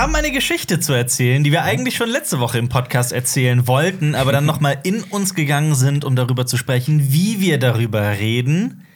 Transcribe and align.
haben 0.00 0.14
eine 0.14 0.30
Geschichte 0.30 0.80
zu 0.80 0.94
erzählen, 0.94 1.44
die 1.44 1.52
wir 1.52 1.62
eigentlich 1.62 1.94
schon 1.94 2.08
letzte 2.08 2.40
Woche 2.40 2.56
im 2.56 2.70
Podcast 2.70 3.12
erzählen 3.12 3.66
wollten, 3.66 4.14
aber 4.14 4.32
dann 4.32 4.46
noch 4.46 4.58
mal 4.58 4.78
in 4.82 5.02
uns 5.02 5.34
gegangen 5.34 5.74
sind, 5.74 6.06
um 6.06 6.16
darüber 6.16 6.46
zu 6.46 6.56
sprechen, 6.56 7.12
wie 7.12 7.40
wir 7.40 7.58
darüber 7.58 8.00
reden. 8.12 8.86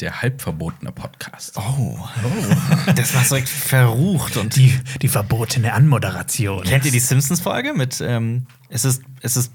Der 0.00 0.22
halbverbotene 0.22 0.90
Podcast. 0.90 1.56
Oh, 1.56 1.98
das 2.96 3.14
war 3.14 3.22
so 3.22 3.36
verrucht 3.36 4.36
und 4.38 4.56
Die, 4.56 4.76
die 5.00 5.08
verbotene 5.08 5.72
Anmoderation. 5.72 6.64
Kennt 6.64 6.84
ihr 6.84 6.90
die 6.90 6.98
Simpsons-Folge 6.98 7.72
mit 7.72 8.00
ähm, 8.00 8.46
es 8.70 8.84
ist 8.84 9.02
es 9.22 9.36
ist 9.36 9.52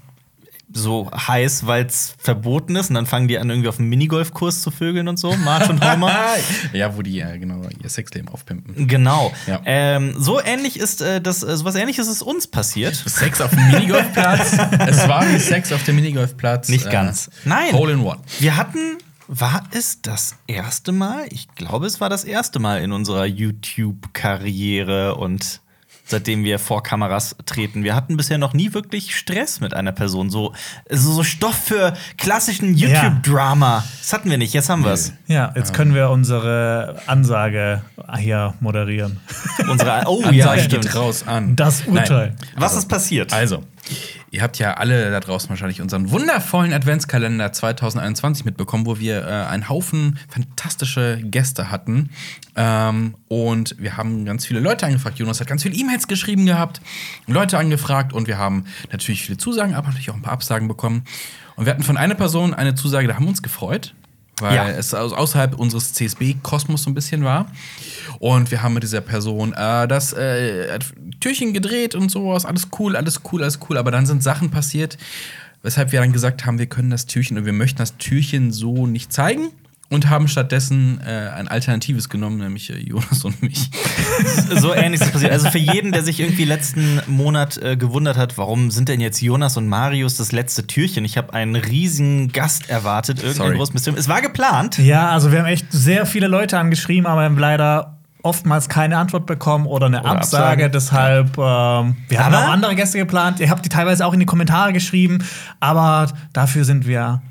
so 0.72 1.10
heiß, 1.12 1.66
weil 1.66 1.86
es 1.86 2.14
verboten 2.18 2.76
ist 2.76 2.88
und 2.88 2.94
dann 2.94 3.06
fangen 3.06 3.28
die 3.28 3.38
an 3.38 3.48
irgendwie 3.48 3.68
auf 3.68 3.78
einem 3.78 3.88
Minigolfkurs 3.88 4.62
zu 4.62 4.70
vögeln 4.70 5.06
und 5.08 5.18
so, 5.18 5.34
Marge 5.36 5.70
und 5.70 5.84
Homer. 5.84 6.12
ja, 6.72 6.96
wo 6.96 7.02
die 7.02 7.20
äh, 7.20 7.38
genau 7.38 7.62
ihr 7.82 7.88
Sexleben 7.88 8.28
aufpimpen. 8.28 8.88
Genau. 8.88 9.32
Ja. 9.46 9.60
Ähm, 9.64 10.14
so 10.18 10.40
ähnlich 10.40 10.78
ist 10.78 11.02
äh, 11.02 11.20
das, 11.20 11.42
äh, 11.42 11.56
sowas 11.56 11.76
ähnliches 11.76 12.08
ist 12.08 12.22
uns 12.22 12.46
passiert. 12.46 12.94
Sex 12.94 13.40
auf 13.40 13.50
dem 13.50 13.66
Minigolfplatz. 13.70 14.52
es 14.86 15.08
war 15.08 15.28
wie 15.28 15.38
Sex 15.38 15.72
auf 15.72 15.84
dem 15.84 15.96
Minigolfplatz. 15.96 16.68
Nicht 16.68 16.90
ganz. 16.90 17.30
Nein. 17.44 17.72
Hole 17.72 17.92
in 17.92 18.00
One. 18.00 18.20
Wir 18.40 18.56
hatten, 18.56 18.98
war 19.28 19.64
es 19.70 20.02
das 20.02 20.36
erste 20.46 20.92
Mal? 20.92 21.26
Ich 21.30 21.48
glaube, 21.54 21.86
es 21.86 22.00
war 22.00 22.08
das 22.08 22.24
erste 22.24 22.58
Mal 22.58 22.82
in 22.82 22.92
unserer 22.92 23.24
YouTube-Karriere 23.24 25.14
und 25.14 25.60
seitdem 26.06 26.44
wir 26.44 26.58
vor 26.58 26.82
Kameras 26.82 27.36
treten. 27.44 27.84
Wir 27.84 27.94
hatten 27.94 28.16
bisher 28.16 28.38
noch 28.38 28.54
nie 28.54 28.72
wirklich 28.72 29.16
Stress 29.16 29.60
mit 29.60 29.74
einer 29.74 29.92
Person. 29.92 30.30
So, 30.30 30.52
so, 30.88 31.12
so 31.12 31.22
Stoff 31.24 31.56
für 31.56 31.92
klassischen 32.16 32.74
YouTube-Drama. 32.74 33.84
Das 34.00 34.12
hatten 34.12 34.30
wir 34.30 34.38
nicht, 34.38 34.54
jetzt 34.54 34.68
haben 34.68 34.84
wir 34.84 34.92
es. 34.92 35.12
Ja, 35.26 35.52
jetzt 35.56 35.74
können 35.74 35.94
wir 35.94 36.10
unsere 36.10 37.02
Ansage 37.06 37.82
hier 38.18 38.54
moderieren. 38.60 39.20
Unsere, 39.68 40.02
oh 40.06 40.20
ja, 40.22 40.28
Ansage 40.28 40.60
stimmt. 40.62 40.82
geht 40.84 40.94
raus 40.94 41.26
an. 41.26 41.56
Das 41.56 41.82
Urteil. 41.86 42.28
Nein. 42.28 42.36
Was 42.56 42.76
ist 42.76 42.88
passiert? 42.88 43.32
Also, 43.32 43.64
ihr 44.36 44.42
habt 44.42 44.58
ja 44.58 44.74
alle 44.74 45.10
da 45.10 45.18
draußen 45.18 45.48
wahrscheinlich 45.48 45.80
unseren 45.80 46.10
wundervollen 46.10 46.74
Adventskalender 46.74 47.52
2021 47.52 48.44
mitbekommen, 48.44 48.84
wo 48.84 48.98
wir 48.98 49.26
äh, 49.26 49.46
einen 49.46 49.70
Haufen 49.70 50.18
fantastische 50.28 51.18
Gäste 51.22 51.70
hatten. 51.70 52.10
Ähm, 52.54 53.14
und 53.28 53.76
wir 53.78 53.96
haben 53.96 54.26
ganz 54.26 54.44
viele 54.44 54.60
Leute 54.60 54.84
angefragt. 54.84 55.18
Jonas 55.18 55.40
hat 55.40 55.46
ganz 55.46 55.62
viele 55.62 55.74
E-Mails 55.74 56.06
geschrieben 56.06 56.44
gehabt, 56.44 56.82
Leute 57.26 57.56
angefragt 57.56 58.12
und 58.12 58.28
wir 58.28 58.36
haben 58.36 58.66
natürlich 58.92 59.22
viele 59.22 59.38
Zusagen, 59.38 59.74
aber 59.74 59.88
natürlich 59.88 60.10
auch 60.10 60.16
ein 60.16 60.22
paar 60.22 60.34
Absagen 60.34 60.68
bekommen. 60.68 61.04
Und 61.56 61.64
wir 61.64 61.72
hatten 61.72 61.82
von 61.82 61.96
einer 61.96 62.14
Person 62.14 62.52
eine 62.52 62.74
Zusage, 62.74 63.08
da 63.08 63.14
haben 63.14 63.24
wir 63.24 63.30
uns 63.30 63.42
gefreut. 63.42 63.94
Weil 64.40 64.54
Ja. 64.54 64.68
es 64.68 64.92
außerhalb 64.92 65.58
unseres 65.58 65.92
CSB-Kosmos 65.94 66.82
so 66.82 66.90
ein 66.90 66.94
bisschen 66.94 67.24
war. 67.24 67.50
Und 68.18 68.50
wir 68.50 68.62
haben 68.62 68.74
mit 68.74 68.82
dieser 68.82 69.00
Person 69.00 69.52
äh, 69.54 69.88
das 69.88 70.12
äh, 70.12 70.78
Türchen 71.20 71.52
gedreht 71.54 71.94
und 71.94 72.10
sowas. 72.10 72.44
Alles 72.44 72.68
cool, 72.78 72.96
alles 72.96 73.20
cool, 73.32 73.42
alles 73.42 73.58
cool. 73.68 73.78
Aber 73.78 73.90
dann 73.90 74.04
sind 74.06 74.22
Sachen 74.22 74.50
passiert, 74.50 74.98
weshalb 75.62 75.92
wir 75.92 76.00
dann 76.00 76.12
gesagt 76.12 76.44
haben, 76.44 76.58
wir 76.58 76.66
können 76.66 76.90
das 76.90 77.06
Türchen 77.06 77.38
und 77.38 77.46
wir 77.46 77.52
möchten 77.54 77.78
das 77.78 77.96
Türchen 77.96 78.52
so 78.52 78.86
nicht 78.86 79.12
zeigen. 79.12 79.48
Und 79.88 80.10
haben 80.10 80.26
stattdessen 80.26 81.00
äh, 81.00 81.30
ein 81.34 81.46
Alternatives 81.46 82.08
genommen, 82.08 82.38
nämlich 82.38 82.70
äh, 82.70 82.78
Jonas 82.78 83.24
und 83.24 83.40
mich. 83.40 83.70
so 84.56 84.74
ähnlich 84.74 85.00
ist 85.00 85.12
passiert. 85.12 85.30
Also 85.30 85.48
für 85.50 85.58
jeden, 85.58 85.92
der 85.92 86.02
sich 86.02 86.18
irgendwie 86.18 86.44
letzten 86.44 87.00
Monat 87.06 87.56
äh, 87.58 87.76
gewundert 87.76 88.16
hat, 88.16 88.36
warum 88.36 88.72
sind 88.72 88.88
denn 88.88 89.00
jetzt 89.00 89.20
Jonas 89.20 89.56
und 89.56 89.68
Marius 89.68 90.16
das 90.16 90.32
letzte 90.32 90.66
Türchen? 90.66 91.04
Ich 91.04 91.16
habe 91.16 91.32
einen 91.34 91.54
riesigen 91.54 92.32
Gast 92.32 92.68
erwartet, 92.68 93.22
irgendein 93.22 93.54
großes 93.54 93.74
Mysterium. 93.74 94.00
Es 94.00 94.08
war 94.08 94.22
geplant. 94.22 94.78
Ja, 94.78 95.10
also 95.10 95.30
wir 95.30 95.38
haben 95.38 95.46
echt 95.46 95.66
sehr 95.70 96.04
viele 96.04 96.26
Leute 96.26 96.58
angeschrieben, 96.58 97.06
aber 97.06 97.22
haben 97.22 97.38
leider 97.38 97.96
oftmals 98.26 98.68
keine 98.68 98.98
Antwort 98.98 99.24
bekommen 99.24 99.66
oder 99.66 99.86
eine 99.86 100.00
Oder 100.00 100.10
Absage. 100.10 100.64
Absagen. 100.64 100.72
Deshalb, 100.72 101.38
ähm, 101.38 101.96
wir 102.08 102.24
haben 102.24 102.34
auch 102.34 102.48
andere 102.48 102.74
Gäste 102.74 102.98
geplant. 102.98 103.38
Ihr 103.38 103.50
habt 103.50 103.64
die 103.64 103.68
teilweise 103.68 104.04
auch 104.04 104.12
in 104.12 104.20
die 104.20 104.26
Kommentare 104.26 104.72
geschrieben, 104.72 105.24
aber 105.60 106.08
dafür 106.32 106.64
sind 106.64 106.86
wir 106.86 107.22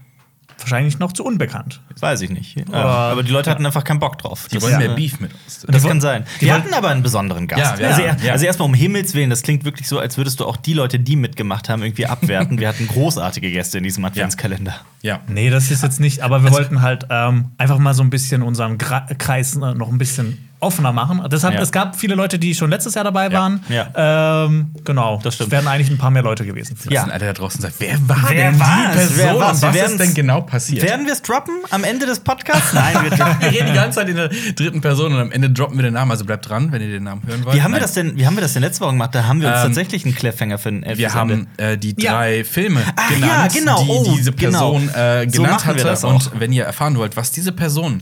wahrscheinlich 0.59 0.99
noch 0.99 1.13
zu 1.13 1.23
unbekannt. 1.23 1.81
Weiß 1.99 2.21
ich 2.21 2.29
nicht. 2.29 2.55
Ja. 2.69 2.73
Aber 2.73 3.23
die 3.23 3.31
Leute 3.31 3.49
hatten 3.49 3.65
einfach 3.65 3.83
keinen 3.83 3.99
Bock 3.99 4.17
drauf. 4.17 4.47
Die 4.49 4.55
Das- 4.55 4.63
wollen 4.63 4.77
mehr 4.77 4.89
Beef 4.89 5.19
mit 5.19 5.31
uns. 5.33 5.65
Das 5.67 5.81
Die 5.81 5.87
kann 5.87 6.01
sein. 6.01 6.25
die 6.41 6.45
Wir 6.45 6.53
hatten 6.53 6.73
aber 6.73 6.89
einen 6.89 7.03
besonderen 7.03 7.47
Gast. 7.47 7.79
Ja, 7.79 7.87
also, 7.87 8.29
also 8.31 8.45
erstmal 8.45 8.67
um 8.67 8.73
Himmels 8.73 9.13
Willen, 9.13 9.29
das 9.29 9.41
klingt 9.41 9.63
wirklich 9.65 9.87
so, 9.87 9.99
als 9.99 10.17
würdest 10.17 10.39
du 10.39 10.45
auch 10.45 10.57
die 10.57 10.73
Leute, 10.73 10.99
die 10.99 11.15
mitgemacht 11.15 11.69
haben, 11.69 11.81
irgendwie 11.83 12.05
abwerten. 12.05 12.59
wir 12.59 12.67
hatten 12.67 12.87
großartige 12.87 13.51
Gäste 13.51 13.77
in 13.77 13.83
diesem 13.83 14.03
Adventskalender. 14.05 14.75
Ja. 15.01 15.19
Nee, 15.27 15.49
das 15.49 15.71
ist 15.71 15.83
jetzt 15.83 15.99
nicht, 15.99 16.21
aber 16.21 16.43
wir 16.43 16.51
wollten 16.51 16.81
halt 16.81 17.05
ähm, 17.09 17.51
einfach 17.57 17.77
mal 17.77 17.93
so 17.93 18.03
ein 18.03 18.09
bisschen 18.09 18.41
unseren 18.41 18.77
Gra 18.77 19.01
Kreis 19.17 19.55
äh, 19.55 19.59
noch 19.73 19.89
ein 19.89 19.97
bisschen 19.97 20.49
offener 20.59 20.91
machen. 20.91 21.21
Deshalb, 21.31 21.55
Ja. 21.55 21.61
es 21.61 21.71
gab 21.71 21.95
viele 21.95 22.15
Leute, 22.15 22.39
die 22.39 22.55
schon 22.55 22.69
letztes 22.69 22.95
Jahr 22.95 23.03
dabei 23.03 23.31
waren. 23.31 23.61
Ja. 23.69 24.45
Ähm, 24.45 24.71
genau. 24.83 25.19
Das 25.23 25.35
stimmt. 25.35 25.47
Es 25.47 25.51
wären 25.51 25.67
eigentlich 25.67 25.89
ein 25.89 25.97
paar 25.97 26.11
mehr 26.11 26.23
Leute 26.23 26.45
gewesen. 26.45 26.77
Ja. 26.89 27.01
Sind 27.01 27.11
alle 27.11 27.25
da 27.25 27.33
draußen 27.33 27.61
sagt, 27.61 27.75
wer 27.79 27.97
war 28.07 28.17
Wer 28.29 28.51
denn 28.51 28.59
war's? 28.59 28.69
die 28.91 28.97
Person? 28.97 29.17
Wer 29.17 29.39
war's? 29.39 29.61
Wir 29.61 29.69
was 29.83 29.91
ist 29.91 29.99
denn 29.99 30.13
genau 30.13 30.41
passiert? 30.41 30.83
Werden 30.83 31.05
wir 31.05 31.13
es 31.13 31.21
droppen 31.21 31.53
am 31.71 31.83
Ende 31.83 32.05
des 32.05 32.19
Podcasts? 32.19 32.73
Nein, 32.73 32.95
wir, 33.03 33.11
Wir 33.39 33.51
reden 33.51 33.67
die 33.67 33.73
ganze 33.73 33.99
Zeit 33.99 34.09
in 34.09 34.15
der 34.15 34.29
dritten 34.29 34.81
Person 34.81 35.13
und 35.13 35.19
am 35.19 35.31
Ende 35.31 35.49
droppen 35.49 35.77
wir 35.77 35.83
den 35.83 35.93
Namen. 35.93 36.11
Also 36.11 36.25
bleibt 36.25 36.49
dran, 36.49 36.71
wenn 36.71 36.81
ihr 36.81 36.89
den 36.89 37.03
Namen 37.03 37.21
hören 37.25 37.43
wollt. 37.45 37.55
Wie 37.55 37.61
haben 37.61 37.73
wir 37.73 37.79
das 37.79 37.93
denn? 37.93 38.17
Wie 38.17 38.25
haben 38.25 38.35
wir 38.35 38.41
das 38.41 38.53
denn 38.53 38.61
letzte 38.61 38.81
Woche 38.81 38.91
gemacht? 38.91 39.13
Da 39.13 39.25
haben 39.25 39.41
wir 39.41 39.49
uns 39.49 39.57
Ähm, 39.57 39.63
tatsächlich 39.67 40.05
einen 40.05 40.15
Cliffhanger 40.15 40.57
für 40.57 40.69
ein 40.69 40.81
Wir 40.81 40.87
Elftes 40.89 41.13
haben 41.15 41.47
äh, 41.57 41.77
die 41.77 41.95
Ja. 41.99 42.13
drei 42.13 42.43
Filme 42.43 42.81
Ach 42.95 43.09
genannt, 43.09 43.53
ja, 43.53 43.59
genau. 43.59 43.83
die 43.83 43.89
Oh, 43.89 44.13
diese 44.17 44.31
Person 44.31 44.87
genau. 44.87 44.97
äh, 44.97 45.25
So 45.29 45.41
genannt 45.43 45.53
machen 45.53 45.65
wir 45.67 45.73
hatte. 45.75 45.83
das 45.83 46.03
auch. 46.05 46.13
Und 46.13 46.31
wenn 46.39 46.51
ihr 46.53 46.63
erfahren 46.65 46.97
wollt, 46.97 47.15
was 47.17 47.31
diese 47.31 47.51
Person 47.51 48.01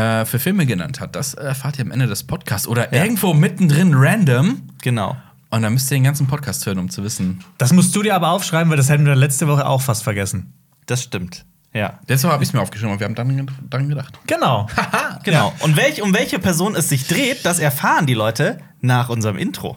äh, 0.00 0.24
für 0.24 0.38
Filme 0.38 0.66
genannt 0.66 1.00
hat, 1.00 1.14
das 1.14 1.34
erfahrt 1.34 1.78
ihr 1.78 1.84
am 1.84 1.90
Ende 1.90 2.06
des 2.06 2.24
Podcasts 2.24 2.66
oder 2.66 2.92
irgendwo 2.92 3.34
mittendrin 3.34 3.92
random. 3.94 4.62
Genau. 4.82 5.16
Und 5.50 5.62
dann 5.62 5.74
müsst 5.74 5.90
ihr 5.90 5.96
den 5.96 6.04
ganzen 6.04 6.26
Podcast 6.26 6.64
hören, 6.64 6.78
um 6.78 6.90
zu 6.90 7.02
wissen. 7.02 7.44
Das 7.58 7.72
musst 7.72 7.94
du 7.94 8.02
dir 8.02 8.14
aber 8.14 8.30
aufschreiben, 8.30 8.70
weil 8.70 8.76
das 8.76 8.88
hätten 8.88 9.04
wir 9.04 9.14
letzte 9.16 9.48
Woche 9.48 9.66
auch 9.66 9.82
fast 9.82 10.04
vergessen. 10.04 10.52
Das 10.86 11.02
stimmt. 11.02 11.44
Ja. 11.72 11.98
Letzte 12.06 12.26
Woche 12.26 12.34
habe 12.34 12.42
ich 12.42 12.48
es 12.48 12.52
mir 12.52 12.60
aufgeschrieben 12.60 12.92
und 12.92 13.00
wir 13.00 13.04
haben 13.04 13.14
dann 13.14 13.46
dran 13.68 13.88
gedacht. 13.88 14.18
Genau. 14.26 14.66
Genau. 15.24 15.52
Und 15.60 15.76
welch, 15.76 16.02
um 16.02 16.14
welche 16.14 16.38
Person 16.38 16.74
es 16.74 16.88
sich 16.88 17.06
dreht, 17.06 17.44
das 17.44 17.58
erfahren 17.58 18.06
die 18.06 18.14
Leute 18.14 18.58
nach 18.80 19.08
unserem 19.08 19.36
Intro. 19.36 19.76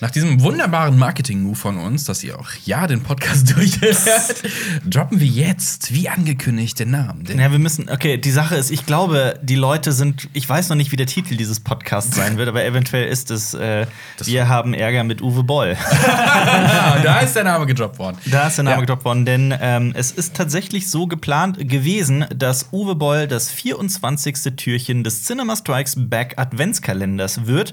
Nach 0.00 0.10
diesem 0.10 0.42
wunderbaren 0.42 0.98
Marketing-Move 0.98 1.56
von 1.56 1.78
uns, 1.78 2.04
dass 2.04 2.22
ihr 2.22 2.38
auch 2.38 2.50
ja 2.66 2.86
den 2.86 3.02
Podcast 3.02 3.50
durchhört, 3.56 4.42
droppen 4.84 5.20
wir 5.20 5.26
jetzt, 5.26 5.94
wie 5.94 6.08
angekündigt, 6.10 6.78
den 6.80 6.90
Namen. 6.90 7.24
Den 7.24 7.38
Ja, 7.38 7.50
wir 7.50 7.58
müssen, 7.58 7.88
okay, 7.88 8.18
die 8.18 8.30
Sache 8.30 8.56
ist, 8.56 8.70
ich 8.70 8.84
glaube, 8.84 9.38
die 9.42 9.54
Leute 9.54 9.92
sind, 9.92 10.28
ich 10.34 10.46
weiß 10.46 10.68
noch 10.68 10.76
nicht, 10.76 10.92
wie 10.92 10.96
der 10.96 11.06
Titel 11.06 11.36
dieses 11.36 11.60
Podcasts 11.60 12.14
sein 12.14 12.36
wird, 12.36 12.48
aber 12.48 12.62
eventuell 12.64 13.06
ist 13.08 13.30
es, 13.30 13.54
äh, 13.54 13.86
wir 14.24 14.48
haben 14.48 14.74
Ärger 14.74 15.02
mit 15.02 15.22
Uwe 15.22 15.44
Boll. 15.44 15.76
da 16.06 17.20
ist 17.20 17.34
der 17.34 17.44
Name 17.44 17.64
gedroppt 17.64 17.98
worden. 17.98 18.18
Da 18.26 18.48
ist 18.48 18.58
der 18.58 18.64
Name 18.64 18.76
Ja. 18.76 18.80
gedroppt 18.80 19.04
worden, 19.06 19.24
denn 19.24 19.54
ähm, 19.60 19.92
es 19.96 20.10
ist 20.10 20.34
tatsächlich 20.34 20.90
so 20.90 21.06
geplant 21.06 21.56
gewesen, 21.70 22.26
dass 22.34 22.68
Uwe 22.72 22.96
Boll 22.96 23.28
das 23.28 23.50
24. 23.50 24.56
Türchen 24.56 25.04
des 25.04 25.24
Cinema 25.24 25.56
Strikes 25.56 25.94
Back 25.96 26.34
Adventskalenders 26.36 27.46
wird. 27.46 27.72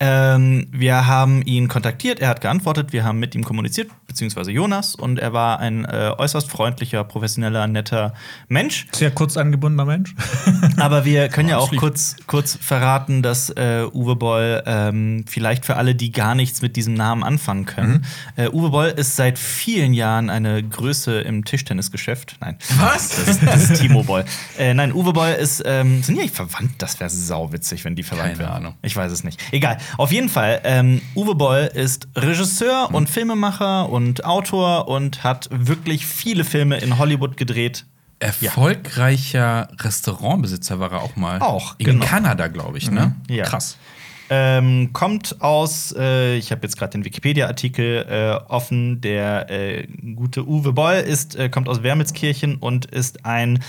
Ähm, 0.00 0.68
wir 0.70 1.06
haben 1.06 1.42
ihn 1.42 1.66
kontaktiert, 1.68 2.20
er 2.20 2.28
hat 2.28 2.40
geantwortet, 2.40 2.92
wir 2.92 3.04
haben 3.04 3.18
mit 3.18 3.34
ihm 3.34 3.44
kommuniziert, 3.44 3.90
beziehungsweise 4.06 4.52
Jonas, 4.52 4.94
und 4.94 5.18
er 5.18 5.32
war 5.32 5.58
ein 5.58 5.84
äh, 5.84 6.12
äußerst 6.16 6.48
freundlicher, 6.50 7.02
professioneller, 7.04 7.66
netter 7.66 8.14
Mensch. 8.48 8.86
Sehr 8.92 9.10
kurz 9.10 9.36
angebundener 9.36 9.84
Mensch. 9.84 10.14
Aber 10.76 11.04
wir 11.04 11.28
können 11.28 11.48
ja 11.48 11.58
auch 11.58 11.74
kurz, 11.74 12.16
kurz 12.26 12.56
verraten, 12.60 13.22
dass 13.22 13.50
äh, 13.50 13.86
Uwe 13.92 14.14
Boll 14.14 14.62
ähm, 14.66 15.24
vielleicht 15.26 15.66
für 15.66 15.76
alle, 15.76 15.94
die 15.94 16.12
gar 16.12 16.34
nichts 16.34 16.62
mit 16.62 16.76
diesem 16.76 16.94
Namen 16.94 17.24
anfangen 17.24 17.64
können. 17.64 18.04
Äh, 18.36 18.48
Uwe 18.50 18.70
Boll 18.70 18.88
ist 18.88 19.16
seit 19.16 19.38
vielen 19.38 19.94
Jahren 19.94 20.30
eine 20.30 20.62
Größe 20.62 21.20
im 21.20 21.44
Tischtennisgeschäft. 21.44 22.36
Nein. 22.40 22.56
Was? 22.78 23.08
Das 23.16 23.28
ist, 23.28 23.42
das 23.42 23.70
ist 23.70 23.80
Timo 23.80 24.04
Boll. 24.04 24.24
Äh, 24.58 24.74
nein, 24.74 24.92
Uwe 24.92 25.12
Boll 25.12 25.30
ist. 25.30 25.62
Ähm, 25.66 26.02
sind 26.02 26.14
die 26.14 26.20
eigentlich 26.20 26.32
verwandt? 26.32 26.74
Das 26.78 27.00
wäre 27.00 27.10
sauwitzig, 27.10 27.84
wenn 27.84 27.96
die 27.96 28.02
verwandt 28.02 28.34
Keine 28.34 28.38
wären. 28.38 28.52
Ahnung. 28.52 28.74
Ich 28.82 28.94
weiß 28.94 29.10
es 29.10 29.24
nicht. 29.24 29.40
Egal. 29.52 29.78
Auf 29.96 30.12
jeden 30.12 30.28
Fall, 30.28 30.60
ähm, 30.64 31.00
Uwe 31.14 31.34
Boll 31.34 31.70
ist 31.72 32.08
Regisseur 32.14 32.90
und 32.92 33.08
Filmemacher 33.08 33.88
und 33.88 34.24
Autor 34.24 34.88
und 34.88 35.24
hat 35.24 35.48
wirklich 35.50 36.06
viele 36.06 36.44
Filme 36.44 36.78
in 36.78 36.98
Hollywood 36.98 37.36
gedreht. 37.36 37.86
Erfolgreicher 38.20 39.68
Restaurantbesitzer 39.78 40.80
war 40.80 40.92
er 40.92 41.02
auch 41.02 41.16
mal. 41.16 41.40
Auch, 41.40 41.76
In 41.78 41.86
genau. 41.86 42.04
Kanada, 42.04 42.48
glaube 42.48 42.78
ich, 42.78 42.90
ne? 42.90 43.14
Ja. 43.28 43.44
Krass. 43.44 43.76
Ähm, 44.30 44.92
kommt 44.92 45.40
aus, 45.40 45.94
äh, 45.96 46.36
ich 46.36 46.50
habe 46.50 46.62
jetzt 46.64 46.76
gerade 46.76 46.92
den 46.92 47.04
Wikipedia-Artikel 47.04 48.06
äh, 48.08 48.50
offen. 48.50 49.00
Der 49.00 49.50
äh, 49.50 49.86
gute 50.16 50.46
Uwe 50.46 50.72
Boll 50.72 50.96
ist, 50.96 51.36
äh, 51.36 51.48
kommt 51.48 51.68
aus 51.68 51.82
Wermelskirchen 51.82 52.56
und 52.56 52.86
ist 52.86 53.24
ein 53.24 53.62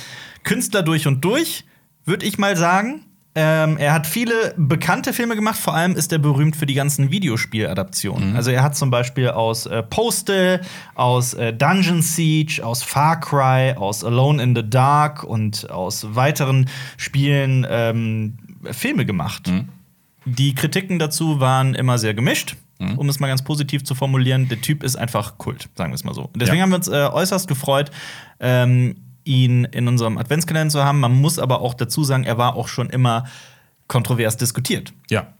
Künstler 0.43 0.81
durch 0.81 1.07
und 1.07 1.23
durch, 1.23 1.63
würde 2.05 2.25
ich 2.25 2.37
mal 2.37 2.57
sagen. 2.57 3.05
Ähm, 3.35 3.77
er 3.77 3.93
hat 3.93 4.07
viele 4.07 4.53
bekannte 4.57 5.13
Filme 5.13 5.35
gemacht, 5.35 5.57
vor 5.57 5.75
allem 5.75 5.95
ist 5.95 6.11
er 6.11 6.17
berühmt 6.17 6.55
für 6.55 6.65
die 6.65 6.73
ganzen 6.73 7.11
Videospieladaptionen. 7.11 8.35
Also 8.35 8.49
er 8.51 8.63
hat 8.63 8.75
zum 8.75 8.89
Beispiel 8.89 9.29
aus 9.29 9.67
äh, 9.67 9.83
Postal, 9.83 10.61
aus 10.95 11.35
äh, 11.35 11.53
Dungeon 11.53 12.01
Siege, 12.01 12.61
aus 12.65 12.81
Far 12.81 13.19
Cry, 13.19 13.75
aus 13.77 14.03
Alone 14.03 14.41
in 14.41 14.55
the 14.55 14.67
Dark 14.67 15.23
und 15.23 15.69
aus 15.69 16.07
weiteren 16.15 16.69
Spielen 16.97 17.65
ähm, 17.69 18.37
Filme 18.71 19.05
gemacht. 19.05 19.51
Die 20.25 20.55
Kritiken 20.55 20.97
dazu 20.99 21.39
waren 21.39 21.75
immer 21.75 21.97
sehr 21.99 22.13
gemischt, 22.15 22.55
um 22.97 23.07
es 23.09 23.19
mal 23.19 23.27
ganz 23.27 23.43
positiv 23.43 23.83
zu 23.83 23.93
formulieren. 23.93 24.49
Der 24.49 24.59
Typ 24.59 24.83
ist 24.83 24.95
einfach 24.95 25.37
Kult, 25.37 25.69
sagen 25.75 25.91
wir 25.91 25.95
es 25.95 26.03
mal 26.03 26.13
so. 26.15 26.29
Deswegen 26.35 26.57
Ja. 26.57 26.63
haben 26.63 26.71
wir 26.71 26.77
uns 26.77 26.87
äh, 26.87 27.07
äußerst 27.11 27.47
gefreut, 27.47 27.91
ähm, 28.39 28.95
ihn 29.29 29.65
in 29.65 29.87
unserem 29.87 30.17
Adventskalender 30.17 30.71
zu 30.71 30.83
haben. 30.83 30.99
Man 30.99 31.13
muss 31.13 31.39
aber 31.39 31.61
auch 31.61 31.75
dazu 31.75 32.03
sagen, 32.03 32.23
er 32.23 32.37
war 32.37 32.55
auch 32.55 32.67
schon 32.67 32.89
immer 32.89 33.25
kontrovers 33.87 34.37
diskutiert. 34.37 34.91
Ja. 35.09 35.33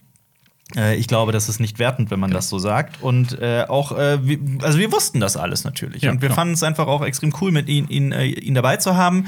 Äh, 0.76 0.96
ich 0.96 1.08
glaube, 1.08 1.32
das 1.32 1.50
ist 1.50 1.60
nicht 1.60 1.80
wertend, 1.80 2.12
wenn 2.12 2.20
man 2.20 2.32
das 2.32 2.50
so 2.50 2.60
sagt. 2.60 3.02
Und 3.02 3.40
äh, 3.40 3.66
auch, 3.68 3.92
äh, 3.92 4.26
wir, 4.26 4.40
also 4.62 4.78
wir 4.78 4.92
wussten 4.92 5.20
das 5.20 5.36
alles 5.36 5.64
natürlich. 5.64 6.04
Ja, 6.04 6.12
und 6.12 6.22
wir 6.22 6.30
klar. 6.30 6.38
fanden 6.38 6.54
es 6.54 6.64
einfach 6.64 6.88
auch 6.88 7.04
extrem 7.04 7.34
cool, 7.42 7.52
mit 7.52 7.68
ihn, 7.68 7.88
ihn, 7.88 8.12
äh, 8.12 8.26
ihn 8.26 8.54
dabei 8.54 8.78
zu 8.78 8.96
haben. 8.96 9.26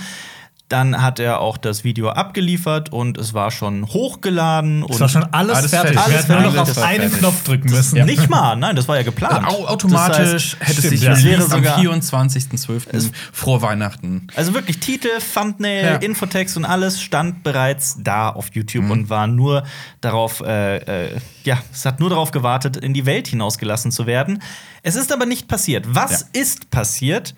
Dann 0.72 1.02
hat 1.02 1.20
er 1.20 1.42
auch 1.42 1.58
das 1.58 1.84
Video 1.84 2.10
abgeliefert 2.10 2.94
und 2.94 3.18
es 3.18 3.34
war 3.34 3.52
schon 3.52 3.86
hochgeladen. 3.88 4.86
Es 4.90 5.02
war 5.02 5.10
schon 5.10 5.26
alles, 5.34 5.58
Alles 5.58 5.72
fertig. 5.72 6.00
fertig. 6.00 6.14
Wir 6.14 6.20
hätten 6.20 6.32
nur 6.32 6.38
Alles 6.42 6.56
noch 6.56 6.78
auf 6.78 6.84
einen 6.84 7.02
Fertig. 7.02 7.20
Knopf 7.20 7.44
drücken 7.44 7.70
müssen. 7.72 7.98
Ja. 7.98 8.06
Nicht 8.06 8.30
mal, 8.30 8.56
nein, 8.56 8.76
das 8.78 8.88
war 8.88 8.96
ja 8.96 9.04
geplant. 9.04 9.44
Also 9.46 9.58
au 9.58 9.68
automatisch 9.68 10.56
Das 10.58 10.60
heißt, 10.60 10.70
hätte 10.70 10.72
es 10.72 10.78
stimmt, 10.78 11.00
sich 11.00 11.02
ja. 11.04 11.24
wäre 11.32 11.44
am 11.44 11.50
sogar- 11.50 11.78
24.12. 11.78 13.12
Frohe 13.34 13.62
Weihnachten. 13.62 14.28
Also 14.36 14.54
wirklich 14.54 14.80
Titel, 14.80 15.10
Thumbnail, 15.34 15.84
Ja. 15.86 15.96
Infotext 15.96 16.56
und 16.58 16.66
alles 16.66 17.02
stand 17.02 17.44
bereits 17.44 17.98
da 18.00 18.30
auf 18.30 18.48
YouTube 18.54 18.86
Mhm. 18.86 18.92
und 18.92 19.10
war 19.10 19.28
nur 19.28 19.64
darauf, 20.00 20.40
äh, 20.42 20.78
äh, 20.78 21.18
ja, 21.44 21.58
es 21.74 21.86
hat 21.86 22.00
nur 22.00 22.10
darauf 22.10 22.32
gewartet, 22.32 22.78
in 22.78 22.94
die 22.94 23.06
Welt 23.06 23.28
hinausgelassen 23.28 23.92
zu 23.92 24.06
werden. 24.06 24.42
Es 24.84 24.96
ist 24.96 25.12
aber 25.12 25.26
nicht 25.26 25.48
passiert. 25.48 25.86
Was 25.90 26.22
ist 26.34 26.70
passiert? 26.72 27.36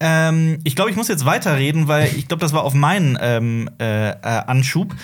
Ähm, 0.00 0.58
ich 0.64 0.76
glaube, 0.76 0.90
ich 0.90 0.96
muss 0.96 1.08
jetzt 1.08 1.24
weiterreden, 1.24 1.88
weil 1.88 2.06
ich 2.16 2.28
glaube, 2.28 2.40
das 2.40 2.52
war 2.52 2.62
auf 2.62 2.74
meinen 2.74 3.18
ähm, 3.20 3.70
äh, 3.80 4.10
äh, 4.10 4.14
Anschub. 4.22 4.94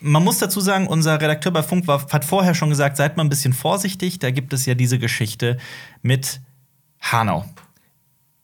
Man 0.00 0.24
muss 0.24 0.38
dazu 0.38 0.60
sagen, 0.60 0.86
unser 0.86 1.20
Redakteur 1.20 1.52
bei 1.52 1.62
Funk 1.62 1.86
war, 1.86 2.06
hat 2.12 2.24
vorher 2.24 2.54
schon 2.54 2.68
gesagt, 2.68 2.96
seid 2.96 3.16
mal 3.16 3.24
ein 3.24 3.28
bisschen 3.28 3.52
vorsichtig. 3.52 4.18
Da 4.18 4.30
gibt 4.30 4.52
es 4.52 4.66
ja 4.66 4.74
diese 4.74 4.98
Geschichte 4.98 5.58
mit 6.02 6.40
Hanau. 7.00 7.44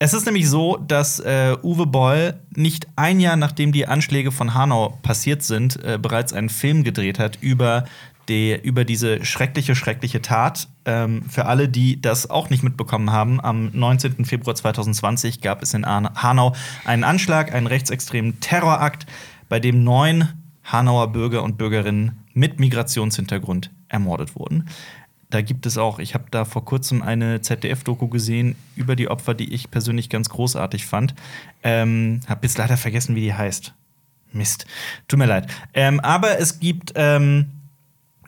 Es 0.01 0.15
ist 0.15 0.27
nämlich 0.27 0.49
so, 0.49 0.77
dass 0.77 1.19
äh, 1.19 1.57
Uwe 1.63 1.87
Boll 1.87 2.39
nicht 2.55 2.87
ein 2.95 3.19
Jahr 3.19 3.37
nachdem 3.37 3.73
die 3.73 3.87
Anschläge 3.87 4.31
von 4.31 4.55
Hanau 4.55 4.97
passiert 5.03 5.43
sind, 5.43 5.83
äh, 5.83 5.99
bereits 6.01 6.33
einen 6.33 6.49
Film 6.49 6.85
gedreht 6.85 7.19
hat 7.19 7.39
über, 7.41 7.85
die, 8.29 8.55
über 8.55 8.85
diese 8.85 9.25
schreckliche, 9.25 9.75
schreckliche 9.75 10.23
Tat. 10.23 10.69
Ähm, 10.89 11.23
für 11.29 11.45
alle, 11.45 11.69
die 11.69 12.01
das 12.01 12.31
auch 12.31 12.49
nicht 12.49 12.63
mitbekommen 12.63 13.13
haben, 13.13 13.43
am 13.43 13.71
19. 13.75 14.25
Februar 14.25 14.57
2020 14.57 15.43
gab 15.43 15.63
es 15.63 15.75
in 15.75 15.85
Hanau 15.85 16.55
einen 16.87 17.05
Anschlag, 17.05 17.53
einen 17.53 17.67
rechtsextremen 17.67 18.41
Terrorakt, 18.41 19.05
bei 19.51 19.61
dem 19.61 19.85
neun 19.85 20.29
Hanauer 20.65 21.13
Bürger 21.13 21.43
und 21.43 21.59
Bürgerinnen 21.59 22.25
mit 22.33 22.59
Migrationshintergrund 22.59 23.71
ermordet 23.89 24.35
wurden. 24.35 24.71
Da 25.29 25.43
gibt 25.43 25.67
es 25.67 25.77
auch, 25.77 25.99
ich 25.99 26.15
habe 26.15 26.25
da 26.31 26.47
vor 26.47 26.65
kurzem 26.65 27.03
eine 27.03 27.43
ZDF-Doku 27.43 28.09
gesehen 28.09 28.57
über 28.75 28.97
die 28.97 29.09
Opfer, 29.09 29.35
die 29.35 29.53
ich 29.53 29.71
persönlich 29.71 30.09
ganz 30.09 30.31
großartig 30.31 30.87
fand. 30.87 31.15
Ähm, 31.63 32.21
hab 32.27 32.43
jetzt 32.43 32.57
leider 32.57 32.79
vergessen, 32.79 33.15
wie 33.15 33.21
die 33.21 33.35
heißt. 33.35 33.75
Mist. 34.33 34.65
Tut 35.07 35.19
mir 35.19 35.27
leid. 35.27 35.51
Ähm, 35.75 36.01
aber 36.01 36.39
es 36.39 36.61
gibt, 36.61 36.95
ähm, 36.95 37.51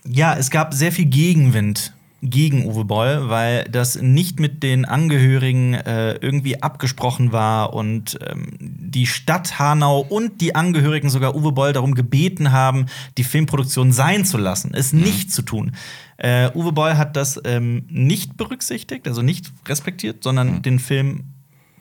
ja, 0.05 0.35
es 0.37 0.51
gab 0.51 0.75
sehr 0.75 0.93
viel 0.93 1.07
Gegenwind 1.07 1.95
gegen 2.23 2.67
Uwe 2.67 2.85
Boll, 2.85 3.29
weil 3.29 3.65
das 3.65 4.01
nicht 4.01 4.41
mit 4.41 4.63
den 4.63 4.85
Angehörigen 4.85 5.75
äh, 5.75 6.15
irgendwie 6.15 6.63
abgesprochen 6.63 7.33
war 7.33 7.73
und 7.73 8.19
ähm, 8.29 8.49
die 8.59 9.07
Stadt 9.07 9.59
Hanau 9.59 10.01
und 10.01 10.41
die 10.41 10.55
Angehörigen 10.55 11.09
sogar 11.09 11.35
Uwe 11.35 11.53
Boll 11.53 11.73
darum 11.73 11.95
gebeten 11.95 12.53
haben, 12.53 12.87
die 13.17 13.25
Filmproduktion 13.25 13.93
sein 13.93 14.25
zu 14.25 14.37
lassen, 14.37 14.73
es 14.75 14.93
nicht 14.93 15.33
zu 15.33 15.43
tun. 15.43 15.73
Äh, 16.19 16.51
Uwe 16.55 16.73
Boll 16.73 16.97
hat 16.97 17.17
das 17.17 17.41
ähm, 17.45 17.85
nicht 17.89 18.37
berücksichtigt, 18.37 19.09
also 19.09 19.23
nicht 19.23 19.53
respektiert, 19.67 20.23
sondern 20.23 20.61
den 20.63 20.79
Film 20.79 21.25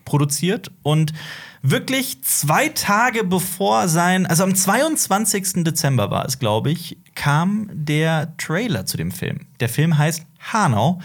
produziert 0.10 0.72
und 0.82 1.14
wirklich 1.62 2.24
zwei 2.24 2.70
Tage 2.70 3.24
bevor 3.24 3.88
sein, 3.88 4.26
also 4.26 4.44
am 4.44 4.56
22. 4.56 5.64
Dezember 5.64 6.10
war 6.10 6.26
es, 6.26 6.40
glaube 6.40 6.72
ich, 6.72 6.98
kam 7.16 7.70
der 7.72 8.36
Trailer 8.38 8.86
zu 8.86 8.98
dem 8.98 9.12
Film. 9.12 9.42
Der 9.60 9.70
Film 9.70 9.98
heißt 9.98 10.26
Hanau. 10.52 11.00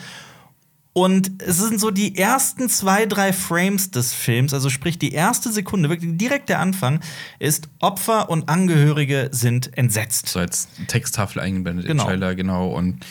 Und 0.97 1.43
es 1.43 1.59
sind 1.59 1.81
so 1.81 1.91
die 1.91 2.17
ersten 2.17 2.69
zwei, 2.69 3.05
drei 3.07 3.33
Frames 3.33 3.91
des 3.91 4.13
Films, 4.13 4.55
also 4.55 4.71
sprich 4.71 4.97
die 4.97 5.11
erste 5.13 5.51
Sekunde, 5.51 5.89
wirklich 5.89 6.17
direkt 6.17 6.49
der 6.49 6.61
Anfang, 6.61 7.01
ist 7.41 7.69
Opfer 7.81 8.31
und 8.31 8.49
Angehörige 8.49 9.29
sind 9.33 9.77
entsetzt. 9.77 10.29
So 10.29 10.39
als 10.39 10.69
Texttafel 10.87 11.41
eingeblendet 11.43 11.87
Genau. 11.89 12.05
im 12.05 12.09
Trailer, 12.11 12.37
genau. 12.37 12.69
Und 12.69 13.05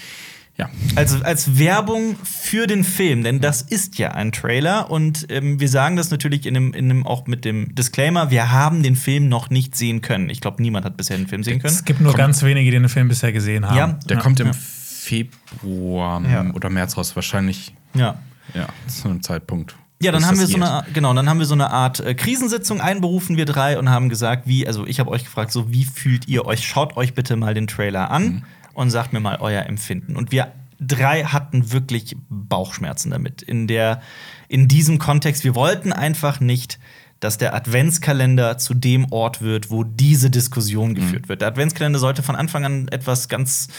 ja. 0.58 0.70
Also 0.96 1.24
als 1.24 1.58
Werbung 1.58 2.16
für 2.24 2.68
den 2.68 2.84
Film, 2.84 3.24
denn 3.24 3.40
das 3.42 3.62
ist 3.64 3.98
ja 3.98 4.12
ein 4.12 4.32
Trailer 4.32 4.92
und 4.92 5.26
ähm, 5.30 5.60
wir 5.60 5.68
sagen 5.70 5.96
das 5.96 6.12
natürlich 6.12 6.46
in 6.46 6.56
einem, 6.56 6.74
in 6.74 6.92
einem 6.92 7.08
auch 7.08 7.26
mit 7.26 7.44
dem 7.44 7.74
Disclaimer, 7.74 8.30
wir 8.30 8.52
haben 8.52 8.84
den 8.84 8.96
Film 8.96 9.30
noch 9.30 9.50
nicht 9.50 9.76
sehen 9.76 10.02
können. 10.02 10.30
Ich 10.30 10.42
glaube, 10.42 10.62
niemand 10.62 10.86
hat 10.86 10.96
bisher 10.96 11.18
den 11.18 11.28
Film 11.28 11.44
sehen 11.44 11.60
können. 11.60 11.74
Es 11.74 11.86
gibt 11.86 12.02
nur 12.02 12.12
Kommt- 12.12 12.20
ganz 12.20 12.44
wenige, 12.44 12.70
die 12.70 12.78
den 12.78 12.88
Film 12.90 13.08
bisher 13.08 13.32
gesehen 13.34 13.66
haben. 13.68 13.78
Ja. 13.78 13.88
Der 14.08 14.18
kommt 14.18 14.40
im 14.42 14.52
Februar 14.54 16.22
Ja. 16.30 16.52
oder 16.54 16.70
März 16.70 16.98
raus, 16.98 17.16
wahrscheinlich. 17.16 17.74
Ja. 17.94 18.16
Ja, 18.54 18.68
zu 18.88 19.08
einem 19.10 19.22
Zeitpunkt. 19.24 19.76
Ja, 20.02 20.12
dann 20.12 20.26
haben 20.28 20.38
wir 20.38 20.48
so 20.48 20.58
eine 20.58 20.84
genau, 20.94 21.14
dann 21.14 21.30
haben 21.30 21.40
wir 21.40 21.46
so 21.46 21.54
eine 21.54 21.70
Art 21.72 22.02
äh, 22.02 22.14
Krisensitzung 22.14 22.82
einberufen 22.82 23.38
wir 23.38 23.46
drei 23.46 23.80
und 23.80 23.90
haben 23.90 24.10
gesagt, 24.10 24.48
wie 24.48 24.68
also 24.68 24.86
ich 24.86 25.00
habe 25.00 25.10
euch 25.12 25.24
gefragt, 25.24 25.52
so 25.54 25.72
wie 25.72 25.86
fühlt 25.86 26.28
ihr 26.28 26.46
euch? 26.46 26.66
Schaut 26.68 26.98
euch 26.98 27.14
bitte 27.14 27.38
mal 27.38 27.54
den 27.54 27.68
Trailer 27.68 28.12
an 28.12 28.24
Mhm. 28.26 28.44
Und 28.74 28.90
sagt 28.90 29.14
mir 29.14 29.20
mal 29.20 29.38
euer 29.40 29.64
Empfinden. 29.64 30.16
Und 30.16 30.32
wir 30.32 30.52
drei 30.80 31.24
hatten 31.24 31.72
wirklich 31.72 32.16
Bauchschmerzen 32.30 33.12
damit 33.12 33.42
in 33.42 33.68
der 33.68 34.02
in 34.50 34.68
diesem 34.68 35.00
Kontext. 35.00 35.44
Wir 35.44 35.56
wollten 35.56 35.94
einfach 35.94 36.40
nicht 36.40 36.80
dass 37.20 37.38
der 37.38 37.56
Adventskalender 37.56 38.58
zu 38.58 38.74
dem 38.74 39.10
Ort 39.14 39.42
wird, 39.42 39.72
wo 39.72 39.86
diese 39.86 40.30
Diskussion 40.30 40.90
Mhm. 40.90 40.96
geführt 40.96 41.30
wird. 41.30 41.40
Der 41.40 41.48
Adventskalender 41.48 41.98
sollte 41.98 42.22
von 42.22 42.36
Anfang 42.36 42.66
an 42.66 42.90
etwas 42.90 43.30
ganz 43.30 43.70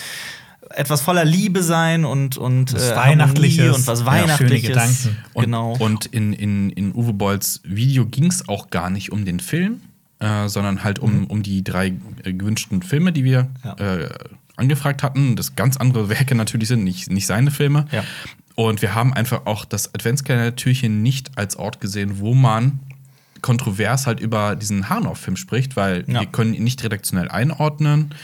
etwas 0.71 1.03
voller 1.03 1.27
Liebe 1.27 1.63
sein 1.63 2.07
und 2.07 2.39
und 2.39 2.73
Was 2.73 2.93
äh, 2.93 2.97
Weihnachtliches. 2.97 3.77
Und 3.77 3.87
was 3.87 4.01
Ja, 4.01 4.07
Weihnachtliches. 4.07 4.39
schöne 4.49 4.61
Gedanken. 4.63 5.17
Und, 5.35 5.45
genau. 5.45 5.77
und 5.79 6.07
in, 6.07 6.33
in, 6.33 6.71
in 6.71 6.95
Uwe 6.95 7.13
Bolls 7.13 7.61
Video 7.65 8.07
ging 8.07 8.29
es 8.31 8.49
auch 8.49 8.71
gar 8.71 8.89
nicht 8.89 9.13
um 9.13 9.27
den 9.27 9.41
Film, 9.41 9.83
äh, 10.21 10.49
sondern 10.49 10.83
halt 10.83 10.99
um, 10.99 11.27
um 11.27 11.43
die 11.43 11.63
drei 11.63 11.89
äh, 12.23 12.33
gewünschten 12.33 12.81
Filme, 12.81 13.13
die 13.13 13.25
wir 13.25 13.43
Mhm. 13.43 13.49
Ja. 13.63 13.75
äh, 13.75 14.09
angefragt 14.57 15.03
hatten. 15.03 15.37
Das 15.37 15.57
ganz 15.57 15.77
andere 15.77 16.09
Werke 16.09 16.35
natürlich 16.35 16.69
sind, 16.69 16.85
nicht, 16.85 17.11
nicht 17.11 17.27
seine 17.27 17.51
Filme. 17.51 17.87
Ja. 17.93 18.05
Und 18.55 18.83
wir 18.83 18.95
haben 18.95 19.13
einfach 19.13 19.47
auch 19.47 19.65
das 19.65 19.95
Adventskalender-Türchen 19.95 21.03
nicht 21.03 21.37
als 21.37 21.57
Ort 21.57 21.81
gesehen, 21.81 22.19
wo 22.21 22.35
man 22.35 22.79
kontrovers 23.43 24.07
halt 24.07 24.21
über 24.21 24.57
diesen 24.57 24.89
Hanau-Film 24.89 25.37
spricht, 25.37 25.77
weil 25.77 26.05
Ja. 26.07 26.21
wir 26.21 26.27
können 26.27 26.55
ihn 26.55 26.65
nicht 26.65 26.83
redaktionell 26.83 27.29
einordnen. 27.31 28.15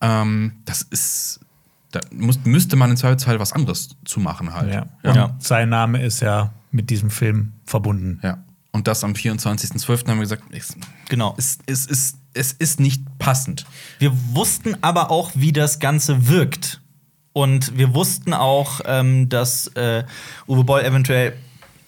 Ähm, 0.00 0.52
das 0.64 0.82
ist, 0.82 1.40
da 1.92 2.00
muss, 2.12 2.38
müsste 2.44 2.76
man 2.76 2.90
im 2.90 2.96
Zweifelsfall 2.96 3.40
was 3.40 3.52
anderes 3.52 3.90
zu 4.04 4.20
machen 4.20 4.52
halt. 4.52 4.72
Ja. 4.74 4.86
Ja. 5.14 5.36
Sein 5.38 5.70
Name 5.70 6.02
ist 6.02 6.20
ja 6.20 6.52
mit 6.70 6.90
diesem 6.90 7.10
Film 7.10 7.52
verbunden. 7.64 8.20
Ja. 8.22 8.44
Und 8.72 8.86
das 8.88 9.02
am 9.04 9.12
24.12. 9.14 10.06
haben 10.08 10.18
wir 10.18 10.22
gesagt, 10.22 10.42
es, 10.50 10.76
Genau. 11.08 11.34
es, 11.38 11.58
es, 11.66 11.86
ist, 11.86 12.17
es 12.34 12.52
ist 12.52 12.80
nicht 12.80 13.02
passend. 13.18 13.64
Wir 13.98 14.12
wussten 14.34 14.76
aber 14.80 15.10
auch, 15.10 15.32
wie 15.34 15.52
das 15.52 15.78
Ganze 15.78 16.28
wirkt. 16.28 16.80
Und 17.32 17.76
wir 17.76 17.94
wussten 17.94 18.32
auch, 18.34 18.80
ähm, 18.84 19.28
dass 19.28 19.68
äh, 19.68 20.04
Uwe 20.48 20.64
Boll 20.64 20.80
eventuell 20.82 21.34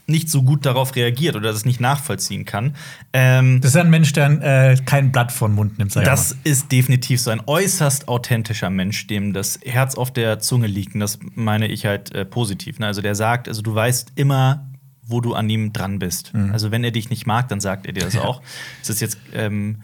nicht 0.06 0.28
so 0.28 0.42
gut 0.42 0.66
darauf 0.66 0.96
reagiert 0.96 1.36
oder 1.36 1.52
das 1.52 1.64
nicht 1.64 1.80
nachvollziehen 1.80 2.44
kann. 2.44 2.74
Ähm, 3.12 3.60
Das 3.60 3.70
ist 3.72 3.76
ein 3.76 3.90
Mensch, 3.90 4.12
der 4.12 4.30
äh, 4.72 4.76
kein 4.84 5.12
Blatt 5.12 5.30
vor 5.32 5.48
den 5.48 5.54
Mund 5.54 5.78
nimmt. 5.78 5.92
sag 5.92 6.04
das 6.04 6.36
ist 6.44 6.70
definitiv 6.72 7.20
so 7.20 7.30
ein 7.30 7.40
äußerst 7.46 8.08
authentischer 8.08 8.70
Mensch, 8.70 9.06
dem 9.06 9.32
das 9.32 9.60
Herz 9.64 9.94
auf 9.94 10.12
der 10.12 10.40
Zunge 10.40 10.66
liegt. 10.66 10.94
Und 10.94 11.00
das 11.00 11.18
meine 11.36 11.68
ich 11.68 11.86
halt 11.86 12.12
äh, 12.12 12.24
positiv. 12.24 12.78
Ne? 12.80 12.86
Also 12.86 13.02
der 13.02 13.14
sagt, 13.14 13.46
also 13.48 13.62
du 13.62 13.72
weißt 13.74 14.12
immer, 14.16 14.66
wo 15.02 15.20
du 15.20 15.34
an 15.34 15.48
ihm 15.48 15.72
dran 15.72 15.98
bist. 15.98 16.32
Also 16.52 16.70
wenn 16.70 16.84
er 16.84 16.92
dich 16.92 17.10
nicht 17.10 17.26
mag, 17.26 17.48
dann 17.48 17.60
sagt 17.60 17.86
er 17.86 17.92
dir 17.92 18.04
das 18.04 18.16
auch. 18.16 18.42
Das 18.80 18.90
ist 18.90 19.00
jetzt, 19.00 19.18
ähm, 19.32 19.82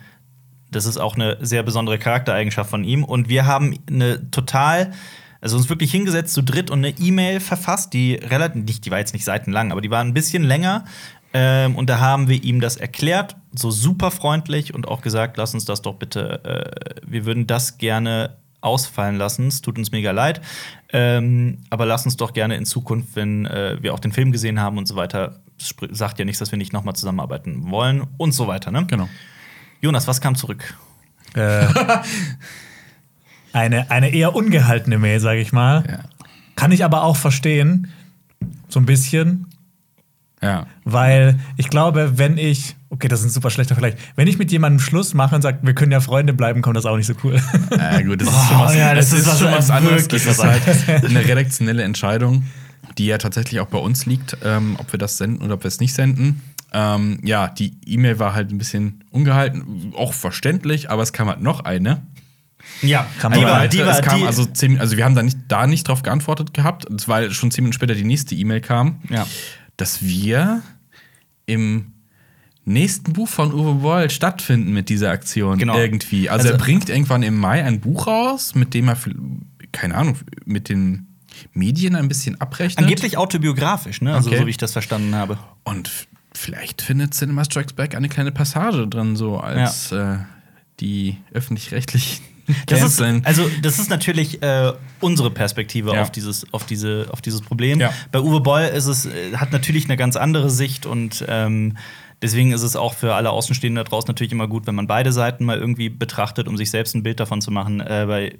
das 0.77 0.87
ist 0.87 0.99
auch 0.99 1.17
eine 1.17 1.39
sehr 1.41 1.63
besondere 1.63 1.99
Charaktereigenschaft 1.99 2.71
von 2.71 2.85
ihm. 2.85 3.03
Und 3.03 3.29
wir 3.29 3.47
haben 3.47 3.79
eine 3.89 4.31
total 4.31 4.93
Also 5.41 5.57
uns 5.57 5.69
wirklich 5.69 5.91
hingesetzt 5.91 6.35
zu 6.35 6.43
dritt 6.43 6.71
und 6.71 6.79
eine 6.85 6.95
E-Mail 6.99 7.41
verfasst, 7.41 7.93
die 7.93 8.15
relativ, 8.15 8.65
nicht, 8.65 8.85
die 8.85 8.91
war 8.91 8.99
jetzt 8.99 9.13
nicht 9.13 9.25
seitenlang, 9.25 9.71
aber 9.71 9.81
die 9.81 9.91
war 9.91 10.01
ein 10.01 10.15
bisschen 10.15 10.43
länger. 10.43 10.85
Ähm, 11.33 11.77
und 11.77 11.91
da 11.91 12.01
haben 12.01 12.29
wir 12.29 12.43
ihm 12.43 12.61
das 12.61 12.77
erklärt, 12.77 13.37
so 13.53 13.71
super 13.71 14.11
freundlich 14.11 14.75
und 14.75 14.89
auch 14.89 15.03
gesagt, 15.03 15.37
lass 15.37 15.55
uns 15.55 15.65
das 15.65 15.83
doch 15.83 15.95
bitte, 15.95 16.45
äh, 16.45 17.01
wir 17.07 17.27
würden 17.27 17.47
das 17.47 17.79
gerne 17.79 18.37
ausfallen 18.61 19.17
lassen. 19.17 19.47
Es 19.47 19.61
tut 19.61 19.79
uns 19.79 19.93
mega 19.93 20.11
leid. 20.11 20.41
Ähm, 20.93 21.59
aber 21.71 21.87
lass 21.87 22.05
uns 22.05 22.17
doch 22.17 22.33
gerne 22.33 22.57
in 22.57 22.65
Zukunft, 22.65 23.15
wenn 23.15 23.47
äh, 23.47 23.77
wir 23.81 23.95
auch 23.95 24.01
den 24.01 24.13
Film 24.13 24.33
gesehen 24.33 24.61
haben 24.61 24.79
und 24.79 24.87
so 24.87 24.97
weiter, 24.97 25.41
sagt 25.91 26.19
ja 26.19 26.25
nichts, 26.25 26.39
dass 26.39 26.51
wir 26.51 26.59
nicht 26.59 26.73
nochmal 26.73 26.97
zusammenarbeiten 26.97 27.71
wollen 27.71 28.05
und 28.17 28.33
so 28.33 28.47
weiter. 28.47 28.71
Ne? 28.71 28.87
Genau. 28.87 29.09
Jonas, 29.81 30.07
was 30.07 30.21
kam 30.21 30.35
zurück? 30.37 30.75
Äh, 31.35 31.67
eine, 33.53 33.91
eine 33.91 34.11
eher 34.13 34.35
ungehaltene 34.35 34.99
Mail, 34.99 35.21
sage 35.21 35.41
ich 35.41 35.53
mal. 35.53 35.85
Ja. 35.89 35.99
Kann 36.55 36.73
ich 36.73 36.85
aber 36.85 37.03
auch 37.03 37.17
verstehen, 37.17 37.89
so 38.69 38.81
ein 38.81 38.87
bisschen, 38.87 39.47
Ja. 40.43 40.67
weil 40.85 41.39
ich 41.57 41.69
glaube, 41.69 42.19
wenn 42.19 42.39
ich, 42.39 42.77
okay, 42.91 43.09
das 43.09 43.21
ist 43.21 43.27
ein 43.27 43.31
super 43.31 43.51
schlechter 43.51 43.75
Vergleich, 43.75 43.95
wenn 44.17 44.27
ich 44.29 44.39
mit 44.39 44.51
jemandem 44.51 44.81
Schluss 44.81 45.15
mache 45.15 45.35
und 45.35 45.43
sage, 45.43 45.59
wir 45.63 45.75
können 45.75 45.93
ja 45.93 46.01
Freunde 46.01 46.33
bleiben, 46.33 46.63
kommt 46.63 46.77
das 46.77 46.87
auch 46.87 46.97
nicht 46.97 47.07
so 47.07 47.15
cool. 47.25 47.41
Äh, 47.79 48.03
gut, 48.05 48.21
das 48.23 48.29
ist 48.29 48.49
schon 48.49 48.59
was, 48.61 48.75
ja, 48.75 48.95
das 48.95 49.13
es 49.13 49.21
ist 49.21 49.27
was- 49.29 49.39
schon 49.39 49.53
was 49.53 49.71
anderes. 49.71 50.09
Das 50.09 50.25
ist 50.27 50.43
halt 50.43 51.05
eine 51.05 51.21
redaktionelle 51.25 51.83
Entscheidung, 51.83 52.45
die 52.99 53.07
ja 53.07 53.19
tatsächlich 53.19 53.61
auch 53.61 53.67
bei 53.67 53.79
uns 53.79 54.07
liegt, 54.07 54.37
ähm, 54.43 54.77
ob 54.79 54.91
wir 54.93 54.99
das 54.99 55.19
senden 55.19 55.43
oder 55.45 55.55
ob 55.55 55.65
wir 55.65 55.69
es 55.69 55.81
nicht 55.81 55.95
senden. 55.95 56.41
Ähm, 56.79 57.21
ja, 57.25 57.49
die 57.49 57.73
E-Mail 57.87 58.19
war 58.19 58.35
halt 58.35 58.51
ein 58.51 58.59
bisschen 58.59 59.03
ungehalten, 59.11 59.95
auch 59.97 60.13
verständlich, 60.13 60.91
aber 60.91 61.03
es 61.03 61.15
kam 61.15 61.29
halt 61.29 61.41
noch 61.41 61.61
eine. 61.61 62.03
Ja, 62.83 63.07
Kann 63.19 63.33
die 63.33 63.41
war, 63.43 63.53
weiter. 63.61 63.69
die 63.69 63.79
war, 63.79 63.99
es 63.99 64.03
kam 64.03 64.19
die, 64.21 64.27
also, 64.27 64.45
zehn, 64.45 64.79
also 64.79 64.97
wir 64.99 65.05
haben 65.07 65.15
da 65.15 65.23
nicht, 65.23 65.39
da 65.49 65.67
nicht 65.67 65.89
drauf 65.89 66.03
geantwortet 66.03 66.53
gehabt, 66.53 66.85
weil 67.07 67.31
schon 67.31 67.51
zehn 67.51 67.65
Minuten 67.65 67.73
später 67.75 67.95
die 67.95 68.05
nächste 68.05 68.35
E-Mail 68.35 68.61
kam, 68.61 69.01
Ja. 69.09 69.27
dass 69.79 70.03
wir 70.03 70.61
im 71.47 71.93
nächsten 72.67 73.13
Buch 73.15 73.29
von 73.29 73.55
Uwe 73.55 73.75
Boll 73.77 74.11
stattfinden 74.11 74.73
mit 74.75 74.89
dieser 74.91 75.11
Aktion 75.13 75.57
Genau. 75.59 75.79
irgendwie. 75.79 76.29
Also, 76.29 76.49
Also- 76.49 76.59
er 76.59 76.63
bringt 76.63 76.91
irgendwann 76.91 77.23
im 77.23 77.39
Mai 77.39 77.65
ein 77.65 77.81
Buch 77.81 78.07
raus, 78.07 78.55
mit 78.55 78.75
dem 78.75 78.89
er, 78.89 78.99
keine 79.73 79.95
Ahnung, 79.95 80.19
mit 80.45 80.69
den 80.69 81.07
Medien 81.55 81.95
ein 81.97 82.09
bisschen 82.09 82.39
abrechnet. 82.41 82.81
angeblich 82.85 83.17
autobiografisch, 83.17 84.03
ne? 84.03 84.13
Also, 84.15 84.29
Okay. 84.31 84.41
so 84.41 84.47
wie 84.47 84.51
ich 84.51 84.57
das 84.59 84.73
verstanden 84.73 85.15
habe. 85.15 85.39
Und 85.65 85.91
vielleicht 86.37 86.83
findet 86.83 87.15
Cinema 87.15 87.45
Strikes 87.45 87.73
Back 87.73 87.95
eine 87.95 88.09
kleine 88.09 88.33
Passage 88.33 88.87
drin, 88.87 89.17
so 89.17 89.39
als 89.39 89.93
äh, 89.93 90.19
die 90.81 91.17
öffentlich-rechtlichen 91.33 92.23
Das 92.67 92.83
ist, 92.83 93.03
also, 93.03 93.51
das 93.63 93.79
ist 93.79 93.91
natürlich 93.91 94.43
äh, 94.43 94.73
unsere 95.01 95.31
Perspektive 95.31 95.95
Ja. 95.95 96.03
auf, 96.03 96.11
dieses, 96.13 96.53
auf, 96.53 96.65
diese, 96.65 97.09
auf 97.11 97.21
dieses 97.21 97.41
Problem. 97.41 97.81
Ja. 97.81 97.93
Bei 98.13 98.21
Uwe 98.21 98.41
Boll 98.41 98.63
ist 98.63 98.87
es, 98.87 99.07
äh, 99.07 99.37
hat 99.37 99.53
natürlich 99.53 99.87
eine 99.87 99.97
ganz 99.97 100.17
andere 100.17 100.49
Sicht 100.49 100.87
und 100.87 101.25
ähm, 101.29 101.77
deswegen 102.23 102.53
ist 102.53 102.63
es 102.63 102.77
auch 102.77 102.95
für 102.95 103.15
alle 103.15 103.31
Außenstehenden 103.31 103.85
da 103.85 103.89
draußen 103.89 104.09
natürlich 104.09 104.33
immer 104.33 104.47
gut, 104.47 104.67
wenn 104.67 104.75
man 104.77 104.87
beide 104.87 105.13
Seiten 105.13 105.45
mal 105.45 105.59
irgendwie 105.59 105.89
betrachtet, 105.89 106.47
um 106.47 106.57
sich 106.57 106.71
selbst 106.71 106.95
ein 106.95 107.03
Bild 107.03 107.19
davon 107.19 107.41
zu 107.41 107.51
machen. 107.51 107.81
Äh, 107.81 108.07
weil 108.07 108.39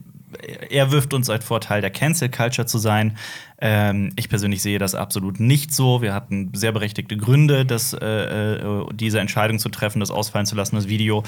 er 0.71 0.91
wirft 0.91 1.15
uns 1.15 1.31
als 1.31 1.45
Vorteil 1.45 1.81
der 1.81 1.91
Cancel 1.91 2.29
Culture 2.29 2.67
zu 2.67 2.79
sein. 2.79 3.17
Ähm, 3.61 4.13
ich 4.17 4.29
persönlich 4.29 4.63
sehe 4.63 4.79
das 4.79 4.95
absolut 4.95 5.41
nicht 5.41 5.75
so. 5.75 6.03
Wir 6.03 6.15
hatten 6.15 6.51
sehr 6.55 6.73
berechtigte 6.73 7.17
Gründe, 7.17 7.65
das, 7.65 7.93
äh, 7.93 8.07
äh, 8.07 8.87
diese 8.93 9.21
Entscheidung 9.21 9.59
zu 9.59 9.69
treffen, 9.69 10.01
das 10.01 10.11
ausfallen 10.11 10.47
zu 10.47 10.55
lassen, 10.57 10.77
das 10.77 10.89
Video. 10.89 11.23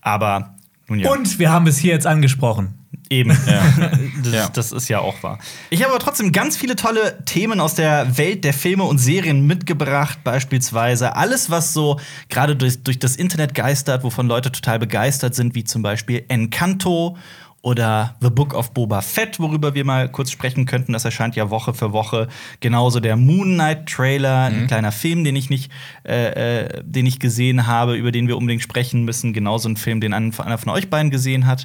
Aber 0.00 0.54
nun 0.88 0.98
ja. 0.98 1.10
Und 1.10 1.38
wir 1.38 1.50
haben 1.50 1.66
es 1.66 1.78
hier 1.78 1.92
jetzt 1.92 2.06
angesprochen. 2.06 2.74
Eben, 3.10 3.30
ja. 3.46 3.62
Das, 4.22 4.32
Ja. 4.32 4.48
das 4.48 4.72
ist 4.72 4.88
ja 4.88 5.00
auch 5.00 5.22
wahr. 5.22 5.38
Ich 5.68 5.82
habe 5.82 5.92
aber 5.92 6.02
trotzdem 6.02 6.32
ganz 6.32 6.56
viele 6.56 6.76
tolle 6.76 7.22
Themen 7.24 7.60
aus 7.60 7.74
der 7.74 8.16
Welt 8.16 8.44
der 8.44 8.54
Filme 8.54 8.84
und 8.84 8.98
Serien 8.98 9.46
mitgebracht. 9.46 10.20
Beispielsweise 10.24 11.16
alles, 11.16 11.50
was 11.50 11.74
so 11.74 12.00
gerade 12.28 12.56
durch, 12.56 12.82
durch 12.82 12.98
das 12.98 13.16
Internet 13.16 13.54
geistert, 13.54 14.04
wovon 14.04 14.26
Leute 14.26 14.50
total 14.52 14.78
begeistert 14.78 15.34
sind, 15.34 15.54
wie 15.54 15.64
zum 15.64 15.82
Beispiel 15.82 16.24
Encanto 16.28 17.16
oder 17.64 18.14
The 18.20 18.28
Book 18.28 18.52
of 18.52 18.74
Boba 18.74 19.00
Fett, 19.00 19.40
worüber 19.40 19.74
wir 19.74 19.86
mal 19.86 20.10
kurz 20.10 20.30
sprechen 20.30 20.66
könnten. 20.66 20.92
Das 20.92 21.06
erscheint 21.06 21.34
ja 21.34 21.48
Woche 21.48 21.72
für 21.72 21.94
Woche. 21.94 22.28
Genauso 22.60 23.00
der 23.00 23.16
Moon 23.16 23.54
Knight 23.54 23.86
Trailer, 23.88 24.44
ein 24.44 24.66
kleiner 24.66 24.92
Film, 24.92 25.24
den 25.24 25.34
ich 25.34 25.48
nicht, 25.48 25.72
äh, 26.06 26.64
äh, 26.66 26.82
den 26.84 27.06
ich 27.06 27.18
gesehen 27.20 27.66
habe, 27.66 27.96
über 27.96 28.12
den 28.12 28.28
wir 28.28 28.36
unbedingt 28.36 28.62
sprechen 28.62 29.06
müssen. 29.06 29.32
Genauso 29.32 29.70
ein 29.70 29.78
Film, 29.78 30.02
den 30.02 30.12
einer 30.12 30.30
von 30.58 30.68
euch 30.72 30.90
beiden 30.90 31.10
gesehen 31.10 31.46
hat. 31.46 31.64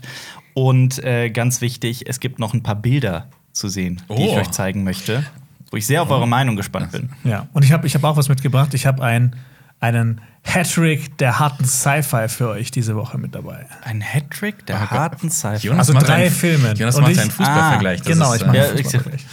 Und 0.54 1.04
äh, 1.04 1.30
ganz 1.32 1.60
wichtig, 1.60 2.08
es 2.08 2.22
gibt 2.22 2.40
noch 2.40 2.54
ein 2.54 2.64
paar 2.64 2.76
Bilder 2.76 3.28
zu 3.52 3.68
sehen, 3.68 4.02
die 4.10 4.24
ich 4.24 4.30
Oh. 4.30 4.38
euch 4.38 4.52
zeigen 4.52 4.86
möchte, 4.86 5.26
wo 5.70 5.76
ich 5.76 5.86
sehr 5.86 6.02
auf 6.02 6.10
eure 6.12 6.30
Meinung 6.30 6.56
gespannt 6.56 6.94
bin. 6.94 7.10
Ja. 7.26 7.48
Und 7.52 7.66
ich 7.66 7.74
habe 7.74 7.86
ich 7.86 7.94
hab 7.94 8.06
auch 8.06 8.16
was 8.16 8.30
mitgebracht. 8.30 8.74
Ich 8.74 8.86
habe 8.86 9.04
ein, 9.04 9.36
einen 9.80 10.22
Hattrick 10.44 11.18
der 11.18 11.40
harten 11.40 11.66
Sci-Fi 11.66 12.28
für 12.28 12.50
euch 12.50 12.72
diese 12.72 12.96
Woche 12.96 13.18
mit 13.18 13.36
dabei. 13.36 13.66
Ein 13.84 14.02
Hattrick 14.02 14.66
der 14.66 14.78
Oh 14.78 14.80
Gott. 14.80 14.90
harten 14.92 15.30
Sci-Fi. 15.30 15.70
Also 15.72 15.94
drei 15.94 16.14
einen- 16.26 16.32
Filme. 16.32 16.74
Jonas 16.74 16.96
Und 16.96 17.02
macht 17.04 17.12
ich- 17.14 17.20
einen 17.20 17.32
Fußballvergleich. 17.32 18.00
Ah, 18.00 18.04
Das 18.04 18.14
genau, 18.14 18.34
ist, 18.34 18.42
ich 18.42 18.48
mache 18.48 18.58
äh, 18.58 18.60
Ja, 18.62 18.70
einen 18.70 18.78
ich- 18.78 18.84
Fußballvergleich. 18.84 19.26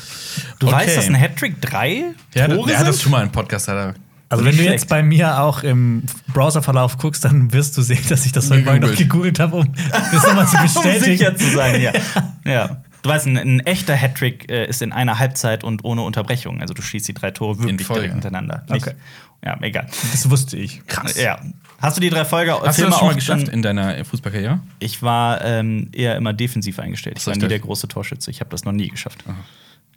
Du 0.58 0.66
Okay. 0.66 0.76
weißt, 0.76 0.96
dass 0.96 1.06
ein 1.08 1.14
Hattrick 1.14 1.60
drei 1.60 2.02
Ja, 2.34 2.48
Tore 2.48 2.68
der 2.68 2.78
hat 2.78 2.86
das 2.86 2.96
sind? 2.96 3.02
schon 3.04 3.12
mal 3.12 3.22
im 3.22 3.30
Podcast. 3.32 3.68
Hat 3.68 3.76
er 3.76 3.94
Also 4.28 4.44
wenn 4.44 4.56
du 4.56 4.62
jetzt 4.64 4.88
bei 4.88 5.02
mir 5.02 5.40
auch 5.40 5.62
im 5.62 6.02
Browserverlauf 6.32 6.98
guckst, 6.98 7.24
dann 7.24 7.52
wirst 7.52 7.76
du 7.78 7.82
sehen, 7.82 8.04
dass 8.08 8.26
ich 8.26 8.32
das 8.32 8.50
heute 8.50 8.62
Morgen 8.64 8.80
noch 8.80 8.94
Gegoogelt. 8.94 9.38
habe, 9.40 9.56
um 9.56 9.72
das 10.12 10.22
nochmal 10.26 10.46
zu 10.46 10.56
um 10.56 10.62
bestätigen. 10.64 11.04
sicher 11.04 11.36
zu 11.36 11.48
sein, 11.50 11.80
ja. 11.80 11.92
ja. 12.44 12.76
Du 13.02 13.10
weißt, 13.12 13.26
ein, 13.26 13.36
ein 13.38 13.60
echter 13.60 13.94
Hattrick 13.94 14.50
äh, 14.50 14.66
ist 14.66 14.82
in 14.82 14.92
einer 14.92 15.20
Halbzeit 15.20 15.62
und 15.62 15.84
ohne 15.84 16.02
Unterbrechung. 16.02 16.60
Also 16.60 16.74
du 16.74 16.82
schießt 16.82 17.06
die 17.06 17.14
drei 17.14 17.30
Tore 17.30 17.60
wirklich 17.60 17.86
direkt 17.86 18.12
hintereinander. 18.12 18.64
Nicht, 18.68 18.84
Okay. 18.88 18.96
Ja, 19.44 19.56
egal. 19.60 19.86
Das 20.12 20.28
wusste 20.30 20.56
ich. 20.56 20.82
Ja. 21.16 21.38
Hast 21.78 21.96
du 21.96 22.00
die 22.00 22.08
drei 22.10 22.24
Folge 22.24 22.52
Hast 22.52 22.78
du 22.78 22.82
Filme 22.82 22.90
das 22.90 22.98
schon 22.98 23.08
mal 23.08 23.12
auch 23.12 23.16
geschafft 23.16 23.48
in 23.48 23.62
deiner 23.62 24.04
Fußballkarriere? 24.04 24.60
Ich 24.78 25.02
war 25.02 25.44
ähm, 25.44 25.88
eher 25.92 26.16
immer 26.16 26.32
defensiv 26.32 26.78
eingestellt. 26.78 27.18
Ich 27.18 27.26
war 27.26 27.34
nie 27.34 27.40
das? 27.40 27.48
der 27.50 27.58
große 27.58 27.86
Torschütze. 27.88 28.30
Ich 28.30 28.40
habe 28.40 28.50
das 28.50 28.64
noch 28.64 28.72
nie 28.72 28.88
geschafft. 28.88 29.24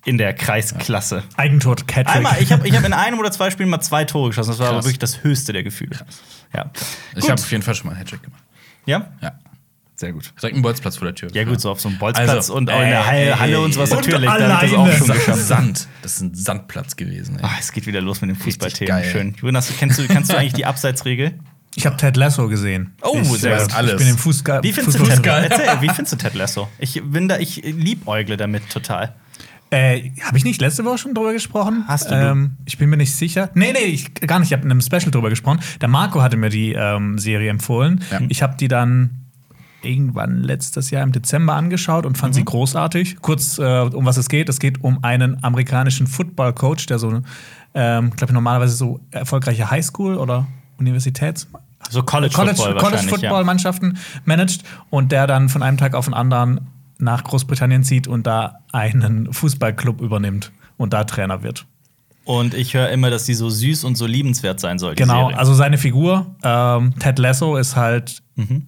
In 0.05 0.17
der 0.17 0.33
Kreisklasse. 0.33 1.23
Eigentor, 1.37 1.77
Cattrick. 1.77 2.17
Einmal, 2.17 2.41
ich 2.41 2.51
habe 2.51 2.67
ich 2.67 2.75
hab 2.75 2.85
in 2.85 2.93
einem 3.05 3.19
oder 3.19 3.31
zwei 3.31 3.49
Spielen 3.49 3.69
mal 3.69 3.81
zwei 3.81 4.05
Tore 4.05 4.29
geschossen. 4.29 4.49
Das 4.51 4.59
war 4.59 4.67
aber 4.67 4.77
Krass. 4.77 4.85
wirklich 4.85 4.99
das 4.99 5.23
höchste 5.23 5.53
der 5.53 5.63
Gefühle. 5.63 5.97
Ja. 6.53 6.69
Ich 7.15 7.29
habe 7.29 7.41
auf 7.41 7.51
jeden 7.51 7.63
Fall 7.63 7.75
schon 7.75 7.87
mal 7.87 7.91
einen 7.93 8.01
Hattrick 8.01 8.23
gemacht. 8.23 8.43
ja? 8.85 9.11
Ja. 9.21 9.33
Sehr 9.99 10.13
gut. 10.13 10.31
Direkt 10.41 10.53
einen 10.55 10.61
Bolzplatz 10.63 10.95
vor 10.95 11.07
der 11.07 11.15
Tür. 11.15 11.29
Ja, 11.33 11.43
gut, 11.43 11.59
so 11.59 11.69
auf 11.71 11.81
so 11.81 11.89
einem 11.89 11.97
Bolzplatz 11.97 12.29
Also, 12.29 12.55
und 12.55 12.69
auch 12.71 12.81
in 12.81 12.87
der 12.87 13.05
Halle, 13.05 13.19
ey, 13.31 13.37
Halle 13.37 13.59
und 13.59 13.73
sowas 13.73 13.89
natürlich. 13.91 14.15
und 14.29 14.39
Da 14.39 14.55
hab 14.57 14.63
ich 14.63 14.69
das 14.71 14.79
auch 14.79 14.83
alleine. 14.85 14.97
schon 14.97 15.07
geschafft. 15.07 15.37
ist 15.39 15.47
Sand. 15.49 15.87
Das 16.01 16.13
ist 16.13 16.21
ein 16.21 16.35
Sandplatz 16.35 16.95
gewesen. 16.95 17.35
Ey. 17.37 17.43
Ah, 17.43 17.51
es 17.59 17.73
geht 17.73 17.85
wieder 17.85 17.99
los 17.99 18.21
mit 18.21 18.29
den 18.29 18.37
Fußballthemen. 18.37 18.87
geil. 18.87 19.09
Schön. 19.11 19.35
Jonas, 19.41 19.69
kennst 19.77 19.99
du, 19.99 20.07
kennst 20.07 20.31
du 20.31 20.37
eigentlich 20.37 20.53
die 20.53 20.65
Abseitsregel? 20.65 21.37
Ich 21.75 21.85
habe 21.85 21.97
Ted 21.97 22.15
Lasso 22.15 22.47
gesehen. 22.47 22.93
Oh, 23.01 23.19
ich, 23.21 23.27
sehr 23.27 23.57
gut. 23.61 23.75
Alles. 23.75 23.91
Ich 23.91 23.97
bin 23.97 24.07
im 24.07 24.17
Fußball. 24.17 24.63
Wie 24.63 24.71
findest 24.71 24.99
du 24.99 25.03
Fußball- 25.03 25.41
Ted 25.49 25.51
Erzähl, 25.59 25.81
wie 25.81 25.89
findest 25.89 26.13
du 26.13 26.17
Ted 26.17 26.33
Lasso? 26.33 26.69
Ich 26.79 27.01
bin 27.03 27.27
da, 27.27 27.37
ich 27.37 27.57
liebäugle 27.63 28.37
damit 28.37 28.69
total. 28.69 29.15
Äh, 29.69 30.11
habe 30.23 30.37
ich 30.37 30.45
nicht 30.45 30.61
letzte 30.61 30.83
Woche 30.85 30.97
schon 30.97 31.13
drüber 31.13 31.33
gesprochen? 31.33 31.83
Hast 31.87 32.09
du, 32.09 32.15
Ähm, 32.15 32.55
ich 32.65 32.77
bin 32.77 32.89
mir 32.89 32.95
nicht 32.97 33.13
sicher. 33.13 33.49
Nee, 33.53 33.73
nee, 33.73 33.79
ich, 33.83 34.13
gar 34.15 34.39
nicht. 34.39 34.47
Ich 34.49 34.53
habe 34.53 34.63
in 34.63 34.71
einem 34.71 34.81
Special 34.81 35.11
drüber 35.11 35.29
gesprochen. 35.29 35.59
Der 35.81 35.89
Marco 35.89 36.21
hatte 36.21 36.37
mir 36.37 36.49
die 36.49 36.71
ähm, 36.71 37.19
Serie 37.19 37.49
empfohlen. 37.49 38.01
Ja. 38.09 38.21
Ich 38.29 38.41
habe 38.41 38.55
die 38.57 38.67
dann 38.69 39.25
irgendwann 39.81 40.41
letztes 40.43 40.89
Jahr 40.91 41.03
im 41.03 41.11
Dezember 41.11 41.53
angeschaut 41.55 42.05
und 42.05 42.17
fand 42.17 42.35
sie 42.35 42.43
großartig. 42.45 43.17
Kurz, 43.21 43.57
äh, 43.59 43.81
um 43.81 44.05
was 44.05 44.17
es 44.17 44.29
geht. 44.29 44.49
Es 44.49 44.59
geht 44.59 44.83
um 44.83 45.03
einen 45.03 45.43
amerikanischen 45.43 46.07
Football-Coach, 46.07 46.85
der 46.87 46.99
so, 46.99 47.21
ähm, 47.73 48.09
glaube 48.11 48.25
ich, 48.25 48.31
normalerweise 48.31 48.75
so 48.75 48.99
erfolgreiche 49.11 49.69
Highschool- 49.71 50.17
oder 50.17 50.47
Universitäts- 50.79 51.47
So 51.89 52.03
College, 52.03 52.33
College, 52.35 52.55
Football 52.57 52.77
College 52.77 53.03
Football 53.07 53.43
Mannschaften 53.45 53.97
managt 54.25 54.63
und 54.89 55.11
der 55.11 55.27
dann 55.27 55.49
von 55.49 55.63
einem 55.63 55.77
Tag 55.77 55.93
auf 55.95 56.05
den 56.05 56.13
anderen 56.13 56.61
nach 56.97 57.23
Großbritannien 57.23 57.83
zieht 57.83 58.07
und 58.07 58.27
da 58.27 58.59
einen 58.73 59.31
Fußballclub 59.31 60.01
übernimmt 60.01 60.51
und 60.77 60.91
da 60.93 61.05
Trainer 61.05 61.41
wird. 61.43 61.59
ja. 61.59 61.65
Und 62.25 62.53
ich 62.53 62.75
höre 62.75 62.89
immer, 62.89 63.09
dass 63.09 63.23
die 63.23 63.33
so 63.33 63.49
süß 63.49 63.85
und 63.85 63.95
so 63.95 64.05
liebenswert 64.05 64.59
sein 64.59 64.77
soll. 64.77 64.93
Genau, 64.93 65.27
Serie. 65.29 65.37
also 65.39 65.53
seine 65.55 65.79
Figur, 65.79 66.35
ähm, 66.43 66.93
Ted 66.99 67.17
Lasso, 67.17 67.55
ist 67.57 67.75
halt 67.75 68.21
Mhm. 68.35 68.67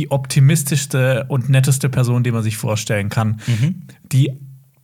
Die 0.00 0.10
optimistischste 0.10 1.24
und 1.28 1.48
netteste 1.48 1.88
Person, 1.88 2.22
die 2.22 2.32
man 2.32 2.42
sich 2.42 2.56
vorstellen 2.56 3.08
kann, 3.08 3.40
Mhm. 3.46 3.82
die 4.12 4.32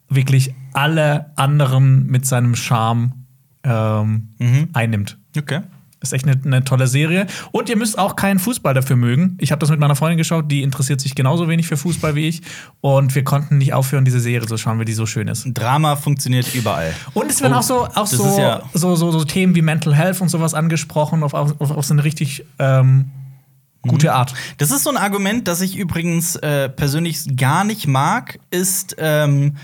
wirklich 0.08 0.54
alle 0.72 1.32
anderen 1.36 2.06
mit 2.06 2.26
seinem 2.26 2.54
Charme 2.54 3.12
ähm, 3.64 4.28
Mhm. 4.38 4.68
einnimmt. 4.74 5.18
Okay. 5.36 5.60
Ist 6.00 6.12
echt 6.12 6.28
eine, 6.28 6.40
eine 6.44 6.62
tolle 6.62 6.86
Serie. 6.86 7.26
Und 7.50 7.68
ihr 7.68 7.76
müsst 7.76 7.98
auch 7.98 8.14
keinen 8.14 8.38
Fußball 8.38 8.74
dafür 8.74 8.94
mögen. 8.96 9.36
Ich 9.40 9.50
habe 9.50 9.58
das 9.58 9.70
mit 9.70 9.80
meiner 9.80 9.96
Freundin 9.96 10.18
geschaut, 10.18 10.50
die 10.52 10.62
interessiert 10.62 11.00
sich 11.00 11.14
genauso 11.16 11.48
wenig 11.48 11.66
für 11.66 11.76
Fußball 11.76 12.14
wie 12.14 12.28
ich. 12.28 12.42
Und 12.82 13.14
wir 13.16 13.24
konnten 13.24 13.58
nicht 13.58 13.72
aufhören, 13.72 14.04
diese 14.04 14.20
Serie 14.20 14.46
zu 14.46 14.56
schauen, 14.58 14.78
weil 14.78 14.84
die 14.84 14.92
so 14.92 15.06
schön 15.06 15.26
ist. 15.26 15.46
Drama 15.54 15.96
funktioniert 15.96 16.54
überall. 16.54 16.92
Und 17.14 17.28
es 17.30 17.40
werden 17.40 17.54
Oh, 17.54 17.58
auch, 17.58 17.62
so, 17.62 17.86
auch 17.94 18.06
so, 18.06 18.38
ja- 18.38 18.62
so, 18.74 18.94
so, 18.94 19.10
so 19.10 19.24
Themen 19.24 19.54
wie 19.56 19.62
Mental 19.62 19.94
Health 19.96 20.20
und 20.20 20.28
sowas 20.28 20.54
angesprochen, 20.54 21.22
auf, 21.24 21.34
auf, 21.34 21.58
auf 21.60 21.84
so 21.84 21.94
eine 21.94 22.04
richtig 22.04 22.44
ähm, 22.60 23.06
gute 23.86 24.12
Art. 24.12 24.34
Das 24.58 24.70
ist 24.70 24.84
so 24.84 24.90
ein 24.90 24.96
Argument, 24.96 25.48
das 25.48 25.60
ich 25.60 25.76
übrigens 25.76 26.36
äh, 26.36 26.68
persönlich 26.68 27.36
gar 27.36 27.64
nicht 27.64 27.86
mag, 27.86 28.38
ist, 28.50 28.96
ähm, 28.98 29.56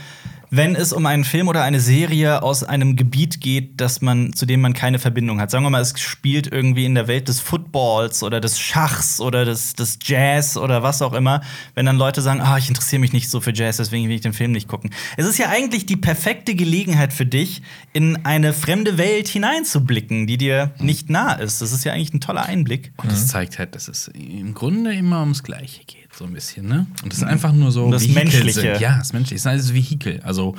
wenn 0.54 0.76
es 0.76 0.92
um 0.92 1.06
einen 1.06 1.24
Film 1.24 1.48
oder 1.48 1.62
eine 1.62 1.80
Serie 1.80 2.42
aus 2.42 2.62
einem 2.62 2.94
Gebiet 2.94 3.40
geht, 3.40 3.80
das 3.80 4.02
man, 4.02 4.34
zu 4.34 4.44
dem 4.44 4.60
man 4.60 4.74
keine 4.74 4.98
Verbindung 4.98 5.40
hat. 5.40 5.50
Sagen 5.50 5.64
wir 5.64 5.70
mal, 5.70 5.80
es 5.80 5.98
spielt 5.98 6.46
irgendwie 6.46 6.84
in 6.84 6.94
der 6.94 7.08
Welt 7.08 7.28
des 7.28 7.40
Footballs 7.40 8.22
oder 8.22 8.38
des 8.38 8.60
Schachs 8.60 9.18
oder 9.18 9.46
des, 9.46 9.72
des 9.72 9.98
Jazz 10.02 10.58
oder 10.58 10.82
was 10.82 11.00
auch 11.00 11.14
immer. 11.14 11.40
Wenn 11.74 11.86
dann 11.86 11.96
Leute 11.96 12.20
sagen, 12.20 12.42
ah, 12.42 12.58
ich 12.58 12.68
interessiere 12.68 13.00
mich 13.00 13.14
nicht 13.14 13.30
so 13.30 13.40
für 13.40 13.54
Jazz, 13.54 13.78
deswegen 13.78 14.08
will 14.10 14.14
ich 14.14 14.20
den 14.20 14.34
Film 14.34 14.52
nicht 14.52 14.68
gucken. 14.68 14.90
Es 15.16 15.26
ist 15.26 15.38
ja 15.38 15.48
eigentlich 15.48 15.86
die 15.86 15.96
perfekte 15.96 16.54
Gelegenheit 16.54 17.14
für 17.14 17.24
dich, 17.24 17.62
in 17.94 18.26
eine 18.26 18.52
fremde 18.52 18.98
Welt 18.98 19.28
hineinzublicken, 19.28 20.26
die 20.26 20.36
dir 20.36 20.72
nicht 20.78 21.08
nah 21.08 21.32
ist. 21.32 21.62
Das 21.62 21.72
ist 21.72 21.84
ja 21.84 21.94
eigentlich 21.94 22.12
ein 22.12 22.20
toller 22.20 22.44
Einblick. 22.44 22.92
Und 22.98 23.10
das 23.10 23.26
zeigt 23.26 23.58
halt, 23.58 23.74
dass 23.74 23.88
es 23.88 24.08
im 24.08 24.52
Grunde 24.52 24.92
immer 24.92 25.20
ums 25.20 25.42
Gleiche 25.42 25.84
geht, 25.86 26.01
so 26.22 26.28
ein 26.28 26.32
bisschen, 26.32 26.68
ne? 26.68 26.86
Und 27.02 27.12
das 27.12 27.18
ist 27.18 27.24
einfach 27.24 27.52
nur 27.52 27.72
so 27.72 27.86
Um 27.86 27.90
das 27.90 28.02
Vehikel 28.02 28.22
Menschliche. 28.22 28.52
Sind. 28.52 28.80
Ja, 28.80 28.98
das 28.98 29.12
Menschliche. 29.12 29.36
Es 29.36 29.42
sind 29.42 29.50
alles 29.50 29.74
Vehikel. 29.74 30.20
Also, 30.22 30.54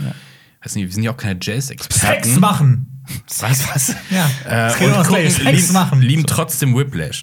weiß 0.61 0.75
nicht, 0.75 0.85
wir 0.85 0.91
sind 0.93 1.03
ja 1.03 1.11
auch 1.11 1.17
keine 1.17 1.39
Jazz-Experten. 1.41 2.23
Sex 2.25 2.39
machen. 2.39 3.01
Was? 3.39 3.69
was? 3.73 3.95
Ja. 4.09 4.29
Äh, 4.45 4.83
und 4.83 4.91
das 4.91 5.07
gucken. 5.07 5.29
Sex 5.29 5.39
lieben, 5.39 5.73
machen. 5.73 6.01
lieben 6.01 6.25
trotzdem 6.25 6.75
Whiplash. 6.75 7.21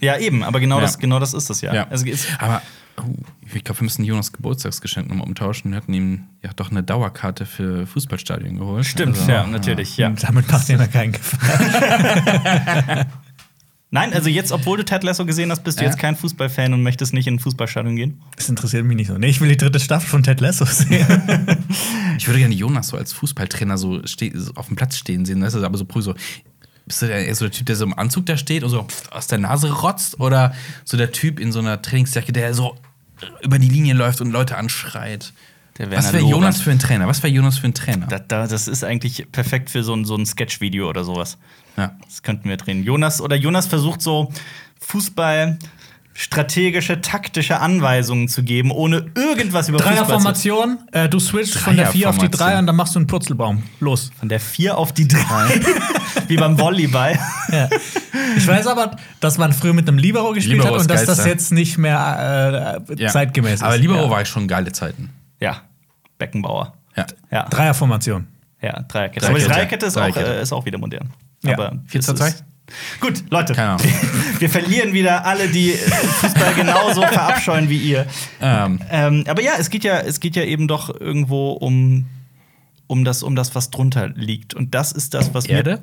Ja, 0.00 0.18
eben, 0.18 0.44
aber 0.44 0.60
genau, 0.60 0.76
Ja. 0.76 0.82
Das, 0.82 0.98
genau 0.98 1.18
das 1.18 1.34
ist 1.34 1.50
es 1.50 1.60
ja. 1.62 1.74
Ja. 1.74 1.88
Also, 1.88 2.06
Aber 2.38 2.62
oh, 2.96 3.02
ich 3.52 3.64
glaube, 3.64 3.80
wir 3.80 3.84
müssen 3.84 4.04
Jonas 4.04 4.32
Geburtstagsgeschenk 4.32 5.08
nochmal 5.08 5.26
umtauschen. 5.26 5.72
Wir 5.72 5.76
hatten 5.76 5.92
ihm 5.92 6.28
ja 6.42 6.50
doch 6.54 6.70
eine 6.70 6.84
Dauerkarte 6.84 7.44
für 7.44 7.88
Fußballstadien 7.88 8.56
geholt. 8.56 8.86
stimmt, 8.86 9.18
Also, 9.18 9.30
ja, 9.30 9.46
natürlich. 9.46 9.96
Ja. 9.96 10.06
Und 10.06 10.22
damit 10.22 10.50
macht 10.50 10.68
da 10.68 10.86
keinen 10.86 11.12
Gefallen. 11.12 11.46
Nein, 13.92 14.12
also 14.14 14.28
jetzt, 14.28 14.52
obwohl 14.52 14.76
du 14.78 14.84
Ted 14.84 15.02
Lasso 15.02 15.26
gesehen 15.26 15.50
hast, 15.50 15.64
bist 15.64 15.80
du 15.80 15.84
Ja. 15.84 15.90
jetzt 15.90 15.98
kein 15.98 16.14
Fußballfan 16.14 16.72
und 16.74 16.82
möchtest 16.82 17.12
nicht 17.12 17.26
in 17.26 17.34
ein 17.34 17.38
Fußballstadion 17.40 17.96
gehen? 17.96 18.22
Das 18.36 18.48
interessiert 18.48 18.84
mich 18.84 18.96
nicht 18.96 19.08
so. 19.08 19.18
Nee, 19.18 19.26
ich 19.28 19.40
will 19.40 19.48
die 19.48 19.56
dritte 19.56 19.80
Staffel 19.80 20.08
von 20.08 20.22
Ted 20.22 20.40
Lasso 20.40 20.64
sehen. 20.64 21.06
Ich 22.18 22.26
würde 22.28 22.38
gerne 22.40 22.54
Jonas 22.54 22.88
so 22.88 22.98
als 22.98 23.14
Fußballtrainer 23.14 23.78
so, 23.78 24.02
so 24.04 24.52
auf 24.54 24.66
dem 24.66 24.76
Platz 24.76 24.98
stehen 24.98 25.24
sehen. 25.24 25.42
Weißt 25.42 25.56
du, 25.56 25.64
aber 25.64 25.78
so 25.78 25.86
prüf 25.86 26.04
so. 26.04 26.14
Bist 26.86 27.00
du 27.00 27.06
der, 27.06 27.26
eher 27.26 27.34
so 27.34 27.46
der 27.46 27.52
Typ, 27.52 27.64
der 27.66 27.76
so 27.76 27.84
im 27.86 27.98
Anzug 27.98 28.26
da 28.26 28.36
steht 28.36 28.62
und 28.62 28.68
so 28.68 28.86
aus 29.10 29.26
der 29.26 29.38
Nase 29.38 29.72
rotzt? 29.72 30.20
Oder 30.20 30.52
so 30.84 30.98
der 30.98 31.12
Typ 31.12 31.40
in 31.40 31.50
so 31.50 31.60
einer 31.60 31.80
Trainingsjacke, 31.80 32.32
der 32.32 32.52
so 32.52 32.76
über 33.42 33.58
die 33.58 33.68
Linie 33.70 33.94
läuft 33.94 34.20
und 34.20 34.30
Leute 34.32 34.58
anschreit? 34.58 35.32
Der 35.78 35.90
Was 35.90 36.12
wäre. 36.12 36.22
Jonas 36.26 36.60
für 36.60 36.70
ein 36.70 36.78
Trainer? 36.78 37.06
Was 37.08 37.22
wäre 37.22 37.32
Jonas 37.32 37.56
für 37.58 37.68
ein 37.68 37.74
Trainer? 37.74 38.06
Da, 38.06 38.18
da, 38.18 38.46
das 38.46 38.68
ist 38.68 38.84
eigentlich 38.84 39.26
perfekt 39.32 39.70
für 39.70 39.82
so 39.82 39.94
ein, 39.94 40.04
so 40.04 40.14
ein 40.14 40.26
Sketch-Video 40.26 40.90
oder 40.90 41.04
sowas. 41.04 41.38
Ja. 41.76 41.92
Das 42.04 42.22
könnten 42.22 42.48
wir 42.48 42.56
drehen. 42.56 42.82
Jonas 42.84 43.20
oder 43.20 43.36
Jonas 43.36 43.66
versucht 43.66 44.02
so 44.02 44.32
Fußball 44.80 45.58
strategische, 46.12 47.00
taktische 47.00 47.60
Anweisungen 47.60 48.28
zu 48.28 48.42
geben, 48.42 48.70
ohne 48.72 49.06
irgendwas 49.14 49.68
über 49.68 49.78
Fußball 49.78 49.96
zu 49.96 50.02
Dreierformation, 50.04 50.78
äh, 50.92 51.08
du 51.08 51.18
switchst 51.18 51.56
von 51.56 51.76
der 51.76 51.86
4 51.86 52.10
auf 52.10 52.18
die 52.18 52.22
3 52.22 52.28
Dreierformation. 52.28 52.58
und 52.60 52.66
dann 52.66 52.76
machst 52.76 52.94
du 52.94 52.98
einen 52.98 53.06
Purzelbaum. 53.06 53.62
Los. 53.78 54.10
Von 54.18 54.28
der 54.28 54.40
4 54.40 54.76
auf 54.76 54.92
die 54.92 55.08
3. 55.08 55.20
Wie 56.28 56.36
beim 56.36 56.58
Volleyball. 56.58 57.18
Ja. 57.50 57.68
Ich 58.36 58.46
weiß 58.46 58.68
aber, 58.68 58.96
dass 59.18 59.36
man 59.38 59.52
früher 59.52 59.72
mit 59.72 59.88
einem 59.88 59.98
Libero 59.98 60.32
gespielt 60.32 60.58
Libero 60.58 60.74
hat 60.74 60.82
und 60.82 60.90
dass 60.90 61.04
das 61.04 61.24
jetzt 61.26 61.50
nicht 61.50 61.78
mehr 61.78 62.84
äh, 62.88 62.94
Ja. 63.02 63.08
zeitgemäß 63.08 63.54
ist. 63.54 63.62
Aber 63.64 63.76
Libero 63.76 64.04
ja. 64.04 64.10
war 64.10 64.24
schon 64.24 64.46
geile 64.46 64.70
Zeiten. 64.70 65.10
Ja, 65.40 65.62
Beckenbauer. 66.18 66.74
Ja. 66.96 67.06
Ja, 67.32 67.48
Dreierformation. 67.48 68.28
ja 68.62 68.82
Dreierkette. 68.82 69.26
Aber 69.26 69.38
die 69.38 69.44
Dreierkette. 69.46 69.48
Dreierkette 69.48 69.86
ist, 69.86 69.96
Auch, 69.96 70.00
Dreierkette. 70.02 70.38
äh, 70.38 70.42
ist 70.42 70.52
auch 70.52 70.64
wieder 70.64 70.78
modern. 70.78 71.10
Ja. 71.42 71.54
Aber 71.54 71.78
4 71.86 72.00
zu 72.00 72.12
das 72.12 72.20
2? 72.20 72.28
ist- 72.28 72.44
Gut, 73.00 73.24
Leute. 73.30 73.52
Keine 73.54 73.70
Ahnung. 73.70 73.86
Wir 74.38 74.48
verlieren 74.48 74.92
wieder 74.92 75.26
alle, 75.26 75.48
die 75.48 75.72
Fußball 75.72 76.54
genauso 76.54 77.02
verabscheuen 77.02 77.68
wie 77.68 77.78
ihr. 77.78 78.06
Ähm, 78.40 78.78
Ähm, 78.90 79.24
aber 79.26 79.42
ja, 79.42 79.52
es 79.58 79.70
geht 79.70 79.82
ja, 79.82 79.98
es 79.98 80.20
geht 80.20 80.36
ja 80.36 80.44
eben 80.44 80.68
doch 80.68 80.88
irgendwo 81.00 81.50
um, 81.50 82.06
um, 82.86 83.04
das, 83.04 83.24
um 83.24 83.34
das, 83.34 83.56
was 83.56 83.70
drunter 83.70 84.08
liegt. 84.10 84.54
Und 84.54 84.74
das 84.76 84.92
ist 84.92 85.14
das, 85.14 85.34
was 85.34 85.46
Erde? 85.46 85.70
mir. 85.78 85.82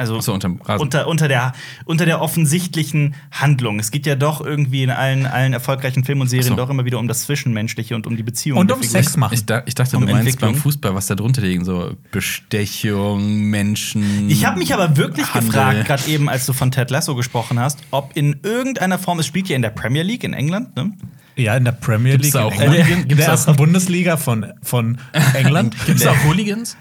Also 0.00 0.14
Rasen. 0.14 0.80
unter, 0.80 1.06
unter, 1.06 1.28
der, 1.28 1.52
unter 1.84 2.06
der 2.06 2.22
offensichtlichen 2.22 3.14
Handlung. 3.30 3.78
Es 3.78 3.90
geht 3.90 4.06
ja 4.06 4.14
doch 4.14 4.40
irgendwie 4.40 4.82
in 4.82 4.88
allen, 4.88 5.26
allen 5.26 5.52
erfolgreichen 5.52 6.04
Filmen 6.04 6.22
und 6.22 6.28
Serien 6.28 6.48
so. 6.48 6.56
doch 6.56 6.70
immer 6.70 6.86
wieder 6.86 6.98
um 6.98 7.06
das 7.06 7.24
Zwischenmenschliche 7.24 7.94
und 7.94 8.06
um 8.06 8.16
die 8.16 8.22
Beziehung. 8.22 8.58
Und 8.58 8.72
um. 8.72 8.82
Sex 8.82 9.18
machen. 9.18 9.34
Ich, 9.34 9.44
ich 9.66 9.74
dachte, 9.74 9.98
Um 9.98 10.06
du 10.06 10.12
meinst 10.12 10.26
Entwicklung. 10.26 10.52
beim 10.52 10.60
Fußball, 10.62 10.94
was 10.94 11.06
da 11.06 11.16
drunter 11.16 11.42
liegen, 11.42 11.66
so 11.66 11.92
Bestechung, 12.12 13.42
Menschen. 13.50 14.30
Ich 14.30 14.46
habe 14.46 14.58
mich 14.58 14.72
aber 14.72 14.96
wirklich 14.96 15.34
Handel. 15.34 15.50
gefragt, 15.50 15.84
gerade 15.84 16.06
eben, 16.08 16.30
als 16.30 16.46
du 16.46 16.54
von 16.54 16.70
Ted 16.70 16.90
Lasso 16.90 17.14
gesprochen 17.14 17.58
hast, 17.60 17.80
ob 17.90 18.16
in 18.16 18.40
irgendeiner 18.42 18.98
Form, 18.98 19.18
es 19.18 19.26
spielt 19.26 19.50
ja 19.50 19.56
in 19.56 19.62
der 19.62 19.68
Premier 19.70 20.02
League 20.02 20.24
in 20.24 20.32
England, 20.32 20.74
ne? 20.76 20.92
Ja, 21.40 21.56
in 21.56 21.64
der 21.64 21.72
Premier 21.72 22.12
Gibt's 22.18 22.26
League. 22.26 22.32
da 22.34 22.40
in 22.40 22.46
auch 22.46 22.52
England. 22.60 22.74
Hooligan- 22.84 23.02
in 23.02 23.08
gibt's 23.08 23.16
der 23.16 23.26
da- 23.26 23.32
ersten 23.32 23.56
Bundesliga 23.56 24.16
von, 24.16 24.46
von 24.62 24.98
England. 25.34 25.74
Gibt 25.86 26.00
es 26.00 26.06
auch 26.06 26.24
Hooligans? 26.24 26.76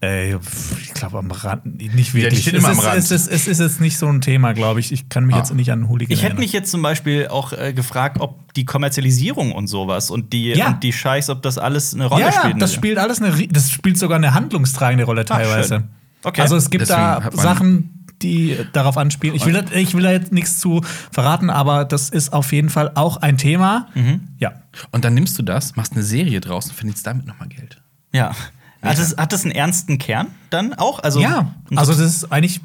Äh, 0.00 0.34
ich 0.34 0.94
glaube 0.94 1.18
am 1.18 1.30
Rand, 1.30 1.64
nicht 1.76 2.14
wirklich. 2.14 2.22
Ja, 2.22 2.30
die 2.30 2.36
stehen 2.36 2.54
es, 2.56 2.60
immer 2.62 2.68
am 2.72 2.78
ist, 2.78 2.84
Rand. 2.84 2.98
Es, 2.98 3.10
ist, 3.10 3.26
es 3.28 3.48
ist 3.48 3.60
jetzt 3.60 3.80
nicht 3.80 3.98
so 3.98 4.06
ein 4.06 4.20
Thema, 4.20 4.52
glaube 4.52 4.78
ich. 4.80 4.92
Ich 4.92 5.08
kann 5.08 5.24
mich 5.26 5.34
Ah. 5.34 5.38
jetzt 5.38 5.52
nicht 5.54 5.72
an 5.72 5.88
Hooligan 5.88 6.12
Ich 6.16 6.22
hätte 6.22 6.36
mich 6.36 6.52
jetzt 6.52 6.70
zum 6.70 6.82
Beispiel 6.82 7.28
auch 7.28 7.52
äh, 7.52 7.72
gefragt, 7.72 8.18
ob 8.20 8.52
die 8.54 8.64
Kommerzialisierung 8.64 9.50
und 9.52 9.66
sowas 9.66 10.10
und 10.10 10.32
die, 10.32 10.50
Ja. 10.52 10.68
und 10.68 10.82
die 10.84 10.92
Scheichs, 10.92 11.30
ob 11.30 11.42
das 11.42 11.58
alles 11.58 11.94
eine 11.94 12.06
Rolle 12.06 12.22
ja, 12.22 12.32
spielt. 12.32 12.54
ja, 12.54 12.58
das 12.60 12.72
spielt 12.74 12.98
alles 12.98 13.20
eine, 13.20 13.48
das 13.48 13.70
spielt 13.70 13.98
sogar 13.98 14.18
eine 14.18 14.34
handlungstragende 14.34 15.04
Rolle 15.04 15.24
teilweise. 15.24 15.68
schön. 15.76 15.84
Okay. 16.24 16.40
Also 16.42 16.56
es 16.56 16.70
gibt 16.70 16.82
Deswegen 16.82 16.98
da 17.00 17.30
Sachen, 17.34 17.97
die 18.22 18.58
darauf 18.72 18.96
anspielen. 18.96 19.34
Ich 19.36 19.44
will, 19.46 19.52
da- 19.52 19.72
ich 19.72 19.94
will 19.94 20.02
da 20.02 20.10
jetzt 20.12 20.32
nichts 20.32 20.58
zu 20.58 20.82
verraten, 21.12 21.50
aber 21.50 21.84
das 21.84 22.10
ist 22.10 22.32
auf 22.32 22.52
jeden 22.52 22.70
Fall 22.70 22.92
auch 22.94 23.16
ein 23.18 23.36
Thema. 23.38 23.88
Mhm. 23.94 24.28
Ja. 24.38 24.52
Und 24.92 25.04
dann 25.04 25.14
nimmst 25.14 25.38
du 25.38 25.42
das, 25.42 25.76
machst 25.76 25.92
eine 25.92 26.02
Serie 26.02 26.40
draus 26.40 26.66
und 26.66 26.74
verdienst 26.74 27.06
damit 27.06 27.26
nochmal 27.26 27.48
Geld. 27.48 27.80
Ja. 28.12 28.34
Hat 28.82 28.98
es, 28.98 29.16
hat 29.16 29.32
es 29.32 29.42
einen 29.44 29.52
ernsten 29.52 29.98
Kern 29.98 30.28
dann 30.50 30.72
auch? 30.74 31.00
Also, 31.02 31.20
ja, 31.20 31.52
also 31.74 31.92
das 31.92 32.00
ist 32.00 32.32
eigentlich, 32.32 32.60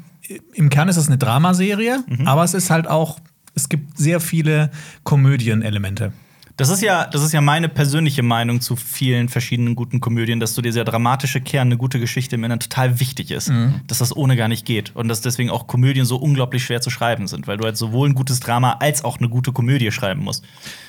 im 0.54 0.70
Kern 0.70 0.88
ist 0.88 0.96
es 0.96 1.08
eine 1.08 1.18
Dramaserie, 1.18 2.04
Mhm. 2.06 2.28
aber 2.28 2.44
es 2.44 2.54
ist 2.54 2.70
halt 2.70 2.86
auch, 2.86 3.18
es 3.56 3.68
gibt 3.68 3.98
sehr 3.98 4.20
viele 4.20 4.70
Komödienelemente. 5.02 6.12
Das 6.56 6.68
ist 6.68 6.82
ja, 6.82 7.06
das 7.06 7.22
ist 7.24 7.32
ja 7.32 7.40
meine 7.40 7.68
persönliche 7.68 8.22
Meinung 8.22 8.60
zu 8.60 8.76
vielen 8.76 9.28
verschiedenen 9.28 9.74
guten 9.74 10.00
Komödien, 10.00 10.38
dass 10.38 10.54
so 10.54 10.62
dieser 10.62 10.84
dramatische 10.84 11.40
Kern, 11.40 11.68
eine 11.68 11.76
gute 11.76 11.98
Geschichte 11.98 12.36
im 12.36 12.44
Inneren 12.44 12.60
total 12.60 13.00
wichtig 13.00 13.32
ist. 13.32 13.48
Mhm. 13.50 13.80
Dass 13.88 13.98
das 13.98 14.14
ohne 14.16 14.36
gar 14.36 14.46
nicht 14.48 14.64
geht. 14.64 14.94
Und 14.94 15.08
dass 15.08 15.20
deswegen 15.20 15.50
auch 15.50 15.66
Komödien 15.66 16.04
so 16.04 16.16
unglaublich 16.16 16.64
schwer 16.64 16.80
zu 16.80 16.90
schreiben 16.90 17.26
sind, 17.26 17.48
weil 17.48 17.56
du 17.56 17.64
halt 17.64 17.76
sowohl 17.76 18.08
ein 18.08 18.14
gutes 18.14 18.38
Drama 18.38 18.74
als 18.80 19.02
auch 19.04 19.18
eine 19.18 19.28
gute 19.28 19.50
Komödie 19.52 19.90
schreiben 19.90 20.22
musst. 20.22 20.44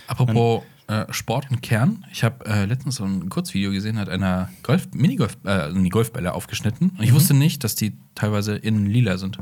Apropos 0.07 0.61
äh, 0.87 1.05
Sport 1.09 1.49
und 1.49 1.63
Kern. 1.63 2.05
Ich 2.11 2.23
habe 2.23 2.45
äh, 2.45 2.65
letztens 2.65 2.97
so 2.97 3.05
ein 3.05 3.27
Kurzvideo 3.29 3.71
gesehen, 3.71 3.97
hat 3.97 4.07
einer 4.07 4.49
Golf, 4.61 4.87
Minigolf, 4.93 5.35
äh, 5.43 5.73
die 5.73 5.89
Golfbälle 5.89 6.33
aufgeschnitten. 6.35 6.91
Und 6.95 7.03
ich 7.03 7.09
Mhm. 7.09 7.15
wusste 7.15 7.33
nicht, 7.33 7.63
dass 7.63 7.73
die 7.73 7.93
teilweise 8.13 8.55
innen 8.55 8.85
lila 8.85 9.17
sind. 9.17 9.39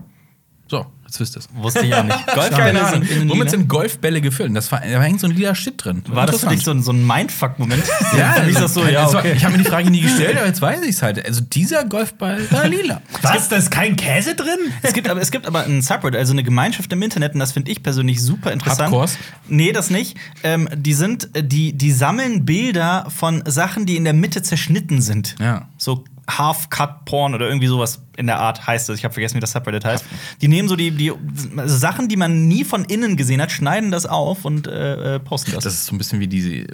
So, 0.68 0.86
jetzt 1.06 1.20
wisst 1.20 1.36
ihr 1.36 1.40
es. 1.40 1.50
Wusste 1.54 1.86
ich 1.86 1.94
auch 1.94 2.04
nicht. 2.04 2.28
Golfbälle 2.34 2.90
sind 2.90 3.12
innen 3.12 3.30
Womit 3.30 3.50
sind 3.50 3.68
Golfbälle 3.68 4.22
gefüllt? 4.22 4.56
Das 4.56 4.72
war, 4.72 4.80
da 4.80 4.88
irgend 5.04 5.20
so 5.20 5.28
ein 5.28 5.34
lila 5.36 5.54
Shit 5.54 5.84
drin. 5.84 6.04
War 6.08 6.26
das 6.26 6.40
für 6.40 6.48
dich 6.48 6.64
so 6.64 6.72
ein, 6.72 6.82
so 6.82 6.92
ein 6.92 7.06
Mindfuck-Moment? 7.06 7.84
Ja, 8.18 8.44
ich 8.48 8.56
das 8.56 8.74
so, 8.74 8.86
ja, 8.86 9.08
okay. 9.08 9.34
Ich 9.36 9.44
habe 9.44 9.58
mir 9.58 9.64
die 9.64 9.70
Frage 9.70 9.90
nie 9.90 10.02
gestellt, 10.02 10.38
aber 10.38 10.48
jetzt 10.48 10.62
weiß 10.62 10.82
ich 10.84 10.90
es 10.90 11.02
halt. 11.02 11.24
Also 11.26 11.42
dieser 11.42 11.84
Golfball 11.86 12.50
war 12.52 12.68
lila. 12.70 13.02
Was? 13.22 13.50
Da 13.50 13.58
ist 13.58 13.72
kein 13.72 13.96
Käse 13.96 14.36
drin? 14.36 14.58
Es 14.82 14.94
gibt 14.94 15.10
aber, 15.10 15.22
es 15.22 15.32
gibt 15.32 15.46
aber 15.46 15.64
ein 15.64 15.82
Subreddit, 15.82 16.20
also 16.20 16.32
eine 16.32 16.44
Gemeinschaft 16.44 16.92
im 16.94 17.02
Internet, 17.02 17.34
und 17.34 17.40
das 17.40 17.52
finde 17.52 17.72
ich 17.72 17.84
persönlich 17.84 18.22
super 18.22 18.52
interessant. 18.52 18.84
Hardcores? 18.84 19.18
Nee, 19.48 19.72
das 19.74 19.90
nicht. 19.90 20.18
Ähm, 20.44 20.70
die 20.76 20.94
sind, 20.94 21.36
äh, 21.36 21.44
die, 21.44 21.74
die 21.74 21.92
sammeln 21.92 22.46
Bilder 22.46 23.08
von 23.16 23.44
Sachen, 23.46 23.86
die 23.86 23.98
in 23.98 24.04
der 24.04 24.14
Mitte 24.14 24.42
zerschnitten 24.42 25.02
sind. 25.02 25.36
Ja. 25.40 25.68
So 25.78 26.04
Half-Cut-Porn 26.30 27.34
oder 27.36 27.48
irgendwie 27.48 27.68
sowas 27.68 28.02
in 28.18 28.28
der 28.28 28.40
Art 28.40 28.66
heißt 28.68 28.90
es. 28.90 28.98
Ich 29.00 29.04
habe 29.04 29.14
vergessen, 29.14 29.36
wie 29.36 29.40
das 29.42 29.52
Subreddit 29.52 29.84
heißt. 29.86 30.06
Die 30.42 30.48
nehmen 30.48 30.68
so 30.70 30.76
die, 30.76 30.92
die 30.92 31.12
also 31.58 31.78
Sachen, 31.78 32.08
die 32.10 32.16
man 32.16 32.48
nie 32.48 32.64
von 32.64 32.86
innen 32.86 33.18
gesehen 33.18 33.42
hat, 33.42 33.52
schneiden 33.52 33.92
das 33.92 34.06
auf 34.06 34.46
und 34.46 34.68
äh, 34.68 35.16
äh, 35.16 35.20
posten 35.20 35.52
das. 35.54 35.64
Das 35.66 35.74
ist 35.74 35.86
so 35.86 35.96
ein 35.96 35.98
bisschen 35.98 36.20
wie 36.20 36.28
diese, 36.28 36.50
äh, 36.54 36.68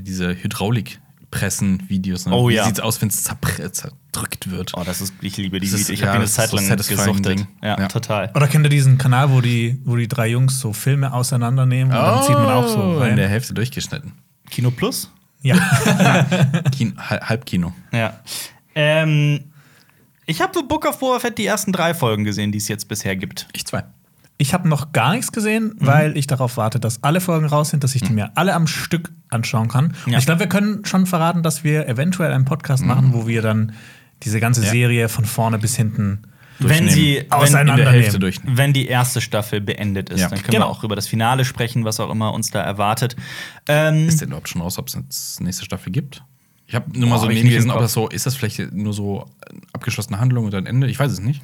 diese 0.00 0.34
Hydraulikpressen-Videos. 0.34 2.26
Ne? 2.26 2.34
Oh 2.34 2.48
wie 2.48 2.54
ja. 2.54 2.64
sieht's 2.64 2.80
aus, 2.80 3.00
wenn 3.00 3.08
es 3.08 3.24
zerdrückt 3.24 4.50
wird? 4.50 4.72
oh, 4.76 4.82
das 4.84 5.00
ist, 5.00 5.14
ich 5.20 5.36
liebe 5.36 5.60
die 5.60 5.66
Videos. 5.70 5.88
Ich 5.88 6.00
habe 6.02 6.12
ja, 6.12 6.18
eine 6.18 6.26
Zeit 6.26 6.50
so 6.50 6.56
lang 6.56 6.66
satisfying 6.66 6.98
gesuchtet. 7.22 7.46
Ja, 7.62 7.78
Ja. 7.80 7.88
total. 7.88 8.30
Oder 8.34 8.46
kennt 8.48 8.64
ihr 8.66 8.70
diesen 8.70 8.98
Kanal, 8.98 9.30
wo 9.30 9.40
die, 9.40 9.80
wo 9.84 9.96
die 9.96 10.08
drei 10.08 10.28
Jungs 10.28 10.58
so 10.60 10.72
Filme 10.72 11.12
auseinandernehmen 11.12 11.92
und 11.92 11.98
dann 12.02 12.22
zieht 12.22 12.34
man 12.36 12.46
auch 12.48 12.68
so 12.68 12.78
Oh, 12.78 12.92
in 12.96 12.98
rein? 13.02 13.16
der 13.16 13.28
Hälfte 13.28 13.54
durchgeschnitten. 13.54 14.12
Kino 14.50 14.70
Plus? 14.70 15.10
Ja. 15.42 15.56
Kino, 16.72 16.92
Hal- 16.96 17.20
Halbkino. 17.20 17.72
Ja. 17.92 18.20
Ähm, 18.80 19.40
ich 20.26 20.40
habe 20.40 20.52
The 20.54 20.62
Book 20.62 20.86
of 20.86 20.98
Boba 21.00 21.18
Fett 21.18 21.36
die 21.38 21.46
ersten 21.46 21.72
drei 21.72 21.94
Folgen 21.94 22.22
gesehen, 22.24 22.52
die 22.52 22.58
es 22.58 22.68
jetzt 22.68 22.86
bisher 22.86 23.16
gibt. 23.16 23.48
Ich 23.54 23.66
zwei. 23.66 23.82
Ich 24.40 24.54
habe 24.54 24.68
noch 24.68 24.92
gar 24.92 25.12
nichts 25.14 25.32
gesehen, 25.32 25.74
Mhm. 25.80 25.86
weil 25.86 26.16
ich 26.16 26.28
darauf 26.28 26.56
warte, 26.56 26.78
dass 26.78 27.02
alle 27.02 27.20
Folgen 27.20 27.46
raus 27.46 27.70
sind, 27.70 27.82
dass 27.82 27.96
ich 27.96 28.02
die 28.02 28.12
mir 28.12 28.30
alle 28.36 28.54
am 28.54 28.68
Stück 28.68 29.10
anschauen 29.30 29.66
kann. 29.66 29.94
Und 30.06 30.12
Ja. 30.12 30.18
ich 30.18 30.26
glaube, 30.26 30.38
wir 30.40 30.48
können 30.48 30.84
schon 30.84 31.06
verraten, 31.06 31.42
dass 31.42 31.64
wir 31.64 31.88
eventuell 31.88 32.32
einen 32.32 32.44
Podcast 32.44 32.84
machen, 32.84 33.12
wo 33.14 33.26
wir 33.26 33.42
dann 33.42 33.72
diese 34.22 34.38
ganze 34.38 34.60
Mhm. 34.60 34.66
Ja. 34.66 34.72
Serie 34.72 35.08
von 35.08 35.24
vorne 35.24 35.58
bis 35.58 35.74
hinten 35.76 36.22
Wenn 36.60 36.88
sie 36.88 37.24
Auseinander- 37.30 37.74
In 37.74 37.78
der 37.84 37.92
Hälfte 37.92 38.10
nehmen. 38.12 38.20
durchnehmen. 38.20 38.58
wenn 38.58 38.72
die 38.72 38.86
erste 38.88 39.20
Staffel 39.20 39.60
beendet 39.60 40.10
ist, 40.10 40.20
Ja. 40.20 40.28
dann 40.28 40.38
können 40.40 40.50
Genau. 40.54 40.66
wir 40.66 40.70
auch 40.70 40.82
über 40.84 40.96
das 40.96 41.06
Finale 41.06 41.44
sprechen, 41.44 41.84
was 41.84 42.00
auch 42.00 42.10
immer 42.10 42.32
uns 42.32 42.50
da 42.50 42.60
erwartet. 42.60 43.14
Ähm, 43.68 44.08
Ist 44.08 44.20
denn 44.20 44.28
überhaupt 44.28 44.48
schon 44.48 44.60
raus, 44.62 44.76
ob 44.78 44.88
es 44.88 44.94
jetzt 44.94 45.40
nächste 45.40 45.64
Staffel 45.64 45.92
gibt? 45.92 46.22
Ich 46.68 46.74
habe 46.74 46.96
nur 46.96 47.08
mal 47.08 47.16
Boah, 47.16 47.22
so 47.22 47.28
nicht 47.28 47.40
im 47.40 47.48
gelesen, 47.48 47.70
ob 47.70 47.80
das 47.80 47.92
so, 47.92 48.08
ist 48.08 48.26
das 48.26 48.36
vielleicht 48.36 48.72
nur 48.72 48.92
so 48.92 49.26
abgeschlossene 49.72 50.20
Handlung 50.20 50.44
und 50.44 50.54
ein 50.54 50.66
Ende? 50.66 50.88
Ich 50.88 50.98
weiß 50.98 51.10
es 51.10 51.20
nicht. 51.20 51.42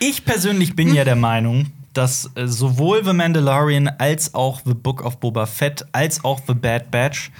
Ich 0.00 0.24
persönlich 0.24 0.76
bin 0.76 0.92
ja 0.94 1.04
der 1.04 1.16
Meinung, 1.16 1.66
dass 1.94 2.30
äh, 2.34 2.46
sowohl 2.46 3.04
The 3.04 3.12
Mandalorian 3.12 3.88
als 3.88 4.34
auch 4.34 4.60
The 4.64 4.74
Book 4.74 5.02
of 5.02 5.18
Boba 5.18 5.46
Fett 5.46 5.86
als 5.92 6.24
auch 6.24 6.40
The 6.46 6.54
Bad 6.54 6.90
Batch 6.90 7.30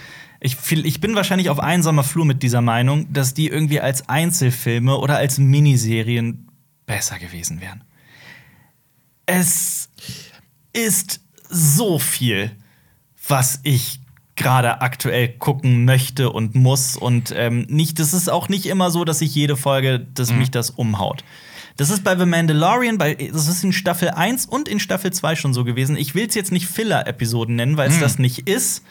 ich, 0.40 0.56
ich 0.70 1.00
bin 1.00 1.14
wahrscheinlich 1.16 1.50
auf 1.50 1.58
einsamer 1.58 2.04
Flur 2.04 2.24
mit 2.24 2.42
dieser 2.42 2.60
Meinung, 2.60 3.12
dass 3.12 3.34
die 3.34 3.48
irgendwie 3.48 3.80
als 3.80 4.08
Einzelfilme 4.08 4.96
oder 4.96 5.16
als 5.16 5.38
Miniserien 5.38 6.48
besser 6.86 7.18
gewesen 7.18 7.60
wären. 7.60 7.82
Es 9.26 9.90
ist 10.72 11.20
so 11.48 11.98
viel, 11.98 12.52
was 13.26 13.60
ich 13.64 14.00
gerade 14.38 14.80
aktuell 14.80 15.28
gucken 15.28 15.84
möchte 15.84 16.30
und 16.30 16.54
muss 16.54 16.96
und 16.96 17.34
ähm, 17.36 17.66
nicht. 17.68 17.98
Das 17.98 18.14
ist 18.14 18.30
auch 18.30 18.48
nicht 18.48 18.64
immer 18.66 18.90
so, 18.90 19.04
dass 19.04 19.20
ich 19.20 19.34
jede 19.34 19.56
Folge, 19.56 20.00
dass 20.14 20.32
mich 20.32 20.50
das 20.50 20.70
umhaut. 20.70 21.22
Das 21.76 21.90
ist 21.90 22.02
bei 22.02 22.16
The 22.18 22.24
Mandalorian, 22.26 22.98
bei, 22.98 23.14
das 23.14 23.46
ist 23.46 23.62
in 23.62 23.72
Staffel 23.72 24.10
1 24.10 24.46
und 24.46 24.66
in 24.68 24.80
Staffel 24.80 25.12
2 25.12 25.36
schon 25.36 25.54
so 25.54 25.62
gewesen. 25.64 25.96
Ich 25.96 26.14
will 26.14 26.26
es 26.26 26.34
jetzt 26.34 26.50
nicht 26.50 26.66
Filler-Episoden 26.66 27.54
nennen, 27.54 27.76
weil 27.76 27.88
es 27.90 28.00
das 28.00 28.18
nicht 28.18 28.48
ist. 28.48 28.82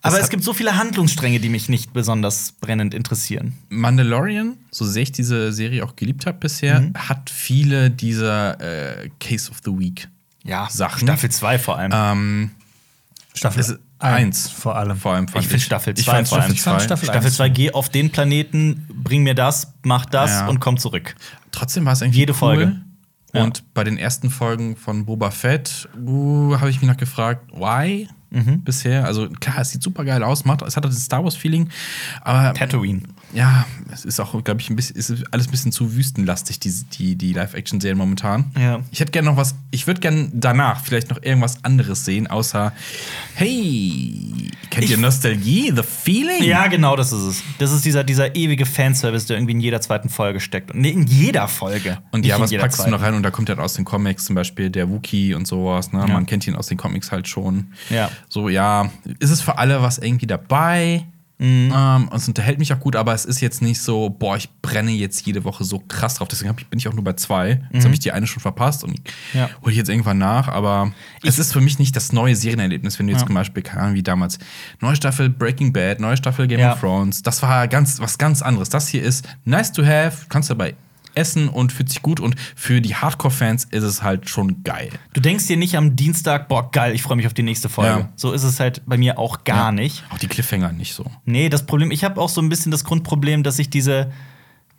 Aber 0.00 0.20
es 0.20 0.28
gibt 0.28 0.44
so 0.44 0.52
viele 0.52 0.76
Handlungsstränge, 0.76 1.40
die 1.40 1.48
mich 1.48 1.68
nicht 1.70 1.92
besonders 1.94 2.52
brennend 2.52 2.92
interessieren. 2.94 3.54
Mandalorian, 3.70 4.56
so 4.70 4.84
sehr 4.84 5.02
ich 5.02 5.12
diese 5.12 5.50
Serie 5.52 5.82
auch 5.84 5.96
geliebt 5.96 6.26
habe 6.26 6.38
bisher, 6.38 6.80
Mhm. 6.80 6.92
hat 6.96 7.30
viele 7.30 7.90
dieser 7.90 8.60
äh, 9.02 9.10
Case 9.20 9.50
of 9.50 9.58
the 9.64 9.70
Week 9.78 10.08
Ja, 10.42 10.68
Sachen. 10.70 11.06
Staffel 11.08 11.30
2 11.30 11.58
vor 11.58 11.78
allem. 11.78 11.90
Ähm, 11.94 12.50
Staffel 13.36 13.60
es 13.60 13.68
ist 13.70 13.80
eins 13.98 14.48
vor 14.50 14.76
allem. 14.76 14.96
vor 14.96 15.12
allem 15.14 15.26
Ich 15.38 15.48
find 15.48 15.60
Staffel 15.62 15.94
Ich 15.96 16.04
zwei 16.04 16.12
fand 16.16 16.28
vor 16.28 16.38
allem. 16.40 16.54
Staffel 16.54 16.56
Ich 16.56 16.62
fand 16.62 16.80
2. 16.80 16.84
Staffel 16.86 17.04
Staffel 17.06 17.26
eins. 17.26 17.36
2, 17.36 17.48
geh 17.48 17.72
auf 17.72 17.88
den 17.88 18.10
Planeten, 18.10 18.86
bring 18.94 19.22
mir 19.24 19.34
das, 19.34 19.72
mach 19.82 20.06
das 20.06 20.30
Ja. 20.30 20.46
und 20.48 20.60
komm 20.60 20.78
zurück. 20.78 21.14
Trotzdem 21.50 21.84
war 21.84 21.92
es 21.94 22.00
irgendwie 22.02 22.20
Jede 22.20 22.32
cool. 22.32 22.38
Folge. 22.38 22.76
Ja. 23.32 23.42
Und 23.42 23.74
bei 23.74 23.82
den 23.82 23.98
ersten 23.98 24.30
Folgen 24.30 24.76
von 24.76 25.06
Boba 25.06 25.32
Fett 25.32 25.88
uh, 26.06 26.56
habe 26.60 26.70
ich 26.70 26.80
mich 26.80 26.88
noch 26.88 26.96
gefragt, 26.96 27.50
why? 27.52 28.08
Mhm. 28.30 28.62
Bisher. 28.62 29.04
Also 29.04 29.28
klar, 29.28 29.58
es 29.60 29.70
sieht 29.70 29.82
super 29.82 30.04
geil 30.04 30.22
aus, 30.22 30.44
macht, 30.44 30.62
es 30.62 30.76
hat 30.76 30.84
das 30.84 30.96
Star 31.02 31.24
Wars-Feeling, 31.24 31.68
aber 32.20 32.54
Tatooine. 32.54 33.02
Ja, 33.34 33.66
es 33.92 34.04
ist 34.04 34.20
auch, 34.20 34.42
glaube 34.44 34.60
ich, 34.60 34.70
ein 34.70 34.76
bisschen, 34.76 34.96
ist 34.96 35.12
alles 35.32 35.48
ein 35.48 35.50
bisschen 35.50 35.72
zu 35.72 35.94
wüstenlastig, 35.94 36.60
die, 36.60 36.72
die, 36.92 37.16
die 37.16 37.32
Live-Action-Serien 37.32 37.98
momentan. 37.98 38.52
Ja. 38.58 38.80
Ich 38.90 39.00
hätte 39.00 39.12
gerne 39.12 39.28
noch 39.30 39.36
was, 39.36 39.54
ich 39.70 39.86
würde 39.86 40.00
gerne 40.00 40.30
danach 40.32 40.84
vielleicht 40.84 41.10
noch 41.10 41.22
irgendwas 41.22 41.62
anderes 41.64 42.04
sehen, 42.04 42.26
außer, 42.28 42.72
hey, 43.34 44.50
kennt 44.70 44.88
ihr 44.88 44.94
Ich- 44.94 45.00
Nostalgie, 45.00 45.72
The 45.74 45.82
Feeling? 45.82 46.42
Ja, 46.44 46.66
genau, 46.68 46.96
das 46.96 47.12
ist 47.12 47.22
es. 47.22 47.42
Das 47.58 47.72
ist 47.72 47.84
dieser, 47.84 48.04
dieser 48.04 48.34
ewige 48.36 48.66
Fanservice, 48.66 49.26
der 49.26 49.36
irgendwie 49.36 49.52
in 49.52 49.60
jeder 49.60 49.80
zweiten 49.80 50.08
Folge 50.08 50.40
steckt. 50.40 50.70
Und 50.72 50.80
nee, 50.80 50.90
in 50.90 51.06
jeder 51.06 51.48
Folge. 51.48 51.98
Und 52.12 52.24
ja, 52.24 52.38
was 52.40 52.50
packst 52.52 52.78
du 52.78 52.82
zweiten. 52.82 52.90
noch 52.92 53.02
rein? 53.02 53.14
Und 53.14 53.22
da 53.22 53.30
kommt 53.30 53.48
ja 53.48 53.58
aus 53.58 53.74
den 53.74 53.84
Comics 53.84 54.24
zum 54.24 54.34
Beispiel 54.34 54.70
der 54.70 54.88
Wookie 54.90 55.34
und 55.34 55.46
sowas. 55.46 55.92
Ne? 55.92 56.00
Ja. 56.00 56.06
Man 56.06 56.26
kennt 56.26 56.46
ihn 56.46 56.54
aus 56.56 56.66
den 56.68 56.78
Comics 56.78 57.10
halt 57.12 57.28
schon. 57.28 57.72
Ja. 57.90 58.10
So, 58.28 58.48
ja, 58.48 58.90
ist 59.18 59.30
es 59.30 59.40
für 59.40 59.58
alle 59.58 59.82
was 59.82 59.98
irgendwie 59.98 60.26
dabei? 60.26 61.04
Mhm. 61.38 61.72
Ähm, 61.74 62.08
und 62.08 62.16
es 62.16 62.28
unterhält 62.28 62.58
mich 62.60 62.72
auch 62.72 62.78
gut, 62.78 62.94
aber 62.94 63.12
es 63.12 63.24
ist 63.24 63.40
jetzt 63.40 63.60
nicht 63.60 63.80
so, 63.80 64.08
boah, 64.08 64.36
ich 64.36 64.48
brenne 64.62 64.92
jetzt 64.92 65.26
jede 65.26 65.42
Woche 65.44 65.64
so 65.64 65.80
krass 65.80 66.14
drauf. 66.14 66.28
Deswegen 66.28 66.54
ich, 66.58 66.66
bin 66.68 66.78
ich 66.78 66.86
auch 66.86 66.92
nur 66.92 67.02
bei 67.02 67.14
zwei. 67.14 67.60
Jetzt 67.72 67.84
habe 67.84 67.92
ich 67.92 68.00
die 68.00 68.12
eine 68.12 68.26
schon 68.26 68.40
verpasst 68.40 68.84
und 68.84 68.92
Mhm. 68.92 69.04
Ja. 69.40 69.50
hole 69.62 69.72
ich 69.72 69.76
jetzt 69.78 69.88
irgendwann 69.90 70.18
nach. 70.18 70.46
Aber 70.48 70.92
es 71.22 71.38
ist 71.40 71.52
für 71.52 71.60
mich 71.60 71.78
nicht 71.80 71.96
das 71.96 72.12
neue 72.12 72.36
Serienerlebnis, 72.36 72.98
wenn 72.98 73.06
du 73.08 73.12
jetzt 73.12 73.22
Ja. 73.22 73.26
zum 73.26 73.34
Beispiel, 73.34 73.62
keine 73.64 73.82
Ahnung, 73.82 73.94
wie 73.96 74.02
damals, 74.04 74.38
neue 74.80 74.94
Staffel 74.94 75.28
Breaking 75.28 75.72
Bad, 75.72 75.98
neue 75.98 76.16
Staffel 76.16 76.46
Game 76.46 76.60
Ja. 76.60 76.74
of 76.74 76.80
Thrones. 76.80 77.22
Das 77.22 77.42
war 77.42 77.66
ganz, 77.66 77.98
was 77.98 78.16
ganz 78.16 78.40
anderes. 78.40 78.68
Das 78.68 78.86
hier 78.88 79.02
ist 79.02 79.26
nice 79.44 79.72
to 79.72 79.84
have, 79.84 80.26
kannst 80.28 80.50
dabei 80.50 80.74
essen 81.14 81.48
und 81.48 81.72
fühlt 81.72 81.88
sich 81.88 82.02
gut. 82.02 82.20
Und 82.20 82.36
für 82.56 82.80
die 82.80 82.94
Hardcore-Fans 82.94 83.64
ist 83.70 83.82
es 83.82 84.02
halt 84.02 84.28
schon 84.28 84.62
geil. 84.64 84.90
Du 85.12 85.20
denkst 85.20 85.46
dir 85.46 85.56
nicht 85.56 85.76
am 85.76 85.96
Dienstag, 85.96 86.48
boah, 86.48 86.70
geil, 86.70 86.94
ich 86.94 87.02
freue 87.02 87.16
mich 87.16 87.26
auf 87.26 87.34
die 87.34 87.42
nächste 87.42 87.68
Folge. 87.68 88.00
Ja. 88.00 88.08
So 88.16 88.32
ist 88.32 88.42
es 88.42 88.60
halt 88.60 88.82
bei 88.86 88.96
mir 88.96 89.18
auch 89.18 89.44
gar 89.44 89.66
Ja. 89.66 89.72
nicht. 89.72 90.04
Auch 90.10 90.18
die 90.18 90.28
Cliffhanger 90.28 90.72
nicht 90.72 90.94
so. 90.94 91.04
Nee, 91.24 91.48
das 91.48 91.66
Problem, 91.66 91.90
ich 91.90 92.04
habe 92.04 92.20
auch 92.20 92.28
so 92.28 92.40
ein 92.40 92.48
bisschen 92.48 92.70
das 92.72 92.84
Grundproblem, 92.84 93.42
dass 93.42 93.58
ich 93.58 93.70
diese, 93.70 94.12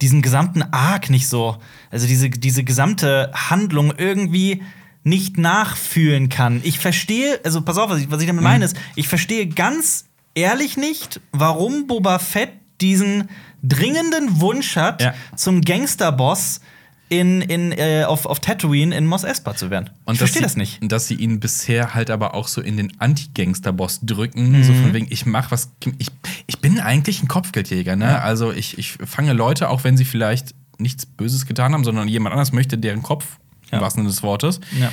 diesen 0.01 0.21
gesamten 0.21 0.61
Arc 0.61 1.09
nicht 1.09 1.27
so, 1.27 1.57
also 1.91 2.05
diese, 2.07 2.29
diese 2.29 2.63
gesamte 2.63 3.31
Handlung 3.33 3.93
irgendwie 3.97 4.61
nicht 5.03 5.37
nachfühlen 5.37 6.29
kann. 6.29 6.61
Ich 6.63 6.79
verstehe, 6.79 7.39
also 7.43 7.61
pass 7.61 7.77
auf, 7.77 7.89
was 7.91 7.99
ich, 8.01 8.09
was 8.11 8.21
ich 8.21 8.27
damit 8.27 8.41
Mhm. 8.41 8.49
meine 8.49 8.65
ist, 8.65 8.75
ich 8.95 9.07
verstehe 9.07 9.47
ganz 9.47 10.05
ehrlich 10.33 10.77
nicht, 10.77 11.21
warum 11.31 11.87
Boba 11.87 12.19
Fett 12.19 12.49
diesen 12.81 13.29
dringenden 13.67 14.39
Wunsch 14.41 14.75
hat, 14.75 15.01
Ja. 15.01 15.13
zum 15.35 15.61
Gangsterboss 15.61 16.61
in, 17.07 17.41
in, 17.41 17.71
äh, 17.71 18.03
auf, 18.07 18.25
auf 18.25 18.39
Tatooine 18.39 18.95
in 18.95 19.05
Mos 19.05 19.23
Espa 19.23 19.55
zu 19.55 19.69
werden. 19.69 19.91
ich 20.11 20.17
verstehe 20.17 20.41
das 20.41 20.55
nicht. 20.55 20.79
Dass 20.81 21.07
sie 21.07 21.13
ihn 21.13 21.39
bisher 21.39 21.93
halt 21.93 22.09
aber 22.09 22.33
auch 22.33 22.47
so 22.47 22.61
in 22.61 22.77
den 22.77 22.99
Anti-Gangster-Boss 22.99 23.99
drücken. 24.03 24.51
Mhm. 24.53 24.63
So 24.63 24.73
von 24.73 24.93
wegen, 24.93 25.07
ich 25.11 25.25
mach 25.27 25.51
was. 25.51 25.69
Ich, 25.99 26.07
ich 26.47 26.59
bin 26.61 26.79
eigentlich 26.79 27.21
ein 27.21 27.27
Kopfgeldjäger, 27.27 27.95
ne? 27.95 28.21
Also 28.21 28.51
ich, 28.51 28.79
ich 28.79 28.93
fange 29.05 29.33
Leute, 29.33 29.69
auch 29.69 29.83
wenn 29.83 29.97
sie 29.97 30.05
vielleicht 30.05 30.55
nichts 30.79 31.05
Böses 31.05 31.45
getan 31.45 31.73
haben, 31.73 31.83
sondern 31.83 32.07
jemand 32.07 32.33
anders 32.33 32.51
möchte 32.51 32.77
deren 32.77 33.03
Kopf, 33.03 33.37
Ja. 33.71 33.77
im 33.77 33.83
wahrsten 33.83 34.01
Sinne 34.03 34.09
des 34.11 34.23
Wortes. 34.23 34.59
Ja. 34.79 34.91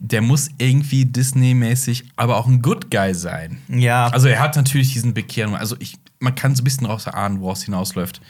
Der 0.00 0.20
muss 0.20 0.50
irgendwie 0.58 1.04
Disney-mäßig, 1.06 2.04
aber 2.16 2.36
auch 2.36 2.46
ein 2.46 2.60
Good 2.60 2.90
Guy 2.90 3.14
sein. 3.14 3.58
Ja. 3.68 4.08
Also 4.08 4.28
er 4.28 4.40
hat 4.40 4.56
natürlich 4.56 4.92
diesen 4.92 5.14
Bekehrung. 5.14 5.56
Also 5.56 5.76
ich, 5.78 5.94
man 6.22 6.34
kann 6.34 6.54
so 6.54 6.62
ein 6.62 6.64
bisschen 6.64 6.86
raus 6.86 7.06
erahnen, 7.06 7.40
woraus 7.40 7.58
es 7.60 7.64
hinausläuft. 7.64 8.20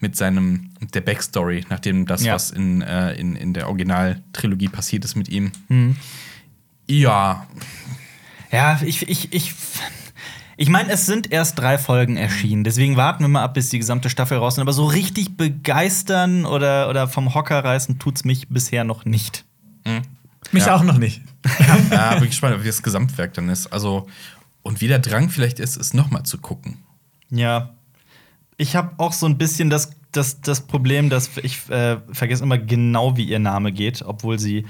Mit 0.00 0.16
seinem, 0.16 0.70
mit 0.80 0.94
der 0.94 1.00
Backstory, 1.02 1.64
nachdem 1.70 2.06
das, 2.06 2.22
Mhm. 2.22 2.26
Ja. 2.26 2.34
was 2.34 2.50
in, 2.50 2.82
äh, 2.82 3.12
in, 3.14 3.36
in 3.36 3.52
der 3.54 3.68
Originaltrilogie 3.68 4.68
passiert 4.68 5.04
ist 5.04 5.14
mit 5.16 5.28
ihm. 5.28 5.52
Mhm. 5.68 5.96
Ja, 6.88 7.46
Ja, 8.52 8.80
ich, 8.84 9.08
ich, 9.08 9.32
ich. 9.32 9.54
Ich 10.58 10.70
meine, 10.70 10.90
es 10.90 11.04
sind 11.04 11.30
erst 11.32 11.58
drei 11.58 11.76
Folgen 11.76 12.16
erschienen, 12.16 12.64
deswegen 12.64 12.96
warten 12.96 13.22
wir 13.22 13.28
mal 13.28 13.42
ab, 13.42 13.52
bis 13.52 13.68
die 13.68 13.78
gesamte 13.78 14.08
Staffel 14.08 14.38
raus 14.38 14.54
ist. 14.54 14.60
Aber 14.60 14.72
so 14.72 14.86
richtig 14.86 15.36
begeistern 15.36 16.46
oder, 16.46 16.88
oder 16.88 17.08
vom 17.08 17.34
Hocker 17.34 17.62
reißen 17.62 17.98
tut's 17.98 18.24
mich 18.24 18.48
bisher 18.48 18.82
noch 18.84 19.04
nicht. 19.04 19.44
Mich 20.52 20.64
Ja. 20.64 20.74
auch 20.76 20.82
noch 20.82 20.96
nicht. 20.96 21.20
ja, 21.90 22.14
bin 22.18 22.28
gespannt, 22.30 22.56
wie 22.62 22.66
das 22.66 22.82
Gesamtwerk 22.82 23.34
dann 23.34 23.50
ist. 23.50 23.66
Also, 23.66 24.06
und 24.62 24.80
wie 24.80 24.88
der 24.88 24.98
Drang 25.00 25.28
vielleicht 25.28 25.58
ist, 25.60 25.76
es 25.76 25.92
nochmal 25.92 26.22
zu 26.22 26.38
gucken. 26.38 26.78
Ja. 27.30 27.74
Ich 28.56 28.74
habe 28.76 28.92
auch 28.98 29.12
so 29.12 29.26
ein 29.26 29.36
bisschen 29.38 29.68
das, 29.70 29.90
das, 30.12 30.40
das 30.40 30.62
Problem, 30.66 31.10
dass 31.10 31.30
ich 31.42 31.68
äh, 31.68 31.98
vergesse 32.12 32.42
immer 32.42 32.58
genau, 32.58 33.16
wie 33.16 33.24
ihr 33.24 33.38
Name 33.38 33.72
geht, 33.72 34.02
obwohl 34.02 34.38
sie 34.38 34.66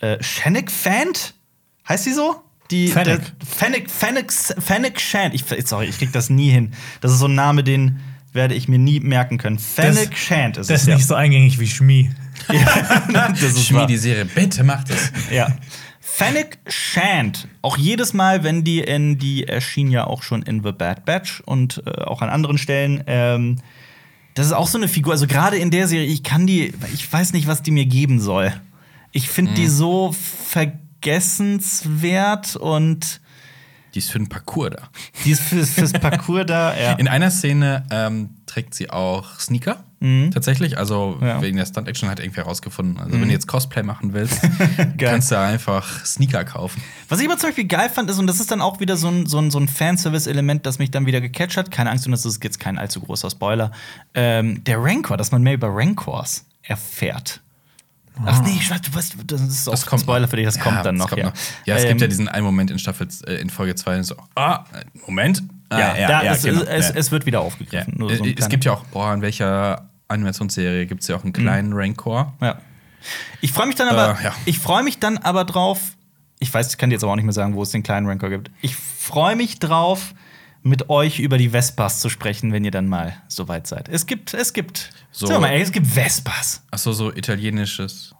äh, 0.00 0.22
Shannick 0.22 0.70
Fant? 0.70 1.34
Heißt 1.88 2.04
sie 2.04 2.12
so? 2.12 2.42
Die, 2.70 2.88
Fennec. 2.88 3.20
Fennec, 3.46 3.90
Fennec, 3.90 4.32
Fennec 4.32 5.00
Shand. 5.00 5.34
Ich, 5.34 5.44
sorry, 5.66 5.86
ich 5.86 5.98
krieg 5.98 6.12
das 6.12 6.30
nie 6.30 6.50
hin. 6.50 6.72
Das 7.00 7.12
ist 7.12 7.18
so 7.20 7.26
ein 7.28 7.34
Name, 7.34 7.62
den 7.62 8.00
werde 8.32 8.54
ich 8.54 8.66
mir 8.68 8.78
nie 8.78 8.98
merken 9.00 9.38
können. 9.38 9.58
Fennec 9.58 10.16
Shand 10.16 10.56
ist 10.56 10.68
Das 10.68 10.82
es. 10.82 10.88
ist 10.88 10.94
nicht 10.94 11.06
so 11.06 11.14
eingängig 11.14 11.60
wie 11.60 11.68
Schmi. 11.68 12.10
das 13.12 13.42
ist 13.42 13.66
Schmied 13.66 13.80
wahr. 13.80 13.86
die 13.86 13.96
Serie, 13.96 14.24
bitte 14.24 14.64
macht 14.64 14.90
es. 14.90 15.12
Ja. 15.30 15.56
Fennec 16.16 16.58
Shand. 16.66 17.46
Auch 17.60 17.76
jedes 17.76 18.14
Mal, 18.14 18.42
wenn 18.42 18.64
die 18.64 18.80
in, 18.80 19.18
die 19.18 19.46
erschien 19.46 19.90
ja 19.90 20.06
auch 20.06 20.22
schon 20.22 20.40
in 20.42 20.62
The 20.62 20.72
Bad 20.72 21.04
Batch 21.04 21.42
und 21.44 21.82
äh, 21.84 21.90
auch 22.04 22.22
an 22.22 22.30
anderen 22.30 22.56
Stellen. 22.56 23.04
Ähm, 23.06 23.56
das 24.32 24.46
ist 24.46 24.52
auch 24.52 24.66
so 24.66 24.78
eine 24.78 24.88
Figur. 24.88 25.12
Also 25.12 25.26
gerade 25.26 25.58
in 25.58 25.70
der 25.70 25.86
Serie, 25.88 26.06
ich 26.06 26.22
kann 26.22 26.46
die, 26.46 26.72
ich 26.94 27.12
weiß 27.12 27.34
nicht, 27.34 27.48
was 27.48 27.60
die 27.62 27.70
mir 27.70 27.84
geben 27.84 28.18
soll. 28.20 28.50
Ich 29.12 29.28
finde 29.28 29.52
die 29.54 29.66
so 29.66 30.12
vergessenswert 30.12 32.56
und 32.56 33.20
Die 33.94 33.98
ist 33.98 34.10
für 34.10 34.18
den 34.18 34.28
Parcours 34.28 34.70
da. 34.76 34.88
die 35.24 35.30
ist 35.32 35.42
fürs, 35.42 35.70
fürs 35.70 35.92
Parcours 35.92 36.46
da. 36.46 36.74
Ja. 36.78 36.92
In 36.94 37.08
einer 37.08 37.30
Szene 37.30 37.84
ähm, 37.90 38.30
trägt 38.46 38.74
sie 38.74 38.88
auch 38.90 39.38
Sneaker. 39.38 39.84
Tatsächlich. 40.32 40.76
Also 40.78 41.18
Ja. 41.22 41.40
wegen 41.40 41.56
der 41.56 41.64
Stunt-Action 41.66 42.08
hat 42.10 42.20
irgendwie 42.20 42.40
herausgefunden. 42.40 42.98
Also, 42.98 43.12
wenn 43.18 43.22
du 43.28 43.32
jetzt 43.32 43.46
Cosplay 43.48 43.82
machen 43.82 44.12
willst, 44.12 44.40
kannst 44.98 45.30
du 45.30 45.38
einfach 45.38 46.04
Sneaker 46.04 46.44
kaufen. 46.44 46.82
Was 47.08 47.18
ich 47.20 47.26
aber 47.26 47.38
zum 47.38 47.48
Beispiel 47.48 47.66
geil 47.66 47.88
fand, 47.88 48.10
ist, 48.10 48.18
und 48.18 48.26
das 48.26 48.38
ist 48.38 48.50
dann 48.50 48.60
auch 48.60 48.78
wieder 48.78 48.96
so 48.96 49.08
ein, 49.08 49.26
so 49.26 49.38
ein, 49.38 49.50
so 49.50 49.58
ein 49.58 49.68
Fanservice-Element, 49.68 50.66
das 50.66 50.78
mich 50.78 50.90
dann 50.90 51.06
wieder 51.06 51.20
gecatcht 51.20 51.56
hat. 51.56 51.70
Keine 51.70 51.90
Angst, 51.90 52.04
und 52.06 52.12
das 52.12 52.26
ist 52.26 52.44
jetzt 52.44 52.60
kein 52.60 52.76
allzu 52.78 53.00
großer 53.00 53.30
Spoiler. 53.30 53.72
Ähm, 54.14 54.62
der 54.64 54.82
Rancor, 54.82 55.16
dass 55.16 55.32
man 55.32 55.42
mehr 55.42 55.54
über 55.54 55.68
Rancors 55.74 56.44
erfährt. 56.62 57.40
Ach 58.24 58.42
nee, 58.42 58.56
ich 58.58 58.70
weiß, 58.70 58.80
du 58.82 58.94
weißt, 58.94 59.14
das 59.26 59.40
ist 59.42 59.68
auch 59.68 59.72
Das 59.72 59.84
kommt 59.86 60.02
Spoiler 60.02 60.20
noch. 60.20 60.30
für 60.30 60.36
dich, 60.36 60.46
das 60.46 60.56
Ja, 60.56 60.62
kommt 60.62 60.84
dann 60.86 60.96
noch. 60.96 61.08
kommt 61.10 61.22
ja, 61.22 61.32
ja 61.66 61.74
es 61.76 61.82
Ähm, 61.82 61.88
gibt 61.88 62.00
ja 62.02 62.06
diesen 62.06 62.28
einen 62.28 62.44
Moment 62.46 62.70
in 62.70 62.78
Staffel, 62.78 63.08
äh, 63.26 63.34
in 63.40 63.50
Folge 63.50 63.74
2, 63.74 64.02
so, 64.04 64.14
ah, 64.34 64.64
Moment. 65.06 65.42
Ah, 65.68 65.78
Ja, 65.78 66.08
da, 66.08 66.22
es, 66.34 66.42
genau. 66.44 66.62
es, 66.62 66.88
Ja. 66.88 66.94
es 66.94 67.10
wird 67.10 67.26
wieder 67.26 67.40
Ja. 67.40 67.44
aufgegriffen. 67.44 67.94
So 67.98 68.08
Äh, 68.08 68.34
es 68.38 68.48
gibt 68.48 68.64
ja 68.64 68.72
auch, 68.72 68.84
boah, 68.86 69.12
in 69.14 69.22
welcher 69.22 69.88
Animationsserie 70.08 70.86
gibt 70.86 71.02
es 71.02 71.08
ja 71.08 71.16
auch 71.16 71.24
einen 71.24 71.32
kleinen 71.32 71.72
Rancor. 71.72 72.34
Ja. 72.40 72.58
Ich 73.40 73.52
freue 73.52 73.66
mich 73.66 73.76
dann 73.76 73.88
aber, 73.88 74.18
Äh, 74.20 74.24
ja. 74.24 74.34
ich 74.44 74.58
freue 74.58 74.82
mich 74.82 74.98
dann 74.98 75.18
aber 75.18 75.44
drauf. 75.44 75.80
Ich 76.38 76.52
weiß, 76.52 76.70
ich 76.70 76.78
kann 76.78 76.90
dir 76.90 76.94
jetzt 76.96 77.02
aber 77.02 77.12
auch 77.12 77.16
nicht 77.16 77.24
mehr 77.24 77.32
sagen, 77.32 77.54
wo 77.54 77.62
es 77.62 77.70
den 77.70 77.82
kleinen 77.82 78.06
Rancor 78.06 78.28
gibt. 78.30 78.50
Ich 78.60 78.76
freue 78.76 79.36
mich 79.36 79.58
drauf, 79.58 80.14
mit 80.62 80.90
euch 80.90 81.20
über 81.20 81.38
die 81.38 81.50
Vespas 81.50 82.00
zu 82.00 82.08
sprechen, 82.08 82.52
wenn 82.52 82.64
ihr 82.64 82.72
dann 82.72 82.88
mal 82.88 83.14
soweit 83.28 83.66
seid. 83.68 83.88
Es 83.88 84.06
gibt, 84.06 84.34
es 84.34 84.52
gibt, 84.52 84.90
So. 85.12 85.28
mal, 85.40 85.48
ey, 85.50 85.62
es 85.62 85.70
gibt 85.72 85.86
Vespas. 85.86 86.62
Achso, 86.72 86.92
so 86.92 87.12
italienisches 87.14 88.14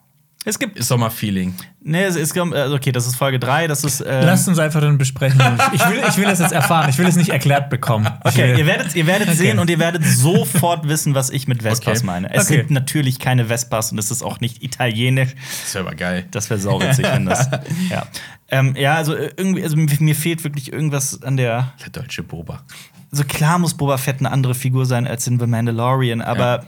Es 0.49 0.61
gibt, 0.61 0.81
Sommerfeeling. 0.83 1.55
nee, 1.83 2.05
es 2.05 2.15
ist, 2.15 2.39
also 2.39 2.77
okay, 2.77 2.93
das 2.93 3.05
ist 3.09 3.17
Folge 3.17 3.41
3, 3.41 3.67
das 3.67 3.83
ist, 3.83 4.01
ähm, 4.01 4.25
Lasst 4.25 4.47
uns 4.47 4.61
einfach 4.61 4.81
dann 4.81 4.97
besprechen. 4.97 5.41
Ich 5.73 5.85
will, 5.89 6.01
ich 6.09 6.17
will 6.17 6.25
das 6.27 6.39
jetzt 6.39 6.53
erfahren. 6.53 6.89
Ich 6.89 6.99
will 6.99 7.07
es 7.07 7.17
nicht 7.17 7.31
erklärt 7.31 7.69
bekommen. 7.69 8.09
Okay, 8.23 8.57
ihr 8.57 8.65
werdet, 8.65 8.95
ihr 8.95 9.09
werdet 9.09 9.35
sehen 9.37 9.59
und 9.59 9.69
ihr 9.71 9.81
werdet 9.81 10.05
sofort 10.05 10.87
wissen, 10.87 11.17
was 11.17 11.31
ich 11.31 11.49
mit 11.49 11.63
Vespas 11.65 11.99
Okay. 11.99 12.07
meine. 12.07 12.33
Es 12.33 12.45
Okay. 12.47 12.59
sind 12.59 12.71
natürlich 12.71 13.19
keine 13.19 13.47
Vespas 13.47 13.91
und 13.91 13.99
es 13.99 14.13
ist 14.13 14.23
auch 14.23 14.39
nicht 14.39 14.63
italienisch. 14.63 15.31
Das 15.65 15.75
wäre 15.75 15.87
aber 15.89 15.97
geil. 15.97 16.27
Das 16.31 16.49
wäre 16.49 16.61
sauwitzig, 16.61 17.07
wenn 17.07 17.27
das. 17.27 17.49
Ja, 17.91 18.07
ähm, 18.49 18.77
ja 18.77 18.95
also 18.95 19.15
äh, 19.17 19.33
irgendwie, 19.37 19.65
also 19.65 19.77
mir 19.77 20.15
fehlt 20.15 20.45
wirklich 20.45 20.73
irgendwas 20.73 21.23
an 21.25 21.37
der. 21.37 21.73
Der 21.83 21.91
deutsche 21.91 22.23
Boba. 22.23 22.63
So 23.11 23.25
klar 23.25 23.59
muss 23.59 23.75
Boba 23.75 23.99
Fett 23.99 24.21
eine 24.21 24.31
andere 24.31 24.55
Figur 24.55 24.87
sein 24.87 25.09
als 25.09 25.27
in 25.27 25.41
The 25.41 25.47
Mandalorian, 25.49 26.21
aber 26.21 26.59
Ja. 26.63 26.65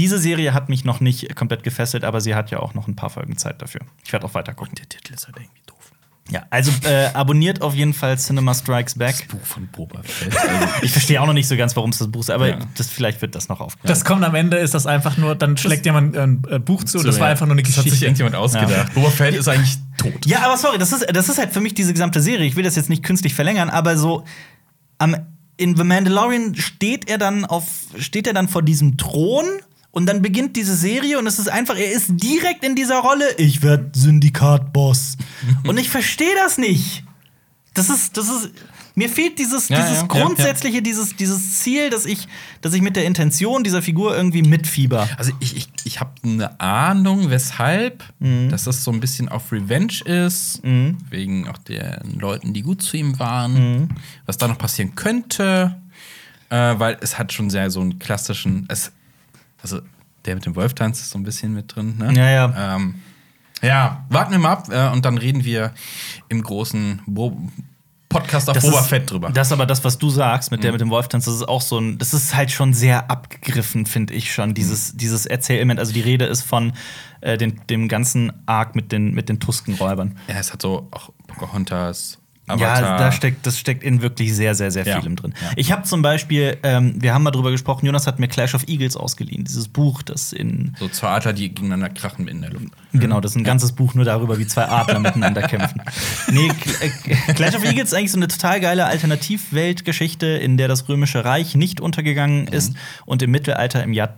Diese 0.00 0.18
Serie 0.18 0.54
hat 0.54 0.70
mich 0.70 0.86
noch 0.86 1.00
nicht 1.00 1.36
komplett 1.36 1.62
gefesselt, 1.62 2.04
aber 2.04 2.22
sie 2.22 2.34
hat 2.34 2.50
ja 2.50 2.58
auch 2.60 2.72
noch 2.72 2.88
ein 2.88 2.96
paar 2.96 3.10
Folgen 3.10 3.36
Zeit 3.36 3.60
dafür. 3.60 3.82
Ich 4.02 4.10
werde 4.14 4.24
auch 4.24 4.32
weiter 4.32 4.54
gucken. 4.54 4.74
Der 4.76 4.88
Titel 4.88 5.12
ist 5.12 5.26
halt 5.26 5.36
irgendwie 5.36 5.60
doof. 5.66 5.76
Ja, 6.30 6.44
also 6.48 6.70
äh, 6.88 7.06
abonniert 7.12 7.60
auf 7.60 7.74
jeden 7.74 7.92
Fall 7.92 8.16
Cinema 8.18 8.54
Strikes 8.54 8.94
Back. 8.94 9.16
Das 9.18 9.26
Buch 9.28 9.44
von 9.44 9.66
Boba 9.66 10.00
Fett. 10.02 10.34
Also, 10.34 10.66
Ich 10.82 10.92
verstehe 10.92 11.20
auch 11.20 11.26
noch 11.26 11.34
nicht 11.34 11.48
so 11.48 11.56
ganz, 11.56 11.76
warum 11.76 11.90
es 11.90 11.98
das 11.98 12.10
Buch 12.10 12.20
ist, 12.20 12.30
aber 12.30 12.48
Ja. 12.48 12.58
das, 12.78 12.88
vielleicht 12.88 13.20
wird 13.20 13.34
das 13.34 13.48
noch 13.50 13.60
aufgeklärt. 13.60 13.90
Das 13.94 14.04
kommt 14.06 14.24
am 14.24 14.34
Ende, 14.34 14.56
ist 14.56 14.72
das 14.72 14.86
einfach 14.86 15.18
nur, 15.18 15.34
dann 15.34 15.58
schlägt 15.58 15.84
jemand 15.84 16.16
ein 16.16 16.42
äh, 16.48 16.58
Buch 16.58 16.84
zu. 16.84 17.02
das 17.02 17.18
war 17.18 17.26
ja. 17.26 17.32
einfach 17.32 17.44
nur 17.46 17.54
eine 17.56 17.62
Das 17.62 17.72
hat 17.76 17.82
sich 17.82 17.92
Geschichte. 17.92 18.06
irgendjemand 18.06 18.36
ausgedacht. 18.36 18.94
Boba 18.94 19.10
Fett 19.10 19.34
ist 19.34 19.48
eigentlich 19.48 19.76
tot. 19.98 20.24
Ja, 20.24 20.44
aber 20.46 20.56
sorry, 20.56 20.78
das 20.78 20.92
ist, 20.92 21.06
das 21.14 21.28
ist 21.28 21.36
halt 21.38 21.52
für 21.52 21.60
mich 21.60 21.74
diese 21.74 21.92
gesamte 21.92 22.22
Serie. 22.22 22.46
Ich 22.46 22.56
will 22.56 22.64
das 22.64 22.76
jetzt 22.76 22.88
nicht 22.88 23.02
künstlich 23.02 23.34
verlängern, 23.34 23.68
aber 23.68 23.98
so 23.98 24.24
am, 24.98 25.16
in 25.56 25.76
The 25.76 25.84
Mandalorian 25.84 26.54
steht 26.54 27.10
er 27.10 27.18
dann 27.18 27.44
auf, 27.44 27.66
steht 27.98 28.26
er 28.26 28.32
dann 28.32 28.48
vor 28.48 28.62
diesem 28.62 28.96
Thron 28.96 29.44
und 29.92 30.06
dann 30.06 30.22
beginnt 30.22 30.56
diese 30.56 30.76
Serie 30.76 31.18
und 31.18 31.26
es 31.26 31.38
ist 31.38 31.48
einfach, 31.48 31.76
er 31.76 31.90
ist 31.92 32.06
direkt 32.10 32.64
in 32.64 32.74
dieser 32.76 32.98
Rolle. 33.00 33.24
Ich 33.38 33.62
werde 33.62 33.90
Syndikat-Boss. 33.94 35.16
und 35.66 35.78
ich 35.78 35.88
verstehe 35.90 36.34
das 36.36 36.58
nicht. 36.58 37.04
Das 37.74 37.88
ist, 37.88 38.16
das 38.16 38.28
ist, 38.28 38.50
mir 38.96 39.08
fehlt 39.08 39.38
dieses, 39.38 39.68
Ja, 39.68 39.76
dieses 39.80 39.96
ja, 39.96 40.00
ja, 40.02 40.06
grundsätzliche, 40.06 40.82
Dieses, 40.82 41.14
dieses 41.16 41.60
Ziel, 41.60 41.88
dass 41.90 42.04
ich, 42.04 42.26
dass 42.60 42.74
ich 42.74 42.82
mit 42.82 42.96
der 42.96 43.04
Intention 43.04 43.62
dieser 43.62 43.80
Figur 43.80 44.14
irgendwie 44.16 44.42
mitfieber. 44.42 45.08
Also 45.16 45.32
ich, 45.40 45.56
ich, 45.56 45.68
ich 45.84 46.00
habe 46.00 46.10
eine 46.24 46.60
Ahnung, 46.60 47.30
weshalb, 47.30 48.02
Mhm. 48.18 48.48
dass 48.50 48.64
das 48.64 48.82
so 48.84 48.90
ein 48.90 48.98
bisschen 49.00 49.28
auf 49.28 49.50
Revenge 49.52 50.02
ist, 50.04 50.60
wegen 50.64 51.48
auch 51.48 51.58
den 51.58 52.18
Leuten, 52.18 52.52
die 52.52 52.62
gut 52.62 52.82
zu 52.82 52.96
ihm 52.96 53.18
waren, 53.18 53.52
Mhm. 53.54 53.88
was 54.26 54.36
da 54.36 54.48
noch 54.48 54.58
passieren 54.58 54.94
könnte, 54.96 55.80
äh, 56.50 56.56
weil 56.78 56.98
es 57.00 57.18
hat 57.18 57.32
schon 57.32 57.48
sehr 57.50 57.70
so 57.70 57.80
einen 57.80 57.98
klassischen, 58.00 58.66
es, 58.68 58.90
also 59.62 59.80
der 60.26 60.34
mit 60.34 60.46
dem 60.46 60.54
Wolftanz 60.56 61.00
ist 61.00 61.10
so 61.10 61.18
ein 61.18 61.22
bisschen 61.22 61.54
mit 61.54 61.74
drin, 61.74 61.96
ne? 61.98 62.12
Ja, 62.14 62.30
ja. 62.30 62.76
Ähm, 62.76 62.96
ja, 63.62 64.04
warten 64.08 64.32
wir 64.32 64.38
mal 64.38 64.52
ab 64.52 64.68
äh, 64.70 64.88
und 64.88 65.04
dann 65.04 65.18
reden 65.18 65.44
wir 65.44 65.72
im 66.28 66.42
großen 66.42 67.02
Bo 67.06 67.36
Podcast 68.08 68.48
auf 68.50 68.54
Das 68.56 68.64
Boba 68.64 68.80
ist- 68.80 68.88
Fett 68.88 69.08
drüber. 69.08 69.30
Das 69.30 69.46
ist 69.48 69.52
aber 69.52 69.66
das, 69.66 69.84
was 69.84 69.96
du 69.96 70.10
sagst 70.10 70.50
mit 70.50 70.64
der 70.64 70.72
mit 70.72 70.80
dem 70.80 70.90
Wolftanz, 70.90 71.26
das 71.26 71.34
ist 71.36 71.48
auch 71.48 71.60
so 71.62 71.78
ein, 71.78 71.96
das 71.98 72.12
ist 72.12 72.34
halt 72.34 72.50
schon 72.50 72.74
sehr 72.74 73.08
abgegriffen, 73.08 73.86
finde 73.86 74.14
ich 74.14 74.32
schon, 74.34 74.52
dieses, 74.52 74.96
dieses 74.96 75.26
Erzählelement. 75.26 75.78
Also 75.78 75.92
die 75.92 76.00
Rede 76.00 76.24
ist 76.24 76.42
von 76.42 76.72
äh, 77.20 77.38
den, 77.38 77.60
dem 77.70 77.86
ganzen 77.86 78.32
Arc 78.46 78.74
mit 78.74 78.90
den, 78.90 79.14
mit 79.14 79.28
den 79.28 79.38
Tuskenräubern. 79.38 80.16
ja, 80.26 80.34
es 80.40 80.52
hat 80.52 80.60
so 80.60 80.88
auch 80.90 81.10
Pocahontas, 81.28 82.18
Ja, 82.58 82.72
Avatar. 82.74 82.98
da 82.98 83.12
steckt, 83.12 83.46
das 83.46 83.58
steckt 83.58 83.82
in 83.82 84.02
wirklich 84.02 84.34
sehr, 84.34 84.54
sehr, 84.54 84.70
sehr 84.70 84.86
Ja. 84.86 85.00
vielem 85.00 85.16
drin. 85.16 85.34
Ja. 85.40 85.50
Ich 85.56 85.72
habe 85.72 85.82
zum 85.82 86.02
Beispiel, 86.02 86.56
ähm, 86.62 86.94
wir 86.98 87.14
haben 87.14 87.22
mal 87.22 87.30
drüber 87.30 87.50
gesprochen, 87.50 87.86
Jonas 87.86 88.06
hat 88.06 88.18
mir 88.18 88.28
Clash 88.28 88.54
of 88.54 88.66
Eagles 88.68 88.96
ausgeliehen, 88.96 89.44
dieses 89.44 89.68
Buch, 89.68 90.02
das 90.02 90.32
in 90.32 90.74
so 90.78 90.88
zwei 90.88 91.08
Adler, 91.08 91.32
die 91.32 91.48
gegeneinander 91.48 91.88
krachen 91.90 92.28
in 92.28 92.40
der 92.40 92.50
Luft. 92.50 92.66
Genau, 92.92 93.20
das 93.20 93.32
ist 93.32 93.36
ein 93.36 93.44
ganzes 93.44 93.72
Buch 93.72 93.94
nur 93.94 94.04
darüber, 94.04 94.38
wie 94.38 94.46
zwei 94.46 94.66
Adler 94.68 94.98
miteinander 95.00 95.42
kämpfen. 95.42 95.82
Nee, 96.30 96.48
äh, 96.80 97.32
Clash 97.34 97.54
of 97.54 97.64
Eagles 97.64 97.88
ist 97.88 97.94
eigentlich 97.94 98.12
so 98.12 98.18
eine 98.18 98.28
total 98.28 98.60
geile 98.60 98.84
Alternativweltgeschichte, 98.86 100.26
in 100.26 100.56
der 100.56 100.68
das 100.68 100.88
Römische 100.88 101.24
Reich 101.24 101.54
nicht 101.54 101.80
untergegangen 101.80 102.46
ist 102.46 102.74
und 103.06 103.22
im 103.22 103.30
Mittelalter 103.30 103.82
im 103.82 103.92
Jahr 103.92 104.14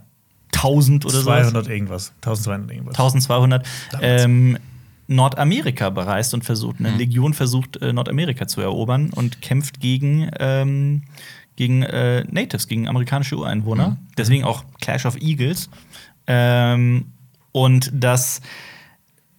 1000 0.55 1.05
oder 1.07 1.15
so 1.15 1.23
200 1.25 1.69
irgendwas. 1.69 2.13
1200 2.23 2.71
irgendwas. 2.71 2.95
1200 2.95 3.67
ähm, 4.01 4.59
Nordamerika 5.07 5.91
bereist 5.91 6.35
und 6.35 6.45
versucht, 6.45 6.77
eine 6.79 6.91
Legion 6.91 7.35
versucht, 7.35 7.81
äh, 7.83 7.93
Nordamerika 7.93 8.47
zu 8.47 8.61
erobern 8.61 9.11
und 9.11 9.43
kämpft 9.43 9.81
gegen, 9.81 10.31
ähm, 10.39 11.03
gegen 11.57 11.83
äh, 11.83 12.25
Natives, 12.31 12.69
gegen 12.69 12.89
amerikanische 12.89 13.37
Ureinwohner. 13.37 13.99
Deswegen 14.17 14.45
auch 14.45 14.65
Clash 14.81 15.05
of 15.05 15.17
Eagles. 15.17 15.69
Ähm, 16.27 17.07
und 17.53 17.91
das 17.93 18.41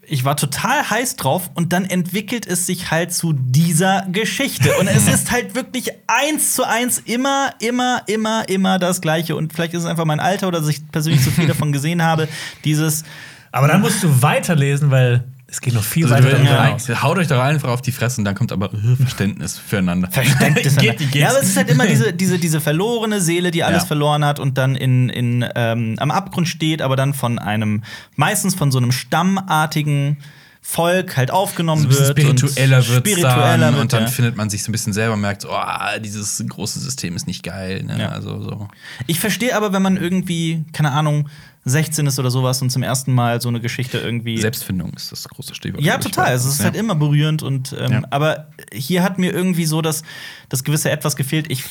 ich 0.06 0.26
war 0.26 0.36
total 0.36 0.90
heiß 0.90 1.16
drauf 1.16 1.50
und 1.54 1.74
dann 1.74 1.86
entwickelt 1.86 2.46
es 2.46 2.66
sich 2.66 2.92
halt 2.92 3.14
zu 3.14 3.34
dieser 3.34 4.06
Geschichte. 4.12 4.74
Und 4.80 4.88
es 4.88 5.08
ist 5.14 5.32
halt 5.32 5.56
wirklich 5.56 5.92
eins 6.08 6.56
zu 6.56 6.68
eins 6.68 7.00
immer, 7.00 7.52
immer, 7.60 8.04
immer, 8.08 8.48
immer 8.50 8.80
das 8.80 9.02
Gleiche. 9.02 9.36
Und 9.36 9.54
vielleicht 9.54 9.74
ist 9.74 9.84
es 9.84 9.86
einfach 9.90 10.06
mein 10.06 10.20
Alter 10.20 10.50
oder 10.50 10.60
dass 10.60 10.70
ich 10.70 10.92
persönlich 10.92 11.24
zu 11.24 11.32
viel 11.32 11.48
davon 11.48 11.72
gesehen 11.72 12.04
habe. 12.04 12.28
Dieses, 12.66 13.04
Aber 13.52 13.68
dann 13.68 13.82
musst 13.82 14.04
du 14.04 14.22
weiterlesen, 14.22 14.92
weil 14.92 15.24
es 15.54 15.62
geht 15.62 15.76
noch 15.76 15.84
viel 15.84 16.12
Also, 16.12 16.28
weiter 16.28 16.44
ja. 16.44 17.04
Haut 17.04 17.20
euch 17.20 17.28
doch 17.28 17.40
einfach 17.40 17.70
auf 17.70 17.84
die 17.84 17.92
Fresse 17.92 18.20
und 18.20 18.26
dann 18.26 18.34
kommt 18.34 18.52
aber 18.52 18.74
äh, 18.74 18.96
Verständnis 18.96 19.60
füreinander. 19.60 20.10
Verständnis. 20.10 20.76
Geht, 20.78 20.98
geht's. 20.98 21.14
ja, 21.14 21.30
aber 21.30 21.42
es 21.42 21.50
ist 21.50 21.58
halt 21.58 21.70
immer 21.70 21.86
diese, 21.86 22.12
diese, 22.12 22.40
diese 22.40 22.60
verlorene 22.60 23.22
Seele, 23.22 23.52
die 23.52 23.64
alles 23.64 23.84
Ja. 23.84 23.88
verloren 23.88 24.26
hat 24.26 24.40
und 24.40 24.58
dann 24.58 24.76
in, 24.76 25.10
in, 25.10 25.46
ähm, 25.54 25.94
am 26.00 26.10
Abgrund 26.10 26.48
steht, 26.48 26.82
aber 26.82 26.96
dann 26.96 27.14
von 27.14 27.38
einem, 27.38 27.84
meistens 28.16 28.56
von 28.56 28.72
so 28.72 28.80
einem 28.80 28.92
stammartigen 28.92 30.18
Volk 30.66 31.18
halt 31.18 31.30
aufgenommen 31.30 31.84
so 31.84 32.00
wird. 32.00 32.18
spiritueller 32.18 32.78
und 32.78 32.90
wird 32.90 33.08
spiritueller 33.08 33.58
dann 33.58 33.74
wird, 33.74 33.82
und 33.84 33.94
dann 33.94 34.04
ja. 34.04 34.10
findet 34.10 34.38
man 34.38 34.50
sich 34.50 34.64
so 34.64 34.70
ein 34.70 34.72
bisschen 34.72 34.94
selber 34.94 35.18
merkt, 35.18 35.46
oh, 35.46 36.00
dieses 36.00 36.44
große 36.50 36.80
System 36.80 37.16
ist 37.16 37.28
nicht 37.28 37.44
geil. 37.44 37.84
Ne? 37.84 38.00
Ja. 38.00 38.10
Also 38.10 38.42
so. 38.42 38.70
Ich 39.06 39.20
verstehe 39.20 39.56
aber, 39.56 39.72
wenn 39.72 39.84
man 39.84 39.98
irgendwie, 39.98 40.64
keine 40.74 40.94
Ahnung, 40.94 41.30
16 41.66 42.06
ist 42.08 42.20
oder 42.20 42.30
sowas 42.30 42.62
und 42.62 42.70
zum 42.72 42.84
ersten 42.84 43.14
Mal 43.14 43.40
so 43.42 43.50
eine 43.50 43.62
Geschichte 43.62 43.98
irgendwie. 43.98 44.38
Selbstfindung 44.38 44.94
ist 44.94 45.12
das 45.12 45.28
große 45.30 45.56
Stichwort. 45.56 45.82
ja, 45.84 45.98
total. 45.98 46.26
Also, 46.28 46.50
es 46.50 46.56
ist 46.56 46.64
halt 46.64 46.76
immer 46.76 46.96
berührend 46.96 47.42
und 47.44 47.74
ähm, 47.80 47.92
Ja. 47.92 48.02
aber 48.10 48.50
hier 48.74 49.02
hat 49.04 49.18
mir 49.18 49.32
irgendwie 49.32 49.66
so 49.66 49.82
das, 49.82 50.04
das 50.50 50.64
gewisse 50.64 50.90
Etwas 50.92 51.16
gefehlt. 51.16 51.50
Ich 51.52 51.64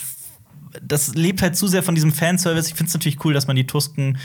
das 0.83 1.15
lebt 1.15 1.43
halt 1.43 1.55
zu 1.55 1.67
sehr 1.67 1.83
von 1.83 1.95
diesem 1.95 2.13
Fanservice. 2.13 2.69
Ich 2.69 2.75
finde 2.75 2.89
es 2.89 2.95
natürlich 2.95 3.23
cool, 3.27 3.35
dass 3.35 3.47
man 3.47 3.57
die 3.57 3.67
Tusken 3.67 4.17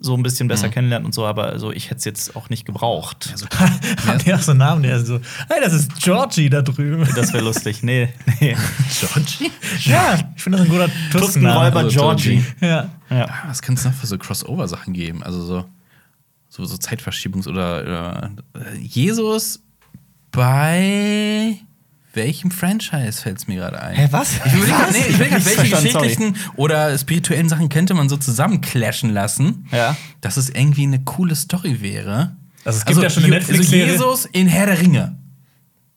so 0.00 0.16
ein 0.16 0.22
bisschen 0.22 0.48
besser 0.48 0.68
kennenlernt 0.68 1.04
und 1.04 1.14
so, 1.14 1.26
aber 1.26 1.46
also 1.46 1.72
ich 1.72 1.86
hätte 1.86 1.96
es 1.96 2.04
jetzt 2.04 2.36
auch 2.36 2.48
nicht 2.48 2.64
gebraucht. 2.64 3.28
Ja, 3.30 3.36
so, 3.36 3.46
Haben 4.06 4.18
die 4.24 4.32
auch 4.32 4.40
so 4.40 4.54
Namen, 4.54 4.82
der 4.82 5.04
so, 5.04 5.20
hey, 5.48 5.60
das 5.62 5.74
ist 5.74 6.02
Georgie 6.02 6.48
da 6.48 6.62
drüben. 6.62 7.06
Das 7.14 7.32
wäre 7.32 7.44
lustig. 7.44 7.82
Nee, 7.82 8.08
nee. 8.40 8.56
Georgie? 9.00 9.50
Ja, 9.80 10.18
ich 10.34 10.42
finde 10.42 10.58
das 10.58 10.66
ein 10.66 10.72
guter. 10.72 10.88
Tuskenräuber 11.12 11.80
Also 11.80 11.90
Georgie. 11.90 12.44
Ja. 12.60 12.88
Ja. 13.10 13.28
Was 13.46 13.60
kann 13.60 13.74
es 13.74 13.84
noch 13.84 13.92
für 13.92 14.06
so 14.06 14.16
Crossover-Sachen 14.16 14.92
geben? 14.94 15.22
Also 15.22 15.42
so, 15.44 15.64
so, 16.48 16.64
so 16.64 16.76
Zeitverschiebungs- 16.76 17.48
oder 17.48 18.30
äh, 18.54 18.78
Jesus 18.78 19.60
bei 20.32 21.58
welchem 22.12 22.50
Franchise 22.50 23.22
fällt 23.22 23.38
es 23.38 23.46
mir 23.46 23.56
gerade 23.56 23.80
ein? 23.80 23.94
Hä, 23.94 24.08
was? 24.10 24.32
Ich 24.44 24.52
überlege 24.52 24.72
Was? 24.78 24.92
nee, 24.92 25.14
welche 25.18 25.70
geschichtlichen 25.70 26.36
oder 26.56 26.96
spirituellen 26.98 27.48
Sachen 27.48 27.68
könnte 27.68 27.94
man 27.94 28.08
so 28.08 28.16
zusammen 28.16 28.60
clashen 28.60 29.10
lassen, 29.10 29.66
Ja. 29.72 29.96
dass 30.20 30.36
es 30.36 30.50
irgendwie 30.50 30.82
eine 30.84 31.00
coole 31.00 31.34
Story 31.36 31.80
wäre. 31.80 32.36
Also 32.64 32.78
es 32.80 32.84
gibt 32.84 33.00
ja 33.02 33.08
schon 33.10 33.24
eine 33.24 33.32
Je- 33.34 33.38
Netflix-Serie. 33.38 33.92
Also 33.92 34.04
Jesus 34.10 34.24
in 34.32 34.46
Herr 34.48 34.66
der 34.66 34.80
Ringe. 34.80 35.16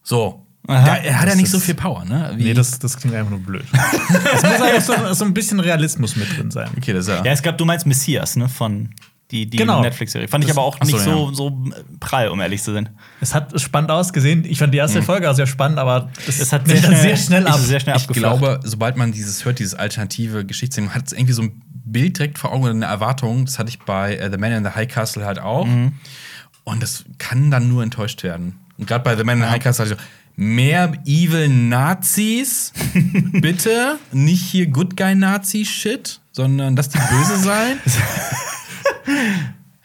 So. 0.04 0.39
Aha. 0.65 0.86
da, 0.86 0.95
er 0.95 1.19
hat 1.19 1.28
ja 1.28 1.36
nicht 1.36 1.49
so 1.52 1.60
viel 1.60 1.73
Power, 1.76 2.06
ne? 2.06 2.32
Wie- 2.38 2.43
Nee, 2.45 2.54
das, 2.54 2.80
das 2.80 2.95
klingt 2.95 3.13
einfach 3.15 3.32
nur 3.32 3.39
blöd. 3.41 3.65
es 4.34 4.43
muss 4.43 4.62
einfach 4.62 4.82
so, 4.82 5.13
so 5.13 5.26
ein 5.26 5.34
bisschen 5.34 5.60
Realismus 5.60 6.15
mit 6.15 6.38
drin 6.38 6.52
sein. 6.52 6.69
okay, 6.78 6.93
das 6.93 7.08
ja. 7.08 7.17
Ja, 7.26 7.32
es 7.34 7.41
gab, 7.41 7.58
du 7.58 7.65
meinst 7.65 7.86
Messias, 7.86 8.38
ne? 8.38 8.47
Von 8.47 8.89
die, 9.34 9.50
die 9.50 9.58
Genau. 9.58 9.82
Netflix-Serie. 9.82 10.28
Fand 10.28 10.43
ich 10.43 10.50
Das- 10.50 10.58
aber 10.58 10.65
auch 10.65 10.80
nicht 10.82 10.93
ja. 10.93 11.00
so, 11.04 11.34
so 11.34 11.58
prall, 12.00 12.30
um 12.30 12.39
ehrlich 12.39 12.62
zu 12.62 12.72
sein. 12.74 12.89
Es 13.19 13.34
hat 13.34 13.60
spannend 13.60 13.89
ausgesehen. 13.91 14.46
Ich 14.46 14.60
fand 14.60 14.74
die 14.74 14.78
erste 14.78 15.02
Folge 15.02 15.30
auch 15.30 15.36
sehr 15.36 15.48
spannend, 15.48 15.80
aber 15.80 16.10
das 16.26 16.39
Es 16.39 16.54
hat 16.54 16.67
sehr 16.67 16.78
schnell- 16.78 16.96
sehr 17.02 17.17
schnell 17.17 17.48
ab. 17.48 17.58
sehr 17.60 17.80
schnell 17.80 17.96
Ich 17.98 18.08
glaube, 18.08 18.60
sobald 18.63 18.96
man 18.96 19.12
dieses 19.12 19.43
hört, 19.43 19.60
dieses 19.60 19.74
alternative 19.74 20.46
Geschichtssinn, 20.46 20.93
hat 20.93 21.08
es 21.08 21.13
irgendwie 21.13 21.34
so 21.34 21.41
ein 21.41 21.62
Bild 21.86 22.17
direkt 22.19 22.38
vor 22.38 22.52
Augen 22.54 22.63
oder 22.63 22.72
eine 22.72 22.86
Erwartung. 22.86 23.46
Das 23.46 23.60
hatte 23.60 23.69
ich 23.69 23.80
bei 23.80 24.15
äh, 24.15 24.30
The 24.32 24.38
Man 24.38 24.52
in 24.52 24.63
the 24.63 24.72
High 24.72 24.88
Castle 24.88 25.26
halt 25.26 25.39
auch. 25.39 25.65
Mhm. 25.65 25.93
Und 26.63 26.82
das 26.82 27.04
kann 27.17 27.52
dann 27.52 27.67
nur 27.67 27.84
enttäuscht 27.84 28.24
werden. 28.24 28.56
Und 28.78 28.88
gerade 28.88 29.04
bei 29.04 29.15
The 29.17 29.24
Man 29.24 29.38
in 29.39 29.43
the 29.43 29.50
High 29.50 29.62
Castle 29.63 29.86
hatte 29.86 29.96
ich 29.96 30.00
so, 30.00 30.06
mehr 30.36 30.93
evil 31.06 31.48
Nazis, 31.50 32.72
bitte. 33.34 33.98
Nicht 34.12 34.41
hier 34.43 34.67
Good 34.67 34.96
Guy 34.98 35.13
Nazi-Shit, 35.15 36.22
sondern 36.32 36.76
dass 36.76 36.89
die 36.89 36.98
böse 37.00 37.38
sein. 37.38 37.78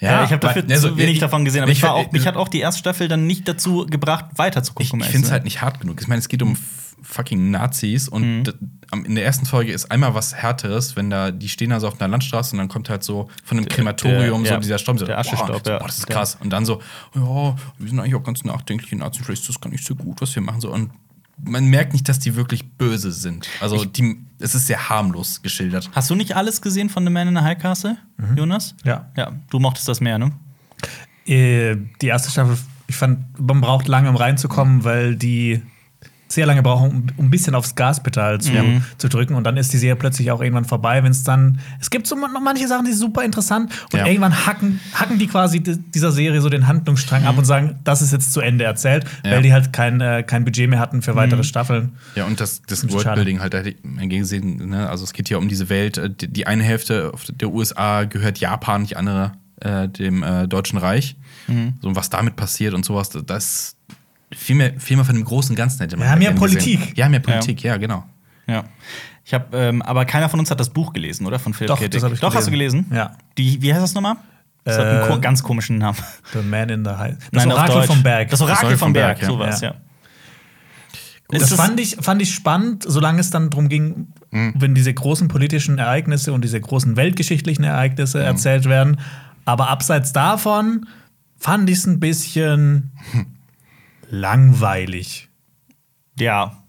Ja, 0.01 0.23
ich 0.23 0.31
habe 0.31 0.39
dafür 0.39 0.63
also, 0.71 0.91
zu 0.91 0.97
wenig 0.97 1.15
ich- 1.15 1.19
davon 1.19 1.45
gesehen, 1.45 1.63
aber 1.63 1.73
ich 1.73 1.83
war 1.83 1.99
ich- 2.01 2.07
auch, 2.07 2.13
mich 2.13 2.27
hat 2.27 2.37
auch 2.37 2.49
die 2.49 2.61
erste 2.61 2.79
Staffel 2.79 3.09
dann 3.09 3.27
nicht 3.27 3.49
dazu 3.49 3.85
gebracht, 3.87 4.27
weiter 4.37 4.63
zu 4.63 4.73
gucken. 4.73 5.01
Ich, 5.01 5.07
ich 5.07 5.13
finde 5.13 5.27
es 5.27 5.33
halt 5.33 5.43
nicht 5.45 5.61
hart 5.61 5.81
genug. 5.81 6.01
Ich 6.01 6.07
meine, 6.07 6.21
es 6.21 6.29
geht 6.29 6.41
um 6.43 6.53
f- 6.53 6.95
fucking 7.03 7.51
Nazis 7.51 8.09
und 8.09 8.45
Mhm. 8.93 9.05
in 9.07 9.15
der 9.17 9.25
ersten 9.25 9.45
Folge 9.47 9.73
ist 9.73 9.91
einmal 9.91 10.15
was 10.15 10.35
Härteres, 10.35 10.95
wenn 10.95 11.11
da, 11.11 11.31
die 11.33 11.49
stehen 11.49 11.73
also 11.73 11.89
auf 11.89 12.01
einer 12.01 12.09
Landstraße 12.09 12.53
und 12.53 12.59
dann 12.59 12.69
kommt 12.69 12.91
halt 12.91 13.03
so 13.03 13.29
von 13.45 13.57
dem 13.57 13.67
Krematorium 13.69 14.43
der- 14.45 14.49
so 14.51 14.55
ja, 14.55 14.61
dieser 14.61 14.79
Staub. 14.79 14.99
So, 15.01 15.07
der 15.07 15.19
Aschestaub, 15.19 15.63
boah, 15.65 15.71
ja. 15.73 15.79
boah, 15.79 15.87
das 15.89 15.99
ist 15.99 16.07
krass. 16.07 16.39
Und 16.41 16.51
dann 16.51 16.65
so, 16.65 16.81
ja, 17.17 17.57
wir 17.79 17.89
sind 17.89 17.99
eigentlich 17.99 18.15
auch 18.15 18.23
ganz 18.23 18.45
nachdenklich 18.45 18.93
in 18.93 19.03
Arzt, 19.03 19.19
vielleicht 19.19 19.43
ist 19.43 19.49
das 19.49 19.61
gar 19.61 19.71
nicht 19.71 19.85
so 19.85 19.97
gut, 19.97 20.21
was 20.21 20.33
wir 20.35 20.43
machen. 20.43 20.61
So. 20.61 20.71
Und 20.73 20.91
man 21.43 21.67
merkt 21.67 21.93
nicht, 21.93 22.09
dass 22.09 22.19
die 22.19 22.35
wirklich 22.35 22.73
böse 22.73 23.13
sind. 23.13 23.49
Also 23.61 23.85
die, 23.85 24.19
es 24.39 24.55
ist 24.55 24.67
sehr 24.67 24.89
harmlos 24.89 25.43
geschildert. 25.43 25.91
Hast 25.93 26.11
du 26.11 26.15
nicht 26.15 26.37
alles 26.37 26.63
gesehen 26.63 26.89
von 26.89 27.05
The 27.05 27.11
Man 27.11 27.29
in 27.29 27.37
the 27.37 27.43
High 27.43 27.59
Castle, 27.59 27.97
Jonas? 28.37 28.75
Ja. 28.85 29.11
Ja, 29.17 29.33
du 29.51 29.59
mochtest 29.59 29.89
das 29.89 30.01
mehr, 30.01 30.19
ne? 30.19 30.33
Äh, 31.27 31.77
die 32.01 32.07
erste 32.07 32.31
Staffel, 32.31 32.57
ich 32.87 32.97
fand, 32.97 33.39
man 33.39 33.61
braucht 33.61 33.87
lange, 33.87 34.09
um 34.09 34.17
reinzukommen, 34.17 34.85
weil 34.85 35.17
die 35.17 35.63
sehr 36.29 36.47
lange 36.47 36.63
brauchen, 36.63 36.91
um, 36.91 37.07
um 37.17 37.25
ein 37.27 37.31
bisschen 37.31 37.55
aufs 37.55 37.75
Gaspedal 37.75 38.41
zu, 38.41 38.53
zu 38.99 39.09
drücken. 39.09 39.35
Und 39.35 39.45
dann 39.45 39.57
ist 39.57 39.73
die 39.73 39.79
Serie 39.79 39.97
plötzlich 39.97 40.31
auch 40.31 40.41
irgendwann 40.43 40.65
vorbei, 40.67 41.03
wenn 41.03 41.11
es 41.13 41.25
dann. 41.25 41.59
Es 41.81 41.89
gibt 41.91 42.07
so 42.07 42.15
noch 42.17 42.29
manche 42.43 42.69
Sachen, 42.69 42.85
die 42.85 42.93
sind 42.93 43.01
super 43.01 43.25
interessant. 43.25 43.73
Und 43.93 43.99
Ja. 43.99 44.07
irgendwann 44.07 44.47
hacken, 44.47 44.81
hacken 44.95 45.19
die 45.19 45.27
quasi 45.27 45.61
di- 45.61 45.79
dieser 45.79 46.13
Serie 46.13 46.41
so 46.41 46.49
den 46.49 46.67
Handlungsstrang 46.67 47.25
ab 47.25 47.39
und 47.39 47.45
sagen, 47.47 47.79
das 47.85 48.03
ist 48.03 48.13
jetzt 48.13 48.33
zu 48.33 48.41
Ende 48.41 48.65
erzählt, 48.65 49.05
Ja. 49.25 49.33
weil 49.33 49.43
die 49.43 49.53
halt 49.53 49.73
kein, 49.73 50.01
äh, 50.01 50.23
kein 50.23 50.45
Budget 50.45 50.69
mehr 50.69 50.79
hatten 50.81 51.01
für 51.03 51.15
weitere 51.17 51.45
Staffeln. 51.45 51.93
Ja, 52.15 52.25
und 52.27 52.41
das, 52.41 52.63
das. 52.67 52.89
Worldbuilding 52.91 53.41
halt, 53.41 53.55
da 53.55 53.59
hätte 53.59 53.71
ich 53.71 53.77
mal 53.83 54.07
gesehen, 54.09 54.69
ne? 54.69 54.89
also 54.89 55.05
es 55.05 55.13
geht 55.13 55.29
hier 55.29 55.39
um 55.39 55.49
diese 55.49 55.69
Welt. 55.69 55.99
äh, 55.99 56.11
Die, 56.11 56.29
die 56.29 56.47
eine 56.47 56.63
Hälfte 56.63 57.13
der 57.31 57.51
USA 57.51 58.05
gehört 58.05 58.39
Japan, 58.39 58.85
die 58.85 58.97
andere 58.97 59.33
äh, 59.61 59.89
dem 59.89 60.23
äh, 60.23 60.47
Deutschen 60.47 60.79
Reich. 60.79 61.17
So, 61.81 61.89
und 61.89 61.97
was 61.97 62.11
damit 62.11 62.37
passiert 62.37 62.75
und 62.75 62.85
sowas, 62.85 63.09
das 63.09 63.75
viel 64.33 64.57
mehr, 64.57 64.73
viel 64.79 64.97
mehr 64.97 65.05
von 65.05 65.15
dem 65.15 65.25
großen 65.25 65.55
Ganzen 65.57 65.81
hätte 65.81 65.97
man 65.97 66.07
Ja, 66.07 66.17
mehr 66.17 66.33
gerne 66.33 66.41
gesehen. 66.41 66.59
Politik. 66.79 66.97
Ja, 66.99 67.09
mehr 67.09 67.21
Politik, 67.21 67.63
ja, 67.63 67.77
genau. 67.77 68.05
Ja. 68.47 68.65
Ich 69.25 69.35
habe, 69.35 69.57
ähm, 69.57 69.83
aber 69.83 70.05
keiner 70.07 70.29
von 70.29 70.41
uns 70.41 70.51
hat 70.51 70.59
das 70.59 70.71
Buch 70.71 70.93
gelesen, 70.93 71.27
oder? 71.27 71.39
Von 71.39 71.53
Philip 71.55 71.69
Doch, 71.69 71.79
K. 71.79 71.85
Dick. 71.85 71.93
das 71.93 72.03
hab 72.03 72.13
ich 72.13 72.21
Doch, 72.21 72.35
hast 72.35 72.47
du 72.47 72.51
gelesen? 72.51 72.87
Ja. 72.93 73.17
Die, 73.37 73.61
wie 73.61 73.73
heißt 73.73 73.83
das 73.83 73.95
nochmal? 73.95 74.17
Das 74.65 74.79
hat 74.79 74.87
einen 74.87 75.03
Äh, 75.03 75.07
ko 75.07 75.21
ganz 75.21 75.43
komischen 75.43 75.79
Namen. 75.79 75.99
The 76.33 76.39
Man 76.41 76.69
in 76.71 76.85
the 76.85 76.91
High. 76.93 77.17
Das 77.33 77.45
Nein, 77.45 77.53
Orakel 77.53 77.83
vom 77.83 78.03
Berg. 78.03 78.29
Das 78.31 78.41
Orakel 78.41 78.77
vom 78.79 78.93
Berg, 78.93 79.21
ja. 79.21 79.27
sowas, 79.27 79.61
ja. 79.61 79.71
Ja. 79.71 79.75
Das 81.31 81.43
es- 81.51 81.55
fand 81.55 81.79
ich, 81.79 81.97
fand 82.01 82.23
ich 82.23 82.35
spannend, 82.35 82.85
solange 82.87 83.21
es 83.21 83.31
dann 83.31 83.51
darum 83.51 83.69
ging, 83.69 84.09
wenn 84.31 84.75
diese 84.75 84.93
großen 84.93 85.29
politischen 85.29 85.79
Ereignisse 85.79 86.33
und 86.33 86.43
diese 86.43 86.61
großen 86.61 86.97
weltgeschichtlichen 86.97 87.65
Ereignisse 87.65 88.23
erzählt 88.23 88.65
werden. 88.67 88.99
Aber 89.45 89.69
abseits 89.69 90.13
davon 90.13 90.87
fand 91.39 91.69
ich 91.71 91.79
es 91.79 91.87
ein 91.87 92.01
bisschen 92.01 92.93
langweilig. 94.11 95.29
Ja. 96.19 96.63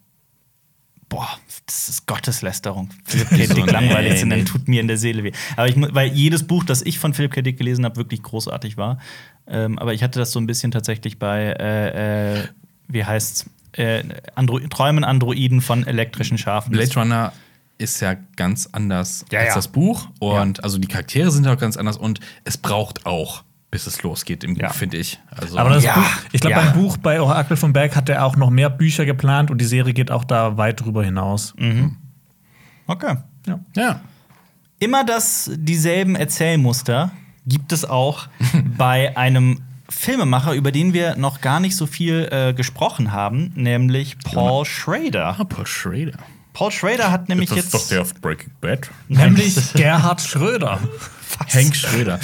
Boah, 1.07 1.27
das 1.65 1.89
ist 1.89 2.05
Gotteslästerung. 2.05 2.89
Philipp 3.05 3.29
K. 3.29 3.53
Dick 3.53 3.71
langweilig 3.71 4.19
zu 4.19 4.27
nennen, 4.27 4.45
tut 4.45 4.67
mir 4.67 4.79
in 4.79 4.87
der 4.87 4.97
Seele 4.97 5.23
weh. 5.23 5.31
Aber 5.55 5.67
ich, 5.67 5.75
weil 5.77 6.09
jedes 6.09 6.45
Buch, 6.45 6.63
das 6.63 6.83
ich 6.83 6.99
von 6.99 7.13
Philipp 7.13 7.33
K. 7.33 7.41
Dick 7.41 7.57
gelesen 7.57 7.83
habe, 7.85 7.95
wirklich 7.95 8.21
großartig 8.21 8.77
war. 8.77 8.99
Ähm, 9.47 9.79
aber 9.79 9.93
ich 9.93 10.03
hatte 10.03 10.19
das 10.19 10.31
so 10.31 10.39
ein 10.39 10.45
bisschen 10.45 10.71
tatsächlich 10.71 11.17
bei, 11.17 11.55
äh, 11.59 12.39
äh, 12.39 12.47
wie 12.87 13.03
heißt's? 13.03 13.49
Äh, 13.73 14.03
Andro 14.35 14.59
Träumen 14.59 15.03
Androiden 15.03 15.61
von 15.61 15.85
elektrischen 15.85 16.37
Schafen. 16.39 16.71
Blade 16.71 16.93
Runner 16.95 17.33
ist 17.77 18.01
ja 18.01 18.15
ganz 18.35 18.67
anders 18.71 19.25
Ja, 19.31 19.39
als 19.39 19.49
ja. 19.49 19.55
das 19.55 19.67
Buch. 19.69 20.09
Und 20.19 20.63
also 20.63 20.77
die 20.77 20.87
Charaktere 20.87 21.31
sind 21.31 21.47
auch 21.47 21.57
ganz 21.57 21.77
anders 21.77 21.97
und 21.97 22.19
es 22.43 22.57
braucht 22.57 23.05
auch, 23.05 23.43
bis 23.71 23.85
es 23.87 24.01
losgeht 24.03 24.43
im 24.43 24.55
Buch, 24.55 24.61
Ja. 24.61 24.69
finde 24.69 24.97
ich. 24.97 25.19
Also, 25.29 25.57
Aber 25.57 25.69
das 25.71 25.83
Ja, 25.83 25.93
Buch, 25.95 26.03
ich 26.31 26.41
glaube, 26.41 26.55
ja. 26.55 26.61
beim 26.63 26.73
Buch 26.73 26.97
bei 26.97 27.21
Orakel 27.21 27.55
vom 27.57 27.71
Berg 27.73 27.95
hat 27.95 28.09
er 28.09 28.25
auch 28.25 28.35
noch 28.35 28.49
mehr 28.49 28.69
Bücher 28.69 29.05
geplant 29.05 29.51
und 29.51 29.59
die 29.59 29.65
Serie 29.65 29.93
geht 29.93 30.09
auch 30.11 30.23
da 30.23 30.57
weit 30.57 30.81
drüber 30.81 31.03
hinaus. 31.03 31.53
Okay. 32.87 33.15
Ja. 33.47 33.59
ja. 33.75 34.01
Immer 34.79 35.03
das 35.03 35.51
dieselben 35.55 36.15
Erzählmuster 36.15 37.11
gibt 37.45 37.71
es 37.71 37.85
auch 37.85 38.27
bei 38.77 39.15
einem 39.17 39.61
Filmemacher, 39.89 40.53
über 40.53 40.71
den 40.71 40.93
wir 40.93 41.15
noch 41.15 41.41
gar 41.41 41.59
nicht 41.59 41.75
so 41.75 41.85
viel 41.87 42.27
äh, 42.31 42.53
gesprochen 42.53 43.11
haben, 43.11 43.51
nämlich 43.55 44.17
Paul 44.19 44.65
Schrader. 44.65 45.35
Ah, 45.39 45.43
Paul 45.43 45.65
Schrader. 45.65 46.13
Paul 46.53 46.71
Schrader 46.71 47.11
hat 47.11 47.27
nämlich 47.29 47.49
das 47.49 47.57
jetzt. 47.57 47.73
ist 47.73 47.73
doch 47.73 47.87
der 47.89 48.01
auf 48.01 48.13
Breaking 48.15 48.51
Bad. 48.61 48.89
Nämlich 49.07 49.73
Gerhard 49.73 50.21
Schröder. 50.21 50.79
Hank 51.53 51.75
Schröder. 51.75 52.19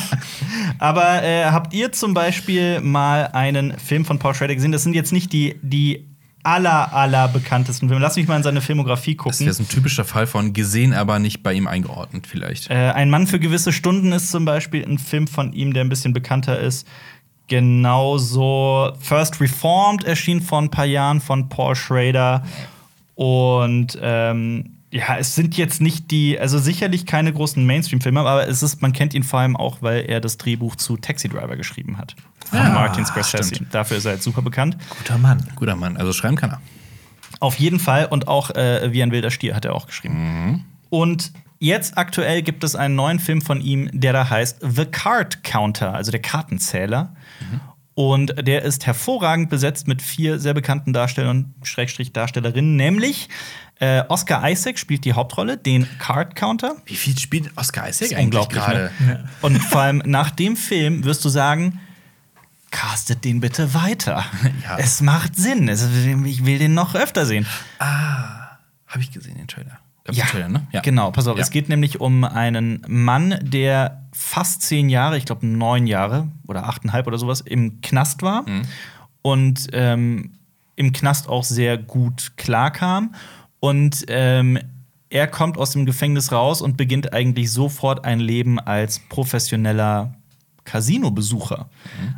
Aber 0.78 1.22
äh, 1.22 1.44
habt 1.46 1.72
ihr 1.74 1.92
zum 1.92 2.14
Beispiel 2.14 2.80
mal 2.80 3.28
einen 3.32 3.78
Film 3.78 4.04
von 4.04 4.18
Paul 4.18 4.34
Schrader 4.34 4.54
gesehen? 4.54 4.72
Das 4.72 4.82
sind 4.82 4.94
jetzt 4.94 5.12
nicht 5.12 5.32
die, 5.32 5.56
die 5.62 6.06
aller, 6.42 6.94
aller 6.94 7.28
bekanntesten 7.28 7.88
Filme. 7.88 8.02
Lass 8.02 8.16
mich 8.16 8.26
mal 8.26 8.36
in 8.36 8.42
seine 8.42 8.60
Filmografie 8.60 9.14
Das 9.14 9.24
gucken. 9.24 9.40
wäre 9.40 9.52
so 9.54 9.62
ein 9.62 9.68
typischer 9.68 10.04
Fall 10.04 10.26
von 10.26 10.52
gesehen, 10.52 10.94
aber 10.94 11.18
nicht 11.18 11.42
bei 11.42 11.52
ihm 11.52 11.66
eingeordnet, 11.66 12.26
vielleicht. 12.26 12.70
Äh, 12.70 12.74
ein 12.92 13.10
Mann 13.10 13.26
für 13.26 13.38
gewisse 13.38 13.72
Stunden 13.72 14.12
ist 14.12 14.30
zum 14.30 14.44
Beispiel 14.44 14.84
ein 14.86 14.98
Film 14.98 15.26
von 15.26 15.52
ihm, 15.52 15.74
der 15.74 15.84
ein 15.84 15.88
bisschen 15.90 16.12
bekannter 16.12 16.58
ist. 16.58 16.86
Genauso 17.48 18.92
First 19.00 19.40
Reformed 19.40 20.04
erschien 20.04 20.40
vor 20.40 20.60
ein 20.62 20.70
paar 20.70 20.86
Jahren 20.86 21.20
von 21.20 21.48
Paul 21.48 21.74
Schrader. 21.74 22.42
Und 23.16 23.98
ähm, 24.00 24.76
ja, 24.92 25.16
es 25.18 25.34
sind 25.36 25.56
jetzt 25.56 25.80
nicht 25.80 26.10
die, 26.10 26.38
also 26.38 26.58
sicherlich 26.58 27.06
keine 27.06 27.32
großen 27.32 27.64
Mainstream-Filme, 27.64 28.20
aber 28.20 28.48
es 28.48 28.62
ist, 28.62 28.82
man 28.82 28.92
kennt 28.92 29.14
ihn 29.14 29.22
vor 29.22 29.40
allem 29.40 29.56
auch, 29.56 29.78
weil 29.82 30.04
er 30.08 30.20
das 30.20 30.36
Drehbuch 30.36 30.76
zu 30.76 30.96
Taxi 30.96 31.28
Driver 31.28 31.56
geschrieben 31.56 31.96
hat. 31.98 32.16
Von 32.46 32.58
Ah, 32.58 32.70
Martin 32.70 33.06
Scorsese. 33.06 33.54
stimmt. 33.54 33.72
Dafür 33.74 33.98
ist 33.98 34.04
er 34.04 34.12
jetzt 34.14 34.24
super 34.24 34.42
bekannt. 34.42 34.76
Guter 34.98 35.18
Mann. 35.18 35.46
Guter 35.54 35.76
Mann. 35.76 35.96
Also 35.96 36.12
schreiben 36.12 36.36
kann 36.36 36.50
er. 36.50 36.60
Auf 37.38 37.54
jeden 37.60 37.78
Fall 37.78 38.06
und 38.06 38.26
auch 38.28 38.50
äh, 38.50 38.92
wie 38.92 39.02
ein 39.02 39.12
wilder 39.12 39.30
Stier 39.30 39.54
hat 39.54 39.64
er 39.64 39.74
auch 39.74 39.86
geschrieben. 39.86 40.14
Mhm. 40.50 40.64
Und 40.90 41.32
jetzt 41.60 41.96
aktuell 41.96 42.42
gibt 42.42 42.64
es 42.64 42.74
einen 42.74 42.96
neuen 42.96 43.20
Film 43.20 43.40
von 43.42 43.60
ihm, 43.60 43.88
der 43.92 44.12
da 44.12 44.28
heißt 44.28 44.58
The 44.60 44.86
Card 44.86 45.44
Counter, 45.44 45.94
also 45.94 46.10
der 46.10 46.20
Kartenzähler. 46.20 47.14
Mhm. 47.52 47.60
Und 48.00 48.46
der 48.46 48.62
ist 48.62 48.86
hervorragend 48.86 49.50
besetzt 49.50 49.86
mit 49.86 50.00
vier 50.00 50.38
sehr 50.38 50.54
bekannten 50.54 50.94
Darstellern, 50.94 51.52
Schrägstrich 51.62 52.14
Darstellerinnen, 52.14 52.74
nämlich 52.74 53.28
äh, 53.78 54.04
Oscar 54.08 54.50
Isaac 54.50 54.78
spielt 54.78 55.04
die 55.04 55.12
Hauptrolle, 55.12 55.58
den 55.58 55.86
Card 55.98 56.34
Counter. 56.34 56.76
Wie 56.86 56.96
viel 56.96 57.18
spielt 57.18 57.54
Oscar 57.58 57.90
Isaac 57.90 58.16
eigentlich 58.16 58.48
gerade? 58.48 58.90
Ne? 59.00 59.28
Und 59.42 59.58
vor 59.58 59.82
allem 59.82 60.02
nach 60.06 60.30
dem 60.30 60.56
Film 60.56 61.04
wirst 61.04 61.22
du 61.26 61.28
sagen, 61.28 61.78
castet 62.70 63.22
den 63.22 63.40
bitte 63.40 63.74
weiter. 63.74 64.24
Ja. 64.62 64.78
Es 64.78 65.02
macht 65.02 65.36
Sinn. 65.36 65.68
Es, 65.68 65.86
ich 66.24 66.46
will 66.46 66.58
den 66.58 66.72
noch 66.72 66.94
öfter 66.94 67.26
sehen. 67.26 67.44
Ah, 67.80 68.56
habe 68.86 69.00
ich 69.00 69.12
gesehen, 69.12 69.36
den 69.36 69.46
Trailer. 69.46 69.78
Ja, 70.10 70.48
ne? 70.48 70.66
genau. 70.82 71.10
Pass 71.10 71.26
auf, 71.26 71.36
Ja. 71.36 71.42
es 71.42 71.50
geht 71.50 71.68
nämlich 71.68 72.00
um 72.00 72.24
einen 72.24 72.82
Mann, 72.88 73.38
der 73.42 74.02
fast 74.12 74.62
zehn 74.62 74.88
Jahre, 74.88 75.16
ich 75.16 75.24
glaube 75.24 75.46
neun 75.46 75.86
Jahre 75.86 76.28
oder 76.48 76.66
achteinhalb 76.66 77.06
oder 77.06 77.18
sowas, 77.18 77.40
im 77.42 77.80
Knast 77.80 78.22
war 78.22 78.42
Mhm. 78.48 78.62
und 79.22 79.66
ähm, 79.72 80.32
im 80.76 80.92
Knast 80.92 81.28
auch 81.28 81.44
sehr 81.44 81.76
gut 81.78 82.32
klarkam. 82.36 83.14
Und 83.60 84.04
ähm, 84.08 84.58
er 85.10 85.26
kommt 85.26 85.58
aus 85.58 85.72
dem 85.72 85.84
Gefängnis 85.86 86.32
raus 86.32 86.62
und 86.62 86.76
beginnt 86.78 87.12
eigentlich 87.12 87.52
sofort 87.52 88.04
ein 88.04 88.20
Leben 88.20 88.58
als 88.58 88.98
professioneller 89.10 90.14
Casino-Besucher. 90.64 91.68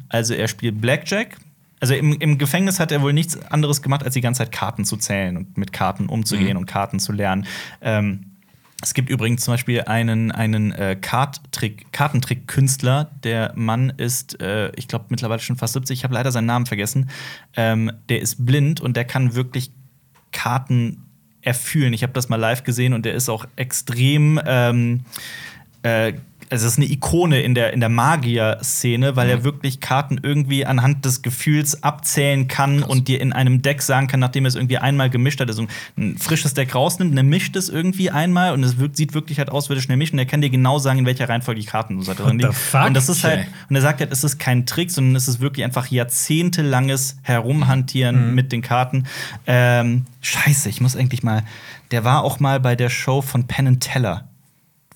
Also 0.08 0.34
er 0.34 0.46
spielt 0.48 0.80
Blackjack. 0.80 1.36
Also 1.82 1.94
im, 1.94 2.12
im 2.12 2.38
Gefängnis 2.38 2.78
hat 2.78 2.92
er 2.92 3.02
wohl 3.02 3.12
nichts 3.12 3.36
anderes 3.50 3.82
gemacht, 3.82 4.04
als 4.04 4.14
die 4.14 4.20
ganze 4.20 4.38
Zeit 4.38 4.52
Karten 4.52 4.84
zu 4.84 4.96
zählen 4.96 5.36
und 5.36 5.58
mit 5.58 5.72
Karten 5.72 6.06
umzugehen 6.06 6.56
und 6.56 6.66
Karten 6.66 7.00
zu 7.00 7.10
lernen. 7.10 7.44
Ähm, 7.80 8.26
es 8.80 8.94
gibt 8.94 9.10
übrigens 9.10 9.42
zum 9.42 9.54
Beispiel 9.54 9.82
einen, 9.82 10.30
einen 10.30 10.70
äh, 10.70 10.96
Kartentrick-Künstler. 11.00 13.10
Der 13.24 13.50
Mann 13.56 13.92
ist, 13.96 14.40
äh, 14.40 14.70
ich 14.76 14.86
glaube, 14.86 15.06
mittlerweile 15.08 15.40
schon 15.40 15.56
fast 15.56 15.72
70. 15.72 15.98
Ich 15.98 16.04
habe 16.04 16.14
leider 16.14 16.30
seinen 16.30 16.46
Namen 16.46 16.66
vergessen. 16.66 17.10
Ähm, 17.56 17.90
der 18.08 18.20
ist 18.20 18.46
blind 18.46 18.80
und 18.80 18.96
der 18.96 19.04
kann 19.04 19.34
wirklich 19.34 19.72
Karten 20.30 21.02
erfühlen. 21.40 21.94
Ich 21.94 22.04
habe 22.04 22.12
das 22.12 22.28
mal 22.28 22.36
live 22.36 22.62
gesehen 22.62 22.94
und 22.94 23.04
der 23.04 23.14
ist 23.14 23.28
auch 23.28 23.44
extrem. 23.56 24.40
Ähm, 24.46 25.00
äh, 25.82 26.12
es 26.52 26.62
ist 26.62 26.76
eine 26.76 26.86
Ikone 26.86 27.40
in 27.40 27.54
der, 27.54 27.72
in 27.72 27.80
der 27.80 27.88
Magier-Szene, 27.88 29.16
weil 29.16 29.30
er 29.30 29.42
wirklich 29.42 29.80
Karten 29.80 30.20
irgendwie 30.22 30.66
anhand 30.66 31.04
des 31.04 31.22
Gefühls 31.22 31.82
abzählen 31.82 32.46
kann 32.46 32.82
und 32.82 33.08
dir 33.08 33.22
in 33.22 33.32
einem 33.32 33.62
Deck 33.62 33.80
sagen 33.80 34.06
kann, 34.06 34.20
nachdem 34.20 34.44
er 34.44 34.48
es 34.48 34.54
irgendwie 34.54 34.76
einmal 34.76 35.08
gemischt 35.08 35.40
hat, 35.40 35.48
also 35.48 35.66
ein 35.96 36.18
frisches 36.18 36.52
Deck 36.52 36.74
rausnimmt, 36.74 37.16
dann 37.16 37.26
mischt 37.28 37.56
es 37.56 37.70
irgendwie 37.70 38.10
einmal 38.10 38.52
und 38.52 38.62
es 38.64 38.78
wirkt, 38.78 38.96
sieht 38.96 39.14
wirklich 39.14 39.38
halt 39.38 39.50
aus, 39.50 39.70
würde 39.70 39.80
schnell 39.80 39.96
mischen. 39.96 40.18
Er 40.18 40.26
kann 40.26 40.42
dir 40.42 40.50
genau 40.50 40.78
sagen, 40.78 40.98
in 40.98 41.06
welcher 41.06 41.26
Reihenfolge 41.26 41.60
die 41.60 41.66
Karten 41.66 41.98
du 41.98 42.04
drin 42.12 42.38
liegen. 42.38 42.54
Und 42.86 42.94
das 42.94 43.08
ist 43.08 43.24
halt, 43.24 43.46
und 43.70 43.76
er 43.76 43.82
sagt 43.82 44.00
halt, 44.00 44.12
es 44.12 44.22
ist 44.22 44.38
kein 44.38 44.66
Trick, 44.66 44.90
sondern 44.90 45.16
es 45.16 45.28
ist 45.28 45.40
wirklich 45.40 45.64
einfach 45.64 45.86
jahrzehntelanges 45.86 47.16
Herumhantieren 47.22 48.34
mit 48.34 48.52
den 48.52 48.60
Karten. 48.60 49.06
Ähm, 49.46 50.04
scheiße, 50.20 50.68
ich 50.68 50.82
muss 50.82 50.96
eigentlich 50.96 51.22
mal. 51.22 51.44
Der 51.92 52.04
war 52.04 52.24
auch 52.24 52.40
mal 52.40 52.60
bei 52.60 52.76
der 52.76 52.90
Show 52.90 53.22
von 53.22 53.46
Penn 53.46 53.80
Teller, 53.80 54.28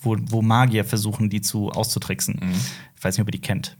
wo, 0.06 0.16
wo 0.28 0.40
Magier 0.40 0.84
versuchen, 0.84 1.28
die 1.28 1.42
zu 1.42 1.70
auszutricksen. 1.70 2.40
Ich 2.96 3.04
weiß 3.04 3.16
nicht, 3.16 3.22
ob 3.22 3.28
ihr 3.28 3.32
die 3.32 3.40
kennt. 3.40 3.76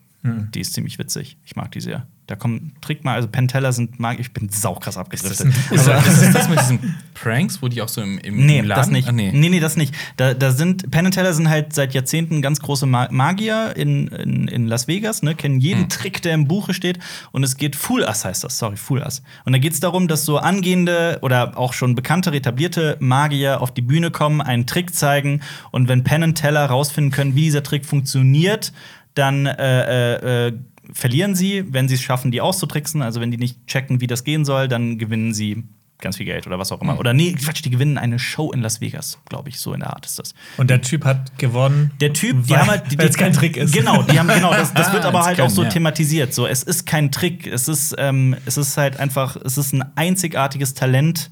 Die 0.53 0.61
ist 0.61 0.75
ziemlich 0.75 0.99
witzig. 0.99 1.39
Ich 1.45 1.57
mag 1.57 1.71
die 1.71 1.81
sehr. 1.81 2.07
Da 2.27 2.35
kommen 2.35 2.75
Trick 2.81 3.05
mal, 3.05 3.15
also 3.15 3.29
Penn 3.29 3.47
Teller 3.47 3.73
sind 3.73 4.01
Magier. 4.01 4.21
Ich 4.21 4.33
bin 4.33 4.49
saukrass 4.49 4.97
abgedriftet. 4.97 5.53
Also, 5.71 5.93
ist 5.93 6.35
das 6.35 6.49
mit 6.49 6.61
diesen 6.61 6.97
Pranks, 7.15 7.63
wo 7.63 7.69
die 7.69 7.81
auch 7.83 7.89
so 7.89 8.03
im, 8.03 8.19
im, 8.19 8.45
Nee, 8.45 8.59
im 8.59 8.67
Laden 8.67 8.81
das 8.81 8.91
nicht. 8.91 9.09
Ah, 9.09 9.13
nee. 9.13 9.31
nee. 9.33 9.49
nee, 9.49 9.61
das 9.61 9.77
nicht. 9.77 9.95
Da, 10.17 10.35
da 10.35 10.51
sind 10.51 10.91
Penn 10.91 11.11
Teller 11.11 11.33
sind 11.35 11.49
halt 11.49 11.73
seit 11.73 11.95
Jahrzehnten 11.95 12.43
ganz 12.43 12.61
große 12.61 12.87
Ma 12.87 13.09
Magier 13.11 13.75
in, 13.77 14.09
in, 14.09 14.49
in 14.49 14.67
Las 14.67 14.89
Vegas, 14.89 15.23
ne, 15.23 15.35
kennen 15.35 15.61
jeden 15.61 15.83
Hm. 15.83 15.89
Trick, 15.89 16.23
der 16.23 16.35
im 16.35 16.49
Buche 16.49 16.75
steht. 16.75 16.99
Und 17.33 17.45
es 17.45 17.57
geht 17.57 17.77
Fool 17.77 18.03
Us 18.03 18.25
heißt 18.25 18.43
das, 18.43 18.59
sorry, 18.59 18.77
Fool 18.77 19.01
Us. 19.01 19.23
Und 19.45 19.53
da 19.53 19.59
geht 19.59 19.73
es 19.73 19.81
darum, 19.81 20.09
dass 20.09 20.25
so 20.25 20.39
angehende 20.39 21.19
oder 21.23 21.57
auch 21.57 21.73
schon 21.73 21.95
bekannte, 21.95 22.33
etablierte 22.33 22.97
Magier 22.99 23.61
auf 23.61 23.73
die 23.73 23.83
Bühne 23.83 24.11
kommen, 24.11 24.41
einen 24.41 24.67
Trick 24.67 24.95
zeigen 24.95 25.41
und 25.71 25.89
wenn 25.89 26.03
Penn 26.03 26.35
Teller 26.35 26.67
rausfinden 26.67 27.13
können, 27.13 27.35
wie 27.35 27.43
dieser 27.43 27.63
Trick 27.63 27.87
funktioniert, 27.87 28.73
dann 29.15 29.47
äh, 29.47 30.15
äh, 30.15 30.49
äh, 30.49 30.53
verlieren 30.93 31.35
sie, 31.35 31.65
wenn 31.73 31.89
sie 31.89 31.95
es 31.95 32.03
schaffen, 32.03 32.31
die 32.31 32.41
auszutricksen. 32.41 33.03
Also 33.03 33.21
wenn 33.21 33.31
die 33.31 33.39
nicht 33.39 33.67
checken, 33.67 34.01
wie 34.01 34.07
das 34.07 34.25
gehen 34.25 34.45
soll, 34.45 34.69
dann 34.69 34.99
gewinnen 34.99 35.35
sie 35.35 35.65
ganz 35.99 36.19
viel 36.19 36.27
Geld 36.27 36.47
oder 36.47 36.59
was 36.59 36.73
auch 36.73 36.83
immer. 36.83 36.99
Oder 36.99 37.15
nee, 37.15 37.33
Quatsch, 37.33 37.65
die 37.65 37.71
gewinnen 37.71 37.97
eine 37.97 38.19
Show 38.19 38.53
in 38.53 38.61
Las 38.61 38.81
Vegas, 38.81 39.19
glaube 39.29 39.49
ich, 39.49 39.59
so 39.59 39.73
in 39.73 39.81
der 39.81 39.91
Art 39.95 40.05
ist 40.05 40.19
das. 40.19 40.35
Und 40.59 40.69
der 40.69 40.83
Typ 40.83 41.05
hat 41.05 41.39
gewonnen. 41.39 41.91
Der 42.01 42.13
Typ, 42.13 42.47
die 42.47 42.57
haben 42.57 42.69
halt, 42.69 42.93
die, 42.93 42.99
es 42.99 43.17
kein 43.17 43.33
Trick 43.33 43.57
ist. 43.57 43.73
Genau, 43.73 44.03
die 44.03 44.19
haben 44.19 44.29
genau, 44.29 44.51
das, 44.53 44.75
das 44.75 44.93
wird 44.93 45.05
Ah, 45.05 45.09
aber 45.09 45.19
das 45.19 45.27
halt 45.29 45.37
können, 45.37 45.49
auch 45.49 45.55
so 45.55 45.63
ja. 45.63 45.71
thematisiert. 45.71 46.35
So, 46.35 46.47
es 46.47 46.63
ist 46.63 46.85
kein 46.85 47.11
Trick, 47.13 47.47
es 47.47 47.67
ist, 47.69 47.95
ähm, 47.99 48.37
es 48.45 48.59
ist 48.59 48.77
halt 48.77 49.01
einfach, 49.01 49.37
es 49.37 49.57
ist 49.57 49.73
ein 49.73 49.85
einzigartiges 49.97 50.75
Talent. 50.75 51.31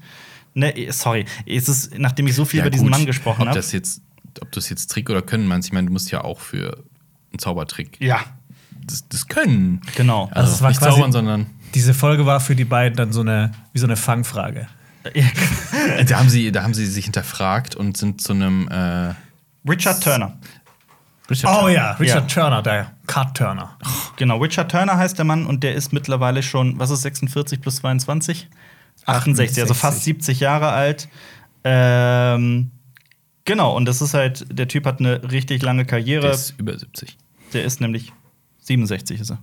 Ne, 0.55 0.73
sorry, 0.89 1.25
es 1.45 1.69
ist, 1.69 1.97
nachdem 1.99 2.27
ich 2.27 2.33
so 2.35 2.45
viel 2.45 2.59
Ja, 2.59 2.63
über 2.63 2.71
diesen 2.71 2.85
gut, 2.87 2.91
Mann 2.91 3.05
gesprochen 3.05 3.41
ob 3.43 3.47
habe. 3.49 3.59
das 3.59 3.71
jetzt, 3.71 4.01
ob 4.41 4.51
du 4.51 4.59
es 4.59 4.69
jetzt 4.69 4.89
Trick 4.89 5.09
oder 5.09 5.21
Können 5.21 5.47
meinst, 5.47 5.67
ich 5.67 5.73
meine, 5.73 5.87
du 5.87 5.93
musst 5.93 6.09
ja 6.11 6.23
auch 6.23 6.39
für 6.39 6.83
einen 7.31 7.39
Zaubertrick 7.39 7.97
Ja, 8.01 8.23
das, 8.87 9.07
das 9.09 9.27
können. 9.27 9.81
genau. 9.95 10.29
Also, 10.31 10.51
es 10.53 10.61
war 10.61 10.69
nicht 10.69 10.79
quasi- 10.79 10.95
zaubern, 10.95 11.11
sondern 11.11 11.47
Diese 11.73 11.93
Folge 11.93 12.25
war 12.25 12.39
für 12.39 12.55
die 12.55 12.65
beiden 12.65 12.95
dann 12.95 13.11
so 13.11 13.21
eine, 13.21 13.51
wie 13.73 13.79
so 13.79 13.85
eine 13.85 13.95
Fangfrage. 13.95 14.67
da 16.07 16.17
haben 16.17 16.29
sie, 16.29 16.51
da 16.51 16.63
haben 16.63 16.73
sie 16.73 16.85
sich 16.87 17.05
hinterfragt 17.05 17.75
und 17.75 17.95
sind 17.97 18.21
zu 18.21 18.33
einem 18.33 18.67
äh, 18.69 19.13
Richard 19.69 20.03
Turner. 20.03 20.37
Richard 21.29 21.63
Oh 21.63 21.67
ja, 21.67 21.91
Richard 21.93 22.31
Ja. 22.31 22.43
Turner, 22.43 22.61
der 22.61 22.91
Card 23.07 23.35
Turner. 23.37 23.77
Genau, 24.15 24.37
Richard 24.37 24.69
Turner 24.71 24.97
heißt 24.97 25.17
der 25.17 25.25
Mann 25.25 25.45
und 25.47 25.63
der 25.63 25.73
ist 25.75 25.91
mittlerweile 25.93 26.43
schon, 26.43 26.77
was 26.79 26.89
ist 26.91 27.01
46 27.01 27.61
plus 27.61 27.77
22? 27.77 28.47
68, 29.05 29.61
also 29.61 29.73
68. 29.73 29.77
fast 29.77 30.03
70 30.03 30.39
Jahre 30.39 30.69
alt. 30.69 31.07
Ähm, 31.63 32.71
genau, 33.43 33.75
und 33.75 33.85
das 33.85 34.01
ist 34.01 34.13
halt, 34.13 34.45
der 34.57 34.67
Typ 34.67 34.85
hat 34.85 34.99
eine 34.99 35.31
richtig 35.31 35.61
lange 35.63 35.85
Karriere. 35.85 36.21
Der 36.27 36.31
ist 36.31 36.53
über 36.59 36.77
70. 36.77 37.17
Der 37.53 37.63
ist 37.63 37.81
nämlich 37.81 38.13
67 38.65 39.19
ist 39.21 39.31
er. 39.31 39.39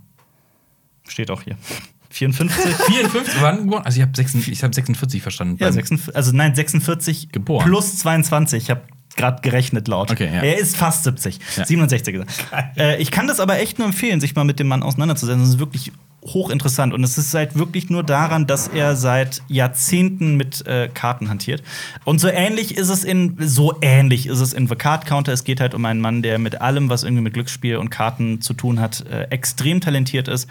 Steht 1.09 1.31
auch 1.31 1.43
hier. 1.43 1.57
54? 2.11 2.75
54, 2.75 3.35
wann 3.41 3.65
geboren? 3.65 3.83
Also 3.87 3.97
ich 3.97 4.03
habe 4.03 4.15
46, 4.15 4.53
ich 4.53 4.63
hab 4.63 4.75
46 4.75 5.23
verstanden. 5.23 5.57
ja, 5.59 5.67
Beim- 5.69 5.73
46, 5.75 6.15
also 6.15 6.33
nein, 6.33 6.55
46 6.55 7.31
Geboren. 7.33 7.65
plus 7.67 7.97
22. 7.99 8.65
Ich 8.65 8.71
habe 8.71 8.83
gerade 9.17 9.41
gerechnet 9.41 9.89
laut. 9.89 10.11
Okay, 10.11 10.27
ja. 10.27 10.43
Er 10.43 10.59
ist 10.59 10.77
fast 10.77 11.05
70. 11.05 11.39
Ja. 11.57 11.65
67 11.65 12.15
ist 12.17 12.27
er. 12.51 12.77
Äh, 12.77 13.01
ich 13.03 13.11
kann 13.11 13.27
das 13.29 13.41
aber 13.41 13.59
echt 13.61 13.79
nur 13.79 13.87
empfehlen, 13.89 14.21
sich 14.21 14.35
mal 14.35 14.45
mit 14.45 14.59
dem 14.59 14.69
Mann 14.69 14.83
auseinanderzusetzen. 14.83 15.41
Das 15.41 15.49
ist 15.51 15.59
wirklich 15.59 15.91
hochinteressant. 16.25 16.93
Und 16.93 17.03
es 17.03 17.19
ist 17.19 17.35
halt 17.35 17.57
wirklich 17.57 17.91
nur 17.91 18.03
daran, 18.03 18.47
dass 18.47 18.69
er 18.69 18.97
seit 18.97 19.43
Jahrzehnten 19.49 20.37
mit 20.37 20.67
äh, 20.67 20.89
Karten 20.93 21.29
hantiert. 21.29 21.63
Und 22.05 22.21
so 22.21 22.29
ähnlich 22.29 22.77
ist 22.77 22.89
es 22.89 23.05
in 23.05 23.37
so 23.41 23.75
ähnlich 23.81 24.27
ist 24.27 24.41
es 24.41 24.53
in 24.53 24.69
The 24.69 24.77
Card 24.77 25.07
Counter. 25.07 25.33
Es 25.33 25.45
geht 25.45 25.61
halt 25.61 25.75
um 25.75 25.85
einen 25.85 26.01
Mann, 26.01 26.23
der 26.23 26.39
mit 26.39 26.61
allem, 26.61 26.89
was 26.89 27.03
irgendwie 27.03 27.23
mit 27.23 27.35
Glücksspiel 27.35 27.77
und 27.77 27.91
Karten 27.91 28.41
zu 28.41 28.55
tun 28.55 28.81
hat, 28.81 29.05
äh, 29.07 29.25
extrem 29.25 29.81
talentiert 29.81 30.29
ist. 30.29 30.49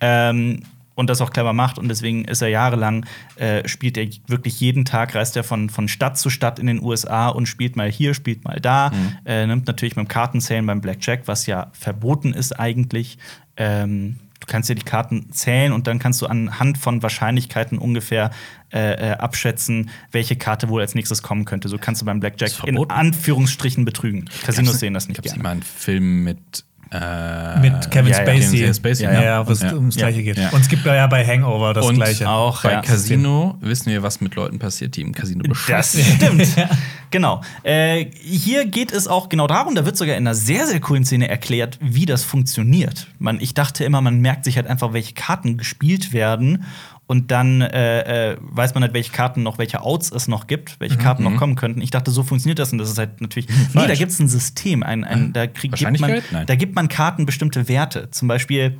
Ähm, 0.00 0.62
und 0.94 1.08
das 1.08 1.20
auch 1.20 1.30
clever 1.30 1.52
macht. 1.52 1.78
Und 1.78 1.88
deswegen 1.88 2.24
ist 2.24 2.42
er 2.42 2.48
jahrelang, 2.48 3.06
äh, 3.36 3.66
spielt 3.68 3.96
er 3.96 4.08
wirklich 4.26 4.58
jeden 4.58 4.84
Tag, 4.84 5.14
reist 5.14 5.36
er 5.36 5.44
von, 5.44 5.70
von 5.70 5.86
Stadt 5.86 6.18
zu 6.18 6.28
Stadt 6.28 6.58
in 6.58 6.66
den 6.66 6.82
USA 6.82 7.28
und 7.28 7.46
spielt 7.46 7.76
mal 7.76 7.88
hier, 7.88 8.14
spielt 8.14 8.44
mal 8.44 8.58
da. 8.60 8.90
Äh, 9.24 9.46
nimmt 9.46 9.68
natürlich 9.68 9.94
beim 9.94 10.08
Kartenzählen 10.08 10.66
beim 10.66 10.80
Blackjack, 10.80 11.22
was 11.26 11.46
ja 11.46 11.70
verboten 11.72 12.32
ist 12.32 12.58
eigentlich. 12.58 13.16
Ähm, 13.56 14.16
kannst 14.48 14.68
dir 14.68 14.74
die 14.74 14.82
Karten 14.84 15.30
zählen 15.32 15.72
und 15.72 15.86
dann 15.86 15.98
kannst 15.98 16.20
du 16.22 16.26
anhand 16.26 16.78
von 16.78 17.02
Wahrscheinlichkeiten 17.02 17.78
ungefähr 17.78 18.30
äh, 18.72 19.12
äh, 19.12 19.12
abschätzen, 19.12 19.90
welche 20.12 20.36
Karte 20.36 20.68
wohl 20.68 20.80
als 20.80 20.94
nächstes 20.94 21.22
kommen 21.22 21.44
könnte. 21.44 21.68
So 21.68 21.78
kannst 21.78 22.02
du 22.02 22.06
beim 22.06 22.20
Blackjack 22.20 22.52
in. 22.66 22.78
Anführungsstrichen 22.90 23.84
betrügen. 23.84 24.26
Casinos 24.44 24.72
Gab's- 24.72 24.80
sehen 24.80 24.94
das 24.94 25.08
nicht 25.08 25.16
gab's 25.18 25.28
gerne. 25.30 25.42
mal 25.42 25.50
einen 25.52 25.62
Film 25.62 26.24
mit 26.24 26.64
äh, 26.90 27.60
Mit 27.60 27.90
Kevin 27.90 28.12
ja, 28.12 28.18
ja, 28.18 28.22
Spacey. 28.24 28.58
Kevin 28.60 28.74
Spacey, 28.74 29.04
ja, 29.04 29.12
ja. 29.12 29.22
ja, 29.22 29.46
wo 29.46 29.52
es 29.52 29.60
Ja. 29.60 29.74
ums 29.74 29.96
Gleiche 29.96 30.20
Ja. 30.20 30.24
geht. 30.24 30.38
Ja. 30.38 30.48
Und 30.50 30.62
es 30.62 30.68
gibt 30.68 30.86
ja 30.86 31.06
bei 31.06 31.22
Hangover 31.26 31.74
das 31.74 31.84
und 31.84 31.96
Gleiche. 31.96 32.26
auch, 32.30 32.62
bei 32.62 32.72
ja. 32.72 32.80
Casino 32.80 33.58
wissen 33.60 33.90
wir, 33.92 34.02
was 34.02 34.22
mit 34.22 34.34
Leuten 34.36 34.58
passiert, 34.58 34.96
die 34.96 35.02
im 35.02 35.12
Casino 35.12 35.42
Das 35.42 35.48
beschossen 35.66 36.02
stimmt. 36.16 36.46
genau. 37.10 37.42
Äh, 37.62 38.06
hier 38.20 38.66
geht 38.66 38.92
es 38.92 39.08
auch 39.08 39.28
genau 39.28 39.46
darum, 39.46 39.74
da 39.74 39.84
wird 39.84 39.96
sogar 39.96 40.16
in 40.16 40.26
einer 40.26 40.34
sehr, 40.34 40.66
sehr 40.66 40.80
coolen 40.80 41.04
Szene 41.04 41.28
erklärt, 41.28 41.78
wie 41.80 42.06
das 42.06 42.24
funktioniert. 42.24 43.08
Man, 43.18 43.40
ich 43.40 43.54
dachte 43.54 43.84
immer, 43.84 44.00
man 44.00 44.20
merkt 44.20 44.44
sich 44.44 44.56
halt 44.56 44.66
einfach, 44.66 44.92
welche 44.92 45.14
Karten 45.14 45.56
gespielt 45.56 46.12
werden. 46.12 46.64
Und 47.06 47.30
dann 47.30 47.62
äh, 47.62 48.32
äh, 48.32 48.36
weiß 48.38 48.74
man 48.74 48.82
halt, 48.82 48.92
welche 48.92 49.12
Karten 49.12 49.42
noch, 49.42 49.56
welche 49.56 49.80
Outs 49.80 50.12
es 50.12 50.28
noch 50.28 50.46
gibt, 50.46 50.78
welche 50.78 50.98
Karten 50.98 51.22
noch 51.22 51.36
kommen 51.36 51.56
könnten. 51.56 51.80
Ich 51.80 51.90
dachte, 51.90 52.10
so 52.10 52.22
funktioniert 52.22 52.58
das. 52.58 52.70
Und 52.70 52.76
das 52.76 52.90
ist 52.90 52.98
halt 52.98 53.22
natürlich. 53.22 53.48
nee, 53.72 53.86
da 53.86 53.94
gibt 53.94 54.12
es 54.12 54.20
ein 54.20 54.28
System. 54.28 54.82
Ein, 54.82 55.04
ein, 55.04 55.32
da, 55.32 55.46
krieg, 55.46 55.72
gibt 55.72 56.00
man? 56.00 56.22
Nein. 56.30 56.46
da 56.46 56.54
gibt 56.54 56.74
man 56.74 56.88
Karten 56.88 57.24
bestimmte 57.24 57.66
Werte. 57.66 58.10
Zum 58.10 58.28
Beispiel 58.28 58.76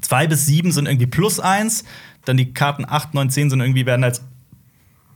zwei 0.00 0.26
bis 0.26 0.46
sieben 0.46 0.72
sind 0.72 0.86
irgendwie 0.86 1.06
plus 1.06 1.38
eins. 1.38 1.84
Dann 2.24 2.36
die 2.36 2.52
Karten 2.52 2.84
8, 2.88 3.14
9, 3.14 3.30
10 3.30 3.50
sind 3.50 3.60
irgendwie 3.60 3.86
werden 3.86 4.02
als 4.02 4.22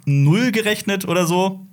null 0.05 0.53
gerechnet 0.53 1.09
oder 1.09 1.27
so. 1.27 1.67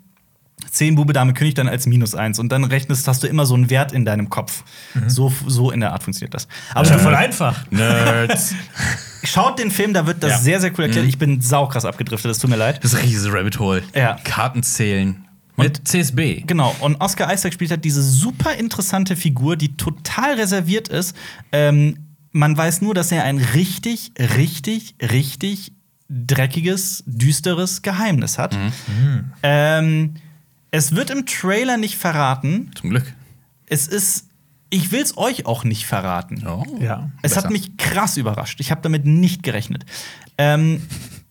10 0.71 0.95
Bube, 0.95 1.13
Dame, 1.13 1.33
König 1.33 1.53
dann 1.53 1.67
als 1.67 1.85
minus 1.85 2.15
eins. 2.15 2.39
Und 2.39 2.49
dann 2.51 2.63
rechnest, 2.63 3.07
hast 3.07 3.23
du 3.23 3.27
immer 3.27 3.45
so 3.45 3.53
einen 3.55 3.69
Wert 3.69 3.91
in 3.91 4.05
deinem 4.05 4.29
Kopf. 4.29 4.63
So, 5.07 5.31
so 5.47 5.71
in 5.71 5.79
der 5.79 5.93
Art 5.93 6.03
funktioniert 6.03 6.33
das. 6.33 6.47
Aber 6.73 6.89
Aber 6.89 6.99
voll 6.99 7.15
einfach. 7.15 7.65
Nerds. 7.71 8.53
schaut 9.23 9.59
den 9.59 9.71
Film, 9.71 9.93
da 9.93 10.05
wird 10.07 10.21
das 10.23 10.31
Ja. 10.31 10.37
sehr, 10.39 10.61
sehr 10.61 10.71
cool 10.77 10.85
erklärt. 10.85 11.07
Ich 11.07 11.17
bin 11.17 11.41
saukrass 11.41 11.85
abgedriftet, 11.85 12.31
es 12.31 12.39
tut 12.39 12.49
mir 12.49 12.55
leid. 12.57 12.83
Das 12.83 12.93
ist 12.93 12.99
ein 12.99 13.05
riesiges 13.05 13.31
Rabbit 13.33 13.59
Hole. 13.59 13.83
Ja. 13.95 14.17
Karten 14.23 14.63
zählen. 14.63 15.21
Mit 15.57 15.87
CSB. 15.87 16.41
Genau, 16.45 16.75
und 16.81 16.97
Oscar 16.99 17.33
Isaac 17.33 17.53
spielt 17.53 17.71
halt 17.71 17.85
diese 17.85 18.03
super 18.03 18.55
interessante 18.55 19.15
Figur, 19.15 19.55
die 19.55 19.77
total 19.77 20.33
reserviert 20.33 20.89
ist. 20.89 21.15
Ähm, 21.53 21.97
man 22.33 22.57
weiß 22.57 22.81
nur, 22.81 22.93
dass 22.93 23.09
er 23.13 23.23
ein 23.23 23.37
richtig, 23.37 24.11
richtig, 24.19 24.95
richtig 25.01 25.71
dreckiges, 26.09 27.03
düsteres 27.07 27.81
Geheimnis 27.81 28.37
hat. 28.37 28.57
Ähm, 29.43 30.15
es 30.71 30.95
wird 30.95 31.09
im 31.09 31.25
Trailer 31.25 31.77
nicht 31.77 31.95
verraten. 31.97 32.71
Zum 32.79 32.89
Glück. 32.91 33.13
Es 33.67 33.87
ist, 33.87 34.27
ich 34.69 34.91
will 34.91 35.01
es 35.01 35.17
euch 35.17 35.45
auch 35.45 35.63
nicht 35.63 35.85
verraten. 35.85 36.45
Oh. 36.47 36.63
Ja. 36.79 37.09
Es 37.21 37.31
Besser. 37.33 37.43
hat 37.45 37.51
mich 37.51 37.77
krass 37.77 38.17
überrascht. 38.17 38.59
Ich 38.59 38.71
habe 38.71 38.81
damit 38.81 39.05
nicht 39.05 39.43
gerechnet. 39.43 39.85
Ähm, 40.37 40.81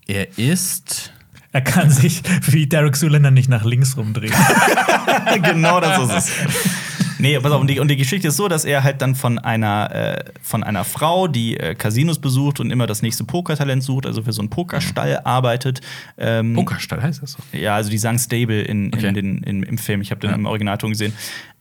Er 0.07 0.39
ist. 0.39 1.13
Er 1.53 1.61
kann 1.63 1.89
sich 1.91 2.23
wie 2.51 2.67
Derek 2.67 2.97
Zoolander 2.97 3.31
nicht 3.31 3.49
nach 3.49 3.65
links 3.65 3.97
rumdrehen. 3.97 4.35
genau 5.43 5.79
das 5.81 6.03
ist 6.03 6.31
es. 6.31 6.35
Nee, 7.25 7.39
pass 7.41 7.51
auf, 7.53 7.61
und 7.61 7.69
die, 7.69 7.81
und 7.81 7.89
die 7.89 7.97
Geschichte 7.97 8.29
ist 8.29 8.37
so, 8.37 8.49
dass 8.49 8.65
er 8.65 8.85
halt 8.85 9.01
dann 9.03 9.15
von 9.15 9.39
einer, 9.39 9.91
äh, 9.95 10.25
von 10.43 10.63
einer 10.63 10.85
Frau, 10.85 11.27
die 11.27 11.57
äh, 11.59 11.75
Casinos 11.75 12.19
besucht 12.19 12.61
und 12.61 12.71
immer 12.71 12.87
das 12.87 13.03
nächste 13.03 13.25
Pokertalent 13.25 13.83
sucht, 13.83 14.07
also 14.07 14.23
für 14.23 14.33
so 14.33 14.43
einen 14.43 14.51
Pokerstall 14.51 15.21
arbeitet. 15.25 15.81
Ähm, 16.19 16.55
Pokerstall 16.55 17.03
heißt 17.03 17.23
das 17.23 17.33
so. 17.33 17.39
Ja, 17.59 17.75
also 17.77 17.91
die 17.91 17.99
sagen 17.99 18.19
Stable 18.19 18.63
in, 18.63 18.91
in 18.91 18.95
Okay. 18.95 19.13
den, 19.13 19.39
in, 19.43 19.63
im 19.63 19.79
Film. 19.79 20.01
Ich 20.03 20.11
habe 20.11 20.21
den 20.21 20.31
Ja. 20.31 20.37
im 20.37 20.47
Originalton 20.47 20.91
gesehen. 20.91 21.13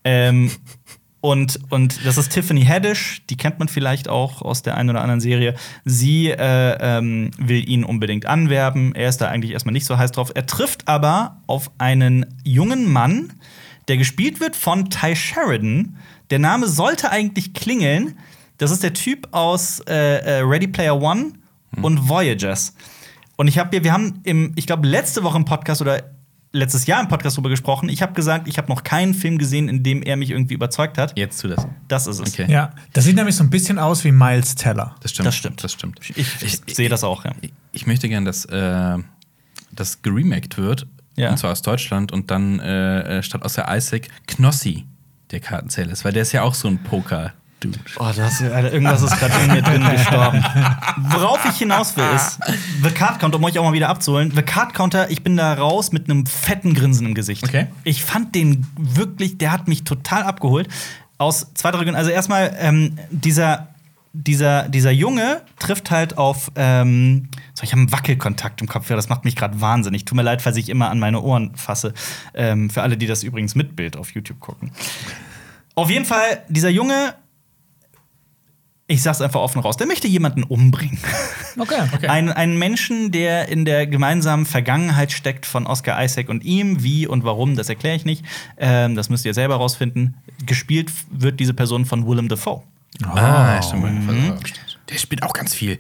Ähm, 0.04 0.52
und, 1.22 1.58
und 1.70 2.06
das 2.06 2.18
ist 2.18 2.34
Tiffany 2.34 2.66
Haddish, 2.66 3.22
die 3.30 3.38
kennt 3.38 3.58
man 3.58 3.70
vielleicht 3.70 4.10
auch 4.10 4.42
aus 4.42 4.62
der 4.62 4.76
einen 4.76 4.90
oder 4.90 5.00
anderen 5.00 5.22
Serie. 5.22 5.56
Sie 5.86 6.30
äh, 6.30 6.38
ähm, 6.82 7.32
will 7.38 7.68
ihn 7.70 7.86
unbedingt 7.86 8.26
anwerben. 8.26 8.94
Er 8.94 9.08
ist 9.08 9.20
da 9.20 9.30
eigentlich 9.30 9.54
erstmal 9.54 9.72
nicht 9.72 9.86
so 9.86 9.98
heiß 9.98 10.12
drauf. 10.12 10.32
Er 10.36 10.46
trifft 10.46 10.90
aber 10.90 11.38
auf 11.48 11.72
einen 11.78 12.26
jungen 12.44 12.92
Mann, 12.92 13.32
der 13.88 13.98
gespielt 13.98 14.40
wird 14.40 14.56
von 14.56 14.90
Ty 14.90 15.16
Sheridan. 15.16 15.98
Der 16.30 16.40
Name 16.40 16.68
sollte 16.68 17.10
eigentlich 17.10 17.54
klingeln. 17.54 18.18
Das 18.58 18.72
ist 18.72 18.84
der 18.84 18.94
Typ 18.94 19.28
aus 19.32 19.80
äh, 19.82 20.18
äh, 20.18 20.40
Ready 20.40 20.68
Player 20.68 21.02
One 21.02 21.34
und 21.82 22.08
Voyagers. 22.08 22.76
Und 23.36 23.48
ich 23.48 23.58
habe 23.58 23.72
hier, 23.72 23.84
wir 23.84 23.94
haben 23.94 24.22
im, 24.24 24.54
ich 24.56 24.68
glaube, 24.68 24.88
letzte 24.88 25.24
Woche 25.24 25.38
im 25.38 25.46
Podcast 25.46 25.82
oder 25.82 26.04
letztes 26.54 26.86
Jahr 26.86 27.02
im 27.02 27.08
Podcast 27.08 27.36
drüber 27.36 27.50
gesprochen. 27.50 27.90
Ich 27.90 28.02
habe 28.02 28.14
gesagt, 28.14 28.48
ich 28.48 28.58
habe 28.58 28.70
noch 28.70 28.84
keinen 28.84 29.16
Film 29.16 29.40
gesehen, 29.40 29.68
in 29.68 29.84
dem 29.84 30.04
er 30.04 30.16
mich 30.16 30.30
irgendwie 30.30 30.54
überzeugt 30.54 30.98
hat. 31.00 31.18
Jetzt 31.18 31.42
tu 31.42 31.48
das. 31.48 31.68
Das 31.88 32.06
ist 32.08 32.20
es. 32.20 32.34
Okay. 32.34 32.50
ja. 32.50 32.72
Das 32.94 33.06
sieht 33.06 33.16
nämlich 33.16 33.36
so 33.36 33.44
ein 33.44 33.50
bisschen 33.50 33.80
aus 33.80 34.04
wie 34.04 34.12
Miles 34.12 34.56
Teller. 34.56 34.96
Das 35.02 35.12
stimmt. 35.12 35.28
Das 35.28 35.36
stimmt. 35.36 35.64
Das 35.64 35.74
stimmt. 35.74 36.00
Ich, 36.16 36.42
ich, 36.42 36.76
sehe 36.76 36.90
das 36.90 37.04
auch, 37.04 37.26
ja. 37.26 37.32
Ich, 37.42 37.52
ich 37.72 37.88
möchte 37.88 38.08
gern, 38.08 38.24
dass 38.24 38.46
äh, 38.46 38.98
das 39.72 40.04
geremaked 40.04 40.58
wird. 40.58 40.88
Ja. 41.16 41.32
Und 41.32 41.38
zwar 41.38 41.52
aus 41.52 41.62
Deutschland. 41.62 42.12
Und 42.12 42.32
dann 42.32 42.60
äh, 42.60 43.20
äh, 43.20 43.24
statt 43.24 43.44
aus 43.44 43.54
der 43.54 43.68
Isaac 43.76 44.08
Knossi 44.28 44.86
der 45.32 45.40
Kartenzähler 45.40 45.92
ist. 45.92 46.06
Weil 46.06 46.14
der 46.14 46.22
ist 46.24 46.32
ja 46.32 46.44
auch 46.44 46.54
so 46.54 46.68
ein 46.68 46.82
Poker. 46.84 47.34
Dude. 47.60 47.80
Oh, 47.98 48.10
das, 48.14 48.42
Alter, 48.42 48.74
irgendwas 48.74 49.02
ist 49.02 49.18
gerade 49.18 49.34
in 49.46 49.52
mir 49.54 49.62
drin 49.62 49.90
gestorben. 49.90 50.44
Worauf 50.98 51.46
ich 51.46 51.58
hinaus 51.58 51.96
will, 51.96 52.04
ist 52.14 52.40
The 52.84 52.92
Card 52.92 53.20
Counter, 53.20 53.38
um 53.38 53.44
euch 53.46 53.58
auch 53.58 53.64
mal 53.64 53.72
wieder 53.74 53.88
abzuholen. 53.88 54.32
The 54.36 54.42
Card 54.42 54.74
Counter, 54.74 55.10
ich 55.10 55.24
bin 55.24 55.38
da 55.38 55.54
raus 55.54 55.94
mit 55.94 56.10
einem 56.10 56.26
fetten 56.26 56.74
Grinsen 56.74 57.08
im 57.08 57.14
Gesicht. 57.14 57.46
Okay. 57.46 57.68
Ich 57.86 58.04
fand 58.04 58.36
den 58.36 58.68
wirklich, 58.78 59.38
der 59.38 59.54
hat 59.54 59.70
mich 59.70 59.86
total 59.86 60.24
abgeholt. 60.24 60.68
Aus 61.18 61.54
zwei, 61.54 61.72
drei 61.72 61.80
Gründen. 61.80 61.96
Also 61.96 62.10
erstmal, 62.10 62.54
ähm, 62.60 62.98
dieser, 63.12 63.70
dieser, 64.14 64.70
dieser 64.70 64.92
Junge 64.92 65.42
trifft 65.60 65.92
halt 65.92 66.18
auf. 66.18 66.52
Ähm, 66.56 67.30
so, 67.54 67.64
ich 67.64 67.72
habe 67.72 67.82
einen 67.82 67.92
Wackelkontakt 67.92 68.62
im 68.62 68.68
Kopf. 68.68 68.90
Ja, 68.90 68.96
das 68.96 69.10
macht 69.10 69.26
mich 69.26 69.36
gerade 69.36 69.60
wahnsinnig. 69.60 70.06
Tut 70.06 70.16
mir 70.16 70.22
leid, 70.22 70.42
falls 70.42 70.56
ich 70.58 70.70
immer 70.70 70.90
an 70.90 71.00
meine 71.00 71.22
Ohren 71.22 71.56
fasse. 71.56 71.94
Ähm, 72.34 72.70
für 72.70 72.84
alle, 72.84 72.96
die 72.96 73.08
das 73.08 73.24
übrigens 73.24 73.56
mit 73.56 73.76
Bild 73.76 73.98
auf 73.98 74.12
YouTube 74.12 74.40
gucken. 74.40 74.72
Auf 75.76 75.90
jeden 75.90 76.06
Fall, 76.06 76.44
dieser 76.48 76.70
Junge 76.70 77.16
ich 78.88 79.02
sag's 79.02 79.22
einfach 79.22 79.40
offen 79.40 79.62
raus, 79.62 79.78
der 79.78 79.88
möchte 79.88 80.08
jemanden 80.08 80.44
umbringen. 80.44 81.00
Okay, 81.56 81.88
okay. 81.94 82.08
Einen, 82.08 82.32
einen 82.32 82.58
Menschen, 82.58 83.12
der 83.12 83.48
in 83.48 83.64
der 83.64 83.86
gemeinsamen 83.86 84.48
Vergangenheit 84.48 85.12
steckt 85.12 85.46
von 85.46 85.68
Oscar 85.68 86.04
Isaac 86.04 86.28
und 86.28 86.44
ihm. 86.44 86.82
Wie 86.82 87.06
und 87.06 87.26
warum, 87.26 87.56
das 87.56 87.70
erkläre 87.70 87.96
ich 87.96 88.06
nicht. 88.06 88.26
Ähm, 88.58 88.96
das 88.96 89.12
müsst 89.12 89.24
ihr 89.24 89.36
selber 89.36 89.58
rausfinden. 89.58 90.18
Gespielt 90.48 90.92
wird 91.12 91.40
diese 91.40 91.54
Person 91.54 91.86
von 91.86 92.08
Willem 92.08 92.28
Dafoe. 92.28 92.64
Ah, 93.02 93.62
stimmt. 93.62 94.54
Der 94.90 94.98
spielt 94.98 95.24
auch 95.24 95.34
ganz 95.34 95.54
viel. 95.54 95.80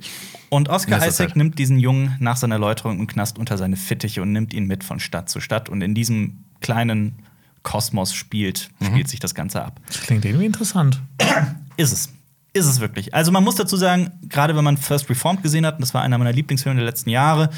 Und 0.49 0.69
Oscar 0.69 0.97
Isaac 0.97 1.29
Zeit. 1.29 1.35
nimmt 1.35 1.57
diesen 1.57 1.77
Jungen 1.79 2.15
nach 2.19 2.37
seiner 2.37 2.55
Erläuterung 2.55 2.99
im 2.99 3.07
Knast 3.07 3.37
unter 3.37 3.57
seine 3.57 3.75
Fittiche 3.75 4.21
und 4.21 4.31
nimmt 4.31 4.53
ihn 4.53 4.65
mit 4.65 4.83
von 4.83 4.99
Stadt 4.99 5.29
zu 5.29 5.39
Stadt. 5.39 5.69
Und 5.69 5.81
in 5.81 5.95
diesem 5.95 6.43
kleinen 6.61 7.15
Kosmos 7.63 8.13
spielt, 8.13 8.69
spielt 8.83 9.07
sich 9.07 9.19
das 9.19 9.33
Ganze 9.33 9.63
ab. 9.63 9.79
Das 9.87 10.01
klingt 10.01 10.25
irgendwie 10.25 10.45
interessant. 10.45 11.01
Ist 11.77 11.91
es. 11.91 12.09
Ist 12.53 12.67
es 12.67 12.79
wirklich. 12.79 13.15
Also 13.15 13.31
man 13.31 13.43
muss 13.43 13.55
dazu 13.55 13.77
sagen, 13.77 14.11
gerade 14.29 14.55
wenn 14.55 14.63
man 14.63 14.77
First 14.77 15.09
Reformed 15.09 15.41
gesehen 15.41 15.65
hat, 15.65 15.75
und 15.75 15.81
das 15.81 15.93
war 15.95 16.03
einer 16.03 16.19
meiner 16.19 16.33
Lieblingsfilme 16.33 16.75
der 16.75 16.85
letzten 16.85 17.09
Jahre, 17.09 17.49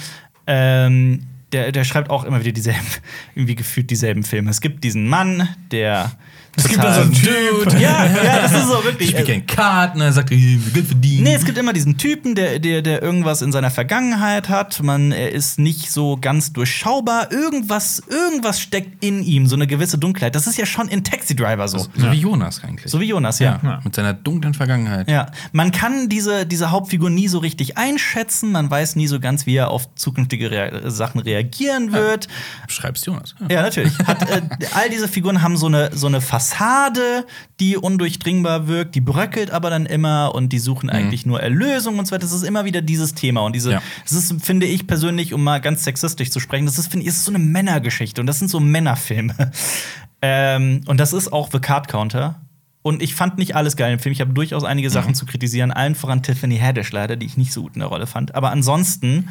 ähm, 0.47 1.26
der, 1.56 1.72
der 1.72 1.84
schreibt 1.86 2.10
auch 2.10 2.26
immer 2.26 2.41
wieder 2.41 2.51
dieselben, 2.51 2.86
irgendwie 3.36 3.56
gefühlt 3.56 3.89
dieselben 3.89 4.24
Filme. 4.24 4.51
Es 4.51 4.60
gibt 4.60 4.84
diesen 4.84 5.08
Mann, 5.08 5.47
der 5.72 6.12
Es 6.58 6.68
gibt 6.68 6.84
da 6.84 6.93
so 6.93 7.01
einen 7.01 7.14
Dude. 7.14 7.80
ja, 7.80 8.06
ja, 8.06 8.41
das 8.41 8.51
ist 8.51 8.68
so 8.68 8.84
wirklich. 8.84 9.10
Ich 9.10 9.16
spiele 9.16 9.24
gerne 9.24 9.43
Karten, 9.43 10.01
er 10.01 10.12
sagt, 10.12 10.32
ich 10.32 10.66
will 10.66 10.72
Geld 10.74 10.88
verdienen. 10.88 11.24
Nee, 11.24 11.36
es 11.36 11.45
gibt 11.45 11.58
immer 11.58 11.72
diesen 11.72 11.97
Typen, 11.97 12.36
der, 12.36 12.60
der, 12.60 12.82
der 12.82 13.01
irgendwas 13.01 13.41
in 13.41 13.51
seiner 13.53 13.72
Vergangenheit 13.72 14.49
hat. 14.49 14.82
Man, 14.84 15.12
er 15.14 15.32
ist 15.32 15.60
nicht 15.60 15.91
so 15.91 16.18
ganz 16.20 16.51
durchschaubar. 16.51 17.32
Irgendwas, 17.32 18.03
irgendwas 18.10 18.60
steckt 18.60 19.03
in 19.03 19.24
ihm, 19.24 19.47
so 19.47 19.56
eine 19.56 19.68
gewisse 19.68 19.97
Dunkelheit. 19.97 20.36
Das 20.36 20.47
ist 20.47 20.58
ja 20.58 20.66
schon 20.66 20.89
in 20.89 21.03
Taxi 21.06 21.36
Driver 21.36 21.68
so. 21.70 21.78
so 21.78 22.12
wie 22.12 22.20
Jonas 22.20 22.64
eigentlich. 22.64 22.91
So 22.91 22.99
wie 22.99 23.06
Jonas, 23.06 23.39
ja. 23.39 23.60
Ja. 23.64 23.80
Mit 23.84 23.95
seiner 23.95 24.14
dunklen 24.14 24.53
Vergangenheit. 24.53 25.10
Ja, 25.10 25.28
man 25.53 25.72
kann 25.72 26.10
diese, 26.10 26.45
diese 26.45 26.72
Hauptfigur 26.72 27.10
nie 27.10 27.28
so 27.30 27.39
richtig 27.39 27.78
einschätzen. 27.78 28.51
Man 28.51 28.70
weiß 28.70 28.95
nie 28.97 29.08
so 29.08 29.20
ganz, 29.20 29.45
wie 29.45 29.56
er 29.56 29.70
auf 29.70 29.93
zukünftige 29.95 30.51
Rea 30.51 30.89
Sachen 30.89 31.20
reagieren 31.46 31.91
wird. 31.93 32.28
Schreibst 32.68 33.06
Jonas. 33.06 33.36
Ja. 33.41 33.56
Ja, 33.56 33.62
natürlich. 33.62 33.98
Hat, 34.00 34.30
äh, 34.30 34.41
all 34.74 34.89
diese 34.89 35.08
Figuren 35.08 35.41
haben 35.41 35.58
so 35.58 35.68
eine, 35.68 35.91
so 35.93 36.08
eine 36.08 36.22
Fassade, 36.22 37.26
die 37.60 37.78
undurchdringbar 37.78 38.68
wirkt, 38.68 38.96
die 38.96 39.02
bröckelt 39.02 39.52
aber 39.52 39.70
dann 39.70 39.86
immer 39.86 40.34
und 40.36 40.50
die 40.50 40.60
suchen 40.60 40.89
eigentlich 40.89 41.26
nur 41.26 41.41
Erlösung 41.41 42.00
und 42.00 42.06
so 42.08 42.12
weiter. 42.12 42.24
Das 42.24 42.34
ist 42.34 42.43
immer 42.43 42.66
wieder 42.66 42.82
dieses 42.82 43.14
Thema. 43.14 43.41
Und 43.41 43.54
diese, 43.56 43.72
Ja. 43.72 43.82
das 44.04 44.14
ist, 44.14 44.46
finde 44.46 44.66
ich 44.66 44.88
persönlich, 44.88 45.34
um 45.34 45.43
mal 45.43 45.62
ganz 45.62 45.84
sexistisch 45.84 46.32
zu 46.32 46.39
sprechen, 46.39 46.66
das 46.66 46.78
ist, 46.78 46.88
finde 46.88 47.04
ich, 47.04 47.10
ist 47.10 47.24
so 47.24 47.32
eine 47.32 47.39
Männergeschichte 47.39 48.22
und 48.22 48.28
das 48.28 48.39
sind 48.39 48.50
so 48.50 48.60
Männerfilme. 48.60 49.52
ähm, 50.22 50.82
und 50.88 51.00
das 51.00 51.14
ist 51.14 51.32
auch 51.32 51.50
The 51.52 51.60
Card 51.60 51.88
Counter. 51.88 52.41
Und 52.82 53.02
ich 53.02 53.16
fand 53.16 53.39
nicht 53.39 53.56
alles 53.56 53.78
geil 53.78 53.93
im 53.93 53.98
Film. 54.00 54.14
Ich 54.14 54.22
habe 54.22 54.32
durchaus 54.32 54.64
einige 54.64 54.91
Sachen 54.91 55.16
zu 55.16 55.26
kritisieren, 55.26 55.72
allen 55.72 55.96
voran 55.96 56.22
Tiffany 56.22 56.60
Haddish 56.60 56.91
leider, 56.91 57.16
die 57.16 57.26
ich 57.26 57.36
nicht 57.36 57.52
so 57.52 57.64
gut 57.64 57.74
in 57.74 57.80
der 57.80 57.89
Rolle 57.89 58.06
fand. 58.06 58.36
Aber 58.36 58.52
ansonsten 58.52 59.30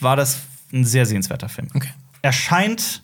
war 0.00 0.16
das 0.16 0.40
ein 0.74 0.84
sehr 0.84 1.06
sehenswerter 1.06 1.48
Film. 1.48 1.68
Okay. 1.74 1.88
Erscheint, 2.22 3.02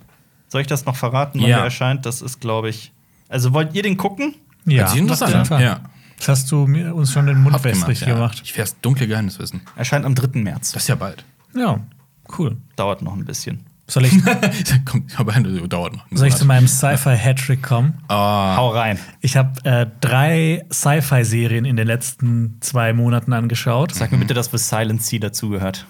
soll 0.48 0.60
ich 0.62 0.66
das 0.66 0.84
noch 0.84 0.96
verraten, 0.96 1.40
wann 1.40 1.48
Ja. 1.48 1.56
der 1.58 1.64
erscheint? 1.64 2.04
Das 2.06 2.20
ist, 2.22 2.40
glaube 2.40 2.68
ich. 2.68 2.92
Also 3.28 3.52
wollt 3.52 3.74
ihr 3.74 3.82
den 3.82 3.96
gucken? 3.96 4.34
Ja, 4.66 4.92
interessant 4.92 5.34
an. 5.34 5.46
Fall. 5.46 5.62
Ja. 5.62 5.80
Das 6.18 6.28
hast 6.28 6.52
du 6.52 6.66
mir, 6.66 6.94
uns 6.94 7.12
schon 7.12 7.26
den 7.26 7.42
Mund 7.42 7.54
Hab 7.54 7.64
wässrig 7.64 8.00
ja. 8.00 8.12
gemacht. 8.14 8.42
Ich 8.44 8.56
werde 8.56 8.70
dunkle 8.82 9.06
Geheimniswissen. 9.06 9.62
Erscheint 9.76 10.04
am 10.04 10.14
3. 10.14 10.38
März. 10.40 10.72
Das 10.72 10.82
ist 10.82 10.88
ja 10.88 10.94
bald. 10.96 11.24
Ja, 11.54 11.80
cool. 12.38 12.56
Dauert 12.76 13.00
noch 13.02 13.14
ein 13.14 13.24
bisschen. 13.24 13.64
Soll 13.86 14.04
ich, 14.04 14.22
dauert 15.68 15.92
noch. 15.96 16.06
soll 16.12 16.28
ich 16.28 16.36
zu 16.36 16.44
meinem 16.44 16.68
Sci-Fi-Hattrick 16.68 17.62
kommen? 17.62 17.94
Ah, 18.08 18.56
Hau 18.56 18.68
rein. 18.68 18.98
Ich 19.20 19.36
habe 19.36 19.64
äh, 19.64 19.86
drei 20.00 20.64
Sci-Fi-Serien 20.72 21.64
in 21.64 21.76
den 21.76 21.86
letzten 21.88 22.58
zwei 22.60 22.92
Monaten 22.92 23.32
angeschaut. 23.32 23.92
Sag 23.94 24.12
mir 24.12 24.18
bitte, 24.18 24.34
dass 24.34 24.50
The 24.50 24.58
Silent 24.58 25.02
Sea 25.02 25.18
dazugehört. 25.18 25.86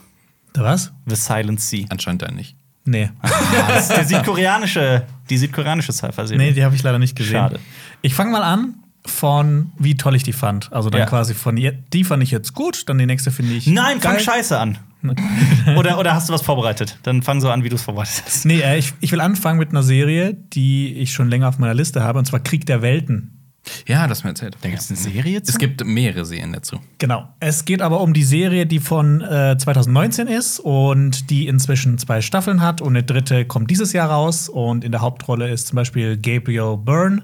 Was? 0.54 0.92
The 1.06 1.16
Silent 1.16 1.60
Sea. 1.60 1.84
anscheinend 1.90 2.22
dann 2.22 2.34
nicht. 2.34 2.56
Nee. 2.84 3.10
Ah, 3.20 3.28
das 3.68 3.90
ist 3.90 3.98
die 4.00 4.14
südkoreanische, 4.14 5.04
die 5.28 5.36
südkoreanische 5.38 5.92
Sci-Fi-Serie. 5.92 6.38
Nee, 6.38 6.52
die 6.52 6.64
habe 6.64 6.74
ich 6.74 6.82
leider 6.82 6.98
nicht 6.98 7.14
gesehen. 7.14 7.32
Schade. 7.32 7.60
Ich 8.02 8.14
fange 8.14 8.30
mal 8.32 8.42
an 8.42 8.74
von 9.06 9.72
wie 9.78 9.96
toll 9.96 10.14
ich 10.16 10.22
die 10.22 10.32
fand. 10.32 10.72
Also 10.72 10.90
dann 10.90 11.00
Ja. 11.00 11.06
quasi 11.06 11.34
von 11.34 11.56
die 11.56 12.04
fand 12.04 12.22
ich 12.22 12.30
jetzt 12.30 12.54
gut, 12.54 12.88
dann 12.88 12.98
die 12.98 13.06
nächste 13.06 13.30
finde 13.30 13.54
ich. 13.54 13.66
Nein, 13.66 14.00
fang 14.00 14.14
geil. 14.16 14.24
scheiße 14.24 14.58
an. 14.58 14.78
oder, 15.78 15.98
oder 15.98 16.12
hast 16.14 16.28
du 16.28 16.32
was 16.34 16.42
vorbereitet? 16.42 16.98
Dann 17.04 17.22
fang 17.22 17.40
so 17.40 17.50
an, 17.50 17.64
wie 17.64 17.70
du 17.70 17.76
es 17.76 17.82
vorbereitet 17.82 18.22
hast. 18.26 18.44
Nee, 18.44 18.60
äh, 18.60 18.76
ich, 18.78 18.92
ich 19.00 19.12
will 19.12 19.20
anfangen 19.20 19.58
mit 19.58 19.70
einer 19.70 19.82
Serie, 19.82 20.34
die 20.34 20.92
ich 20.94 21.12
schon 21.14 21.30
länger 21.30 21.48
auf 21.48 21.58
meiner 21.58 21.72
Liste 21.74 22.02
habe, 22.02 22.18
und 22.18 22.26
zwar 22.26 22.40
Krieg 22.40 22.66
der 22.66 22.82
Welten. 22.82 23.39
Ja, 23.86 24.06
das 24.06 24.24
mir 24.24 24.30
erzählt. 24.30 24.56
Da 24.62 24.68
gibt's 24.70 24.88
eine 24.90 24.98
Serie 24.98 25.42
zu? 25.42 25.52
Es 25.52 25.58
gibt 25.58 25.84
mehrere 25.84 26.24
Serien 26.24 26.52
dazu. 26.52 26.80
Genau. 26.98 27.28
Es 27.40 27.64
geht 27.64 27.82
aber 27.82 28.00
um 28.00 28.14
die 28.14 28.22
Serie, 28.24 28.66
die 28.66 28.80
von 28.80 29.20
äh, 29.20 29.56
2019 29.58 30.28
ist 30.28 30.60
und 30.60 31.28
die 31.30 31.46
inzwischen 31.46 31.98
zwei 31.98 32.22
Staffeln 32.22 32.62
hat 32.62 32.80
und 32.80 32.88
eine 32.96 33.02
dritte 33.02 33.44
kommt 33.44 33.70
dieses 33.70 33.92
Jahr 33.92 34.10
raus 34.10 34.48
und 34.48 34.82
in 34.84 34.92
der 34.92 35.02
Hauptrolle 35.02 35.50
ist 35.50 35.66
zum 35.68 35.76
Beispiel 35.76 36.16
Gabriel 36.16 36.76
Byrne 36.78 37.22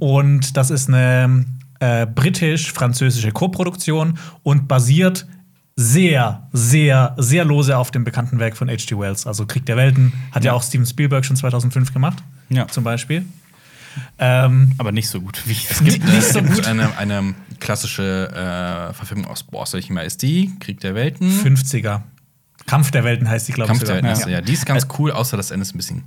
und 0.00 0.56
das 0.56 0.70
ist 0.70 0.88
eine 0.88 1.44
äh, 1.80 2.06
britisch-französische 2.06 3.30
Koproduktion 3.32 4.18
und 4.42 4.68
basiert 4.68 5.26
sehr, 5.76 6.48
sehr, 6.52 7.14
sehr 7.18 7.44
lose 7.44 7.76
auf 7.78 7.90
dem 7.90 8.04
bekannten 8.04 8.38
Werk 8.38 8.56
von 8.56 8.68
H.G. 8.68 8.98
Wells. 8.98 9.26
Also 9.26 9.46
Krieg 9.46 9.64
der 9.66 9.76
Welten 9.76 10.12
hat 10.32 10.44
ja 10.44 10.52
auch 10.52 10.62
Steven 10.62 10.84
Spielberg 10.86 11.24
schon 11.24 11.36
2005 11.36 11.92
gemacht, 11.94 12.22
Ja. 12.50 12.68
zum 12.68 12.84
Beispiel. 12.84 13.24
Ähm, 14.18 14.72
Aber 14.78 14.92
nicht 14.92 15.08
so 15.08 15.20
gut 15.20 15.42
wie 15.46 15.52
es 15.52 15.80
nicht, 15.80 16.04
nicht 16.04 16.22
so 16.22 16.40
gibt 16.40 16.54
gut. 16.54 16.66
eine, 16.66 16.96
eine 16.96 17.34
klassische 17.60 18.28
äh, 18.30 18.92
Verfilmung 18.94 19.26
aus, 19.26 19.42
boah, 19.42 19.62
aus 19.62 19.72
welchem 19.74 19.96
Jahr 19.96 20.04
ist 20.04 20.22
die? 20.22 20.52
Krieg 20.60 20.80
der 20.80 20.94
Welten? 20.94 21.30
50er. 21.30 22.02
Kampf 22.66 22.90
der 22.90 23.04
Welten 23.04 23.28
heißt 23.28 23.48
die, 23.48 23.52
glaube 23.52 23.72
ich. 23.72 23.78
Kampf 23.78 23.84
der. 23.84 24.02
Welten. 24.02 24.20
Ja. 24.30 24.36
ja, 24.36 24.40
die 24.40 24.52
ist 24.52 24.66
ganz 24.66 24.86
cool, 24.98 25.10
außer 25.10 25.36
das 25.36 25.50
Ende 25.50 25.62
ist 25.62 25.74
ein 25.74 25.78
bisschen 25.78 26.04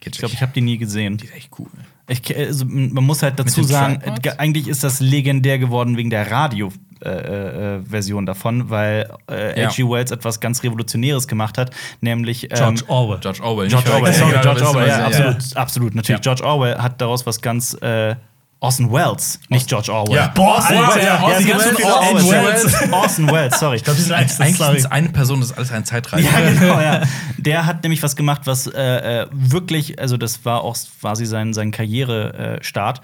kitschig. 0.00 0.14
Ich 0.14 0.18
glaube, 0.20 0.34
ich 0.34 0.42
habe 0.42 0.52
die 0.54 0.60
nie 0.60 0.78
gesehen. 0.78 1.16
die 1.16 1.26
ist 1.26 1.34
echt 1.34 1.50
cool. 1.58 1.66
Ich, 2.08 2.36
also, 2.36 2.64
man 2.66 3.02
muss 3.04 3.22
halt 3.22 3.38
dazu 3.38 3.62
sagen, 3.64 3.98
Tripods? 4.00 4.26
äh, 4.28 4.38
eigentlich 4.38 4.68
ist 4.68 4.84
das 4.84 5.00
legendär 5.00 5.58
geworden 5.58 5.96
wegen 5.96 6.10
der 6.10 6.30
Radio-Version 6.30 8.26
davon, 8.26 8.70
weil 8.70 9.10
äh, 9.30 9.60
Ja. 9.60 9.68
H.G. 9.70 9.82
Wells 9.88 10.10
etwas 10.10 10.40
ganz 10.40 10.62
Revolutionäres 10.62 11.26
gemacht 11.28 11.58
hat, 11.58 11.70
nämlich 12.00 12.44
ähm, 12.44 12.56
George 12.56 12.82
Orwell. 12.88 13.18
George 13.20 13.42
Orwell. 13.42 13.68
George 13.68 13.92
Orwell, 13.92 14.12
sorry, 14.12 14.32
Ja, 14.34 14.40
George 14.42 14.66
Orwell, 14.66 14.88
ja, 14.88 14.98
immer 15.06 15.12
sehr- 15.12 15.28
absolut, 15.28 15.56
absolut, 15.56 15.94
natürlich. 15.94 16.24
Ja. 16.24 16.34
George 16.34 16.44
Orwell 16.44 16.78
hat 16.78 17.00
daraus 17.00 17.26
was 17.26 17.40
ganz 17.40 17.74
äh, 17.82 18.14
Orson 18.60 18.90
Welles, 18.90 19.38
nicht 19.48 19.68
George 19.68 19.92
Orwell. 19.92 20.16
Ja. 20.16 20.28
Boah, 20.28 20.56
Orson 20.56 20.76
Alter, 20.76 20.94
Welles, 20.94 21.04
ja, 21.04 21.14
ja, 21.14 21.22
Orson 21.22 21.44
die 21.44 21.50
ganzen 21.50 21.84
Orson 21.84 22.14
Orson 22.14 22.30
Welles. 22.30 22.92
Orson 22.92 23.30
Welles, 23.30 23.60
sorry. 23.60 23.80
Das 23.84 23.98
ist 23.98 24.10
Eigentlich 24.10 24.40
eigentlich 24.40 24.78
ist 24.78 24.92
eine 24.92 25.08
Person, 25.10 25.40
das 25.40 25.50
ist 25.50 25.56
alles 25.58 25.72
ein 25.72 25.84
Zeitreise. 25.84 26.26
Ja, 26.26 26.40
genau, 26.50 26.80
ja. 26.80 27.02
Der 27.36 27.66
hat 27.66 27.82
nämlich 27.82 28.02
was 28.02 28.16
gemacht, 28.16 28.42
was 28.46 28.66
äh, 28.66 29.22
äh, 29.22 29.26
wirklich, 29.30 30.00
also 30.00 30.16
das 30.16 30.44
war 30.44 30.62
auch 30.62 30.76
quasi 31.00 31.26
sein, 31.26 31.52
sein 31.52 31.70
Karrierestart, 31.70 33.02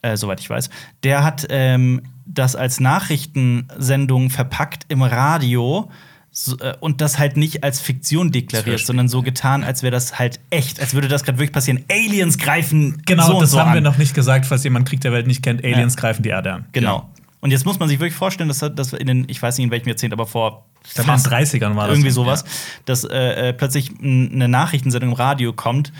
äh, 0.00 0.16
soweit 0.16 0.40
ich 0.40 0.48
weiß. 0.48 0.70
Der 1.02 1.22
hat 1.22 1.46
ähm, 1.50 2.02
das 2.24 2.56
als 2.56 2.80
Nachrichtensendung 2.80 4.30
verpackt 4.30 4.86
im 4.88 5.02
Radio. 5.02 5.90
So, 6.36 6.58
äh, 6.58 6.74
und 6.80 7.00
das 7.00 7.20
halt 7.20 7.36
nicht 7.36 7.62
als 7.62 7.80
Fiktion 7.80 8.32
deklariert, 8.32 8.80
sondern 8.80 9.08
so 9.08 9.22
getan, 9.22 9.62
als 9.62 9.84
wäre 9.84 9.92
das 9.92 10.18
halt 10.18 10.40
echt, 10.50 10.80
als 10.80 10.92
würde 10.92 11.06
das 11.06 11.22
gerade 11.22 11.38
wirklich 11.38 11.52
passieren. 11.52 11.84
Aliens 11.88 12.38
greifen 12.38 13.00
Genau, 13.06 13.26
so 13.28 13.34
und 13.34 13.42
das 13.42 13.52
so 13.52 13.60
haben 13.60 13.68
an. 13.68 13.74
wir 13.74 13.80
noch 13.82 13.98
nicht 13.98 14.14
gesagt, 14.14 14.44
falls 14.44 14.64
jemand 14.64 14.88
Krieg 14.88 15.00
der 15.00 15.12
Welt 15.12 15.28
nicht 15.28 15.44
kennt. 15.44 15.62
Aliens 15.64 15.94
Ja. 15.94 16.00
greifen 16.00 16.24
die 16.24 16.30
Erde 16.30 16.52
an. 16.52 16.66
Genau. 16.72 17.08
Und 17.40 17.52
jetzt 17.52 17.64
muss 17.64 17.78
man 17.78 17.88
sich 17.88 18.00
wirklich 18.00 18.16
vorstellen, 18.16 18.48
dass 18.48 18.58
das 18.58 18.92
in 18.94 19.06
den, 19.06 19.28
ich 19.28 19.40
weiß 19.40 19.58
nicht 19.58 19.66
in 19.66 19.70
welchem 19.70 19.86
Jahrzehnt, 19.88 20.12
aber 20.12 20.26
vor 20.26 20.66
Ich 20.84 20.94
den 20.94 21.04
30ern 21.04 21.76
war 21.76 21.86
das. 21.86 21.96
irgendwie 21.98 22.10
sowas, 22.10 22.44
dass 22.84 23.04
äh, 23.04 23.50
äh, 23.50 23.52
plötzlich 23.52 23.92
eine 24.02 24.48
Nachrichtensendung 24.48 25.10
im 25.10 25.16
Radio 25.16 25.52
kommt. 25.52 25.92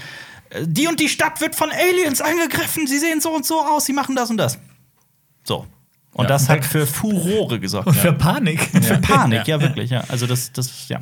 äh, 0.51 0.64
Die 0.66 0.89
und 0.89 0.99
die 0.99 1.09
Stadt 1.09 1.41
wird 1.41 1.55
von 1.55 1.68
Aliens 1.70 2.20
angegriffen. 2.20 2.89
Sie 2.89 2.99
sehen 2.99 3.20
so 3.20 3.30
und 3.30 3.47
so 3.47 3.61
aus. 3.61 3.85
Sie 3.85 3.93
machen 3.93 4.16
das 4.16 4.30
und 4.30 4.39
das. 4.39 4.59
So. 5.45 5.66
Und 6.15 6.25
Ja. 6.25 6.29
das 6.29 6.49
hat 6.49 6.65
für 6.65 6.87
Furore 6.87 7.61
gesorgt. 7.61 7.87
Und 7.87 7.97
ja. 7.97 8.01
für 8.03 8.12
Panik. 8.12 8.61
Für 8.83 8.99
Panik, 8.99 9.41
ja. 9.47 9.57
Ja. 9.57 9.62
wirklich. 9.62 9.91
Ja. 9.91 10.05
Also 10.09 10.27
das, 10.27 10.53
das, 10.53 10.89
ja. 10.89 11.01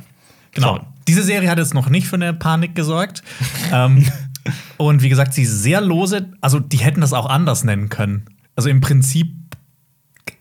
Genau. 0.53 0.75
Sorry. 0.75 0.83
Diese 1.09 1.23
Serie 1.23 1.51
hat 1.51 1.59
jetzt 1.59 1.75
noch 1.75 1.89
nicht 1.89 2.07
für 2.07 2.17
eine 2.17 2.35
Panik 2.35 2.75
gesorgt. 2.75 3.23
ähm, 3.73 4.05
und 4.77 5.03
wie 5.03 5.09
gesagt, 5.09 5.33
sie 5.35 5.43
ist 5.43 5.63
sehr 5.63 5.81
lose. 5.81 6.29
Also, 6.41 6.59
die 6.61 6.77
hätten 6.79 7.01
das 7.01 7.13
auch 7.13 7.27
anders 7.27 7.65
nennen 7.65 7.89
können. 7.89 8.25
Also, 8.57 8.69
im 8.69 8.81
Prinzip 8.81 9.29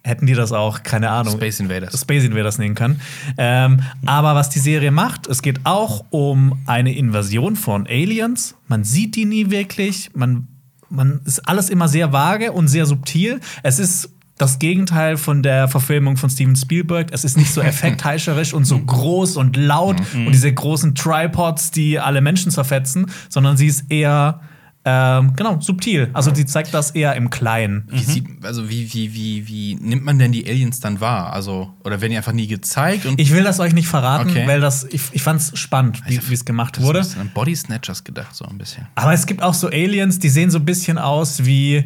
hätten 0.04 0.26
die 0.26 0.34
das 0.34 0.52
auch, 0.52 0.84
keine 0.84 1.10
Ahnung. 1.10 1.34
Space 1.36 1.60
Invaders. 1.60 2.00
Space 2.00 2.24
Invaders 2.24 2.58
nehmen 2.58 2.76
können. 2.76 3.02
Ähm, 3.38 3.82
aber 4.06 4.36
was 4.36 4.50
die 4.50 4.60
Serie 4.60 4.92
macht, 4.92 5.28
es 5.28 5.42
geht 5.42 5.62
auch 5.64 6.06
um 6.10 6.62
eine 6.66 6.94
Invasion 6.96 7.56
von 7.56 7.88
Aliens. 7.88 8.56
Man 8.68 8.84
sieht 8.84 9.16
die 9.16 9.26
nie 9.26 9.50
wirklich. 9.52 10.10
Man, 10.14 10.48
man 10.90 11.22
ist 11.26 11.48
alles 11.48 11.70
immer 11.70 11.88
sehr 11.88 12.12
vage 12.12 12.52
und 12.52 12.68
sehr 12.68 12.86
subtil. 12.86 13.40
Es 13.64 13.80
ist 13.80 14.10
das 14.42 14.60
Gegenteil 14.60 15.18
von 15.18 15.44
der 15.44 15.68
Verfilmung 15.68 16.18
von 16.18 16.30
Steven 16.30 16.56
Spielberg. 16.56 17.10
Es 17.12 17.24
ist 17.24 17.38
nicht 17.38 17.54
so 17.54 17.62
effektheischerisch 17.72 18.54
und 18.54 18.66
so 18.66 18.80
groß 18.80 19.38
und 19.38 19.56
laut 19.56 19.98
und 20.14 20.32
diese 20.32 20.52
großen 20.54 20.96
Tripods, 20.96 21.72
die 21.72 22.00
alle 22.00 22.22
Menschen 22.22 22.52
zerfetzen, 22.52 23.06
sondern 23.30 23.58
sie 23.58 23.68
ist 23.68 23.86
eher 23.90 24.42
ähm, 24.84 25.34
genau, 25.36 25.60
subtil. 25.62 26.10
Also 26.14 26.34
sie 26.34 26.44
zeigt 26.48 26.74
das 26.74 26.90
eher 26.90 27.16
im 27.16 27.30
Kleinen. 27.30 27.84
Wie 27.92 28.00
sieht, 28.00 28.26
also 28.44 28.68
wie, 28.68 28.92
wie, 28.92 29.14
wie, 29.14 29.48
wie 29.48 29.76
nimmt 29.76 30.04
man 30.04 30.18
denn 30.18 30.32
die 30.32 30.44
Aliens 30.50 30.80
dann 30.80 31.00
wahr? 31.00 31.32
Also, 31.34 31.72
oder 31.84 32.02
werden 32.02 32.10
die 32.10 32.18
einfach 32.18 32.32
nie 32.32 32.48
gezeigt? 32.48 33.06
Und 33.06 33.20
Ich 33.22 33.32
will 33.32 33.44
das 33.44 33.60
euch 33.60 33.74
nicht 33.74 33.88
verraten, 33.88 34.32
Okay. 34.32 34.48
weil 34.48 34.60
das, 34.60 34.84
ich, 34.86 35.02
ich 35.12 35.22
fand 35.22 35.40
es 35.40 35.52
spannend, 35.60 36.02
wie 36.08 36.20
wie 36.28 36.34
es 36.34 36.46
gemacht 36.46 36.82
wurde. 36.82 36.98
ist 36.98 37.16
an 37.16 37.30
Body 37.32 37.56
Snatchers 37.56 38.04
gedacht, 38.04 38.36
so 38.36 38.44
ein 38.46 38.58
bisschen. 38.58 38.88
Aber 38.96 39.14
es 39.14 39.28
gibt 39.28 39.44
auch 39.44 39.54
so 39.54 39.68
Aliens, 39.68 40.18
die 40.18 40.30
sehen 40.30 40.50
so 40.50 40.58
ein 40.58 40.66
bisschen 40.66 40.98
aus 40.98 41.46
wie 41.46 41.86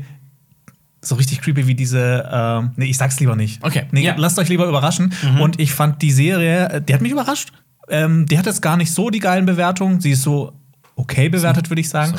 so 1.08 1.16
richtig 1.16 1.42
creepy 1.42 1.68
wie 1.68 1.76
diese. 1.76 2.28
Ähm, 2.32 2.72
nee, 2.76 2.86
ich 2.86 2.98
sag's 2.98 3.20
lieber 3.20 3.36
nicht. 3.36 3.64
Okay. 3.64 3.84
Nee, 3.92 4.04
Ja. 4.04 4.14
Mhm. 4.14 4.20
lasst 4.20 4.38
euch 4.40 4.50
lieber 4.50 4.68
überraschen. 4.68 5.14
Und 5.40 5.60
ich 5.60 5.74
fand 5.74 6.02
die 6.02 6.12
Serie, 6.12 6.70
äh, 6.70 6.82
die 6.82 6.94
hat 6.94 7.02
mich 7.02 7.12
überrascht. 7.12 7.52
Ähm, 7.90 8.26
die 8.26 8.38
hat 8.38 8.46
jetzt 8.46 8.62
gar 8.62 8.78
nicht 8.78 8.92
so 8.92 9.10
die 9.10 9.20
geilen 9.20 9.46
Bewertungen. 9.46 10.00
Sie 10.02 10.12
ist 10.12 10.24
so 10.24 10.54
okay 10.98 11.28
bewertet, 11.28 11.70
würde 11.70 11.82
ich 11.82 11.90
sagen. 11.90 12.16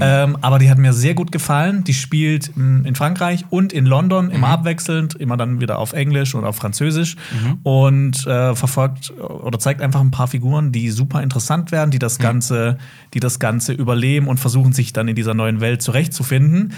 Ähm, 0.00 0.38
aber 0.40 0.60
die 0.60 0.70
hat 0.70 0.78
mir 0.78 0.92
sehr 0.92 1.14
gut 1.14 1.32
gefallen. 1.32 1.82
Die 1.82 1.92
spielt 1.94 2.56
mh, 2.56 2.86
in 2.86 2.94
Frankreich 2.94 3.44
und 3.50 3.72
in 3.72 3.86
London 3.86 4.26
Mhm. 4.26 4.30
immer 4.30 4.48
abwechselnd, 4.50 5.16
immer 5.16 5.36
dann 5.36 5.60
wieder 5.60 5.80
auf 5.80 5.94
Englisch 5.94 6.36
und 6.36 6.44
auf 6.44 6.54
Französisch 6.54 7.16
Mhm. 7.32 7.58
und 7.64 8.26
äh, 8.28 8.54
verfolgt 8.54 9.12
oder 9.18 9.58
zeigt 9.58 9.82
einfach 9.82 10.00
ein 10.00 10.12
paar 10.12 10.28
Figuren, 10.28 10.70
die 10.70 10.90
super 10.90 11.24
interessant 11.24 11.72
werden, 11.72 11.90
die 11.90 11.98
das 11.98 12.20
Ganze, 12.20 12.78
die 13.14 13.20
das 13.20 13.40
Ganze 13.40 13.72
überleben 13.72 14.28
und 14.28 14.38
versuchen 14.38 14.72
sich 14.72 14.92
dann 14.92 15.08
in 15.08 15.16
dieser 15.16 15.34
neuen 15.34 15.60
Welt 15.60 15.82
zurechtzufinden, 15.82 16.72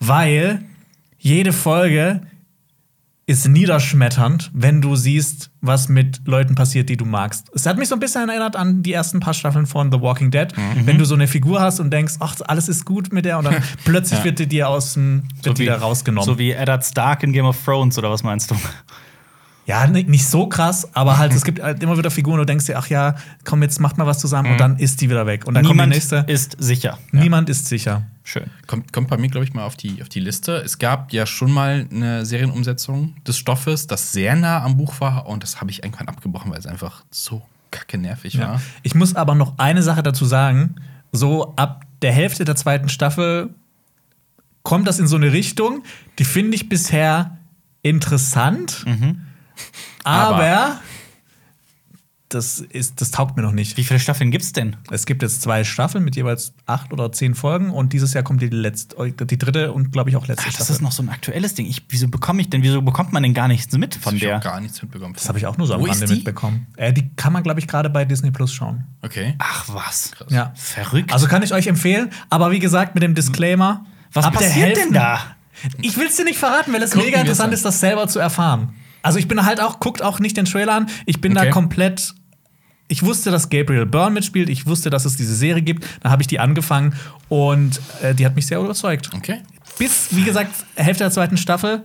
weil 0.00 0.62
jede 1.26 1.52
Folge 1.52 2.20
ist 3.28 3.48
niederschmetternd, 3.48 4.52
wenn 4.54 4.80
du 4.80 4.94
siehst, 4.94 5.50
was 5.60 5.88
mit 5.88 6.20
Leuten 6.26 6.54
passiert, 6.54 6.88
die 6.88 6.96
du 6.96 7.04
magst. 7.04 7.50
Es 7.52 7.66
hat 7.66 7.76
mich 7.76 7.88
so 7.88 7.96
ein 7.96 8.00
bisschen 8.00 8.28
erinnert 8.28 8.54
an 8.54 8.84
die 8.84 8.92
ersten 8.92 9.18
paar 9.18 9.34
Staffeln 9.34 9.66
von 9.66 9.90
The 9.90 10.00
Walking 10.00 10.30
Dead. 10.30 10.56
Mhm. 10.56 10.86
Wenn 10.86 10.96
du 10.98 11.04
so 11.04 11.16
eine 11.16 11.26
Figur 11.26 11.60
hast 11.60 11.80
und 11.80 11.90
denkst, 11.90 12.14
ach, 12.20 12.36
alles 12.46 12.68
ist 12.68 12.84
gut 12.84 13.12
mit 13.12 13.24
der 13.24 13.38
und 13.38 13.46
dann 13.46 13.56
plötzlich 13.84 14.22
wird 14.22 14.38
die 14.38 14.46
dir 14.46 14.68
aus 14.68 14.94
dem 14.94 15.24
wird 15.42 15.58
die 15.58 15.66
da 15.66 15.78
rausgenommen. 15.78 16.24
So 16.24 16.38
wie 16.38 16.52
Eddard 16.52 16.84
Stark 16.84 17.24
in 17.24 17.32
Game 17.32 17.46
of 17.46 17.56
Thrones, 17.64 17.98
oder 17.98 18.12
was 18.12 18.22
meinst 18.22 18.52
du? 18.52 18.54
ja, 19.66 19.88
ni- 19.88 20.04
nicht 20.04 20.28
so 20.28 20.46
krass, 20.46 20.88
aber 20.94 21.18
halt, 21.18 21.34
es 21.34 21.42
gibt 21.42 21.60
halt 21.60 21.82
immer 21.82 21.98
wieder 21.98 22.12
Figuren, 22.12 22.34
wo 22.36 22.42
du 22.42 22.46
denkst 22.46 22.66
dir, 22.66 22.78
ach 22.78 22.86
ja, 22.86 23.16
komm, 23.42 23.60
jetzt 23.64 23.80
macht 23.80 23.98
mal 23.98 24.06
was 24.06 24.20
zusammen 24.20 24.52
und 24.52 24.60
dann 24.60 24.78
ist 24.78 25.00
die 25.00 25.10
wieder 25.10 25.26
weg. 25.26 25.48
Und 25.48 25.54
dann 25.54 25.64
Niemand 25.64 25.92
kommt 25.92 26.10
die 26.10 26.16
nächste. 26.16 26.32
ist 26.32 26.54
sicher. 26.60 26.96
Niemand 27.10 27.48
ist 27.50 27.66
sicher. 27.66 28.04
Schön. 28.28 28.50
Kommt, 28.66 28.92
kommt 28.92 29.06
bei 29.08 29.16
mir, 29.16 29.28
glaube 29.28 29.44
ich, 29.44 29.54
mal 29.54 29.64
auf 29.64 29.76
die, 29.76 30.02
auf 30.02 30.08
die 30.08 30.18
Liste. 30.18 30.56
Es 30.56 30.78
gab 30.78 31.12
ja 31.12 31.26
schon 31.26 31.52
mal 31.52 31.86
eine 31.92 32.26
Serienumsetzung 32.26 33.14
des 33.24 33.38
Stoffes, 33.38 33.86
das 33.86 34.10
sehr 34.10 34.34
nah 34.34 34.64
am 34.64 34.76
Buch 34.76 35.00
war. 35.00 35.26
Und 35.26 35.44
das 35.44 35.60
habe 35.60 35.70
ich 35.70 35.84
irgendwann 35.84 36.08
abgebrochen, 36.08 36.50
weil 36.50 36.58
es 36.58 36.66
einfach 36.66 37.04
so 37.12 37.40
kacke 37.70 37.98
nervig 37.98 38.34
Ja. 38.34 38.48
war. 38.54 38.62
Ich 38.82 38.96
muss 38.96 39.14
aber 39.14 39.36
noch 39.36 39.58
eine 39.58 39.80
Sache 39.82 40.02
dazu 40.02 40.24
sagen. 40.24 40.74
So 41.12 41.54
ab 41.54 41.84
der 42.02 42.10
Hälfte 42.12 42.44
der 42.44 42.56
zweiten 42.56 42.88
Staffel 42.88 43.50
kommt 44.64 44.88
das 44.88 44.98
in 44.98 45.06
so 45.06 45.14
eine 45.14 45.30
Richtung, 45.32 45.84
die 46.18 46.24
finde 46.24 46.56
ich 46.56 46.68
bisher 46.68 47.38
interessant. 47.82 48.84
Aber, 50.02 50.34
Aber- 50.34 50.80
das, 52.28 52.58
ist, 52.58 53.00
das 53.00 53.12
taugt 53.12 53.36
mir 53.36 53.42
noch 53.42 53.52
nicht. 53.52 53.76
Wie 53.76 53.84
viele 53.84 54.00
Staffeln 54.00 54.30
gibt's 54.32 54.52
denn? 54.52 54.76
Es 54.90 55.06
gibt 55.06 55.22
jetzt 55.22 55.42
zwei 55.42 55.62
Staffeln 55.62 56.04
mit 56.04 56.16
jeweils 56.16 56.52
acht 56.66 56.92
oder 56.92 57.12
zehn 57.12 57.34
Folgen 57.36 57.70
und 57.70 57.92
dieses 57.92 58.14
Jahr 58.14 58.24
kommt 58.24 58.42
die, 58.42 58.48
letzte, 58.48 58.96
die 59.12 59.38
dritte 59.38 59.72
und 59.72 59.92
glaube 59.92 60.10
ich 60.10 60.16
auch 60.16 60.26
letzte 60.26 60.42
Ach, 60.42 60.46
das 60.46 60.54
Staffel. 60.56 60.72
ist 60.74 60.82
noch 60.82 60.90
so 60.92 61.02
ein 61.04 61.08
aktuelles 61.08 61.54
Ding. 61.54 61.66
Ich, 61.66 61.84
wieso 61.88 62.08
bekomme 62.08 62.40
ich 62.40 62.50
denn, 62.50 62.62
wieso 62.62 62.82
bekommt 62.82 63.12
man 63.12 63.22
denn 63.22 63.32
gar 63.32 63.46
nichts 63.46 63.76
mit 63.78 63.94
von 63.94 64.14
ich 64.16 64.22
der? 64.22 64.38
auch 64.38 64.42
gar 64.42 64.60
nichts 64.60 64.82
mitbekommen. 64.82 65.14
das 65.14 65.28
habe 65.28 65.38
ich 65.38 65.46
auch 65.46 65.56
nur 65.56 65.66
so 65.68 65.74
am 65.74 65.80
Wo 65.82 65.86
ist 65.86 65.92
Rande 65.92 66.06
die? 66.06 66.14
mitbekommen. 66.16 66.66
Äh, 66.76 66.92
die 66.92 67.08
kann 67.14 67.32
man, 67.32 67.44
glaube 67.44 67.60
ich, 67.60 67.68
gerade 67.68 67.90
bei 67.90 68.04
Disney 68.04 68.32
Plus 68.32 68.52
schauen. 68.52 68.84
Okay. 69.02 69.34
Ach 69.38 69.64
was. 69.68 70.10
Ja. 70.28 70.52
Verrückt. 70.56 71.12
Also 71.12 71.28
kann 71.28 71.42
ich 71.44 71.52
euch 71.54 71.68
empfehlen, 71.68 72.10
aber 72.28 72.50
wie 72.50 72.58
gesagt, 72.58 72.94
mit 72.94 73.04
dem 73.04 73.14
Disclaimer. 73.14 73.86
was 74.12 74.30
passiert 74.32 74.76
denn 74.76 74.92
da? 74.92 75.20
Ich 75.80 75.96
will 75.96 76.06
es 76.08 76.16
dir 76.16 76.24
nicht 76.24 76.38
verraten, 76.38 76.72
weil 76.72 76.82
es 76.82 76.90
Gucken 76.90 77.06
mega 77.06 77.20
interessant 77.20 77.48
an. 77.48 77.54
ist, 77.54 77.64
das 77.64 77.80
selber 77.80 78.08
zu 78.08 78.18
erfahren. 78.18 78.74
Also 79.06 79.18
ich 79.18 79.28
bin 79.28 79.44
halt 79.44 79.60
auch, 79.60 79.80
guckt 79.80 80.02
auch 80.02 80.18
nicht 80.18 80.36
den 80.36 80.44
Trailer 80.44 80.74
an. 80.74 80.86
Ich 81.06 81.20
bin 81.20 81.34
da 81.34 81.42
Okay. 81.42 81.50
komplett. 81.50 82.14
Ich 82.88 83.02
wusste, 83.02 83.30
dass 83.30 83.48
Gabriel 83.48 83.86
Byrne 83.86 84.12
mitspielt. 84.12 84.48
Ich 84.48 84.66
wusste, 84.66 84.90
dass 84.90 85.04
es 85.04 85.16
diese 85.16 85.34
Serie 85.34 85.62
gibt. 85.62 85.84
Da 86.02 86.10
habe 86.10 86.22
ich 86.22 86.28
die 86.28 86.38
angefangen 86.38 86.94
und 87.28 87.80
äh, 88.02 88.14
die 88.14 88.24
hat 88.24 88.36
mich 88.36 88.46
sehr 88.46 88.58
überzeugt. 88.60 89.10
Okay. 89.16 89.42
Bis, 89.78 90.08
wie 90.14 90.22
gesagt, 90.22 90.52
Hälfte 90.76 91.04
der 91.04 91.10
zweiten 91.10 91.36
Staffel. 91.36 91.84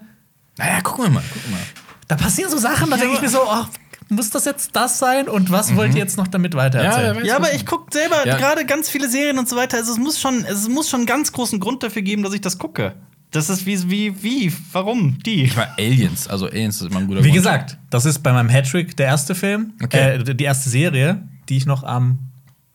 Naja, 0.58 0.82
gucken 0.82 1.06
wir 1.06 1.10
mal. 1.12 1.24
Gucken 1.24 1.42
wir 1.52 1.58
mal. 1.58 1.64
Da 2.08 2.16
passieren 2.18 2.52
so 2.52 2.58
Sachen, 2.58 2.90
da 2.92 2.98
denke 2.98 3.16
ich 3.16 3.22
mir 3.22 3.30
so, 3.30 3.40
ach, 3.50 3.70
muss 4.10 4.30
das 4.30 4.46
jetzt 4.46 4.76
das 4.76 5.00
sein? 5.00 5.28
Und 5.30 5.50
was 5.52 5.76
wollt 5.76 5.94
ihr 5.96 6.00
jetzt 6.02 6.18
noch 6.18 6.28
damit 6.28 6.54
weitererzählen? 6.56 7.16
Ja. 7.20 7.24
Ja, 7.24 7.36
aber 7.38 7.54
ich 7.54 7.66
gucke 7.66 7.86
selber 7.92 8.28
Ja. 8.28 8.38
gerade 8.38 8.66
ganz 8.66 8.90
viele 8.90 9.10
Serien 9.10 9.40
und 9.40 9.48
so 9.50 9.56
weiter. 9.56 9.78
Also 9.78 9.94
es 9.94 9.98
muss 9.98 10.20
schon, 10.20 10.44
es 10.46 10.68
muss 10.70 10.90
schon 10.90 11.00
einen 11.02 11.08
ganz 11.08 11.32
großen 11.32 11.60
Grund 11.60 11.82
dafür 11.84 12.02
geben, 12.02 12.22
dass 12.22 12.34
ich 12.34 12.42
das 12.42 12.58
gucke. 12.58 12.94
Das 13.32 13.50
ist 13.50 13.66
wie, 13.66 13.90
wie, 13.90 14.24
wie, 14.24 14.54
warum? 14.74 15.18
Die. 15.20 15.44
Ich 15.44 15.56
meine, 15.56 15.72
Aliens. 15.78 16.28
Also, 16.28 16.48
Aliens 16.48 16.82
ist 16.82 16.88
immer 16.92 17.00
ein 17.00 17.08
guter 17.08 17.20
Wie 17.24 17.30
Grund. 17.30 17.36
gesagt, 17.36 17.78
das 17.90 18.06
ist 18.06 18.20
bei 18.20 18.34
meinem 18.34 18.50
Hattrick 18.50 18.96
der 18.98 19.08
erste 19.08 19.36
Film, 19.36 19.74
Okay. 19.84 20.18
äh, 20.18 20.36
die 20.36 20.44
erste 20.44 20.70
Serie, 20.70 21.22
die 21.48 21.56
ich 21.58 21.66
noch 21.66 21.84
am. 21.84 22.20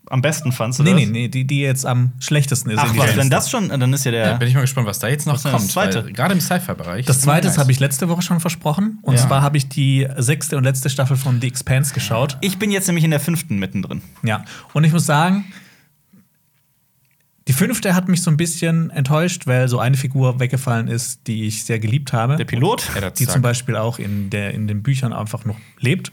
Am 0.08 0.22
besten 0.22 0.52
fandst 0.52 0.78
du 0.78 0.84
Nee, 0.84 0.92
das? 0.92 1.00
nee, 1.00 1.06
nee, 1.06 1.28
die, 1.28 1.44
die 1.44 1.60
jetzt 1.62 1.84
am 1.84 2.12
schlechtesten 2.20 2.70
ist. 2.70 2.78
Ach 2.78 2.96
was, 2.96 3.16
wenn 3.16 3.28
das 3.28 3.50
schon, 3.50 3.68
dann 3.70 3.92
ist 3.92 4.04
ja 4.04 4.12
der. 4.12 4.26
Ja, 4.28 4.32
bin 4.36 4.46
ich 4.48 4.54
mal 4.54 4.60
gespannt, 4.60 4.86
was 4.86 5.00
da 5.00 5.08
jetzt 5.08 5.26
noch 5.26 5.42
kommt. 5.42 5.68
Zweite? 5.68 6.04
Gerade 6.12 6.32
im 6.32 6.40
Sci-Fi-Bereich. 6.40 7.04
Das 7.06 7.22
zweite 7.22 7.48
nice. 7.48 7.58
habe 7.58 7.72
ich 7.72 7.80
letzte 7.80 8.08
Woche 8.08 8.22
schon 8.22 8.38
versprochen. 8.38 9.00
Und 9.02 9.16
Ja. 9.16 9.26
zwar 9.26 9.42
habe 9.42 9.56
ich 9.58 9.68
die 9.68 10.06
sechste 10.16 10.56
und 10.58 10.62
letzte 10.64 10.90
Staffel 10.90 11.16
von 11.16 11.40
The 11.40 11.48
Expanse 11.48 11.92
geschaut. 11.92 12.38
ich 12.40 12.56
bin 12.56 12.70
jetzt 12.70 12.86
nämlich 12.86 13.04
in 13.04 13.10
der 13.10 13.18
fünften 13.18 13.58
mittendrin. 13.58 14.00
Ja. 14.22 14.44
Und 14.74 14.84
ich 14.84 14.92
muss 14.92 15.04
sagen, 15.06 15.44
die 17.48 17.52
fünfte 17.52 17.94
hat 17.94 18.08
mich 18.08 18.22
so 18.22 18.30
ein 18.30 18.36
bisschen 18.36 18.90
enttäuscht, 18.90 19.46
weil 19.46 19.68
so 19.68 19.78
eine 19.78 19.96
Figur 19.96 20.40
weggefallen 20.40 20.88
ist, 20.88 21.26
die 21.28 21.44
ich 21.44 21.64
sehr 21.64 21.78
geliebt 21.78 22.12
habe. 22.12 22.36
Der 22.36 22.44
Pilot? 22.44 22.90
Eddard 22.96 23.18
die 23.18 23.26
zum 23.26 23.40
Beispiel 23.40 23.76
auch 23.76 23.98
in, 24.00 24.30
der, 24.30 24.52
in 24.52 24.66
den 24.66 24.82
Büchern 24.82 25.12
einfach 25.12 25.44
noch 25.44 25.56
lebt. 25.78 26.10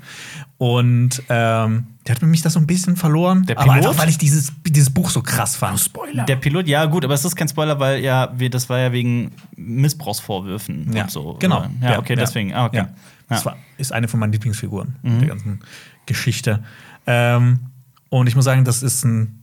Und 0.59 1.23
ähm, 1.29 1.87
der 2.05 2.15
hat 2.15 2.21
mich 2.21 2.41
da 2.43 2.49
so 2.51 2.59
ein 2.59 2.67
bisschen 2.67 2.95
verloren. 2.95 3.45
Der 3.47 3.57
aber 3.57 3.73
Pilot? 3.73 3.87
einfach, 3.87 4.03
weil 4.03 4.09
ich 4.09 4.19
dieses, 4.19 4.53
dieses 4.67 4.91
Buch 4.91 5.09
so 5.09 5.23
krass 5.23 5.55
fand. 5.55 5.79
Spoiler. 5.79 6.25
Der 6.25 6.35
Pilot, 6.35 6.67
ja, 6.67 6.85
gut, 6.85 7.03
aber 7.03 7.15
es 7.15 7.25
ist 7.25 7.35
kein 7.35 7.47
Spoiler, 7.47 7.79
weil 7.79 8.03
ja, 8.03 8.31
wir, 8.37 8.49
das 8.51 8.69
war 8.69 8.79
ja 8.79 8.91
wegen 8.91 9.31
Missbrauchsvorwürfen 9.55 10.93
Ja, 10.93 11.03
und 11.03 11.11
so. 11.11 11.37
genau. 11.39 11.65
Ja, 11.81 11.97
okay, 11.99 12.15
deswegen. 12.15 12.53
Ah, 12.53 12.65
okay. 12.65 12.77
Ja. 12.77 12.83
Ja. 12.83 12.89
Mhm. 12.89 12.95
Das 13.29 13.45
war, 13.45 13.57
ist 13.77 13.91
eine 13.91 14.07
von 14.07 14.19
meinen 14.19 14.33
Lieblingsfiguren 14.33 14.95
der 15.01 15.27
ganzen 15.29 15.61
Geschichte. 16.05 16.63
Ähm, 17.07 17.59
und 18.09 18.27
ich 18.27 18.35
muss 18.35 18.45
sagen, 18.45 18.65
das 18.65 18.83
ist 18.83 19.03
ein. 19.03 19.39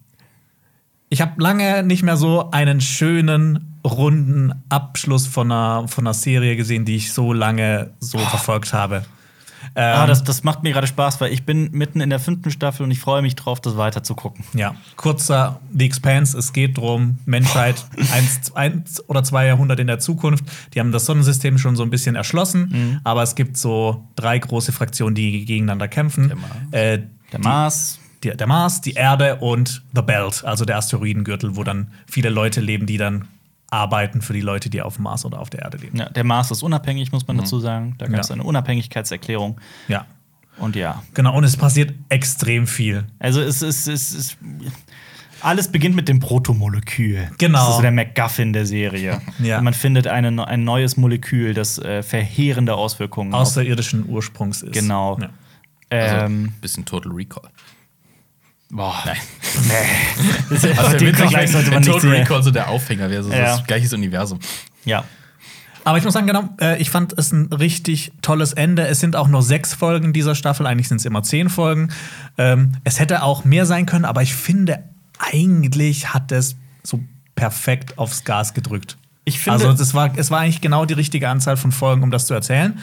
Ich 1.12 1.20
habe 1.20 1.32
lange 1.42 1.82
nicht 1.82 2.02
mehr 2.04 2.16
so 2.16 2.50
einen 2.52 2.80
schönen, 2.80 3.78
runden 3.84 4.52
Abschluss 4.68 5.26
von 5.26 5.50
einer, 5.50 5.88
von 5.88 6.06
einer 6.06 6.14
Serie 6.14 6.56
gesehen, 6.56 6.84
die 6.84 6.96
ich 6.96 7.12
so 7.12 7.32
lange 7.32 7.90
so 8.00 8.18
verfolgt 8.18 8.72
habe. 8.72 9.04
Ähm, 9.74 9.94
Ah, 9.98 10.06
das, 10.06 10.24
das 10.24 10.42
macht 10.42 10.62
mir 10.62 10.72
gerade 10.72 10.86
Spaß, 10.86 11.20
weil 11.20 11.32
ich 11.32 11.44
bin 11.44 11.70
mitten 11.72 12.00
in 12.00 12.10
der 12.10 12.18
fünften 12.18 12.50
Staffel 12.50 12.82
und 12.84 12.90
ich 12.90 12.98
freue 12.98 13.20
mich 13.22 13.36
drauf, 13.36 13.60
das 13.60 13.76
weiter 13.76 14.02
zu 14.02 14.14
gucken. 14.14 14.44
Ja, 14.54 14.74
kurzer 14.96 15.60
The 15.76 15.84
Expanse. 15.84 16.38
Es 16.38 16.52
geht 16.52 16.78
darum, 16.78 17.18
Menschheit 17.26 17.84
eins, 18.12 18.54
eins 18.54 19.06
oder 19.08 19.22
zwei 19.22 19.46
Jahrhunderte 19.46 19.82
in 19.82 19.88
der 19.88 19.98
Zukunft. 19.98 20.44
Die 20.74 20.80
haben 20.80 20.92
das 20.92 21.04
Sonnensystem 21.06 21.58
schon 21.58 21.76
so 21.76 21.82
ein 21.82 21.90
bisschen 21.90 22.16
erschlossen, 22.16 23.00
aber 23.04 23.22
es 23.22 23.34
gibt 23.34 23.56
so 23.58 24.04
drei 24.16 24.38
große 24.38 24.72
Fraktionen, 24.72 25.14
die 25.14 25.44
gegeneinander 25.44 25.88
kämpfen. 25.88 26.28
Der 26.28 26.36
Mars. 26.36 26.52
Äh, 26.72 26.98
Der 27.32 27.40
Mars. 27.40 27.99
Die, 28.24 28.30
der 28.30 28.46
Mars, 28.46 28.80
die 28.80 28.92
Erde 28.92 29.36
und 29.36 29.82
The 29.94 30.02
Belt, 30.02 30.44
also 30.44 30.64
der 30.64 30.76
Asteroidengürtel, 30.76 31.56
wo 31.56 31.64
dann 31.64 31.90
viele 32.06 32.28
Leute 32.30 32.60
leben, 32.60 32.86
die 32.86 32.96
dann 32.98 33.28
arbeiten 33.70 34.20
für 34.20 34.32
die 34.32 34.40
Leute, 34.40 34.68
die 34.68 34.82
auf 34.82 34.96
dem 34.96 35.04
Mars 35.04 35.24
oder 35.24 35.38
auf 35.40 35.48
der 35.50 35.62
Erde 35.62 35.78
leben. 35.78 35.96
Ja, 35.96 36.08
der 36.08 36.24
Mars 36.24 36.50
ist 36.50 36.62
unabhängig, 36.62 37.12
muss 37.12 37.26
man 37.26 37.38
dazu 37.38 37.60
sagen. 37.60 37.94
Da 37.98 38.06
gab 38.06 38.20
es 38.20 38.28
Ja. 38.28 38.34
eine 38.34 38.42
Unabhängigkeitserklärung. 38.42 39.60
Ja, 39.88 40.06
Und 40.58 40.74
ja. 40.76 41.02
genau. 41.14 41.36
Und 41.36 41.44
es 41.44 41.56
passiert 41.56 41.94
extrem 42.08 42.66
viel. 42.66 43.04
Also 43.20 43.40
es 43.40 43.62
ist. 43.62 43.86
Es, 43.86 44.12
ist 44.12 44.36
alles 45.42 45.72
beginnt 45.72 45.96
mit 45.96 46.06
dem 46.08 46.20
Protomolekül. 46.20 47.30
Genau. 47.38 47.58
Das 47.60 47.68
ist 47.70 47.76
so 47.76 47.80
der 47.82 47.92
MacGuffin 47.92 48.52
der 48.52 48.66
Serie. 48.66 49.22
Ja. 49.42 49.56
Und 49.58 49.64
man 49.64 49.72
findet 49.74 50.06
eine, 50.06 50.46
ein 50.46 50.64
neues 50.64 50.96
Molekül, 50.98 51.54
das 51.54 51.78
äh, 51.78 52.02
verheerende 52.02 52.74
Auswirkungen. 52.74 53.32
Außerirdischen 53.32 54.06
Ursprungs 54.08 54.60
ist. 54.62 54.72
Genau. 54.74 55.18
Ja. 55.18 55.28
Also, 55.88 56.16
Ähm, 56.26 56.52
bisschen 56.60 56.84
Total 56.84 57.10
Recall. 57.12 57.48
Boah. 58.70 59.02
Nein. 59.04 59.16
Nee. 59.68 60.56
Also, 60.76 60.96
Den 60.98 61.14
Vergleich 61.14 61.50
sollte 61.52 61.70
man 61.70 61.80
nicht 61.82 61.90
Total. 61.92 62.10
Recall 62.10 62.42
so 62.42 62.50
der 62.50 62.68
Aufhänger 62.68 63.10
wäre 63.10 63.22
so 63.22 63.30
Ja. 63.32 63.56
das 63.56 63.64
gleiches 63.66 63.92
Universum. 63.92 64.38
Ja. 64.84 65.04
Aber 65.84 65.96
ich 65.98 66.04
muss 66.04 66.12
sagen, 66.12 66.26
genau, 66.26 66.48
äh, 66.60 66.80
ich 66.80 66.90
fand 66.90 67.14
es 67.18 67.32
ein 67.32 67.46
richtig 67.52 68.12
tolles 68.20 68.52
Ende. 68.52 68.86
Es 68.86 69.00
sind 69.00 69.16
auch 69.16 69.28
nur 69.28 69.42
sechs 69.42 69.72
Folgen 69.74 70.12
dieser 70.12 70.34
Staffel, 70.34 70.66
eigentlich 70.66 70.88
sind 70.88 70.98
es 70.98 71.04
immer 71.06 71.22
zehn 71.22 71.48
Folgen. 71.48 71.90
Ähm, 72.36 72.72
es 72.84 73.00
hätte 73.00 73.22
auch 73.22 73.44
mehr 73.44 73.64
sein 73.66 73.86
können, 73.86 74.04
aber 74.04 74.22
ich 74.22 74.34
finde, 74.34 74.84
eigentlich 75.18 76.12
hat 76.12 76.32
es 76.32 76.56
so 76.82 77.00
perfekt 77.34 77.96
aufs 77.98 78.24
Gas 78.24 78.52
gedrückt. 78.54 78.98
Ich 79.24 79.38
finde- 79.40 79.52
also 79.52 79.72
das 79.72 79.94
war, 79.94 80.10
es 80.16 80.30
war 80.30 80.40
eigentlich 80.40 80.60
genau 80.60 80.84
die 80.84 80.94
richtige 80.94 81.28
Anzahl 81.28 81.56
von 81.56 81.72
Folgen, 81.72 82.02
um 82.02 82.10
das 82.10 82.26
zu 82.26 82.34
erzählen. 82.34 82.78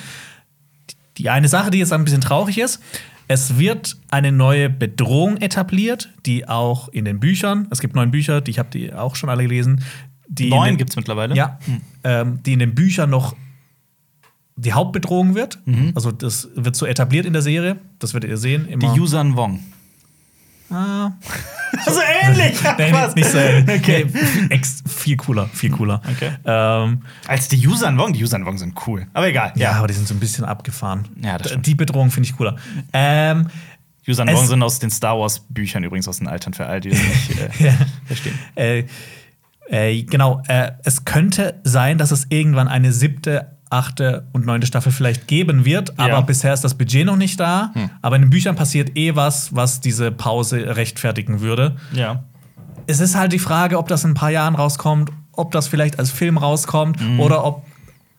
Die 1.17 1.29
eine 1.29 1.47
Sache, 1.47 1.69
die 1.71 1.79
jetzt 1.79 1.93
ein 1.93 2.03
bisschen 2.03 2.21
traurig 2.21 2.57
ist, 2.57 2.79
es 3.27 3.57
wird 3.57 3.97
eine 4.09 4.31
neue 4.31 4.69
Bedrohung 4.69 5.37
etabliert, 5.37 6.09
die 6.25 6.47
auch 6.47 6.87
in 6.89 7.05
den 7.05 7.19
Büchern, 7.19 7.67
es 7.71 7.79
gibt 7.81 7.95
neun 7.95 8.11
Bücher, 8.11 8.41
die 8.41 8.51
ich 8.51 8.59
habe 8.59 8.69
die 8.69 8.93
auch 8.93 9.15
schon 9.15 9.29
alle 9.29 9.43
gelesen. 9.43 9.83
Die 10.29 10.49
Neun 10.49 10.69
den- 10.69 10.77
gibt's 10.77 10.95
mittlerweile. 10.95 11.35
Ja, 11.35 11.59
ähm, 12.03 12.41
die 12.43 12.53
in 12.53 12.59
den 12.59 12.75
Büchern 12.75 13.09
noch 13.09 13.35
die 14.55 14.73
Hauptbedrohung 14.73 15.35
wird. 15.35 15.59
Mhm. 15.65 15.91
Also 15.95 16.11
das 16.11 16.49
wird 16.55 16.75
so 16.75 16.85
etabliert 16.85 17.25
in 17.25 17.33
der 17.33 17.41
Serie. 17.41 17.77
Das 17.99 18.13
werdet 18.13 18.29
ihr 18.29 18.37
sehen. 18.37 18.65
Die 18.67 18.73
Immer. 18.73 18.95
Yusan 18.95 19.35
Wong. 19.35 19.59
Ah, 20.69 21.11
Also 21.85 21.99
ähnlich. 22.23 22.57
nee, 22.77 22.91
Was? 22.91 23.15
nicht 23.15 23.29
so. 23.29 23.37
ähnlich. 23.37 23.79
Okay. 23.79 24.05
Nee, 24.49 24.61
viel 24.87 25.15
cooler, 25.17 25.47
viel 25.53 25.71
cooler. 25.71 26.01
Okay. 26.09 26.31
Ähm, 26.45 27.01
Als 27.27 27.47
die 27.47 27.57
Yusan 27.57 27.97
Wong. 27.97 28.13
Die 28.13 28.19
Yusan 28.19 28.45
Wong 28.45 28.57
sind 28.57 28.75
cool. 28.87 29.07
Aber 29.13 29.27
egal. 29.27 29.53
ja. 29.55 29.73
aber 29.73 29.87
die 29.87 29.93
sind 29.93 30.07
so 30.07 30.13
ein 30.13 30.19
bisschen 30.19 30.43
abgefahren. 30.45 31.07
Ja, 31.23 31.37
das 31.37 31.49
stimmt. 31.49 31.65
die 31.67 31.75
Bedrohung 31.75 32.11
finde 32.11 32.29
ich 32.29 32.35
cooler. 32.35 32.57
Ähm, 32.93 33.47
Yusan 34.03 34.27
Wong 34.27 34.45
sind 34.45 34.61
aus 34.63 34.79
den 34.79 34.89
Star 34.89 35.17
Wars 35.19 35.39
Büchern 35.49 35.83
übrigens 35.83 36.07
aus 36.07 36.17
den 36.19 36.27
Altern 36.27 36.53
für 36.53 36.65
all 36.65 36.79
die, 36.81 36.89
die 36.89 36.95
nicht 36.97 37.31
äh, 37.39 37.49
Ja. 37.65 37.73
verstehen. 38.05 38.37
Äh, 38.55 38.83
äh, 39.69 40.03
genau, 40.03 40.41
äh, 40.47 40.71
es 40.85 41.03
könnte 41.05 41.59
sein, 41.63 41.97
dass 41.97 42.11
es 42.11 42.27
irgendwann 42.29 42.67
eine 42.69 42.93
siebte, 42.93 43.56
achte 43.69 44.27
und 44.33 44.45
neunte 44.45 44.67
Staffel 44.67 44.91
vielleicht 44.91 45.27
geben 45.27 45.65
wird, 45.65 45.99
aber 45.99 46.09
Ja. 46.09 46.21
bisher 46.21 46.53
ist 46.53 46.63
das 46.63 46.75
Budget 46.75 47.05
noch 47.05 47.15
nicht 47.17 47.39
da. 47.39 47.71
Aber 48.01 48.15
in 48.15 48.23
den 48.23 48.29
Büchern 48.29 48.55
passiert 48.55 48.97
eh 48.97 49.15
was, 49.15 49.55
was 49.55 49.79
diese 49.81 50.11
Pause 50.11 50.75
rechtfertigen 50.75 51.41
würde. 51.41 51.75
Ja. 51.93 52.23
Es 52.87 52.99
ist 52.99 53.15
halt 53.15 53.33
die 53.33 53.39
Frage, 53.39 53.77
ob 53.77 53.87
das 53.89 54.03
in 54.03 54.11
ein 54.11 54.13
paar 54.13 54.31
Jahren 54.31 54.55
rauskommt, 54.55 55.11
ob 55.33 55.51
das 55.51 55.67
vielleicht 55.67 55.99
als 55.99 56.09
Film 56.11 56.37
rauskommt 56.37 57.01
Mhm. 57.01 57.19
oder 57.19 57.43
ob 57.43 57.65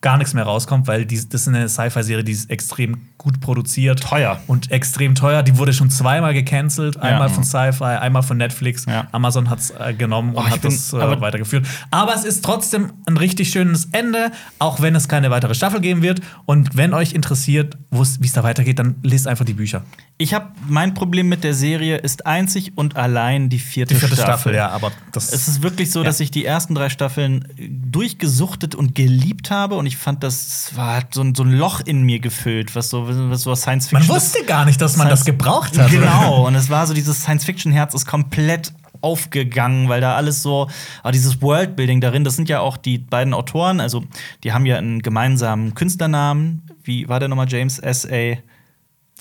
gar 0.01 0.17
nichts 0.17 0.33
mehr 0.33 0.43
rauskommt, 0.45 0.87
weil 0.87 1.05
die, 1.05 1.15
das 1.27 1.41
ist 1.41 1.47
eine 1.49 1.67
Sci-Fi-Serie, 1.67 2.23
die 2.23 2.31
ist 2.31 2.49
extrem 2.49 3.01
gut 3.19 3.39
produziert. 3.41 4.01
Teuer. 4.01 4.41
Und 4.47 4.71
extrem 4.71 5.13
teuer. 5.13 5.43
Die 5.43 5.57
wurde 5.59 5.73
schon 5.73 5.91
zweimal 5.91 6.33
gecancelt. 6.33 6.97
Einmal 6.97 7.27
Ja. 7.27 7.33
von 7.35 7.43
Sci-Fi, 7.43 7.83
einmal 7.83 8.23
von 8.23 8.37
Netflix. 8.37 8.85
Ja. 8.87 9.07
Amazon 9.11 9.49
hat 9.51 9.59
es 9.59 9.69
äh, 9.71 9.93
genommen 9.93 10.33
und 10.33 10.43
Oh, 10.43 10.47
ich 10.47 10.53
hat 10.53 10.63
das 10.65 10.93
äh, 10.93 11.21
weitergeführt. 11.21 11.67
Aber 11.91 12.15
es 12.15 12.23
ist 12.25 12.43
trotzdem 12.43 12.93
ein 13.05 13.17
richtig 13.17 13.49
schönes 13.51 13.85
Ende, 13.91 14.31
auch 14.57 14.81
wenn 14.81 14.95
es 14.95 15.07
keine 15.07 15.29
weitere 15.29 15.53
Staffel 15.53 15.81
geben 15.81 16.01
wird. 16.01 16.21
Und 16.45 16.75
wenn 16.75 16.95
euch 16.95 17.13
interessiert, 17.13 17.77
es- 17.91 18.19
wie 18.21 18.25
es 18.25 18.33
da 18.33 18.41
weitergeht, 18.43 18.79
dann 18.79 18.95
lest 19.03 19.27
einfach 19.27 19.45
die 19.45 19.53
Bücher. 19.53 19.83
Ich 20.17 20.33
habe 20.33 20.47
mein 20.67 20.93
Problem 20.93 21.27
mit 21.29 21.43
der 21.43 21.53
Serie 21.53 21.97
ist 21.97 22.25
einzig 22.25 22.71
und 22.75 22.95
allein 22.95 23.49
die 23.49 23.59
vierte, 23.59 23.93
Die 23.93 23.99
vierte 23.99 24.15
Staffel, 24.15 24.55
ja, 24.55 24.69
aber 24.69 24.91
das 25.11 25.31
Es 25.33 25.47
ist 25.49 25.61
wirklich 25.61 25.91
so, 25.91 25.99
Ja. 25.99 26.05
dass 26.05 26.19
ich 26.21 26.31
die 26.31 26.45
ersten 26.45 26.73
drei 26.73 26.89
Staffeln 26.89 27.45
durchgesuchtet 27.93 28.75
und 28.75 28.95
geliebt 28.95 29.51
habe 29.51 29.75
und 29.75 29.85
ich 29.85 29.97
fand, 29.97 30.23
das 30.23 30.71
war 30.75 30.95
hat 30.97 31.13
so 31.13 31.21
ein, 31.21 31.35
so 31.35 31.43
ein 31.43 31.51
Loch 31.51 31.81
in 31.85 32.03
mir 32.03 32.19
gefüllt, 32.19 32.75
was 32.75 32.89
so, 32.89 33.08
was 33.09 33.41
so 33.41 33.55
Science 33.55 33.91
Man 33.91 34.01
Fiction. 34.01 34.15
wusste 34.15 34.43
gar 34.45 34.65
nicht, 34.65 34.79
dass 34.81 34.97
man 34.97 35.09
das 35.09 35.21
Science- 35.21 35.37
gebraucht 35.37 35.77
hat. 35.77 35.89
Genau, 35.91 36.45
und 36.47 36.55
es 36.55 36.69
war 36.69 36.85
so 36.87 36.93
dieses 36.93 37.21
Science-Fiction-Herz 37.21 37.93
ist 37.93 38.05
komplett 38.05 38.73
aufgegangen, 39.01 39.87
weil 39.87 40.01
da 40.01 40.15
alles 40.15 40.41
so, 40.41 40.69
aber 41.03 41.11
dieses 41.13 41.41
Worldbuilding 41.41 42.01
darin, 42.01 42.23
das 42.23 42.35
sind 42.35 42.49
ja 42.49 42.59
auch 42.59 42.75
die 42.77 42.97
beiden 42.97 43.33
Autoren, 43.33 43.79
also 43.79 44.03
die 44.43 44.51
haben 44.51 44.65
ja 44.65 44.77
einen 44.77 45.01
gemeinsamen 45.01 45.73
Künstlernamen. 45.73 46.63
Wie 46.83 47.07
war 47.07 47.19
der 47.19 47.29
nochmal 47.29 47.47
James 47.49 47.79
S.A. 47.79 48.37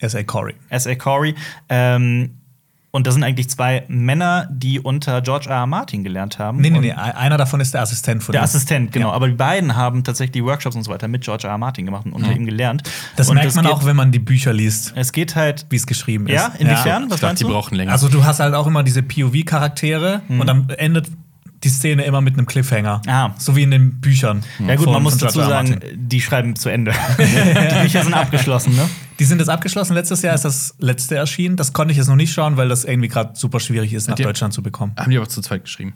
S.A. 0.01 0.23
Corey. 0.25 0.55
S.A. 0.69 0.95
Corey. 0.95 1.35
Ähm, 1.69 2.38
und 2.91 3.07
das 3.07 3.15
sind 3.15 3.23
eigentlich 3.23 3.51
zwei 3.51 3.85
Männer, 3.89 4.49
die 4.51 4.81
unter 4.81 5.21
George 5.21 5.49
R. 5.51 5.57
R. 5.57 5.67
Martin 5.67 6.05
gelernt 6.05 6.39
haben. 6.39 6.59
Nee, 6.61 6.71
nee, 6.71 6.79
nee. 6.81 6.93
Einer 6.93 7.37
davon 7.37 7.61
ist 7.61 7.75
der 7.75 7.83
Assistent 7.83 8.23
von 8.23 8.33
Der 8.33 8.41
ihm. 8.41 8.45
Assistent, 8.45 8.93
genau. 8.93 9.09
Ja. 9.09 9.13
Aber 9.15 9.29
die 9.29 9.35
beiden 9.35 9.77
haben 9.77 10.05
tatsächlich 10.05 10.43
Workshops 10.43 10.75
und 10.75 10.85
so 10.85 10.91
weiter 10.91 11.07
mit 11.07 11.23
George 11.23 11.47
R. 11.47 11.51
R. 11.53 11.59
Martin 11.59 11.85
gemacht 11.85 12.07
und 12.07 12.13
unter 12.15 12.33
ihm 12.33 12.47
gelernt. 12.47 12.83
Das 13.17 13.29
und 13.29 13.35
merkt 13.35 13.51
es 13.51 13.57
man 13.57 13.67
geht, 13.67 13.75
auch, 13.75 13.85
wenn 13.85 13.97
man 13.97 14.11
die 14.11 14.19
Bücher 14.19 14.53
liest, 14.53 14.95
Es 14.97 15.13
geht 15.13 15.37
halt. 15.37 15.67
wie 15.71 15.77
es 15.77 15.87
geschrieben 15.87 16.27
ist. 16.29 16.35
Ja, 16.35 16.53
inwiefern? 16.59 17.05
Ich 17.05 17.11
Was 17.11 17.21
dachte, 17.21 17.27
meinst 17.27 17.41
die 17.43 17.47
du? 17.47 17.53
brauchen 17.53 17.75
länger. 17.77 17.93
Also 17.93 18.09
du 18.09 18.25
hast 18.25 18.41
halt 18.41 18.55
auch 18.55 18.67
immer 18.67 18.83
diese 18.83 19.03
POV-Charaktere 19.03 20.23
Mhm. 20.29 20.41
und 20.41 20.47
dann 20.47 20.69
endet 20.71 21.09
die 21.65 21.69
Szene 21.71 22.05
immer 22.05 22.21
mit 22.21 22.35
einem 22.35 22.47
Cliffhanger. 22.47 23.03
Ah. 23.09 23.31
So 23.37 23.57
wie 23.57 23.65
in 23.65 23.73
den 23.73 24.01
Büchern. 24.01 24.45
Ja 24.67 24.77
gut, 24.77 24.85
von- 24.85 24.93
man 24.95 25.03
muss 25.03 25.19
dazu 25.19 25.41
sagen, 25.41 25.81
die 25.95 26.21
schreiben 26.21 26.55
zu 26.55 26.69
Ende. 26.69 26.93
die 27.19 27.83
Bücher 27.83 28.05
sind 28.05 28.15
abgeschlossen, 28.15 28.77
ne? 28.77 28.89
Die 29.19 29.25
sind 29.25 29.39
jetzt 29.39 29.49
abgeschlossen. 29.49 29.95
Letztes 29.95 30.23
Jahr 30.23 30.35
ist 30.35 30.45
das 30.45 30.75
letzte 30.79 31.17
erschienen. 31.17 31.57
Das 31.57 31.73
konnte 31.73 31.93
ich 31.93 31.99
jetzt 31.99 32.07
noch 32.09 32.17
nicht 32.17 32.33
schauen, 32.33 32.57
weil 32.57 32.69
das 32.69 32.85
irgendwie 32.85 33.09
gerade 33.09 33.35
super 33.35 33.59
schwierig 33.61 33.93
ist, 33.93 34.09
nach 34.09 34.15
Die- 34.15 34.23
Deutschland 34.23 34.55
zu 34.55 34.63
bekommen. 34.63 34.93
Haben 34.97 35.11
die 35.11 35.17
aber 35.17 35.29
zu 35.29 35.41
zweit 35.41 35.65
geschrieben. 35.65 35.95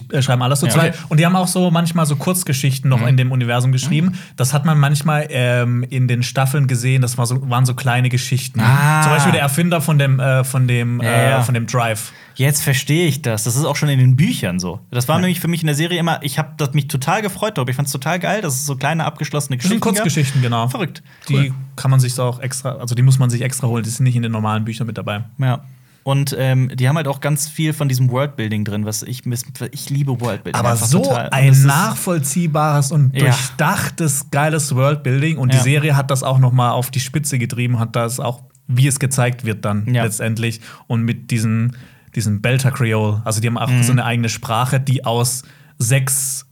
Die 0.00 0.14
äh, 0.14 0.22
schreiben 0.22 0.42
alles 0.42 0.60
so 0.60 0.66
Ja. 0.66 0.72
zwei. 0.72 0.88
Okay. 0.90 0.98
Und 1.08 1.20
die 1.20 1.26
haben 1.26 1.36
auch 1.36 1.46
so 1.48 1.70
manchmal 1.70 2.06
so 2.06 2.16
Kurzgeschichten 2.16 2.88
noch 2.90 3.06
in 3.06 3.16
dem 3.16 3.32
Universum 3.32 3.72
geschrieben. 3.72 4.18
Das 4.36 4.52
hat 4.52 4.64
man 4.64 4.78
manchmal 4.78 5.26
ähm, 5.30 5.84
in 5.88 6.08
den 6.08 6.22
Staffeln 6.22 6.66
gesehen. 6.66 7.02
Das 7.02 7.18
war 7.18 7.26
so, 7.26 7.48
waren 7.48 7.66
so 7.66 7.74
kleine 7.74 8.08
Geschichten. 8.08 8.60
Ah. 8.60 9.02
Zum 9.02 9.12
Beispiel 9.12 9.32
der 9.32 9.42
Erfinder 9.42 9.80
von 9.80 9.98
dem, 9.98 10.20
äh, 10.20 10.44
von 10.44 10.68
dem, 10.68 11.00
Ja, 11.00 11.08
äh, 11.08 11.30
ja. 11.30 11.42
von 11.42 11.54
dem 11.54 11.66
Drive. 11.66 12.12
Jetzt 12.36 12.62
verstehe 12.62 13.06
ich 13.06 13.22
das. 13.22 13.44
Das 13.44 13.54
ist 13.56 13.64
auch 13.64 13.76
schon 13.76 13.88
in 13.88 13.98
den 13.98 14.16
Büchern 14.16 14.58
so. 14.58 14.80
Das 14.90 15.06
war 15.08 15.18
nämlich 15.18 15.38
für 15.40 15.48
mich 15.48 15.60
in 15.62 15.66
der 15.66 15.76
Serie 15.76 15.98
immer, 16.00 16.18
ich 16.22 16.38
habe 16.38 16.50
mich 16.72 16.88
total 16.88 17.22
gefreut 17.22 17.56
darüber. 17.56 17.70
Ich 17.70 17.76
fand 17.76 17.86
es 17.86 17.92
total 17.92 18.18
geil, 18.18 18.42
dass 18.42 18.54
es 18.54 18.66
so 18.66 18.74
kleine 18.76 19.04
abgeschlossene 19.04 19.56
Das 19.56 19.66
sind 19.68 19.80
Geschichten 19.80 19.80
Kurzgeschichten, 20.02 20.42
genau. 20.42 20.68
Verrückt. 20.68 21.02
Die 21.28 21.52
kann 21.76 21.90
man 21.90 22.00
sich 22.00 22.14
so 22.14 22.24
auch 22.24 22.40
extra, 22.40 22.72
also 22.76 22.94
die 22.94 23.02
muss 23.02 23.18
man 23.18 23.30
sich 23.30 23.42
extra 23.42 23.68
holen. 23.68 23.84
Die 23.84 23.90
sind 23.90 24.04
nicht 24.04 24.16
in 24.16 24.22
den 24.22 24.32
normalen 24.32 24.64
Büchern 24.64 24.86
mit 24.86 24.98
dabei. 24.98 25.18
gab. 25.18 25.24
Ja. 25.38 25.60
Und 26.04 26.36
ähm, 26.38 26.70
die 26.74 26.86
haben 26.88 26.96
halt 26.96 27.08
auch 27.08 27.20
ganz 27.20 27.48
viel 27.48 27.72
von 27.72 27.88
diesem 27.88 28.10
Worldbuilding 28.10 28.64
drin, 28.64 28.84
was 28.84 29.02
ich 29.02 29.22
ich 29.70 29.90
liebe 29.90 30.20
Worldbuilding. 30.20 30.60
Aber 30.60 30.76
so 30.76 31.00
total. 31.02 31.30
Ein 31.30 31.60
nachvollziehbares 31.62 32.92
und 32.92 33.14
Ja. 33.14 33.20
durchdachtes, 33.20 34.30
geiles 34.30 34.74
Worldbuilding. 34.74 35.38
Und 35.38 35.52
die 35.52 35.56
Ja. 35.56 35.62
Serie 35.62 35.96
hat 35.96 36.10
das 36.10 36.22
auch 36.22 36.38
noch 36.38 36.52
mal 36.52 36.72
auf 36.72 36.90
die 36.90 37.00
Spitze 37.00 37.38
getrieben, 37.38 37.78
hat 37.78 37.96
das 37.96 38.20
auch, 38.20 38.42
wie 38.68 38.86
es 38.86 39.00
gezeigt 39.00 39.44
wird 39.46 39.64
dann 39.64 39.92
Ja. 39.92 40.04
letztendlich. 40.04 40.60
Und 40.86 41.02
mit 41.04 41.30
diesen, 41.30 41.74
diesen 42.14 42.42
Belter 42.42 42.70
Creole, 42.70 43.22
also 43.24 43.40
die 43.40 43.46
haben 43.46 43.56
auch 43.58 43.70
Mhm. 43.70 43.82
so 43.82 43.92
eine 43.92 44.04
eigene 44.04 44.28
Sprache, 44.28 44.80
die 44.80 45.06
aus 45.06 45.42
sechs 45.78 46.44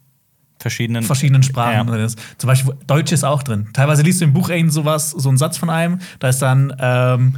verschiedenen 0.59 1.03
verschiedenen 1.03 1.43
Sprachen 1.43 1.75
Ja. 1.75 1.85
drin 1.85 2.01
ist. 2.01 2.19
Zum 2.39 2.49
Beispiel 2.49 2.73
Deutsch 2.87 3.13
ist 3.13 3.25
auch 3.25 3.43
drin. 3.43 3.69
Teilweise 3.75 4.01
liest 4.03 4.21
du 4.23 4.25
im 4.25 4.33
Buch 4.33 4.49
irgendwie 4.49 4.73
sowas, 4.73 5.11
so 5.11 5.29
einen 5.29 5.37
Satz 5.37 5.59
von 5.59 5.69
einem, 5.69 5.99
da 6.21 6.29
ist 6.31 6.41
dann 6.41 6.73
ähm, 6.79 7.35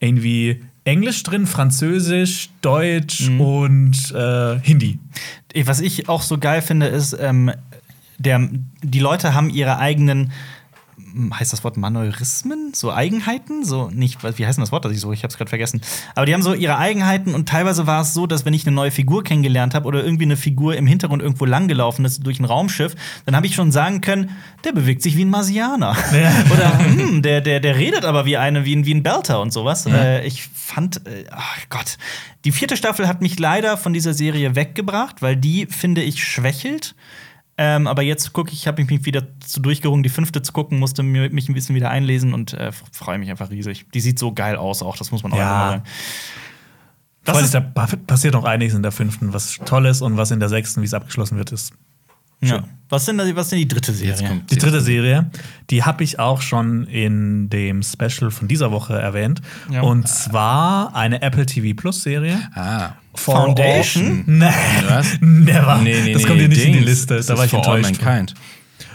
irgendwie 0.00 0.64
Englisch 0.86 1.22
drin, 1.24 1.46
Französisch, 1.46 2.50
Deutsch 2.62 3.28
Mhm. 3.28 3.40
und 3.40 4.12
äh, 4.14 4.58
Hindi. 4.62 4.98
Was 5.64 5.80
ich 5.80 6.08
auch 6.08 6.22
so 6.22 6.38
geil 6.38 6.62
finde, 6.62 6.86
ist, 6.86 7.16
ähm, 7.18 7.50
der, 8.18 8.48
die 8.82 9.00
Leute 9.00 9.34
haben 9.34 9.50
ihre 9.50 9.78
eigenen, 9.78 10.32
heißt 11.32 11.52
das 11.52 11.64
Wort 11.64 11.76
Maneurismen? 11.76 12.72
So 12.74 12.92
Eigenheiten? 12.92 13.64
So 13.64 13.90
nicht, 13.90 14.22
wie 14.22 14.46
heißt 14.46 14.58
denn 14.58 14.62
das 14.62 14.72
Wort, 14.72 14.84
das 14.84 14.92
ich 14.92 15.00
so? 15.00 15.12
Ich 15.12 15.22
habe 15.22 15.30
es 15.30 15.38
gerade 15.38 15.48
vergessen. 15.48 15.80
Aber 16.14 16.26
die 16.26 16.34
haben 16.34 16.42
so 16.42 16.54
ihre 16.54 16.78
Eigenheiten 16.78 17.34
und 17.34 17.48
teilweise 17.48 17.86
war 17.86 18.02
es 18.02 18.14
so, 18.14 18.26
dass 18.26 18.44
wenn 18.44 18.54
ich 18.54 18.66
eine 18.66 18.74
neue 18.74 18.90
Figur 18.90 19.24
kennengelernt 19.24 19.74
habe 19.74 19.86
oder 19.86 20.04
irgendwie 20.04 20.24
eine 20.24 20.36
Figur 20.36 20.76
im 20.76 20.86
Hintergrund 20.86 21.22
irgendwo 21.22 21.44
langgelaufen 21.44 22.04
ist 22.04 22.26
durch 22.26 22.40
ein 22.40 22.44
Raumschiff, 22.44 22.94
dann 23.24 23.34
habe 23.34 23.46
ich 23.46 23.54
schon 23.54 23.72
sagen 23.72 24.00
können, 24.00 24.30
der 24.64 24.72
bewegt 24.72 25.02
sich 25.02 25.16
wie 25.16 25.24
ein 25.24 25.30
Marsianer. 25.30 25.96
Ja. 26.12 26.32
oder 26.52 26.78
hm, 26.78 27.22
der, 27.22 27.40
der, 27.40 27.60
der 27.60 27.76
redet 27.76 28.04
aber 28.04 28.26
wie, 28.26 28.36
eine, 28.36 28.64
wie, 28.64 28.76
ein, 28.76 28.84
wie 28.84 28.94
ein 28.94 29.02
Belter 29.02 29.40
und 29.40 29.52
sowas. 29.52 29.86
Äh, 29.86 30.26
ich 30.26 30.42
fand, 30.42 31.06
äh, 31.06 31.24
ach 31.30 31.58
Gott, 31.68 31.98
die 32.44 32.52
vierte 32.52 32.76
Staffel 32.76 33.08
hat 33.08 33.22
mich 33.22 33.38
leider 33.38 33.76
von 33.76 33.92
dieser 33.92 34.14
Serie 34.14 34.54
weggebracht, 34.54 35.22
weil 35.22 35.36
die, 35.36 35.66
finde 35.66 36.02
ich, 36.02 36.24
schwächelt. 36.24 36.94
Ähm, 37.58 37.86
aber 37.86 38.02
jetzt 38.02 38.32
gucke 38.34 38.52
ich, 38.52 38.66
habe 38.66 38.82
ich 38.82 38.88
mich 38.90 39.04
wieder 39.06 39.22
zu 39.40 39.60
durchgerungen, 39.60 40.02
die 40.02 40.08
fünfte 40.10 40.42
zu 40.42 40.52
gucken, 40.52 40.78
musste 40.78 41.02
mir, 41.02 41.30
mich 41.30 41.48
ein 41.48 41.54
bisschen 41.54 41.74
wieder 41.74 41.88
einlesen 41.90 42.34
und 42.34 42.52
äh, 42.52 42.70
freue 42.92 43.18
mich 43.18 43.30
einfach 43.30 43.48
riesig. 43.50 43.86
Die 43.94 44.00
sieht 44.00 44.18
so 44.18 44.32
geil 44.32 44.56
aus, 44.56 44.82
auch 44.82 44.96
das 44.96 45.10
muss 45.10 45.22
man 45.22 45.32
auch 45.32 45.38
Ja. 45.38 45.68
sagen. 45.70 45.82
Das 47.24 47.42
ist, 47.42 47.54
da 47.54 47.60
pa- 47.60 47.88
passiert 48.06 48.34
noch 48.34 48.44
einiges 48.44 48.74
in 48.74 48.82
der 48.82 48.92
fünften, 48.92 49.32
was 49.32 49.58
toll 49.64 49.86
ist 49.86 50.00
und 50.00 50.16
was 50.16 50.30
in 50.30 50.38
der 50.38 50.48
sechsten, 50.48 50.80
wie 50.82 50.86
es 50.86 50.94
abgeschlossen 50.94 51.38
wird, 51.38 51.50
ist. 51.50 51.72
Ja. 52.42 52.64
Was 52.90 53.06
sind 53.06 53.16
da, 53.18 53.24
was 53.34 53.48
sind 53.50 53.58
die 53.60 53.66
dritte 53.66 53.92
Serie? 53.92 54.12
Jetzt 54.12 54.26
kommt 54.26 54.50
Die 54.50 54.56
dritte 54.58 54.80
Serie, 54.82 55.30
die 55.70 55.82
habe 55.82 56.04
ich 56.04 56.18
auch 56.20 56.42
schon 56.42 56.86
in 56.86 57.48
dem 57.48 57.82
Special 57.82 58.30
von 58.30 58.46
dieser 58.46 58.70
Woche 58.70 58.92
erwähnt. 59.00 59.40
Ja. 59.70 59.80
Und 59.80 60.06
zwar 60.06 60.94
eine 60.94 61.22
Apple 61.22 61.46
TV 61.46 61.74
Plus 61.74 62.02
Serie. 62.02 62.38
Ah. 62.54 62.90
For 63.16 63.34
Foundation? 63.34 64.24
All, 64.26 64.34
nee, 64.34 64.88
Was? 64.88 65.06
never. 65.20 65.76
Nee, 65.78 66.00
nee, 66.02 66.12
das 66.12 66.22
nee, 66.22 66.28
kommt 66.28 66.40
hier 66.40 66.48
nicht 66.48 66.64
in 66.64 66.72
die 66.72 66.78
Dings. 66.78 66.86
Liste. 66.86 67.16
Das 67.16 67.26
Da 67.26 67.36
war 67.36 67.44
ich 67.44 67.50
For 67.50 67.66
All 67.66 67.76
enttäuscht. 67.78 68.02
Mankind. 68.02 68.34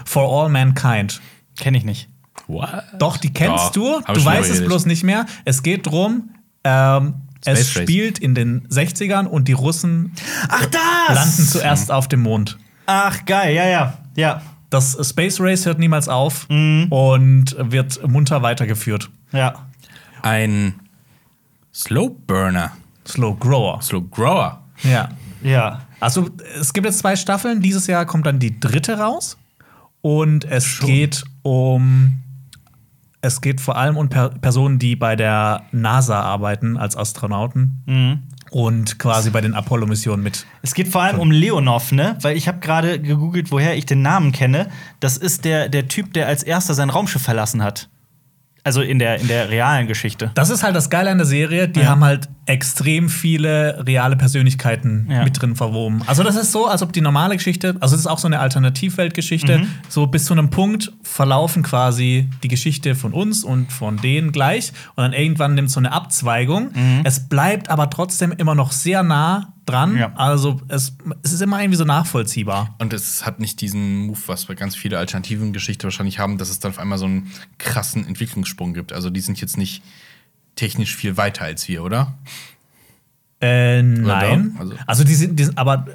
For 0.04 0.42
All 0.44 0.48
Mankind. 0.48 1.20
Kenne 1.58 1.78
ich 1.78 1.84
nicht. 1.84 2.08
What? 2.46 2.84
Doch, 2.98 3.16
die 3.18 3.32
kennst 3.32 3.76
Doch, 3.76 4.02
du. 4.04 4.12
Du 4.14 4.24
weißt 4.24 4.50
es 4.50 4.64
bloß 4.64 4.86
nicht 4.86 5.04
mehr. 5.04 5.26
Es 5.44 5.62
geht 5.62 5.86
drum, 5.86 6.30
ähm, 6.64 7.14
es 7.44 7.70
spielt 7.70 8.18
in 8.18 8.34
den 8.34 8.66
60ern 8.68 9.26
und 9.26 9.48
die 9.48 9.52
Russen 9.52 10.12
Ach, 10.48 10.66
das! 10.66 11.14
landen 11.16 11.46
zuerst 11.48 11.90
auf 11.90 12.08
dem 12.08 12.20
Mond. 12.22 12.58
Ach, 12.86 13.24
geil, 13.26 13.54
ja, 13.54 13.66
ja. 13.66 13.98
Ja. 14.16 14.42
das 14.70 14.96
Space 15.08 15.38
Race 15.40 15.66
hört 15.66 15.78
niemals 15.78 16.08
auf 16.08 16.48
Mhm. 16.48 16.86
und 16.90 17.56
wird 17.58 18.06
munter 18.08 18.42
weitergeführt. 18.42 19.10
Ja. 19.32 19.54
Ein 20.22 20.74
Slow 21.74 22.10
Burner, 22.26 22.72
Slow 23.06 23.36
Grower. 23.38 23.80
Slow 23.82 24.02
Grower. 24.10 24.62
Ja. 24.82 25.08
Ja. 25.42 25.82
Also, 26.00 26.28
es 26.60 26.72
gibt 26.72 26.86
jetzt 26.86 26.98
zwei 27.00 27.16
Staffeln. 27.16 27.60
Dieses 27.62 27.86
Jahr 27.86 28.06
kommt 28.06 28.26
dann 28.26 28.38
die 28.38 28.58
dritte 28.60 28.98
raus. 28.98 29.36
Und 30.00 30.44
es 30.44 30.80
geht 30.80 31.24
um. 31.42 32.18
Es 33.24 33.40
geht 33.40 33.60
vor 33.60 33.76
allem 33.76 33.96
um 33.96 34.08
per 34.08 34.30
Personen, 34.30 34.80
die 34.80 34.96
bei 34.96 35.14
der 35.14 35.62
NASA 35.70 36.20
arbeiten 36.20 36.76
als 36.76 36.96
Astronauten 36.96 37.82
Mhm. 37.86 38.18
und 38.50 38.98
quasi 38.98 39.30
bei 39.30 39.40
den 39.40 39.54
Apollo-Missionen 39.54 40.24
mit. 40.24 40.44
Es 40.62 40.74
geht 40.74 40.88
vor 40.88 41.02
allem 41.02 41.20
um 41.20 41.30
Leonov, 41.30 41.92
ne? 41.92 42.18
Weil 42.20 42.36
ich 42.36 42.48
habe 42.48 42.58
gerade 42.58 43.00
gegoogelt, 43.00 43.52
woher 43.52 43.76
ich 43.76 43.86
den 43.86 44.02
Namen 44.02 44.32
kenne. 44.32 44.70
Das 44.98 45.16
ist 45.16 45.44
der, 45.44 45.68
der 45.68 45.86
Typ, 45.86 46.12
der 46.14 46.26
als 46.26 46.42
erster 46.42 46.74
sein 46.74 46.90
Raumschiff 46.90 47.22
verlassen 47.22 47.62
hat. 47.62 47.88
Also 48.64 48.80
in 48.80 48.98
der, 49.00 49.18
in 49.20 49.26
der 49.26 49.48
realen 49.50 49.88
Geschichte. 49.88 50.30
Das 50.34 50.48
ist 50.48 50.62
halt 50.62 50.76
das 50.76 50.88
Geile 50.88 51.10
an 51.10 51.18
der 51.18 51.26
Serie. 51.26 51.66
Die 51.68 51.80
Ja. 51.80 51.86
haben 51.86 52.04
halt 52.04 52.28
extrem 52.46 53.08
viele 53.08 53.84
reale 53.86 54.14
Persönlichkeiten 54.16 55.08
Ja. 55.10 55.24
mit 55.24 55.40
drin 55.40 55.56
verwoben. 55.56 56.02
Also, 56.06 56.22
das 56.22 56.36
ist 56.36 56.52
so, 56.52 56.66
als 56.66 56.82
ob 56.82 56.92
die 56.92 57.00
normale 57.00 57.36
Geschichte, 57.36 57.74
also, 57.80 57.94
es 57.96 58.02
ist 58.02 58.06
auch 58.06 58.18
so 58.18 58.28
eine 58.28 58.38
Alternativweltgeschichte. 58.40 59.58
Mhm. 59.58 59.66
So 59.88 60.06
bis 60.06 60.24
zu 60.26 60.32
einem 60.34 60.50
Punkt 60.50 60.92
verlaufen 61.02 61.62
quasi 61.62 62.28
die 62.42 62.48
Geschichte 62.48 62.94
von 62.94 63.12
uns 63.12 63.44
und 63.44 63.72
von 63.72 63.96
denen 63.96 64.32
gleich. 64.32 64.72
Und 64.94 65.02
dann 65.04 65.12
irgendwann 65.12 65.54
nimmt 65.54 65.70
so 65.70 65.80
eine 65.80 65.92
Abzweigung. 65.92 66.70
Es 67.04 67.28
bleibt 67.28 67.68
aber 67.70 67.90
trotzdem 67.90 68.32
immer 68.32 68.54
noch 68.54 68.72
sehr 68.72 69.02
nah 69.02 69.51
dran. 69.66 69.96
Ja. 69.96 70.12
Also, 70.16 70.60
es, 70.68 70.94
es 71.22 71.32
ist 71.32 71.40
immer 71.42 71.60
irgendwie 71.60 71.76
so 71.78 71.84
nachvollziehbar. 71.84 72.74
Und 72.78 72.92
es 72.92 73.24
hat 73.26 73.40
nicht 73.40 73.60
diesen 73.60 74.06
Move, 74.06 74.18
was 74.26 74.48
wir 74.48 74.54
ganz 74.56 74.74
viele 74.76 74.98
alternativen 74.98 75.52
Geschichten 75.52 75.84
wahrscheinlich 75.84 76.18
haben, 76.18 76.38
dass 76.38 76.50
es 76.50 76.58
dann 76.58 76.72
auf 76.72 76.78
einmal 76.78 76.98
so 76.98 77.06
einen 77.06 77.30
krassen 77.58 78.06
Entwicklungssprung 78.06 78.74
gibt. 78.74 78.92
Also 78.92 79.10
die 79.10 79.20
sind 79.20 79.40
jetzt 79.40 79.56
nicht 79.56 79.82
technisch 80.56 80.94
viel 80.96 81.16
weiter 81.16 81.44
als 81.44 81.66
wir, 81.68 81.82
oder? 81.82 82.14
Äh, 83.40 83.82
nein. 83.82 84.52
doch? 84.54 84.60
Also, 84.60 84.74
Also- 84.86 85.04
die, 85.04 85.14
sind, 85.14 85.38
die 85.38 85.44
sind, 85.44 85.58
aber 85.58 85.86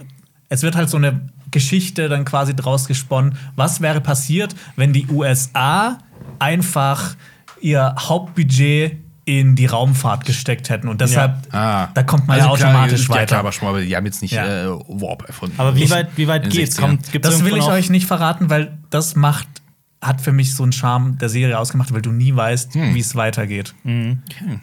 es 0.50 0.64
wird 0.64 0.76
halt 0.76 0.90
so 0.90 0.98
eine 0.98 1.30
Geschichte 1.52 2.10
dann 2.10 2.26
quasi 2.26 2.56
draus 2.56 2.88
gesponnen. 2.88 3.38
Was 3.56 3.82
wäre 3.82 4.02
passiert, 4.02 4.56
wenn 4.76 4.94
die 4.94 5.08
USA 5.08 6.00
einfach 6.40 7.16
ihr 7.62 7.96
Hauptbudget 7.98 8.98
in 9.28 9.56
die 9.58 9.66
Raumfahrt 9.66 10.26
gesteckt 10.26 10.70
hätten? 10.70 10.88
Und 10.88 11.02
deshalb, 11.02 11.54
Ah. 11.54 11.90
da 11.94 12.02
kommt 12.04 12.28
man 12.28 12.38
ja 12.38 12.44
klar, 12.46 12.54
automatisch 12.54 13.04
ja, 13.04 13.16
weiter. 13.16 13.26
klar, 13.26 13.40
aber 13.42 13.52
schon 13.52 13.70
mal, 13.72 13.86
die 13.86 13.96
haben 13.96 14.06
jetzt 14.06 14.22
nicht 14.22 14.32
Ja. 14.32 14.46
äh, 14.46 14.70
Warp 14.88 15.26
erfunden. 15.28 15.56
Aber 15.60 15.76
wie 15.76 15.90
weit, 15.90 16.08
wie 16.16 16.28
weit 16.28 16.50
geht's? 16.50 16.78
60ern. 16.78 16.82
Kommt, 16.82 17.12
gibt's 17.12 17.30
das 17.30 17.44
will 17.44 17.58
ich 17.58 17.66
euch 17.66 17.90
nicht 17.90 18.06
verraten, 18.08 18.50
weil 18.50 18.78
das 18.90 19.16
macht, 19.18 19.48
hat 20.02 20.22
für 20.22 20.32
mich 20.32 20.56
so 20.56 20.64
einen 20.64 20.72
Charme 20.72 21.18
der 21.18 21.28
Serie 21.28 21.60
ausgemacht, 21.60 21.94
weil 21.94 22.02
du 22.02 22.12
nie 22.14 22.34
weißt, 22.36 22.74
Hm. 22.76 22.96
wie 22.96 23.00
es 23.02 23.16
weitergeht. 23.16 23.76
Okay. 23.84 24.60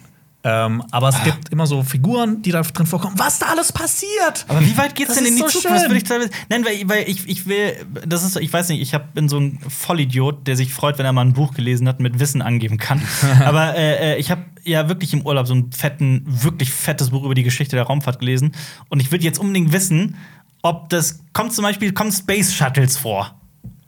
Ähm, 0.47 0.83
aber 0.91 1.09
es 1.09 1.23
gibt 1.23 1.49
immer 1.49 1.65
so 1.65 1.81
Figuren, 1.81 2.43
die 2.43 2.51
da 2.51 2.61
drin 2.61 2.85
vorkommen. 2.85 3.17
Was 3.17 3.39
da 3.39 3.47
alles 3.47 3.71
passiert! 3.71 4.45
Aber 4.47 4.61
wie 4.61 4.77
weit 4.77 4.93
geht's 4.93 5.07
Das 5.07 5.17
denn 5.17 5.25
in 5.25 5.35
die 5.37 5.41
so 5.41 5.47
Zukunft? 5.47 5.81
Würde 5.81 5.97
ich 5.97 6.03
teilweise. 6.03 6.29
Nein, 6.49 6.63
weil, 6.63 6.87
weil 6.87 7.09
ich, 7.09 7.27
ich 7.27 7.47
will, 7.47 7.83
das 8.05 8.23
ist, 8.23 8.35
ich 8.37 8.53
weiß 8.53 8.69
nicht, 8.69 8.79
ich 8.79 8.93
hab, 8.93 9.15
bin 9.15 9.27
so 9.27 9.39
ein 9.39 9.57
Vollidiot, 9.67 10.45
der 10.45 10.55
sich 10.55 10.71
freut, 10.71 10.99
wenn 10.99 11.05
er 11.07 11.13
mal 11.13 11.25
ein 11.25 11.33
Buch 11.33 11.55
gelesen 11.55 11.87
hat, 11.87 11.99
mit 11.99 12.19
Wissen 12.19 12.43
angeben 12.43 12.77
kann. 12.77 13.01
Aber 13.43 13.75
äh, 13.75 14.13
äh, 14.13 14.17
ich 14.19 14.29
habe 14.29 14.45
ja 14.63 14.87
wirklich 14.87 15.13
im 15.13 15.25
Urlaub 15.25 15.47
so 15.47 15.55
ein 15.55 15.71
fetten, 15.71 16.21
wirklich 16.27 16.69
fettes 16.69 17.09
Buch 17.09 17.23
über 17.23 17.33
die 17.33 17.43
Geschichte 17.43 17.75
der 17.75 17.85
Raumfahrt 17.85 18.19
gelesen. 18.19 18.51
Und 18.89 19.01
ich 19.01 19.11
würde 19.11 19.23
jetzt 19.23 19.39
unbedingt 19.39 19.73
wissen, 19.73 20.15
ob 20.61 20.89
das 20.89 21.21
kommt 21.33 21.53
zum 21.53 21.63
Beispiel 21.63 21.91
kommen 21.91 22.11
Space 22.11 22.53
Shuttles 22.53 22.97
vor. 22.97 23.33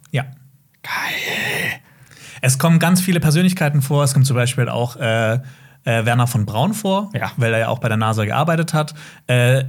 Ja. 0.09 0.23
Geil. 0.81 1.81
Es 2.41 2.57
kommen 2.57 2.79
ganz 2.79 2.99
viele 2.99 3.19
Persönlichkeiten 3.19 3.83
vor. 3.83 4.03
Es 4.03 4.15
kommt 4.15 4.25
zum 4.25 4.35
Beispiel 4.35 4.69
auch 4.69 4.95
äh, 4.95 5.39
äh, 5.87 6.05
Werner 6.05 6.27
von 6.27 6.45
Braun 6.45 6.73
vor, 6.73 7.09
Ja. 7.13 7.31
weil 7.37 7.53
er 7.53 7.59
ja 7.59 7.67
auch 7.69 7.79
bei 7.79 7.87
der 7.87 7.97
NASA 7.97 8.25
gearbeitet 8.25 8.73
hat. 8.73 8.93
Äh, 9.27 9.59
äh, 9.59 9.63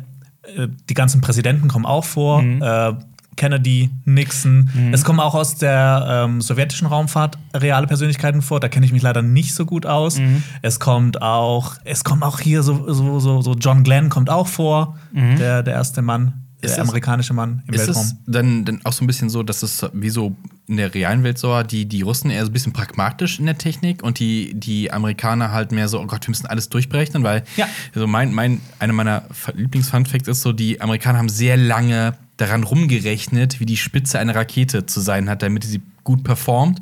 die 0.89 0.95
ganzen 0.95 1.21
Präsidenten 1.21 1.69
kommen 1.69 1.87
auch 1.87 2.05
vor. 2.05 2.43
Äh, 2.43 2.95
Kennedy, 3.37 3.89
Nixon. 4.05 4.69
Es 4.93 5.05
kommen 5.05 5.21
auch 5.21 5.37
aus 5.37 5.55
der 5.55 6.25
ähm, 6.27 6.41
sowjetischen 6.41 6.89
Raumfahrt 6.89 7.39
reale 7.55 7.87
Persönlichkeiten 7.87 8.43
vor. 8.43 8.59
Da 8.59 8.69
kenne 8.69 8.85
ich 8.85 8.91
mich 8.91 9.03
leider 9.03 9.23
nicht 9.23 9.55
so 9.55 9.65
gut 9.65 9.87
aus. 9.87 10.21
Es 10.61 10.81
kommt 10.81 11.23
auch, 11.23 11.75
es 11.85 12.03
kommt 12.03 12.25
auch 12.25 12.41
hier 12.41 12.65
so, 12.65 12.93
so, 12.93 13.21
so, 13.21 13.41
so 13.41 13.55
John 13.55 13.85
Glenn 13.85 14.09
kommt 14.09 14.29
auch 14.29 14.49
vor, 14.49 14.97
der, 15.13 15.63
der 15.63 15.75
erste 15.75 16.03
Mann, 16.03 16.48
Ist 16.61 16.77
der 16.77 16.83
amerikanische 16.85 17.35
Mann 17.35 17.63
im 17.69 17.75
Ist 17.75 17.87
Weltraum. 17.87 18.03
es 18.05 18.17
dann, 18.27 18.65
dann 18.65 18.81
auch 18.85 18.93
so 18.93 19.05
ein 19.05 19.07
bisschen 19.07 19.31
so, 19.31 19.43
dass 19.45 19.63
es 19.63 19.87
wie 19.93 20.11
so 20.11 20.35
in 20.67 20.77
der 20.77 20.93
realen 20.93 21.23
Welt 21.23 21.39
so 21.39 21.51
war, 21.51 21.63
die, 21.65 21.87
die 21.87 22.03
Russen 22.03 22.31
eher 22.31 22.45
so 22.45 22.51
ein 22.51 22.53
bisschen 22.53 22.73
pragmatisch 22.73 23.39
in 23.39 23.47
der 23.47 23.57
Technik 23.57 24.03
und 24.03 24.19
die, 24.19 24.53
die 24.55 24.93
Amerikaner 24.93 25.53
halt 25.53 25.71
mehr 25.73 25.89
so, 25.89 26.01
oh 26.01 26.07
Gott, 26.07 26.27
wir 26.27 26.31
müssen 26.31 26.47
alles 26.47 26.69
durchberechnen, 26.69 27.23
weil 27.23 27.45
Ja. 27.57 27.67
also 27.95 28.07
mein, 28.07 28.35
mein, 28.35 28.61
einer 28.81 28.93
meiner 28.93 29.23
Lieblings-Fun-Facts 29.55 30.29
ist 30.29 30.43
so, 30.43 30.53
die 30.53 30.81
Amerikaner 30.81 31.19
haben 31.19 31.29
sehr 31.29 31.57
lange 31.57 32.15
daran 32.39 32.65
rumgerechnet, 32.65 33.61
wie 33.61 33.67
die 33.67 33.77
Spitze 33.77 34.19
einer 34.19 34.35
Rakete 34.35 34.87
zu 34.87 35.01
sein 35.01 35.29
hat, 35.31 35.43
damit 35.43 35.65
sie 35.65 35.81
gut 36.05 36.25
performt. 36.25 36.81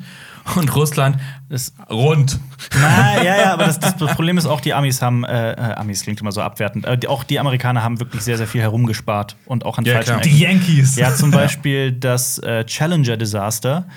Und 0.55 0.73
Russland 0.75 1.17
Das, 1.49 1.73
rund. 1.89 2.39
na, 2.73 3.23
ja, 3.23 3.37
ja, 3.37 3.53
aber 3.53 3.65
das, 3.65 3.79
das 3.79 3.97
Problem 4.15 4.37
ist 4.37 4.45
auch, 4.45 4.61
die 4.61 4.73
Amis 4.73 5.01
haben, 5.01 5.23
äh, 5.25 5.51
äh, 5.53 5.55
Amis 5.75 6.03
klingt 6.03 6.21
immer 6.21 6.31
so 6.31 6.41
abwertend, 6.41 6.85
äh, 6.85 6.97
die, 6.97 7.07
auch 7.07 7.23
die 7.23 7.39
Amerikaner 7.39 7.83
haben 7.83 7.99
wirklich 7.99 8.21
sehr, 8.23 8.37
sehr 8.37 8.47
viel 8.47 8.61
herumgespart 8.61 9.35
und 9.45 9.65
auch 9.65 9.77
an 9.77 9.85
Ja, 9.85 9.93
falschen 9.95 10.07
klar. 10.07 10.19
Ecken. 10.21 10.31
Die 10.31 10.39
Yankees. 10.43 10.95
Ja, 10.95 11.13
zum 11.13 11.31
Beispiel 11.31 11.91
das 11.91 12.37
äh, 12.39 12.63
Challenger-Desaster. 12.65 13.87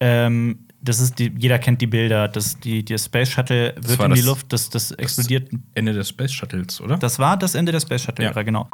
Ähm, 0.00 0.60
das 0.80 1.00
ist 1.00 1.18
die, 1.18 1.32
jeder 1.36 1.58
kennt 1.58 1.80
die 1.80 1.86
Bilder. 1.88 2.28
Das, 2.28 2.58
die, 2.60 2.84
der 2.84 2.98
Space 2.98 3.30
Shuttle 3.30 3.74
wird 3.80 4.00
in 4.00 4.10
die 4.12 4.20
das- 4.20 4.26
Luft, 4.26 4.52
das, 4.52 4.70
das 4.70 4.92
explodiert. 4.92 5.50
Ende 5.74 5.92
des 5.92 6.08
Space 6.08 6.32
Shuttles, 6.32 6.80
oder? 6.80 6.96
Das 6.98 7.18
war 7.18 7.36
das 7.36 7.54
Ende 7.54 7.72
der 7.72 7.80
Space 7.80 8.02
Shuttle-Ära, 8.02 8.36
Ja. 8.36 8.42
genau. 8.44 8.68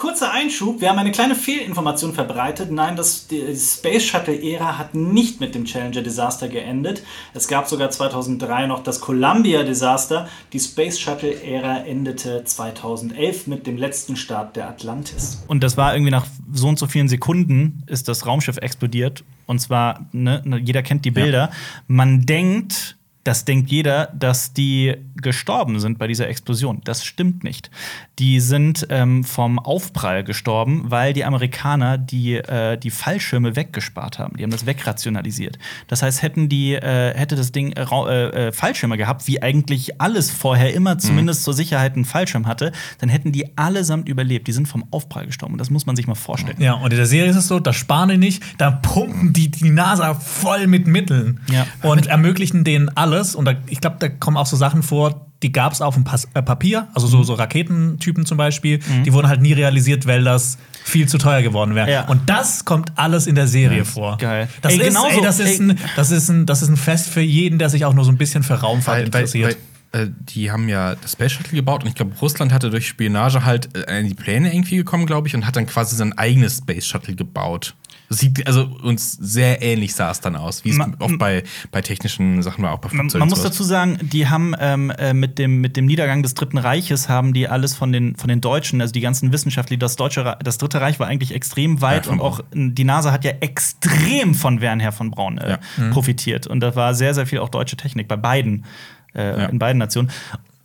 Kurzer 0.00 0.32
Einschub, 0.32 0.80
wir 0.80 0.88
haben 0.88 0.98
eine 0.98 1.10
kleine 1.10 1.34
Fehlinformation 1.34 2.14
verbreitet. 2.14 2.70
Nein, 2.70 2.96
das, 2.96 3.26
die 3.26 3.54
Space 3.54 4.06
Shuttle-Ära 4.06 4.78
hat 4.78 4.94
nicht 4.94 5.40
mit 5.40 5.54
dem 5.54 5.66
Challenger-Desaster 5.66 6.48
geendet. 6.48 7.02
Es 7.34 7.48
gab 7.48 7.68
sogar 7.68 7.90
2003 7.90 8.66
noch 8.66 8.82
das 8.82 9.02
Columbia-Desaster. 9.02 10.26
Die 10.54 10.58
Space 10.58 10.98
Shuttle-Ära 10.98 11.80
endete 11.84 12.44
2011 12.44 13.46
mit 13.46 13.66
dem 13.66 13.76
letzten 13.76 14.16
Start 14.16 14.56
der 14.56 14.70
Atlantis. 14.70 15.44
Und 15.48 15.62
das 15.62 15.76
war 15.76 15.92
irgendwie 15.92 16.12
nach 16.12 16.24
so 16.50 16.68
und 16.68 16.78
so 16.78 16.86
vielen 16.86 17.08
Sekunden 17.08 17.82
ist 17.86 18.08
das 18.08 18.24
Raumschiff 18.24 18.56
explodiert. 18.56 19.22
Und 19.44 19.58
zwar, 19.58 20.06
ne, 20.12 20.40
ne, 20.46 20.56
jeder 20.56 20.82
kennt 20.82 21.04
die 21.04 21.10
Bilder. 21.10 21.50
Man 21.88 22.24
denkt, 22.24 22.96
das 23.24 23.44
denkt 23.44 23.70
jeder, 23.70 24.06
dass 24.18 24.54
die 24.54 24.94
gestorben 25.16 25.78
sind 25.78 25.98
bei 25.98 26.06
dieser 26.06 26.28
Explosion. 26.28 26.80
Das 26.84 27.04
stimmt 27.04 27.44
nicht. 27.44 27.70
Die 28.18 28.40
sind 28.40 28.86
ähm, 28.90 29.24
vom 29.24 29.58
Aufprall 29.58 30.24
gestorben, 30.24 30.84
weil 30.90 31.12
die 31.12 31.24
Amerikaner 31.24 31.98
die, 31.98 32.36
äh, 32.36 32.78
die 32.78 32.90
Fallschirme 32.90 33.56
weggespart 33.56 34.18
haben. 34.18 34.36
Die 34.38 34.42
haben 34.42 34.50
das 34.50 34.64
wegrationalisiert. 34.66 35.58
Das 35.86 36.02
heißt, 36.02 36.22
hätten 36.22 36.48
die, 36.48 36.74
äh, 36.74 37.14
hätte 37.14 37.36
das 37.36 37.52
Ding 37.52 37.72
äh, 37.72 37.82
äh, 37.84 38.48
äh, 38.48 38.52
Fallschirme 38.52 38.96
gehabt, 38.96 39.26
wie 39.26 39.42
eigentlich 39.42 40.00
alles 40.00 40.30
vorher 40.30 40.72
immer 40.74 40.96
zumindest 40.98 41.44
zur 41.44 41.52
Sicherheit 41.54 41.94
einen 41.96 42.04
Fallschirm 42.06 42.46
hatte, 42.46 42.72
dann 42.98 43.08
hätten 43.10 43.32
die 43.32 43.56
allesamt 43.58 44.08
überlebt. 44.08 44.48
Die 44.48 44.52
sind 44.52 44.66
vom 44.66 44.84
Aufprall 44.90 45.26
gestorben. 45.26 45.54
Und 45.54 45.58
das 45.58 45.68
muss 45.70 45.84
man 45.84 45.94
sich 45.96 46.06
mal 46.06 46.14
vorstellen. 46.14 46.56
Ja, 46.60 46.74
und 46.74 46.90
in 46.90 46.96
der 46.96 47.06
Serie 47.06 47.30
ist 47.30 47.36
es 47.36 47.48
so, 47.48 47.60
da 47.60 47.72
sparen 47.74 48.08
die 48.08 48.16
nicht, 48.16 48.42
da 48.58 48.70
pumpen 48.70 49.32
die 49.34 49.50
die 49.50 49.68
NASA 49.70 50.14
voll 50.14 50.66
mit 50.66 50.86
Mitteln 50.86 51.40
Ja. 51.50 51.66
und 51.82 52.06
ermöglichen 52.06 52.64
denen 52.64 52.88
alles. 53.12 53.34
Und 53.34 53.44
da, 53.44 53.54
ich 53.68 53.80
glaube, 53.80 53.96
da 53.98 54.08
kommen 54.08 54.36
auch 54.36 54.46
so 54.46 54.56
Sachen 54.56 54.82
vor, 54.82 55.26
die 55.42 55.52
gab 55.52 55.72
es 55.72 55.80
auf 55.80 55.94
dem 55.94 56.04
Pas 56.04 56.28
äh, 56.34 56.42
Papier, 56.42 56.88
also 56.94 57.06
Mhm. 57.06 57.10
so, 57.12 57.22
so 57.22 57.34
Raketentypen 57.34 58.26
zum 58.26 58.36
Beispiel, 58.36 58.80
die 59.04 59.12
wurden 59.12 59.28
halt 59.28 59.40
nie 59.40 59.52
realisiert, 59.54 60.06
weil 60.06 60.22
das 60.24 60.58
viel 60.84 61.08
zu 61.08 61.16
teuer 61.18 61.42
geworden 61.42 61.74
wäre. 61.74 61.90
Ja. 61.90 62.06
Und 62.08 62.28
das 62.28 62.64
kommt 62.64 62.92
alles 62.96 63.26
in 63.26 63.34
der 63.34 63.46
Serie 63.46 63.84
vor. 63.84 64.18
geil. 64.18 64.48
Das, 64.62 64.72
Ey, 64.72 64.80
ist, 64.80 64.86
genauso- 64.88 65.08
ey, 65.18 65.20
das, 65.22 65.38
ist 65.40 65.60
ey. 65.60 65.70
ein, 65.70 65.78
das, 65.96 66.10
ist 66.10 66.28
ein, 66.28 66.46
das 66.46 66.62
ist 66.62 66.68
ein 66.68 66.76
Fest 66.76 67.08
für 67.08 67.20
jeden, 67.22 67.58
der 67.58 67.70
sich 67.70 67.84
auch 67.86 67.94
nur 67.94 68.04
so 68.04 68.10
ein 68.12 68.18
bisschen 68.18 68.42
für 68.42 68.54
Raumfahrt 68.54 69.06
interessiert. 69.06 69.56
Weil, 69.92 70.02
äh, 70.02 70.08
die 70.20 70.50
haben 70.52 70.68
ja 70.68 70.94
das 70.94 71.12
Space 71.12 71.32
Shuttle 71.32 71.56
gebaut 71.56 71.82
und 71.82 71.88
ich 71.88 71.94
glaube, 71.94 72.12
Russland 72.20 72.52
hatte 72.52 72.70
durch 72.70 72.86
Spionage 72.86 73.44
halt 73.44 73.74
äh, 73.76 73.98
in 74.00 74.08
die 74.08 74.14
Pläne 74.14 74.52
irgendwie 74.54 74.76
gekommen, 74.76 75.06
glaube 75.06 75.26
ich, 75.26 75.34
und 75.34 75.46
hat 75.46 75.56
dann 75.56 75.66
quasi 75.66 75.96
sein 75.96 76.12
eigenes 76.18 76.58
Space 76.58 76.86
Shuttle 76.86 77.14
gebaut. 77.14 77.74
Das 78.10 78.18
sieht 78.18 78.44
also 78.48 78.64
uns 78.82 79.12
sehr 79.12 79.62
ähnlich 79.62 79.94
sah 79.94 80.10
es 80.10 80.20
dann 80.20 80.34
aus, 80.34 80.64
wie 80.64 80.70
es 80.70 80.78
oft 80.98 81.16
bei, 81.18 81.44
bei 81.70 81.80
technischen 81.80 82.42
Sachen 82.42 82.64
war, 82.64 82.72
auch 82.72 82.78
bei 82.80 82.88
Man, 82.88 83.02
Flugzeugen 83.02 83.20
man 83.20 83.28
muss 83.28 83.42
dazu 83.42 83.62
sagen, 83.62 83.98
die 84.02 84.26
haben 84.28 84.52
ähm, 84.58 84.90
äh, 84.90 85.14
mit, 85.14 85.38
dem, 85.38 85.60
mit 85.60 85.76
dem 85.76 85.86
Niedergang 85.86 86.24
des 86.24 86.34
Dritten 86.34 86.58
Reiches 86.58 87.08
haben 87.08 87.32
die 87.32 87.46
alles 87.46 87.76
von 87.76 87.92
den, 87.92 88.16
von 88.16 88.26
den 88.28 88.40
Deutschen, 88.40 88.80
also 88.80 88.92
die 88.92 89.00
ganzen 89.00 89.32
Wissenschaftler, 89.32 89.76
das 89.76 89.94
deutsche 89.94 90.36
das 90.42 90.58
Dritte 90.58 90.80
Reich 90.80 90.98
war 90.98 91.06
eigentlich 91.06 91.32
extrem 91.32 91.82
weit 91.82 92.06
Ja, 92.06 92.12
und 92.12 92.20
auch 92.20 92.40
die 92.52 92.82
NASA 92.82 93.12
hat 93.12 93.24
ja 93.24 93.30
extrem 93.40 94.34
von 94.34 94.60
Wernher 94.60 94.90
von 94.90 95.12
Braun 95.12 95.38
äh, 95.38 95.50
Ja. 95.50 95.90
profitiert. 95.92 96.48
Und 96.48 96.58
da 96.60 96.74
war 96.74 96.96
sehr, 96.96 97.14
sehr 97.14 97.26
viel 97.26 97.38
auch 97.38 97.48
deutsche 97.48 97.76
Technik 97.76 98.08
bei 98.08 98.16
beiden, 98.16 98.64
äh, 99.14 99.42
Ja. 99.42 99.46
in 99.46 99.60
beiden 99.60 99.78
Nationen. 99.78 100.10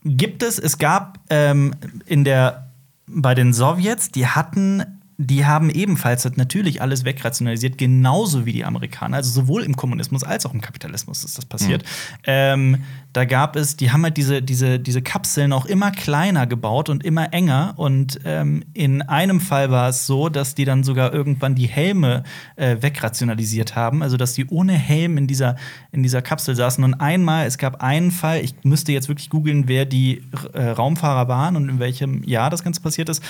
Gibt 0.03 0.41
es, 0.41 0.57
es 0.57 0.79
gab 0.79 1.19
ähm, 1.29 1.75
in 2.07 2.23
der 2.23 2.69
bei 3.07 3.35
den 3.35 3.53
Sowjets, 3.53 4.09
die 4.09 4.25
hatten 4.25 4.83
die 5.17 5.45
haben 5.45 5.69
ebenfalls 5.69 6.25
natürlich 6.35 6.81
alles 6.81 7.05
wegrationalisiert, 7.05 7.77
genauso 7.77 8.45
wie 8.45 8.51
die 8.51 8.65
Amerikaner. 8.65 9.17
Also 9.17 9.31
sowohl 9.31 9.63
im 9.63 9.75
Kommunismus 9.75 10.23
als 10.23 10.45
auch 10.45 10.53
im 10.53 10.59
Kapitalismus 10.59 11.23
ist 11.23 11.37
das 11.37 11.45
passiert. 11.45 11.83
Mhm. 11.83 12.23
Ähm, 12.25 12.83
da 13.13 13.23
gab 13.23 13.55
es, 13.55 13.77
die 13.77 13.91
haben 13.91 14.03
halt 14.03 14.17
diese, 14.17 14.41
diese, 14.41 14.77
diese 14.77 15.01
Kapseln 15.01 15.53
auch 15.53 15.65
immer 15.65 15.91
kleiner 15.91 16.47
gebaut 16.47 16.89
und 16.89 17.05
immer 17.05 17.31
enger. 17.33 17.75
Und 17.77 18.19
ähm, 18.25 18.65
in 18.73 19.01
einem 19.03 19.39
Fall 19.39 19.71
war 19.71 19.87
es 19.87 20.05
so, 20.05 20.27
dass 20.27 20.53
die 20.53 20.65
dann 20.65 20.83
sogar 20.83 21.13
irgendwann 21.13 21.55
die 21.55 21.67
Helme 21.67 22.23
äh, 22.57 22.75
wegrationalisiert 22.81 23.75
haben. 23.75 24.03
Also 24.03 24.17
dass 24.17 24.33
die 24.33 24.45
ohne 24.47 24.73
Helm 24.73 25.17
in 25.17 25.27
dieser, 25.27 25.55
in 25.93 26.03
dieser 26.03 26.21
Kapsel 26.21 26.55
saßen. 26.55 26.83
Und 26.83 26.95
einmal, 26.95 27.45
es 27.45 27.57
gab 27.57 27.81
einen 27.81 28.11
Fall, 28.11 28.41
ich 28.41 28.53
müsste 28.63 28.91
jetzt 28.91 29.07
wirklich 29.07 29.29
googeln, 29.29 29.69
wer 29.69 29.85
die 29.85 30.23
äh, 30.51 30.71
Raumfahrer 30.71 31.29
waren 31.29 31.55
und 31.55 31.69
in 31.69 31.79
welchem 31.79 32.21
Jahr 32.23 32.49
das 32.49 32.63
Ganze 32.63 32.81
passiert 32.81 33.07
ist 33.07 33.23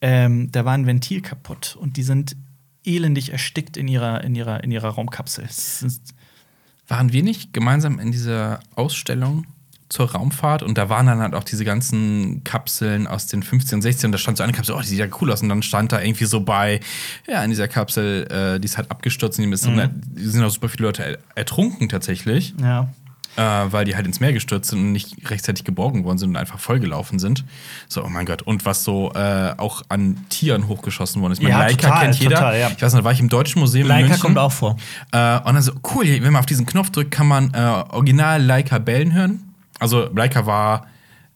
ähm, 0.00 0.50
da 0.52 0.64
war 0.64 0.74
ein 0.74 0.86
Ventil 0.86 1.20
kaputt 1.20 1.76
und 1.78 1.96
die 1.96 2.02
sind 2.02 2.36
elendig 2.84 3.32
erstickt 3.32 3.76
in 3.76 3.88
ihrer, 3.88 4.24
in 4.24 4.34
ihrer, 4.34 4.64
in 4.64 4.70
ihrer 4.70 4.88
Raumkapsel. 4.88 5.46
Waren 6.88 7.12
wir 7.12 7.22
nicht 7.22 7.52
gemeinsam 7.52 7.98
in 7.98 8.10
dieser 8.10 8.60
Ausstellung 8.74 9.46
zur 9.90 10.12
Raumfahrt 10.12 10.62
und 10.62 10.78
da 10.78 10.88
waren 10.88 11.06
dann 11.06 11.18
halt 11.18 11.34
auch 11.34 11.42
diese 11.42 11.64
ganzen 11.64 12.44
Kapseln 12.44 13.08
aus 13.08 13.26
den 13.26 13.42
15 13.42 13.76
und 13.76 13.82
16 13.82 14.08
und 14.08 14.12
da 14.12 14.18
stand 14.18 14.38
so 14.38 14.44
eine 14.44 14.52
Kapsel, 14.52 14.76
oh, 14.76 14.80
die 14.80 14.86
sieht 14.86 15.00
ja 15.00 15.08
cool 15.20 15.32
aus 15.32 15.42
und 15.42 15.48
dann 15.48 15.62
stand 15.62 15.90
da 15.90 16.00
irgendwie 16.00 16.26
so 16.26 16.40
bei, 16.40 16.80
ja, 17.28 17.42
in 17.42 17.50
dieser 17.50 17.66
Kapsel, 17.66 18.26
äh, 18.30 18.60
die 18.60 18.66
ist 18.66 18.76
halt 18.76 18.90
abgestürzt 18.90 19.38
und 19.38 19.46
die, 19.46 19.52
ist, 19.52 19.66
die 19.66 20.24
sind 20.24 20.44
auch 20.44 20.50
super 20.50 20.68
viele 20.68 20.84
Leute 20.86 21.04
er 21.04 21.18
ertrunken 21.34 21.88
tatsächlich, 21.88 22.54
Ja. 22.60 22.88
Äh, 23.40 23.72
weil 23.72 23.86
die 23.86 23.96
halt 23.96 24.06
ins 24.06 24.20
Meer 24.20 24.34
gestürzt 24.34 24.68
sind 24.68 24.80
und 24.80 24.92
nicht 24.92 25.30
rechtzeitig 25.30 25.64
geborgen 25.64 26.04
worden 26.04 26.18
sind 26.18 26.30
und 26.30 26.36
einfach 26.36 26.58
vollgelaufen 26.58 27.18
sind. 27.18 27.46
So, 27.88 28.04
oh 28.04 28.08
mein 28.10 28.26
Gott. 28.26 28.42
Und 28.42 28.66
was 28.66 28.84
so 28.84 29.12
äh, 29.14 29.54
auch 29.56 29.82
an 29.88 30.26
Tieren 30.28 30.68
hochgeschossen 30.68 31.22
worden 31.22 31.32
ist. 31.32 31.42
Ja, 31.42 31.58
Leica 31.58 31.88
total, 31.88 32.00
kennt 32.02 32.20
jeder. 32.20 32.36
total, 32.36 32.60
ja. 32.60 32.70
Ich 32.76 32.82
weiß 32.82 32.92
noch, 32.92 33.00
da 33.00 33.04
war 33.04 33.12
ich 33.12 33.20
im 33.20 33.30
Deutschen 33.30 33.60
Museum 33.60 33.84
in 33.84 33.88
Leica 33.88 34.08
München. 34.08 34.20
kommt 34.20 34.36
auch 34.36 34.52
vor. 34.52 34.76
Äh, 35.12 35.38
und 35.38 35.54
dann 35.54 35.62
so, 35.62 35.72
cool, 35.94 36.04
wenn 36.06 36.32
man 36.32 36.36
auf 36.36 36.46
diesen 36.46 36.66
Knopf 36.66 36.90
drückt, 36.90 37.12
kann 37.12 37.26
man 37.26 37.54
äh, 37.54 37.84
original 37.88 38.42
Leica 38.42 38.78
bellen 38.78 39.14
hören. 39.14 39.54
Also 39.78 40.10
Leica 40.14 40.44
war 40.44 40.86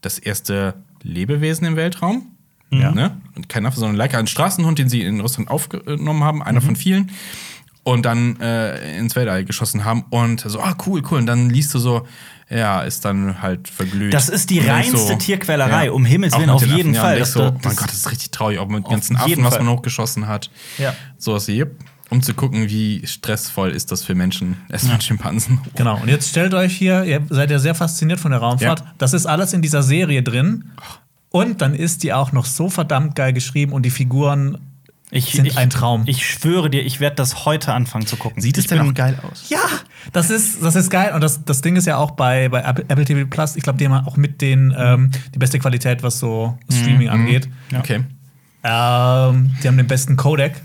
das 0.02 0.18
erste 0.18 0.74
Lebewesen 1.02 1.66
im 1.66 1.76
Weltraum. 1.76 2.26
Ja. 2.70 2.90
Ne? 2.90 3.16
Und 3.34 3.48
kein 3.48 3.64
Affe, 3.64 3.78
sondern 3.78 3.96
Leica, 3.96 4.18
ein 4.18 4.26
Straßenhund, 4.26 4.78
den 4.78 4.90
sie 4.90 5.02
in 5.02 5.20
Russland 5.20 5.48
aufgenommen 5.48 6.22
haben, 6.22 6.42
einer 6.42 6.60
von 6.60 6.76
vielen. 6.76 7.10
Und 7.84 8.04
dann 8.06 8.40
äh, 8.40 8.98
ins 8.98 9.14
Weltall 9.14 9.44
geschossen 9.44 9.84
haben. 9.84 10.04
Und 10.10 10.40
so, 10.40 10.58
ah, 10.60 10.74
cool, 10.86 11.02
cool. 11.10 11.18
Und 11.18 11.26
dann 11.26 11.50
liest 11.50 11.72
du 11.74 11.78
so, 11.78 12.06
ja, 12.48 12.80
ist 12.82 13.04
dann 13.04 13.42
halt 13.42 13.68
verglüht. 13.68 14.12
Das 14.14 14.28
ist 14.30 14.48
die 14.50 14.58
reinste 14.60 14.96
so, 14.96 15.14
Tierquälerei, 15.16 15.90
um 15.92 16.04
Himmels 16.04 16.36
Willen, 16.36 16.48
auf 16.50 16.62
den 16.62 16.76
jeden 16.76 16.90
Affen, 16.90 16.94
ja, 16.94 17.00
Fall. 17.02 17.14
ich 17.14 17.20
Das- 17.20 17.32
so, 17.32 17.50
das- 17.50 17.62
mein 17.64 17.76
Gott, 17.76 17.88
das 17.88 17.96
ist 17.96 18.10
richtig 18.10 18.30
traurig, 18.30 18.58
auch 18.58 18.68
mit 18.68 18.84
den 18.86 18.90
ganzen 18.90 19.16
Affen, 19.16 19.44
was 19.44 19.58
man 19.58 19.68
hochgeschossen 19.68 20.26
hat. 20.26 20.50
Ja. 20.78 20.94
Sowas 21.18 21.46
wie, 21.48 21.58
yep, 21.58 21.72
um 22.10 22.22
zu 22.22 22.32
gucken, 22.34 22.68
wie 22.70 23.06
stressvoll 23.06 23.70
ist 23.70 23.92
das 23.92 24.02
für 24.02 24.14
Menschen. 24.14 24.56
Erstmal 24.70 25.00
Schimpansen. 25.02 25.60
Genau. 25.74 25.98
Und 26.00 26.08
jetzt 26.08 26.30
stellt 26.30 26.54
euch 26.54 26.74
hier, 26.76 27.04
ihr 27.04 27.20
seid 27.28 27.50
ja 27.50 27.58
sehr 27.58 27.74
fasziniert 27.74 28.20
von 28.20 28.30
der 28.30 28.40
Raumfahrt. 28.40 28.80
Ja. 28.80 28.92
Das 28.98 29.12
ist 29.12 29.26
alles 29.26 29.52
in 29.52 29.60
dieser 29.62 29.82
Serie 29.82 30.22
drin. 30.22 30.70
Und 31.30 31.60
dann 31.60 31.74
ist 31.74 32.02
die 32.02 32.12
auch 32.12 32.32
noch 32.32 32.46
so 32.46 32.70
verdammt 32.70 33.14
geil 33.16 33.32
geschrieben 33.32 33.72
und 33.72 33.82
die 33.82 33.90
Figuren 33.90 34.58
Ich, 35.14 35.30
sind 35.30 35.46
ich, 35.46 35.56
ein 35.56 35.70
Traum. 35.70 36.02
Ich 36.06 36.26
schwöre 36.26 36.68
dir, 36.68 36.84
ich 36.84 36.98
werde 36.98 37.14
das 37.14 37.44
heute 37.44 37.72
anfangen 37.72 38.04
zu 38.04 38.16
gucken. 38.16 38.42
Sieht 38.42 38.58
es 38.58 38.66
denn 38.66 38.80
auch 38.80 38.92
geil 38.94 39.16
aus? 39.22 39.48
Ja, 39.48 39.60
das 40.12 40.28
ist, 40.28 40.60
das 40.60 40.74
ist 40.74 40.90
geil. 40.90 41.12
Und 41.14 41.20
das, 41.20 41.44
das 41.44 41.60
Ding 41.60 41.76
ist 41.76 41.86
ja 41.86 41.98
auch 41.98 42.10
bei, 42.10 42.48
bei 42.48 42.60
Apple 42.62 43.04
TV 43.04 43.24
Plus, 43.28 43.54
ich 43.54 43.62
glaube, 43.62 43.78
die 43.78 43.86
haben 43.86 44.06
auch 44.06 44.16
mit 44.16 44.40
den 44.40 44.74
ähm, 44.76 45.12
die 45.32 45.38
beste 45.38 45.60
Qualität, 45.60 46.02
was 46.02 46.18
so 46.18 46.58
Streaming 46.68 47.08
angeht. 47.08 47.48
Okay. 47.72 48.04
Ähm, 48.64 49.54
die 49.62 49.68
haben 49.68 49.76
den 49.76 49.86
besten 49.86 50.16
Codec. 50.16 50.60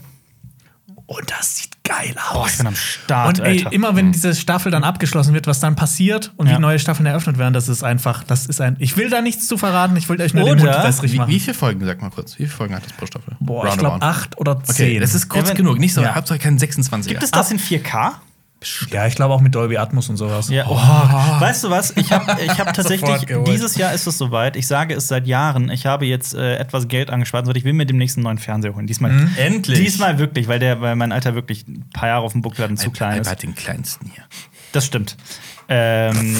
Und 1.10 1.32
das 1.32 1.57
sieht 1.57 1.84
geil 1.84 2.14
aus. 2.30 2.34
Boah, 2.34 2.47
ich 2.47 2.57
bin 2.57 2.68
am 2.68 2.76
Start, 2.76 3.39
Und 3.39 3.45
ey, 3.45 3.57
Alter. 3.57 3.72
immer 3.74 3.95
wenn 3.95 4.12
diese 4.12 4.36
Staffel 4.36 4.72
dann 4.72 4.84
abgeschlossen 4.84 5.34
wird, 5.34 5.47
was 5.47 5.60
dann 5.60 5.76
passiert 5.76 6.32
und 6.38 6.45
Ja. 6.45 6.57
wie 6.57 6.62
neue 6.62 6.78
Staffeln 6.78 7.07
eröffnet 7.07 7.39
werden, 7.39 7.51
das 7.55 7.68
ist 7.68 7.84
einfach, 7.84 8.24
das 8.24 8.45
ist 8.45 8.62
ein. 8.62 8.76
Ich 8.78 8.95
will 8.95 9.10
da 9.10 9.20
nichts 9.22 9.47
zu 9.47 9.57
verraten, 9.57 9.95
ich 9.95 10.07
will 10.07 10.22
euch 10.22 10.36
nur 10.36 10.43
den 10.45 10.60
Oder- 10.62 10.72
Mund 10.74 10.84
wässrig 10.84 11.14
Wie, 11.14 11.18
machen. 11.18 11.32
wie 11.32 11.39
viele 11.39 11.55
Folgen, 11.55 11.84
sag 11.84 11.99
mal 11.99 12.12
kurz, 12.12 12.34
wie 12.34 12.43
viele 12.43 12.49
Folgen 12.49 12.76
hat 12.76 12.86
das 12.86 12.93
pro 12.93 13.07
Staffel? 13.07 13.36
Boah, 13.39 13.66
ich 13.66 13.72
Roundabout. 13.72 13.97
glaube 13.99 14.05
acht 14.05 14.38
oder 14.38 14.64
zehn. 14.64 14.86
Okay, 14.86 14.99
das 14.99 15.16
ist 15.16 15.30
kurz 15.30 15.45
Ja, 15.45 15.49
wenn- 15.49 15.57
genug. 15.57 15.80
Nicht 15.80 15.95
so, 15.95 16.01
Ja. 16.01 16.14
Hauptsache 16.14 16.38
kein 16.38 16.60
26er. 16.60 17.10
Gibt 17.10 17.24
es 17.24 17.32
das 17.32 17.49
in 17.49 17.57
4K? 17.57 18.22
Ja, 18.91 19.07
ich 19.07 19.16
glaube 19.16 19.34
auch 19.34 19.41
mit 19.41 19.55
Dolby 19.55 19.78
Atmos 19.78 20.10
und 20.10 20.18
sowas. 20.18 20.49
Ja. 20.49 20.66
Oh. 20.68 20.76
Weißt 20.76 21.64
du 21.64 21.70
was? 21.70 21.95
Ich 21.95 22.12
habe 22.12 22.41
ich 22.41 22.60
hab 22.60 22.74
tatsächlich, 22.74 23.26
dieses 23.47 23.76
Jahr 23.78 23.93
ist 23.93 24.05
es 24.05 24.18
soweit. 24.18 24.55
Ich 24.55 24.68
sage 24.68 24.93
es 24.93 25.07
seit 25.07 25.28
Jahren. 25.28 25.70
Ich 25.72 25.86
habe 25.86 26.05
jetzt 26.05 26.34
äh, 26.34 26.55
etwas 26.57 26.88
Geld 26.88 27.10
angespart 27.10 27.47
und 27.47 27.55
ich 27.55 27.64
will 27.64 27.74
mir 27.74 27.86
demnächst 27.86 28.18
einen 28.18 28.26
neuen 28.26 28.38
Fernseher 28.38 28.76
holen. 28.76 28.88
Diesmal, 28.88 29.12
Mhm. 29.12 29.32
Endlich. 29.38 29.80
Diesmal 29.80 30.20
wirklich, 30.20 30.47
weil, 30.47 30.60
der, 30.60 30.82
weil 30.82 30.95
mein 30.95 31.12
Alter 31.12 31.36
wirklich 31.36 31.68
ein 31.68 31.89
paar 31.93 32.10
Jahre 32.10 32.24
auf 32.26 32.34
dem 32.34 32.41
Buckel 32.41 32.64
hat 32.64 32.70
und 32.70 32.78
zu 32.78 32.91
klein 32.91 33.22
ist. 33.22 33.30
hat 33.32 33.43
den 33.43 33.55
kleinsten 33.55 34.12
hier. 34.14 34.24
Das 34.72 34.86
stimmt. 34.86 35.16
Ähm, 35.70 36.36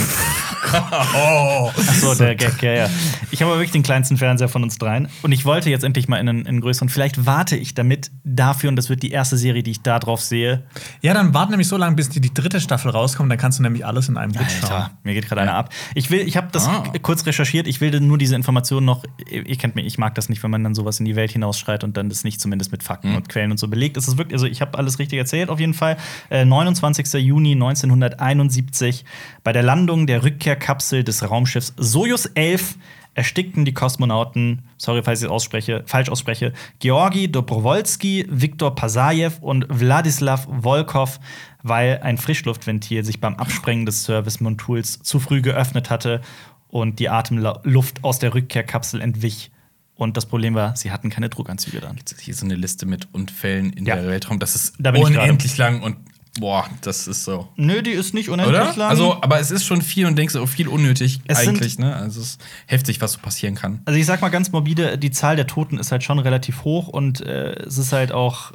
Ach 0.71 1.73
so, 1.93 2.13
der 2.15 2.36
Gag, 2.36 2.61
ja, 2.61 2.71
ja. 2.73 2.89
Ich 3.32 3.41
habe 3.41 3.51
aber 3.51 3.59
wirklich 3.59 3.71
den 3.71 3.84
kleinsten 3.84 4.17
Fernseher 4.17 4.49
von 4.49 4.63
uns 4.63 4.77
dreien. 4.77 5.07
Und 5.21 5.32
ich 5.32 5.45
wollte 5.45 5.69
jetzt 5.69 5.84
endlich 5.84 6.07
mal 6.07 6.17
in 6.17 6.27
einen, 6.30 6.39
in 6.41 6.47
einen 6.47 6.61
größeren. 6.61 6.89
Vielleicht 6.89 7.25
warte 7.25 7.55
ich 7.55 7.73
damit 7.73 8.11
dafür, 8.23 8.69
und 8.69 8.75
das 8.75 8.89
wird 8.89 9.03
die 9.03 9.11
erste 9.11 9.38
Serie, 9.38 9.63
die 9.63 9.71
ich 9.71 9.82
da 9.82 9.99
drauf 9.99 10.21
sehe. 10.21 10.63
Ja, 11.01 11.13
dann 11.13 11.34
warte 11.34 11.51
nämlich 11.51 11.67
so 11.67 11.77
lange, 11.77 11.95
bis 11.95 12.09
die, 12.09 12.21
die 12.21 12.34
dritte 12.34 12.59
Staffel 12.61 12.91
rauskommt, 12.91 13.32
dann 13.32 13.38
kannst 13.38 13.59
du 13.59 13.63
nämlich 13.63 13.86
alles 13.86 14.09
in 14.09 14.17
einem 14.17 14.32
Blick 14.32 14.47
schauen. 14.61 14.88
Mir 15.03 15.13
geht 15.13 15.27
gerade 15.27 15.41
einer 15.41 15.55
ab. 15.55 15.69
Ich 15.95 16.11
will, 16.11 16.21
ich 16.21 16.38
habe 16.38 16.47
das 16.51 16.67
Ah. 16.67 16.84
kurz 17.01 17.25
recherchiert. 17.25 17.67
Ich 17.67 17.82
will 17.82 17.97
nur 17.99 18.17
diese 18.17 18.36
Informationen 18.36 18.86
noch. 18.86 19.03
Ihr 19.30 19.55
kennt 19.57 19.75
mich, 19.75 19.86
ich 19.86 19.97
mag 19.97 20.13
das 20.15 20.30
nicht, 20.30 20.43
wenn 20.43 20.51
man 20.51 20.63
dann 20.63 20.75
sowas 20.75 20.99
in 20.99 21.05
die 21.05 21.15
Welt 21.15 21.32
hinausschreit 21.32 21.84
und 21.84 21.97
dann 21.97 22.09
das 22.09 22.23
nicht 22.23 22.39
zumindest 22.41 22.71
mit 22.71 22.84
Fakten 22.84 23.15
und 23.15 23.30
Quellen 23.30 23.51
und 23.51 23.57
so 23.59 23.67
belegt. 23.67 23.97
Es 23.97 24.07
ist 24.07 24.17
wirklich, 24.17 24.34
also 24.34 24.45
ich 24.45 24.61
habe 24.61 24.77
alles 24.77 24.99
richtig 24.99 25.17
erzählt 25.19 25.49
auf 25.49 25.59
jeden 25.59 25.73
Fall. 25.73 25.97
Äh, 26.30 26.45
29. 26.45 27.13
Juni 27.23 27.53
1971 27.53 29.05
bei 29.43 29.51
der 29.53 29.63
Landung 29.63 30.07
der 30.07 30.24
Rückkehrkapsel 30.24 31.03
des 31.03 31.30
Raumschiffs 31.30 31.74
Sojus 31.78 32.26
11 32.28 32.76
erstickten 33.15 33.65
die 33.65 33.74
Kosmonauten, 33.74 34.61
sorry, 34.78 35.01
falls 35.03 35.20
ich 35.22 35.26
es 35.26 35.32
ausspreche, 35.32 35.84
falsch 35.86 36.09
ausspreche, 36.09 36.53
Georgi 36.80 37.30
Dobrowolski, 37.30 38.26
Viktor 38.30 38.76
Pasajew 38.76 39.32
und 39.41 39.65
Wladislav 39.67 40.47
Volkov, 40.61 41.20
weil 41.63 41.99
ein 42.03 42.17
Frischluftventil 42.17 43.03
sich 43.03 43.20
beim 43.20 43.36
Absprengen 43.36 43.86
des 43.86 44.03
Service-Montuls 44.05 45.01
zu 45.01 45.20
früh 45.20 45.41
geöffnet 45.41 45.89
hatte 45.89 46.22
und 46.70 46.99
die 46.99 47.09
Atemluft 47.09 48.03
aus 48.03 48.20
der 48.20 48.34
Rückkehrkapsel 48.34 49.01
entwich. 49.01 49.51
Und 49.95 50.15
das 50.15 50.26
Problem 50.26 50.53
war, 50.55 50.78
sie 50.78 50.91
hatten 50.91 51.09
keine 51.09 51.28
Druckanzüge 51.28 51.82
dann. 51.82 51.97
Jetzt 51.97 52.13
ist 52.13 52.22
hier 52.22 52.34
so 52.34 52.45
eine 52.45 52.55
Liste 52.55 52.86
mit 52.86 53.09
Unfällen 53.11 53.74
in 53.74 53.86
Ja. 53.86 53.95
der 53.95 54.07
Weltraum. 54.07 54.39
Das 54.39 54.55
ist 54.55 54.76
Da 54.80 54.91
unendlich 54.93 55.57
lang 55.57 55.82
und 55.82 55.97
boah, 56.39 56.67
das 56.81 57.07
ist 57.07 57.23
so. 57.23 57.47
Nö, 57.55 57.81
die 57.81 57.91
ist 57.91 58.13
nicht 58.13 58.29
unendlich 58.29 58.57
Oder? 58.61 58.75
lang. 58.75 58.89
Also, 58.89 59.21
aber 59.21 59.39
es 59.39 59.51
ist 59.51 59.65
schon 59.65 59.81
viel 59.81 60.05
und 60.05 60.15
denkst 60.17 60.33
du, 60.33 60.41
oh, 60.41 60.45
viel 60.45 60.67
unnötig 60.67 61.19
Es 61.27 61.39
sind- 61.39 61.49
eigentlich, 61.57 61.77
ne? 61.79 61.95
Also 61.95 62.21
es 62.21 62.27
ist 62.31 62.41
heftig, 62.67 63.01
was 63.01 63.13
so 63.13 63.19
passieren 63.19 63.55
kann. 63.55 63.81
Also 63.85 63.99
ich 63.99 64.05
sag 64.05 64.21
mal 64.21 64.29
ganz 64.29 64.51
morbide, 64.51 64.97
die 64.97 65.11
Zahl 65.11 65.35
der 65.35 65.47
Toten 65.47 65.77
ist 65.77 65.91
halt 65.91 66.03
schon 66.03 66.19
relativ 66.19 66.63
hoch 66.63 66.87
und 66.87 67.21
äh, 67.21 67.53
es 67.63 67.77
ist 67.77 67.91
halt 67.93 68.11
auch, 68.11 68.51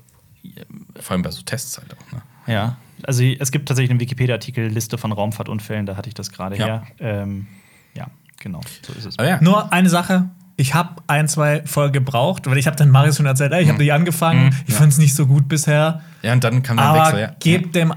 Vor 1.00 1.12
allem 1.12 1.22
bei 1.22 1.30
so 1.30 1.42
Tests 1.42 1.78
halt 1.78 1.92
auch, 1.94 2.12
ne? 2.12 2.22
ja, 2.52 2.76
also 3.04 3.22
es 3.24 3.50
gibt 3.50 3.68
tatsächlich 3.68 3.90
eine 3.90 4.00
Wikipedia-Artikel, 4.00 4.66
Liste 4.68 4.98
von 4.98 5.12
Raumfahrtunfällen, 5.12 5.84
da 5.86 5.96
hatte 5.96 6.08
ich 6.08 6.14
das 6.14 6.30
gerade 6.30 6.56
Ja. 6.56 6.66
her. 6.66 6.82
Ähm, 7.00 7.46
ja, 7.94 8.06
genau, 8.38 8.60
so 8.82 8.92
ist 8.94 9.04
es. 9.06 9.18
Aber 9.18 9.28
ja. 9.28 9.40
Nur 9.42 9.72
eine 9.72 9.88
Sache. 9.90 10.30
Ich 10.56 10.74
habe 10.74 11.02
ein, 11.08 11.26
zwei 11.28 11.62
Folgen 11.66 11.92
gebraucht, 11.94 12.46
weil 12.46 12.58
ich 12.58 12.66
habe 12.66 12.76
dann 12.76 12.90
Marius 12.90 13.16
schon 13.16 13.26
erzählt, 13.26 13.52
ey, 13.52 13.62
ich 13.62 13.68
habe 13.68 13.82
die 13.82 13.90
angefangen, 13.92 14.46
Mhm, 14.46 14.50
ich 14.66 14.72
ja. 14.74 14.78
fand 14.80 14.92
es 14.92 14.98
nicht 14.98 15.14
so 15.14 15.26
gut 15.26 15.48
bisher. 15.48 16.00
Ja, 16.22 16.32
und 16.32 16.44
dann 16.44 16.62
kam 16.62 16.76
der 16.76 16.86
Aber 16.86 16.98
Wechsel, 17.06 17.20
ja. 17.20 17.32
gebt 17.40 17.74
dem 17.74 17.92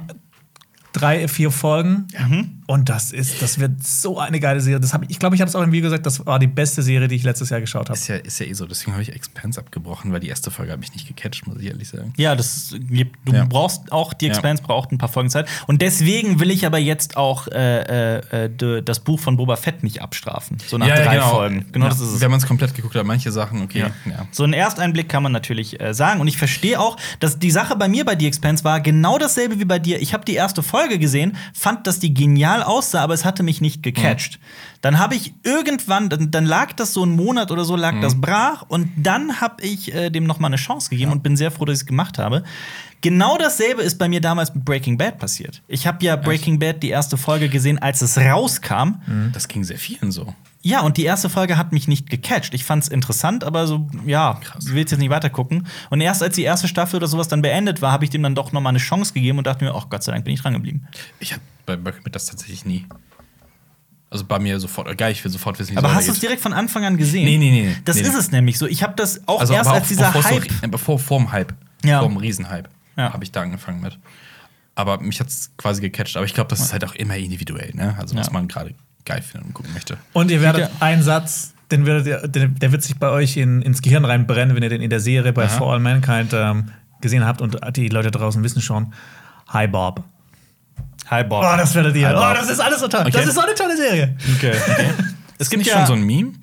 drei, 0.93 1.28
vier 1.28 1.51
Folgen 1.51 2.08
und 2.68 2.88
das 2.89 3.11
ist, 3.11 3.41
das 3.41 3.59
wird 3.59 3.84
so 3.86 4.20
eine 4.20 4.39
geile 4.39 4.61
Serie. 4.61 4.80
Das 4.80 4.93
hab, 4.93 5.03
ich 5.03 5.18
ich 5.18 5.20
glaube, 5.20 5.36
ich 5.36 5.41
habe 5.41 5.49
es 5.49 5.55
auch 5.55 5.63
im 5.63 5.72
Video 5.72 5.89
gesagt, 5.89 6.05
das 6.05 6.24
war 6.28 6.38
die 6.38 6.45
beste 6.45 6.84
Serie, 6.84 7.07
die 7.07 7.15
ich 7.15 7.24
letztes 7.24 7.49
Jahr 7.49 7.59
geschaut 7.59 7.89
habe. 7.89 7.97
Ist 7.97 8.07
ja, 8.07 8.18
ist 8.18 8.39
ja 8.39 8.45
eh 8.45 8.53
so, 8.53 8.68
deswegen 8.68 8.91
habe 8.91 9.01
ich 9.01 9.11
Expanse 9.11 9.59
abgebrochen, 9.59 10.13
weil 10.13 10.20
die 10.20 10.28
erste 10.28 10.51
Folge 10.51 10.74
habe 10.74 10.84
ich 10.84 10.93
nicht 10.93 11.07
gecatcht, 11.07 11.47
muss 11.47 11.57
ich 11.59 11.65
ehrlich 11.65 11.89
sagen. 11.89 12.13
Ja, 12.18 12.36
das 12.36 12.76
gibt, 12.80 13.18
du 13.28 13.34
Ja. 13.34 13.45
brauchst 13.45 13.91
auch, 13.91 14.13
die 14.13 14.26
Ja. 14.28 14.34
Expanse 14.34 14.61
braucht 14.61 14.91
ein 14.91 14.99
paar 14.99 15.09
Folgen 15.09 15.32
Zeit. 15.32 15.47
Und 15.65 15.82
deswegen 15.82 16.39
will 16.39 16.51
ich 16.51 16.68
aber 16.68 16.78
jetzt 16.78 17.18
auch 17.18 17.47
äh, 17.47 18.18
äh, 18.20 18.45
äh, 18.45 18.84
das 18.84 18.99
Buch 18.99 19.20
von 19.20 19.38
Boba 19.38 19.55
Fett 19.55 19.82
nicht 19.82 20.03
abstrafen. 20.03 20.57
So 20.68 20.78
nach 20.78 20.86
drei 20.88 21.20
Folgen. 21.20 21.65
Genau 21.72 21.86
ja, 21.86 21.89
das 21.89 21.99
ist 21.99 22.11
es. 22.13 22.22
Wenn 22.22 22.30
man 22.30 22.39
es 22.39 22.45
komplett 22.45 22.76
geguckt 22.76 22.93
hat, 22.93 23.05
manche 23.07 23.32
Sachen, 23.32 23.63
okay. 23.63 23.80
Ja. 23.80 23.91
Ja. 24.05 24.28
So 24.32 24.43
einen 24.43 24.53
Ersteinblick 24.53 25.09
kann 25.09 25.24
man 25.24 25.32
natürlich 25.32 25.80
äh, 25.82 25.95
sagen. 25.95 26.22
Und 26.22 26.28
ich 26.28 26.38
verstehe 26.38 26.80
auch, 26.80 26.97
dass 27.20 27.39
die 27.39 27.49
Sache 27.49 27.76
bei 27.76 27.88
mir 27.88 28.05
bei 28.05 28.15
The 28.20 28.28
Expanse 28.28 28.63
war 28.63 28.82
genau 28.82 29.18
dasselbe 29.18 29.59
wie 29.59 29.65
bei 29.65 29.80
dir. 29.80 29.99
Ich 29.99 30.13
habe 30.13 30.26
die 30.26 30.36
erste 30.36 30.61
Folge 30.61 30.99
gesehen, 30.99 31.36
fand, 31.53 31.88
dass 31.88 31.97
die 31.99 32.13
genial 32.58 32.64
aussah, 32.64 33.01
aber 33.01 33.14
es 33.14 33.26
hatte 33.26 33.43
mich 33.43 33.62
nicht 33.62 33.84
gecatcht. 33.84 34.39
Dann 34.82 34.99
habe 34.99 35.16
ich 35.16 35.34
irgendwann, 35.43 36.10
dann, 36.10 36.32
dann 36.32 36.45
lag 36.45 36.74
das 36.74 36.93
so 36.93 37.03
einen 37.03 37.16
Monat 37.16 37.51
oder 37.51 37.66
so, 37.66 37.76
lag 37.76 37.99
das 38.01 38.20
brach. 38.20 38.64
Und 38.68 38.91
dann 38.97 39.41
habe 39.41 39.64
ich 39.64 39.93
äh, 39.93 40.10
dem 40.10 40.26
noch 40.26 40.39
mal 40.39 40.47
eine 40.47 40.58
Chance 40.58 40.89
gegeben 40.89 41.12
und 41.12 41.24
bin 41.24 41.36
sehr 41.36 41.51
froh, 41.51 41.66
dass 41.66 41.78
ich 41.78 41.82
es 41.82 41.86
gemacht 41.88 42.18
habe. 42.18 42.43
Genau 43.01 43.38
dasselbe 43.38 43.82
ist 43.84 43.97
bei 43.99 44.10
mir 44.10 44.22
damals 44.22 44.53
mit 44.53 44.66
Breaking 44.66 44.97
Bad 44.97 45.20
passiert. 45.20 45.62
Ich 45.68 45.86
habe 45.86 46.03
ja 46.03 46.16
Breaking 46.16 46.60
Bad 46.60 46.82
die 46.82 46.89
erste 46.89 47.18
Folge 47.18 47.47
gesehen, 47.49 47.80
als 47.80 48.01
es 48.01 48.18
rauskam. 48.18 49.01
Das 49.34 49.47
ging 49.47 49.64
sehr 49.64 49.78
vielen 49.78 50.12
so. 50.12 50.34
Ja, 50.68 50.82
und 50.82 50.97
die 50.97 51.03
erste 51.05 51.30
Folge 51.30 51.57
hat 51.57 51.72
mich 51.72 51.88
nicht 51.88 52.09
gecatcht. 52.09 52.53
Ich 52.53 52.65
fand's 52.65 52.89
interessant, 52.89 53.43
aber 53.45 53.68
so, 53.68 53.88
ja, 54.05 54.38
Krass. 54.43 54.68
will 54.68 54.80
jetzt 54.80 54.97
nicht 54.97 55.09
weiter 55.09 55.30
gucken. 55.30 55.65
Und 55.89 56.01
erst 56.01 56.22
als 56.22 56.36
die 56.36 56.43
erste 56.43 56.68
Staffel 56.68 56.97
oder 56.97 57.07
sowas 57.07 57.30
dann 57.30 57.41
beendet 57.41 57.82
war, 57.82 57.91
habe 57.93 58.03
ich 58.03 58.09
dem 58.09 58.22
dann 58.22 58.36
doch 58.36 58.51
noch 58.51 58.59
mal 58.59 58.70
eine 58.70 58.80
Chance 58.80 59.13
gegeben 59.13 59.38
und 59.38 59.47
dachte 59.47 59.63
mir, 59.63 59.74
ach 59.74 59.88
Gott 59.89 60.03
sei 60.03 60.11
Dank 60.11 60.26
bin 60.26 60.34
ich 60.34 60.41
dran 60.41 60.53
geblieben. 60.53 60.86
Ich 61.20 61.32
hatte 61.32 61.41
bei 61.65 61.78
Bad 61.78 61.95
das 62.11 62.26
tatsächlich 62.26 62.65
nie. 62.65 62.86
Also 64.09 64.26
bei 64.26 64.39
mir 64.39 64.59
sofort, 64.59 64.97
geil, 64.97 65.11
ich 65.11 65.24
will 65.24 65.32
sofort 65.32 65.57
wissen, 65.59 65.74
wie 65.74 65.78
Aber 65.78 65.93
hast 65.93 66.07
du 66.07 66.11
es 66.11 66.20
direkt 66.20 66.41
von 66.41 66.51
Anfang 66.53 66.84
an 66.86 66.97
gesehen? 66.97 67.26
Nee, 67.26 67.38
nee, 67.38 67.51
nee, 67.51 67.61
nee. 67.68 67.76
Das 67.86 67.95
Nee, 67.95 68.01
ist 68.03 68.13
nee. 68.13 68.20
es 68.20 68.32
nämlich 68.32 68.57
so. 68.57 68.65
Ich 68.68 68.84
habe 68.84 68.93
das 68.95 69.28
auch 69.28 69.39
Also, 69.41 69.53
erst 69.53 69.68
aber 69.68 69.76
als 69.78 69.86
auch 69.86 69.88
dieser 69.89 70.13
Hype. 70.13 70.49
So, 70.51 70.65
äh, 70.65 70.68
bevor, 70.68 70.99
vorm 70.99 71.32
Hype. 71.32 71.53
Ja. 71.84 71.99
Vorm 72.01 72.18
Riesenhype. 72.18 72.70
Ja. 72.97 73.13
Habe 73.13 73.24
ich 73.24 73.32
da 73.32 73.41
angefangen 73.41 73.82
mit. 73.82 73.97
Aber 74.76 74.99
mich 75.01 75.20
hat 75.20 75.28
es 75.28 75.51
quasi 75.57 75.82
gecatcht. 75.82 76.15
Aber 76.18 76.26
ich 76.26 76.34
glaube, 76.34 76.49
das 76.49 76.59
ist 76.61 76.72
halt 76.74 76.84
auch 76.86 76.95
immer 76.95 77.15
individuell, 77.18 77.72
ne? 77.74 77.95
Also, 77.99 78.15
was 78.15 78.28
Ja. 78.28 78.34
man 78.34 78.47
gerade 78.47 78.74
geil 79.08 79.22
findet 79.24 79.47
und 79.47 79.53
gucken 79.53 79.74
möchte. 79.74 79.97
Und 80.14 80.30
ihr 80.30 80.41
werdet 80.41 80.62
Ja. 80.62 80.70
einen 80.80 81.01
Satz, 81.01 81.53
den 81.72 81.86
werdet 81.86 82.05
ihr, 82.08 82.28
der, 82.28 82.47
der 82.47 82.72
wird 82.72 82.84
sich 82.84 82.97
bei 82.97 83.10
euch 83.10 83.36
in, 83.38 83.62
ins 83.62 83.82
Gehirn 83.82 84.05
reinbrennen, 84.05 84.55
wenn 84.55 84.62
ihr 84.64 84.70
den 84.70 84.82
in 84.82 84.89
der 84.89 84.99
Serie 84.99 85.34
bei 85.34 85.45
Aha. 85.45 85.49
For 85.58 85.74
All 85.74 85.80
Mankind 85.80 86.32
ähm, 86.34 86.72
gesehen 87.01 87.26
habt 87.26 87.41
und 87.41 87.58
die 87.76 87.89
Leute 87.89 88.12
draußen 88.12 88.43
wissen 88.43 88.62
schon. 88.62 88.93
Hi 89.49 89.68
Bob. 89.68 90.03
Hi 91.10 91.24
Bob. 91.24 91.43
Oh, 91.43 91.58
das 91.58 91.74
werdet 91.76 91.95
ihr. 91.95 92.10
Hi, 92.10 92.16
Oh, 92.16 92.34
das 92.39 92.49
ist 92.49 92.60
alles 92.60 92.80
so 92.80 92.88
toll. 92.88 93.01
Okay. 93.01 93.12
Das 93.12 93.26
ist 93.28 93.36
so 93.36 93.41
eine 93.41 93.55
tolle 93.55 93.76
Serie. 93.78 94.16
Okay, 94.36 94.51
okay. 94.70 94.88
Es 94.99 95.05
es 95.39 95.49
gibt 95.49 95.66
ja 95.66 95.78
schon 95.78 95.86
so 95.88 95.93
ein 95.93 96.03
Meme. 96.03 96.34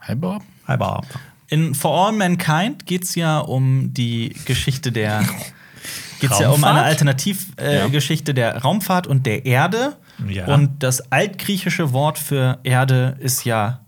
Hi 0.00 0.14
Bob. 0.14 0.42
Hi 0.66 0.76
Bob. 0.76 1.06
in 1.48 1.74
For 1.74 2.06
All 2.08 2.12
Mankind 2.12 2.86
geht's 2.86 3.14
ja 3.14 3.38
um 3.38 3.92
die 3.94 4.34
Geschichte 4.46 4.92
der 4.92 5.22
geht's 6.20 6.38
ja 6.38 6.50
um 6.50 6.62
eine 6.64 6.82
Alternativgeschichte 6.82 8.32
äh, 8.32 8.34
Ja. 8.40 8.52
Der 8.52 8.62
Raumfahrt 8.62 9.06
und 9.06 9.26
der 9.26 9.44
Erde. 9.46 9.96
Ja. 10.28 10.46
Und 10.46 10.82
das 10.82 11.12
altgriechische 11.12 11.92
Wort 11.92 12.18
für 12.18 12.58
Erde 12.62 13.16
ist 13.20 13.44
ja 13.44 13.80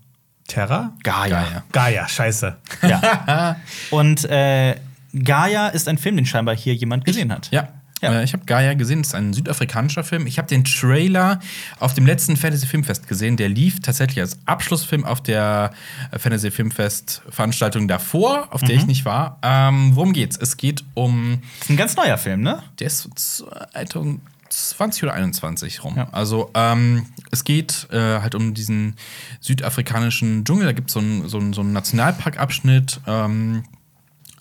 Terra? 0.49 0.93
Gaia. 1.03 1.43
Gaia, 1.43 1.63
Gaia 1.71 2.07
scheiße. 2.07 2.57
Ja. 2.81 3.55
Und 3.91 4.25
äh, 4.25 4.75
Gaia 5.23 5.67
ist 5.69 5.87
ein 5.87 5.97
Film, 5.97 6.17
den 6.17 6.25
scheinbar 6.25 6.55
hier 6.55 6.73
jemand 6.73 7.05
gesehen 7.05 7.31
hat. 7.31 7.49
Ja. 7.51 7.69
ja. 8.01 8.19
Äh, 8.19 8.23
ich 8.23 8.33
habe 8.33 8.45
Gaia 8.45 8.73
gesehen, 8.73 8.99
das 8.99 9.09
ist 9.09 9.15
ein 9.15 9.33
südafrikanischer 9.33 10.03
Film. 10.03 10.27
Ich 10.27 10.37
habe 10.37 10.47
den 10.47 10.63
Trailer 10.63 11.39
auf 11.79 11.93
dem 11.93 12.05
letzten 12.05 12.35
Fantasy 12.35 12.65
Filmfest 12.65 13.07
gesehen. 13.07 13.37
Der 13.37 13.47
lief 13.47 13.79
tatsächlich 13.79 14.19
als 14.19 14.39
Abschlussfilm 14.45 15.05
auf 15.05 15.21
der 15.21 15.71
äh, 16.11 16.19
Fantasy 16.19 16.51
Filmfest 16.51 17.21
Veranstaltung 17.29 17.87
davor, 17.87 18.47
auf 18.51 18.61
der 18.61 18.75
mhm. 18.75 18.81
ich 18.81 18.87
nicht 18.87 19.05
war. 19.05 19.37
Ähm, 19.43 19.95
worum 19.95 20.13
geht's? 20.13 20.37
Es 20.37 20.57
geht 20.57 20.83
um. 20.95 21.41
Das 21.59 21.65
ist 21.65 21.69
ein 21.69 21.77
ganz 21.77 21.95
neuer 21.95 22.17
Film, 22.17 22.41
ne? 22.41 22.63
Der 22.79 22.87
ist 22.87 23.07
2000. 23.15 24.17
Äh, 24.17 24.19
20 24.49 25.03
oder 25.03 25.13
21 25.13 25.83
rum. 25.83 25.95
Ja. 25.97 26.09
Also 26.11 26.51
ähm, 26.53 27.05
es 27.31 27.43
geht 27.43 27.87
äh, 27.91 28.19
halt 28.19 28.35
um 28.35 28.53
diesen 28.53 28.95
südafrikanischen 29.39 30.45
Dschungel. 30.45 30.65
Da 30.65 30.73
gibt 30.73 30.89
so 30.91 30.99
es 30.99 31.31
so 31.31 31.37
einen, 31.37 31.53
so 31.53 31.61
einen 31.61 31.73
Nationalparkabschnitt. 31.73 33.01
Ähm, 33.07 33.63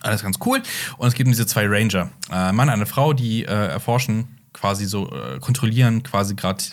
alles 0.01 0.23
ganz 0.23 0.39
cool. 0.45 0.63
Und 0.97 1.09
es 1.09 1.15
geht 1.15 1.27
um 1.27 1.33
diese 1.33 1.47
zwei 1.47 1.67
Ranger. 1.67 2.11
Äh, 2.33 2.53
Mann, 2.53 2.69
eine 2.69 2.87
Frau, 2.87 3.13
die 3.13 3.45
äh, 3.45 3.49
erforschen 3.49 4.39
quasi 4.53 4.87
so, 4.87 5.11
äh, 5.13 5.39
kontrollieren 5.41 6.03
quasi 6.03 6.35
gerade 6.35 6.65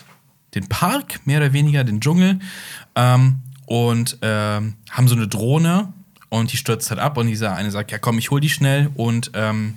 den 0.54 0.68
Park, 0.68 1.26
mehr 1.26 1.38
oder 1.38 1.52
weniger, 1.52 1.84
den 1.84 2.00
Dschungel. 2.00 2.40
Ähm, 2.94 3.42
und 3.66 4.18
ähm, 4.22 4.74
haben 4.90 5.08
so 5.08 5.16
eine 5.16 5.26
Drohne, 5.26 5.92
und 6.28 6.52
die 6.52 6.56
stürzt 6.56 6.90
halt 6.90 7.00
ab 7.00 7.16
und 7.18 7.26
dieser 7.26 7.54
eine 7.54 7.70
sagt, 7.70 7.90
ja 7.90 7.98
komm, 7.98 8.18
ich 8.18 8.30
hol 8.30 8.40
die 8.40 8.48
schnell 8.48 8.90
und 8.94 9.30
ähm, 9.34 9.76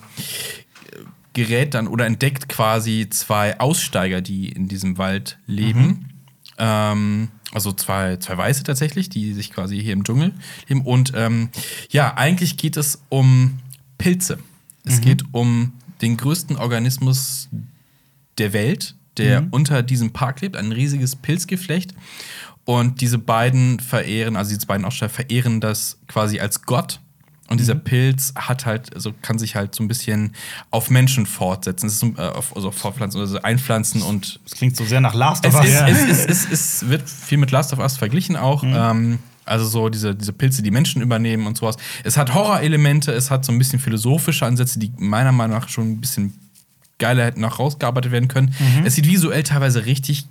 gerät 1.40 1.74
dann 1.74 1.88
oder 1.88 2.06
entdeckt 2.06 2.50
quasi 2.50 3.08
zwei 3.10 3.60
Aussteiger, 3.60 4.22
die 4.22 4.50
in 4.50 4.68
diesem 4.68 4.98
Wald 4.98 5.38
leben. 5.48 6.10
Ähm, 6.58 7.30
also 7.52 7.72
zwei, 7.72 8.18
zwei 8.18 8.38
Weiße 8.38 8.64
tatsächlich, 8.64 9.10
die 9.10 9.34
sich 9.34 9.52
quasi 9.52 9.82
hier 9.82 9.94
im 9.94 10.04
Dschungel 10.04 10.34
leben. 10.68 10.82
Und 10.82 11.14
ähm, 11.16 11.50
ja, 11.90 12.16
eigentlich 12.16 12.58
geht 12.58 12.78
es 12.78 13.02
um 13.10 13.60
Pilze. 13.98 14.40
Es 14.86 15.02
geht 15.02 15.24
um 15.34 15.74
den 16.02 16.18
größten 16.18 16.58
Organismus 16.58 17.50
der 18.38 18.54
Welt, 18.54 18.96
der 19.18 19.48
unter 19.52 19.84
diesem 19.84 20.12
Park 20.12 20.42
lebt, 20.42 20.56
ein 20.56 20.72
riesiges 20.72 21.16
Pilzgeflecht. 21.16 21.94
Und 22.66 23.02
diese 23.02 23.18
beiden 23.18 23.80
verehren, 23.80 24.36
also 24.36 24.54
diese 24.54 24.66
beiden 24.66 24.86
Aussteiger 24.86 25.14
verehren 25.14 25.62
das 25.62 26.00
quasi 26.08 26.40
als 26.40 26.64
Gott. 26.64 27.02
Und 27.50 27.60
dieser 27.60 27.76
Pilz 27.76 28.34
hat 28.36 28.66
halt, 28.66 28.94
also 28.94 29.12
kann 29.22 29.40
sich 29.40 29.56
halt 29.56 29.74
so 29.74 29.84
ein 29.84 29.88
bisschen 29.88 30.34
auf 30.70 30.90
Menschen 30.90 31.26
fortsetzen, 31.26 31.88
es 31.88 31.94
ist 31.94 32.00
so, 32.00 32.14
äh, 32.18 32.22
auf, 32.28 32.56
also 32.56 32.72
fortpflanzen, 32.72 33.20
also 33.20 33.42
einpflanzen 33.42 34.02
und 34.04 34.40
Das 34.44 34.54
klingt 34.54 34.76
so 34.78 34.86
sehr 34.86 35.02
nach 35.02 35.16
Last 35.16 35.46
of 35.48 35.54
es, 35.56 35.60
Us. 35.60 35.66
ist, 35.68 35.74
Ja. 35.74 35.88
es, 35.88 36.02
es, 36.08 36.26
es, 36.26 36.52
es 36.82 36.90
wird 36.90 37.10
viel 37.10 37.40
mit 37.40 37.50
Last 37.52 37.74
of 37.74 37.80
Us 37.80 37.98
verglichen 37.98 38.36
auch. 38.36 38.64
Ähm, 38.64 39.20
also 39.46 39.66
so 39.66 39.90
diese, 39.90 40.14
diese 40.14 40.32
Pilze, 40.32 40.62
die 40.62 40.70
Menschen 40.70 41.02
übernehmen 41.02 41.48
und 41.48 41.58
sowas. 41.58 41.78
Es 42.04 42.18
hat 42.18 42.36
Horrorelemente, 42.36 43.12
es 43.12 43.32
hat 43.32 43.44
so 43.44 43.52
ein 43.52 43.58
bisschen 43.58 43.80
philosophische 43.80 44.46
Ansätze, 44.46 44.78
die 44.78 44.92
meiner 44.98 45.32
Meinung 45.32 45.58
nach 45.58 45.70
schon 45.70 45.94
ein 45.94 46.00
bisschen 46.02 46.36
geiler 47.00 47.26
hätten 47.26 47.42
noch 47.42 47.58
rausgearbeitet 47.58 48.12
werden 48.12 48.28
können. 48.28 48.54
Es 48.86 48.94
sieht 48.94 49.08
visuell 49.08 49.42
teilweise 49.42 49.86
richtig 49.88 50.28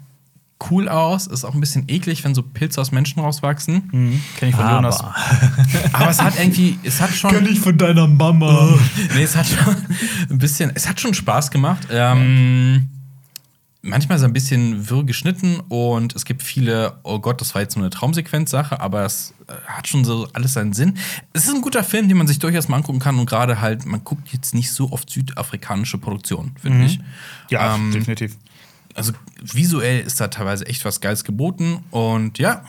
cool 0.71 0.89
aus. 0.89 1.27
Ist 1.27 1.45
auch 1.45 1.55
ein 1.55 1.61
bisschen 1.61 1.85
eklig, 1.89 2.25
wenn 2.25 2.35
so 2.35 2.43
Pilze 2.43 2.81
aus 2.81 2.91
Menschen 2.93 3.21
rauswachsen. 3.21 3.89
Mhm. 3.93 4.23
Kenn 4.37 4.49
ich 4.51 4.55
von 4.57 4.69
Jonas. 4.69 5.01
Aber 5.01 5.15
Aber 5.93 6.11
es 6.11 6.21
hat 6.21 6.39
irgendwie, 6.39 6.79
es 6.83 7.01
hat 7.01 7.11
schon. 7.11 7.47
ich 7.47 7.61
von 7.61 7.77
deiner 7.79 8.09
Mama. 8.09 8.77
nee, 9.15 9.23
es 9.23 9.37
hat 9.37 9.47
schon 9.47 9.77
ein 10.31 10.39
bisschen, 10.39 10.73
es 10.75 10.89
hat 10.89 11.01
schon 11.01 11.15
Spaß 11.15 11.51
gemacht. 11.51 11.87
Ähm, 11.91 12.89
manchmal 13.83 14.17
ist 14.17 14.23
er 14.23 14.29
ein 14.29 14.33
bisschen 14.33 14.91
wirr 14.91 15.05
geschnitten 15.05 15.61
und 15.69 16.15
es 16.17 16.25
gibt 16.25 16.43
viele, 16.43 16.99
oh 17.05 17.19
Gott, 17.21 17.41
das 17.41 17.55
war 17.55 17.63
jetzt 17.63 17.77
nur 17.77 17.85
eine 17.85 17.91
Traumsequenzsache, 17.91 18.81
aber 18.81 19.05
es 19.05 19.35
äh, 19.47 19.53
hat 19.67 19.87
schon 19.87 20.05
so 20.05 20.29
alles 20.33 20.55
seinen 20.55 20.73
Sinn. 20.73 20.99
Es 21.33 21.47
ist 21.47 21.55
ein 21.55 21.61
guter 21.63 21.85
Film, 21.85 22.09
den 22.09 22.19
man 22.19 22.27
sich 22.27 22.39
durchaus 22.41 22.69
mal 22.69 22.77
angucken 22.79 22.99
kann 22.99 23.19
und 23.19 23.27
gerade 23.27 23.61
halt, 23.61 23.87
man 23.87 24.03
guckt 24.05 24.29
jetzt 24.33 24.55
nicht 24.55 24.73
so 24.73 24.91
oft 24.93 25.09
südafrikanische 25.09 25.99
Produktionen, 25.99 26.55
finde 26.61 26.87
ich. 26.87 26.99
Ja, 27.51 27.77
Ähm, 27.77 27.93
definitiv. 27.93 28.37
Also 28.99 29.13
visuell 29.41 30.01
ist 30.01 30.21
da 30.21 30.29
teilweise 30.29 30.67
echt 30.67 30.85
was 30.85 31.01
Geiles 31.01 31.25
geboten 31.25 31.85
und 31.91 32.39
ja. 32.39 32.63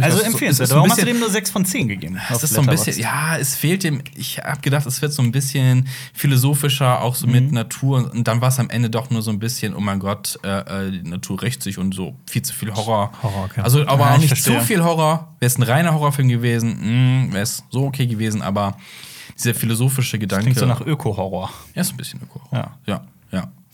Also 0.00 0.16
so- 0.16 0.22
empfehlenswert. 0.24 0.70
ein 0.70 0.76
Warum 0.76 0.88
hast 0.90 0.96
du 1.00 1.04
bisschen- 1.04 1.16
dem 1.18 1.20
nur 1.20 1.28
6 1.30 1.50
von 1.50 1.66
10 1.66 1.86
gegeben? 1.86 2.18
es 2.30 2.42
ist 2.42 2.54
so 2.54 2.62
ein 2.62 2.66
bisschen, 2.66 2.98
ja, 2.98 3.36
es 3.36 3.56
fehlt 3.56 3.84
dem. 3.84 4.02
Ich 4.16 4.38
habe 4.38 4.58
gedacht, 4.62 4.86
es 4.86 5.02
wird 5.02 5.12
so 5.12 5.20
ein 5.20 5.32
bisschen 5.32 5.86
philosophischer, 6.14 7.02
auch 7.02 7.14
so 7.14 7.26
Mhm. 7.26 7.32
mit 7.34 7.52
Natur. 7.52 8.10
Und 8.10 8.26
dann 8.26 8.40
war 8.40 8.48
es 8.48 8.58
am 8.58 8.70
Ende 8.70 8.88
doch 8.88 9.10
nur 9.10 9.20
so 9.20 9.30
ein 9.30 9.38
bisschen, 9.38 9.74
oh 9.74 9.80
mein 9.80 9.98
Gott, 9.98 10.38
äh, 10.44 10.86
äh, 10.86 10.90
die 10.92 11.02
Natur 11.10 11.42
rächt 11.42 11.62
sich 11.62 11.76
und 11.76 11.94
so 11.94 12.16
viel 12.26 12.40
zu 12.40 12.54
viel 12.54 12.72
Horror. 12.72 13.12
Horror, 13.22 13.44
okay. 13.44 13.60
Also, 13.60 13.86
aber 13.86 14.04
Ja, 14.06 14.10
auch 14.12 14.22
ich 14.22 14.30
nicht 14.30 14.42
zu 14.42 14.58
viel 14.60 14.82
Horror. 14.82 15.34
Wäre 15.40 15.48
es 15.48 15.58
ein 15.58 15.62
reiner 15.62 15.92
Horrorfilm 15.92 16.28
gewesen, 16.28 17.30
wäre 17.32 17.42
es 17.42 17.62
so 17.68 17.84
okay 17.84 18.06
gewesen, 18.06 18.40
aber 18.40 18.78
dieser 19.36 19.54
philosophische 19.54 20.18
Gedanke. 20.18 20.44
Klingt 20.44 20.58
so 20.58 20.64
nach 20.64 20.80
Öko-Horror. 20.80 21.50
ja, 21.74 21.82
ist 21.82 21.90
ein 21.92 21.96
bisschen 21.98 22.20
Öko. 22.22 22.40
Ja. 22.50 22.58
ja, 22.86 22.94
ja. 22.94 23.04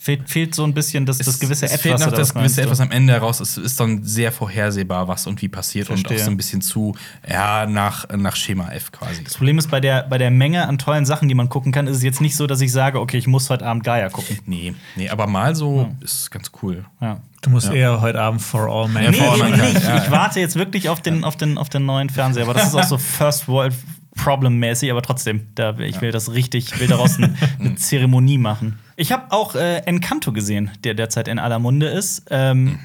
Fehlt, 0.09 0.27
fehlt 0.31 0.55
so 0.55 0.65
ein 0.65 0.73
bisschen 0.73 1.05
das, 1.05 1.19
das 1.19 1.39
gewisse 1.39 1.67
es 1.67 1.73
Etwas. 1.73 1.83
fehlt 1.83 2.01
noch 2.01 2.13
das 2.13 2.33
gewisse 2.33 2.63
etwas 2.63 2.81
am 2.81 2.91
Ende 2.91 3.13
heraus. 3.13 3.41
Es 3.41 3.59
ist 3.59 3.79
dann 3.79 4.03
sehr 4.05 4.33
vorhersehbar, 4.33 5.07
was 5.07 5.27
und 5.27 5.43
wie 5.43 5.49
passiert 5.49 5.91
und 5.91 5.99
Verstehe. 5.99 6.19
auch 6.19 6.25
so 6.25 6.31
ein 6.31 6.39
bisschen 6.39 6.63
zu, 6.63 6.97
ja, 7.29 7.67
nach, 7.67 8.09
nach 8.17 8.35
Schema 8.35 8.71
F 8.71 8.91
quasi. 8.91 9.23
Das 9.23 9.35
Problem 9.35 9.59
ist, 9.59 9.71
bei 9.71 9.81
der, 9.81 10.05
bei 10.05 10.17
der 10.17 10.31
Menge 10.31 10.67
an 10.67 10.79
tollen 10.79 11.05
Sachen, 11.05 11.29
die 11.29 11.35
man 11.35 11.51
gucken 11.51 11.73
kann, 11.73 11.87
ist 11.87 11.99
es 11.99 12.03
jetzt 12.03 12.23
nicht 12.23 12.37
so, 12.37 12.47
dass 12.47 12.63
ich 12.63 12.73
sage, 12.73 13.01
okay, 13.01 13.19
ich 13.19 13.27
muss 13.27 13.51
heute 13.51 13.67
Abend 13.67 13.85
Gaia 13.85 14.09
gucken. 14.09 14.39
Nee, 14.47 14.75
nee, 14.97 15.11
aber 15.11 15.27
mal 15.27 15.55
so 15.55 15.93
ist 16.01 16.31
ganz 16.31 16.53
cool. 16.63 16.87
Ja. 17.03 17.21
Du 17.43 17.51
musst 17.51 17.71
eher 17.71 18.01
heute 18.01 18.19
Abend 18.19 18.41
For 18.41 18.67
All 18.67 18.87
Ja, 18.87 18.89
Man. 18.89 19.11
Nee, 19.11 19.17
For 19.19 19.33
All 19.33 19.39
eben 19.41 19.51
Mankind, 19.51 19.75
nicht. 19.75 19.87
ja, 19.87 19.97
ich 19.99 20.05
ja. 20.05 20.11
warte 20.11 20.41
jetzt 20.41 20.57
wirklich 20.57 20.89
auf 20.89 21.03
den, 21.03 21.23
auf, 21.23 21.37
den, 21.37 21.59
auf 21.59 21.69
den 21.69 21.85
neuen 21.85 22.09
Fernseher. 22.09 22.45
Aber 22.45 22.55
das 22.55 22.69
ist 22.69 22.75
auch 22.75 22.85
so 22.85 22.97
First 22.99 23.47
World 23.47 23.75
Problem-mäßig, 24.19 24.91
aber 24.91 25.01
trotzdem, 25.03 25.47
da, 25.55 25.79
ich 25.79 26.01
will 26.03 26.13
das 26.13 26.33
richtig, 26.35 26.73
ich 26.75 26.81
will 26.81 26.89
daraus 26.89 27.17
eine, 27.17 27.35
eine 27.59 27.77
Zeremonie 27.77 28.37
machen. 28.39 28.79
Ich 28.97 29.13
habe 29.13 29.31
auch 29.31 29.55
äh, 29.55 29.79
Encanto 29.87 30.33
gesehen, 30.33 30.71
der 30.85 30.93
derzeit 30.95 31.29
in 31.29 31.39
aller 31.39 31.59
Munde 31.59 31.87
ist. 31.87 32.27
Ähm, 32.31 32.79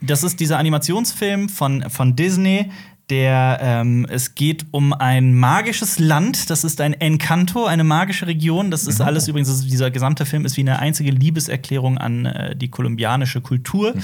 Das 0.00 0.22
ist 0.22 0.38
dieser 0.40 0.58
Animationsfilm 0.58 1.48
von, 1.48 1.88
von 1.88 2.14
Disney. 2.14 2.70
Der, 3.10 3.58
ähm, 3.60 4.06
es 4.08 4.34
geht 4.34 4.64
um 4.70 4.94
ein 4.94 5.34
magisches 5.34 5.98
Land, 5.98 6.48
das 6.48 6.64
ist 6.64 6.80
ein 6.80 6.94
Encanto, 6.94 7.66
eine 7.66 7.84
magische 7.84 8.26
Region. 8.26 8.70
Das 8.70 8.86
ist 8.86 9.02
alles 9.02 9.28
übrigens, 9.28 9.50
ist, 9.50 9.70
dieser 9.70 9.90
gesamte 9.90 10.24
Film 10.24 10.46
ist 10.46 10.56
wie 10.56 10.62
eine 10.62 10.78
einzige 10.78 11.10
Liebeserklärung 11.10 11.98
an 11.98 12.24
äh, 12.24 12.56
die 12.56 12.68
kolumbianische 12.68 13.42
Kultur. 13.42 13.94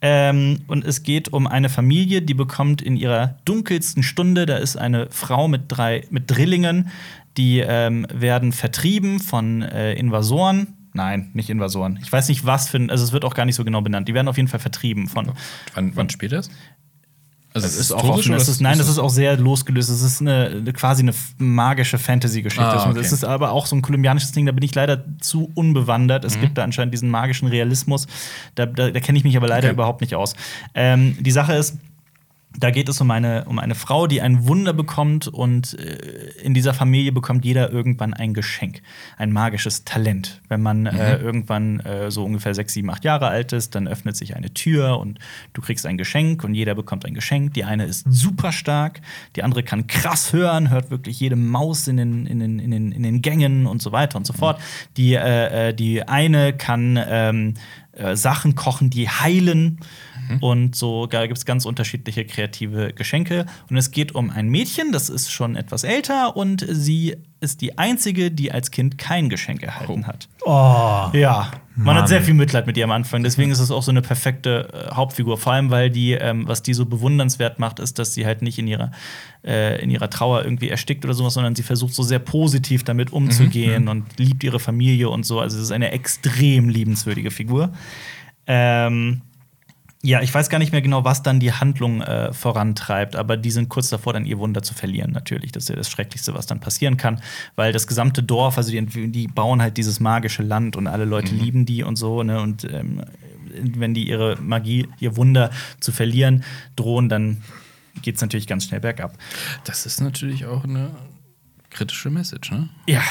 Ähm, 0.00 0.60
und 0.68 0.84
es 0.84 1.02
geht 1.02 1.32
um 1.32 1.48
eine 1.48 1.68
Familie, 1.68 2.22
die 2.22 2.34
bekommt 2.34 2.80
in 2.80 2.96
ihrer 2.96 3.38
dunkelsten 3.44 4.04
Stunde, 4.04 4.46
da 4.46 4.56
ist 4.56 4.76
eine 4.76 5.08
Frau 5.10 5.48
mit 5.48 5.62
drei 5.68 6.06
mit 6.10 6.30
Drillingen, 6.30 6.90
die 7.36 7.58
ähm, 7.58 8.06
werden 8.12 8.52
vertrieben 8.52 9.18
von 9.18 9.62
äh, 9.62 9.94
Invasoren. 9.94 10.68
Nein, 10.96 11.30
nicht 11.34 11.50
Invasoren. 11.50 11.98
Ich 12.00 12.12
weiß 12.12 12.28
nicht, 12.28 12.46
was 12.46 12.68
für 12.68 12.76
ein, 12.76 12.88
also 12.88 13.02
es 13.02 13.12
wird 13.12 13.24
auch 13.24 13.34
gar 13.34 13.46
nicht 13.46 13.56
so 13.56 13.64
genau 13.64 13.80
benannt. 13.80 14.06
Die 14.06 14.14
werden 14.14 14.28
auf 14.28 14.36
jeden 14.36 14.48
Fall 14.48 14.60
vertrieben 14.60 15.08
von. 15.08 15.32
Wann, 15.74 15.96
wann 15.96 16.08
spielt 16.08 16.30
das? 16.30 16.50
Also 17.54 17.68
Das 17.68 17.76
ist 17.76 17.92
auch 17.92 18.02
offen. 18.02 18.32
Das 18.32 18.48
ist, 18.48 18.60
nein, 18.60 18.78
das 18.78 18.88
ist 18.88 18.98
auch 18.98 19.10
sehr 19.10 19.36
losgelöst. 19.36 19.88
Das 19.88 20.02
ist 20.02 20.20
eine, 20.20 20.64
quasi 20.72 21.02
eine 21.02 21.14
magische 21.38 21.98
Fantasy-Geschichte. 21.98 22.66
Ah, 22.66 22.90
okay. 22.90 22.98
Das 22.98 23.12
ist 23.12 23.24
aber 23.24 23.52
auch 23.52 23.66
so 23.66 23.76
ein 23.76 23.82
kolumbianisches 23.82 24.32
Ding, 24.32 24.44
da 24.44 24.50
bin 24.52 24.64
ich 24.64 24.74
leider 24.74 25.04
zu 25.20 25.52
unbewandert. 25.54 26.24
Mhm. 26.24 26.26
Es 26.26 26.40
gibt 26.40 26.58
da 26.58 26.64
anscheinend 26.64 26.92
diesen 26.92 27.10
magischen 27.10 27.46
Realismus. 27.46 28.08
Da, 28.56 28.66
da, 28.66 28.90
da 28.90 28.98
kenne 28.98 29.18
ich 29.18 29.24
mich 29.24 29.36
aber 29.36 29.46
leider 29.46 29.68
Okay. 29.68 29.74
überhaupt 29.74 30.00
nicht 30.00 30.16
aus. 30.16 30.34
Ähm, 30.74 31.16
die 31.20 31.30
Sache 31.30 31.52
ist, 31.54 31.76
Da 32.56 32.70
geht 32.70 32.88
es 32.88 33.00
um 33.00 33.10
eine, 33.10 33.44
um 33.46 33.58
eine 33.58 33.74
Frau, 33.74 34.06
die 34.06 34.20
ein 34.20 34.46
Wunder 34.46 34.72
bekommt 34.72 35.26
und 35.26 35.78
äh, 35.78 36.30
in 36.42 36.54
dieser 36.54 36.72
Familie 36.72 37.10
bekommt 37.10 37.44
jeder 37.44 37.70
irgendwann 37.70 38.14
ein 38.14 38.32
Geschenk, 38.32 38.80
ein 39.16 39.32
magisches 39.32 39.84
Talent. 39.84 40.40
Wenn 40.48 40.62
man 40.62 40.86
äh, 40.86 41.16
irgendwann 41.16 41.80
äh, 41.80 42.10
so 42.10 42.24
ungefähr 42.24 42.54
sechs, 42.54 42.74
sieben, 42.74 42.90
acht 42.90 43.04
Jahre 43.04 43.28
alt 43.28 43.52
ist, 43.52 43.74
dann 43.74 43.88
öffnet 43.88 44.16
sich 44.16 44.36
eine 44.36 44.54
Tür 44.54 44.98
und 45.00 45.18
du 45.52 45.62
kriegst 45.62 45.84
ein 45.86 45.98
Geschenk 45.98 46.44
und 46.44 46.54
jeder 46.54 46.74
bekommt 46.74 47.04
ein 47.04 47.14
Geschenk. 47.14 47.54
Die 47.54 47.64
eine 47.64 47.86
ist 47.86 48.06
super 48.08 48.52
stark, 48.52 49.00
die 49.34 49.42
andere 49.42 49.62
kann 49.62 49.86
krass 49.86 50.32
hören, 50.32 50.70
hört 50.70 50.90
wirklich 50.90 51.18
jede 51.18 51.36
Maus 51.36 51.88
in 51.88 51.96
den, 51.96 52.26
in 52.26 52.38
den, 52.38 52.58
in 52.60 52.70
den, 52.70 52.92
in 52.92 53.02
den 53.02 53.20
Gängen 53.20 53.66
und 53.66 53.82
so 53.82 53.90
weiter 53.90 54.16
und 54.16 54.26
so 54.26 54.32
fort. 54.32 54.60
Die, 54.96 55.14
äh, 55.14 55.70
äh, 55.70 55.74
die 55.74 56.06
eine 56.06 56.52
kann 56.52 57.00
ähm, 57.04 57.54
äh, 57.96 58.16
Sachen 58.16 58.54
kochen, 58.54 58.90
die 58.90 59.08
heilen. 59.08 59.78
Und 60.40 60.76
so 60.76 61.06
da 61.06 61.26
gibt 61.26 61.38
es 61.38 61.44
ganz 61.44 61.64
unterschiedliche 61.64 62.24
kreative 62.24 62.92
Geschenke. 62.92 63.46
Und 63.70 63.76
es 63.76 63.90
geht 63.90 64.14
um 64.14 64.30
ein 64.30 64.48
Mädchen, 64.48 64.92
das 64.92 65.08
ist 65.08 65.30
schon 65.30 65.56
etwas 65.56 65.84
älter 65.84 66.36
und 66.36 66.64
sie 66.68 67.16
ist 67.40 67.60
die 67.60 67.78
einzige, 67.78 68.30
die 68.30 68.52
als 68.52 68.70
Kind 68.70 68.98
kein 68.98 69.28
Geschenk 69.28 69.62
erhalten 69.62 70.06
hat. 70.06 70.28
Oh. 70.44 71.10
Ja, 71.12 71.50
man 71.76 71.86
Mann. 71.86 71.96
hat 71.96 72.08
sehr 72.08 72.22
viel 72.22 72.34
Mitleid 72.34 72.66
mit 72.66 72.76
ihr 72.76 72.84
am 72.84 72.92
Anfang. 72.92 73.22
Deswegen 73.24 73.50
ist 73.50 73.58
es 73.58 73.70
auch 73.70 73.82
so 73.82 73.90
eine 73.90 74.00
perfekte 74.00 74.68
äh, 74.72 74.94
Hauptfigur. 74.94 75.36
Vor 75.38 75.52
allem, 75.52 75.70
weil 75.70 75.90
die, 75.90 76.12
ähm, 76.12 76.46
was 76.46 76.62
die 76.62 76.72
so 76.72 76.86
bewundernswert 76.86 77.58
macht, 77.58 77.80
ist, 77.80 77.98
dass 77.98 78.14
sie 78.14 78.24
halt 78.24 78.42
nicht 78.42 78.58
in 78.58 78.68
ihrer, 78.68 78.92
äh, 79.44 79.82
in 79.82 79.90
ihrer 79.90 80.08
Trauer 80.08 80.44
irgendwie 80.44 80.68
erstickt 80.68 81.04
oder 81.04 81.14
sowas, 81.14 81.34
sondern 81.34 81.56
sie 81.56 81.64
versucht 81.64 81.92
so 81.92 82.04
sehr 82.04 82.20
positiv 82.20 82.84
damit 82.84 83.12
umzugehen 83.12 83.88
und 83.88 84.18
liebt 84.18 84.44
ihre 84.44 84.60
Familie 84.60 85.08
und 85.08 85.26
so. 85.26 85.40
Also 85.40 85.56
es 85.56 85.64
ist 85.64 85.72
eine 85.72 85.90
extrem 85.90 86.68
liebenswürdige 86.68 87.32
Figur. 87.32 87.72
Ähm, 88.46 89.22
ja, 90.04 90.20
ich 90.20 90.34
weiß 90.34 90.50
gar 90.50 90.58
nicht 90.58 90.70
mehr 90.70 90.82
genau, 90.82 91.02
was 91.04 91.22
dann 91.22 91.40
die 91.40 91.50
Handlung 91.50 92.02
äh, 92.02 92.30
vorantreibt, 92.34 93.16
aber 93.16 93.38
die 93.38 93.50
sind 93.50 93.70
kurz 93.70 93.88
davor, 93.88 94.12
dann 94.12 94.26
ihr 94.26 94.38
Wunder 94.38 94.62
zu 94.62 94.74
verlieren, 94.74 95.12
natürlich. 95.12 95.50
Das 95.50 95.64
ist 95.64 95.68
ja 95.70 95.76
das 95.76 95.88
Schrecklichste, 95.88 96.34
was 96.34 96.44
dann 96.44 96.60
passieren 96.60 96.98
kann, 96.98 97.22
weil 97.56 97.72
das 97.72 97.86
gesamte 97.86 98.22
Dorf, 98.22 98.58
also 98.58 98.70
die, 98.70 99.10
die 99.10 99.26
bauen 99.28 99.62
halt 99.62 99.78
dieses 99.78 100.00
magische 100.00 100.42
Land 100.42 100.76
und 100.76 100.88
alle 100.88 101.06
Leute 101.06 101.34
lieben 101.34 101.64
die 101.64 101.82
und 101.82 101.96
so, 101.96 102.22
ne? 102.22 102.38
Und 102.42 102.64
ähm, 102.64 103.00
wenn 103.54 103.94
die 103.94 104.06
ihre 104.06 104.36
Magie, 104.42 104.86
ihr 105.00 105.16
Wunder 105.16 105.50
zu 105.80 105.90
verlieren 105.90 106.44
drohen, 106.76 107.08
dann 107.08 107.42
geht 108.02 108.16
es 108.16 108.20
natürlich 108.20 108.46
ganz 108.46 108.64
schnell 108.64 108.80
bergab. 108.80 109.16
Das 109.64 109.86
ist 109.86 110.02
natürlich 110.02 110.44
auch 110.44 110.64
eine 110.64 110.90
kritische 111.74 112.08
Message, 112.08 112.50
ne? 112.52 112.68
Ja, 112.86 113.02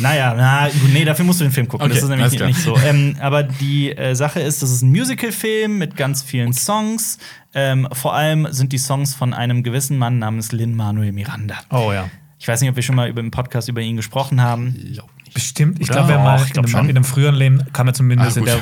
naja, 0.00 0.34
na, 0.36 0.68
gut, 0.68 0.92
nee, 0.92 1.04
dafür 1.04 1.24
musst 1.24 1.40
du 1.40 1.44
den 1.44 1.52
Film 1.52 1.68
gucken. 1.68 1.84
Okay, 1.86 1.94
das 1.94 2.02
ist 2.02 2.08
nämlich 2.08 2.32
klar. 2.32 2.48
nicht 2.48 2.60
so. 2.60 2.76
Ähm, 2.78 3.16
aber 3.20 3.42
die 3.44 3.96
äh, 3.96 4.14
Sache 4.14 4.40
ist, 4.40 4.62
das 4.62 4.70
ist 4.70 4.82
ein 4.82 4.90
Musical-Film 4.90 5.78
mit 5.78 5.96
ganz 5.96 6.22
vielen 6.22 6.52
Songs. 6.52 7.18
Ähm, 7.54 7.86
vor 7.92 8.14
allem 8.14 8.48
sind 8.50 8.72
die 8.72 8.78
Songs 8.78 9.14
von 9.14 9.32
einem 9.34 9.62
gewissen 9.62 9.98
Mann 9.98 10.18
namens 10.18 10.50
Lin-Manuel 10.52 11.12
Miranda. 11.12 11.56
Oh 11.70 11.92
ja. 11.92 12.08
Ich 12.38 12.48
weiß 12.48 12.60
nicht, 12.62 12.70
ob 12.70 12.76
wir 12.76 12.82
schon 12.82 12.96
mal 12.96 13.08
über 13.08 13.20
im 13.20 13.30
Podcast 13.30 13.68
über 13.68 13.80
ihn 13.82 13.96
gesprochen 13.96 14.40
haben. 14.40 14.72
Nicht. 14.72 15.02
Bestimmt. 15.34 15.78
Ich 15.80 15.88
glaube, 15.88 16.12
er 16.12 16.36
ich 16.42 16.50
in, 16.50 16.58
einem- 16.58 16.68
schon. 16.68 16.88
in 16.88 16.96
einem 16.96 17.04
früheren 17.04 17.34
Leben 17.36 17.62
kam 17.72 17.86
er 17.86 17.94
zumindest 17.94 18.36
Ah, 18.36 18.40
in 18.40 18.46
der 18.46 18.56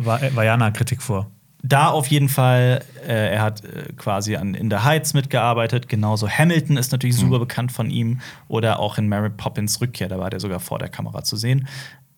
äh, 0.00 0.04
Va- 0.06 0.20
Vajana-Kritik 0.34 1.00
vor. 1.02 1.30
Da 1.64 1.90
auf 1.90 2.08
jeden 2.08 2.28
Fall, 2.28 2.84
äh, 3.06 3.34
er 3.34 3.42
hat 3.42 3.64
äh, 3.64 3.92
quasi 3.96 4.34
an 4.34 4.54
In 4.54 4.68
the 4.68 4.78
Heights 4.78 5.14
mitgearbeitet. 5.14 5.88
Genauso 5.88 6.28
Hamilton 6.28 6.76
ist 6.76 6.90
natürlich 6.90 7.16
super 7.16 7.38
bekannt 7.38 7.70
von 7.70 7.88
ihm. 7.88 8.20
Oder 8.48 8.80
auch 8.80 8.98
in 8.98 9.08
Mary 9.08 9.30
Poppins 9.30 9.80
Rückkehr, 9.80 10.08
da 10.08 10.18
war 10.18 10.28
der 10.28 10.40
sogar 10.40 10.58
vor 10.58 10.80
der 10.80 10.88
Kamera 10.88 11.22
zu 11.22 11.36
sehen. 11.36 11.68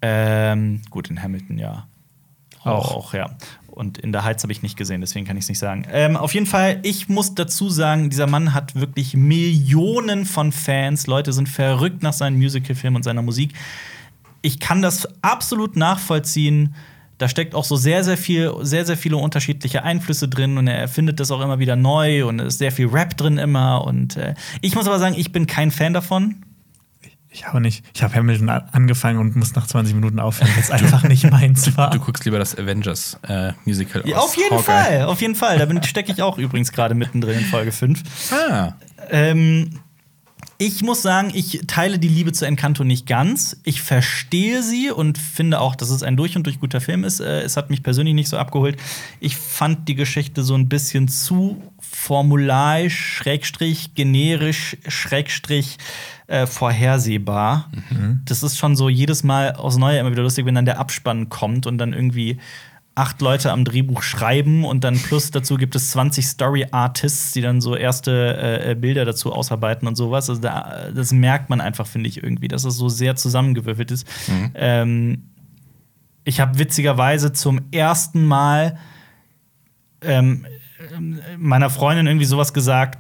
Ähm, 0.01 0.81
gut, 0.91 1.11
in 1.11 1.23
Hamilton 1.23 1.59
ja. 1.59 1.87
Auch, 2.63 2.91
Auch. 2.91 2.97
auch 2.97 3.15
ja. 3.15 3.37
Und 3.75 3.99
in 3.99 4.13
der 4.13 4.25
Heights 4.25 4.45
habe 4.45 4.53
ich 4.53 4.63
nicht 4.63 4.77
gesehen, 4.77 5.01
deswegen 5.01 5.27
kann 5.27 5.37
ich 5.37 5.45
es 5.45 5.49
nicht 5.49 5.59
sagen. 5.59 5.85
Ähm, 5.91 6.17
auf 6.17 6.33
jeden 6.33 6.47
Fall, 6.47 6.79
ich 6.85 7.09
muss 7.09 7.35
dazu 7.35 7.69
sagen, 7.69 8.09
dieser 8.09 8.29
Mann 8.29 8.55
hat 8.55 8.77
wirklich 8.77 9.15
Millionen 9.15 10.27
von 10.27 10.53
Fans. 10.53 11.09
Leute 11.09 11.33
sind 11.33 11.49
verrückt 11.49 12.03
nach 12.03 12.13
seinen 12.13 12.39
Musicalfilmen 12.39 12.97
und 12.97 13.03
seiner 13.03 13.23
Musik. 13.23 13.53
Ich 14.43 14.61
kann 14.61 14.81
das 14.81 15.09
absolut 15.23 15.75
nachvollziehen. 15.75 16.75
Da 17.25 17.29
steckt 17.31 17.55
auch 17.55 17.65
so 17.65 17.75
sehr, 17.77 18.05
sehr 18.05 18.19
viel, 18.19 18.53
sehr, 18.61 18.85
sehr 18.85 18.99
viele 18.99 19.17
unterschiedliche 19.17 19.83
Einflüsse 19.83 20.29
drin 20.29 20.59
und 20.59 20.67
er 20.67 20.77
erfindet 20.77 21.21
das 21.21 21.31
auch 21.31 21.41
immer 21.41 21.59
wieder 21.59 21.75
neu 21.75 22.27
und 22.27 22.39
es 22.39 22.49
ist 22.49 22.59
sehr 22.59 22.71
viel 22.71 22.89
Rap 22.89 23.17
drin 23.17 23.39
immer. 23.39 23.87
Und 23.87 24.19
äh, 24.19 24.35
ich 24.61 24.75
muss 24.75 24.87
aber 24.87 24.99
sagen, 24.99 25.15
ich 25.17 25.33
bin 25.33 25.47
kein 25.47 25.71
Fan 25.71 25.95
davon. 25.95 26.43
Ich 27.31 27.47
auch 27.47 27.59
nicht. 27.61 27.83
Ich 27.95 28.03
habe 28.03 28.15
Hamilton 28.15 28.51
angefangen 28.51 29.19
und 29.19 29.37
muss 29.37 29.55
nach 29.55 29.67
20 29.67 29.95
Minuten 29.95 30.21
aufhören, 30.21 30.51
weil 30.55 30.63
es 30.63 30.71
einfach 30.71 31.03
nicht 31.05 31.31
meins 31.31 31.75
war. 31.79 31.89
Du 31.89 31.99
guckst 31.99 32.27
lieber 32.27 32.39
das 32.39 32.59
Avengers 32.59 33.19
äh, 33.27 33.53
Musical 33.65 34.03
Ja, 34.05 34.19
aus 34.19 34.25
auf 34.27 34.37
jeden 34.37 34.51
Hawkeye. 34.51 34.63
Fall, 34.63 35.03
auf 35.07 35.21
jeden 35.23 35.35
Fall. 35.35 35.57
Da 35.59 35.83
stecke 35.83 36.13
ich 36.13 36.21
auch 36.21 36.37
übrigens 36.37 36.73
gerade 36.73 36.95
mittendrin 36.95 37.39
in 37.39 37.45
Folge 37.47 37.73
5. 37.73 38.03
Ah, 38.51 38.75
Ähm, 39.11 39.81
ich 40.59 40.83
muss 40.83 41.03
sagen, 41.03 41.33
ich 41.35 41.63
teile 41.67 41.99
die 41.99 42.09
Liebe 42.09 42.33
zu 42.33 42.47
Encanto 42.47 42.85
nicht 42.85 43.07
ganz. 43.07 43.57
Ich 43.65 43.83
verstehe 43.83 44.63
sie 44.63 44.91
und 44.91 45.19
finde 45.19 45.61
auch, 45.61 45.75
dass 45.75 45.91
es 45.91 46.03
ein 46.03 46.17
durch 46.17 46.37
und 46.37 46.47
durch 46.47 46.61
guter 46.61 46.81
Film 46.81 47.05
ist. 47.05 47.21
Äh, 47.21 47.43
es 47.43 47.57
hat 47.57 47.71
mich 47.71 47.83
persönlich 47.83 48.15
nicht 48.15 48.29
so 48.29 48.37
abgeholt. 48.37 48.77
Ich 49.21 49.37
fand 49.37 49.89
die 49.89 49.95
Geschichte 49.95 50.43
so 50.43 50.55
ein 50.55 50.69
bisschen 50.69 51.09
zu 51.09 51.61
formularisch, 51.81 53.17
schrägstrich, 53.17 53.95
generisch, 53.95 54.77
schrägstrich 54.87 55.79
äh, 56.27 56.47
vorhersehbar. 56.47 57.71
Das 58.25 58.43
ist 58.43 58.57
schon 58.57 58.77
so 58.77 58.89
jedes 58.89 59.25
Mal 59.25 59.55
aufs 59.55 59.77
Neue 59.77 59.99
immer 59.99 60.11
wieder 60.11 60.23
lustig, 60.23 60.47
wenn 60.47 60.55
dann 60.55 60.65
der 60.65 60.79
Abspann 60.79 61.29
kommt 61.29 61.67
und 61.67 61.79
dann 61.79 61.93
irgendwie 61.93 62.39
acht 62.95 63.21
Leute 63.21 63.51
am 63.51 63.65
Drehbuch 63.65 64.03
schreiben 64.03 64.65
und 64.65 64.85
dann 64.85 64.97
plus 64.97 65.31
dazu 65.31 65.57
gibt 65.57 65.75
es 65.75 65.91
20 65.91 66.27
Story 66.27 66.67
Artists, 66.71 67.33
die 67.33 67.41
dann 67.41 67.61
so 67.61 67.75
erste 67.75 68.63
äh, 68.65 68.75
Bilder 68.77 69.05
dazu 69.05 69.33
ausarbeiten 69.33 69.89
und 69.89 69.97
sowas. 69.97 70.31
Also 70.31 70.41
da, 70.41 70.91
das 70.95 71.13
merkt 71.13 71.51
man 71.51 71.61
einfach, 71.61 71.87
finde 71.87 72.09
ich 72.09 72.23
irgendwie, 72.23 72.47
dass 72.47 72.65
es 72.65 72.77
so 72.77 72.89
sehr 72.89 73.17
zusammengewürfelt 73.17 73.91
ist. 73.91 74.07
Ähm, 74.55 75.25
ich 76.25 76.41
habe 76.41 76.59
witzigerweise 76.59 77.33
zum 77.33 77.63
ersten 77.73 78.25
Mal 78.25 78.79
ähm, 80.01 80.47
meiner 81.39 81.71
Freundin 81.71 82.07
irgendwie 82.07 82.27
sowas 82.27 82.55
gesagt. 82.55 82.99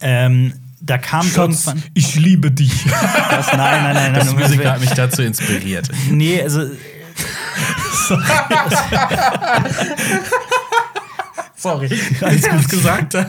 Ähm, 0.00 0.54
da 0.80 0.98
kam 0.98 1.26
Schatz, 1.26 1.66
irgendwann. 1.66 1.82
ich 1.94 2.14
liebe 2.14 2.50
dich. 2.50 2.86
Das, 3.30 3.52
nein, 3.52 3.82
nein, 3.82 3.94
nein, 3.94 4.12
nein. 4.12 4.14
das 4.14 4.34
Musical 4.34 4.72
hat 4.72 4.80
mich 4.80 4.90
dazu 4.90 5.22
inspiriert. 5.22 5.88
Nee, 6.10 6.42
also 6.42 6.62
Sorry, 11.56 11.90
als 12.22 12.40
du 12.40 12.48
es 12.56 12.68
gesagt. 12.68 13.14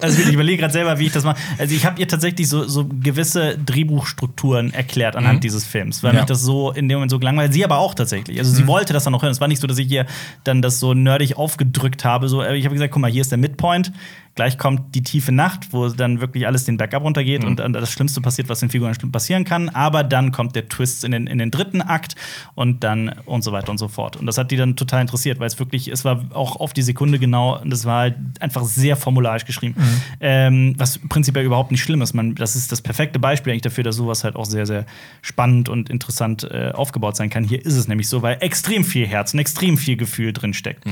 Also 0.00 0.22
ich 0.22 0.32
überlege 0.32 0.58
gerade 0.62 0.72
selber, 0.72 0.98
wie 0.98 1.06
ich 1.06 1.12
das 1.12 1.24
mache. 1.24 1.36
Also 1.58 1.74
ich 1.74 1.84
habe 1.84 2.00
ihr 2.00 2.08
tatsächlich 2.08 2.48
so, 2.48 2.66
so 2.66 2.86
gewisse 2.86 3.58
Drehbuchstrukturen 3.58 4.72
erklärt 4.72 5.14
anhand 5.14 5.44
dieses 5.44 5.64
Films, 5.66 6.02
weil 6.02 6.14
Ja. 6.14 6.20
mich 6.20 6.26
das 6.28 6.40
so 6.40 6.70
in 6.72 6.88
dem 6.88 6.96
Moment 6.96 7.10
so 7.10 7.18
gelangweilt. 7.18 7.52
Sie 7.52 7.62
aber 7.64 7.78
auch 7.78 7.94
tatsächlich. 7.94 8.38
Also 8.38 8.50
sie 8.50 8.66
wollte 8.66 8.94
das 8.94 9.04
dann 9.04 9.12
noch 9.12 9.22
hören. 9.22 9.32
Es 9.32 9.40
war 9.42 9.48
nicht 9.48 9.60
so, 9.60 9.66
dass 9.66 9.76
ich 9.78 9.90
ihr 9.90 10.06
dann 10.44 10.62
das 10.62 10.80
so 10.80 10.94
nerdig 10.94 11.36
aufgedrückt 11.36 12.04
habe. 12.06 12.28
So, 12.30 12.42
äh, 12.42 12.56
ich 12.56 12.64
habe 12.64 12.74
gesagt, 12.74 12.92
guck 12.94 13.02
mal, 13.02 13.10
hier 13.10 13.20
ist 13.20 13.30
der 13.30 13.38
Midpoint. 13.38 13.92
Gleich 14.34 14.58
kommt 14.58 14.94
die 14.94 15.02
tiefe 15.02 15.30
Nacht, 15.30 15.72
wo 15.72 15.88
dann 15.88 16.20
wirklich 16.20 16.46
alles 16.46 16.64
den 16.64 16.76
Bergab 16.76 17.04
runtergeht 17.04 17.44
und 17.44 17.60
dann 17.60 17.72
das 17.72 17.92
Schlimmste 17.92 18.20
passiert, 18.20 18.48
was 18.48 18.60
den 18.60 18.68
Figuren 18.68 18.92
passieren 19.12 19.44
kann. 19.44 19.68
Aber 19.68 20.02
dann 20.02 20.32
kommt 20.32 20.56
der 20.56 20.68
Twist 20.68 21.04
in 21.04 21.12
den, 21.12 21.28
in 21.28 21.38
den 21.38 21.52
dritten 21.52 21.80
Akt 21.80 22.16
und 22.56 22.82
dann 22.82 23.14
und 23.26 23.42
so 23.42 23.52
weiter 23.52 23.70
und 23.70 23.78
so 23.78 23.86
fort. 23.86 24.16
Und 24.16 24.26
das 24.26 24.36
hat 24.36 24.50
die 24.50 24.56
dann 24.56 24.74
total 24.74 25.02
interessiert, 25.02 25.38
weil 25.38 25.46
es 25.46 25.58
wirklich, 25.60 25.86
es 25.86 26.04
war 26.04 26.24
auch 26.34 26.56
auf 26.56 26.72
die 26.72 26.82
Sekunde 26.82 27.20
genau 27.20 27.60
und 27.60 27.72
es 27.72 27.84
war 27.84 28.00
halt 28.00 28.16
einfach 28.40 28.64
sehr 28.64 28.96
formularisch 28.96 29.44
geschrieben. 29.44 29.76
Ähm, 30.20 30.74
was 30.78 30.98
prinzipiell 30.98 31.44
überhaupt 31.44 31.70
nicht 31.70 31.82
schlimm 31.82 32.02
ist. 32.02 32.12
Man, 32.12 32.34
das 32.34 32.56
ist 32.56 32.72
das 32.72 32.82
perfekte 32.82 33.20
Beispiel 33.20 33.52
eigentlich 33.52 33.62
dafür, 33.62 33.84
dass 33.84 33.94
sowas 33.94 34.24
halt 34.24 34.34
auch 34.34 34.46
sehr, 34.46 34.66
sehr 34.66 34.84
spannend 35.22 35.68
und 35.68 35.90
interessant 35.90 36.44
äh, 36.50 36.72
aufgebaut 36.74 37.16
sein 37.16 37.30
kann. 37.30 37.44
Hier 37.44 37.64
ist 37.64 37.76
es 37.76 37.86
nämlich 37.86 38.08
so, 38.08 38.22
weil 38.22 38.38
extrem 38.40 38.84
viel 38.84 39.06
Herz 39.06 39.32
und 39.32 39.38
extrem 39.38 39.76
viel 39.76 39.96
Gefühl 39.96 40.32
drin 40.32 40.54
steckt. 40.54 40.84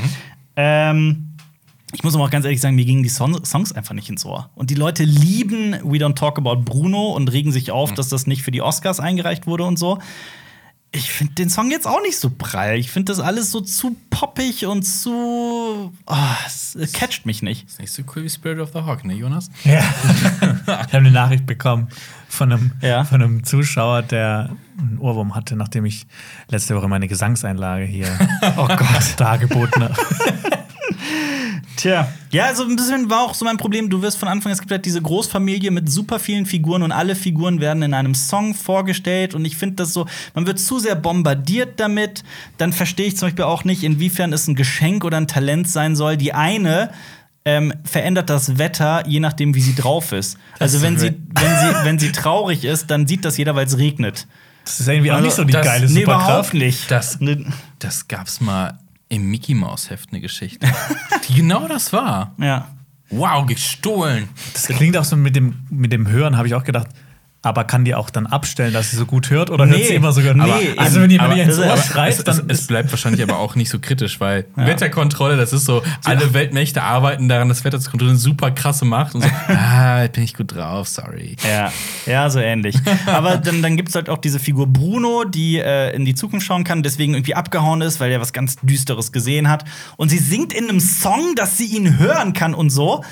Ähm, 0.55 1.32
ich 1.93 2.03
muss 2.05 2.15
aber 2.15 2.25
auch 2.25 2.31
ganz 2.31 2.45
ehrlich 2.45 2.61
sagen, 2.61 2.75
mir 2.75 2.85
gingen 2.85 3.03
die 3.03 3.09
Son 3.09 3.45
Songs 3.45 3.73
einfach 3.73 3.95
nicht 3.95 4.09
ins 4.09 4.25
Ohr. 4.25 4.51
Und 4.55 4.71
die 4.71 4.75
Leute 4.75 5.05
lieben 5.05 5.73
We 5.85 5.99
Don't 5.99 6.15
Talk 6.15 6.39
About 6.39 6.63
Bruno 6.63 7.11
und 7.13 7.31
regen 7.33 7.53
sich 7.53 7.71
auf, 7.71 7.93
dass 7.93 8.09
das 8.09 8.27
nicht 8.27 8.43
für 8.43 8.51
die 8.51 8.63
Oscars 8.63 8.99
eingereicht 9.01 9.47
wurde 9.47 9.65
und 9.65 9.79
so. 9.79 9.99
Ich 10.95 11.11
finde 11.11 11.33
den 11.35 11.49
Song 11.49 11.71
jetzt 11.71 11.87
auch 11.87 12.03
nicht 12.03 12.19
so 12.19 12.29
prall. 12.29 12.77
Ich 12.77 12.91
finde 12.91 13.13
das 13.13 13.21
alles 13.21 13.51
so 13.51 13.63
zu 13.63 13.97
poppig 14.11 14.67
und 14.67 14.83
zu. 14.83 15.91
Oh, 16.07 16.17
es 16.47 16.77
catcht 16.93 17.25
mich 17.25 17.41
nicht. 17.43 17.67
Ist 17.67 17.81
nicht 17.81 17.93
so 17.93 18.03
cool 18.15 18.25
wie 18.25 18.29
Spirit 18.29 18.59
of 18.59 18.73
the 18.75 18.81
Hawk, 18.81 19.03
ne, 19.07 19.15
Jonas? 19.15 19.49
Ja. 19.65 19.79
ich 20.67 20.69
habe 20.69 20.89
eine 20.99 21.11
Nachricht 21.11 21.47
bekommen 21.47 21.89
von 22.29 22.53
einem, 22.53 22.73
Ja. 22.83 23.05
von 23.05 23.23
einem 23.23 23.43
Zuschauer, 23.43 24.03
der 24.03 24.51
einen 24.79 24.99
Ohrwurm 24.99 25.35
hatte, 25.35 25.57
nachdem 25.57 25.87
ich 25.87 26.07
letzte 26.49 26.77
Woche 26.77 26.89
meine 26.89 27.09
Gesangseinlage 27.09 27.87
hier 27.87 28.09
Oh 28.59 28.67
Gott. 28.67 29.15
dargeboten 29.17 29.85
habe. 29.85 29.95
Tja, 31.83 32.07
ja, 32.31 32.45
also 32.45 32.63
ein 32.63 32.77
bisschen 32.77 33.11
war 33.11 33.23
auch 33.23 33.35
so 33.35 33.45
mein 33.45 33.57
Problem. 33.57 33.91
Du 33.91 34.03
wirst 34.03 34.17
von 34.17 34.29
Anfang, 34.29 34.53
es 34.53 34.61
gibt 34.61 34.71
halt 34.71 34.85
diese 34.87 35.03
Großfamilie 35.03 35.73
mit 35.73 35.91
super 35.91 36.21
vielen 36.21 36.47
Figuren 36.47 36.85
und 36.85 36.93
alle 36.93 37.17
Figuren 37.17 37.61
werden 37.61 37.83
in 37.83 37.93
einem 37.93 38.15
Song 38.15 38.55
vorgestellt. 38.55 39.35
Und 39.35 39.45
ich 39.45 39.57
finde 39.57 39.75
das 39.77 39.93
so, 39.93 40.07
man 40.35 40.47
wird 40.47 40.61
zu 40.61 40.79
sehr 40.79 40.95
bombardiert 40.95 41.81
damit. 41.81 42.23
Dann 42.57 42.73
verstehe 42.73 43.07
ich 43.07 43.17
zum 43.17 43.27
Beispiel 43.27 43.47
auch 43.47 43.65
nicht, 43.65 43.83
inwiefern 43.83 44.33
es 44.33 44.47
ein 44.47 44.55
Geschenk 44.55 45.05
oder 45.05 45.17
ein 45.17 45.27
Talent 45.27 45.69
sein 45.69 45.97
soll. 45.97 46.17
Die 46.17 46.33
eine 46.33 46.91
ähm, 47.45 47.75
verändert 47.83 48.31
das 48.31 48.59
Wetter, 48.59 49.03
je 49.09 49.19
nachdem, 49.19 49.57
wie 49.57 49.61
sie 49.61 49.75
drauf 49.75 50.13
ist. 50.13 50.39
Also 50.61 50.77
ist 50.77 50.83
wenn 50.85 50.97
sie, 51.01 51.09
wenn, 51.35 51.51
sie, 51.59 51.85
wenn 51.85 51.99
sie 51.99 52.13
traurig 52.13 52.65
ist, 52.65 52.93
dann 52.93 53.09
sieht 53.09 53.25
das 53.25 53.37
jeder, 53.37 53.57
weil 53.57 53.67
es 53.67 53.77
regnet. 53.77 54.29
Das 54.65 54.79
ist 54.79 54.87
irgendwie 54.87 55.11
auch 55.11 55.17
Also, 55.17 55.27
nicht 55.27 55.35
so 55.35 55.43
die 55.43 55.53
das- 55.53 55.67
geile 55.67 55.87
Nee, 55.91 56.01
Superkraft. 56.03 56.29
überhaupt 56.29 56.55
nicht. 56.55 56.89
Das, 56.93 57.19
das 57.81 58.07
gab's 58.07 58.41
mal 58.41 58.79
im 59.13 59.31
Mickey 59.31 59.53
Mouse 59.53 59.91
Heft 59.91 60.09
eine 60.11 60.23
Geschichte, 60.23 60.67
die 61.29 61.35
genau 61.35 61.69
das 61.69 61.93
war. 61.93 62.35
Ja. 62.39 62.69
Wow, 63.11 63.47
gestohlen. 63.47 64.31
Das 64.55 64.69
klingt 64.69 64.97
auch 64.97 65.05
so 65.05 65.17
mit 65.17 65.37
dem, 65.37 65.67
mit 65.69 65.93
dem 65.93 66.09
Hören, 66.09 66.39
habe 66.39 66.49
ich 66.49 66.55
auch 66.55 66.65
gedacht. 66.65 66.87
Aber 67.45 67.65
kann 67.65 67.85
die 67.85 67.97
auch 67.97 68.09
dann 68.09 68.27
abstellen, 68.27 68.73
dass 68.73 68.93
sie 68.93 68.97
so 68.97 69.05
gut 69.05 69.29
hört? 69.31 69.51
Oder 69.51 69.67
hört 69.67 69.79
Nee. 69.79 69.85
sie 69.87 69.95
immer 69.95 70.13
sogar 70.13 70.33
Nee, 70.35 70.43
aber. 70.43 70.61
Also, 70.77 71.01
wenn 71.03 71.11
ihr 71.11 71.21
Aber 71.21 71.35
mir 71.35 71.43
ins 71.43 71.59
Ohr 71.59 71.77
schreit, 71.77 72.17
es, 72.17 72.23
dann 72.23 72.45
es, 72.49 72.61
es 72.61 72.67
bleibt 72.69 72.93
wahrscheinlich 72.93 73.21
aber 73.21 73.39
auch 73.39 73.57
nicht 73.57 73.69
so 73.69 73.81
kritisch, 73.81 74.21
weil 74.21 74.47
Wetterkontrolle, 74.55 75.37
das 75.37 75.53
ist 75.53 75.65
so, 75.65 75.83
alle 76.05 76.35
Weltmächte 76.35 76.83
arbeiten 76.85 77.29
daran, 77.29 77.49
das 77.49 77.65
Wetter 77.65 77.81
zu 77.81 77.91
kontrollieren, 77.91 78.17
super 78.19 78.53
krasse 78.53 78.85
Macht 78.85 79.17
und 79.17 79.23
so, 79.23 79.29
ah, 79.49 80.07
bin 80.07 80.23
ich 80.23 80.35
gut 80.35 80.55
drauf, 80.55 80.87
sorry. 80.87 81.37
Ja, 81.45 81.73
ja, 82.07 82.31
so 82.31 82.39
ähnlich. 82.39 82.77
Aber 83.07 83.37
dann, 83.39 83.61
dann 83.61 83.77
gibt 83.77 83.89
es 83.89 83.97
halt 83.97 84.09
auch 84.09 84.19
diese 84.19 84.39
Figur 84.39 84.69
Bruno, 84.69 85.25
die 85.25 85.59
äh, 85.59 85.95
in 85.97 86.05
die 86.05 86.15
Zukunft 86.15 86.47
schauen 86.47 86.63
kann, 86.63 86.85
deswegen 86.85 87.15
irgendwie 87.15 87.35
abgehauen 87.35 87.81
ist, 87.81 87.99
weil 87.99 88.13
er 88.13 88.21
was 88.21 88.33
ganz 88.33 88.57
Düsteres 88.63 89.11
gesehen 89.11 89.49
hat. 89.49 89.65
Und 89.97 90.11
sie 90.11 90.19
singt 90.19 90.53
in 90.53 90.69
einem 90.69 90.79
Song, 90.79 91.35
dass 91.35 91.59
sie 91.59 91.67
ihn 91.67 91.99
hören 91.99 92.35
kann 92.35 92.55
und 92.55 92.71
so. 92.71 93.03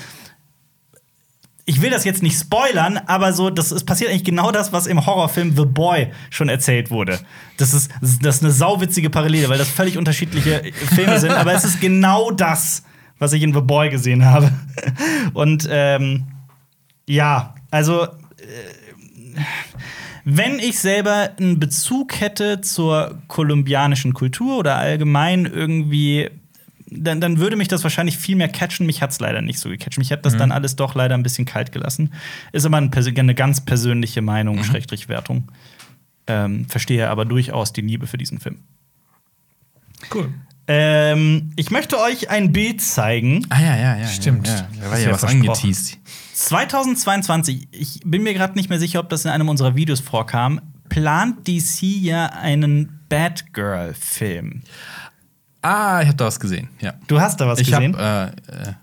Ich 1.65 1.81
will 1.81 1.89
das 1.89 2.03
jetzt 2.03 2.23
nicht 2.23 2.39
spoilern, 2.39 2.99
aber 3.05 3.33
so, 3.33 3.49
das 3.49 3.71
ist 3.71 3.85
passiert 3.85 4.09
eigentlich 4.09 4.23
genau 4.23 4.51
das, 4.51 4.73
was 4.73 4.87
im 4.87 5.05
Horrorfilm 5.05 5.55
The 5.55 5.65
Boy 5.65 6.11
schon 6.29 6.49
erzählt 6.49 6.91
wurde. 6.91 7.19
Das 7.57 7.73
ist, 7.73 7.91
das 8.01 8.35
ist 8.35 8.43
eine 8.43 8.51
sauwitzige 8.51 9.09
Parallele, 9.09 9.47
weil 9.49 9.57
das 9.57 9.69
völlig 9.69 9.97
unterschiedliche 9.97 10.63
Filme 10.95 11.19
sind, 11.19 11.31
aber 11.31 11.53
es 11.53 11.63
ist 11.63 11.79
genau 11.79 12.31
das, 12.31 12.83
was 13.19 13.33
ich 13.33 13.43
in 13.43 13.53
The 13.53 13.61
Boy 13.61 13.89
gesehen 13.89 14.25
habe. 14.25 14.51
Und 15.33 15.67
ähm, 15.69 16.25
ja, 17.07 17.53
also 17.69 18.07
wenn 20.23 20.59
ich 20.59 20.79
selber 20.79 21.31
einen 21.39 21.59
Bezug 21.59 22.19
hätte 22.19 22.61
zur 22.61 23.21
kolumbianischen 23.27 24.13
Kultur 24.13 24.59
oder 24.59 24.75
allgemein 24.75 25.45
irgendwie, 25.45 26.29
dann, 26.91 27.21
dann 27.21 27.39
würde 27.39 27.55
mich 27.55 27.69
das 27.69 27.83
wahrscheinlich 27.83 28.17
viel 28.17 28.35
mehr 28.35 28.49
catchen. 28.49 28.85
Mich 28.85 29.01
hat 29.01 29.11
es 29.11 29.19
leider 29.19 29.41
nicht 29.41 29.59
so 29.59 29.69
gecatcht. 29.69 29.97
Mich 29.97 30.11
hat 30.11 30.25
das 30.25 30.35
dann 30.35 30.51
alles 30.51 30.75
doch 30.75 30.93
leider 30.93 31.15
ein 31.15 31.23
bisschen 31.23 31.45
kalt 31.45 31.71
gelassen. 31.71 32.13
Ist 32.51 32.65
aber 32.65 32.77
ein, 32.77 32.91
eine 32.93 33.33
ganz 33.33 33.61
persönliche 33.61 34.21
Meinung, 34.21 34.63
Schrägstrich 34.63 35.07
Wertung. 35.07 35.49
Ähm, 36.27 36.65
verstehe 36.67 37.09
aber 37.09 37.25
durchaus 37.25 37.71
die 37.73 37.81
Liebe 37.81 38.07
für 38.07 38.17
diesen 38.17 38.39
Film. 38.39 38.59
cool. 40.13 40.33
Ähm, 40.67 41.51
ich 41.55 41.71
möchte 41.71 41.99
euch 41.99 42.29
ein 42.29 42.51
Bild 42.51 42.81
zeigen. 42.81 43.45
Ah 43.49 43.61
ja, 43.61 43.75
ja, 43.75 43.97
ja. 43.97 44.07
Stimmt. 44.07 44.47
Ja, 44.47 44.55
ja. 44.55 44.67
Da 44.81 44.91
war 44.91 44.99
ja 44.99 45.07
ja 45.07 45.13
was 45.13 45.23
angeteased. 45.23 45.97
2022, 46.33 47.67
ich 47.71 47.99
bin 48.05 48.23
mir 48.23 48.33
gerade 48.33 48.53
nicht 48.55 48.69
mehr 48.69 48.79
sicher, 48.79 48.99
ob 48.99 49.09
das 49.09 49.25
in 49.25 49.31
einem 49.31 49.49
unserer 49.49 49.75
Videos 49.75 49.99
vorkam, 49.99 50.61
plant 50.89 51.47
DC 51.47 51.81
ja 51.81 52.27
einen 52.27 52.99
Batgirl-Film. 53.09 54.61
Ah, 55.61 55.99
ich 56.01 56.07
habe 56.07 56.17
da 56.17 56.25
was 56.25 56.39
gesehen, 56.39 56.69
ja. 56.79 56.93
Du 57.07 57.19
hast 57.21 57.39
da 57.39 57.47
was 57.47 57.59
Ich 57.59 57.69
gesehen? 57.69 57.95
habe 57.97 58.33
äh, 58.47 58.69
äh, 58.69 58.73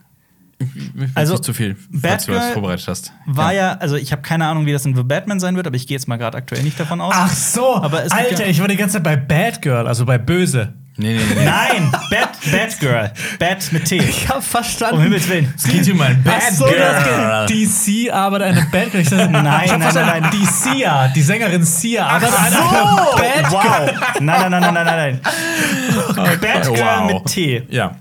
ich 0.61 0.67
Also, 1.15 1.35
nicht 1.35 1.45
zu 1.45 1.53
viel, 1.53 1.77
falls 2.01 2.27
du 2.27 2.33
was 2.35 2.51
vorbereitet 2.51 2.87
hast. 2.89 3.13
War 3.27 3.53
ja, 3.53 3.73
also 3.75 3.97
ich 3.97 4.11
habe 4.13 4.23
keine 4.23 4.47
Ahnung, 4.47 4.67
wie 4.67 4.73
das 4.73 4.85
in 4.87 4.95
The 4.97 5.03
Batman 5.05 5.39
sein 5.41 5.55
wird, 5.57 5.67
aber 5.67 5.77
ich 5.77 5.87
gehe 5.87 5.97
jetzt 5.97 6.09
mal 6.09 6.17
gerade 6.17 6.37
aktuell 6.37 6.63
nicht 6.63 6.79
davon 6.81 7.01
aus. 7.01 7.15
Ach 7.17 7.33
so, 7.33 7.77
Aber 7.77 7.99
Alter, 8.11 8.45
ja- 8.45 8.51
ich 8.51 8.61
war 8.61 8.69
die 8.69 8.77
ganze 8.77 8.95
Zeit 8.95 9.05
bei 9.05 9.17
Bad 9.17 9.63
Girl, 9.63 9.87
also 9.87 10.05
bei 10.05 10.19
Böse. 10.19 10.73
Nee, 11.01 11.15
nee, 11.15 11.23
nee. 11.37 11.45
Nein, 11.45 11.93
Bat, 12.11 12.39
Batgirl. 12.51 13.13
Bat 13.39 13.73
mit 13.73 13.85
T. 13.85 13.97
Ich 13.99 14.29
hab 14.29 14.43
verstanden. 14.43 14.97
Um 14.97 15.03
Himmels 15.03 15.29
Willen. 15.29 15.55
Es 15.57 15.63
geht 15.65 15.89
um 15.93 16.01
ein 16.01 16.25
Ach 16.29 16.51
so, 16.53 16.67
das 16.67 17.49
geht- 17.49 18.09
DC 18.09 18.13
arbeitet 18.13 18.49
eine 18.49 18.67
Bad 18.73 18.91
Girl. 18.91 19.01
Ich 19.03 19.09
dachte, 19.09 19.31
Nein, 19.31 19.63
ich 19.65 19.71
hab 19.73 19.79
nein, 19.79 19.93
verstanden, 19.93 20.21
nein, 20.23 20.31
Die 20.33 20.45
Sia, 20.47 21.09
die 21.09 21.23
Sängerin 21.23 21.63
Sia, 21.65 22.05
arbeitet 22.07 22.37
an 22.39 22.45
einer 22.47 23.07
Oh, 23.13 23.17
Bad 23.17 23.51
wow. 23.53 23.91
Nein, 24.21 24.51
nein, 24.51 24.51
nein, 24.51 24.75
nein, 24.75 24.85
nein, 24.87 25.21
nein. 25.25 26.39
Batgirl 26.41 26.77
Wow. 26.79 27.13
mit 27.13 27.27
T. 27.33 27.63
Ja. 27.71 27.97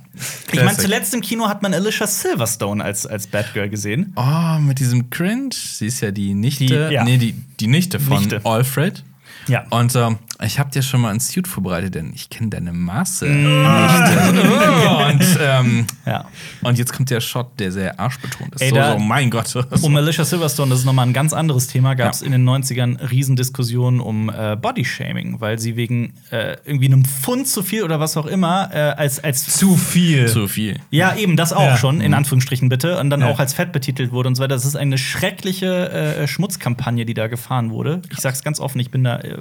Ich 0.51 0.63
meine, 0.63 0.75
zuletzt 0.77 1.13
im 1.13 1.21
Kino 1.21 1.47
hat 1.47 1.61
man 1.61 1.75
Alicia 1.75 2.07
Silverstone 2.07 2.83
als, 2.83 3.05
als 3.05 3.27
Batgirl 3.27 3.69
gesehen. 3.69 4.13
Oh, 4.15 4.57
mit 4.59 4.79
diesem 4.79 5.11
Cringe. 5.11 5.49
Sie 5.53 5.85
ist 5.85 6.01
ja 6.01 6.09
die 6.09 6.33
Nichte. 6.33 6.65
Die- 6.65 6.93
ja. 6.95 7.03
Nee, 7.03 7.17
die, 7.17 7.33
die 7.59 7.67
Nichte 7.67 7.99
von 7.99 8.17
Nichte. 8.17 8.41
Alfred. 8.43 9.03
Ja. 9.47 9.65
Und 9.69 9.95
ähm, 9.95 10.17
ich 10.43 10.59
habe 10.59 10.69
dir 10.69 10.81
schon 10.81 11.01
mal 11.01 11.09
ein 11.13 11.19
Suit 11.19 11.47
vorbereitet, 11.47 11.95
denn 11.95 12.11
ich 12.13 12.29
kenne 12.29 12.49
deine 12.49 12.71
Maße. 12.73 13.25
Mm. 13.25 13.65
und, 15.09 15.39
ähm, 15.41 15.85
Ja. 16.05 16.25
und 16.61 16.77
jetzt 16.77 16.93
kommt 16.93 17.09
der 17.09 17.21
Shot, 17.21 17.59
der 17.59 17.71
sehr 17.71 17.99
arschbetont 17.99 18.55
ist. 18.55 18.61
Ey, 18.61 18.69
so, 18.69 18.75
da- 18.75 18.93
so, 18.93 18.99
mein 18.99 19.29
Gott. 19.29 19.53
Um 19.81 19.95
Alicia 19.95 20.25
Silverstone, 20.25 20.69
das 20.69 20.79
ist 20.79 20.85
nochmal 20.85 21.07
ein 21.07 21.13
ganz 21.13 21.33
anderes 21.33 21.67
Thema, 21.67 21.95
gab 21.95 22.13
es 22.13 22.21
Ja. 22.21 22.27
in 22.27 22.31
den 22.33 22.47
90ern 22.47 23.09
Riesendiskussionen 23.09 23.99
um 23.99 24.29
äh, 24.29 24.55
Bodyshaming, 24.55 25.39
weil 25.41 25.59
sie 25.59 25.75
wegen 25.75 26.13
äh, 26.31 26.57
irgendwie 26.65 26.85
einem 26.87 27.05
Pfund 27.05 27.47
zu 27.47 27.63
viel 27.63 27.83
oder 27.83 27.99
was 27.99 28.17
auch 28.17 28.25
immer 28.25 28.69
äh, 28.73 28.77
als, 28.91 29.23
als 29.23 29.57
Zu 29.57 29.75
viel. 29.75 30.27
Zu 30.27 30.47
viel. 30.47 30.79
Ja, 30.91 31.15
eben, 31.15 31.35
das 31.37 31.53
auch 31.53 31.61
Ja. 31.63 31.77
schon, 31.77 32.01
in 32.01 32.13
Anführungsstrichen 32.13 32.69
bitte. 32.69 32.99
Und 32.99 33.09
dann 33.09 33.21
Ja. 33.21 33.27
auch 33.27 33.39
als 33.39 33.53
fett 33.53 33.71
betitelt 33.71 34.11
wurde 34.11 34.29
und 34.29 34.35
so 34.35 34.43
weiter. 34.43 34.55
Das 34.55 34.65
ist 34.65 34.75
eine 34.75 34.97
schreckliche 34.97 35.89
äh, 35.89 36.27
Schmutzkampagne, 36.27 37.05
die 37.05 37.13
da 37.13 37.27
gefahren 37.27 37.71
wurde. 37.71 38.01
Ich 38.11 38.19
sag's 38.19 38.43
ganz 38.43 38.59
offen, 38.59 38.79
ich 38.79 38.91
bin 38.91 39.03
da 39.03 39.17
äh, 39.17 39.37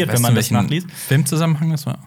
schockiert, 0.00 0.08
Weißt 0.08 0.16
wenn 0.16 0.22
man 0.22 0.34
du, 0.34 0.40
das 0.40 0.50
nachliest. 0.50 0.90
Filmzusammenhang 0.90 1.70
das 1.70 1.86
war? 1.86 1.98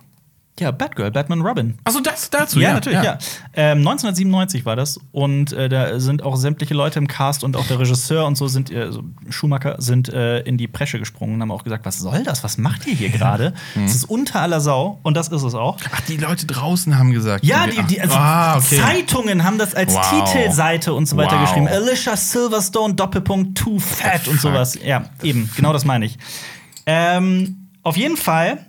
Ja, 0.60 0.70
Batgirl, 0.70 1.10
Batman 1.10 1.42
Robin. 1.42 1.80
Achso, 1.84 2.00
das 2.00 2.30
dazu. 2.30 2.60
Ja, 2.60 2.74
natürlich, 2.74 3.02
ja. 3.02 3.18
Ähm, 3.56 3.80
1997 3.80 4.68
war 4.68 4.76
das. 4.76 5.00
Und 5.12 5.52
äh, 5.52 5.68
da 5.68 6.00
sind 6.00 6.22
auch 6.22 6.36
sämtliche 6.36 6.76
Leute 6.76 7.00
im 7.00 7.08
Cast 7.08 7.44
und 7.44 7.56
auch 7.58 7.66
der 7.66 7.80
Regisseur 7.80 8.28
und 8.28 8.38
so 8.38 8.48
sind, 8.48 8.70
äh, 8.70 8.92
Schumacher, 9.30 9.78
sind 9.80 10.10
äh, 10.10 10.42
in 10.42 10.60
die 10.60 10.68
Presche 10.68 11.00
gesprungen 11.00 11.34
und 11.36 11.42
haben 11.42 11.52
auch 11.52 11.64
gesagt, 11.64 11.88
was 11.88 11.98
soll 11.98 12.24
das? 12.24 12.44
Was 12.44 12.60
macht 12.60 12.86
ihr 12.86 12.94
hier 12.94 13.10
gerade? 13.10 13.56
Mhm. 13.74 13.88
Das 13.88 13.96
ist 13.96 14.04
unter 14.06 14.42
aller 14.42 14.62
Sau. 14.62 15.00
Und 15.02 15.18
das 15.18 15.30
ist 15.30 15.42
es 15.42 15.56
auch. 15.56 15.80
Ach, 15.92 16.02
die 16.02 16.18
Leute 16.18 16.46
draußen 16.46 17.00
haben 17.00 17.12
gesagt. 17.12 17.44
Ja, 17.44 17.66
die, 17.66 17.82
die 17.82 18.00
also 18.00 18.14
ah, 18.16 18.58
okay. 18.58 18.78
Zeitungen 18.78 19.44
haben 19.44 19.58
das 19.58 19.74
als 19.74 19.96
Wow. 19.96 20.28
Titelseite 20.28 20.94
und 20.94 21.08
so 21.08 21.18
weiter 21.18 21.36
Wow. 21.36 21.48
geschrieben. 21.48 21.68
Alicia 21.68 22.16
Silverstone, 22.16 22.94
Doppelpunkt, 22.94 23.58
too 23.58 23.80
fat 23.80 24.28
und 24.28 24.40
sowas. 24.40 24.78
Ja, 24.86 25.06
eben, 25.24 25.50
genau 25.56 25.74
das 25.74 25.84
meine 25.84 26.06
ich. 26.06 26.20
Ähm, 26.86 27.63
auf 27.84 27.98
jeden 27.98 28.18
Fall, 28.18 28.66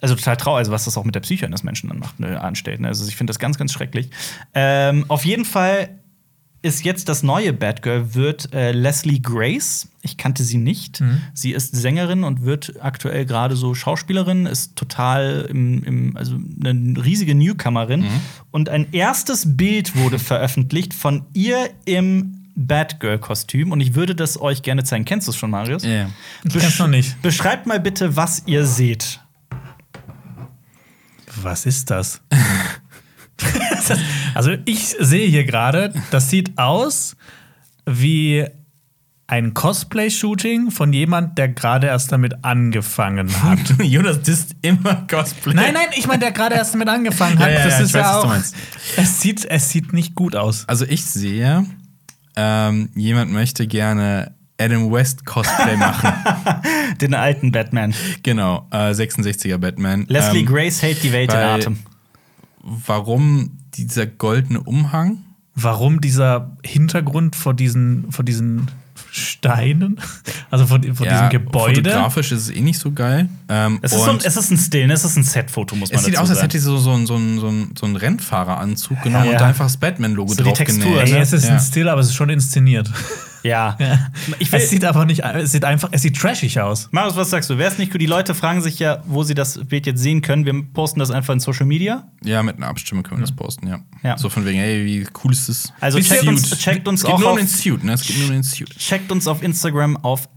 also 0.00 0.14
total 0.14 0.36
traurig, 0.36 0.58
also 0.60 0.72
was 0.72 0.84
das 0.84 0.96
auch 0.96 1.04
mit 1.04 1.14
der 1.14 1.20
Psyche 1.20 1.46
eines 1.46 1.62
Menschen 1.62 1.88
dann 1.88 1.98
macht, 1.98 2.20
ne, 2.20 2.40
anstellt. 2.40 2.80
Ne? 2.80 2.88
Also 2.88 3.06
ich 3.08 3.16
finde 3.16 3.30
das 3.30 3.38
ganz, 3.38 3.58
ganz 3.58 3.72
schrecklich. 3.72 4.10
Ähm, 4.54 5.04
auf 5.08 5.24
jeden 5.24 5.44
Fall 5.44 6.00
ist 6.62 6.84
jetzt 6.84 7.08
das 7.08 7.22
neue 7.22 7.54
Batgirl 7.54 8.14
wird 8.14 8.52
äh, 8.52 8.72
Leslie 8.72 9.20
Grace. 9.20 9.88
Ich 10.02 10.18
kannte 10.18 10.44
sie 10.44 10.58
nicht. 10.58 11.02
Sie 11.32 11.52
ist 11.52 11.74
Sängerin 11.74 12.22
und 12.22 12.42
wird 12.42 12.74
aktuell 12.80 13.24
gerade 13.24 13.56
so 13.56 13.74
Schauspielerin, 13.74 14.44
ist 14.44 14.76
total 14.76 15.46
im, 15.48 15.82
im 15.84 16.16
also 16.18 16.34
eine 16.62 17.02
riesige 17.02 17.34
Newcomerin. 17.34 18.02
Und 18.50 18.68
ein 18.68 18.92
erstes 18.92 19.56
Bild 19.56 19.96
wurde 19.96 20.18
veröffentlicht 20.18 20.92
von 20.92 21.24
ihr 21.32 21.70
im 21.86 22.39
Batgirl-Kostüm 22.66 23.72
und 23.72 23.80
ich 23.80 23.94
würde 23.94 24.14
das 24.14 24.40
euch 24.40 24.62
gerne 24.62 24.84
zeigen. 24.84 25.04
Kennst 25.04 25.26
du 25.26 25.32
es 25.32 25.36
schon, 25.36 25.50
Marius? 25.50 25.84
Ja. 25.84 26.10
Ich 26.44 26.52
kenn's 26.52 26.78
noch 26.78 26.88
nicht. 26.88 27.20
Beschreibt 27.22 27.66
mal 27.66 27.80
bitte, 27.80 28.16
was 28.16 28.42
ihr 28.46 28.66
seht. 28.66 29.20
Was 31.42 31.64
ist 31.64 31.90
das? 31.90 32.20
also, 34.34 34.52
ich 34.64 34.96
sehe 34.98 35.28
hier 35.28 35.44
gerade, 35.44 35.94
das 36.10 36.28
sieht 36.28 36.58
aus 36.58 37.16
wie 37.86 38.44
ein 39.26 39.54
Cosplay-Shooting 39.54 40.72
von 40.72 40.92
jemand, 40.92 41.38
der 41.38 41.48
gerade 41.48 41.86
erst 41.86 42.10
damit 42.10 42.44
angefangen 42.44 43.30
hat. 43.42 43.60
Jonas 43.82 44.20
disst 44.22 44.56
immer 44.60 45.06
Cosplay. 45.08 45.54
nein, 45.54 45.72
nein, 45.72 45.86
ich 45.96 46.08
meine, 46.08 46.18
der 46.18 46.32
gerade 46.32 46.56
erst 46.56 46.74
damit 46.74 46.88
angefangen 46.88 47.38
hat. 47.38 47.48
Ja, 47.48 47.58
ja, 47.60 47.64
das 47.64 47.78
ja, 47.78 47.84
ist 47.84 47.88
ich 47.90 47.94
weiß, 47.94 48.02
ja 48.02 48.06
was 48.06 48.20
du 48.22 48.26
auch. 48.26 48.32
meinst. 48.32 48.56
Es 48.96 49.20
sieht, 49.20 49.44
es 49.44 49.70
sieht 49.70 49.92
nicht 49.92 50.16
gut 50.16 50.34
aus. 50.34 50.68
Also 50.68 50.84
ich 50.84 51.04
sehe, 51.04 51.64
ähm, 52.40 52.88
jemand 52.94 53.32
möchte 53.32 53.66
gerne 53.66 54.34
Adam 54.58 54.90
West 54.90 55.26
Cosplay 55.26 55.76
machen. 55.76 56.12
Den 57.00 57.14
alten 57.14 57.52
Batman. 57.52 57.94
genau, 58.22 58.66
äh, 58.70 58.90
66er 58.90 59.58
Batman. 59.58 60.06
Leslie 60.08 60.40
ähm, 60.40 60.46
Grace 60.46 60.82
hält 60.82 61.02
die 61.02 61.12
Welt 61.12 61.32
in 61.32 61.38
Atem. 61.38 61.78
Warum 62.62 63.58
dieser 63.74 64.06
goldene 64.06 64.60
Umhang? 64.60 65.18
Warum 65.54 66.00
dieser 66.00 66.56
Hintergrund 66.64 67.36
vor 67.36 67.54
diesen, 67.54 68.10
vor 68.12 68.24
diesen 68.24 68.70
Steinen? 69.12 70.00
Also 70.50 70.66
vor, 70.66 70.80
vor 70.94 71.06
diesem 71.06 71.28
Gebäude? 71.30 71.82
Fotografisch 71.82 72.32
ist 72.32 72.42
es 72.42 72.50
eh 72.50 72.60
nicht 72.60 72.78
so 72.78 72.92
geil. 72.92 73.28
Ähm, 73.48 73.78
Es 73.82 73.92
ist, 73.92 74.04
so 74.04 74.10
ein, 74.10 74.18
es 74.22 74.36
ist 74.36 74.50
ein 74.50 74.56
Still, 74.58 74.86
ne? 74.86 74.94
es 74.94 75.04
ist 75.04 75.16
ein 75.16 75.24
Set-Foto, 75.24 75.74
muss 75.76 75.90
man 75.90 75.98
es 75.98 76.04
sieht 76.04 76.14
dazu 76.14 76.22
aus, 76.24 76.30
als 76.30 76.38
sagen. 76.38 76.48
hätte 76.50 76.58
sie 76.58 76.64
so, 76.64 76.78
so, 76.78 76.92
ein- 76.92 77.06
so, 77.06 77.16
ein- 77.16 77.38
so, 77.40 77.48
ein- 77.48 77.70
so 77.78 77.86
einen 77.86 77.96
Rennfahreranzug 77.96 79.02
genommen 79.02 79.26
Ja. 79.26 79.32
und 79.32 79.40
da 79.40 79.46
einfach 79.46 79.66
das 79.66 79.76
Batman-Logo 79.76 80.30
So 80.32 80.36
die 80.38 80.42
drauf 80.44 80.58
Textur, 80.58 80.84
genäht. 80.84 81.06
Ey, 81.08 81.12
ne? 81.12 81.18
es 81.20 81.32
ist 81.32 81.44
Ja. 81.46 81.54
ein 81.54 81.60
Still, 81.60 81.88
aber 81.88 82.00
es 82.00 82.08
ist 82.08 82.14
schon 82.14 82.30
inszeniert. 82.30 82.90
Ja. 83.42 83.76
Ich 84.38 84.40
Ich 84.40 84.52
will, 84.52 84.60
es 84.60 84.70
sieht 84.70 84.84
aber 84.84 85.04
nicht, 85.06 85.20
es 85.24 85.52
sieht 85.52 85.64
einfach, 85.64 85.88
es 85.92 86.02
sieht 86.02 86.16
trashig 86.18 86.60
aus. 86.60 86.88
Marius, 86.92 87.16
was 87.16 87.30
sagst 87.30 87.48
du? 87.50 87.56
Wäre 87.58 87.70
es 87.72 87.78
nicht 87.78 87.90
gut? 87.92 88.00
Die 88.00 88.06
Leute 88.06 88.34
fragen 88.34 88.60
sich 88.60 88.78
ja, 88.78 89.02
wo 89.06 89.22
sie 89.22 89.34
das 89.34 89.58
Bild 89.66 89.86
jetzt 89.86 90.00
sehen 90.00 90.20
können. 90.22 90.44
Wir 90.44 90.62
posten 90.72 91.00
das 91.00 91.10
einfach 91.10 91.32
in 91.34 91.40
Social 91.40 91.66
Media. 91.66 92.08
Ja, 92.22 92.42
mit 92.42 92.56
einer 92.56 92.66
Abstimmung 92.68 93.02
können 93.02 93.20
wir 93.20 93.26
das 93.26 93.34
posten, 93.34 93.66
ja. 93.66 93.80
Ja. 94.02 94.18
So 94.18 94.28
von 94.28 94.44
wegen, 94.44 94.58
ey, 94.58 94.84
wie 94.84 95.06
cool 95.24 95.32
ist 95.32 95.48
das? 95.48 95.72
Also 95.80 95.98
checkt 96.00 96.26
uns- 96.26 96.50
checkt 96.58 96.86
uns 96.88 97.00
es 97.00 97.06
geht 97.06 97.14
auch 97.14 97.18
nur 97.20 97.28
um 97.28 97.32
auf- 97.34 97.38
den 97.38 97.48
Suit, 97.48 97.82
ne? 97.84 97.92
Es 97.94 98.02
geht 98.02 98.16
nur 98.18 98.26
um 98.26 98.32
den 98.32 98.42
Suit. 98.42 98.76
Checkt 98.78 99.10
uns 99.12 99.26
auf 99.26 99.42
Instagram 99.42 99.96
auf 99.98 100.28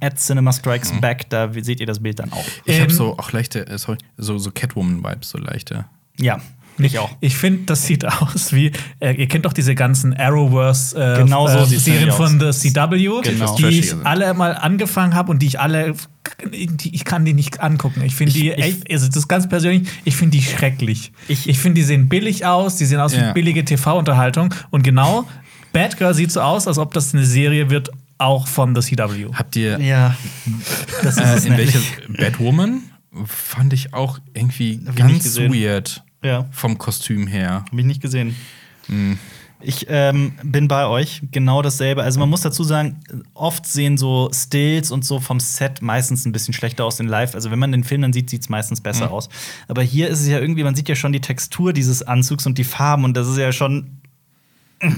@cinemastrikesback, 0.44 1.30
da 1.30 1.52
seht 1.54 1.80
ihr 1.80 1.86
das 1.86 2.02
Bild 2.02 2.20
dann 2.20 2.32
auch. 2.32 2.46
Ich 2.66 2.76
Ähm, 2.76 2.82
habe 2.84 2.94
so 2.94 3.18
auch 3.18 3.32
leichte, 3.32 3.68
äh, 3.68 3.78
sorry, 3.78 3.98
so, 4.18 4.38
so 4.38 4.52
Catwoman-Vibes, 4.52 5.30
so 5.30 5.38
leichte. 5.38 5.86
Ja, 6.20 6.40
ich 6.78 6.98
auch. 7.00 7.10
Ich 7.20 7.36
finde, 7.38 7.64
das 7.66 7.86
sieht 7.86 8.06
aus 8.22 8.54
wie, 8.54 8.72
äh, 9.00 9.14
ihr 9.14 9.28
kennt 9.28 9.46
doch 9.46 9.54
diese 9.54 9.76
ganzen 9.76 10.14
Arrowverse 10.16 10.96
äh, 11.16 11.18
Genau 11.20 11.48
so 11.48 11.60
äh, 11.60 11.66
Serien 11.66 12.12
von 12.12 12.42
aus. 12.42 12.62
The 12.62 12.72
CW, 12.72 13.22
Genau. 13.24 13.56
die 13.56 13.66
ich 13.68 13.94
alle 14.04 14.34
mal 14.34 14.54
angefangen 14.56 15.14
habe 15.16 15.32
und 15.32 15.40
die 15.42 15.48
ich 15.48 15.60
alle, 15.60 15.94
die, 16.52 16.94
ich 16.96 17.06
kann 17.06 17.26
die 17.26 17.34
nicht 17.34 17.60
angucken. 17.62 18.02
Ich 18.04 18.16
finde 18.16 18.34
die, 18.34 18.50
ich- 18.52 18.58
echt, 18.58 18.92
also 18.92 19.08
das 19.08 19.16
ist 19.18 19.28
ganz 19.28 19.48
persönlich, 19.48 19.88
ich 20.04 20.16
finde 20.16 20.38
die 20.38 20.44
schrecklich. 20.44 21.12
Ich- 21.28 21.48
Ich, 21.50 21.60
finde, 21.60 21.76
die 21.82 21.84
sehen 21.86 22.10
billig 22.10 22.46
aus, 22.46 22.78
die 22.78 22.86
sehen 22.86 23.00
aus 23.00 23.14
Ja. 23.16 23.30
wie 23.30 23.34
billige 23.34 23.64
TV-Unterhaltung 23.66 24.54
und 24.72 24.84
genau, 24.84 25.26
Bad 25.74 25.98
Girl 25.98 26.14
sieht 26.14 26.32
so 26.32 26.42
aus, 26.42 26.68
als 26.68 26.78
ob 26.78 26.94
das 26.94 27.14
eine 27.14 27.26
Serie 27.26 27.70
wird, 27.70 27.90
auch 28.20 28.48
von 28.48 28.76
The 28.80 28.82
CW. 28.96 29.28
Habt 29.34 29.56
ihr 29.56 29.80
Ja. 29.80 30.16
Das 31.02 31.18
ist 31.18 31.24
äh, 31.46 31.48
in 31.48 31.56
nämlich. 31.56 31.74
welche 31.74 32.14
Batwoman 32.32 32.82
fand 33.26 33.74
ich 33.74 33.94
auch 33.94 34.20
irgendwie 34.34 34.80
ganz 34.96 35.36
weird 35.38 36.04
Ja, 36.24 36.46
vom 36.52 36.78
Kostüm 36.78 37.28
her. 37.28 37.66
habe 37.70 37.80
ich 37.80 37.86
nicht 37.86 38.02
gesehen. 38.02 38.36
Hm. 38.88 39.18
Ich 39.66 39.86
ähm, 39.90 40.34
bin 40.44 40.68
bei 40.68 40.88
euch, 40.88 41.22
genau 41.32 41.62
dasselbe. 41.62 42.04
Also 42.04 42.20
man 42.20 42.30
muss 42.30 42.42
dazu 42.42 42.66
sagen, 42.66 43.00
oft 43.34 43.66
sehen 43.66 43.98
so 43.98 44.30
Stills 44.34 44.92
und 44.92 45.06
so 45.06 45.22
vom 45.22 45.40
Set 45.40 45.82
meistens 45.82 46.26
ein 46.26 46.34
bisschen 46.34 46.54
schlechter 46.54 46.84
aus 46.84 47.00
in 47.00 47.08
Live. 47.08 47.34
Also 47.34 47.50
wenn 47.50 47.60
man 47.60 47.72
den 47.72 47.86
Film 47.86 48.02
dann 48.02 48.12
sieht, 48.12 48.30
sieht 48.30 48.42
es 48.42 48.50
meistens 48.50 48.82
besser 48.82 49.10
aus. 49.12 49.30
Aber 49.70 49.82
hier 49.82 50.10
ist 50.10 50.20
es 50.20 50.28
ja 50.28 50.40
irgendwie, 50.40 50.66
man 50.66 50.76
sieht 50.76 50.90
ja 50.90 50.96
schon 50.96 51.14
die 51.14 51.22
Textur 51.22 51.72
dieses 51.72 52.04
Anzugs 52.04 52.46
und 52.46 52.58
die 52.58 52.66
Farben 52.66 53.06
und 53.06 53.16
das 53.16 53.28
ist 53.30 53.38
ja 53.38 53.52
schon. 53.52 54.02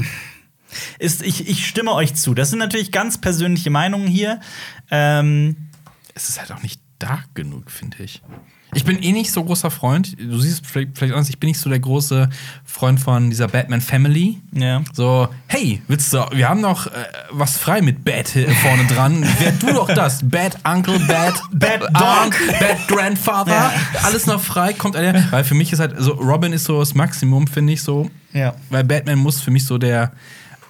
Ist, 0.99 1.22
ich, 1.23 1.47
ich 1.47 1.68
stimme 1.68 1.93
euch 1.93 2.15
zu. 2.15 2.34
Das 2.34 2.49
sind 2.49 2.60
natürlich 2.60 2.91
ganz 2.91 3.22
persönliche 3.22 3.69
Meinungen 3.69 4.07
hier. 4.07 4.41
Ähm, 4.91 5.69
Es 6.15 6.27
ist 6.27 6.39
halt 6.39 6.52
auch 6.52 6.61
nicht 6.64 6.81
dark 6.99 7.34
genug, 7.34 7.72
finde 7.72 8.03
ich. 8.03 8.22
Ich 8.76 8.84
bin 8.84 9.02
eh 9.02 9.11
nicht 9.14 9.31
so 9.31 9.43
großer 9.43 9.72
Freund, 9.72 10.18
du 10.19 10.38
siehst 10.38 10.64
es 10.64 10.69
vielleicht, 10.69 10.97
vielleicht 10.97 11.14
anders, 11.14 11.30
ich 11.30 11.39
bin 11.39 11.47
nicht 11.47 11.60
so 11.60 11.69
der 11.69 11.80
große 11.80 12.30
Freund 12.65 12.99
von 12.99 13.30
dieser 13.30 13.47
Batman 13.47 13.81
Family. 13.81 14.41
ja. 14.52 14.84
So, 14.93 15.30
hey, 15.47 15.81
willst 15.88 16.14
du, 16.14 16.26
wir 16.34 16.49
haben 16.49 16.61
noch 16.61 16.88
äh, 16.88 16.89
was 17.31 17.57
frei 17.57 17.81
mit 17.81 17.97
hier 18.06 18.49
vorne 18.49 18.85
dran. 18.85 19.26
Wer 19.39 19.52
du 19.53 19.68
doch 19.68 19.88
das? 19.88 20.19
Bad 20.23 20.57
Uncle, 20.65 20.99
Bad, 20.99 21.41
Bad 21.52 21.84
Aunt, 21.95 22.35
Bad 22.60 22.88
Grandfather. 22.88 23.72
Alles 24.03 24.26
noch 24.26 24.41
frei, 24.41 24.73
kommt 24.73 24.95
einer. 24.95 25.31
Weil 25.31 25.43
für 25.43 25.56
mich 25.56 25.72
ist 25.72 25.80
halt 25.80 25.95
so, 25.97 26.14
Robin 26.14 26.53
ist 26.53 26.65
so 26.65 26.80
das 26.80 26.93
Maximum, 26.93 27.47
finde 27.47 27.73
ich 27.73 27.81
so. 27.81 28.10
Ja. 28.34 28.56
Weil 28.69 28.84
Batman 28.84 29.19
muss 29.19 29.41
für 29.41 29.52
mich 29.52 29.65
so 29.65 29.77
der 29.77 30.11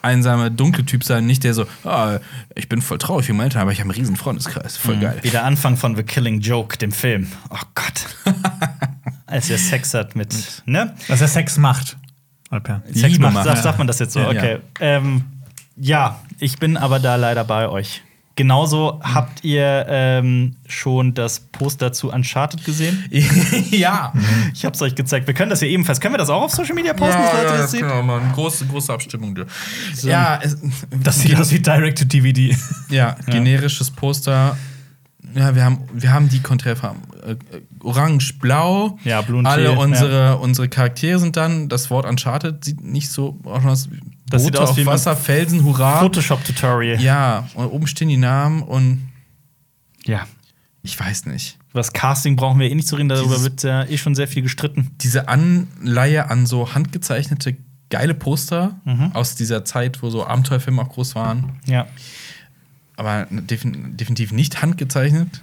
einsame, 0.06 0.52
dunkle 0.52 0.86
Typ 0.86 1.04
sein, 1.04 1.26
nicht 1.26 1.44
der 1.44 1.54
so, 1.54 1.66
ah, 1.84 2.20
ich 2.56 2.70
bin 2.70 2.82
voll 2.82 2.98
traurig 2.98 3.26
für 3.26 3.34
meine 3.34 3.46
Eltern, 3.46 3.62
aber 3.62 3.72
ich 3.72 3.80
habe 3.80 3.90
einen 3.90 4.00
riesen 4.00 4.16
Freundeskreis. 4.16 4.78
Voll 4.78 4.98
geil. 4.98 5.20
Wie 5.22 5.30
der 5.30 5.44
Anfang 5.44 5.76
von 5.76 5.96
The 5.96 6.04
Killing 6.04 6.40
Joke, 6.40 6.78
dem 6.78 6.92
Film. 6.92 7.28
Oh 7.50 7.58
Gott. 7.74 8.36
Als 9.26 9.50
er 9.50 9.58
Sex 9.58 9.94
hat 9.94 10.16
mit, 10.16 10.64
ne? 10.66 10.96
Was 11.08 11.22
er 11.22 11.28
Sex 11.28 11.58
macht. 11.58 11.98
Alper. 12.50 12.84
Sex 12.86 13.02
Liebe 13.02 13.24
macht, 13.24 13.34
macht. 13.34 13.46
sagt, 13.46 13.64
sagt 13.64 13.78
man 13.78 13.88
das 13.88 14.00
jetzt 14.00 14.14
so? 14.14 14.20
Ja. 14.20 14.30
Okay. 14.30 14.60
Ähm, 14.80 15.26
ja, 15.76 16.20
ich 16.40 16.58
bin 16.58 16.78
aber 16.78 17.00
da 17.00 17.16
leider 17.16 17.44
bei 17.44 17.68
euch. 17.68 18.02
Genauso 18.38 19.00
habt 19.02 19.46
ihr 19.46 19.86
ähm, 19.88 20.58
schon 20.68 21.14
das 21.14 21.40
Poster 21.40 21.94
zu 21.94 22.12
Uncharted 22.12 22.66
gesehen. 22.66 23.06
ja. 23.72 24.12
Ich 24.54 24.66
hab's 24.66 24.82
euch 24.82 24.94
gezeigt. 24.94 25.26
Wir 25.28 25.34
können 25.34 25.50
das 25.50 25.60
hier 25.60 25.70
ebenfalls. 25.70 26.02
Können 26.02 26.16
wir 26.16 26.18
das 26.18 26.30
auch 26.30 26.42
auf 26.42 26.52
Social 26.52 26.76
Media 26.76 26.94
posten, 26.94 27.22
dass 27.22 27.34
Leute 27.34 27.58
das 27.58 27.72
sehen? 27.72 27.88
genau. 27.88 28.20
Große, 28.34 28.66
große 28.66 28.92
Abstimmung. 28.92 29.40
Ja, 30.02 30.40
es, 30.44 30.58
Das 31.02 31.22
sieht 31.22 31.40
aus 31.40 31.52
wie 31.52 31.60
Direct-to-DVD. 31.60 32.58
ja, 32.90 33.16
generisches 33.26 33.90
Poster. 33.90 34.58
Ja, 35.34 35.56
wir 35.56 35.64
haben, 35.64 35.80
wir 35.94 36.14
haben 36.14 36.28
die 36.28 36.42
Konträrfarben. 36.42 37.02
Äh, 37.26 37.36
Orange, 37.84 38.34
Blau. 38.40 38.98
Ja, 39.06 39.22
Blue 39.22 39.40
und 39.40 39.46
Alle 39.46 39.72
unsere, 39.74 40.38
unsere 40.38 40.68
Charaktere 40.68 41.20
sind 41.20 41.38
dann. 41.38 41.70
Das 41.70 41.90
Wort 41.90 42.06
Uncharted 42.06 42.66
sieht 42.66 42.84
nicht 42.84 43.10
so 43.10 43.40
aus. 43.46 43.88
Das 44.28 44.44
sieht 44.44 44.54
Boote 44.54 44.64
aus 44.64 44.70
auf 44.72 44.78
wie 44.78 44.82
ein 44.82 44.88
Wasser, 44.88 45.16
Felsen, 45.16 45.64
Hurra. 45.64 46.00
Photoshop-Tutorial. 46.00 47.00
Ja, 47.02 47.48
und 47.54 47.68
oben 47.68 47.88
stehen 47.88 48.10
die 48.10 48.18
Namen 48.18 48.64
und 48.64 49.10
ja. 50.06 50.26
ich 50.82 51.00
weiß 51.00 51.26
nicht. 51.28 51.58
Über 51.72 51.80
das 51.80 51.94
Casting 51.94 52.36
brauchen 52.36 52.60
wir 52.60 52.70
eh 52.70 52.76
nicht 52.76 52.88
zu 52.88 52.96
reden, 52.96 53.10
darüber 53.10 53.36
Dieses- 53.36 53.44
wird 53.44 53.64
ja 53.64 53.84
eh 53.84 53.98
schon 53.98 54.16
sehr 54.16 54.28
viel 54.28 54.42
gestritten. 54.42 54.92
Diese 55.02 55.28
Anleihe 55.28 56.30
an 56.30 56.46
so 56.48 56.74
handgezeichnete 56.74 57.58
geile 57.90 58.14
Poster 58.16 58.80
Mhm. 58.86 59.12
aus 59.14 59.36
dieser 59.36 59.64
Zeit, 59.64 60.02
wo 60.02 60.10
so 60.10 60.26
Abenteuerfilme 60.26 60.82
auch 60.82 60.90
groß 60.90 61.14
waren, 61.16 61.60
Ja. 61.68 61.86
aber 62.96 63.28
defin 63.30 63.96
definitiv 63.98 64.32
nicht 64.32 64.62
handgezeichnet. 64.62 65.42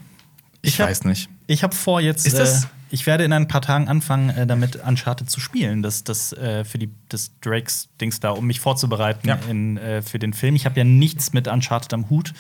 Ich, 0.60 0.74
Ich 0.74 0.80
hab- 0.80 0.88
weiß 0.88 1.04
nicht. 1.04 1.28
Ich 1.46 1.62
habe 1.62 1.74
vor, 1.74 2.00
jetzt. 2.00 2.26
Ist 2.26 2.38
das- 2.38 2.64
äh, 2.64 2.66
ich 2.92 3.06
werde 3.06 3.24
in 3.24 3.32
ein 3.32 3.48
paar 3.48 3.62
Tagen 3.62 3.88
anfangen, 3.88 4.30
äh, 4.30 4.46
damit 4.46 4.76
Uncharted 4.76 5.28
zu 5.28 5.40
spielen. 5.40 5.82
Das, 5.82 6.04
das 6.04 6.32
äh, 6.34 6.64
für 6.64 6.78
die, 6.78 6.90
das 7.08 7.32
Drakes-Dings 7.40 8.20
da, 8.20 8.30
um 8.30 8.46
mich 8.46 8.60
vorzubereiten 8.60 9.26
Ja. 9.28 9.38
in, 9.48 9.76
äh, 9.78 10.02
für 10.02 10.18
den 10.18 10.32
Film. 10.32 10.54
Ich 10.54 10.66
habe 10.66 10.78
ja 10.78 10.84
nichts 10.84 11.32
mit 11.32 11.48
Uncharted 11.48 11.92
am 11.94 12.08
Hut. 12.10 12.32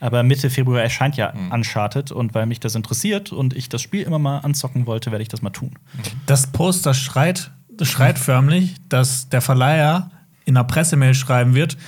Aber 0.00 0.22
Mitte 0.22 0.50
Februar 0.50 0.82
erscheint 0.82 1.16
ja 1.16 1.32
Mhm. 1.34 1.52
Uncharted 1.52 2.12
und 2.12 2.34
weil 2.34 2.46
mich 2.46 2.60
das 2.60 2.74
interessiert 2.74 3.32
und 3.32 3.54
ich 3.54 3.68
das 3.68 3.80
Spiel 3.80 4.02
immer 4.02 4.18
mal 4.18 4.38
anzocken 4.40 4.86
wollte, 4.86 5.10
werde 5.10 5.22
ich 5.22 5.28
das 5.28 5.40
mal 5.40 5.50
tun. 5.50 5.78
Das 6.26 6.48
Poster 6.48 6.92
schreit, 6.94 7.50
das 7.70 7.88
schreit 7.88 8.18
förmlich, 8.18 8.74
dass 8.88 9.28
der 9.30 9.40
Verleiher 9.40 10.10
in 10.44 10.56
einer 10.56 10.64
Pressemail 10.64 11.14
schreiben 11.14 11.54
wird, 11.54 11.78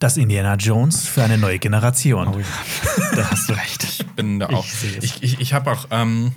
dass 0.00 0.16
Indiana 0.18 0.56
Jones 0.56 1.06
für 1.06 1.22
eine 1.22 1.38
neue 1.38 1.58
Generation. 1.60 2.44
da 3.16 3.30
hast 3.30 3.48
du 3.48 3.54
recht. 3.54 4.04
bin 4.16 4.40
da 4.40 4.48
Ich 4.50 4.54
auch. 4.56 4.66
sehe 4.66 4.98
es. 4.98 5.04
Ich, 5.04 5.22
ich, 5.22 5.40
ich 5.40 5.52
habe 5.54 5.70
auch. 5.70 5.86
Ähm, 5.90 6.32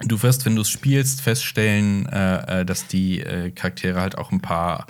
du 0.00 0.22
wirst, 0.22 0.44
wenn 0.46 0.56
du 0.56 0.62
es 0.62 0.70
spielst, 0.70 1.20
feststellen, 1.20 2.06
äh, 2.06 2.60
äh, 2.60 2.64
dass 2.64 2.86
die 2.86 3.20
äh, 3.20 3.50
Charaktere 3.50 4.00
halt 4.00 4.18
auch 4.18 4.32
ein 4.32 4.40
paar 4.40 4.86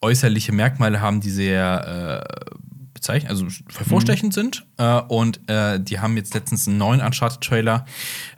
äußerliche 0.00 0.52
Merkmale 0.52 1.00
haben, 1.00 1.20
die 1.20 1.30
sehr 1.30 2.24
äh, 2.50 2.54
bezeichnen, 2.92 3.30
also 3.30 3.46
hervorstechend 3.76 4.34
sind. 4.34 4.64
Äh, 4.76 5.00
und 5.08 5.40
äh, 5.48 5.80
die 5.80 6.00
haben 6.00 6.16
jetzt 6.16 6.34
letztens 6.34 6.68
einen 6.68 6.78
neuen 6.78 7.00
Uncharted-Trailer 7.00 7.84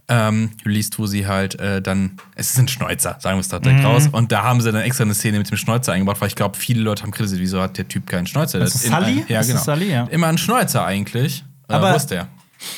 ähm, 0.09 0.51
released, 0.65 0.99
wo 1.01 1.07
sie 1.07 1.27
halt 1.27 1.59
äh, 1.59 1.83
dann, 1.83 2.19
es 2.37 2.51
ist 2.51 2.59
ein 2.59 2.69
Schnäuzer, 2.69 3.17
sagen 3.21 3.37
wir 3.37 3.41
es 3.41 3.49
da 3.49 3.59
direkt 3.59 3.85
raus. 3.85 4.09
Und 4.13 4.31
da 4.31 4.45
haben 4.45 4.61
sie 4.61 4.71
dann 4.71 4.83
extra 4.83 5.03
eine 5.05 5.15
Szene 5.15 5.39
mit 5.39 5.51
dem 5.51 5.57
Schnäuzer 5.57 5.93
eingebaut, 5.93 6.21
weil 6.21 6.29
ich 6.29 6.37
glaube, 6.37 6.57
viele 6.57 6.81
Leute 6.83 7.03
haben 7.03 7.11
kritisiert, 7.11 7.41
wieso 7.41 7.61
hat 7.61 7.77
der 7.79 7.89
Typ 7.89 8.07
keinen 8.07 8.27
Schnäuzer? 8.29 8.61
Das 8.61 8.77
ist 8.77 8.85
in- 8.85 8.93
Sully? 8.93 9.25
Ja, 9.29 9.41
Ist 9.41 9.49
genau. 9.49 9.59
das 9.59 9.65
Sully, 9.65 9.91
ja. 9.91 10.05
Immer 10.05 10.29
ein 10.29 10.39
Schnäuzer 10.39 10.85
eigentlich. 10.87 11.45
Aber- 11.67 11.93
wo 11.93 11.97
ist 11.97 12.07
der? 12.07 12.29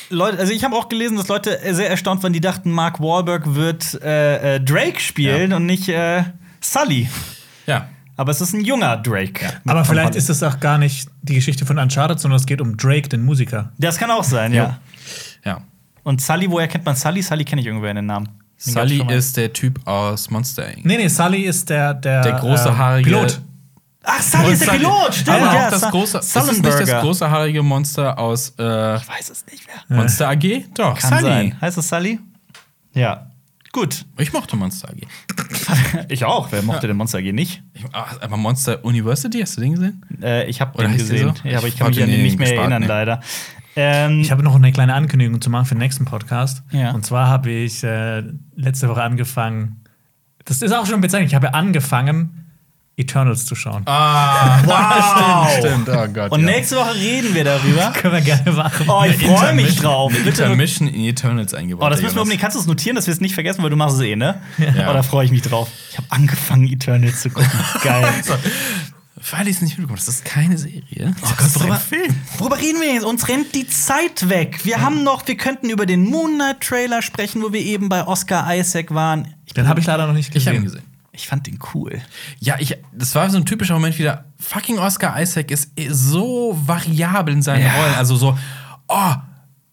Leute, 0.09 0.37
also 0.39 0.51
ich 0.51 0.63
habe 0.63 0.75
auch 0.75 0.89
gelesen, 0.89 1.17
dass 1.17 1.27
Leute 1.27 1.57
sehr 1.71 1.89
erstaunt 1.89 2.21
waren, 2.23 2.33
die 2.33 2.41
dachten, 2.41 2.71
Mark 2.71 2.99
Wahlberg 2.99 3.55
wird 3.55 4.01
äh, 4.03 4.55
äh, 4.55 4.59
Drake 4.59 4.99
spielen 4.99 5.51
Ja. 5.51 5.57
und 5.57 5.65
nicht 5.65 5.87
äh, 5.89 6.23
Sully. 6.61 7.09
Ja. 7.65 7.87
Aber 8.17 8.31
es 8.31 8.41
ist 8.41 8.53
ein 8.53 8.65
junger 8.65 8.97
Drake. 8.97 9.45
Aber 9.65 9.85
Von 9.85 9.93
vielleicht 9.95 10.07
Hollywood. 10.09 10.15
ist 10.17 10.29
es 10.29 10.43
auch 10.43 10.59
gar 10.59 10.77
nicht 10.77 11.07
die 11.21 11.35
Geschichte 11.35 11.65
von 11.65 11.77
Uncharted, 11.77 12.19
sondern 12.19 12.37
es 12.39 12.45
geht 12.45 12.59
um 12.59 12.75
Drake, 12.75 13.07
den 13.07 13.23
Musiker. 13.23 13.71
Das 13.77 13.97
kann 13.97 14.11
auch 14.11 14.25
sein, 14.25 14.53
ja. 14.53 14.79
Ja. 15.45 15.61
Und 16.03 16.21
Sully, 16.21 16.49
woher 16.51 16.67
kennt 16.67 16.85
man 16.85 16.95
Sully? 16.97 17.21
Sully 17.21 17.45
kenne 17.45 17.61
ich 17.61 17.67
irgendwer 17.67 17.91
in 17.91 17.95
den 17.97 18.05
Namen. 18.07 18.27
Den 18.65 18.73
Sully 18.73 19.05
ist 19.13 19.37
der 19.37 19.53
Typ 19.53 19.79
aus 19.87 20.29
Monster 20.29 20.67
Inc. 20.69 20.85
Nee, 20.85 20.97
nee, 20.97 21.07
Sully 21.07 21.43
ist 21.43 21.69
der 21.69 21.93
der, 21.93 22.21
Der 22.23 22.33
große, 22.33 22.67
äh, 22.67 22.71
haarige- 22.73 23.09
Pilot. 23.09 23.41
Ach, 24.03 24.21
Sully 24.21 24.53
ist 24.53 24.65
der 24.65 24.71
Pilot, 24.73 25.13
stimmt. 25.13 25.29
Aber 25.29 25.53
ja, 25.53 25.67
auch 25.67 25.69
das 25.71 25.81
große, 25.91 26.17
ist 26.19 26.35
es 26.35 26.61
nicht 26.61 26.79
das 26.79 27.01
große 27.01 27.29
haarige 27.29 27.61
Monster 27.61 28.17
aus 28.17 28.53
äh, 28.57 28.95
Ich 28.95 29.07
weiß 29.09 29.29
es 29.29 29.45
nicht 29.45 29.67
mehr. 29.67 29.97
Monster 29.97 30.29
AG? 30.29 30.63
Doch, 30.73 30.97
Kann 30.97 31.09
Sully. 31.19 31.21
sein. 31.23 31.61
Heißt 31.61 31.77
es 31.77 31.89
Sully? 31.89 32.19
Ja. 32.93 33.27
Gut. 33.71 34.05
Ich 34.17 34.33
mochte 34.33 34.55
Monster 34.55 34.89
AG. 34.89 35.01
Ich 36.07 36.23
auch. 36.25 36.51
Wer 36.51 36.63
mochte 36.63 36.87
den 36.87 36.97
Monster 36.97 37.17
AG 37.19 37.31
nicht? 37.33 37.61
Ich, 37.73 37.83
ach, 37.91 38.19
aber 38.21 38.37
Monster 38.37 38.83
University, 38.85 39.41
hast 39.41 39.57
du 39.57 39.61
den 39.61 39.73
gesehen? 39.75 40.05
Äh, 40.21 40.45
ich 40.49 40.61
habe 40.61 40.77
den 40.81 40.97
gesehen. 40.97 41.33
so? 41.35 41.47
Ja, 41.47 41.57
aber 41.59 41.67
Ich 41.67 41.73
ich 41.75 41.79
kann 41.79 41.89
mich 41.89 42.01
an 42.01 42.09
den 42.09 42.23
nicht 42.23 42.39
mehr 42.39 42.47
gespart, 42.47 42.71
erinnern, 42.71 42.81
nee. 42.83 42.87
leider. 42.87 43.19
Ähm, 43.75 44.21
Ich 44.21 44.31
habe 44.31 44.43
noch 44.43 44.55
eine 44.55 44.71
kleine 44.71 44.93
Ankündigung 44.95 45.39
zu 45.41 45.49
machen 45.49 45.65
für 45.65 45.75
den 45.75 45.79
nächsten 45.79 46.05
Podcast. 46.05 46.63
Ja. 46.71 46.91
Und 46.91 47.05
zwar 47.05 47.27
habe 47.27 47.49
ich 47.51 47.83
äh, 47.83 48.23
letzte 48.55 48.89
Woche 48.89 49.03
angefangen. 49.03 49.83
Das 50.45 50.61
ist 50.61 50.71
auch 50.71 50.85
schon 50.87 51.01
bezeichnet. 51.01 51.29
Ich 51.29 51.35
habe 51.35 51.53
angefangen, 51.53 52.48
Eternals 52.99 53.45
zu 53.45 53.55
schauen. 53.55 53.83
Ah, 53.85 54.61
wow. 54.65 55.49
stimmt, 55.57 55.87
stimmt. 55.87 55.89
Oh 55.89 56.07
Gott. 56.13 56.31
Und 56.31 56.41
ja. 56.41 56.45
nächste 56.47 56.75
Woche 56.75 56.95
reden 56.95 57.33
wir 57.33 57.43
darüber. 57.43 57.91
Können 57.95 58.13
wir 58.13 58.21
gerne 58.21 58.51
machen. 58.51 58.85
Oh, 58.89 59.03
ich 59.07 59.15
freue 59.15 59.53
mich 59.53 59.77
drauf. 59.77 60.13
Eine 60.13 60.29
Intermission 60.29 60.87
in 60.87 61.05
Eternals 61.05 61.53
eingebaut. 61.53 61.87
Oh, 61.87 61.89
das 61.89 62.01
müssen 62.01 62.15
wir 62.15 62.21
unbedingt. 62.21 62.41
Kannst 62.41 62.55
du 62.55 62.61
es 62.61 62.67
notieren, 62.67 62.95
dass 62.95 63.07
wir 63.07 63.13
es 63.13 63.21
nicht 63.21 63.33
vergessen, 63.33 63.63
weil 63.63 63.69
du 63.69 63.75
machst 63.77 63.95
es 63.95 64.01
eh, 64.01 64.15
ne? 64.15 64.41
Ja. 64.57 64.89
Oh, 64.89 64.93
da 64.93 65.03
freue 65.03 65.25
ich 65.25 65.31
mich 65.31 65.41
drauf. 65.41 65.69
Ich 65.91 65.97
habe 65.97 66.07
angefangen, 66.09 66.67
Eternals 66.67 67.21
zu 67.21 67.29
gucken. 67.29 67.49
Geil. 67.83 68.07
Weil 69.31 69.47
ich 69.47 69.57
es 69.57 69.61
nicht 69.61 69.77
mitbekommen 69.77 69.99
habe. 69.99 70.05
Das 70.05 70.15
ist 70.15 70.25
keine 70.25 70.57
Serie. 70.57 71.13
Oh 71.21 71.29
Gott, 71.37 71.55
worüber, 71.55 71.81
worüber 72.37 72.57
reden 72.57 72.81
wir 72.81 72.93
jetzt? 72.93 73.03
Uns 73.03 73.27
rennt 73.27 73.53
die 73.53 73.67
Zeit 73.67 74.29
weg. 74.29 74.59
Wir 74.63 74.81
haben 74.81 75.03
noch, 75.03 75.27
wir 75.27 75.35
könnten 75.35 75.69
über 75.69 75.85
den 75.85 76.05
Moon 76.05 76.35
Knight 76.35 76.61
Trailer 76.61 77.01
sprechen, 77.01 77.41
wo 77.41 77.51
wir 77.51 77.61
eben 77.61 77.89
bei 77.89 78.05
Oscar 78.07 78.53
Isaac 78.55 78.93
waren. 78.93 79.33
Den 79.55 79.67
habe 79.67 79.79
ich 79.81 79.85
leider 79.85 80.07
noch 80.07 80.13
nicht 80.13 80.33
Ich 80.35 80.47
habe 80.47 80.57
gesehen. 80.57 80.63
ihn 80.63 80.81
gesehen. 80.81 80.88
Ich 81.19 81.27
fand 81.27 81.47
den 81.47 81.59
cool. 81.73 82.01
Ja, 82.39 82.55
ich, 82.59 82.77
das 82.93 83.13
war 83.13 83.29
so 83.29 83.37
ein 83.37 83.45
typischer 83.45 83.73
Moment 83.73 83.99
wieder. 83.99 84.23
Fucking 84.39 84.79
Oscar 84.79 85.21
Isaac 85.21 85.51
ist 85.51 85.71
so 85.75 86.57
variabel 86.65 87.33
in 87.33 87.41
seinen 87.41 87.65
Ja. 87.65 87.73
Rollen. 87.73 87.95
Also 87.95 88.15
so, 88.15 88.37
oh, 88.87 89.13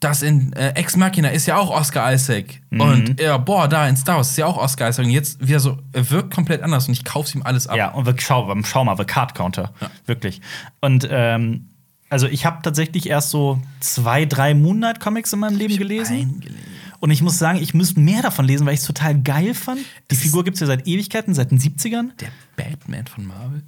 das 0.01 0.23
in 0.23 0.53
äh, 0.55 0.71
Ex 0.71 0.97
Machina 0.97 1.29
ist 1.29 1.47
ja 1.47 1.57
auch 1.57 1.71
Oscar 1.71 2.13
Isaac. 2.13 2.61
Mhm. 2.71 2.81
Und 2.81 3.21
ja, 3.21 3.37
boah, 3.39 3.69
da 3.69 3.89
in 3.89 3.97
Star 3.97 4.17
Wars 4.17 4.31
ist 4.31 4.39
ja 4.39 4.47
auch 4.47 4.57
Oscar 4.59 4.89
Isaac. 4.89 5.05
Und 5.07 5.13
jetzt 5.13 5.47
wieder 5.47 5.61
so, 5.61 5.79
er 5.93 6.11
wirkt 6.11 6.35
komplett 6.35 6.63
anders 6.63 6.89
und 6.89 6.95
ich 6.95 7.05
kauf's 7.05 7.33
ihm 7.35 7.43
alles 7.43 7.69
ab. 7.69 7.77
Ja, 7.77 7.91
und 7.91 8.21
schau, 8.21 8.53
schau 8.65 8.85
mal, 8.85 8.97
The 8.97 9.05
Card 9.05 9.37
Counter. 9.37 9.73
Wirklich. 10.05 10.41
Und 10.81 11.07
ähm, 11.09 11.69
also 12.11 12.27
ich 12.27 12.45
habe 12.45 12.59
tatsächlich 12.63 13.09
erst 13.09 13.31
so 13.31 13.61
zwei, 13.81 14.25
drei 14.27 14.55
Moon 14.55 14.79
Knight 14.79 14.99
Comics 15.01 15.33
in 15.33 15.39
meinem 15.39 15.57
Leben 15.57 15.77
gelesen. 15.77 16.17
eingelesen. 16.17 16.59
Und 17.01 17.11
ich 17.11 17.23
muss 17.23 17.39
sagen, 17.39 17.59
ich 17.61 17.75
müsste 17.75 18.01
mehr 18.01 18.23
davon 18.23 18.47
lesen, 18.47 18.67
weil 18.67 18.75
ich 18.75 18.81
es 18.81 18.87
total 18.87 19.21
geil 19.21 19.55
fand. 19.55 19.81
Die 20.11 20.17
Figur 20.17 20.45
gibt 20.45 20.57
es 20.57 20.61
ja 20.61 20.67
seit 20.67 20.87
Ewigkeiten, 20.87 21.35
seit 21.35 21.51
den 21.51 21.59
70ern. 21.61 22.11
Der 22.21 22.29
Batman 22.57 23.07
von 23.07 23.27
Marvel. 23.27 23.63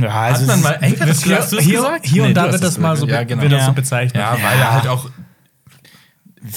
Ja, 0.00 0.08
also 0.22 0.40
Hat 0.42 0.46
man 0.48 0.62
mal 0.62 0.78
echt 0.82 1.00
Das 1.00 1.22
hier, 1.22 1.38
hast 1.38 1.50
hier, 1.60 1.76
gesagt? 1.76 2.06
hier 2.06 2.22
Nee, 2.22 2.28
und 2.28 2.34
da 2.34 2.50
wird 2.50 2.62
das 2.62 2.78
mal 2.78 2.96
so, 2.96 3.06
ja, 3.06 3.22
genau. 3.24 3.42
wird 3.42 3.52
das 3.52 3.66
so 3.66 3.72
bezeichnet. 3.72 4.16
Ja, 4.22 4.32
weil 4.32 4.58
er 4.58 4.72
halt 4.72 4.86
auch 4.88 5.10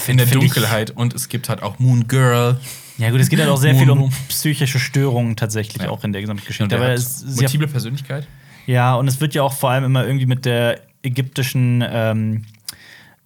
in 0.08 0.18
der 0.18 0.26
Dunkelheit 0.26 0.92
und 0.92 1.14
es 1.14 1.30
gibt 1.30 1.50
halt 1.50 1.62
auch 1.64 1.80
Moon 1.80 2.08
Girl. 2.08 2.60
Ja, 2.98 3.12
gut, 3.12 3.20
es 3.22 3.30
geht 3.30 3.40
halt 3.40 3.50
auch 3.50 3.58
sehr 3.58 3.76
viel 3.76 3.90
um 3.90 4.12
psychische 4.30 4.80
Störungen 4.80 5.36
tatsächlich 5.36 5.84
Ja. 5.84 5.90
auch 5.90 6.04
in 6.04 6.12
der 6.14 6.22
gesamten 6.22 6.42
Und 6.42 6.48
Geschichte. 6.48 6.68
der 6.70 6.80
Aber 6.80 6.88
hat 6.92 6.98
es 6.98 7.24
multiple 7.26 7.68
Persönlichkeit. 7.68 8.28
ja, 8.66 8.96
und 8.96 9.08
es 9.08 9.22
wird 9.22 9.34
ja 9.36 9.44
auch 9.44 9.54
vor 9.54 9.70
allem 9.70 9.84
immer 9.84 10.06
irgendwie 10.06 10.26
mit 10.26 10.46
der 10.46 10.82
ägyptischen 11.04 11.84
ähm, 11.88 12.46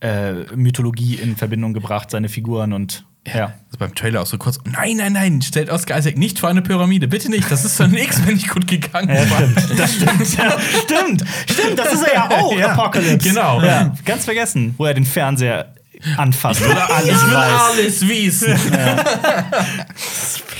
äh, 0.02 0.34
Mythologie 0.56 1.16
in 1.16 1.36
Verbindung 1.38 1.74
gebracht, 1.74 2.12
seine 2.12 2.28
Figuren 2.30 2.74
und 2.74 3.06
ja. 3.28 3.54
Also 3.68 3.78
beim 3.78 3.94
Trailer 3.94 4.22
auch 4.24 4.26
so 4.26 4.40
kurz. 4.40 4.58
Nein, 4.66 4.98
nein, 4.98 5.14
nein, 5.14 5.42
stellt 5.44 5.70
Oscar 5.70 6.00
Isaac 6.00 6.18
nicht 6.18 6.40
vor 6.40 6.50
eine 6.50 6.64
Pyramide. 6.64 7.08
Bitte 7.08 7.30
nicht. 7.30 7.52
Das 7.52 7.64
ist 7.64 7.78
für 7.78 7.88
den 7.88 7.98
X-Men 7.98 8.34
nicht 8.34 8.50
gut 8.50 8.66
gegangen. 8.66 9.10
Ja, 9.10 9.24
stimmt. 9.28 9.58
Das 9.78 9.94
stimmt. 9.94 10.38
Ja, 10.38 10.58
stimmt. 10.60 11.24
Stimmt, 11.48 11.78
das 11.80 11.94
ist 11.94 12.02
er 12.02 12.14
ja 12.16 12.30
auch, 12.32 12.52
Ja, 12.58 12.72
Apocalypse. 12.74 13.30
genau. 13.30 13.62
Ja, 13.62 13.94
ganz 14.06 14.26
vergessen, 14.26 14.74
wo 14.80 14.86
er 14.86 14.96
den 14.96 15.06
Fernseher 15.06 15.76
anfasst. 16.18 16.64
alles 16.64 17.06
ich 17.12 17.28
will 17.28 17.34
weiß. 17.36 17.62
alles 17.72 18.08
wissen. 18.08 18.56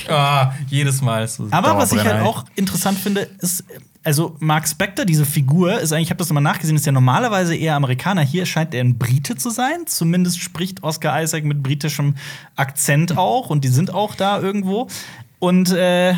ah, 0.08 0.52
jedes 0.68 1.02
Mal. 1.02 1.26
so 1.26 1.48
Aber 1.50 1.76
was 1.76 1.92
ich 1.92 2.04
halt 2.04 2.22
auch 2.22 2.44
interessant 2.54 2.96
finde, 2.98 3.22
ist, 3.40 3.64
also 4.04 4.36
Mark 4.40 4.68
Spector, 4.68 5.04
diese 5.04 5.24
Figur, 5.24 5.80
ist 5.80 5.92
eigentlich, 5.92 6.06
ich 6.06 6.10
habe 6.10 6.18
das 6.18 6.30
immer 6.30 6.40
nachgesehen, 6.40 6.76
ist 6.76 6.86
ja 6.86 6.92
normalerweise 6.92 7.54
eher 7.54 7.76
Amerikaner. 7.76 8.22
Hier 8.22 8.46
scheint 8.46 8.74
er 8.74 8.82
ein 8.82 8.98
Brite 8.98 9.36
zu 9.36 9.50
sein. 9.50 9.86
Zumindest 9.86 10.40
spricht 10.40 10.82
Oscar 10.82 11.22
Isaac 11.22 11.44
mit 11.44 11.62
britischem 11.62 12.16
Akzent 12.56 13.16
auch 13.16 13.50
und 13.50 13.64
die 13.64 13.68
sind 13.68 13.94
auch 13.94 14.14
da 14.14 14.40
irgendwo. 14.40 14.88
Und 15.38 15.70
äh, 15.70 16.14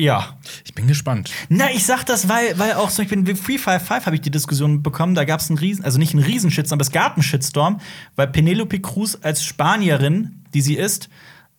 ja. 0.00 0.38
Ich 0.64 0.74
bin 0.74 0.86
gespannt. 0.86 1.30
Na, 1.50 1.70
ich 1.70 1.84
sag 1.84 2.04
das, 2.04 2.28
weil, 2.28 2.58
weil 2.58 2.72
auch 2.74 2.90
zum 2.90 3.04
Beispiel 3.04 3.28
in 3.28 3.36
Free 3.36 3.58
Fire 3.58 3.78
5 3.78 4.06
habe 4.06 4.16
ich 4.16 4.22
die 4.22 4.30
Diskussion 4.30 4.82
bekommen, 4.82 5.14
da 5.14 5.24
gab 5.24 5.40
es 5.40 5.50
einen 5.50 5.58
Riesen, 5.58 5.84
also 5.84 5.98
nicht 5.98 6.14
einen 6.14 6.24
Riesenshitstorm, 6.24 6.78
aber 6.78 6.82
es 6.82 6.92
gab 6.92 7.14
einen 7.14 7.22
Shitstorm, 7.22 7.80
weil 8.16 8.28
Penelope 8.28 8.80
Cruz 8.80 9.18
als 9.20 9.44
Spanierin, 9.44 10.42
die 10.54 10.62
sie 10.62 10.76
ist, 10.76 11.10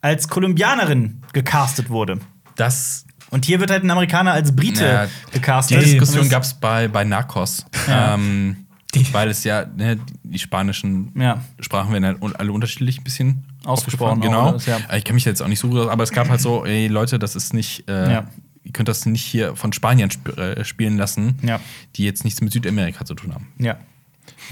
als 0.02 0.28
Kolumbianerin 0.28 1.22
gecastet 1.34 1.92
wurde. 1.92 2.20
Das, 2.56 3.06
Und 3.32 3.46
hier 3.46 3.60
wird 3.60 3.72
halt 3.72 3.84
ein 3.84 3.90
Amerikaner 3.92 4.34
als 4.34 4.56
Brite 4.56 4.84
Ja, 4.86 5.08
gecastet. 5.32 5.82
die 5.82 5.86
Diskussion 5.86 6.30
gab 6.30 6.44
es 6.44 6.54
bei, 6.54 6.88
bei 6.88 7.04
Narcos. 7.04 7.66
Ja. 7.88 8.14
Ähm, 8.16 8.58
weil 9.14 9.30
es 9.30 9.46
ja, 9.46 9.66
ne, 9.66 9.98
die 10.24 10.38
spanischen 10.38 11.14
Ja. 11.18 11.42
Sprachen 11.62 11.94
werden 11.94 12.04
halt 12.06 12.18
alle 12.40 12.52
unterschiedlich 12.52 13.00
ein 13.00 13.04
bisschen 13.06 13.46
Ausgesprochen 13.64 14.20
Genau. 14.22 14.58
ja. 14.66 14.80
Ich 14.98 15.06
kenne 15.06 15.16
mich 15.16 15.24
jetzt 15.26 15.42
auch 15.42 15.48
nicht 15.48 15.60
so 15.60 15.70
gut 15.70 15.80
aus, 15.80 15.88
aber 15.90 16.04
es 16.04 16.12
gab 16.12 16.30
halt 16.30 16.42
so, 16.42 16.66
ey 16.66 16.88
Leute, 16.88 17.18
das 17.20 17.36
ist 17.38 17.54
nicht, 17.54 17.88
äh, 17.90 18.12
Ja. 18.12 18.24
ihr 18.66 18.72
könnt 18.74 18.90
das 18.90 19.06
nicht 19.06 19.24
hier 19.24 19.56
von 19.56 19.72
Spaniern 19.72 20.10
sp 20.12 20.36
äh, 20.36 20.66
spielen 20.66 20.98
lassen, 20.98 21.38
die 21.96 22.04
jetzt 22.04 22.26
nichts 22.26 22.42
mit 22.42 22.52
Südamerika 22.52 23.06
zu 23.06 23.14
tun 23.16 23.34
haben. 23.34 23.48
Ja, 23.60 23.78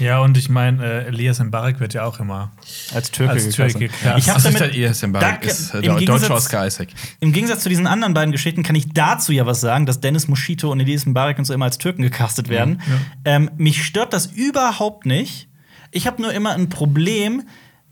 Ja, 0.00 0.18
und 0.20 0.36
ich 0.36 0.48
meine, 0.48 0.84
äh, 0.84 1.06
Elias 1.08 1.38
Mbarek 1.38 1.78
wird 1.78 1.94
ja 1.94 2.04
auch 2.04 2.18
immer. 2.20 2.50
als 2.94 3.10
Türke 3.10 3.32
Als 3.34 3.48
Türke 3.50 3.78
gecastet. 3.78 4.18
Ich 4.18 4.28
habe 4.28 4.36
Also 4.36 4.48
damit, 4.50 4.74
ist 4.74 5.02
halt 5.02 5.02
Embark, 5.02 5.42
da- 5.42 5.46
ist 5.48 5.74
äh, 5.74 5.76
im 5.76 5.82
der 5.82 5.92
deutsche 5.92 6.04
Gegensatz- 6.06 6.30
Oscar 6.30 6.66
Isaac. 6.66 6.88
Im 7.20 7.32
Gegensatz 7.32 7.62
zu 7.62 7.68
diesen 7.68 7.86
anderen 7.86 8.14
beiden 8.14 8.32
Geschichten 8.32 8.62
kann 8.62 8.74
ich 8.74 8.88
dazu 8.92 9.32
ja 9.32 9.46
was 9.46 9.60
sagen, 9.60 9.86
dass 9.86 10.00
Dennis 10.00 10.26
Moschito 10.26 10.72
und 10.72 10.80
Elias 10.80 11.06
Mbarek 11.06 11.38
und 11.38 11.44
so 11.44 11.52
immer 11.54 11.66
als 11.66 11.78
Türken 11.78 12.02
gecastet 12.02 12.48
werden. 12.48 12.80
Ähm, 13.24 13.50
mich 13.56 13.84
stört 13.84 14.12
das 14.12 14.26
überhaupt 14.26 15.06
nicht. 15.06 15.48
Ich 15.92 16.06
habe 16.06 16.22
nur 16.22 16.32
immer 16.32 16.54
ein 16.54 16.68
Problem, 16.68 17.42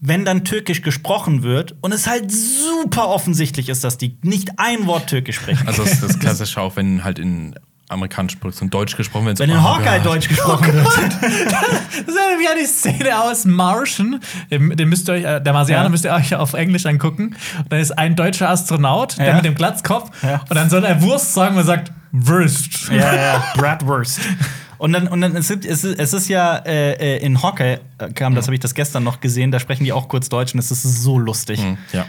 wenn 0.00 0.24
dann 0.24 0.44
Türkisch 0.44 0.82
gesprochen 0.82 1.42
wird 1.42 1.74
und 1.80 1.92
es 1.92 2.06
halt 2.06 2.30
super 2.32 3.08
offensichtlich 3.08 3.68
ist, 3.68 3.82
dass 3.84 3.98
die 3.98 4.16
nicht 4.22 4.52
ein 4.56 4.86
Wort 4.86 5.08
Türkisch 5.08 5.36
sprechen. 5.36 5.66
Also 5.66 5.82
das, 5.84 6.00
das 6.00 6.18
klassische 6.20 6.60
auch, 6.60 6.76
wenn 6.76 7.02
halt 7.04 7.18
in 7.18 7.54
amerikanischen 7.88 8.38
Produktionen 8.40 8.70
Deutsch 8.70 8.96
gesprochen 8.96 9.26
wird. 9.26 9.38
wenn 9.38 9.50
in 9.50 9.56
oh 9.56 9.62
Hawkeye. 9.62 10.00
Deutsch 10.00 10.28
gesprochen 10.28 10.72
wird. 10.74 10.86
Das 12.06 12.14
ist 12.14 12.16
ja 12.16 12.38
wie 12.38 12.60
die 12.60 12.66
Szene 12.66 13.20
aus 13.20 13.44
Martian. 13.44 14.20
Den, 14.50 14.88
müsst 14.88 15.08
ihr 15.08 15.14
euch, 15.14 15.24
äh, 15.24 15.40
der 15.40 15.52
Marsianer 15.52 15.84
Ja. 15.84 15.88
müsst 15.88 16.04
ihr 16.04 16.12
euch 16.12 16.34
auf 16.34 16.52
Englisch 16.54 16.86
angucken. 16.86 17.34
Und 17.58 17.72
dann 17.72 17.80
ist 17.80 17.92
ein 17.92 18.14
deutscher 18.16 18.48
Astronaut, 18.50 19.18
der 19.18 19.26
Ja. 19.28 19.34
mit 19.36 19.44
dem 19.44 19.54
Glatzkopf. 19.54 20.10
Ja. 20.22 20.40
Und 20.48 20.54
dann 20.56 20.70
soll 20.70 20.84
er 20.84 21.02
Wurst 21.02 21.34
sagen 21.34 21.56
und 21.56 21.64
sagt 21.64 21.92
Wurst. 22.12 22.88
Ja, 22.90 23.14
ja, 23.14 23.44
Bratwurst. 23.56 24.20
Und 24.78 24.92
dann, 24.92 25.08
und 25.08 25.20
dann 25.20 25.34
es, 25.36 25.50
ist, 25.50 25.64
es, 25.64 25.82
ist, 25.84 25.98
es 25.98 26.12
ist 26.12 26.28
ja 26.28 26.56
äh, 26.58 26.92
äh, 27.16 27.24
in 27.24 27.42
Hawkeye 27.42 27.80
äh, 27.98 28.10
kam, 28.14 28.34
das 28.36 28.46
habe 28.46 28.54
ich 28.54 28.60
das 28.60 28.74
gestern 28.74 29.02
noch 29.02 29.20
gesehen, 29.20 29.50
da 29.50 29.58
sprechen 29.58 29.82
die 29.84 29.92
auch 29.92 30.08
kurz 30.08 30.28
Deutsch 30.28 30.52
und 30.54 30.60
es 30.60 30.70
ist 30.70 30.82
so 30.84 31.18
lustig. 31.18 31.60
Hm, 31.60 31.78
Ja. 31.92 32.06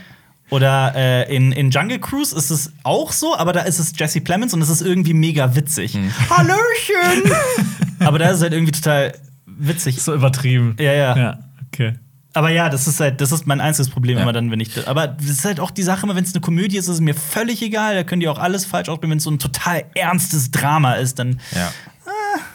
Oder 0.50 0.94
äh, 0.96 1.36
in, 1.36 1.52
in 1.52 1.70
Jungle 1.70 2.00
Cruise 2.00 2.36
ist 2.36 2.50
es 2.50 2.72
auch 2.84 3.12
so, 3.12 3.38
aber 3.38 3.54
da 3.54 3.62
ist 3.62 3.78
es 3.80 3.94
Jesse 3.98 4.22
Plemons 4.22 4.54
und 4.54 4.62
es 4.62 4.70
ist 4.70 4.82
irgendwie 4.82 5.14
mega 5.14 5.56
witzig. 5.56 5.98
Hallöchen! 6.30 7.32
aber 8.00 8.20
da 8.20 8.30
ist 8.30 8.38
es 8.38 8.42
halt 8.42 8.54
irgendwie 8.54 8.72
total 8.72 9.14
witzig. 9.46 10.02
So 10.02 10.14
übertrieben. 10.14 10.76
Ja, 10.80 10.94
ja, 10.94 11.18
Ja, 11.18 11.40
okay. 11.72 11.94
Aber 12.34 12.52
ja, 12.52 12.70
das 12.70 12.88
ist 12.88 13.00
halt, 13.00 13.22
das 13.22 13.32
ist 13.32 13.48
mein 13.48 13.60
einziges 13.60 13.90
Problem 13.90 14.18
Ja. 14.18 14.24
immer 14.24 14.34
dann, 14.34 14.52
wenn 14.52 14.60
ich. 14.60 14.88
Aber 14.88 15.08
das 15.08 15.26
ist 15.28 15.46
halt 15.46 15.60
auch 15.60 15.72
die 15.72 15.82
Sache, 15.84 16.08
wenn 16.08 16.24
es 16.24 16.34
eine 16.34 16.42
Komödie 16.42 16.78
ist, 16.78 16.88
ist 16.88 16.96
es 16.96 17.02
mir 17.02 17.16
völlig 17.16 17.62
egal. 17.64 17.96
Da 17.96 18.04
können 18.04 18.20
die 18.20 18.28
auch 18.28 18.38
alles 18.38 18.66
falsch 18.66 18.88
ausspielen. 18.88 19.12
Wenn 19.12 19.18
es 19.18 19.24
so 19.24 19.32
ein 19.32 19.40
total 19.40 19.84
ernstes 19.96 20.52
Drama 20.52 20.94
ist, 20.94 21.18
dann. 21.20 21.40
Ja. 21.56 21.72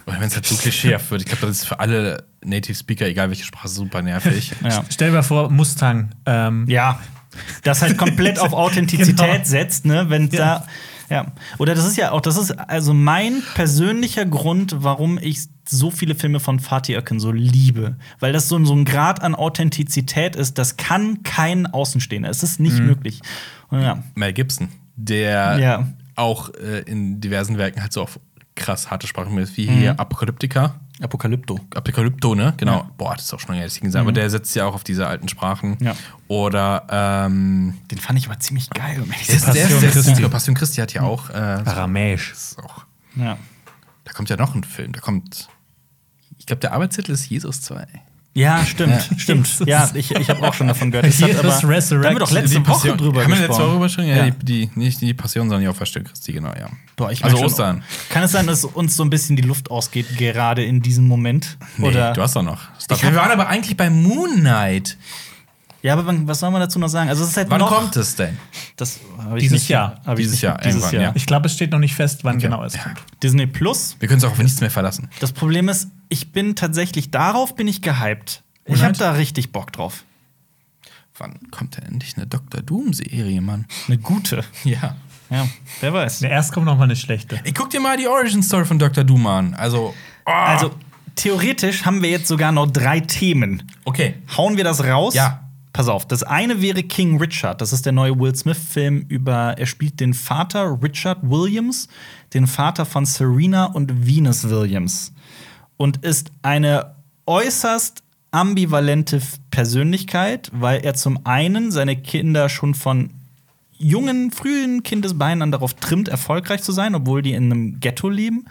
Oder 0.07 0.21
wenn 0.21 0.29
es 0.29 0.35
halt 0.35 0.47
so 0.47 0.55
klischeehaft 0.57 1.11
wird. 1.11 1.23
Ich 1.23 1.27
glaube, 1.29 1.47
das 1.47 1.59
ist 1.59 1.67
für 1.67 1.81
alle 1.81 2.25
Native 2.45 2.77
Speaker, 2.77 3.07
egal 3.07 3.29
welche 3.31 3.45
Sprache, 3.45 3.69
super 3.69 4.03
nervig. 4.03 4.53
Ja. 4.63 4.85
Stell 4.91 5.09
dir 5.11 5.17
mal 5.17 5.23
vor, 5.23 5.51
Mustang. 5.51 6.11
Ähm, 6.27 6.67
Ja, 6.69 7.01
das 7.63 7.83
halt 7.83 7.97
komplett 7.99 8.39
auf 8.39 8.53
Authentizität 8.55 9.17
Genau. 9.17 9.45
setzt, 9.45 9.85
ne? 9.85 10.11
Wenn 10.11 10.29
Ja. 10.31 10.39
da. 10.39 10.67
Ja. 11.11 11.27
Oder 11.59 11.75
das 11.75 11.85
ist 11.85 11.97
ja 11.99 12.13
auch, 12.13 12.23
das 12.23 12.39
ist 12.39 12.51
also 12.53 12.95
mein 12.95 13.43
persönlicher 13.55 14.25
Grund, 14.25 14.77
warum 14.79 15.19
ich 15.21 15.41
so 15.69 15.91
viele 15.91 16.15
Filme 16.15 16.41
von 16.41 16.61
Fatih 16.61 16.97
Akin 16.97 17.21
so 17.21 17.31
liebe. 17.31 17.97
Weil 18.21 18.33
das 18.33 18.49
so, 18.49 18.63
so 18.65 18.75
ein 18.75 18.87
Grad 18.87 19.23
an 19.23 19.35
Authentizität 19.35 20.35
ist, 20.35 20.57
das 20.59 20.77
kann 20.79 21.23
kein 21.23 21.67
Außenstehender. 21.67 22.31
Es 22.31 22.43
ist 22.43 22.59
nicht 22.59 22.79
möglich. 22.79 23.21
Und 23.69 23.83
ja. 23.83 24.03
Mel 24.15 24.33
Gibson, 24.33 24.69
der 24.97 25.59
Ja. 25.59 25.87
auch 26.17 26.51
äh, 26.55 26.81
in 26.87 27.21
diversen 27.21 27.59
Werken 27.59 27.83
halt 27.83 27.93
so 27.93 28.01
auf 28.03 28.19
krass 28.55 28.91
harte 28.91 29.07
Sprachen 29.07 29.37
ist, 29.39 29.57
wie 29.59 29.67
hier 29.67 30.01
Apokalyptika. 30.01 30.75
Apokalypto. 31.05 31.61
Apokalypto, 31.75 32.35
ne? 32.35 32.55
Genau. 32.57 32.79
Ja. 32.79 32.91
Boah, 32.97 33.15
das 33.15 33.27
ist 33.27 33.35
auch 33.35 33.41
schon 33.41 33.55
ihn 33.55 33.63
gesehen 33.63 33.85
habe. 33.93 34.01
Aber 34.01 34.13
der 34.13 34.29
setzt 34.31 34.55
ja 34.57 34.67
auch 34.67 34.75
auf 34.75 34.85
diese 34.85 35.07
alten 35.07 35.29
Sprachen. 35.29 35.77
Ja. 35.81 35.95
Oder, 36.29 36.87
ähm, 36.91 37.75
Den 37.91 37.99
fand 37.99 38.19
ich 38.19 38.27
aber 38.27 38.39
ziemlich 38.41 38.71
geil. 38.71 39.01
Um 39.03 39.09
der 39.11 39.21
ist, 39.21 39.47
der 39.47 39.53
der 39.55 39.69
ist, 39.69 39.93
Christi. 39.93 40.15
genau, 40.15 40.29
Passion 40.29 40.55
Christi 40.55 40.81
hat 40.81 40.93
ja 40.93 41.03
auch, 41.03 41.31
äh, 41.31 41.35
Aramäisch. 41.35 42.31
das 42.31 42.53
ist 42.53 42.59
auch, 42.59 42.85
ja. 43.17 43.37
da 44.05 44.13
kommt 44.13 44.31
ja 44.31 44.37
noch 44.37 44.55
ein 44.55 44.65
Film. 44.65 44.93
Da 44.93 45.01
kommt, 45.01 45.49
ich 46.39 46.47
glaube, 46.47 46.61
der 46.61 46.73
Arbeitstitel 46.73 47.13
ist 47.13 47.29
Jesus 47.29 47.61
2. 47.63 47.87
ja, 48.35 48.65
stimmt, 48.67 49.09
Ja. 49.11 49.19
stimmt. 49.19 49.49
Ja, 49.67 49.91
ich, 49.95 50.11
ich 50.11 50.29
habe 50.29 50.47
auch 50.47 50.53
schon 50.55 50.67
davon 50.69 50.91
gehört. 50.91 51.07
Das 51.07 51.15
hat 51.23 51.29
Jesus 51.29 51.41
aber, 51.41 51.49
da 52.03 52.09
haben 52.09 52.15
wir 52.17 52.19
doch 52.21 52.31
letzte 52.31 52.51
Die 52.51 52.67
Woche 52.67 52.73
Passion- 52.73 52.99
drüber 52.99 53.23
Haben 53.23 53.33
wir 53.33 53.37
letzte 53.39 53.49
Woche 53.63 53.79
gesprochen. 53.81 54.07
drüber? 54.09 54.17
Ja, 54.17 54.27
Ja. 54.27 54.31
Die, 54.31 54.69
die, 54.69 54.71
nicht 54.79 55.01
die 55.01 55.15
Passion, 55.15 55.45
sondern 55.49 55.63
die 55.63 55.69
Auferstehung 55.69 56.07
Christi, 56.07 56.33
genau, 56.33 56.49
ja. 56.59 56.69
Boah, 56.97 57.11
ich 57.11 57.25
also 57.25 57.37
schon, 57.37 57.47
Ostern. 57.47 57.83
Kann 58.11 58.23
es 58.25 58.33
sein, 58.33 58.47
dass 58.47 58.65
uns 58.65 58.97
so 58.97 59.03
ein 59.05 59.11
bisschen 59.11 59.37
die 59.37 59.43
Luft 59.43 59.71
ausgeht, 59.71 60.19
gerade 60.19 60.65
in 60.65 60.83
diesem 60.83 61.07
Moment? 61.07 61.57
Nee, 61.77 61.89
Oder? 61.89 62.13
du 62.13 62.23
hast 62.23 62.37
doch 62.37 62.43
noch. 62.43 62.61
Ich 62.81 63.03
wir 63.03 63.09
hab- 63.11 63.15
waren 63.17 63.31
aber 63.31 63.49
eigentlich 63.49 63.77
bei 63.77 63.89
Moon 63.91 64.37
Knight. 64.41 64.97
Ja, 65.85 65.93
aber 65.93 66.07
wann- 66.07 66.27
was 66.27 66.41
soll 66.41 66.51
man 66.51 66.61
dazu 66.61 66.79
noch 66.79 66.89
sagen? 66.89 67.09
Also, 67.11 67.23
es 67.25 67.31
ist 67.31 67.37
halt 67.37 67.51
Wann 67.51 67.61
noch. 67.61 67.69
kommt 67.71 67.95
es 67.97 68.17
denn? 68.17 68.39
Das 68.77 68.99
ich 69.37 69.43
Dieses 69.43 69.53
nicht, 69.53 69.69
Jahr. 69.69 70.01
hab 70.05 70.19
ich 70.19 70.25
Dieses 70.25 70.33
nicht- 70.33 70.43
Jahr, 70.43 70.59
Dieses 70.59 70.91
Jahr. 70.91 71.03
ja. 71.03 71.13
Ich 71.15 71.27
glaube, 71.27 71.47
es 71.47 71.53
steht 71.55 71.71
noch 71.71 71.79
nicht 71.79 71.95
fest, 71.95 72.25
wann 72.25 72.37
Okay. 72.37 72.47
genau 72.47 72.65
es 72.65 72.75
Ja. 72.75 72.83
kommt. 72.85 73.03
Disney 73.23 73.47
Plus. 73.47 73.97
Wir 74.01 74.09
können 74.09 74.19
es 74.19 74.25
auch 74.25 74.33
auf 74.33 74.39
nichts 74.39 74.61
mehr 74.61 74.71
verlassen. 74.71 75.09
Das 75.21 75.33
Problem 75.33 75.69
ist, 75.69 75.89
ich 76.09 76.33
bin 76.33 76.57
tatsächlich 76.57 77.11
darauf 77.11 77.55
bin 77.55 77.69
ich 77.69 77.83
gehypt. 77.83 78.43
Ich 78.65 78.83
habe 78.83 78.95
da 78.95 79.13
richtig 79.13 79.53
Bock 79.53 79.73
drauf. 79.73 80.05
Wann 81.19 81.39
kommt 81.51 81.77
denn 81.77 81.85
endlich 81.85 82.17
eine 82.17 82.27
Dr. 82.27 82.61
Doom-Serie, 82.63 83.41
Mann? 83.41 83.67
Eine 83.87 83.99
gute. 83.99 84.43
Ja. 84.65 84.97
Ja, 85.31 85.47
wer 85.81 85.93
weiß. 85.93 86.21
Ne, 86.23 86.29
erst 86.31 86.53
kommt 86.53 86.67
noch 86.67 86.77
mal 86.77 86.85
eine 86.85 86.97
schlechte. 86.97 87.41
Ey, 87.45 87.53
guck 87.53 87.71
dir 87.71 87.81
mal 87.81 87.97
die 87.97 88.07
Origin 88.09 88.43
Story 88.43 88.65
von 88.65 88.79
Dr. 88.79 89.05
Doom 89.05 89.27
an. 89.27 89.55
Also, 89.55 89.95
oh. 90.27 90.31
Also, 90.31 90.75
theoretisch 91.15 91.85
haben 91.85 92.03
wir 92.03 92.11
jetzt 92.11 92.27
sogar 92.29 92.53
noch 92.53 92.67
drei 92.71 93.01
Themen. 93.01 93.63
okay. 93.85 94.15
Hauen 94.37 94.57
wir 94.57 94.65
das 94.65 94.83
raus? 94.85 95.15
Ja. 95.15 95.44
Pass 95.75 95.89
auf, 95.89 96.07
das 96.07 96.23
eine 96.23 96.63
wäre 96.63 96.85
King 96.85 97.19
Richard. 97.19 97.61
Das 97.61 97.73
ist 97.73 97.85
der 97.85 97.93
neue 97.93 98.17
Will 98.17 98.33
Smith-Film 98.33 99.07
über, 99.09 99.59
er 99.59 99.67
spielt 99.67 99.99
den 99.99 100.15
Vater 100.15 100.79
Richard 100.81 101.19
Williams, 101.29 101.89
den 102.33 102.47
Vater 102.47 102.87
von 102.87 103.05
Serena 103.05 103.65
und 103.65 104.07
Venus 104.07 104.49
Williams. 104.49 105.13
Und 105.77 105.97
ist 106.05 106.31
eine 106.43 106.95
äußerst 107.27 108.05
ambivalente 108.31 109.21
Persönlichkeit, 109.51 110.49
weil 110.55 110.85
er 110.85 110.95
zum 110.95 111.27
einen 111.27 111.73
seine 111.73 111.97
Kinder 111.97 112.49
schon 112.49 112.75
von 112.75 113.11
jungen, 113.77 114.31
frühen 114.31 114.85
Kindesbeinen 114.85 115.43
an 115.43 115.51
darauf 115.51 115.75
trimmt, 115.75 116.07
erfolgreich 116.07 116.63
zu 116.63 116.71
sein, 116.71 116.95
obwohl 116.95 117.21
die 117.21 117.33
in 117.33 117.51
einem 117.51 117.81
Ghetto 117.81 118.09
leben. 118.09 118.45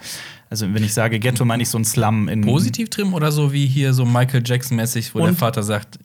Also, 0.54 0.72
wenn 0.72 0.84
ich 0.84 0.94
sage 0.94 1.18
Ghetto, 1.18 1.44
meine 1.44 1.64
ich 1.64 1.68
so 1.68 1.76
ein 1.76 1.84
Slum 1.84 2.28
in 2.28 2.42
Positiv 2.42 2.88
trimmen 2.88 3.12
oder 3.12 3.32
so 3.32 3.52
wie 3.52 3.66
hier 3.66 3.92
so 3.92 4.04
Michael 4.04 4.40
Jackson-mäßig, 4.46 5.12
wo 5.12 5.18
der 5.24 5.34
Vater 5.34 5.64
sagt, 5.64 5.98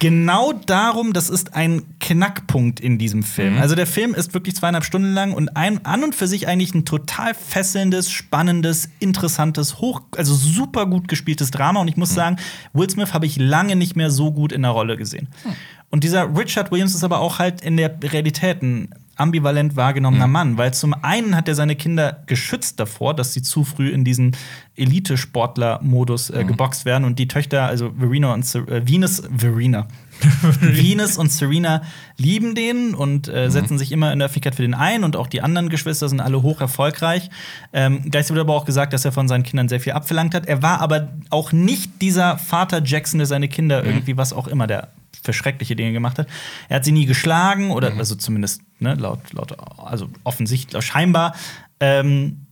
Genau 0.00 0.52
darum, 0.52 1.12
das 1.12 1.30
ist 1.30 1.54
ein 1.54 1.82
Knackpunkt 2.00 2.80
in 2.80 2.98
diesem 2.98 3.22
Film. 3.22 3.54
Mhm. 3.54 3.60
Also 3.60 3.76
der 3.76 3.86
Film 3.86 4.14
ist 4.14 4.34
wirklich 4.34 4.56
zweieinhalb 4.56 4.84
Stunden 4.84 5.12
lang 5.14 5.32
und 5.32 5.56
ein, 5.56 5.84
an 5.86 6.02
und 6.02 6.16
für 6.16 6.26
sich 6.26 6.48
eigentlich 6.48 6.74
ein 6.74 6.84
total 6.86 7.34
fesselndes, 7.34 8.10
spannendes, 8.10 8.88
interessantes, 8.98 9.78
hoch, 9.78 10.00
also 10.16 10.34
super 10.34 10.86
gut 10.86 11.06
gespieltes 11.06 11.52
Drama. 11.52 11.80
Und 11.80 11.86
ich 11.86 11.94
Mhm. 11.94 12.00
muss 12.00 12.14
sagen, 12.14 12.36
Will 12.72 12.90
Smith 12.90 13.14
habe 13.14 13.26
ich 13.26 13.36
lange 13.36 13.76
nicht 13.76 13.94
mehr 13.94 14.10
so 14.10 14.32
gut 14.32 14.50
in 14.50 14.62
der 14.62 14.72
Rolle 14.72 14.96
gesehen. 14.96 15.28
Hm. 15.44 15.52
Und 15.90 16.02
dieser 16.02 16.36
Richard 16.36 16.72
Williams 16.72 16.96
ist 16.96 17.04
aber 17.04 17.20
auch 17.20 17.38
halt 17.38 17.60
in 17.60 17.76
der 17.76 17.96
Realität 18.02 18.60
ein 18.60 18.88
ambivalent 19.18 19.76
wahrgenommener 19.76 20.26
Mhm. 20.26 20.32
Mann, 20.32 20.58
weil 20.58 20.72
zum 20.74 20.94
einen 21.02 21.36
hat 21.36 21.48
er 21.48 21.54
seine 21.54 21.76
Kinder 21.76 22.22
geschützt 22.26 22.78
davor, 22.80 23.14
dass 23.14 23.34
sie 23.34 23.42
zu 23.42 23.64
früh 23.64 23.88
in 23.90 24.04
diesen 24.04 24.36
Elite-Sportler-Modus 24.76 26.30
Mhm. 26.30 26.38
äh, 26.38 26.44
geboxt 26.44 26.84
werden 26.84 27.04
und 27.04 27.18
die 27.18 27.28
Töchter, 27.28 27.64
also 27.66 27.92
Verena 27.98 28.32
und 28.34 28.44
Ser 28.46 28.66
äh, 28.68 28.86
Venus, 28.88 29.22
Verena. 29.36 29.86
Venus 30.60 31.16
und 31.16 31.30
Serena 31.30 31.82
lieben 32.16 32.54
den 32.54 32.94
und 32.94 33.28
Mhm. 33.28 33.34
äh, 33.34 33.50
setzen 33.50 33.78
sich 33.78 33.92
immer 33.92 34.12
in 34.12 34.18
der 34.18 34.26
Öffentlichkeit 34.26 34.54
für 34.56 34.62
den 34.62 34.74
ein 34.74 35.04
und 35.04 35.16
auch 35.16 35.26
die 35.26 35.42
anderen 35.42 35.68
Geschwister 35.68 36.08
sind 36.08 36.20
alle 36.20 36.42
hoch 36.42 36.60
erfolgreich. 36.60 37.30
Ähm, 37.72 38.02
gleichzeitig 38.10 38.36
wird 38.36 38.40
aber 38.46 38.54
auch 38.54 38.64
gesagt, 38.64 38.92
dass 38.92 39.04
er 39.04 39.12
von 39.12 39.28
seinen 39.28 39.42
Kindern 39.44 39.68
sehr 39.68 39.80
viel 39.80 39.92
abverlangt 39.92 40.34
hat. 40.34 40.46
Er 40.46 40.62
war 40.62 40.80
aber 40.80 41.08
auch 41.30 41.52
nicht 41.52 42.02
dieser 42.02 42.38
Vater 42.38 42.82
Jackson, 42.84 43.18
der 43.18 43.26
seine 43.26 43.48
Kinder 43.48 43.82
Mhm. 43.82 43.88
irgendwie 43.88 44.16
was 44.16 44.32
auch 44.32 44.48
immer 44.48 44.66
der 44.66 44.88
für 45.22 45.32
schreckliche 45.32 45.76
Dinge 45.76 45.92
gemacht 45.92 46.18
hat. 46.18 46.28
Er 46.68 46.76
hat 46.76 46.84
sie 46.84 46.92
nie 46.92 47.06
geschlagen 47.06 47.70
oder 47.70 47.90
Mhm. 47.90 47.98
also 47.98 48.14
zumindest 48.14 48.62
ne, 48.78 48.94
laut, 48.94 49.32
laut 49.32 49.56
also 49.78 50.08
offensichtlich 50.24 50.84
scheinbar. 50.84 51.34
Ähm, 51.80 52.46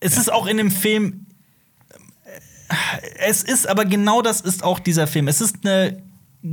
es 0.00 0.16
ist 0.16 0.32
auch 0.32 0.46
in 0.46 0.56
dem 0.56 0.70
Film 0.70 1.26
es 3.26 3.42
ist 3.42 3.68
aber 3.68 3.84
genau 3.84 4.22
das 4.22 4.40
ist 4.40 4.64
auch 4.64 4.78
dieser 4.78 5.06
Film. 5.06 5.28
Es 5.28 5.40
ist 5.40 5.64
eine 5.64 6.02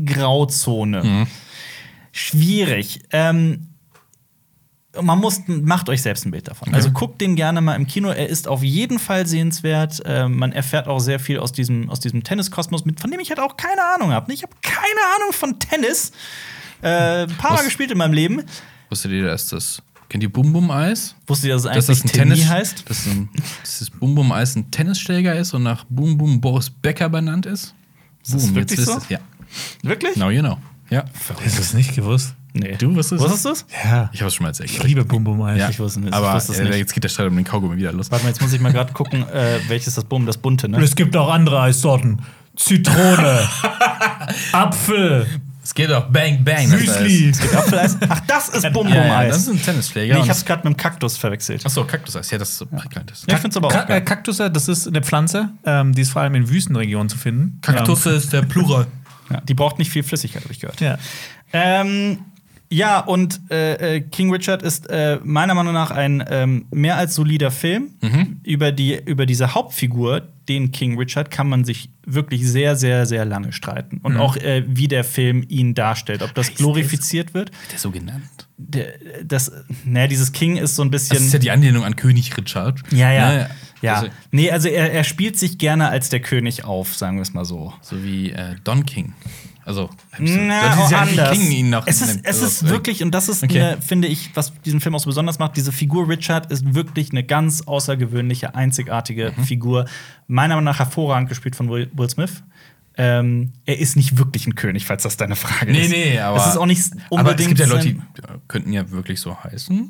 Grauzone. 0.06 1.28
Schwierig. 2.12 3.00
Ähm, 3.12 3.70
man 5.00 5.20
muss, 5.20 5.42
macht 5.48 5.88
euch 5.90 6.02
selbst 6.02 6.26
ein 6.26 6.32
Bild 6.32 6.48
davon. 6.48 6.74
Also 6.74 6.92
guckt 6.92 7.22
den 7.22 7.36
gerne 7.36 7.62
mal 7.62 7.76
im 7.76 7.88
Kino. 7.88 8.10
Er 8.10 8.28
ist 8.28 8.48
auf 8.48 8.62
jeden 8.64 9.00
Fall 9.00 9.26
sehenswert. 9.26 10.02
Äh, 10.06 10.28
man 10.28 10.52
erfährt 10.52 10.88
auch 10.88 11.00
sehr 11.00 11.20
viel 11.20 11.40
aus 11.40 11.52
diesem, 11.54 11.90
aus 11.90 12.00
diesem 12.00 12.24
Tenniskosmos, 12.24 12.84
mit, 12.84 13.00
von 13.00 13.10
dem 13.10 13.20
ich 13.20 13.30
halt 13.30 13.40
auch 13.40 13.56
keine 13.56 13.82
Ahnung 13.96 14.12
habe. 14.12 14.32
Ich 14.34 14.44
habe 14.44 14.54
keine 14.62 15.02
Ahnung 15.16 15.32
von 15.32 15.60
Tennis. 15.60 16.12
Äh, 16.82 17.24
ein 17.24 17.38
paar 17.38 17.54
Mal 17.54 17.64
gespielt 17.64 17.92
in 17.92 17.98
meinem 17.98 18.14
Leben. 18.14 18.44
wusstet 18.90 19.12
ihr, 19.12 19.26
dass 19.26 19.48
das, 19.48 19.82
kennt 20.10 20.24
ihr 20.24 20.32
Bum 20.32 20.52
Bum 20.52 20.70
Eis? 20.72 21.16
Wusste 21.28 21.48
ihr, 21.48 21.54
dass 21.54 21.64
es 21.64 21.72
Dass 21.72 21.90
eigentlich 21.90 22.02
das 22.02 22.04
ein 22.04 22.14
Tennis 22.14 22.40
Tennis 22.40 22.50
heißt? 22.52 22.90
Dass, 22.90 23.06
ein, 23.06 23.30
dass 23.62 23.80
das 23.80 23.90
Bum 23.92 24.16
Bum 24.16 24.32
Eis 24.32 24.56
ein 24.56 24.72
Tennisschläger 24.72 25.36
ist 25.36 25.54
und 25.54 25.64
nach 25.64 25.86
Bum 25.90 26.18
Bum 26.18 26.42
Boris 26.42 26.70
Becker 26.70 27.08
benannt 27.08 27.46
ist? 27.46 27.76
Ist 28.24 28.34
das 28.34 28.46
Boom, 28.46 28.56
wirklich 28.56 28.80
jetzt 28.80 28.88
so? 28.88 28.96
ihr's. 28.96 29.10
Ja. 29.10 29.20
Wirklich? 29.84 30.16
Now 30.16 30.30
you 30.30 30.42
know. 30.42 30.58
Ja. 30.90 31.06
Hast 31.44 31.58
du 31.58 31.62
es 31.62 31.74
nicht 31.74 31.96
gewusst? 31.96 32.36
Nee. 32.54 32.76
Du 32.78 32.94
wusstest 32.96 33.24
Wusstest 33.24 33.46
du 33.46 33.50
es? 33.52 33.66
Ja. 33.84 34.10
Ich 34.12 34.20
habe 34.22 34.28
es 34.28 34.36
schon 34.36 34.44
mal 34.44 34.50
erzählt. 34.50 34.70
Ich 34.72 34.84
liebe 34.84 35.06
Bum 35.06 35.24
Bum 35.24 35.42
Eis. 35.42 35.58
Ja. 35.60 35.70
Ich 35.70 35.80
wusste 35.80 36.00
nicht. 36.02 36.10
Ich 36.10 36.14
Aber 36.16 36.34
wusste 36.36 36.52
es 36.52 36.60
äh, 36.60 36.64
nicht. 36.66 36.76
jetzt 36.78 36.94
geht 36.94 37.04
der 37.04 37.10
Streit 37.10 37.28
um 37.28 37.36
den 37.36 37.46
Kaugummi 37.46 37.78
wieder 37.78 37.94
los. 37.94 38.12
Warte 38.12 38.26
mal, 38.26 38.30
jetzt 38.30 38.42
muss 38.42 38.52
ich 38.52 38.60
mal 38.60 38.74
gerade 38.74 38.92
gucken, 38.94 39.24
äh, 39.30 39.60
welches 39.68 39.96
das 39.96 40.04
Bumm, 40.04 40.26
das 40.26 40.38
bunte, 40.38 40.68
ne? 40.68 40.82
Es 40.82 40.96
gibt 40.96 41.16
auch 41.16 41.30
andere 41.32 41.62
Eissorten. 41.62 42.20
Zitrone, 42.58 43.48
Apfel, 44.52 45.26
Es 45.64 45.74
geht 45.74 45.92
auch 45.92 46.06
Bang 46.10 46.44
Bang. 46.44 46.70
das 46.70 46.80
Müsli. 46.82 47.32
heißt. 47.34 47.56
Apfeleis. 47.56 47.98
Ach, 48.10 48.20
das 48.28 48.50
ist 48.50 48.64
Bum 48.74 48.86
Bum 48.86 48.90
Ja, 48.90 49.06
ja, 49.06 49.24
das 49.28 49.36
Eis. 49.38 49.42
ist 49.44 49.50
ein 49.54 49.62
Tennisschläger. 49.64 50.16
Nee, 50.16 50.22
ich 50.24 50.30
hab's 50.30 50.44
gerade 50.46 50.68
mit 50.68 50.76
dem 50.76 50.78
Kaktus 50.78 51.18
verwechselt. 51.18 51.66
Achso, 51.66 51.86
Kaktuseis. 51.86 52.30
Ja, 52.32 52.38
das 52.38 52.50
ist 52.50 52.58
so 52.58 52.66
prickelnd 52.66 53.12
ist. 53.12 53.30
Ja, 53.30 53.36
ich 53.36 53.42
find's 53.42 53.56
aber 53.58 53.68
auch 53.68 53.72
Ka 53.72 53.84
äh, 53.84 53.88
geil. 53.88 54.02
Kaktusse, 54.04 54.52
das 54.52 54.68
ist 54.68 54.88
eine 54.88 55.02
Pflanze, 55.02 55.50
ähm, 55.66 55.94
die 55.94 56.02
ist 56.02 56.12
vor 56.12 56.22
allem 56.22 56.36
in 56.36 56.50
Wüstenregionen 56.50 57.10
zu 57.10 57.18
finden. 57.18 57.60
Kaktusse 57.62 58.12
ist 58.12 58.34
der 58.34 58.42
Plural. 58.42 58.88
Ja, 59.30 59.40
die 59.42 59.54
braucht 59.54 59.80
nicht 59.80 59.90
viel 59.92 60.04
Flüssigkeit, 60.04 60.44
habe 60.44 60.54
ich 60.54 60.60
gehört. 60.60 60.82
Ähm, 60.82 60.88
ja. 60.88 60.98
Ähm, 61.54 62.18
ja, 62.72 63.02
und 63.02 63.42
äh, 63.52 63.98
äh, 63.98 64.00
King 64.00 64.32
Richard 64.32 64.64
ist 64.64 64.90
äh, 64.90 65.20
meiner 65.24 65.54
Meinung 65.54 65.74
nach 65.74 65.92
ein 65.92 66.24
ähm, 66.30 66.66
mehr 66.72 66.96
als 66.96 67.16
solider 67.16 67.52
Film. 67.52 67.90
Über, 68.44 68.72
die, 68.72 68.96
über 69.06 69.26
diese 69.26 69.54
Hauptfigur, 69.54 70.22
den 70.48 70.72
King 70.72 70.98
Richard, 70.98 71.32
kann 71.32 71.50
man 71.50 71.66
sich 71.66 71.90
wirklich 72.06 72.48
sehr, 72.48 72.78
sehr, 72.78 73.06
sehr 73.06 73.26
lange 73.26 73.52
streiten. 73.52 74.00
Und 74.02 74.16
auch, 74.16 74.38
äh, 74.38 74.64
wie 74.68 74.88
der 74.88 75.04
Film 75.04 75.44
ihn 75.50 75.76
darstellt. 75.76 76.24
Ob 76.24 76.34
das 76.34 76.48
Heißt 76.48 76.58
glorifiziert 76.58 77.34
wird. 77.34 77.52
Der 77.72 77.78
so 77.78 77.92
genannt. 77.92 78.48
Der, 78.58 78.94
das, 79.26 79.52
naja, 79.84 80.08
dieses 80.08 80.32
King 80.32 80.56
ist 80.56 80.78
so 80.78 80.84
ein 80.84 80.92
bisschen. 80.92 81.18
Das 81.18 81.26
ist 81.26 81.34
ja 81.34 81.40
die 81.40 81.52
Anlehnung 81.52 81.84
an 81.84 81.98
König 81.98 82.38
Richard. 82.38 82.80
ja, 82.92 83.12
ja. 83.12 83.30
Ne? 83.30 83.50
ja. 83.82 83.96
Also, 83.96 84.08
nee, 84.32 84.50
also 84.50 84.70
er, 84.70 84.94
er 84.94 85.04
spielt 85.04 85.38
sich 85.38 85.58
gerne 85.58 85.90
als 85.90 86.08
der 86.08 86.22
König 86.22 86.64
auf, 86.64 86.96
sagen 86.96 87.18
wir 87.18 87.24
es 87.24 87.34
mal 87.34 87.44
so. 87.44 87.74
so 87.82 88.02
wie 88.02 88.32
äh, 88.32 88.56
Don 88.64 88.86
King. 88.86 89.14
Also, 89.64 89.90
Na, 90.20 90.76
das 90.76 90.86
ist 90.86 90.92
ja 90.92 91.02
anders. 91.02 91.38
King 91.38 91.52
ihn 91.52 91.70
noch 91.70 91.86
es 91.86 92.02
ist, 92.02 92.20
es 92.24 92.26
Also, 92.26 92.46
ist 92.46 92.64
äh, 92.64 92.70
wirklich, 92.70 93.04
und 93.04 93.12
das 93.12 93.30
ist, 93.30 93.44
Okay. 93.44 93.62
eine, 93.62 93.82
finde 93.82 94.08
ich, 94.08 94.32
was 94.34 94.52
diesen 94.66 94.80
Film 94.82 94.96
auch 94.96 95.00
so 95.00 95.06
besonders 95.08 95.38
macht, 95.40 95.56
diese 95.56 95.72
Figur 95.72 96.10
Richard 96.10 96.52
ist 96.52 96.74
wirklich 96.74 97.12
eine 97.12 97.24
ganz 97.24 97.62
außergewöhnliche, 97.62 98.56
einzigartige 98.56 99.34
Mhm. 99.38 99.44
Figur. 99.44 99.86
Meiner 100.28 100.56
Meinung 100.56 100.66
nach 100.66 100.80
hervorragend 100.80 101.30
gespielt 101.30 101.56
von 101.56 101.70
Will, 101.70 101.90
Will 101.94 102.10
Smith. 102.10 102.44
Ähm, 102.98 103.54
er 103.66 103.80
ist 103.80 103.96
nicht 103.96 104.18
wirklich 104.18 104.46
ein 104.48 104.56
König, 104.56 104.86
falls 104.86 105.04
das 105.04 105.16
deine 105.16 105.38
Frage 105.38 105.72
Nee, 105.72 105.84
ist. 105.84 105.92
nee, 105.92 106.20
aber. 106.20 106.38
Es 106.38 106.48
ist 106.48 106.58
auch 106.58 106.66
nicht 106.66 106.84
unbedingt. 107.10 107.20
Aber 107.20 107.40
es 107.40 107.48
gibt 107.48 107.60
ja 107.60 107.66
Leute, 107.68 107.88
die 107.88 107.96
ja, 107.96 108.36
könnten 108.50 108.74
ja 108.74 108.92
wirklich 108.92 109.20
so 109.22 109.42
heißen. 109.44 109.90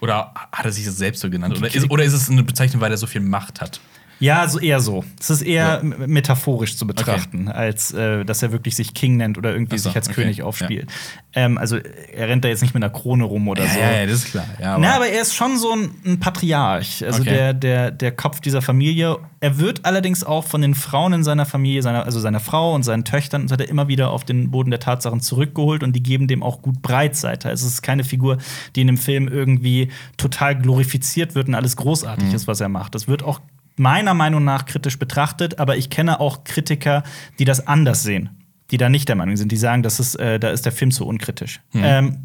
Oder 0.00 0.34
hat 0.50 0.64
er 0.64 0.72
sich 0.72 0.84
das 0.84 0.96
selbst 0.96 1.20
so 1.20 1.30
genannt? 1.30 1.56
Oder 1.56 1.72
ist, 1.72 1.88
oder 1.90 2.02
ist 2.04 2.12
es 2.14 2.28
eine 2.28 2.42
Bezeichnung, 2.42 2.80
weil 2.80 2.90
er 2.90 2.96
so 2.96 3.06
viel 3.06 3.20
Macht 3.20 3.60
hat? 3.60 3.80
Ja, 4.22 4.46
so 4.48 4.58
eher 4.60 4.80
so. 4.80 5.04
Es 5.20 5.30
ist 5.30 5.42
eher 5.42 5.82
Ja. 5.82 6.06
metaphorisch 6.06 6.76
zu 6.76 6.86
betrachten, 6.86 7.48
als 7.48 7.92
äh, 7.92 8.24
dass 8.24 8.42
er 8.42 8.52
wirklich 8.52 8.76
sich 8.76 8.94
King 8.94 9.16
nennt 9.16 9.36
oder 9.38 9.52
irgendwie 9.52 9.78
so, 9.78 9.88
sich 9.88 9.96
als 9.96 10.08
okay. 10.08 10.22
König 10.22 10.42
aufspielt. 10.42 10.88
Ähm, 11.34 11.58
also 11.58 11.76
er 11.76 12.28
rennt 12.28 12.44
da 12.44 12.48
jetzt 12.48 12.62
nicht 12.62 12.72
mit 12.74 12.82
einer 12.82 12.92
Krone 12.92 13.24
rum 13.24 13.48
oder 13.48 13.66
so. 13.66 13.78
ja, 13.78 14.04
das 14.06 14.14
ist 14.14 14.30
klar. 14.30 14.44
Ja, 14.60 14.78
Na, 14.78 14.94
aber 14.96 15.08
er 15.08 15.22
ist 15.22 15.34
schon 15.34 15.56
so 15.58 15.72
ein, 15.72 15.90
ein 16.06 16.20
Patriarch, 16.20 17.04
also 17.04 17.20
Okay. 17.22 17.30
der, 17.30 17.54
der, 17.54 17.90
der 17.90 18.12
Kopf 18.12 18.40
dieser 18.40 18.62
Familie. 18.62 19.16
Er 19.40 19.58
wird 19.58 19.84
allerdings 19.84 20.22
auch 20.24 20.44
von 20.44 20.60
den 20.62 20.74
Frauen 20.74 21.12
in 21.14 21.24
seiner 21.24 21.44
Familie, 21.46 21.82
seiner, 21.82 22.04
also 22.04 22.20
seiner 22.20 22.40
Frau 22.40 22.74
und 22.74 22.84
seinen 22.84 23.04
Töchtern, 23.04 23.50
wird 23.50 23.60
er 23.60 23.68
immer 23.68 23.88
wieder 23.88 24.10
auf 24.10 24.24
den 24.24 24.50
Boden 24.52 24.70
der 24.70 24.78
Tatsachen 24.80 25.20
zurückgeholt 25.20 25.82
und 25.82 25.94
die 25.96 26.02
geben 26.02 26.28
dem 26.28 26.42
auch 26.44 26.62
gut 26.62 26.80
Breitseite. 26.80 27.48
Also 27.48 27.66
es 27.66 27.72
ist 27.74 27.82
keine 27.82 28.04
Figur, 28.04 28.38
die 28.76 28.82
in 28.82 28.86
dem 28.86 28.98
Film 28.98 29.26
irgendwie 29.26 29.88
total 30.16 30.56
glorifiziert 30.56 31.34
wird 31.34 31.48
und 31.48 31.54
alles 31.54 31.76
großartig 31.76 32.28
Mhm. 32.28 32.34
ist, 32.34 32.46
was 32.46 32.60
er 32.60 32.68
macht. 32.68 32.94
Das 32.94 33.08
wird 33.08 33.22
auch 33.24 33.40
meiner 33.76 34.14
Meinung 34.14 34.44
nach 34.44 34.66
kritisch 34.66 34.98
betrachtet, 34.98 35.58
aber 35.58 35.76
ich 35.76 35.90
kenne 35.90 36.20
auch 36.20 36.44
Kritiker, 36.44 37.02
die 37.38 37.44
das 37.44 37.66
anders 37.66 38.02
sehen, 38.02 38.42
die 38.70 38.76
da 38.76 38.88
nicht 38.88 39.08
der 39.08 39.16
Meinung 39.16 39.36
sind, 39.36 39.50
die 39.52 39.56
sagen, 39.56 39.82
das 39.82 40.00
ist, 40.00 40.14
äh, 40.16 40.38
da 40.38 40.50
ist 40.50 40.64
der 40.64 40.72
Film 40.72 40.90
zu 40.90 41.06
unkritisch. 41.06 41.60
Ähm, 41.74 42.24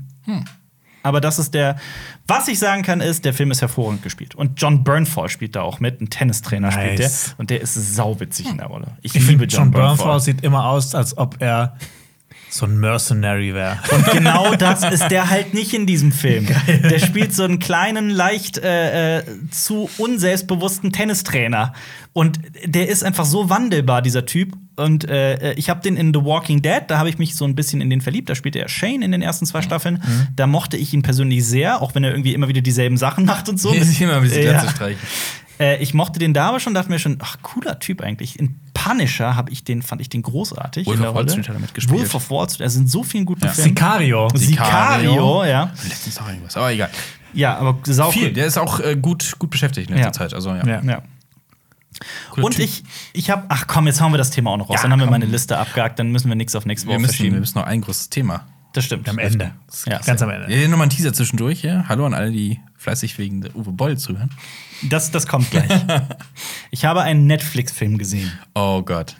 aber 1.03 1.21
das 1.21 1.39
ist 1.39 1.53
der. 1.53 1.77
Was 2.27 2.49
ich 2.49 2.59
sagen 2.59 2.83
kann, 2.83 2.99
ist, 2.99 3.23
der 3.23 3.33
Film 3.33 3.49
ist 3.51 3.61
hervorragend 3.61 4.03
gespielt. 4.03 4.35
Und 4.35 4.61
John 4.61 4.83
Burnfall 4.83 5.29
spielt 5.29 5.55
da 5.55 5.61
auch 5.61 5.79
mit. 5.79 6.01
Ein 6.01 6.09
Tennistrainer 6.09 6.69
spielt 6.71 6.99
der. 6.99 7.05
Nice. 7.07 7.35
Und 7.37 7.49
der 7.49 7.61
ist 7.61 7.75
sauwitzig 7.75 8.49
in 8.49 8.57
der 8.57 8.67
Rolle. 8.67 8.97
Ich, 9.01 9.15
Ich 9.15 9.21
liebe 9.21 9.27
finde, 9.27 9.45
John 9.45 9.71
Burnfall. 9.71 9.95
Burnfall 9.95 10.19
sieht 10.19 10.43
immer 10.43 10.65
aus, 10.65 10.93
als 10.95 11.17
ob 11.17 11.37
er 11.41 11.77
so 12.49 12.65
ein 12.65 12.79
Mercenary 12.79 13.53
wäre. 13.53 13.79
Und 13.91 14.05
genau 14.11 14.55
das 14.55 14.83
ist 14.83 15.09
der 15.09 15.29
halt 15.29 15.53
nicht 15.53 15.73
in 15.73 15.85
diesem 15.85 16.11
Film. 16.11 16.47
Der 16.67 16.99
spielt 16.99 17.33
so 17.33 17.43
einen 17.43 17.59
kleinen, 17.59 18.09
leicht 18.09 18.57
äh, 18.57 19.19
äh, 19.19 19.23
zu 19.51 19.89
unselbstbewussten 19.97 20.91
Tennistrainer. 20.91 21.73
Und 22.13 22.39
der 22.65 22.87
ist 22.89 23.03
einfach 23.03 23.25
so 23.25 23.49
wandelbar, 23.49 24.01
dieser 24.01 24.25
Typ. 24.25 24.53
Und 24.77 25.09
äh, 25.09 25.53
ich 25.53 25.69
habe 25.69 25.81
den 25.81 25.97
in 25.97 26.13
The 26.13 26.23
Walking 26.23 26.61
Dead, 26.61 26.83
da 26.87 26.99
habe 26.99 27.09
ich 27.09 27.17
mich 27.17 27.35
so 27.35 27.45
ein 27.45 27.55
bisschen 27.55 27.81
in 27.81 27.89
den 27.89 27.99
verliebt. 27.99 28.29
Da 28.29 28.35
spielte 28.35 28.59
er 28.59 28.69
Shane 28.69 29.01
in 29.01 29.11
den 29.11 29.21
ersten 29.23 29.45
zwei 29.45 29.61
Staffeln. 29.61 30.01
Da 30.35 30.47
mochte 30.47 30.77
ich 30.77 30.93
ihn 30.93 31.01
persönlich 31.01 31.43
sehr, 31.45 31.81
auch 31.81 31.95
wenn 31.95 32.03
er 32.03 32.11
irgendwie 32.11 32.33
immer 32.33 32.47
wieder 32.47 32.61
dieselben 32.61 32.95
Sachen 32.97 33.25
macht 33.25 33.49
und 33.49 33.59
so. 33.59 33.73
Hier 33.73 33.83
sich 33.83 33.99
immer 34.01 34.17
ein 34.17 34.21
bisschen 34.21 34.43
Ja. 34.45 34.69
Streichen. 34.69 35.01
Äh, 35.59 35.81
ich 35.81 35.95
mochte 35.95 36.19
den 36.19 36.35
da 36.35 36.49
aber 36.49 36.59
schon, 36.59 36.75
dachte 36.75 36.91
mir 36.91 36.99
schon, 36.99 37.17
ach, 37.19 37.37
cooler 37.41 37.79
Typ 37.79 38.01
eigentlich. 38.01 38.37
In 38.37 38.59
Punisher 38.75 39.35
habe 39.35 39.51
ich 39.51 39.63
den, 39.63 39.81
fand 39.81 39.99
ich 40.01 40.09
den 40.09 40.21
großartig. 40.21 40.85
Wolf 40.85 40.97
in 40.97 41.01
der 41.01 41.09
of 41.09 41.15
Wall. 41.17 41.27
Street 41.29 41.49
hat 41.49 41.55
er 41.55 41.59
mitgespielt. 41.59 41.99
Wolf 41.99 42.13
of 42.13 42.29
Wall 42.29 42.47
Street, 42.47 42.61
er 42.61 42.69
sind 42.69 42.87
so 42.91 43.01
vielen 43.01 43.25
guten 43.25 43.43
Ja. 43.45 43.49
Filmen. 43.51 43.69
Sicario. 43.69 44.29
Sicario, 44.35 45.11
Sicario. 45.11 45.43
ja. 45.45 45.73
Letztens 45.89 46.19
auch 46.19 46.27
irgendwas, 46.27 46.55
aber 46.55 46.71
egal. 46.71 46.89
Ja, 47.33 47.57
aber 47.57 47.79
sau 47.85 48.11
Viel. 48.11 48.31
Der 48.31 48.45
ist 48.45 48.57
auch 48.59 48.79
äh, 48.79 48.95
gut, 48.95 49.33
gut 49.39 49.49
beschäftigt 49.49 49.89
in 49.89 49.95
letzter 49.95 50.07
Ja. 50.09 50.13
Zeit. 50.13 50.33
Also, 50.35 50.51
ja. 50.53 50.81
Ja. 50.83 51.01
Ja. 52.01 52.31
Cooler 52.31 52.45
Und 52.45 52.55
Typ. 52.55 52.65
ich, 52.65 52.83
ich 53.13 53.29
habe, 53.29 53.45
ach 53.49 53.67
komm, 53.67 53.87
jetzt 53.87 54.01
hauen 54.01 54.11
wir 54.13 54.17
das 54.17 54.29
Thema 54.31 54.51
auch 54.51 54.57
noch 54.57 54.69
raus. 54.69 54.75
Ja, 54.77 54.81
dann 54.83 54.91
haben 54.91 54.99
wir 54.99 55.05
komm. 55.05 55.11
meine 55.13 55.25
Liste 55.25 55.57
abgehakt, 55.57 55.99
dann 55.99 56.11
müssen 56.11 56.29
wir 56.29 56.35
nichts 56.35 56.55
auf 56.55 56.65
nächste 56.65 56.87
wir 56.87 56.93
Woche 56.93 57.01
müssen, 57.01 57.11
wir 57.13 57.17
verschieben. 57.17 57.39
müssen 57.39 57.57
noch 57.57 57.65
ein 57.65 57.81
großes 57.81 58.09
Thema. 58.09 58.45
Das 58.73 58.85
stimmt. 58.85 59.09
Am 59.09 59.17
Ende. 59.17 59.53
Ja. 59.87 59.99
Ganz 59.99 60.21
am 60.21 60.29
Ende. 60.29 60.53
Ja, 60.53 60.67
nochmal 60.67 60.87
ein 60.87 60.89
Teaser 60.91 61.11
zwischendurch. 61.13 61.63
Ja? 61.63 61.85
Hallo 61.87 62.05
an 62.05 62.13
alle, 62.13 62.31
die 62.31 62.59
fleißig 62.75 63.17
wegen 63.17 63.41
der 63.41 63.55
Uwe 63.55 63.71
Boll 63.71 63.97
zuhören. 63.97 64.29
Das, 64.83 65.09
das 65.09 65.25
kommt 65.25 65.49
gleich. 65.49 65.69
ich 66.71 66.85
habe 66.85 67.01
einen 67.01 67.25
Netflix-Film 67.25 67.97
gesehen. 67.97 68.31
Oh 68.53 68.83
Gott. 68.83 69.15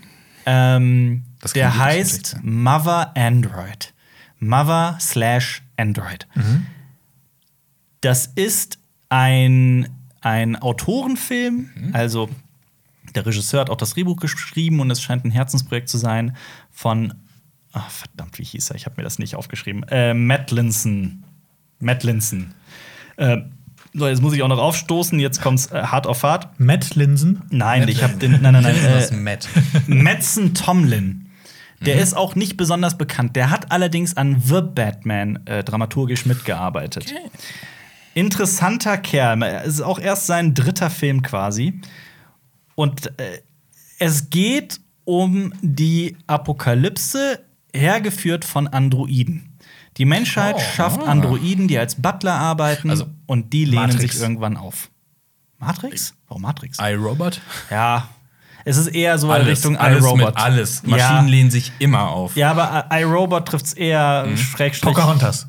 Ähm, 0.45 1.23
der 1.55 1.77
heißt. 1.77 2.37
Mother 2.43 3.13
Android. 3.17 3.93
Mother 4.39 4.97
slash 5.01 5.63
Android. 5.77 6.27
Das 8.01 8.27
ist 8.27 8.77
ein, 9.09 9.89
ein 10.21 10.55
Autorenfilm, 10.55 11.69
also 11.93 12.29
der 13.17 13.25
Regisseur 13.25 13.61
hat 13.61 13.69
auch 13.69 13.77
das 13.77 13.95
Drehbuch 13.95 14.17
geschrieben 14.17 14.79
und 14.79 14.91
es 14.91 15.01
scheint 15.01 15.25
ein 15.25 15.31
Herzensprojekt 15.31 15.89
zu 15.89 15.97
sein 15.97 16.37
von, 16.71 17.15
ach, 17.73 17.89
verdammt, 17.89 18.37
wie 18.37 18.43
hieß 18.43 18.69
er? 18.69 18.75
Ich 18.75 18.85
habe 18.85 18.95
mir 18.97 19.03
das 19.03 19.17
nicht 19.17 19.35
aufgeschrieben. 19.35 19.83
Äh, 19.89 20.13
Matt 20.13 20.51
Linson. 20.51 21.23
Matt 21.79 22.03
Linson. 22.03 22.53
Äh, 23.17 23.37
so, 23.93 24.07
jetzt 24.07 24.21
muss 24.21 24.33
ich 24.33 24.43
auch 24.43 24.47
noch 24.47 24.59
aufstoßen, 24.59 25.19
jetzt 25.19 25.41
kommt's 25.41 25.71
äh, 25.71 25.81
hart 25.81 26.05
auf 26.05 26.21
hart. 26.21 26.59
Matt 26.59 26.95
Linsen. 26.95 27.41
Nein, 27.49 27.87
ich 27.87 28.03
habe 28.03 28.17
den, 28.17 28.39
nein, 28.41 28.53
nein, 28.53 28.63
nein. 28.63 28.75
Äh, 28.75 29.15
Matt. 29.15 29.49
Madsen 29.87 30.53
Tomlin. 30.53 31.29
Der 31.81 31.99
ist 31.99 32.15
auch 32.15 32.35
nicht 32.35 32.57
besonders 32.57 32.97
bekannt. 32.97 33.35
Der 33.35 33.49
hat 33.49 33.71
allerdings 33.71 34.17
an 34.17 34.41
The 34.43 34.61
Batman 34.61 35.45
äh, 35.45 35.63
dramaturgisch 35.63 36.25
mitgearbeitet. 36.25 37.13
Interessanter 38.13 38.97
Kerl. 38.97 39.43
Es 39.43 39.75
ist 39.75 39.81
auch 39.81 39.99
erst 39.99 40.25
sein 40.25 40.55
dritter 40.55 40.89
Film 40.89 41.21
quasi. 41.21 41.81
Und 42.77 43.07
äh, 43.19 43.41
es 43.97 44.29
geht 44.29 44.79
um 45.03 45.51
die 45.61 46.15
Apokalypse, 46.27 47.39
hergeführt 47.73 48.45
von 48.45 48.67
Androiden. 48.67 49.57
Die 49.97 50.05
Menschheit 50.05 50.55
Oh, 50.57 50.61
schafft 50.75 51.01
ah. 51.01 51.05
Androiden, 51.05 51.67
die 51.67 51.79
als 51.79 51.95
Butler 51.95 52.35
arbeiten 52.35 52.91
Also, 52.91 53.07
und 53.25 53.51
die 53.51 53.65
lehnen 53.65 53.87
Matrix. 53.87 54.13
sich 54.13 54.21
irgendwann 54.21 54.57
auf. 54.57 54.91
Matrix? 55.57 56.13
Warum 56.27 56.43
Matrix? 56.43 56.77
iRobot? 56.79 57.41
Ja. 57.71 58.09
Es 58.63 58.77
ist 58.77 58.87
eher 58.89 59.17
so 59.17 59.27
in 59.27 59.33
Alles, 59.33 59.47
Richtung 59.47 59.75
alles 59.77 60.03
iRobot. 60.03 60.25
mit 60.27 60.37
alles. 60.37 60.83
Maschinen 60.83 60.99
Ja. 60.99 61.31
lehnen 61.31 61.49
sich 61.49 61.71
immer 61.79 62.09
auf. 62.11 62.35
Ja, 62.35 62.51
aber 62.51 62.85
I- 62.93 63.01
iRobot 63.01 63.47
trifft 63.47 63.65
es 63.65 63.73
eher 63.73 64.27
Mhm. 64.27 64.37
Schrägstrich. 64.37 64.93
Pocahontas. 64.93 65.47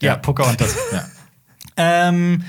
Ja, 0.00 0.16
Pocahontas. 0.16 0.74
Ja. 0.92 1.04
ähm, 1.76 2.42
äh, 2.42 2.44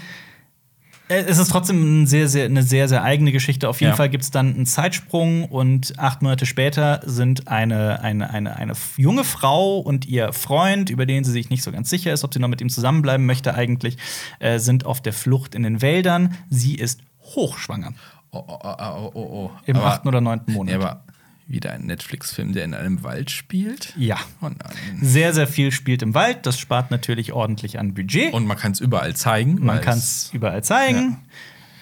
es 1.07 1.37
ist 1.37 1.51
trotzdem 1.51 2.03
ein 2.03 2.07
sehr, 2.07 2.27
sehr, 2.27 2.45
eine 2.45 2.63
sehr, 2.63 2.87
sehr 2.87 3.03
eigene 3.03 3.31
Geschichte. 3.31 3.69
Auf 3.69 3.79
jeden 3.79 3.91
Ja. 3.91 3.95
Fall 3.95 4.09
gibt 4.09 4.23
es 4.23 4.31
dann 4.31 4.55
einen 4.55 4.65
Zeitsprung 4.65 5.45
und 5.45 5.99
acht 5.99 6.21
Monate 6.21 6.45
später 6.45 7.01
sind 7.05 7.47
eine, 7.47 8.01
eine, 8.01 8.31
eine, 8.31 8.55
eine 8.55 8.73
junge 8.97 9.23
Frau 9.23 9.77
und 9.79 10.07
ihr 10.07 10.33
Freund, 10.33 10.89
über 10.89 11.05
den 11.05 11.23
sie 11.23 11.31
sich 11.31 11.49
nicht 11.49 11.63
so 11.63 11.71
ganz 11.71 11.89
sicher 11.89 12.11
ist, 12.11 12.23
ob 12.23 12.33
sie 12.33 12.39
noch 12.39 12.47
mit 12.47 12.61
ihm 12.61 12.69
zusammenbleiben 12.69 13.25
möchte 13.25 13.53
eigentlich, 13.53 13.97
äh, 14.39 14.59
sind 14.59 14.85
auf 14.85 15.01
der 15.01 15.13
Flucht 15.13 15.53
in 15.53 15.63
den 15.63 15.81
Wäldern. 15.81 16.35
Sie 16.49 16.75
ist 16.75 17.01
hochschwanger 17.21 17.93
Oh, 18.31 18.43
oh, 18.47 18.59
oh, 18.61 18.75
oh, 18.79 19.11
oh, 19.13 19.21
oh. 19.21 19.51
im 19.65 19.77
aber, 19.77 19.85
achten 19.85 20.07
oder 20.09 20.19
neunten 20.19 20.51
Monat. 20.51 20.73
Ja, 20.73 20.79
aber 20.81 21.04
wieder 21.47 21.71
ein 21.73 21.85
Netflix-Film, 21.85 22.53
der 22.53 22.63
in 22.63 22.73
einem 22.73 23.03
Wald 23.03 23.29
spielt? 23.31 23.93
ja. 23.97 24.17
Oh 24.41 24.49
nein. 24.49 24.99
Sehr, 25.01 25.33
sehr 25.33 25.47
viel 25.47 25.71
spielt 25.71 26.01
im 26.01 26.13
Wald. 26.13 26.45
Das 26.45 26.57
spart 26.59 26.91
natürlich 26.91 27.33
ordentlich 27.33 27.77
an 27.79 27.93
Budget. 27.93 28.33
Und 28.33 28.47
man 28.47 28.57
kann 28.57 28.71
es 28.71 28.79
überall 28.79 29.15
zeigen. 29.15 29.63
Man 29.63 29.81
kann 29.81 29.97
es 29.97 30.29
überall 30.33 30.63
zeigen. 30.63 31.17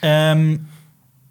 Ähm, 0.02 0.68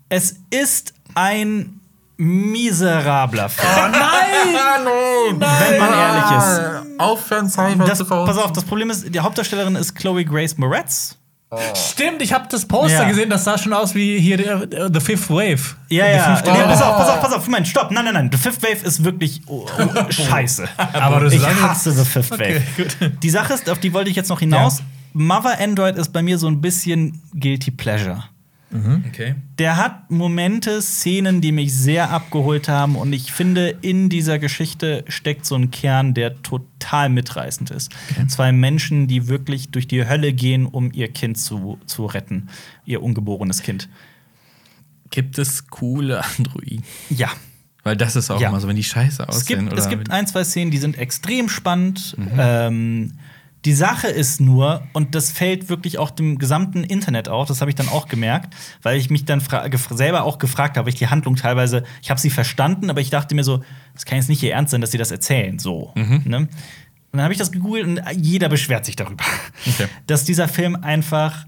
es 0.08 0.36
ist 0.50 0.94
ein 1.14 1.80
miserabler 2.16 3.48
Film. 3.48 3.68
Hallo! 3.92 5.30
Wenn 5.38 5.78
man 5.78 5.92
ehrlich 5.92 6.38
ist. 6.38 7.00
Aufhören, 7.00 7.48
Cyber 7.48 7.84
Das, 7.84 8.06
pass 8.06 8.38
auf, 8.38 8.52
das 8.52 8.64
Problem 8.64 8.90
ist, 8.90 9.12
die 9.14 9.20
Hauptdarstellerin 9.20 9.74
ist 9.74 9.94
Chloe 9.94 10.24
Grace 10.24 10.56
Moretz. 10.56 11.18
Stimmt, 11.74 12.22
ich 12.22 12.32
habe 12.32 12.46
das 12.50 12.66
Poster 12.66 13.02
Ja. 13.02 13.08
gesehen, 13.08 13.28
das 13.30 13.44
sah 13.44 13.58
schon 13.58 13.72
aus 13.72 13.94
wie 13.94 14.18
hier 14.18 14.36
der, 14.36 14.66
der 14.66 14.90
The 14.92 15.00
Fifth 15.00 15.28
Wave. 15.30 15.60
Ja, 15.88 16.06
ja. 16.08 16.40
Nee, 16.42 16.48
Wave. 16.50 16.64
pass 16.64 16.82
auf, 16.82 16.96
pass 16.96 17.08
auf, 17.08 17.20
pass 17.20 17.32
auf. 17.34 17.46
Moment, 17.46 17.68
stopp. 17.68 17.90
Nein, 17.90 18.04
nein, 18.06 18.14
nein. 18.14 18.30
The 18.32 18.38
Fifth 18.38 18.62
Wave 18.62 18.86
ist 18.86 19.04
wirklich 19.04 19.42
oh, 19.46 19.66
oh, 19.78 20.04
scheiße. 20.10 20.66
Aber 20.94 21.20
du 21.20 21.26
Ich 21.26 21.44
hasse 21.46 21.92
The 21.92 22.04
Fifth 22.04 22.32
Okay, 22.32 22.62
Wave. 22.78 23.10
Die 23.22 23.30
Sache 23.30 23.54
ist, 23.54 23.68
auf 23.68 23.78
die 23.78 23.92
wollte 23.92 24.10
ich 24.10 24.16
jetzt 24.16 24.28
noch 24.30 24.40
hinaus. 24.40 24.82
Mother 25.12 25.60
Android 25.60 25.96
ist 25.96 26.12
bei 26.12 26.22
mir 26.22 26.38
so 26.38 26.46
ein 26.48 26.60
bisschen 26.62 27.20
Guilty 27.34 27.70
Pleasure. 27.70 28.24
Okay. 29.08 29.34
Der 29.58 29.76
hat 29.76 30.10
Momente, 30.10 30.80
Szenen, 30.80 31.40
die 31.40 31.52
mich 31.52 31.74
sehr 31.74 32.10
abgeholt 32.10 32.68
haben. 32.68 32.96
Und 32.96 33.12
ich 33.12 33.30
finde, 33.32 33.68
in 33.82 34.08
dieser 34.08 34.38
Geschichte 34.38 35.04
steckt 35.08 35.44
so 35.46 35.54
ein 35.56 35.70
Kern, 35.70 36.14
der 36.14 36.42
total 36.42 37.08
mitreißend 37.10 37.70
ist. 37.70 37.90
Zwei 38.28 38.50
Menschen, 38.52 39.06
die 39.08 39.28
wirklich 39.28 39.70
durch 39.70 39.86
die 39.86 40.06
Hölle 40.08 40.32
gehen, 40.32 40.66
um 40.66 40.90
ihr 40.92 41.08
Kind 41.08 41.36
zu, 41.38 41.78
zu 41.86 42.06
retten. 42.06 42.48
Ihr 42.86 43.02
ungeborenes 43.02 43.62
Kind. 43.62 43.88
Gibt 45.10 45.38
es 45.38 45.68
coole 45.68 46.24
Androiden? 46.38 46.82
Ja. 47.10 47.28
Weil 47.84 47.96
das 47.96 48.14
ist 48.16 48.30
auch 48.30 48.40
Ja. 48.40 48.48
immer 48.48 48.60
so, 48.60 48.68
wenn 48.68 48.76
die 48.76 48.84
scheiße 48.84 49.24
Es 49.24 49.28
aussehen. 49.28 49.66
gibt, 49.68 49.78
es 49.78 49.88
gibt 49.88 50.10
ein, 50.10 50.26
zwei 50.26 50.44
Szenen, 50.44 50.70
die 50.70 50.78
sind 50.78 50.96
extrem 50.96 51.48
spannend. 51.48 52.16
Ähm, 52.38 53.12
die 53.64 53.74
Sache 53.74 54.08
ist 54.08 54.40
nur, 54.40 54.82
und 54.92 55.14
das 55.14 55.30
fällt 55.30 55.68
wirklich 55.68 55.98
auch 55.98 56.10
dem 56.10 56.38
gesamten 56.38 56.82
Internet 56.82 57.28
auf, 57.28 57.46
das 57.46 57.60
habe 57.60 57.70
ich 57.70 57.74
dann 57.76 57.88
auch 57.88 58.08
gemerkt, 58.08 58.54
weil 58.82 58.98
ich 58.98 59.08
mich 59.08 59.24
dann 59.24 59.40
selber 59.90 60.24
auch 60.24 60.38
gefragt 60.38 60.76
habe, 60.76 60.88
ich 60.88 60.96
die 60.96 61.06
Handlung 61.06 61.36
teilweise, 61.36 61.84
ich 62.02 62.10
habe 62.10 62.20
sie 62.20 62.30
verstanden, 62.30 62.90
aber 62.90 63.00
ich 63.00 63.10
dachte 63.10 63.34
mir 63.36 63.44
so, 63.44 63.62
das 63.94 64.04
kann 64.04 64.18
jetzt 64.18 64.28
nicht 64.28 64.42
ihr 64.42 64.52
Ernst 64.52 64.72
sein, 64.72 64.80
dass 64.80 64.90
sie 64.90 64.98
das 64.98 65.12
erzählen, 65.12 65.58
so. 65.60 65.92
Ne? 66.24 66.38
Und 66.38 66.48
dann 67.18 67.22
habe 67.22 67.32
ich 67.32 67.38
das 67.38 67.52
gegoogelt 67.52 67.86
und 67.86 68.00
jeder 68.16 68.48
beschwert 68.48 68.84
sich 68.84 68.96
darüber, 68.96 69.24
Okay. 69.66 69.86
dass 70.06 70.24
dieser 70.24 70.48
Film 70.48 70.76
einfach 70.76 71.46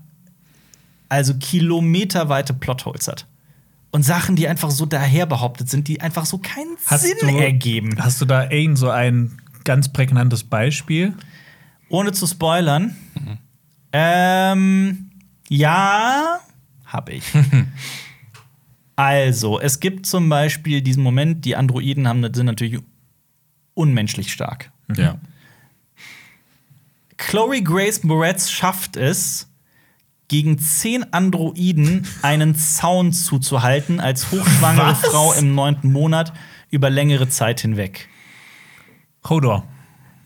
also 1.09 1.35
kilometerweite 1.35 2.55
Plotholes 2.55 3.09
hat. 3.09 3.27
Und 3.91 4.03
Sachen, 4.03 4.35
die 4.36 4.49
einfach 4.49 4.70
so 4.70 4.86
daher 4.86 5.27
behauptet 5.27 5.69
sind, 5.70 5.86
die 5.86 6.01
einfach 6.01 6.27
so 6.27 6.39
keinen 6.39 6.77
Sinn 6.99 7.39
ergeben. 7.39 7.97
Hast 7.99 8.20
du 8.20 8.24
da 8.24 8.51
irgend 8.51 8.77
so 8.77 8.91
ein 8.91 9.41
ganz 9.65 9.93
prägnantes 9.93 10.43
Beispiel? 10.45 11.15
Ohne 11.89 12.12
zu 12.12 12.27
spoilern. 12.27 12.97
Ähm, 13.93 15.11
ja, 15.48 16.40
hab 16.86 17.09
ich. 17.09 17.24
also, 18.97 19.61
es 19.61 19.78
gibt 19.78 20.06
zum 20.06 20.28
Beispiel 20.28 20.82
diesen 20.82 21.02
Moment, 21.02 21.44
die 21.44 21.55
Androiden 21.55 22.09
haben, 22.09 22.23
sind 22.35 22.47
natürlich 22.47 22.81
unmenschlich 23.74 24.32
stark. 24.32 24.73
Ja. 24.97 25.19
Chloe 27.16 27.62
Grace 27.62 28.02
Moretz 28.02 28.51
schafft 28.51 28.97
es, 28.97 29.48
gegen 30.28 30.59
zehn 30.59 31.12
Androiden 31.12 32.06
einen 32.23 32.56
Zaun 32.56 33.12
zuzuhalten, 33.12 34.01
als 34.01 34.32
hochschwangere 34.32 34.93
Was? 34.93 35.01
Frau 35.01 35.32
im 35.35 35.55
neunten 35.55 35.93
Monat 35.93 36.32
über 36.70 36.90
längere 36.90 37.28
Zeit 37.28 37.61
hinweg. 37.61 38.09
Hodor. 39.28 39.69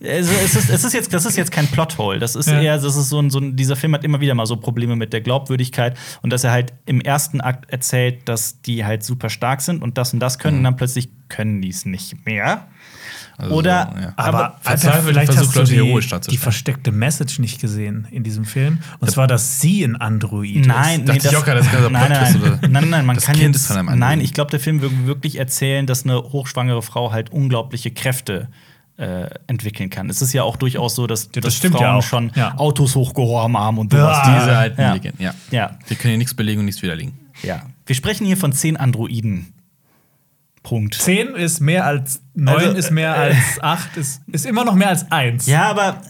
Also, 0.01 0.31
es, 0.31 0.55
ist, 0.55 0.69
es 0.69 0.83
ist 0.83 0.93
jetzt, 0.93 1.13
das 1.13 1.25
ist 1.25 1.35
jetzt 1.35 1.51
kein 1.51 1.67
Plothole. 1.67 2.19
Das 2.19 2.35
ist 2.35 2.47
Ja. 2.47 2.61
eher, 2.61 2.77
das 2.77 2.95
ist 2.95 3.09
so 3.09 3.19
ein, 3.19 3.29
so 3.29 3.39
ein, 3.39 3.55
dieser 3.55 3.75
Film 3.75 3.93
hat 3.93 4.03
immer 4.03 4.21
wieder 4.21 4.33
mal 4.33 4.45
so 4.45 4.55
Probleme 4.55 4.95
mit 4.95 5.11
der 5.11 5.21
Glaubwürdigkeit 5.21 5.97
und 6.21 6.31
dass 6.31 6.43
er 6.43 6.51
halt 6.51 6.73
im 6.85 7.01
ersten 7.01 7.41
Akt 7.41 7.69
erzählt, 7.69 8.27
dass 8.29 8.61
die 8.61 8.85
halt 8.85 9.03
super 9.03 9.29
stark 9.29 9.61
sind 9.61 9.81
und 9.83 9.97
das 9.97 10.13
und 10.13 10.19
das 10.19 10.39
können, 10.39 10.59
und 10.59 10.63
dann 10.63 10.77
plötzlich 10.77 11.09
können 11.27 11.61
die 11.61 11.69
es 11.69 11.85
nicht 11.85 12.25
mehr. 12.25 12.67
Also 13.37 13.55
Oder, 13.55 13.93
so, 13.93 14.01
ja. 14.01 14.13
Aber, 14.17 14.37
aber 14.37 14.59
Alter, 14.65 15.03
vielleicht 15.03 15.37
hast 15.37 15.55
du 15.55 15.63
die, 15.63 16.29
die 16.29 16.37
versteckte 16.37 16.91
Message 16.91 17.39
nicht 17.39 17.61
gesehen 17.61 18.05
in 18.11 18.23
diesem 18.23 18.43
Film. 18.43 18.79
Und 18.99 19.09
zwar, 19.11 19.27
dass 19.27 19.61
sie 19.61 19.83
ein 19.83 19.95
Android 19.95 20.65
Nein, 20.65 21.05
ich 21.13 21.37
auch 21.37 21.45
gerade, 21.45 21.59
das 21.59 21.67
ist 21.67 21.71
gerade 21.71 21.89
nein, 21.91 22.11
nein, 22.11 22.59
nein, 22.69 22.89
nein, 22.89 23.05
man 23.05 23.15
Das 23.15 23.25
kann 23.25 23.35
Kind 23.35 23.55
jetzt, 23.55 23.69
ist 23.69 23.83
nein, 23.83 24.19
ich 24.19 24.33
glaube, 24.33 24.51
der 24.51 24.59
Film 24.59 24.81
will 24.81 24.91
wirklich 25.05 25.37
erzählen, 25.37 25.85
dass 25.85 26.03
eine 26.03 26.17
hochschwangere 26.17 26.81
Frau 26.81 27.13
halt 27.13 27.31
unglaubliche 27.31 27.91
Kräfte 27.91 28.49
äh, 28.49 28.68
entwickeln 29.47 29.89
kann. 29.89 30.09
Es 30.09 30.21
ist 30.21 30.33
ja 30.33 30.43
auch 30.43 30.57
durchaus 30.57 30.95
so, 30.95 31.07
dass, 31.07 31.29
das 31.31 31.43
dass 31.43 31.55
Frauen 31.55 31.81
ja 31.81 32.01
schon 32.01 32.31
Ja. 32.35 32.55
Autos 32.57 32.95
hochgehoben 32.95 33.57
haben 33.57 33.77
und 33.77 33.91
sowas. 33.93 34.17
Ja. 34.25 34.39
Diese 34.39 34.57
alten 34.57 34.81
Ja. 34.81 34.93
Legenden, 34.93 35.23
ja. 35.23 35.33
Ja. 35.51 35.79
Wir 35.87 35.97
können 35.97 36.11
hier 36.11 36.17
nichts 36.17 36.33
belegen 36.33 36.59
und 36.59 36.65
nichts 36.65 36.81
widerlegen. 36.81 37.17
Ja. 37.43 37.61
Wir 37.85 37.95
sprechen 37.95 38.25
hier 38.25 38.37
von 38.37 38.51
zehn 38.51 38.75
Androiden. 38.77 39.53
Punkt. 40.61 40.95
Zehn 40.95 41.29
ist 41.35 41.61
mehr 41.61 41.85
als 41.85 42.21
neun, 42.33 42.55
Also, 42.57 42.71
ist 42.71 42.91
mehr 42.91 43.15
äh, 43.15 43.19
als 43.19 43.37
acht, 43.61 43.95
ist, 43.95 44.21
ist 44.27 44.45
immer 44.45 44.65
noch 44.65 44.75
mehr 44.75 44.89
als 44.89 45.09
eins. 45.09 45.45
Ja, 45.47 45.69
aber 45.69 46.01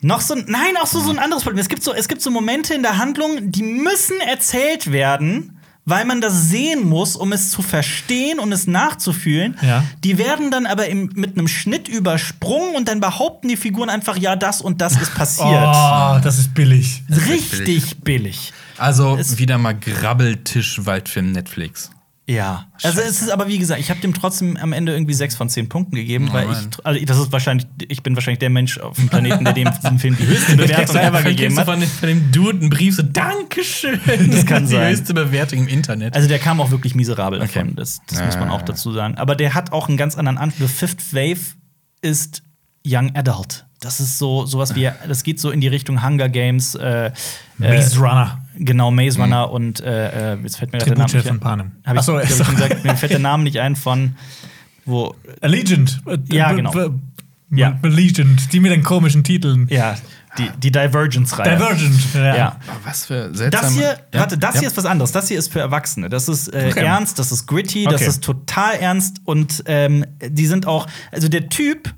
noch 0.00 0.20
so 0.20 0.34
ein, 0.34 0.44
nein, 0.46 0.76
auch 0.80 0.86
so, 0.86 1.00
so 1.00 1.10
ein 1.10 1.18
anderes 1.18 1.42
Problem. 1.42 1.60
Es 1.60 1.68
gibt 1.68 1.82
so, 1.82 1.92
es 1.92 2.06
gibt 2.06 2.22
so 2.22 2.30
Momente 2.30 2.74
in 2.74 2.82
der 2.82 2.98
Handlung, 2.98 3.50
die 3.50 3.62
müssen 3.64 4.20
erzählt 4.20 4.92
werden, 4.92 5.55
weil 5.88 6.04
man 6.04 6.20
das 6.20 6.48
sehen 6.50 6.84
muss, 6.86 7.14
um 7.16 7.32
es 7.32 7.50
zu 7.50 7.62
verstehen 7.62 8.38
und 8.40 8.50
es 8.52 8.66
nachzufühlen. 8.66 9.56
Ja. 9.62 9.84
Die 10.04 10.18
werden 10.18 10.50
dann 10.50 10.66
aber 10.66 10.88
im, 10.88 11.10
mit 11.14 11.38
einem 11.38 11.46
Schnitt 11.48 11.86
übersprungen 11.88 12.74
und 12.74 12.88
dann 12.88 13.00
behaupten 13.00 13.46
die 13.48 13.56
Figuren 13.56 13.88
einfach, 13.88 14.16
ja, 14.16 14.34
das 14.36 14.60
und 14.60 14.80
das 14.80 15.00
ist 15.00 15.14
passiert. 15.14 15.46
Oh, 15.76 16.18
das 16.22 16.38
ist 16.38 16.52
billig. 16.54 17.02
Richtig 17.28 17.98
billig. 18.02 18.52
Also 18.78 19.16
Es- 19.16 19.38
wieder 19.38 19.56
mal 19.58 19.74
Grabbeltisch 19.74 20.84
Waldfilm 20.84 21.32
Netflix. 21.32 21.90
Ja. 22.28 22.66
Also 22.82 23.00
es 23.02 23.22
ist 23.22 23.30
aber 23.30 23.46
wie 23.46 23.56
gesagt, 23.58 23.80
ich 23.80 23.88
habe 23.88 24.00
dem 24.00 24.12
trotzdem 24.12 24.56
am 24.56 24.72
Ende 24.72 24.92
irgendwie 24.92 25.14
sechs 25.14 25.36
von 25.36 25.48
zehn 25.48 25.68
Punkten 25.68 25.94
gegeben, 25.94 26.28
weil 26.32 26.46
Mann. 26.46 26.70
ich, 26.72 26.84
also 26.84 27.04
das 27.04 27.18
ist 27.18 27.30
wahrscheinlich, 27.30 27.68
ich 27.86 28.02
bin 28.02 28.16
wahrscheinlich 28.16 28.40
der 28.40 28.50
Mensch 28.50 28.78
auf 28.78 28.96
dem 28.96 29.08
Planeten, 29.08 29.44
der 29.44 29.52
dem 29.54 29.68
Film 29.98 30.16
die 30.16 30.26
höchste 30.26 30.56
Bewertung 30.56 30.96
ever 30.96 31.22
gegeben 31.22 31.56
hat. 31.56 31.66
von, 31.66 31.78
dem, 31.78 31.88
von 31.88 32.08
dem 32.08 32.32
Dude 32.32 32.58
einen 32.58 32.70
Brief 32.70 32.96
so 32.96 33.02
Dankeschön. 33.04 34.00
Das 34.32 34.44
kann 34.44 34.64
Die 34.66 34.72
sein. 34.72 34.90
höchste 34.92 35.14
Bewertung 35.14 35.60
im 35.60 35.68
Internet. 35.68 36.14
Also 36.16 36.26
der 36.26 36.40
kam 36.40 36.60
auch 36.60 36.72
wirklich 36.72 36.96
miserabel 36.96 37.40
Okay. 37.40 37.60
davon, 37.60 37.76
das, 37.76 38.00
das 38.08 38.18
Ja, 38.18 38.26
muss 38.26 38.36
man 38.36 38.50
auch 38.50 38.62
dazu 38.62 38.92
sagen. 38.92 39.14
Aber 39.18 39.36
der 39.36 39.54
hat 39.54 39.70
auch 39.72 39.88
einen 39.88 39.96
ganz 39.96 40.16
anderen 40.16 40.36
Anspruch. 40.38 40.66
The 40.66 40.72
Fifth 40.72 41.14
Wave 41.14 41.40
ist 42.02 42.42
Young 42.84 43.14
Adult. 43.14 43.66
Das 43.80 44.00
ist 44.00 44.18
so 44.18 44.46
sowas 44.46 44.74
wie, 44.74 44.90
das 45.06 45.22
geht 45.22 45.38
so 45.38 45.50
in 45.50 45.60
die 45.60 45.68
Richtung 45.68 46.02
Hunger 46.04 46.28
Games, 46.28 46.74
äh, 46.74 47.12
Maze 47.58 47.94
äh, 47.96 47.98
Runner. 47.98 48.42
Genau 48.58 48.90
Maze 48.90 49.18
Mhm. 49.18 49.22
Runner 49.24 49.50
und 49.50 49.80
äh, 49.80 50.34
äh, 50.34 50.38
jetzt 50.42 50.58
fällt 50.58 50.72
mir 50.72 50.78
gerade 50.78 50.90
der 50.94 50.98
Name 50.98 51.12
nicht 51.14 51.26
von 51.26 51.36
ein. 51.36 51.40
Panem. 51.40 51.72
Hab 51.84 51.94
ich, 51.94 52.00
Ach 52.00 52.04
so, 52.04 52.16
hab 52.16 52.22
ich 52.24 52.28
gesagt, 52.28 52.84
mir 52.84 52.96
fällt 52.96 53.12
der 53.12 53.18
Name 53.18 53.44
nicht 53.44 53.58
ein 53.60 53.76
von 53.76 54.16
wo 54.84 55.14
Allegiant. 55.40 56.00
Ja, 56.30 56.52
genau. 56.52 56.72
Ja. 57.50 57.78
Allegiant. 57.82 58.52
Die 58.52 58.60
mit 58.60 58.72
den 58.72 58.82
komischen 58.82 59.22
Titeln. 59.24 59.66
ja 59.70 59.96
die, 60.38 60.50
die 60.58 60.70
Divergence-Reihe. 60.70 61.56
Divergent. 61.56 62.14
Ja. 62.14 62.36
Ja. 62.36 62.46
Aber 62.68 62.80
was 62.84 63.06
für 63.06 63.34
seltsame. 63.34 63.62
Das 63.64 63.72
hier, 63.72 63.98
Ja, 64.12 64.20
warte, 64.20 64.36
das 64.36 64.54
ja. 64.56 64.60
hier 64.60 64.68
ist 64.68 64.76
was 64.76 64.84
anderes. 64.84 65.10
Das 65.12 65.28
hier 65.28 65.38
ist 65.38 65.50
für 65.50 65.60
Erwachsene. 65.60 66.10
Das 66.10 66.28
ist 66.28 66.48
äh, 66.48 66.66
Okay. 66.70 66.84
ernst, 66.84 67.18
das 67.18 67.32
ist 67.32 67.46
gritty, 67.46 67.84
das 67.84 67.94
Okay. 68.02 68.06
ist 68.10 68.22
total 68.22 68.74
ernst 68.74 69.22
und 69.24 69.62
ähm, 69.64 70.04
die 70.22 70.46
sind 70.46 70.66
auch, 70.66 70.86
also 71.10 71.28
der 71.28 71.48
Typ 71.48 71.94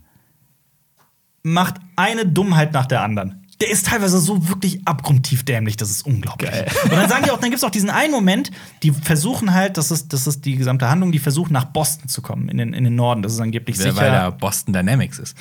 macht 1.43 1.77
eine 1.97 2.27
Dummheit 2.27 2.73
nach 2.73 2.87
der 2.87 3.03
anderen. 3.03 3.38
Der 3.61 3.71
ist 3.71 3.87
teilweise 3.87 4.19
so 4.21 4.49
wirklich 4.49 4.87
abgrundtief 4.87 5.45
dämlich, 5.45 5.77
das 5.77 5.91
ist 5.91 6.03
unglaublich. 6.07 6.51
Und 6.85 6.93
dann 6.93 7.09
sagen 7.09 7.25
die 7.25 7.31
auch, 7.33 7.41
dann 7.41 7.51
gibt 7.51 7.59
es 7.59 7.65
auch 7.65 7.71
diesen 7.71 7.91
einen 7.91 8.13
Moment, 8.13 8.53
die 8.85 8.93
versuchen 8.93 9.53
halt, 9.53 9.77
das 9.77 9.91
ist, 9.91 10.13
das 10.13 10.29
ist 10.29 10.45
die 10.45 10.57
gesamte 10.57 10.89
Handlung, 10.89 11.11
die 11.11 11.19
versuchen 11.19 11.53
nach 11.53 11.65
Boston 11.65 12.09
zu 12.09 12.23
kommen, 12.23 12.49
in 12.49 12.59
den, 12.59 12.73
in 12.73 12.85
den 12.85 12.95
Norden. 12.95 13.23
Das 13.23 13.33
ist 13.33 13.41
angeblich 13.41 13.77
Weil 13.79 13.93
sicher. 13.93 14.11
da 14.11 14.31
Boston 14.31 14.73
Dynamics 14.73 15.19
ist. 15.19 15.37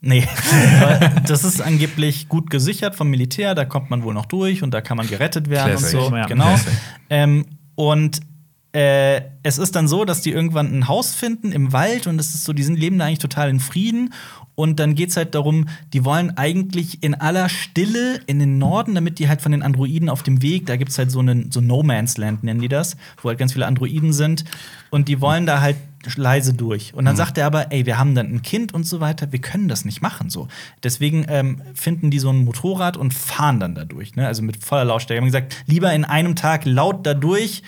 Nee, 0.00 0.26
Weil 0.80 1.22
das 1.26 1.44
ist 1.44 1.60
angeblich 1.60 2.28
gut 2.28 2.50
gesichert 2.50 2.94
vom 2.94 3.08
Militär, 3.08 3.54
da 3.54 3.64
kommt 3.64 3.90
man 3.90 4.02
wohl 4.02 4.14
noch 4.14 4.26
durch 4.26 4.62
und 4.62 4.72
da 4.72 4.80
kann 4.80 4.96
man 4.96 5.06
gerettet 5.06 5.50
werden 5.50 5.76
Classic. 5.76 6.00
und 6.00 6.08
so. 6.08 6.16
Ja, 6.16 6.26
genau. 6.26 6.58
Ähm, 7.10 7.44
und 7.74 8.20
äh, 8.72 9.22
es 9.42 9.58
ist 9.58 9.74
dann 9.74 9.88
so, 9.88 10.04
dass 10.04 10.20
die 10.20 10.30
irgendwann 10.30 10.72
ein 10.72 10.86
Haus 10.86 11.14
finden 11.14 11.50
im 11.50 11.72
Wald 11.72 12.06
und 12.06 12.18
es 12.20 12.34
ist 12.34 12.44
so, 12.44 12.52
die 12.52 12.62
sind, 12.62 12.78
leben 12.78 12.98
da 12.98 13.06
eigentlich 13.06 13.18
total 13.18 13.50
in 13.50 13.60
Frieden. 13.60 14.12
Und 14.54 14.78
dann 14.78 14.94
geht 14.94 15.08
es 15.08 15.16
halt 15.16 15.34
darum, 15.34 15.68
die 15.94 16.04
wollen 16.04 16.36
eigentlich 16.36 17.02
in 17.02 17.14
aller 17.14 17.48
Stille 17.48 18.20
in 18.26 18.38
den 18.38 18.58
Norden, 18.58 18.94
damit 18.94 19.18
die 19.18 19.26
halt 19.26 19.40
von 19.40 19.52
den 19.52 19.62
Androiden 19.62 20.10
auf 20.10 20.22
dem 20.22 20.42
Weg, 20.42 20.66
da 20.66 20.76
gibt 20.76 20.90
es 20.90 20.98
halt 20.98 21.10
so 21.10 21.20
einen 21.20 21.50
so 21.50 21.62
No 21.62 21.82
Man's 21.82 22.18
Land, 22.18 22.44
nennen 22.44 22.60
die 22.60 22.68
das, 22.68 22.96
wo 23.22 23.30
halt 23.30 23.38
ganz 23.38 23.54
viele 23.54 23.66
Androiden 23.66 24.12
sind. 24.12 24.44
Und 24.90 25.08
die 25.08 25.20
wollen 25.20 25.46
da 25.46 25.62
halt 25.62 25.76
leise 26.16 26.52
durch. 26.52 26.94
Und 26.94 27.06
dann 27.06 27.16
sagt 27.16 27.38
er 27.38 27.46
aber, 27.46 27.72
ey, 27.72 27.86
wir 27.86 27.98
haben 27.98 28.14
dann 28.14 28.26
ein 28.26 28.42
Kind 28.42 28.74
und 28.74 28.84
so 28.86 29.00
weiter, 29.00 29.32
wir 29.32 29.40
können 29.40 29.68
das 29.68 29.84
nicht 29.84 30.02
machen 30.02 30.30
so. 30.30 30.48
Deswegen 30.82 31.24
ähm, 31.28 31.62
finden 31.74 32.10
die 32.10 32.18
so 32.18 32.30
ein 32.30 32.44
Motorrad 32.44 32.96
und 32.96 33.14
fahren 33.14 33.60
dann 33.60 33.74
da 33.74 33.84
durch, 33.84 34.14
ne? 34.16 34.26
Also 34.26 34.42
mit 34.42 34.62
voller 34.62 34.84
Lautstärke. 34.84 35.20
Wir 35.20 35.22
haben 35.22 35.32
gesagt, 35.32 35.64
lieber 35.66 35.92
in 35.92 36.04
einem 36.04 36.36
Tag 36.36 36.64
laut 36.64 37.06
da 37.06 37.14
durch, 37.14 37.62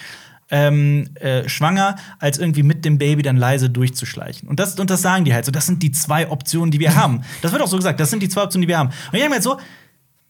ähm, 0.52 1.08
äh, 1.14 1.48
schwanger, 1.48 1.96
als 2.18 2.38
irgendwie 2.38 2.62
mit 2.62 2.84
dem 2.84 2.98
Baby 2.98 3.22
dann 3.22 3.36
leise 3.38 3.70
durchzuschleichen. 3.70 4.48
Und 4.48 4.60
das, 4.60 4.78
und 4.78 4.90
das 4.90 5.02
sagen 5.02 5.24
die 5.24 5.34
halt 5.34 5.46
so, 5.46 5.50
das 5.50 5.66
sind 5.66 5.82
die 5.82 5.90
zwei 5.90 6.30
Optionen, 6.30 6.70
die 6.70 6.78
wir 6.78 6.94
haben. 7.02 7.22
Das 7.40 7.50
wird 7.50 7.62
auch 7.62 7.68
so 7.68 7.76
gesagt, 7.76 7.98
das 7.98 8.10
sind 8.10 8.22
die 8.22 8.28
zwei 8.28 8.42
Optionen, 8.42 8.62
die 8.62 8.68
wir 8.68 8.78
haben. 8.78 8.90
Und 8.90 9.14
ich 9.14 9.20
habe 9.20 9.30
mir 9.30 9.36
halt 9.36 9.42
so, 9.42 9.58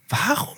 warum 0.09 0.55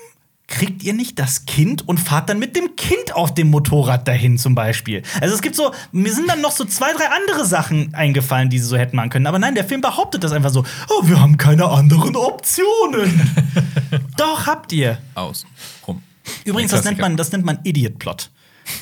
kriegt 0.46 0.82
ihr 0.82 0.92
nicht 0.92 1.18
das 1.18 1.46
Kind 1.46 1.88
und 1.88 1.98
fahrt 1.98 2.28
dann 2.28 2.38
mit 2.38 2.54
dem 2.54 2.76
Kind 2.76 3.14
auf 3.14 3.32
dem 3.32 3.48
Motorrad 3.48 4.06
dahin 4.06 4.36
zum 4.36 4.54
Beispiel? 4.54 5.02
Also 5.22 5.34
es 5.34 5.40
gibt 5.40 5.56
so, 5.56 5.72
mir 5.92 6.12
sind 6.12 6.28
dann 6.28 6.42
noch 6.42 6.52
so 6.52 6.66
zwei, 6.66 6.92
drei 6.92 7.08
andere 7.08 7.46
Sachen 7.46 7.94
eingefallen, 7.94 8.50
die 8.50 8.58
sie 8.58 8.66
so 8.66 8.76
hätten 8.76 8.96
machen 8.96 9.08
können. 9.08 9.26
Aber 9.26 9.38
nein, 9.38 9.54
der 9.54 9.64
Film 9.64 9.80
behauptet 9.80 10.22
das 10.22 10.32
einfach 10.32 10.50
so, 10.50 10.62
oh, 10.90 11.08
wir 11.08 11.18
haben 11.18 11.38
keine 11.38 11.64
anderen 11.64 12.14
Optionen. 12.16 13.32
Doch, 14.18 14.46
habt 14.46 14.72
ihr. 14.74 14.98
Aus. 15.14 15.46
Rum. 15.88 16.02
Übrigens, 16.44 16.70
das 16.72 16.84
nennt 16.84 16.98
man, 16.98 17.16
das 17.16 17.32
nennt 17.32 17.46
man 17.46 17.60
Idiot-Plot. 17.64 18.30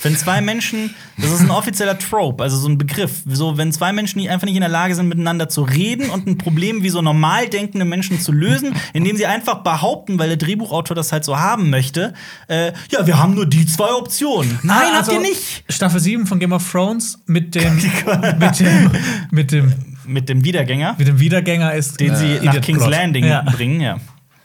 Wenn 0.03 0.17
zwei 0.17 0.41
Menschen, 0.41 0.95
das 1.19 1.31
ist 1.33 1.41
ein 1.41 1.51
offizieller 1.51 1.99
Trope, 1.99 2.43
also 2.43 2.57
so 2.57 2.69
ein 2.69 2.79
Begriff, 2.79 3.23
so 3.27 3.57
wenn 3.59 3.73
zwei 3.73 3.93
Menschen 3.93 4.19
nicht, 4.21 4.31
einfach 4.31 4.47
nicht 4.47 4.55
in 4.55 4.61
der 4.61 4.69
Lage 4.69 4.95
sind, 4.95 5.09
miteinander 5.09 5.49
zu 5.49 5.63
reden 5.63 6.09
und 6.11 6.27
ein 6.27 6.39
Problem 6.39 6.83
wie 6.83 6.89
so 6.89 7.03
normal 7.03 7.49
denkende 7.49 7.85
Menschen 7.85 8.21
zu 8.21 8.31
lösen, 8.33 8.75
indem 8.93 9.17
sie 9.17 9.27
einfach 9.27 9.63
behaupten, 9.63 10.19
weil 10.19 10.29
der 10.29 10.37
Drehbuchautor 10.37 10.95
das 10.95 11.11
halt 11.13 11.25
so 11.25 11.39
haben 11.39 11.71
möchte, 11.71 12.15
äh, 12.49 12.73
ja, 12.91 13.07
wir 13.07 13.19
haben 13.19 13.35
nur 13.35 13.47
die 13.47 13.67
zwei 13.67 13.93
Optionen. 13.93 14.59
Nein, 14.63 14.77
Ah, 14.79 14.87
habt 14.87 14.97
also 15.09 15.13
ihr 15.13 15.21
nicht. 15.21 15.65
Staffel 15.69 16.01
7 16.01 16.27
von 16.27 16.39
Game 16.39 16.53
of 16.53 16.69
Thrones 16.71 17.19
mit 17.27 17.55
dem, 17.55 17.75
mit 18.39 18.61
dem, 18.61 18.91
mit 19.31 19.53
dem, 19.53 19.73
Mit 20.05 20.29
dem 20.29 20.45
Wiedergänger, 20.45 20.97
mit 20.99 21.07
dem 21.09 21.21
Wiedergänger 21.21 21.75
ist. 21.75 22.01
den 22.01 22.17
sie 22.17 22.41
nach 22.43 22.61
King's 22.61 22.81
Plot. 22.83 22.91
Landing 22.91 23.25
Ja. 23.25 23.43
bringen, 23.43 23.81
ja. 23.81 23.99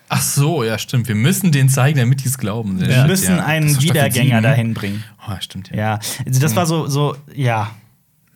Ach 0.09 0.21
so, 0.21 0.63
ja, 0.63 0.77
stimmt. 0.77 1.07
Wir 1.07 1.15
müssen 1.15 1.51
den 1.51 1.67
zeigen, 1.69 1.97
damit 1.99 2.23
die 2.23 2.27
es 2.29 2.38
glauben. 2.38 2.79
Wir 2.79 3.05
müssen 3.05 3.35
ja. 3.38 3.45
Einen 3.45 3.81
Wiedergänger 3.81 4.41
dahin 4.41 4.73
bringen. 4.73 5.03
Oh, 5.27 5.34
stimmt, 5.41 5.69
ja. 5.69 5.75
Ja, 5.75 5.99
also 6.25 6.39
das 6.39 6.55
war 6.55 6.65
so, 6.65 6.88
so, 6.88 7.15
ja. 7.35 7.71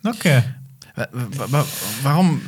Okay. 0.06 0.42
Wa- 0.96 1.08
wa- 1.12 1.52
wa- 1.52 1.66
Warum. 2.04 2.42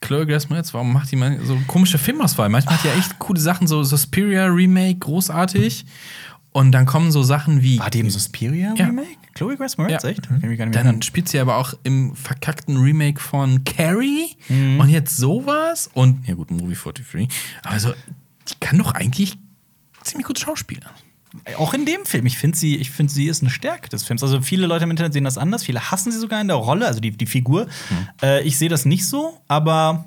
Chloe 0.00 0.26
Grace 0.26 0.48
Moretz, 0.48 0.74
warum 0.74 0.92
macht 0.92 1.12
die 1.12 1.38
so 1.44 1.56
komische 1.68 1.96
Filmauswahl? 1.96 2.48
Manchmal 2.48 2.74
hat 2.76 2.82
die 2.82 2.88
ja 2.88 2.94
echt 2.94 3.20
coole 3.20 3.38
Sachen, 3.38 3.68
so 3.68 3.84
Suspiria 3.84 4.46
Remake, 4.46 4.98
großartig. 4.98 5.84
Und 6.52 6.72
dann 6.72 6.84
kommen 6.86 7.10
so 7.12 7.22
Sachen 7.22 7.62
wie. 7.62 7.78
War 7.78 7.90
die 7.90 8.00
im 8.00 8.10
Suspiria 8.10 8.74
Ja. 8.76 8.86
Remake? 8.86 9.08
Chloe 9.34 9.56
Grace 9.56 9.78
Moretz, 9.78 10.02
Ja. 10.02 10.10
echt? 10.10 10.30
Mehr 10.30 10.66
Dann 10.68 11.00
spielt 11.00 11.28
sie 11.28 11.38
aber 11.38 11.56
auch 11.56 11.72
im 11.84 12.14
verkackten 12.14 12.76
Remake 12.76 13.18
von 13.20 13.64
Carrie. 13.64 14.36
Mhm. 14.48 14.78
Und 14.78 14.88
jetzt 14.90 15.16
sowas. 15.16 15.88
Und, 15.94 16.28
ja 16.28 16.34
gut, 16.34 16.50
Movie 16.50 16.74
43. 16.74 17.28
Aber 17.62 17.80
so, 17.80 17.94
die 18.48 18.54
kann 18.60 18.76
doch 18.78 18.92
eigentlich 18.92 19.38
ziemlich 20.02 20.26
gut 20.26 20.38
schauspielern. 20.38 20.90
Auch 21.56 21.72
in 21.72 21.86
dem 21.86 22.04
Film. 22.04 22.26
Ich 22.26 22.36
finde, 22.36 22.58
sie, 22.58 22.76
ich 22.76 22.90
find, 22.90 23.10
sie 23.10 23.24
ist 23.24 23.40
eine 23.42 23.48
Stärke 23.48 23.88
des 23.88 24.04
Films. 24.04 24.22
Also, 24.22 24.42
viele 24.42 24.66
Leute 24.66 24.84
im 24.84 24.90
Internet 24.90 25.14
sehen 25.14 25.24
das 25.24 25.38
anders. 25.38 25.64
Viele 25.64 25.90
hassen 25.90 26.12
sie 26.12 26.18
sogar 26.18 26.38
in 26.42 26.48
der 26.48 26.56
Rolle, 26.58 26.86
also 26.86 27.00
die, 27.00 27.10
die 27.12 27.24
Figur. 27.24 27.68
Äh, 28.22 28.42
ich 28.42 28.58
sehe 28.58 28.68
das 28.68 28.84
nicht 28.84 29.06
so, 29.06 29.40
aber 29.48 30.04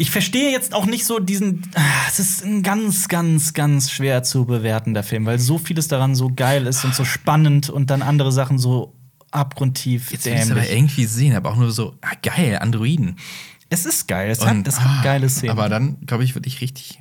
ich 0.00 0.10
verstehe 0.10 0.50
jetzt 0.50 0.72
auch 0.74 0.86
nicht 0.86 1.04
so 1.04 1.18
diesen. 1.18 1.62
ah, 1.74 1.80
Es 2.08 2.18
ist 2.18 2.44
ein 2.44 2.62
ganz, 2.62 3.06
ganz, 3.08 3.52
ganz 3.52 3.90
schwer 3.90 4.22
zu 4.22 4.46
bewerten, 4.46 4.94
der 4.94 5.02
Film, 5.02 5.26
weil 5.26 5.38
so 5.38 5.58
vieles 5.58 5.88
daran 5.88 6.14
so 6.14 6.30
geil 6.34 6.66
ist 6.66 6.84
und 6.84 6.94
so 6.94 7.04
spannend 7.04 7.68
und 7.68 7.90
dann 7.90 8.00
andere 8.02 8.32
Sachen 8.32 8.58
so 8.58 8.94
abgrundtief 9.30 10.10
Jetzt 10.10 10.24
will 10.26 10.32
ich 10.32 10.40
es 10.40 10.50
aber 10.50 10.60
dämlich. 10.60 10.76
irgendwie 10.78 11.04
sehen, 11.04 11.36
aber 11.36 11.50
auch 11.52 11.56
nur 11.56 11.70
so, 11.70 11.94
ah, 12.00 12.14
geil, 12.22 12.58
Androiden. 12.60 13.16
Es 13.68 13.86
ist 13.86 14.08
geil. 14.08 14.30
Es 14.30 14.40
Und- 14.40 14.48
hat, 14.48 14.68
es 14.68 14.80
hat 14.80 15.04
geile 15.04 15.28
Szenen. 15.28 15.52
Aber 15.52 15.68
dann, 15.68 15.98
glaube 16.06 16.24
ich, 16.24 16.34
würde 16.34 16.48
ich 16.48 16.60
richtig. 16.60 16.98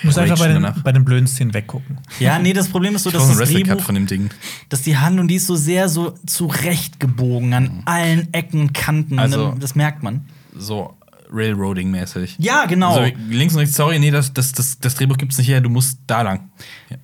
Du 0.00 0.06
musst 0.06 0.18
einfach 0.18 0.38
bei 0.38 0.48
den, 0.48 0.66
bei 0.82 0.92
den 0.92 1.04
blöden 1.04 1.26
Szenen 1.26 1.52
weggucken. 1.52 1.98
ja, 2.20 2.38
nee, 2.38 2.52
das 2.52 2.68
Problem 2.68 2.94
ist 2.96 3.02
so, 3.02 3.10
dass 3.10 3.28
das 3.36 3.50
Drehbuch 3.50 3.80
von 3.82 3.94
dem 3.94 4.06
Ding. 4.06 4.30
dass 4.70 4.82
die 4.82 4.96
Handlung, 4.96 5.28
die 5.28 5.34
ist 5.34 5.46
so 5.46 5.56
sehr 5.56 5.88
so 5.88 6.14
zurechtgebogen 6.26 7.52
an 7.52 7.82
allen 7.84 8.32
Ecken 8.32 8.60
und 8.62 8.72
Kanten. 8.74 9.18
Also- 9.18 9.54
das 9.60 9.74
merkt 9.74 10.02
man. 10.02 10.24
So 10.56 10.96
Railroading-mäßig. 11.32 12.36
Ja, 12.38 12.64
genau. 12.66 12.94
So, 12.94 13.06
links 13.28 13.54
und 13.54 13.60
rechts, 13.60 13.76
sorry, 13.76 13.98
nee, 13.98 14.10
das, 14.10 14.32
das, 14.32 14.52
das, 14.52 14.78
das 14.78 14.94
Drehbuch 14.94 15.16
gibt's 15.16 15.38
nicht 15.38 15.48
her, 15.48 15.60
du 15.60 15.70
musst 15.70 15.98
da 16.06 16.22
lang. 16.22 16.50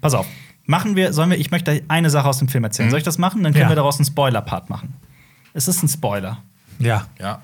Pass 0.01 0.15
auf. 0.15 0.27
Machen 0.65 0.97
wir, 0.97 1.12
sollen 1.12 1.31
wir, 1.31 1.39
ich 1.39 1.51
möchte 1.51 1.82
eine 1.89 2.11
Sache 2.11 2.28
aus 2.28 2.39
dem 2.39 2.48
Film 2.48 2.65
erzählen. 2.65 2.90
Soll 2.90 2.98
ich 2.98 3.05
das 3.05 3.19
machen? 3.19 3.43
Dann 3.44 3.53
können 3.53 3.65
Ja. 3.65 3.69
wir 3.70 3.77
daraus 3.77 3.98
einen 3.98 4.07
Spoiler-Part 4.07 4.69
machen. 4.69 4.94
Es 5.55 5.69
ist 5.69 5.82
ein 5.82 5.89
Spoiler. 5.89 6.39
Ja. 6.78 7.07
Ja. 7.20 7.40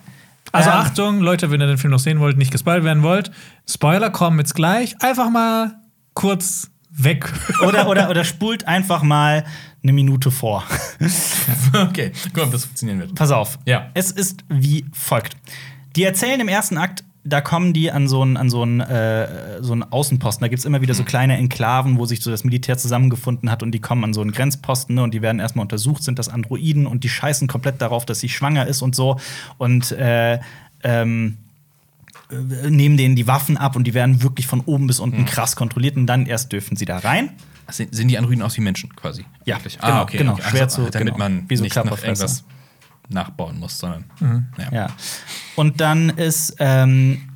Also 0.50 0.70
Ähm. 0.70 0.76
Achtung, 0.76 1.20
Leute, 1.20 1.50
wenn 1.50 1.60
ihr 1.60 1.66
den 1.68 1.78
Film 1.78 1.92
noch 1.92 2.00
sehen 2.00 2.18
wollt, 2.20 2.36
nicht 2.36 2.50
gespoilt 2.50 2.82
werden 2.84 3.02
wollt, 3.02 3.30
Spoiler 3.68 4.10
kommen 4.10 4.38
jetzt 4.40 4.54
gleich. 4.54 5.00
Einfach 5.00 5.30
mal 5.30 5.76
kurz 6.14 6.68
weg. 6.90 7.32
Oder, 7.66 7.88
oder, 7.88 8.10
oder 8.10 8.22
spult 8.22 8.66
einfach 8.68 9.02
mal 9.02 9.44
eine 9.82 9.92
Minute 9.94 10.30
vor. 10.30 10.64
Okay, 11.74 12.12
guck 12.26 12.36
mal, 12.36 12.42
ob 12.44 12.52
das 12.52 12.64
funktionieren 12.66 12.98
wird. 12.98 13.14
Pass 13.14 13.30
auf. 13.30 13.58
Ja. 13.64 13.86
Es 13.94 14.10
ist 14.10 14.44
wie 14.50 14.84
folgt. 14.92 15.36
Die 15.96 16.04
erzählen 16.04 16.40
im 16.40 16.48
ersten 16.48 16.78
Akt, 16.78 17.04
da 17.24 17.40
kommen 17.40 17.72
die 17.72 17.90
an 17.92 18.08
so 18.08 18.22
einen, 18.22 18.36
an 18.36 18.50
so 18.50 18.62
einen, 18.62 18.80
äh, 18.80 19.62
so 19.62 19.72
einen 19.72 19.84
Außenposten. 19.84 20.42
Da 20.42 20.48
gibt 20.48 20.58
es 20.58 20.64
immer 20.64 20.80
wieder 20.80 20.94
so 20.94 21.04
kleine 21.04 21.36
Enklaven, 21.36 21.96
wo 21.98 22.04
sich 22.06 22.20
so 22.20 22.30
das 22.32 22.42
Militär 22.42 22.76
zusammengefunden 22.78 23.48
hat 23.50 23.62
und 23.62 23.70
die 23.72 23.78
kommen 23.78 24.02
an 24.02 24.12
so 24.12 24.20
einen 24.22 24.32
Grenzposten 24.32 24.96
ne, 24.96 25.02
und 25.04 25.14
die 25.14 25.22
werden 25.22 25.38
erstmal 25.38 25.62
untersucht, 25.62 26.02
sind 26.02 26.18
das 26.18 26.28
Androiden 26.28 26.86
und 26.86 27.04
die 27.04 27.08
scheißen 27.08 27.46
komplett 27.46 27.80
darauf, 27.80 28.04
dass 28.06 28.18
sie 28.20 28.28
schwanger 28.28 28.66
ist 28.66 28.82
und 28.82 28.96
so. 28.96 29.20
Und 29.58 29.92
äh, 29.92 30.40
ähm, 30.82 31.36
äh, 32.30 32.70
nehmen 32.70 32.96
denen 32.96 33.14
die 33.14 33.28
Waffen 33.28 33.56
ab 33.56 33.76
und 33.76 33.84
die 33.84 33.94
werden 33.94 34.22
wirklich 34.22 34.48
von 34.48 34.60
oben 34.60 34.88
bis 34.88 34.98
unten 34.98 35.24
krass 35.24 35.54
kontrolliert 35.54 35.96
und 35.96 36.06
dann 36.08 36.26
erst 36.26 36.50
dürfen 36.50 36.76
sie 36.76 36.86
da 36.86 36.98
rein. 36.98 37.30
Sind, 37.68 38.08
die 38.10 38.18
Androiden 38.18 38.42
aus 38.42 38.56
wie 38.56 38.60
Menschen 38.60 38.94
quasi? 38.96 39.24
Ja, 39.44 39.56
Wirklich? 39.56 39.78
genau, 39.78 39.92
ah, 39.92 40.02
okay, 40.02 40.18
genau. 40.18 40.32
okay. 40.32 40.42
Schwer 40.50 40.62
Also, 40.64 40.84
zu- 40.86 40.90
damit 40.90 41.14
genau. 41.14 41.18
man 41.18 41.44
Wie 41.48 41.56
so 41.56 41.62
nicht 41.62 41.74
noch 41.76 41.82
Körperfresser. 41.84 42.24
irgendwas 42.24 42.44
nachbauen 43.12 43.58
muss, 43.58 43.78
sondern 43.78 44.04
ja. 44.58 44.72
Ja. 44.72 44.86
Und 45.56 45.80
dann 45.80 46.10
ist, 46.10 46.56
ähm, 46.58 47.31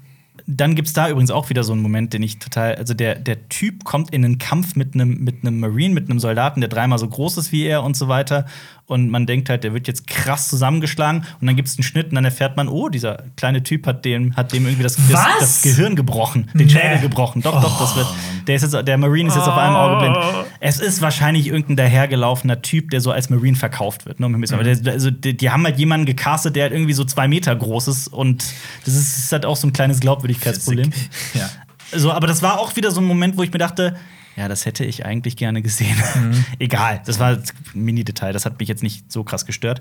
dann 0.47 0.74
gibt 0.77 0.86
es 0.89 0.94
da 0.94 1.09
übrigens 1.09 1.31
auch 1.31 1.51
wieder 1.51 1.64
so 1.64 1.73
einen 1.73 1.82
Moment, 1.82 2.12
den 2.12 2.23
ich 2.23 2.39
total, 2.39 2.77
also 2.77 2.94
der, 2.94 3.16
der 3.16 3.48
Typ 3.48 3.85
kommt 3.85 4.10
in 4.12 4.24
einen 4.24 4.39
Kampf 4.39 4.77
mit 4.77 4.94
einem 4.94 5.24
mit 5.24 5.43
einem 5.43 5.59
Marine, 5.59 5.93
mit 5.93 6.09
einem 6.09 6.20
Soldaten, 6.20 6.60
der 6.60 6.68
dreimal 6.68 6.98
so 6.98 7.09
groß 7.09 7.36
ist 7.39 7.52
wie 7.52 7.64
er 7.64 7.82
und 7.82 7.97
so 7.97 8.06
weiter. 8.09 8.47
Und 8.89 9.10
man 9.10 9.27
denkt 9.27 9.48
halt, 9.48 9.64
der 9.64 9.74
wird 9.74 9.89
jetzt 9.89 10.06
krass 10.06 10.48
zusammengeschlagen. 10.48 11.24
Und 11.40 11.47
dann 11.48 11.56
gibt 11.56 11.66
es 11.66 11.77
einen 11.77 11.82
Schnitt 11.82 12.10
und 12.10 12.14
dann 12.14 12.24
erfährt 12.24 12.56
man, 12.56 12.68
oh, 12.68 12.89
dieser 12.89 13.24
kleine 13.36 13.64
Typ 13.64 13.85
hat 13.85 14.05
dem, 14.05 14.36
hat 14.36 14.52
dem 14.52 14.64
irgendwie 14.64 14.85
das, 14.85 14.97
das, 15.10 15.27
das 15.40 15.62
Gehirn 15.62 15.97
gebrochen, 15.97 16.48
den 16.55 16.66
Nee. 16.66 16.73
Schädel 16.73 17.01
gebrochen. 17.01 17.43
Doch, 17.43 17.60
doch, 17.60 17.81
das 17.81 17.97
wird. 17.97 18.06
Der, 18.47 18.55
ist 18.55 18.62
jetzt, 18.62 18.86
der 18.86 18.97
Marine 18.97 19.28
ist 19.28 19.35
jetzt 19.35 19.48
auf 19.48 19.56
einem 19.56 19.74
Auge 19.74 19.97
blind. 19.97 20.16
Es 20.60 20.78
ist 20.78 21.02
wahrscheinlich 21.02 21.48
irgendein 21.48 21.77
dahergelaufener 21.77 22.62
Typ, 22.62 22.90
der 22.90 23.01
so 23.01 23.10
als 23.10 23.28
Marine 23.28 23.56
verkauft 23.56 24.06
wird. 24.06 24.20
Ne? 24.20 24.27
um 24.27 24.35
Aber 24.35 24.62
der, 24.62 24.93
also, 24.93 25.10
die, 25.10 25.36
die 25.36 25.51
haben 25.51 25.64
halt 25.64 25.78
jemanden 25.78 26.06
gecastet, 26.06 26.55
der 26.55 26.64
halt 26.64 26.73
irgendwie 26.73 26.93
so 26.93 27.05
zwei 27.05 27.27
Meter 27.27 27.56
groß 27.56 27.89
ist. 27.89 28.06
Und 28.06 28.44
das 28.85 28.94
ist, 28.94 29.18
ist 29.18 29.32
halt 29.32 29.44
auch 29.44 29.56
so 29.56 29.66
ein 29.66 29.73
kleines 29.73 30.05
Glaubwürdigkeitsproblem. 30.41 30.93
ja. 31.35 31.51
So, 31.93 32.13
aber 32.13 32.27
das 32.27 32.43
war 32.43 32.59
auch 32.59 32.77
wieder 32.77 32.91
so 32.91 33.01
ein 33.01 33.07
Moment, 33.07 33.37
wo 33.37 33.43
ich 33.43 33.53
mir 33.53 33.59
dachte, 33.59 33.97
ja, 34.37 34.49
das 34.49 34.67
hätte 34.67 34.85
ich 34.85 35.07
eigentlich 35.07 35.37
gerne 35.37 35.63
gesehen. 35.63 35.97
Egal, 36.59 37.03
das 37.07 37.19
war 37.19 37.31
ein 37.31 37.43
Mini-Detail, 37.73 38.33
das 38.33 38.45
hat 38.45 38.59
mich 38.59 38.69
jetzt 38.69 38.83
nicht 38.83 39.11
so 39.11 39.25
krass 39.25 39.47
gestört. 39.47 39.81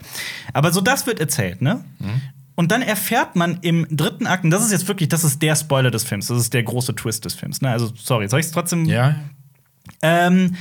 Aber 0.54 0.72
so 0.72 0.80
das 0.80 1.08
wird 1.08 1.20
erzählt, 1.20 1.62
ne? 1.62 1.84
Und 2.56 2.72
dann 2.72 2.82
erfährt 2.82 3.36
man 3.36 3.60
im 3.62 3.86
dritten 3.90 4.28
Akt, 4.28 4.46
und 4.46 4.52
das 4.52 4.64
ist 4.64 4.72
jetzt 4.72 4.88
wirklich, 4.88 5.10
das 5.10 5.26
ist 5.26 5.42
der 5.42 5.58
Spoiler 5.58 5.92
des 5.92 6.06
Films, 6.06 6.28
das 6.28 6.40
ist 6.40 6.54
der 6.54 6.64
große 6.64 6.96
Twist 6.96 7.26
des 7.26 7.34
Films. 7.34 7.62
Ne? 7.62 7.70
Also, 7.70 7.92
sorry, 8.02 8.30
soll 8.30 8.40
ich 8.40 8.46
es 8.46 8.54
trotzdem 8.54 8.86
ja. 8.86 9.16
ähm, 10.02 10.56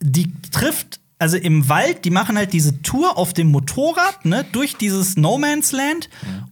die 0.00 0.32
trifft, 0.50 1.00
also 1.18 1.36
im 1.36 1.68
Wald, 1.68 2.04
die 2.04 2.10
machen 2.10 2.36
halt 2.36 2.52
diese 2.52 2.80
Tour 2.82 3.18
auf 3.18 3.32
dem 3.32 3.48
Motorrad, 3.48 4.24
ne, 4.24 4.44
durch 4.52 4.76
dieses 4.76 5.16
No 5.16 5.36
Man's 5.36 5.72
Land. 5.72 6.08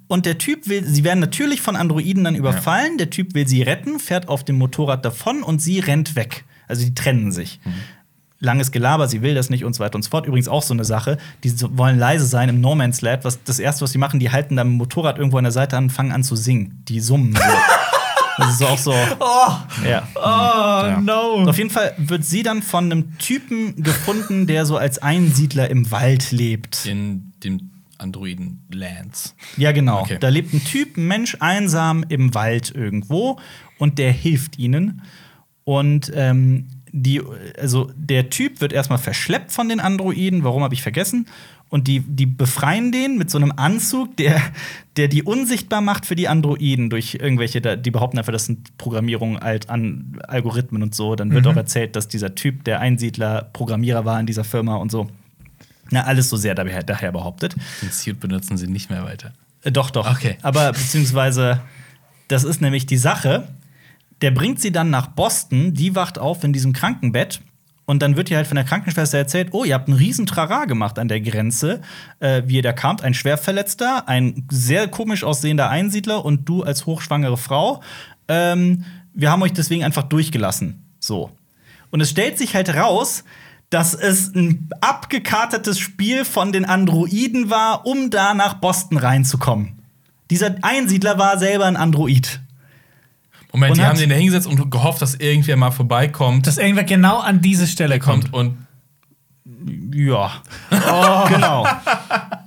Und 0.08 0.26
der 0.26 0.38
Typ 0.38 0.68
will, 0.68 0.84
sie 0.84 1.04
werden 1.04 1.20
natürlich 1.20 1.60
von 1.60 1.76
Androiden 1.76 2.24
dann 2.24 2.34
überfallen. 2.34 2.98
Der 2.98 3.10
Typ 3.10 3.34
will 3.34 3.46
sie 3.46 3.62
retten, 3.62 4.00
fährt 4.00 4.28
auf 4.28 4.44
dem 4.44 4.58
Motorrad 4.58 5.04
davon 5.04 5.42
und 5.42 5.60
sie 5.60 5.78
rennt 5.78 6.16
weg. 6.16 6.44
Also 6.66 6.84
die 6.84 6.94
trennen 6.94 7.30
sich. 7.30 7.60
Langes 8.40 8.70
Gelaber, 8.72 9.08
sie 9.08 9.22
will 9.22 9.34
das 9.34 9.50
nicht 9.50 9.64
und 9.64 9.74
so 9.74 9.82
weiter 9.82 9.96
und 9.96 10.02
so 10.02 10.10
fort. 10.10 10.26
Übrigens 10.26 10.48
auch 10.48 10.62
so 10.62 10.74
eine 10.74 10.84
Sache, 10.84 11.16
die 11.44 11.52
wollen 11.76 11.98
leise 11.98 12.26
sein 12.26 12.48
im 12.48 12.60
No 12.60 12.74
Man's 12.74 13.02
Land. 13.02 13.24
Was, 13.24 13.42
das 13.44 13.60
erste, 13.60 13.82
was 13.82 13.92
sie 13.92 13.98
machen, 13.98 14.20
die 14.20 14.30
halten 14.30 14.56
dann 14.56 14.68
ein 14.68 14.76
Motorrad 14.76 15.18
irgendwo 15.18 15.38
an 15.38 15.44
der 15.44 15.52
Seite 15.52 15.76
an 15.76 15.84
und 15.84 15.90
fangen 15.90 16.12
an 16.12 16.24
zu 16.24 16.34
singen. 16.34 16.82
Die 16.88 17.00
summen 17.00 17.34
so. 17.34 17.40
Das 18.38 18.54
ist 18.54 18.62
auch 18.62 18.78
so. 18.78 18.92
Ja. 19.84 20.06
Oh, 20.14 21.00
no. 21.00 21.48
Auf 21.48 21.58
jeden 21.58 21.70
Fall 21.70 21.94
wird 21.98 22.24
sie 22.24 22.42
dann 22.42 22.62
von 22.62 22.84
einem 22.84 23.18
Typen 23.18 23.82
gefunden, 23.82 24.46
der 24.46 24.66
so 24.66 24.76
als 24.76 24.98
Einsiedler 24.98 25.70
im 25.70 25.90
Wald 25.90 26.32
lebt. 26.32 26.86
In 26.86 27.32
dem 27.42 27.70
Androiden 27.98 28.64
Lance. 28.70 29.30
Ja, 29.56 29.72
genau. 29.72 30.00
Okay. 30.00 30.18
Da 30.20 30.28
lebt 30.28 30.52
ein 30.52 30.62
Typ, 30.64 30.96
ein 30.96 31.06
Mensch, 31.06 31.36
einsam 31.40 32.04
im 32.08 32.34
Wald 32.34 32.74
irgendwo 32.74 33.38
und 33.78 33.98
der 33.98 34.12
hilft 34.12 34.58
ihnen. 34.58 35.02
Und 35.64 36.12
ähm, 36.14 36.68
die, 37.02 37.20
also 37.60 37.90
der 37.94 38.30
Typ 38.30 38.60
wird 38.60 38.72
erstmal 38.72 38.98
verschleppt 38.98 39.52
von 39.52 39.68
den 39.68 39.80
Androiden, 39.80 40.44
warum 40.44 40.62
habe 40.62 40.74
ich 40.74 40.82
vergessen? 40.82 41.26
Und 41.68 41.88
die, 41.88 42.00
die 42.00 42.26
befreien 42.26 42.92
den 42.92 43.18
mit 43.18 43.28
so 43.28 43.38
einem 43.38 43.52
Anzug, 43.54 44.16
der, 44.16 44.40
der 44.96 45.08
die 45.08 45.22
unsichtbar 45.22 45.80
macht 45.80 46.06
für 46.06 46.14
die 46.14 46.28
Androiden 46.28 46.90
durch 46.90 47.14
irgendwelche, 47.20 47.60
die 47.60 47.90
behaupten 47.90 48.18
einfach, 48.18 48.32
das 48.32 48.46
sind 48.46 48.78
Programmierungen 48.78 49.38
alt 49.38 49.68
an 49.68 50.18
Algorithmen 50.26 50.82
und 50.82 50.94
so. 50.94 51.16
Dann 51.16 51.32
wird 51.32 51.46
auch 51.46 51.56
erzählt, 51.56 51.96
dass 51.96 52.08
dieser 52.08 52.34
Typ, 52.34 52.64
der 52.64 52.80
Einsiedler, 52.80 53.50
Programmierer 53.52 54.04
war 54.04 54.18
in 54.18 54.26
dieser 54.26 54.44
Firma 54.44 54.76
und 54.76 54.90
so. 54.90 55.08
Na, 55.90 56.04
alles 56.04 56.30
so 56.30 56.36
sehr 56.36 56.54
daher, 56.54 56.82
daher 56.82 57.12
behauptet. 57.12 57.54
Den 57.82 57.90
Suit 57.90 58.18
benutzen 58.20 58.56
sie 58.56 58.68
nicht 58.68 58.88
mehr 58.88 59.04
weiter. 59.04 59.32
Äh, 59.62 59.72
Doch, 59.72 59.90
doch. 59.90 60.10
Okay. 60.10 60.38
Aber 60.42 60.72
beziehungsweise, 60.72 61.60
das 62.28 62.44
ist 62.44 62.60
nämlich 62.60 62.86
die 62.86 62.96
Sache. 62.96 63.48
Der 64.22 64.30
bringt 64.30 64.60
sie 64.60 64.72
dann 64.72 64.90
nach 64.90 65.08
Boston, 65.08 65.74
die 65.74 65.94
wacht 65.94 66.18
auf 66.18 66.42
in 66.44 66.52
diesem 66.52 66.72
Krankenbett. 66.72 67.40
Und 67.84 68.02
dann 68.02 68.16
wird 68.16 68.30
ihr 68.30 68.36
halt 68.36 68.48
von 68.48 68.56
der 68.56 68.64
Krankenschwester 68.64 69.16
erzählt, 69.16 69.48
oh, 69.52 69.64
ihr 69.64 69.74
habt 69.74 69.88
einen 69.88 69.96
riesen 69.96 70.26
Trara 70.26 70.64
gemacht 70.64 70.98
an 70.98 71.06
der 71.06 71.20
Grenze, 71.20 71.80
äh, 72.18 72.42
wie 72.46 72.56
ihr 72.56 72.62
da 72.62 72.72
kamt. 72.72 73.02
Ein 73.02 73.14
Schwerverletzter, 73.14 74.08
ein 74.08 74.46
sehr 74.50 74.88
komisch 74.88 75.22
aussehender 75.22 75.70
Einsiedler 75.70 76.24
und 76.24 76.48
du 76.48 76.64
als 76.64 76.86
hochschwangere 76.86 77.36
Frau. 77.36 77.80
Ähm, 78.26 78.84
wir 79.14 79.30
haben 79.30 79.42
euch 79.42 79.52
deswegen 79.52 79.84
einfach 79.84 80.02
durchgelassen. 80.02 80.84
So. 80.98 81.30
Und 81.90 82.00
es 82.00 82.10
stellt 82.10 82.38
sich 82.38 82.56
halt 82.56 82.74
raus, 82.74 83.22
dass 83.70 83.94
es 83.94 84.34
ein 84.34 84.68
abgekartetes 84.80 85.78
Spiel 85.78 86.24
von 86.24 86.52
den 86.52 86.64
Androiden 86.64 87.50
war, 87.50 87.86
um 87.86 88.10
da 88.10 88.34
nach 88.34 88.54
Boston 88.54 88.98
reinzukommen. 88.98 89.78
Dieser 90.30 90.56
Einsiedler 90.62 91.18
war 91.18 91.38
selber 91.38 91.66
ein 91.66 91.76
Android. 91.76 92.40
Moment, 93.56 93.70
Und 93.72 93.78
die 93.78 93.84
haben 93.86 93.98
den 93.98 94.10
da 94.10 94.16
hingesetzt 94.16 94.46
und 94.46 94.70
gehofft, 94.70 95.00
dass 95.00 95.14
irgendwer 95.14 95.56
mal 95.56 95.70
vorbeikommt. 95.70 96.46
Dass 96.46 96.58
irgendwer 96.58 96.84
genau 96.84 97.20
an 97.20 97.40
diese 97.40 97.66
Stelle 97.66 97.98
kommt. 97.98 98.30
kommt 98.32 98.34
und 98.34 98.66
Ja. 99.94 100.30
Genau. 101.28 101.66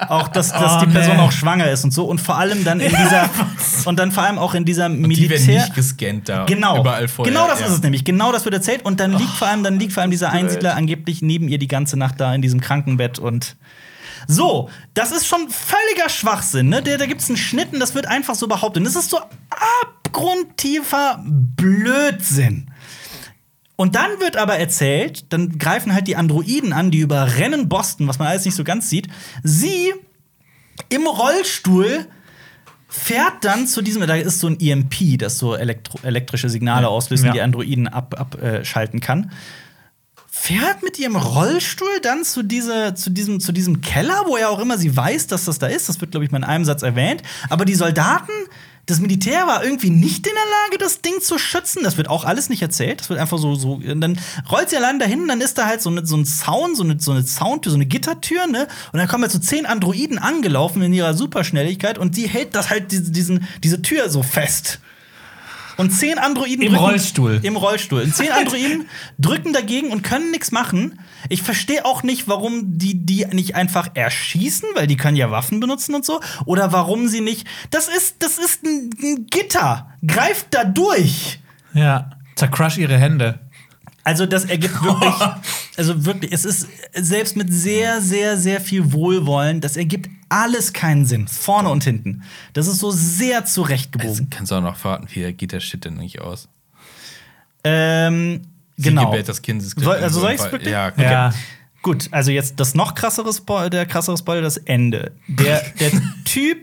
Auch, 0.07 0.27
dass, 0.27 0.51
dass 0.51 0.75
Oh, 0.77 0.85
die 0.85 0.91
Person 0.91 1.17
nee. 1.17 1.21
auch 1.23 1.31
schwanger 1.31 1.69
ist 1.71 1.83
und 1.83 1.91
so. 1.91 2.05
Und 2.05 2.21
vor 2.21 2.37
allem 2.37 2.63
dann 2.63 2.79
in 2.79 2.89
dieser. 2.95 3.27
und 3.85 3.97
dann 3.97 4.11
vor 4.11 4.23
allem 4.23 4.37
auch 4.37 4.53
in 4.53 4.65
dieser 4.65 4.87
die 4.87 4.95
werden 4.95 5.07
Militär. 5.07 5.61
nicht 5.61 5.75
gescannt 5.75 6.29
da. 6.29 6.45
Genau. 6.45 6.79
Überall 6.79 7.07
vorher. 7.07 7.33
Genau 7.33 7.47
das 7.47 7.59
ja. 7.59 7.65
ist 7.65 7.73
es 7.73 7.81
nämlich. 7.81 8.05
Genau 8.05 8.31
das 8.31 8.45
wird 8.45 8.53
erzählt. 8.53 8.85
Und 8.85 8.99
dann 8.99 9.11
liegt 9.13 9.31
vor 9.31 9.47
allem, 9.47 9.63
dann 9.63 9.79
liegt 9.79 9.93
vor 9.93 10.01
allem 10.01 10.11
dieser 10.11 10.29
Einsiedler 10.31 10.75
angeblich 10.75 11.21
neben 11.21 11.47
ihr 11.49 11.57
die 11.57 11.67
ganze 11.67 11.97
Nacht 11.97 12.19
da 12.19 12.33
in 12.35 12.41
diesem 12.43 12.61
Krankenbett 12.61 13.17
und. 13.19 13.55
So, 14.27 14.69
das 14.93 15.11
ist 15.11 15.27
schon 15.27 15.49
völliger 15.49 16.09
Schwachsinn, 16.09 16.69
ne? 16.69 16.81
Da, 16.81 16.97
da 16.97 17.05
gibt 17.05 17.21
es 17.21 17.29
einen 17.29 17.37
Schnitt 17.37 17.73
und 17.73 17.79
das 17.79 17.95
wird 17.95 18.05
einfach 18.07 18.35
so 18.35 18.47
behauptet. 18.47 18.81
Und 18.81 18.85
das 18.85 18.95
ist 18.95 19.09
so 19.09 19.19
abgrundtiefer 19.83 21.23
Blödsinn. 21.25 22.71
Und 23.75 23.95
dann 23.95 24.19
wird 24.19 24.35
aber 24.35 24.57
erzählt, 24.57 25.31
dann 25.31 25.57
greifen 25.57 25.93
halt 25.93 26.07
die 26.07 26.17
Androiden 26.17 26.73
an, 26.73 26.91
die 26.91 26.99
überrennen 26.99 27.69
Boston, 27.69 28.07
was 28.07 28.19
man 28.19 28.27
alles 28.27 28.43
nicht 28.43 28.55
so 28.55 28.65
ganz 28.65 28.89
sieht. 28.89 29.07
Sie 29.41 29.93
im 30.89 31.07
Rollstuhl 31.07 32.05
fährt 32.89 33.43
dann 33.45 33.67
zu 33.67 33.81
diesem, 33.81 34.05
da 34.05 34.15
ist 34.15 34.39
so 34.39 34.47
ein 34.47 34.59
EMP, 34.59 35.17
das 35.19 35.37
so 35.37 35.55
elektrische 35.55 36.49
Signale 36.49 36.89
auslöst 36.89 37.23
Ja. 37.23 37.31
die 37.31 37.41
Androiden 37.41 37.87
abschalten 37.87 38.99
ab, 38.99 39.03
äh, 39.03 39.05
kann. 39.05 39.31
Fährt 40.49 40.81
mit 40.81 40.97
ihrem 40.97 41.15
Rollstuhl 41.15 41.99
dann 42.01 42.23
zu, 42.23 42.41
diese, 42.41 42.95
zu, 42.95 43.11
diesem, 43.11 43.39
zu 43.39 43.51
diesem 43.51 43.81
Keller, 43.81 44.23
wo 44.25 44.35
ja 44.35 44.49
auch 44.49 44.57
immer 44.57 44.79
sie 44.79 44.97
weiß, 44.97 45.27
dass 45.27 45.45
das 45.45 45.59
da 45.59 45.67
ist. 45.67 45.89
Das 45.89 46.01
wird, 46.01 46.09
glaube 46.09 46.25
ich, 46.25 46.31
mal 46.31 46.39
in 46.39 46.43
einem 46.43 46.65
Satz 46.65 46.81
erwähnt. 46.81 47.21
Aber 47.51 47.65
die 47.65 47.75
Soldaten, 47.75 48.31
das 48.87 48.99
Militär 48.99 49.45
war 49.45 49.63
irgendwie 49.63 49.91
nicht 49.91 50.25
in 50.25 50.33
der 50.33 50.43
Lage, 50.63 50.79
das 50.79 51.01
Ding 51.03 51.21
zu 51.21 51.37
schützen. 51.37 51.83
Das 51.83 51.97
wird 51.97 52.09
auch 52.09 52.25
alles 52.25 52.49
nicht 52.49 52.63
erzählt. 52.63 52.99
Das 52.99 53.11
wird 53.11 53.19
einfach 53.19 53.37
so, 53.37 53.53
so. 53.53 53.73
und 53.73 54.01
Dann 54.01 54.19
rollt 54.51 54.71
sie 54.71 54.77
allein 54.77 54.97
dahin, 54.97 55.27
dann 55.27 55.39
ist 55.39 55.59
da 55.59 55.67
halt 55.67 55.83
so, 55.83 55.91
eine, 55.91 56.03
so 56.03 56.17
ein 56.17 56.25
Zaun, 56.25 56.73
so 56.73 56.81
eine, 56.81 56.99
so 56.99 57.11
eine 57.11 57.21
Soundtür, 57.21 57.71
so 57.71 57.77
eine 57.77 57.85
Gittertür, 57.85 58.47
ne? 58.47 58.67
Und 58.91 58.97
dann 58.97 59.07
kommen 59.07 59.21
halt 59.21 59.31
so 59.31 59.37
zehn 59.37 59.67
Androiden 59.67 60.17
angelaufen 60.17 60.81
in 60.81 60.93
ihrer 60.93 61.13
Superschnelligkeit 61.13 61.99
und 61.99 62.17
die 62.17 62.27
hält 62.27 62.55
das 62.55 62.71
halt 62.71 62.91
diese, 62.91 63.11
diesen, 63.11 63.47
diese 63.63 63.83
Tür 63.83 64.09
so 64.09 64.23
fest. 64.23 64.79
Und 65.79 65.91
zehn 65.91 66.17
Androiden 66.17 66.61
Im 66.61 66.75
Rollstuhl. 66.75 67.39
Im 67.41 67.55
Rollstuhl. 67.55 68.01
Und 68.01 68.13
zehn 68.13 68.31
Androiden 68.33 68.89
drücken 69.17 69.53
dagegen 69.53 69.91
und 69.91 70.03
können 70.03 70.29
nichts 70.29 70.51
machen. 70.51 70.99
Ich 71.29 71.41
verstehe 71.41 71.85
auch 71.85 72.03
nicht, 72.03 72.27
warum 72.27 72.77
die 72.77 73.05
die 73.05 73.25
nicht 73.31 73.55
einfach 73.55 73.91
erschießen, 73.93 74.67
weil 74.75 74.87
die 74.87 74.97
können 74.97 75.15
ja 75.15 75.31
Waffen 75.31 75.61
benutzen 75.61 75.95
und 75.95 76.03
so. 76.03 76.19
Oder 76.43 76.73
warum 76.73 77.07
sie 77.07 77.21
nicht. 77.21 77.47
Das 77.71 77.87
ist, 77.87 78.17
das 78.19 78.37
ist 78.37 78.61
ein, 78.65 78.89
ein 79.01 79.27
Gitter. 79.27 79.89
Greift 80.05 80.47
da 80.51 80.65
durch. 80.65 81.39
Ja. 81.73 82.09
Zercrush 82.35 82.77
ihre 82.77 82.97
Hände. 82.97 83.39
Also 84.03 84.25
das 84.25 84.45
ergibt 84.45 84.73
wirklich, 84.83 85.13
also 85.77 86.05
wirklich, 86.05 86.31
es 86.31 86.45
ist 86.45 86.67
selbst 86.93 87.35
mit 87.35 87.51
sehr, 87.53 88.01
sehr, 88.01 88.37
sehr 88.37 88.61
viel 88.61 88.91
Wohlwollen, 88.93 89.61
das 89.61 89.77
ergibt 89.77 90.09
alles 90.29 90.73
keinen 90.73 91.05
Sinn, 91.05 91.27
vorne 91.27 91.69
und 91.69 91.83
hinten. 91.83 92.23
Das 92.53 92.67
ist 92.67 92.79
so 92.79 92.91
sehr 92.91 93.41
Also, 93.41 93.53
zurechtgebogen. 93.63 94.29
kannst 94.29 94.51
du 94.51 94.55
auch 94.55 94.61
noch 94.61 94.75
verraten, 94.77 95.07
wie 95.11 95.31
geht 95.33 95.51
der 95.51 95.59
Shit 95.59 95.85
denn 95.85 95.95
nicht 95.95 96.21
aus? 96.21 96.47
ähm, 97.63 98.41
Sie 98.77 98.83
genau. 98.89 99.05
gebärt 99.11 99.27
das 99.27 99.41
Kind. 99.41 99.61
es 99.61 99.75
gibt 99.75 99.83
Soll, 99.85 99.97
also 99.97 100.21
soll 100.21 100.31
ich's 100.31 100.41
Fall- 100.43 100.51
wirklich? 100.53 100.71
Ja, 100.71 100.87
Okay. 100.87 101.03
Ja. 101.03 101.33
Gut, 101.81 102.07
also 102.11 102.31
jetzt 102.31 102.59
das 102.59 102.75
noch 102.75 102.93
krassere 102.93 103.31
Spoiler, 103.33 103.69
der 103.69 103.85
krassere 103.85 104.17
Spoiler, 104.17 104.41
das 104.41 104.57
Ende. 104.57 105.13
Der, 105.27 105.61
der 105.79 105.91
Typ 106.25 106.57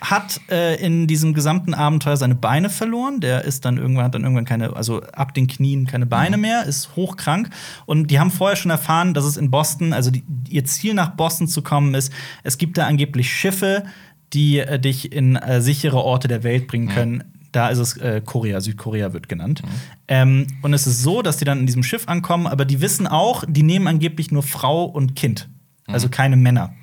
hat 0.00 0.40
äh, 0.50 0.76
in 0.84 1.06
diesem 1.06 1.34
gesamten 1.34 1.74
Abenteuer 1.74 2.16
seine 2.16 2.34
Beine 2.34 2.70
verloren. 2.70 3.20
Der 3.20 3.44
ist 3.44 3.64
dann 3.64 3.78
irgendwann, 3.78 4.04
hat 4.04 4.14
dann 4.14 4.22
irgendwann 4.22 4.44
keine, 4.44 4.76
also 4.76 5.02
ab 5.02 5.34
den 5.34 5.46
Knien 5.46 5.86
keine 5.86 6.06
Beine 6.06 6.36
mehr, 6.36 6.64
ist 6.64 6.96
hochkrank. 6.96 7.50
Und 7.86 8.10
die 8.10 8.18
haben 8.20 8.30
vorher 8.30 8.56
schon 8.56 8.70
erfahren, 8.70 9.14
dass 9.14 9.24
es 9.24 9.36
in 9.36 9.50
Boston, 9.50 9.92
also 9.92 10.10
die, 10.10 10.24
ihr 10.48 10.64
Ziel 10.64 10.94
nach 10.94 11.10
Boston 11.10 11.48
zu 11.48 11.62
kommen 11.62 11.94
ist, 11.94 12.12
es 12.42 12.58
gibt 12.58 12.78
da 12.78 12.86
angeblich 12.86 13.32
Schiffe, 13.32 13.84
die 14.32 14.58
äh, 14.58 14.78
dich 14.78 15.12
in 15.12 15.36
äh, 15.36 15.60
sichere 15.60 15.98
Orte 15.98 16.28
der 16.28 16.42
Welt 16.42 16.68
bringen 16.68 16.88
können. 16.88 17.24
Da 17.52 17.68
ist 17.68 17.78
es 17.78 17.96
äh, 17.96 18.20
Korea, 18.24 18.60
Südkorea 18.60 19.12
wird 19.14 19.28
genannt. 19.28 19.62
Ähm, 20.06 20.46
und 20.62 20.74
es 20.74 20.86
ist 20.86 21.02
so, 21.02 21.22
dass 21.22 21.38
die 21.38 21.44
dann 21.44 21.60
in 21.60 21.66
diesem 21.66 21.82
Schiff 21.82 22.06
ankommen, 22.06 22.46
aber 22.46 22.64
die 22.64 22.80
wissen 22.80 23.06
auch, 23.06 23.44
die 23.48 23.62
nehmen 23.62 23.86
angeblich 23.86 24.30
nur 24.30 24.42
Frau 24.42 24.84
und 24.84 25.16
Kind. 25.16 25.48
Also 25.86 26.10
keine 26.10 26.36
Männer. 26.36 26.74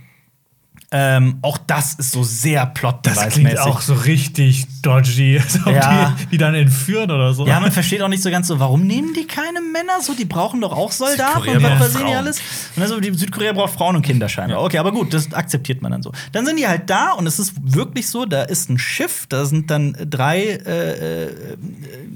Ähm, 0.98 1.40
auch 1.42 1.58
das 1.58 1.96
ist 1.96 2.12
so 2.14 2.24
sehr 2.24 2.66
plot 2.68 3.00
Das 3.04 3.28
klingt 3.28 3.60
auch 3.60 3.82
so 3.82 3.94
richtig 3.94 4.66
dodgy, 4.82 5.42
ob 5.66 5.74
Ja. 5.74 6.16
die, 6.22 6.28
die 6.28 6.38
dann 6.38 6.56
entführen 6.56 7.12
oder 7.12 7.34
so. 7.34 7.46
Ja, 7.46 7.60
man 7.60 7.74
versteht 7.74 8.02
auch 8.02 8.08
nicht 8.08 8.24
so 8.24 8.32
ganz 8.32 8.48
so, 8.48 8.62
warum 8.62 8.88
nehmen 8.88 9.14
die 9.14 9.28
keine 9.28 9.60
Männer 9.60 10.00
so? 10.02 10.14
Die 10.14 10.24
brauchen 10.24 10.62
doch 10.62 10.72
auch 10.72 10.94
Soldaten 10.94 11.50
und 11.50 11.64
was 11.64 11.80
weiß 11.82 11.96
ich 11.96 12.00
Frauen. 12.02 12.16
alles. 12.16 12.40
Und 12.78 12.84
also 12.84 13.02
die 13.02 13.14
Südkorea 13.14 13.52
braucht 13.52 13.74
Frauen 13.74 13.98
und 13.98 14.04
Kinder 14.04 14.30
scheinbar. 14.30 14.64
Okay, 14.64 14.78
aber 14.78 14.94
gut, 14.94 15.14
das 15.14 15.34
akzeptiert 15.34 15.82
man 15.82 15.92
dann 15.92 16.02
so. 16.02 16.14
Dann 16.32 16.46
sind 16.46 16.58
die 16.58 16.66
halt 16.68 16.90
da 16.90 17.12
und 17.12 17.28
es 17.28 17.40
ist 17.40 17.54
wirklich 17.62 18.08
so, 18.08 18.24
da 18.26 18.44
ist 18.44 18.70
ein 18.70 18.78
Schiff, 18.78 19.26
da 19.28 19.44
sind 19.44 19.70
dann 19.70 19.98
drei 20.10 20.44
äh, 20.44 21.24
äh, 21.26 21.58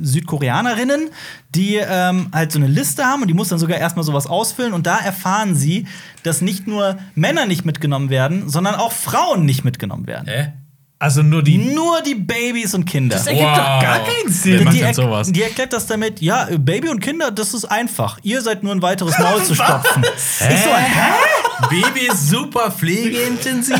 Südkoreanerinnen, 0.01 1.09
die 1.55 1.75
ähm, 1.75 2.29
halt 2.31 2.51
so 2.51 2.59
eine 2.59 2.67
Liste 2.67 3.03
haben 3.03 3.21
und 3.23 3.27
die 3.27 3.33
muss 3.33 3.49
dann 3.49 3.59
sogar 3.59 3.77
erstmal 3.77 4.05
sowas 4.05 4.27
ausfüllen 4.27 4.73
und 4.73 4.85
da 4.87 4.97
erfahren 4.99 5.55
sie, 5.55 5.85
dass 6.23 6.41
nicht 6.41 6.67
nur 6.67 6.97
Männer 7.15 7.45
nicht 7.45 7.65
mitgenommen 7.65 8.09
werden, 8.09 8.49
sondern 8.49 8.75
auch 8.75 8.91
Frauen 8.91 9.45
nicht 9.45 9.63
mitgenommen 9.63 10.07
werden. 10.07 10.27
Hä? 10.27 10.53
Also 11.01 11.23
nur 11.23 11.41
die. 11.41 11.57
Nur 11.57 12.01
die 12.01 12.15
Babys 12.15 12.73
und 12.73 12.83
Kinder. 12.83 13.15
Das 13.15 13.25
ergibt 13.25 13.45
doch 13.45 13.81
gar 13.81 13.99
keinen 13.99 14.29
Sinn. 14.29 14.69
Die, 14.69 14.81
er 14.81 14.93
sowas? 14.93 15.31
die 15.31 15.41
erklärt 15.41 15.71
das 15.71 15.87
damit, 15.87 16.19
ja, 16.19 16.49
Baby 16.57 16.89
und 16.89 16.99
Kinder, 16.99 17.31
das 17.31 17.53
ist 17.53 17.63
einfach. 17.63 18.19
Ihr 18.21 18.41
seid 18.41 18.63
nur 18.63 18.73
ein 18.73 18.81
weiteres 18.81 19.17
Maul 19.17 19.41
zu 19.41 19.55
stopfen. 19.55 20.03
Ich 20.03 20.59
so, 20.61 20.75
hä? 20.75 21.69
Baby 21.69 22.07
ist 22.11 22.29
super 22.29 22.71
pflegeintensiv. 22.71 23.77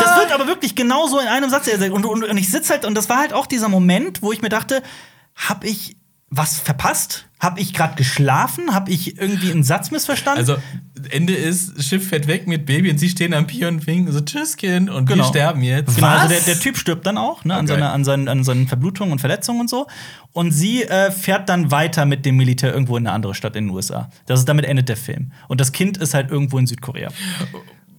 Das 0.00 0.16
wird 0.16 0.32
aber 0.32 0.46
wirklich 0.46 0.74
genauso 0.74 1.18
in 1.18 1.26
einem 1.26 1.50
Satz 1.50 1.66
erzählt. 1.66 1.92
Und, 1.92 2.04
und, 2.06 2.24
und 2.24 2.36
ich 2.36 2.50
sitze 2.50 2.72
halt, 2.72 2.84
und 2.84 2.94
das 2.94 3.08
war 3.08 3.18
halt 3.18 3.32
auch 3.32 3.46
dieser 3.46 3.68
Moment, 3.68 4.22
wo 4.22 4.32
ich 4.32 4.42
mir 4.42 4.48
dachte, 4.48 4.82
hab 5.34 5.64
ich 5.64 5.96
was 6.30 6.60
verpasst? 6.60 7.24
Hab 7.40 7.58
ich 7.58 7.72
gerade 7.72 7.94
geschlafen? 7.94 8.74
Hab 8.74 8.88
ich 8.88 9.16
irgendwie 9.18 9.50
einen 9.50 9.62
Satz 9.62 9.90
missverstanden? 9.90 10.40
Also, 10.40 10.56
Ende 11.10 11.32
ist, 11.34 11.82
Schiff 11.84 12.08
fährt 12.08 12.26
weg 12.26 12.46
mit 12.48 12.66
Baby 12.66 12.90
und 12.90 12.98
sie 12.98 13.08
stehen 13.08 13.32
am 13.32 13.46
Pier 13.46 13.68
und 13.68 13.86
winken 13.86 14.12
so, 14.12 14.20
tschüss, 14.20 14.56
Kind, 14.56 14.90
und 14.90 15.06
Genau. 15.06 15.22
wir 15.24 15.28
sterben 15.28 15.62
jetzt. 15.62 15.94
Genau, 15.94 16.08
also 16.08 16.28
der, 16.28 16.40
der 16.40 16.58
Typ 16.58 16.76
stirbt 16.76 17.06
dann 17.06 17.16
auch, 17.16 17.44
ne, 17.44 17.54
an, 17.54 17.60
Okay. 17.64 17.74
seiner, 17.74 17.92
an, 17.92 18.04
seinen, 18.04 18.28
an 18.28 18.42
seinen 18.44 18.66
Verblutungen 18.66 19.12
und 19.12 19.20
Verletzungen 19.20 19.60
und 19.60 19.70
so. 19.70 19.86
Und 20.32 20.50
sie 20.50 20.82
äh, 20.82 21.10
fährt 21.12 21.48
dann 21.48 21.70
weiter 21.70 22.04
mit 22.04 22.26
dem 22.26 22.36
Militär 22.36 22.72
irgendwo 22.74 22.96
in 22.96 23.06
eine 23.06 23.14
andere 23.14 23.34
Stadt 23.34 23.54
in 23.56 23.66
den 23.68 23.74
USA. 23.74 24.10
Das 24.26 24.40
ist, 24.40 24.48
damit 24.48 24.64
endet 24.66 24.88
der 24.88 24.96
Film. 24.96 25.32
Und 25.46 25.60
das 25.60 25.72
Kind 25.72 25.96
ist 25.96 26.12
halt 26.14 26.30
irgendwo 26.30 26.58
in 26.58 26.66
Südkorea. 26.66 27.08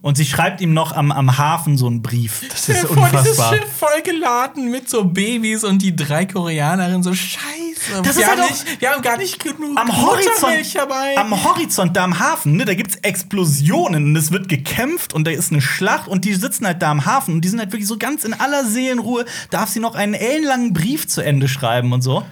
Und 0.02 0.16
sie 0.16 0.24
schreibt 0.24 0.62
ihm 0.62 0.72
noch 0.72 0.92
am, 0.92 1.12
am 1.12 1.36
Hafen 1.36 1.76
so 1.76 1.86
einen 1.86 2.00
Brief. 2.00 2.42
Das 2.48 2.68
ist 2.70 2.86
vor, 2.86 2.96
dieses 2.96 3.28
unfassbar. 3.28 3.54
Schiff 3.54 3.66
voll 3.78 4.02
geladen 4.02 4.70
mit 4.70 4.88
so 4.88 5.04
Babys 5.04 5.62
und 5.62 5.82
die 5.82 5.94
drei 5.94 6.24
Koreanerinnen 6.24 7.02
so 7.02 7.12
scheiße. 7.12 8.02
Das 8.02 8.16
wir, 8.16 8.22
ist 8.22 8.30
haben 8.30 8.40
halt 8.40 8.50
nicht, 8.50 8.80
wir 8.80 8.90
haben 8.90 9.02
gar 9.02 9.18
nicht 9.18 9.42
genug 9.42 9.78
am 9.78 9.94
Horizont, 9.94 10.74
dabei. 10.74 11.18
am 11.18 11.44
Horizont 11.44 11.96
da 11.96 12.04
am 12.04 12.18
Hafen, 12.18 12.56
ne, 12.56 12.64
da 12.64 12.74
gibt's 12.74 12.96
Explosionen 12.96 14.04
und 14.06 14.16
es 14.16 14.32
wird 14.32 14.48
gekämpft 14.48 15.12
und 15.12 15.26
da 15.26 15.30
ist 15.30 15.52
eine 15.52 15.60
Schlacht 15.60 16.08
und 16.08 16.24
die 16.24 16.34
sitzen 16.34 16.66
halt 16.66 16.80
da 16.80 16.90
am 16.90 17.04
Hafen 17.04 17.34
und 17.34 17.40
die 17.42 17.48
sind 17.48 17.58
halt 17.58 17.72
wirklich 17.72 17.88
so 17.88 17.98
ganz 17.98 18.24
in 18.24 18.32
aller 18.32 18.64
Seelenruhe. 18.64 19.26
Darf 19.50 19.68
sie 19.68 19.80
noch 19.80 19.94
einen 19.94 20.14
ellenlangen 20.14 20.72
Brief 20.72 21.08
zu 21.08 21.20
Ende 21.20 21.46
schreiben 21.46 21.92
und 21.92 22.00
so. 22.00 22.24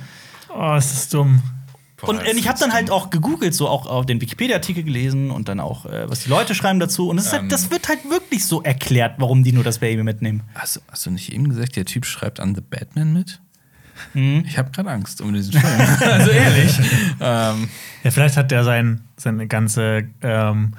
Oh, 0.54 0.74
ist 0.76 0.92
das 0.92 1.08
dumm. 1.10 1.42
Boah, 2.00 2.10
Und 2.10 2.20
äh, 2.20 2.32
ich 2.32 2.48
habe 2.48 2.58
dann 2.60 2.72
halt 2.72 2.90
auch 2.90 3.10
gegoogelt, 3.10 3.54
so 3.54 3.68
auch 3.68 3.86
auf 3.86 4.06
den 4.06 4.20
Wikipedia-Artikel 4.20 4.84
gelesen 4.84 5.30
und 5.30 5.48
dann 5.48 5.58
auch, 5.58 5.84
äh, 5.86 6.08
was 6.08 6.20
die 6.20 6.28
Leute 6.30 6.54
schreiben 6.54 6.78
dazu. 6.78 7.08
Und 7.08 7.18
es 7.18 7.26
ist 7.26 7.32
halt, 7.32 7.50
das 7.50 7.70
wird 7.70 7.88
halt 7.88 8.08
wirklich 8.08 8.44
so 8.46 8.62
erklärt, 8.62 9.14
warum 9.18 9.42
die 9.42 9.52
nur 9.52 9.64
das 9.64 9.78
Baby 9.78 10.02
mitnehmen. 10.04 10.42
Hast, 10.54 10.76
du- 10.76 10.80
hast 10.90 11.04
du 11.06 11.10
nicht 11.10 11.32
eben 11.32 11.48
gesagt, 11.48 11.74
der 11.76 11.84
Typ 11.84 12.06
schreibt 12.06 12.38
an 12.40 12.54
The 12.54 12.60
Batman 12.60 13.12
mit? 13.12 13.40
Mhm. 14.14 14.44
Ich 14.46 14.56
habe 14.58 14.70
gerade 14.70 14.90
Angst 14.90 15.20
um 15.20 15.32
diesen 15.32 15.54
Film. 15.54 15.64
also 16.12 16.30
ehrlich. 16.30 16.78
ähm, 17.20 17.68
Ja, 18.04 18.10
vielleicht 18.12 18.36
hat 18.36 18.52
der 18.52 18.62
sein, 18.62 19.00
seine 19.16 19.48
ganze, 19.48 20.04
ähm, 20.22 20.74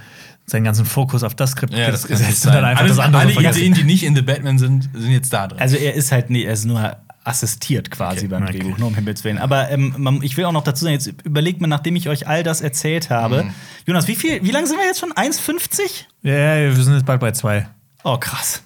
seinen 0.46 0.64
ganzen 0.64 0.86
Fokus 0.86 1.24
auf 1.24 1.36
das 1.36 1.52
Skript 1.52 1.74
ja, 1.74 1.91
das 1.91 2.08
gesetzt 2.08 2.46
und 2.48 2.54
dann 2.54 2.64
einfach 2.64 2.80
Alle, 2.84 2.90
das 2.90 3.00
andere 3.00 3.22
alle 3.24 3.34
vergessen. 3.34 3.60
Ideen, 3.60 3.74
die 3.74 3.84
nicht 3.84 4.04
in 4.04 4.16
The 4.16 4.22
Batman 4.22 4.58
sind, 4.58 4.90
sind 4.94 5.12
jetzt 5.12 5.34
da 5.34 5.48
drin. 5.50 5.60
Also 5.60 5.76
er 5.76 5.96
ist 5.96 6.14
halt 6.14 6.30
nie, 6.30 6.44
er 6.44 6.54
ist 6.54 6.64
nur 6.64 6.96
assistiert 7.30 7.89
quasi 7.91 8.19
Okay, 8.19 8.27
beim 8.27 8.43
okay. 8.43 8.60
Drehbuch, 8.60 8.77
nur 8.77 8.88
um 8.89 8.95
Himmels 8.95 9.23
Willen. 9.23 9.38
Aber 9.38 9.69
ähm, 9.69 9.93
man, 9.97 10.22
ich 10.23 10.35
will 10.35 10.45
auch 10.45 10.51
noch 10.51 10.64
dazu 10.64 10.84
sagen, 10.84 10.93
jetzt 10.93 11.07
überlegt 11.23 11.61
mir, 11.61 11.68
nachdem 11.68 11.95
ich 11.95 12.10
euch 12.10 12.27
all 12.27 12.43
das 12.43 12.61
erzählt 12.61 13.10
habe, 13.10 13.43
Mhm. 13.45 13.53
Jonas, 13.85 14.07
wie 14.07 14.15
viel, 14.15 14.43
wie 14.43 14.51
lange 14.51 14.68
sind 14.68 14.77
wir 14.77 14.85
jetzt 14.85 14.99
schon? 14.99 15.14
1,50? 15.14 16.06
Ja, 16.23 16.56
wir 16.76 16.84
sind 16.84 16.93
jetzt 16.93 17.06
bald 17.06 17.19
bei 17.22 17.31
zwei. 17.31 17.69
Oh, 18.03 18.18
krass. 18.18 18.61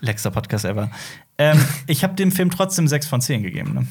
Längster 0.00 0.30
Podcast 0.30 0.64
ever. 0.64 0.90
ähm, 1.38 1.62
ich 1.86 2.02
habe 2.02 2.14
dem 2.14 2.32
Film 2.32 2.50
trotzdem 2.50 2.88
6 2.88 3.06
von 3.06 3.20
10 3.20 3.42
gegeben. 3.42 3.74
Ne? 3.74 3.86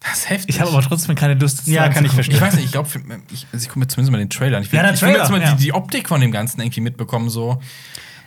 das 0.00 0.18
ist 0.18 0.30
heftig. 0.30 0.56
Ich 0.56 0.60
habe 0.60 0.70
aber 0.72 0.82
trotzdem 0.82 1.14
keine 1.14 1.34
Lust, 1.34 1.60
das 1.60 1.66
Ja, 1.66 1.88
kann 1.88 2.04
ich 2.04 2.10
verstehen. 2.12 2.34
Ich 2.36 2.40
weiß 2.42 2.54
nicht, 2.56 2.64
ich 2.64 2.72
glaube, 2.72 2.88
ich, 3.32 3.46
also 3.52 3.62
ich 3.62 3.68
gucke 3.68 3.78
mir 3.78 3.86
zumindest 3.86 4.10
mal 4.10 4.18
den 4.18 4.30
Trailer 4.30 4.56
an. 4.56 4.64
Ich 4.64 4.72
will, 4.72 4.78
Ja, 4.78 4.82
der 4.82 4.94
ich 4.94 5.00
will 5.02 5.10
jetzt 5.10 5.18
Trailer, 5.28 5.30
mal 5.38 5.40
ja. 5.44 5.54
die, 5.54 5.62
die 5.62 5.72
Optik 5.72 6.08
von 6.08 6.20
dem 6.20 6.32
Ganzen 6.32 6.60
irgendwie 6.60 6.80
mitbekommen, 6.80 7.30
so. 7.30 7.60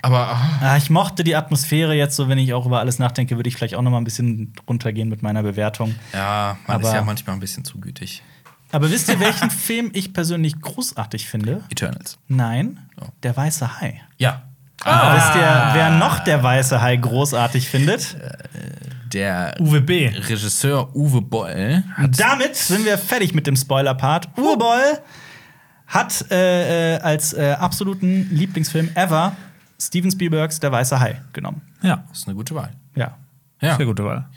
Aber 0.05 0.27
ah, 0.29 0.49
Ah, 0.61 0.77
ich 0.77 0.89
mochte 0.91 1.23
die 1.23 1.35
Atmosphäre 1.35 1.95
jetzt 1.95 2.15
so, 2.15 2.29
wenn 2.29 2.37
ich 2.37 2.53
auch 2.53 2.65
über 2.67 2.79
alles 2.79 2.99
nachdenke, 2.99 3.35
würde 3.37 3.49
ich 3.49 3.55
vielleicht 3.55 3.73
auch 3.75 3.81
noch 3.81 3.89
mal 3.91 3.97
ein 3.97 4.03
bisschen 4.03 4.53
runtergehen 4.67 5.09
mit 5.09 5.23
meiner 5.23 5.41
Bewertung. 5.41 5.95
ja, 6.13 6.57
man 6.67 6.75
Aber- 6.77 6.87
ist 6.87 6.93
ja 6.93 7.01
manchmal 7.03 7.35
ein 7.35 7.39
bisschen 7.39 7.65
zu 7.65 7.79
gütig. 7.79 8.21
Aber 8.71 8.91
wisst 8.91 9.09
ihr, 9.09 9.19
welchen 9.19 9.49
Film 9.67 9.89
ich 9.93 10.13
persönlich 10.13 10.59
großartig 10.61 11.27
finde? 11.27 11.63
Eternals. 11.71 12.17
Nein, 12.27 12.79
Oh. 13.01 13.05
der 13.23 13.35
weiße 13.35 13.79
Hai. 13.81 14.01
Ja. 14.17 14.43
Wisst 14.83 15.35
ihr, 15.35 15.69
wer 15.73 15.89
noch 15.97 16.19
der 16.19 16.43
weiße 16.43 16.79
Hai 16.79 16.95
großartig 16.97 17.67
findet? 17.67 18.15
Der 19.13 19.55
Uwe 19.59 19.81
B. 19.81 20.07
Regisseur 20.09 20.95
Uwe 20.95 21.21
Boll 21.21 21.83
Damit 22.17 22.55
sind 22.55 22.85
wir 22.85 22.97
fertig 22.99 23.33
mit 23.33 23.47
dem 23.47 23.55
Spoiler-Part. 23.55 24.29
Uwe 24.37 24.57
Boll 24.57 24.99
hat 25.87 26.29
äh, 26.29 26.95
äh, 26.95 26.99
als 26.99 27.33
äh, 27.33 27.55
absoluten 27.59 28.29
Lieblingsfilm 28.31 28.89
ever 28.95 29.35
Steven 29.79 30.09
Spielbergs 30.11 30.59
Der 30.59 30.71
weiße 30.71 30.99
Hai 30.99 31.21
genommen. 31.33 31.61
Ja, 31.81 32.03
das 32.09 32.19
ist 32.19 32.27
eine 32.27 32.35
gute 32.35 32.55
Wahl. 32.55 32.71
Ja. 32.95 33.17
Ja. 33.61 33.77
sehr 33.77 33.85
gute 33.85 34.03
Wahl. 34.05 34.27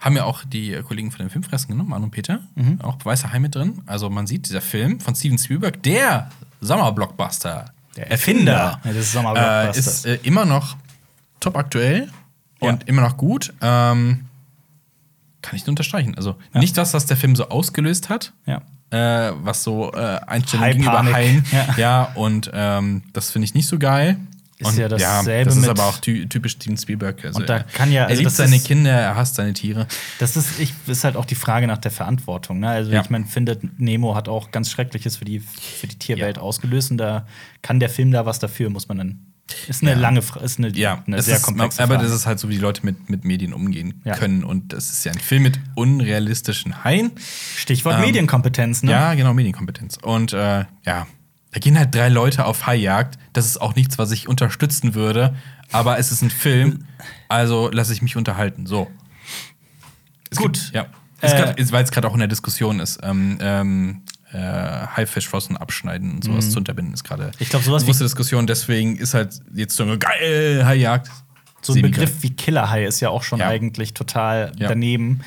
Haben 0.00 0.16
ja 0.16 0.24
auch 0.24 0.44
die 0.44 0.72
äh, 0.74 0.82
Kollegen 0.82 1.10
von 1.10 1.18
den 1.20 1.30
Filmfressen 1.30 1.68
genommen, 1.68 1.92
Arno 1.92 2.04
und 2.06 2.10
Peter. 2.10 2.40
Mhm. 2.56 2.80
Auch 2.82 2.98
Weißer 3.04 3.32
Hai 3.32 3.38
mit 3.38 3.54
drin. 3.54 3.82
Also 3.86 4.10
man 4.10 4.26
sieht, 4.26 4.46
dieser 4.48 4.60
Film 4.60 5.00
von 5.00 5.14
Steven 5.14 5.38
Spielberg, 5.38 5.82
der 5.82 6.30
Sommerblockbuster, 6.60 7.66
Der 7.96 8.10
Erfinder 8.10 8.80
des 8.84 8.96
äh, 8.96 9.02
Sommerblockbusters. 9.02 9.76
ist 9.86 10.06
äh, 10.06 10.18
immer 10.22 10.44
noch 10.44 10.76
top 11.40 11.56
aktuell 11.56 12.10
und 12.60 12.82
Ja. 12.82 12.86
immer 12.88 13.02
noch 13.02 13.16
gut. 13.16 13.52
Ähm, 13.62 14.26
kann 15.42 15.56
ich 15.56 15.62
nur 15.66 15.70
unterstreichen. 15.70 16.14
Also 16.16 16.36
Ja. 16.52 16.60
nicht 16.60 16.76
das, 16.76 16.92
was 16.94 17.06
der 17.06 17.16
Film 17.16 17.36
so 17.36 17.48
ausgelöst 17.48 18.08
hat, 18.08 18.32
ja. 18.46 18.60
äh, 18.90 19.32
was 19.42 19.62
so 19.62 19.92
äh, 19.92 20.20
Einstellungen 20.26 20.72
gegenüber. 20.72 21.02
Haien. 21.04 21.44
Ja. 21.52 21.74
Ja. 21.76 22.02
und 22.14 22.50
ähm, 22.52 23.02
das 23.12 23.30
finde 23.30 23.44
ich 23.46 23.54
nicht 23.54 23.68
so 23.68 23.78
geil. 23.78 24.18
Ist 24.56 24.68
und, 24.68 24.78
ja 24.78 24.88
dasselbe 24.88 25.44
das 25.46 25.54
ist 25.56 25.60
mit- 25.62 25.70
aber 25.70 25.84
auch 25.86 25.98
ty 25.98 26.28
typisch 26.28 26.52
Steven 26.52 26.76
Spielberg. 26.76 27.24
Also, 27.24 27.40
Und 27.40 27.48
da 27.48 27.56
er- 27.58 27.64
kann 27.64 27.90
ja- 27.90 28.02
er 28.02 28.06
also 28.08 28.20
liebt 28.20 28.26
das 28.28 28.36
seine 28.36 28.56
ist- 28.56 28.66
Kinder, 28.66 28.92
er 28.92 29.16
hasst 29.16 29.34
seine 29.34 29.52
Tiere. 29.52 29.88
Das 30.20 30.36
ist, 30.36 30.60
ich, 30.60 30.72
ist 30.86 31.02
halt 31.02 31.16
auch 31.16 31.24
die 31.24 31.34
Frage 31.34 31.66
nach 31.66 31.78
der 31.78 31.90
Verantwortung. 31.90 32.60
Ne? 32.60 32.68
Also 32.68 32.92
Ja. 32.92 33.00
ich 33.02 33.10
meine, 33.10 33.26
findet 33.26 33.80
Nemo 33.80 34.14
hat 34.14 34.28
auch 34.28 34.52
ganz 34.52 34.70
Schreckliches 34.70 35.16
für 35.16 35.24
die, 35.24 35.40
für 35.40 35.88
die 35.88 35.98
Tierwelt 35.98 36.36
Ja. 36.36 36.42
ausgelöst 36.42 36.92
und 36.92 36.98
da 36.98 37.26
kann 37.62 37.80
der 37.80 37.88
Film 37.90 38.12
da 38.12 38.26
was 38.26 38.38
dafür, 38.38 38.70
muss 38.70 38.86
man 38.86 38.98
dann. 38.98 39.18
Ist 39.68 39.82
eine 39.82 39.90
Ja. 39.90 39.98
lange, 39.98 40.22
Fra- 40.22 40.40
ist 40.40 40.58
eine, 40.58 40.68
Ja, 40.70 41.02
eine 41.06 41.20
sehr 41.20 41.36
ist, 41.36 41.42
komplexe 41.42 41.82
aber 41.82 41.96
Frage. 41.96 42.06
das 42.08 42.16
ist 42.16 42.24
halt 42.26 42.38
so, 42.38 42.48
wie 42.48 42.54
die 42.54 42.60
Leute 42.60 42.80
mit, 42.86 43.10
mit 43.10 43.24
Medien 43.24 43.52
umgehen 43.52 44.00
Ja. 44.04 44.14
können. 44.16 44.42
Und 44.44 44.72
das 44.72 44.88
ist 44.90 45.04
ja 45.04 45.12
ein 45.12 45.18
Film 45.18 45.42
mit 45.42 45.58
unrealistischen 45.74 46.84
Haien. 46.84 47.12
Stichwort 47.56 47.96
ähm, 47.96 48.02
Medienkompetenz. 48.02 48.82
Ne? 48.84 48.92
Ja, 48.92 49.14
genau, 49.14 49.34
Medienkompetenz. 49.34 49.98
Und 50.00 50.32
äh, 50.32 50.64
ja, 50.86 51.06
da 51.54 51.60
gehen 51.60 51.78
halt 51.78 51.94
drei 51.94 52.08
Leute 52.10 52.44
auf 52.44 52.66
Haijagd. 52.66 53.16
Das 53.32 53.46
ist 53.46 53.60
auch 53.60 53.74
nichts, 53.76 53.96
was 53.96 54.10
ich 54.10 54.28
unterstützen 54.28 54.94
würde. 54.94 55.34
Aber 55.72 55.98
es 55.98 56.12
ist 56.12 56.20
ein 56.20 56.30
Film, 56.30 56.84
also 57.28 57.70
lasse 57.72 57.92
ich 57.94 58.02
mich 58.02 58.16
unterhalten. 58.16 58.66
So. 58.66 58.90
Es 60.30 60.36
Gut. 60.38 60.54
Gibt, 60.54 60.74
ja. 60.74 60.86
Äh, 61.20 61.54
weil 61.70 61.84
es 61.84 61.90
gerade 61.90 62.06
auch 62.08 62.12
in 62.12 62.18
der 62.18 62.28
Diskussion 62.28 62.80
ist. 62.80 62.98
Ähm, 63.02 63.38
ähm, 63.40 64.02
äh, 64.32 64.36
Haifischflossen 64.38 65.56
abschneiden 65.56 66.16
und 66.16 66.24
sowas 66.24 66.50
zu 66.50 66.58
unterbinden, 66.58 66.92
ist 66.92 67.04
gerade 67.04 67.26
Mhm. 67.26 67.30
Ich 67.38 67.48
glaub, 67.50 67.62
sowas 67.62 67.82
eine 67.82 67.86
wie- 67.86 67.92
große 67.92 68.04
Diskussion. 68.04 68.46
Deswegen 68.48 68.96
ist 68.96 69.14
halt 69.14 69.40
jetzt 69.54 69.76
so 69.76 69.84
eine 69.84 69.96
geil 69.96 70.62
Haijagd. 70.66 71.08
So 71.62 71.72
ein 71.72 71.82
Begriff 71.82 72.22
wie 72.22 72.30
Killerhai 72.30 72.84
ist 72.84 73.00
ja 73.00 73.08
auch 73.10 73.22
schon 73.22 73.38
Ja. 73.38 73.48
eigentlich 73.48 73.94
total 73.94 74.52
Ja. 74.58 74.68
daneben. 74.68 75.20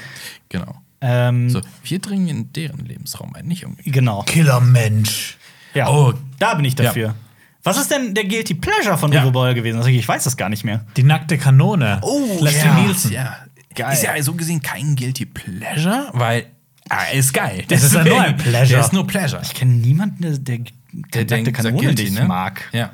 Genau. 0.50 0.76
Ähm, 1.00 1.50
So, 1.50 1.62
wir 1.84 2.00
dringen 2.00 2.28
in 2.28 2.54
deren 2.54 2.86
Lebensraum 2.86 3.34
ein, 3.34 3.46
nicht 3.48 3.64
irgendwie. 3.64 3.90
Genau. 3.90 4.24
Killermensch. 4.24 5.37
Ja. 5.78 5.90
Oh. 5.90 6.14
da 6.40 6.54
bin 6.56 6.66
ich 6.66 6.78
Ja. 6.78 6.86
dafür. 6.86 7.16
Was 7.64 7.78
ist 7.78 7.92
denn 7.92 8.14
der 8.14 8.26
Guilty 8.26 8.54
Pleasure 8.56 8.98
von 8.98 9.12
Ja. 9.12 9.24
Uwe 9.24 9.32
Boll 9.32 9.54
gewesen? 9.54 9.78
Also 9.78 9.90
ich 9.90 10.08
weiß 10.08 10.24
das 10.24 10.38
gar 10.38 10.50
nicht 10.50 10.64
mehr. 10.64 10.86
Die 10.96 11.04
nackte 11.04 11.38
Kanone. 11.38 12.00
Oh, 12.02 12.38
Leslie 12.42 12.66
ja. 12.66 12.74
Nielsen. 12.76 13.12
Ja. 13.12 13.38
Geil. 13.76 13.94
Ist 13.94 14.04
ja 14.04 14.24
so 14.24 14.34
gesehen 14.34 14.62
kein 14.62 14.96
Guilty 14.96 15.26
Pleasure, 15.26 16.10
weil 16.14 16.48
ah, 16.90 17.04
er 17.12 17.20
ist 17.20 17.34
geil. 17.34 17.64
Das 17.68 17.84
ist 17.84 17.94
ja 17.94 18.04
nur 18.04 18.20
ein 18.22 18.38
Pleasure. 18.38 18.68
Der 18.68 18.80
ist 18.80 18.94
nur 18.94 19.06
Pleasure. 19.06 19.42
Ich 19.44 19.54
kenne 19.54 19.74
niemanden, 19.74 20.22
der, 20.22 20.32
der, 20.38 20.60
der, 21.14 21.26
denkt, 21.26 21.48
nackte 21.48 21.52
Kanone 21.52 21.84
Guilty, 21.84 22.04
nicht 22.06 22.20
ne? 22.20 22.26
mag. 22.26 22.64
Ja. 22.72 22.92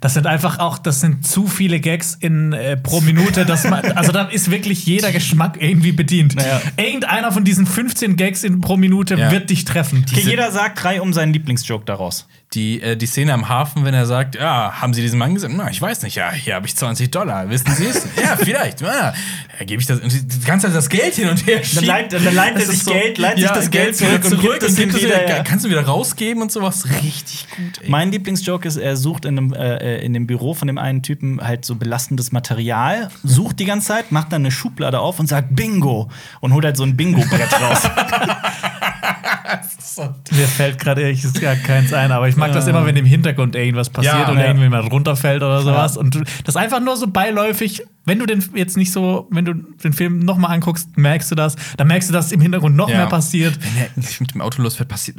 Das 0.00 0.14
sind 0.14 0.26
einfach 0.26 0.58
auch, 0.58 0.78
das 0.78 1.00
sind 1.00 1.26
zu 1.26 1.46
viele 1.46 1.78
Gags 1.80 2.16
in 2.18 2.52
äh, 2.52 2.76
pro 2.76 3.00
Minute. 3.00 3.44
Dass 3.44 3.64
man, 3.68 3.84
also 3.96 4.10
da 4.12 4.24
ist 4.24 4.50
wirklich 4.50 4.86
jeder 4.86 5.12
Geschmack 5.12 5.56
irgendwie 5.60 5.92
bedient. 5.92 6.34
Naja. 6.34 6.60
Irgendeiner 6.76 7.30
von 7.32 7.44
diesen 7.44 7.66
15 7.66 8.16
Gags 8.16 8.42
in, 8.44 8.60
pro 8.60 8.76
Minute 8.76 9.14
Ja. 9.16 9.30
wird 9.30 9.50
dich 9.50 9.64
treffen. 9.64 10.04
Okay, 10.10 10.22
jeder 10.22 10.50
sagt 10.50 10.82
drei 10.82 11.00
um 11.00 11.12
seinen 11.12 11.32
Lieblingsjoke 11.32 11.84
daraus. 11.84 12.26
Die, 12.54 12.82
äh, 12.82 12.96
die 12.96 13.06
Szene 13.06 13.32
am 13.32 13.48
Hafen, 13.48 13.84
wenn 13.86 13.94
er 13.94 14.04
sagt, 14.04 14.34
ja, 14.34 14.72
haben 14.80 14.92
Sie 14.92 15.00
diesen 15.00 15.18
Mann 15.18 15.32
gesehen? 15.32 15.54
Na, 15.56 15.70
ich 15.70 15.80
weiß 15.80 16.02
nicht, 16.02 16.16
ja, 16.16 16.30
hier 16.32 16.54
habe 16.54 16.66
ich 16.66 16.76
20 16.76 17.10
Dollar, 17.10 17.48
wissen 17.48 17.74
Sie 17.74 17.86
es? 17.86 18.04
ja, 18.22 18.36
vielleicht, 18.36 18.82
ja, 18.82 19.14
ja 19.58 19.64
gebe 19.64 19.80
ich 19.80 19.86
das, 19.86 20.00
und 20.00 20.12
die 20.12 20.40
ganze 20.44 20.66
Zeit 20.66 20.76
das 20.76 20.90
Geld 20.90 21.14
hin 21.14 21.30
und 21.30 21.46
her 21.46 21.56
Dann 21.56 21.64
schiebt. 21.64 21.86
leiht, 21.86 22.12
dann 22.12 22.24
leiht 22.34 22.52
er 22.52 22.58
Das 22.58 22.66
sich 22.66 22.76
ist 22.78 22.84
so- 22.84 22.92
Geld, 22.92 23.16
leiht 23.16 23.36
sich 23.36 23.44
ja, 23.46 23.54
das 23.54 23.70
Geld 23.70 23.96
zurück, 23.96 24.22
zurück, 24.24 24.34
und 24.34 24.60
gibt 24.60 24.62
ihm 24.68 24.76
gibt 24.76 24.94
es 24.94 25.02
wieder. 25.02 25.14
wieder, 25.22 25.28
ja. 25.38 25.42
kannst 25.42 25.64
du 25.64 25.70
wieder 25.70 25.86
rausgeben 25.86 26.42
und 26.42 26.52
sowas. 26.52 26.84
Richtig 27.02 27.46
gut, 27.56 27.80
ey. 27.84 27.88
Mein 27.90 28.12
Lieblingsjoke 28.12 28.68
ist, 28.68 28.76
er 28.76 28.96
sucht 28.98 29.24
in 29.24 29.36
dem, 29.36 29.54
äh, 29.54 29.71
in 29.80 30.12
dem 30.12 30.26
Büro 30.26 30.54
von 30.54 30.68
dem 30.68 30.78
einen 30.78 31.02
Typen 31.02 31.40
halt 31.40 31.64
so 31.64 31.76
belastendes 31.76 32.32
Material, 32.32 33.10
sucht 33.22 33.58
die 33.60 33.64
ganze 33.64 33.88
Zeit, 33.88 34.12
macht 34.12 34.32
dann 34.32 34.42
eine 34.42 34.50
Schublade 34.50 35.00
auf 35.00 35.18
und 35.18 35.26
sagt 35.26 35.54
Bingo 35.54 36.08
und 36.40 36.52
holt 36.52 36.64
halt 36.64 36.76
so 36.76 36.82
ein 36.82 36.96
Bingo-Brett 36.96 37.60
raus. 37.60 37.82
Mir 40.30 40.46
fällt 40.46 40.78
gerade 40.78 41.02
ehrlich 41.02 41.22
gar 41.40 41.56
keins 41.56 41.92
ein, 41.92 42.12
aber 42.12 42.28
ich 42.28 42.36
mag 42.36 42.52
das 42.52 42.66
immer, 42.66 42.86
wenn 42.86 42.96
im 42.96 43.04
Hintergrund 43.04 43.54
irgendwas 43.56 43.90
passiert 43.90 44.14
Ja, 44.14 44.30
oder 44.30 44.40
ja. 44.40 44.46
irgendjemand 44.46 44.90
runterfällt 44.92 45.42
oder 45.42 45.62
sowas. 45.62 45.96
Und 45.96 46.22
das 46.44 46.56
einfach 46.56 46.80
nur 46.80 46.96
so 46.96 47.06
beiläufig, 47.08 47.82
wenn 48.04 48.18
du 48.18 48.26
den 48.26 48.44
jetzt 48.54 48.76
nicht 48.76 48.92
so, 48.92 49.28
wenn 49.30 49.44
du 49.44 49.54
den 49.54 49.92
Film 49.92 50.20
nochmal 50.20 50.52
anguckst, 50.52 50.96
merkst 50.96 51.30
du 51.30 51.34
das, 51.34 51.56
dann 51.76 51.88
merkst 51.88 52.08
du, 52.08 52.12
dass 52.12 52.32
im 52.32 52.40
Hintergrund 52.40 52.76
noch 52.76 52.88
Ja. 52.88 52.98
mehr 52.98 53.06
passiert. 53.06 53.58
Wenn 53.60 53.82
er 53.96 54.02
sich 54.02 54.20
mit 54.20 54.34
dem 54.34 54.40
Auto 54.40 54.62
losfährt, 54.62 54.88
passiert, 54.88 55.18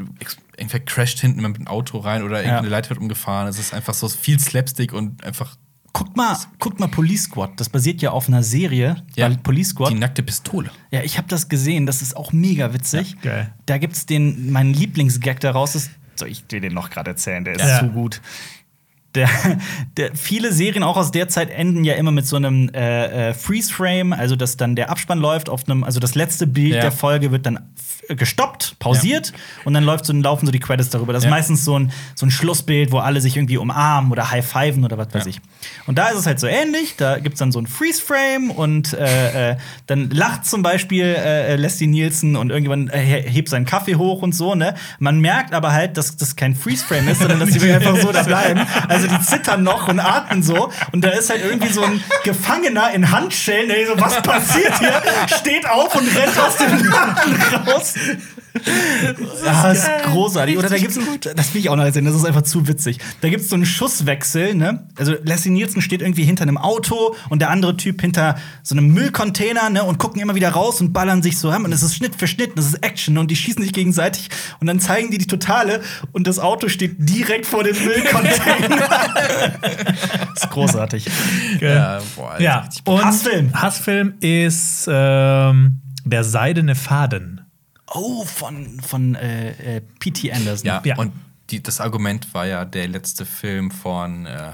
irgendwer 0.58 0.80
crasht 0.80 1.20
hinten 1.20 1.42
mit 1.42 1.58
dem 1.58 1.68
Auto 1.68 1.98
rein 2.00 2.24
oder 2.24 2.38
irgendeine 2.40 2.70
Leiter 2.70 2.90
wird 2.92 3.00
umgefahren. 3.00 3.48
Es 3.48 3.60
ist 3.60 3.74
einfach 3.74 3.94
so 3.94 4.08
viel 4.10 4.40
Slapstick 4.40 4.94
und 4.94 5.24
einfach 5.24 5.56
Guckt 5.96 6.18
mal, 6.18 6.36
guckt 6.58 6.80
mal 6.80 6.88
Police 6.88 7.24
Squad. 7.26 7.52
Das 7.60 7.70
basiert 7.70 8.02
ja 8.02 8.10
auf 8.12 8.28
einer 8.28 8.42
Serie, 8.42 9.04
Ja. 9.16 9.30
Police 9.30 9.70
Squad. 9.70 9.92
die 9.92 10.00
nackte 10.00 10.24
Pistole. 10.24 10.72
Ja, 10.90 11.02
ich 11.04 11.18
habe 11.20 11.28
das 11.28 11.50
gesehen. 11.50 11.86
Das 11.86 12.02
ist 12.02 12.18
auch 12.18 12.34
mega 12.34 12.74
witzig. 12.74 13.16
Ja, 13.22 13.32
geil. 13.32 13.54
Da 13.68 13.78
gibt's 13.78 14.08
den, 14.08 14.52
mein 14.52 14.74
Lieblingsgag 14.74 15.40
daraus 15.40 15.76
ist. 15.76 15.92
Soll 16.16 16.30
ich 16.30 16.46
dir 16.48 16.62
den 16.62 16.74
noch 16.74 16.90
gerade 16.90 17.12
erzählen? 17.12 17.44
Der 17.44 17.54
ist 17.56 17.62
Ja. 17.62 17.80
zu 17.80 17.90
gut. 17.90 18.22
Der, 19.14 19.30
der, 19.98 20.16
viele 20.16 20.52
Serien 20.52 20.82
auch 20.82 20.98
aus 20.98 21.12
der 21.12 21.28
Zeit 21.28 21.52
enden 21.52 21.84
ja 21.84 21.94
immer 21.94 22.10
mit 22.12 22.26
so 22.26 22.36
einem 22.36 22.70
äh, 22.74 23.30
äh, 23.30 23.34
Freeze-Frame, 23.36 24.12
also 24.12 24.36
dass 24.36 24.58
dann 24.58 24.76
der 24.76 24.90
Abspann 24.90 25.20
läuft 25.20 25.50
auf 25.50 25.70
einem, 25.70 25.84
also 25.84 26.00
das 26.00 26.16
letzte 26.16 26.48
Bild 26.48 26.74
Ja. 26.74 26.82
der 26.82 26.92
Folge 26.92 27.30
wird 27.32 27.46
dann 27.46 27.58
f- 27.78 28.18
gestoppt, 28.18 28.78
pausiert 28.80 29.32
und 29.66 29.76
dann 29.76 29.84
läuft 29.84 30.06
so, 30.08 30.14
laufen 30.14 30.48
so 30.48 30.52
die 30.52 30.60
Credits 30.60 30.90
darüber. 30.90 31.14
Das 31.14 31.22
ist 31.22 31.26
Ja. 31.26 31.30
meistens 31.30 31.64
so 31.64 31.78
ein, 31.78 31.92
so 32.16 32.26
ein 32.26 32.32
Schlussbild, 32.32 32.92
wo 32.92 32.98
alle 32.98 33.22
sich 33.22 33.38
irgendwie 33.38 33.58
umarmen 33.58 34.12
oder 34.12 34.32
high-fiven 34.32 34.84
oder 34.84 34.98
was 34.98 35.14
weiß 35.14 35.26
Ja. 35.26 35.30
ich. 35.30 35.42
Und 35.88 35.98
da 35.98 36.10
ist 36.10 36.18
es 36.20 36.26
halt 36.26 36.40
so 36.40 36.48
ähnlich. 36.48 36.96
Da 36.98 37.20
gibt 37.20 37.34
es 37.36 37.40
dann 37.40 37.52
so 37.52 37.60
ein 37.60 37.68
Freeze-Frame 37.68 38.52
und 38.52 38.94
äh, 38.94 39.52
äh, 39.52 39.56
dann 39.88 40.10
lacht 40.10 40.46
zum 40.46 40.62
Beispiel 40.64 41.06
äh, 41.06 41.54
äh, 41.54 41.56
Leslie 41.56 41.88
Nielsen 41.88 42.36
und 42.36 42.50
irgendjemand 42.50 42.94
äh, 42.94 43.00
he- 43.00 43.30
hebt 43.30 43.50
seinen 43.50 43.66
Kaffee 43.66 43.96
hoch 43.96 44.22
und 44.22 44.34
so. 44.34 44.56
Ne? 44.56 44.76
Man 45.00 45.20
merkt 45.20 45.54
aber 45.54 45.72
halt, 45.74 45.98
dass 45.98 46.16
das 46.18 46.36
kein 46.36 46.56
Freeze-Frame 46.56 47.08
ist, 47.10 47.20
sondern 47.20 47.40
dass 47.40 47.50
die 47.50 47.72
einfach 47.72 47.96
so 47.98 48.12
da 48.12 48.24
bleiben. 48.24 48.62
Also 48.88 49.08
die 49.08 49.20
zittern 49.22 49.64
noch 49.64 49.88
und 49.88 50.00
atmen 50.00 50.44
so. 50.44 50.72
Und 50.92 51.04
da 51.04 51.10
ist 51.10 51.30
halt 51.30 51.44
irgendwie 51.44 51.72
so 51.72 51.84
ein 51.84 52.02
Gefangener 52.24 52.92
in 52.94 53.12
Handschellen, 53.12 53.70
der 53.70 53.86
so, 53.88 54.00
was 54.00 54.22
passiert 54.22 54.80
hier? 54.80 55.02
Steht 55.38 55.68
auf 55.70 55.96
und 55.96 56.08
rennt 56.16 56.38
aus 56.40 56.58
dem 56.58 56.84
Laden 56.90 57.42
raus. 57.68 57.94
Ja, 58.66 59.64
das 59.64 59.80
ist 59.80 59.90
großartig. 60.06 60.58
Oder 60.58 60.70
da 60.70 60.78
gibt's, 60.78 61.00
das 61.36 61.54
will 61.54 61.62
ich 61.62 61.70
auch 61.70 61.76
noch 61.76 61.84
erzählen, 61.84 62.06
das 62.06 62.16
ist 62.16 62.26
einfach 62.26 62.44
zu 62.44 62.68
witzig. 62.68 63.00
Da 63.22 63.30
gibt's 63.30 63.50
so 63.50 63.56
einen 63.56 63.66
Schusswechsel, 63.66 64.56
ne? 64.56 64.88
Also 64.98 65.16
Leslie 65.24 65.52
Nielsen 65.52 65.82
steht 65.82 66.02
irgendwie 66.02 66.24
hinter 66.24 66.44
einem 66.44 66.58
Auto 66.58 67.16
und 67.30 67.40
der 67.40 67.50
andere 67.50 67.76
Typ 67.78 68.02
hinter 68.02 68.36
so 68.62 68.76
einem 68.76 68.94
Müllcontainer, 68.94 69.70
ne? 69.70 69.84
Und 69.84 69.98
gucken 69.98 70.22
immer 70.22 70.36
wieder 70.36 70.50
raus 70.50 70.82
und 70.82 70.94
ballern 70.94 71.22
sich 71.24 71.38
so 71.38 71.52
haben. 71.54 71.66
Und 71.66 71.72
es 71.72 71.84
ist 71.84 71.96
Schnitt 71.96 72.16
für 72.16 72.28
Schnitt, 72.28 72.52
und 72.52 72.60
es 72.60 72.68
ist 72.68 72.84
Action 72.84 73.18
und 73.18 73.32
die 73.32 73.36
schießen 73.36 73.62
sich 73.64 73.74
gegenseitig 73.74 74.30
und 74.60 74.68
dann 74.68 74.80
zeigen 74.80 75.12
die 75.12 75.18
die 75.18 75.28
Totale 75.28 75.82
und 76.12 76.28
das 76.28 76.40
Auto 76.40 76.68
steht 76.68 76.96
direkt 76.98 77.46
vor 77.46 77.64
dem 77.64 77.76
Müllcontainer. 77.84 78.78
das 80.34 80.44
ist 80.44 80.50
großartig. 80.50 81.08
Ja, 81.60 82.00
boah, 82.16 82.40
Ja, 82.40 82.70
und 82.86 83.04
Hassfilm. 83.04 83.54
Hassfilm 83.54 84.14
ist 84.20 84.88
ähm, 84.92 85.82
Der 86.06 86.24
seidene 86.24 86.76
Faden. 86.76 87.33
Oh, 87.94 88.26
von, 88.26 88.80
von 88.82 89.16
äh, 89.16 89.78
äh, 89.78 89.82
P.T. 90.00 90.32
Anderson. 90.32 90.66
Ja, 90.68 90.82
Ja. 90.84 90.98
und 90.98 91.12
die, 91.50 91.62
das 91.62 91.80
Argument 91.80 92.34
war 92.34 92.46
ja 92.48 92.66
der 92.66 92.88
letzte 92.88 93.26
Film 93.26 93.70
von 93.72 94.26
äh, 94.26 94.52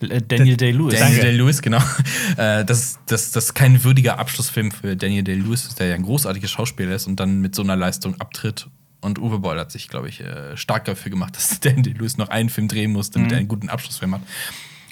Äh, 0.00 0.20
Daniel 0.22 0.56
Day-Lewis. 0.56 0.98
Daniel 0.98 1.20
Day-Lewis, 1.22 1.62
genau. 1.62 1.82
Äh, 2.36 2.64
das, 2.64 2.98
das, 3.06 3.30
das 3.30 3.44
ist 3.46 3.54
kein 3.54 3.84
würdiger 3.84 4.18
Abschlussfilm 4.18 4.70
für 4.72 4.96
Daniel 4.96 5.22
Day-Lewis, 5.22 5.74
der 5.76 5.86
ja 5.88 5.94
ein 5.94 6.02
großartiger 6.02 6.48
Schauspieler 6.48 6.94
ist 6.96 7.06
und 7.06 7.18
dann 7.20 7.40
mit 7.40 7.54
so 7.54 7.62
einer 7.62 7.76
Leistung 7.76 8.20
abtritt. 8.20 8.66
Und 9.00 9.18
Uwe 9.18 9.38
Boll 9.38 9.58
hat 9.60 9.70
sich, 9.70 9.88
glaube 9.88 10.08
ich, 10.08 10.20
äh, 10.20 10.56
stark 10.56 10.84
dafür 10.86 11.10
gemacht, 11.10 11.36
dass 11.36 11.60
Daniel 11.60 11.82
Day-Lewis 11.82 12.16
noch 12.18 12.28
einen 12.28 12.48
Film 12.48 12.68
drehen 12.68 12.92
muss, 12.92 13.10
damit 13.10 13.32
er 13.32 13.38
einen 13.38 13.48
guten 13.48 13.68
Abschlussfilm 13.68 14.14
hat. 14.14 14.22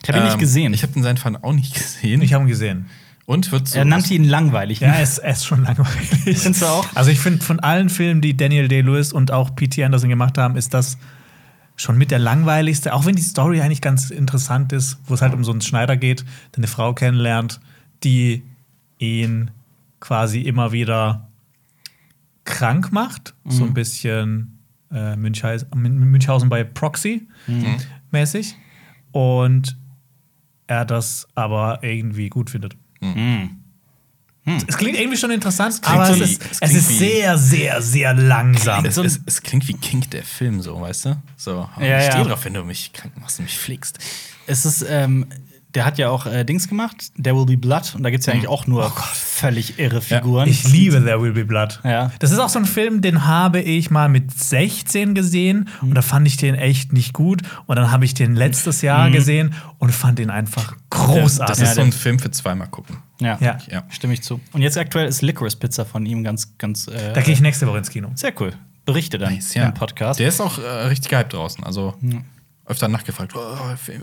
Ich 0.02 0.08
habe 0.08 0.18
ihn 0.18 0.24
nicht 0.24 0.34
Ähm, 0.34 0.40
gesehen. 0.40 0.74
Ich 0.74 0.82
habe 0.82 0.92
den 0.92 1.02
seinen 1.02 1.16
Fall 1.18 1.36
auch 1.42 1.52
nicht 1.52 1.74
gesehen. 1.78 2.22
Ich 2.22 2.32
habe 2.32 2.44
ihn 2.44 2.48
gesehen. 2.48 2.86
Und 3.26 3.52
wird 3.52 3.68
so 3.68 3.78
er 3.78 3.84
nannte 3.84 4.14
ihn 4.14 4.24
langweilig. 4.24 4.80
Ja, 4.80 4.88
ne? 4.88 4.96
er 4.96 5.02
ist, 5.02 5.18
er 5.18 5.32
ist 5.32 5.44
schon 5.44 5.62
langweilig. 5.64 6.38
Findest 6.38 6.62
du 6.62 6.66
auch? 6.66 6.86
Also 6.94 7.10
ich 7.10 7.20
finde, 7.20 7.44
von 7.44 7.60
allen 7.60 7.88
Filmen, 7.88 8.20
die 8.20 8.36
Daniel 8.36 8.68
Day-Lewis 8.68 9.12
und 9.12 9.30
auch 9.30 9.54
P.T. 9.54 9.82
Anderson 9.84 10.08
gemacht 10.08 10.38
haben, 10.38 10.56
ist 10.56 10.74
das 10.74 10.98
schon 11.76 11.96
mit 11.98 12.10
der 12.10 12.18
langweiligste, 12.18 12.92
auch 12.94 13.06
wenn 13.06 13.16
die 13.16 13.22
Story 13.22 13.60
eigentlich 13.60 13.80
ganz 13.80 14.10
interessant 14.10 14.72
ist, 14.72 14.98
wo 15.06 15.14
es 15.14 15.22
halt 15.22 15.34
um 15.34 15.44
so 15.44 15.52
einen 15.52 15.60
Schneider 15.60 15.96
geht, 15.96 16.20
der 16.52 16.58
eine 16.58 16.66
Frau 16.66 16.92
kennenlernt, 16.94 17.60
die 18.04 18.42
ihn 18.98 19.50
quasi 20.00 20.40
immer 20.40 20.72
wieder 20.72 21.28
krank 22.44 22.92
macht, 22.92 23.34
so 23.44 23.64
ein 23.64 23.72
bisschen 23.72 24.58
äh, 24.92 25.16
Münchhausen, 25.16 25.68
Münchhausen 25.74 26.48
bei 26.48 26.64
Proxy 26.64 27.28
mäßig 28.10 28.56
und 29.12 29.76
er 30.66 30.84
das 30.84 31.28
aber 31.34 31.80
irgendwie 31.82 32.28
gut 32.28 32.50
findet. 32.50 32.76
Es 34.66 34.76
klingt 34.76 34.98
irgendwie 34.98 35.16
schon 35.18 35.30
interessant, 35.30 35.80
aber 35.84 36.10
es 36.10 36.18
wie- 36.18 36.22
ist, 36.24 36.42
es 36.50 36.58
es 36.60 36.74
ist 36.74 36.98
sehr, 36.98 37.38
sehr, 37.38 37.80
sehr 37.80 38.12
langsam. 38.14 38.84
Es, 38.84 38.96
es, 38.96 39.20
es 39.24 39.40
klingt 39.42 39.68
wie 39.68 39.74
King 39.74 40.08
der 40.10 40.24
Film, 40.24 40.60
so, 40.62 40.80
weißt 40.80 41.04
du? 41.06 41.22
So, 41.36 41.68
Ja, 41.78 41.98
ich 41.98 42.06
stehe 42.06 42.22
ja. 42.22 42.24
drauf, 42.24 42.44
wenn 42.44 42.54
du 42.54 42.64
mich 42.64 42.92
krank 42.92 43.12
machst 43.20 43.38
und 43.38 43.44
mich 43.44 43.56
pflegst. 43.56 43.98
Es 44.48 44.64
ist, 44.66 44.84
ähm, 44.88 45.26
der 45.74 45.84
hat 45.86 45.98
ja 45.98 46.10
auch 46.10 46.26
äh, 46.26 46.44
Dings 46.44 46.68
gemacht, 46.68 47.12
There 47.22 47.36
Will 47.36 47.46
Be 47.46 47.56
Blood, 47.56 47.94
und 47.94 48.02
da 48.02 48.10
gibt's 48.10 48.26
ja 48.26 48.32
eigentlich 48.34 48.48
auch 48.48 48.66
nur 48.66 48.90
völlig 49.14 49.78
irre 49.78 50.00
Figuren. 50.02 50.48
Ich 50.48 50.64
liebe 50.68 51.02
There 51.04 51.20
Will 51.22 51.32
Be 51.32 51.44
Blood. 51.44 51.80
Ja. 51.84 52.12
Das 52.18 52.30
ist 52.30 52.38
auch 52.38 52.48
so 52.48 52.58
ein 52.58 52.64
Film, 52.66 53.00
den 53.00 53.26
habe 53.26 53.60
ich 53.60 53.90
mal 53.90 54.08
mit 54.08 54.30
16 54.32 55.14
gesehen 55.14 55.68
und 55.80 55.94
da 55.94 56.02
fand 56.02 56.26
ich 56.26 56.36
den 56.36 56.54
echt 56.54 56.92
nicht 56.92 57.12
gut. 57.12 57.42
Und 57.66 57.76
dann 57.76 57.90
habe 57.90 58.04
ich 58.04 58.14
den 58.14 58.34
letztes 58.36 58.82
Jahr 58.82 59.10
gesehen 59.10 59.54
und 59.78 59.92
fand 59.92 60.18
den 60.18 60.30
einfach 60.30 60.74
großartig. 60.90 61.46
Das 61.46 61.58
Ja, 61.60 61.64
ist 61.66 61.74
so 61.76 61.80
ein 61.82 61.92
Film 61.92 62.18
für 62.18 62.30
zweimal 62.30 62.68
gucken. 62.68 62.98
ja. 63.20 63.38
Ja. 63.40 63.58
Ja. 63.70 63.82
stimme 63.88 64.14
ich 64.14 64.22
zu. 64.22 64.40
Und 64.52 64.62
jetzt 64.62 64.76
aktuell 64.78 65.06
ist 65.08 65.22
Licorice 65.22 65.56
Pizza 65.56 65.84
von 65.84 66.04
ihm 66.06 66.22
ganz, 66.22 66.56
ganz. 66.58 66.86
Äh, 66.88 67.12
Da 67.14 67.20
gehe 67.22 67.32
ich 67.34 67.40
nächste 67.40 67.66
Woche 67.66 67.78
ins 67.78 67.90
Kino. 67.90 68.10
sehr 68.14 68.32
cool. 68.40 68.52
Berichte 68.84 69.16
dann 69.18 69.38
ja. 69.54 69.66
im 69.66 69.74
Podcast. 69.74 70.18
Der 70.20 70.28
ist 70.28 70.40
auch 70.40 70.58
äh, 70.58 70.66
richtig 70.88 71.08
gehypt 71.10 71.32
draußen. 71.32 71.62
Also 71.64 71.94
öfter 72.66 72.88
nachgefragt, 72.88 73.32
oh, 73.34 73.38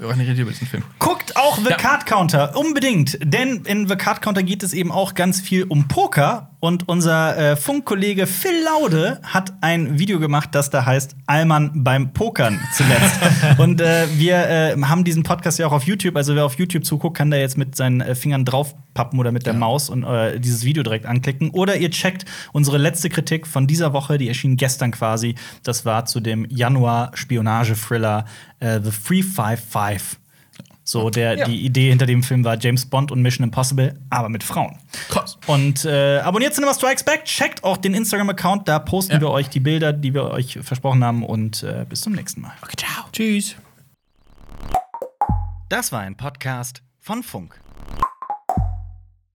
wann 0.01 0.19
redet 0.19 0.37
ihr 0.37 0.43
über 0.43 0.51
diesen 0.51 0.67
Film? 0.67 0.83
Guckt 0.99 1.35
auch 1.37 1.57
The 1.57 1.69
Ja. 1.69 1.77
Card 1.77 2.05
Counter, 2.05 2.55
unbedingt. 2.57 3.17
Denn 3.23 3.63
in 3.65 3.87
The 3.87 3.95
Card 3.95 4.21
Counter 4.21 4.43
geht 4.43 4.63
es 4.63 4.73
eben 4.73 4.91
auch 4.91 5.13
ganz 5.13 5.39
viel 5.39 5.63
um 5.63 5.87
Poker. 5.87 6.51
Und 6.61 6.89
unser 6.89 7.37
äh, 7.37 7.55
Funkkollege 7.55 8.27
Phil 8.27 8.63
Laude 8.65 9.19
hat 9.23 9.53
ein 9.61 9.97
Video 9.97 10.19
gemacht, 10.19 10.49
das 10.51 10.69
da 10.69 10.85
heißt 10.85 11.15
Allmann 11.25 11.71
beim 11.85 12.11
Pokern 12.11 12.59
zuletzt. 12.73 13.17
und 13.57 13.79
äh, 13.79 14.07
wir 14.17 14.35
äh, 14.35 14.81
haben 14.81 15.05
diesen 15.05 15.23
Podcast 15.23 15.57
ja 15.57 15.67
auch 15.67 15.71
auf 15.71 15.83
YouTube. 15.83 16.17
Also 16.17 16.35
wer 16.35 16.43
auf 16.43 16.59
YouTube 16.59 16.83
zuguckt, 16.83 17.15
kann 17.15 17.31
da 17.31 17.37
jetzt 17.37 17.57
mit 17.57 17.77
seinen 17.77 18.01
äh, 18.01 18.13
Fingern 18.13 18.43
draufpappen 18.43 19.17
oder 19.19 19.31
mit 19.31 19.45
der 19.45 19.53
Maus 19.53 19.89
und 19.89 20.03
äh, 20.03 20.37
dieses 20.37 20.65
Video 20.65 20.83
direkt 20.83 21.05
anklicken. 21.05 21.49
Oder 21.51 21.77
ihr 21.77 21.91
checkt 21.91 22.25
unsere 22.51 22.77
letzte 22.77 23.09
Kritik 23.09 23.47
von 23.47 23.65
dieser 23.65 23.93
Woche, 23.93 24.17
die 24.17 24.27
erschien 24.27 24.57
gestern 24.57 24.91
quasi. 24.91 25.35
Das 25.63 25.85
war 25.85 26.05
zu 26.05 26.19
dem 26.19 26.45
Januar-Spionage-Thriller 26.49 28.25
äh, 28.59 28.81
The 28.81 28.91
355. 28.91 30.18
So, 30.91 31.11
der, 31.11 31.37
Ja. 31.37 31.45
die 31.45 31.63
Idee 31.65 31.89
hinter 31.89 32.07
dem 32.07 32.23
Film 32.23 32.43
war 32.43 32.57
James 32.59 32.83
Bond 32.85 33.11
und 33.11 33.21
Mission 33.21 33.43
Impossible, 33.43 33.93
aber 34.09 34.27
mit 34.27 34.43
Frauen. 34.43 34.75
Krass. 35.09 35.37
Und 35.45 35.85
äh, 35.85 36.17
abonniert 36.17 36.55
Cinema 36.55 36.73
Strikes 36.73 37.03
Back, 37.03 37.25
checkt 37.25 37.63
auch 37.63 37.77
den 37.77 37.93
Instagram-Account, 37.93 38.67
da 38.67 38.79
posten 38.79 39.13
Ja. 39.13 39.21
wir 39.21 39.29
euch 39.29 39.49
die 39.49 39.59
Bilder, 39.59 39.93
die 39.93 40.15
wir 40.15 40.31
euch 40.31 40.57
versprochen 40.63 41.03
haben 41.03 41.23
und 41.23 41.61
äh, 41.61 41.85
bis 41.87 42.01
zum 42.01 42.13
nächsten 42.13 42.41
Mal. 42.41 42.53
Okay, 42.63 42.75
ciao. 42.77 43.05
Tschüss. 43.11 43.55
Das 45.69 45.91
war 45.91 45.99
ein 45.99 46.15
Podcast 46.17 46.81
von 46.99 47.21
Funk. 47.21 47.59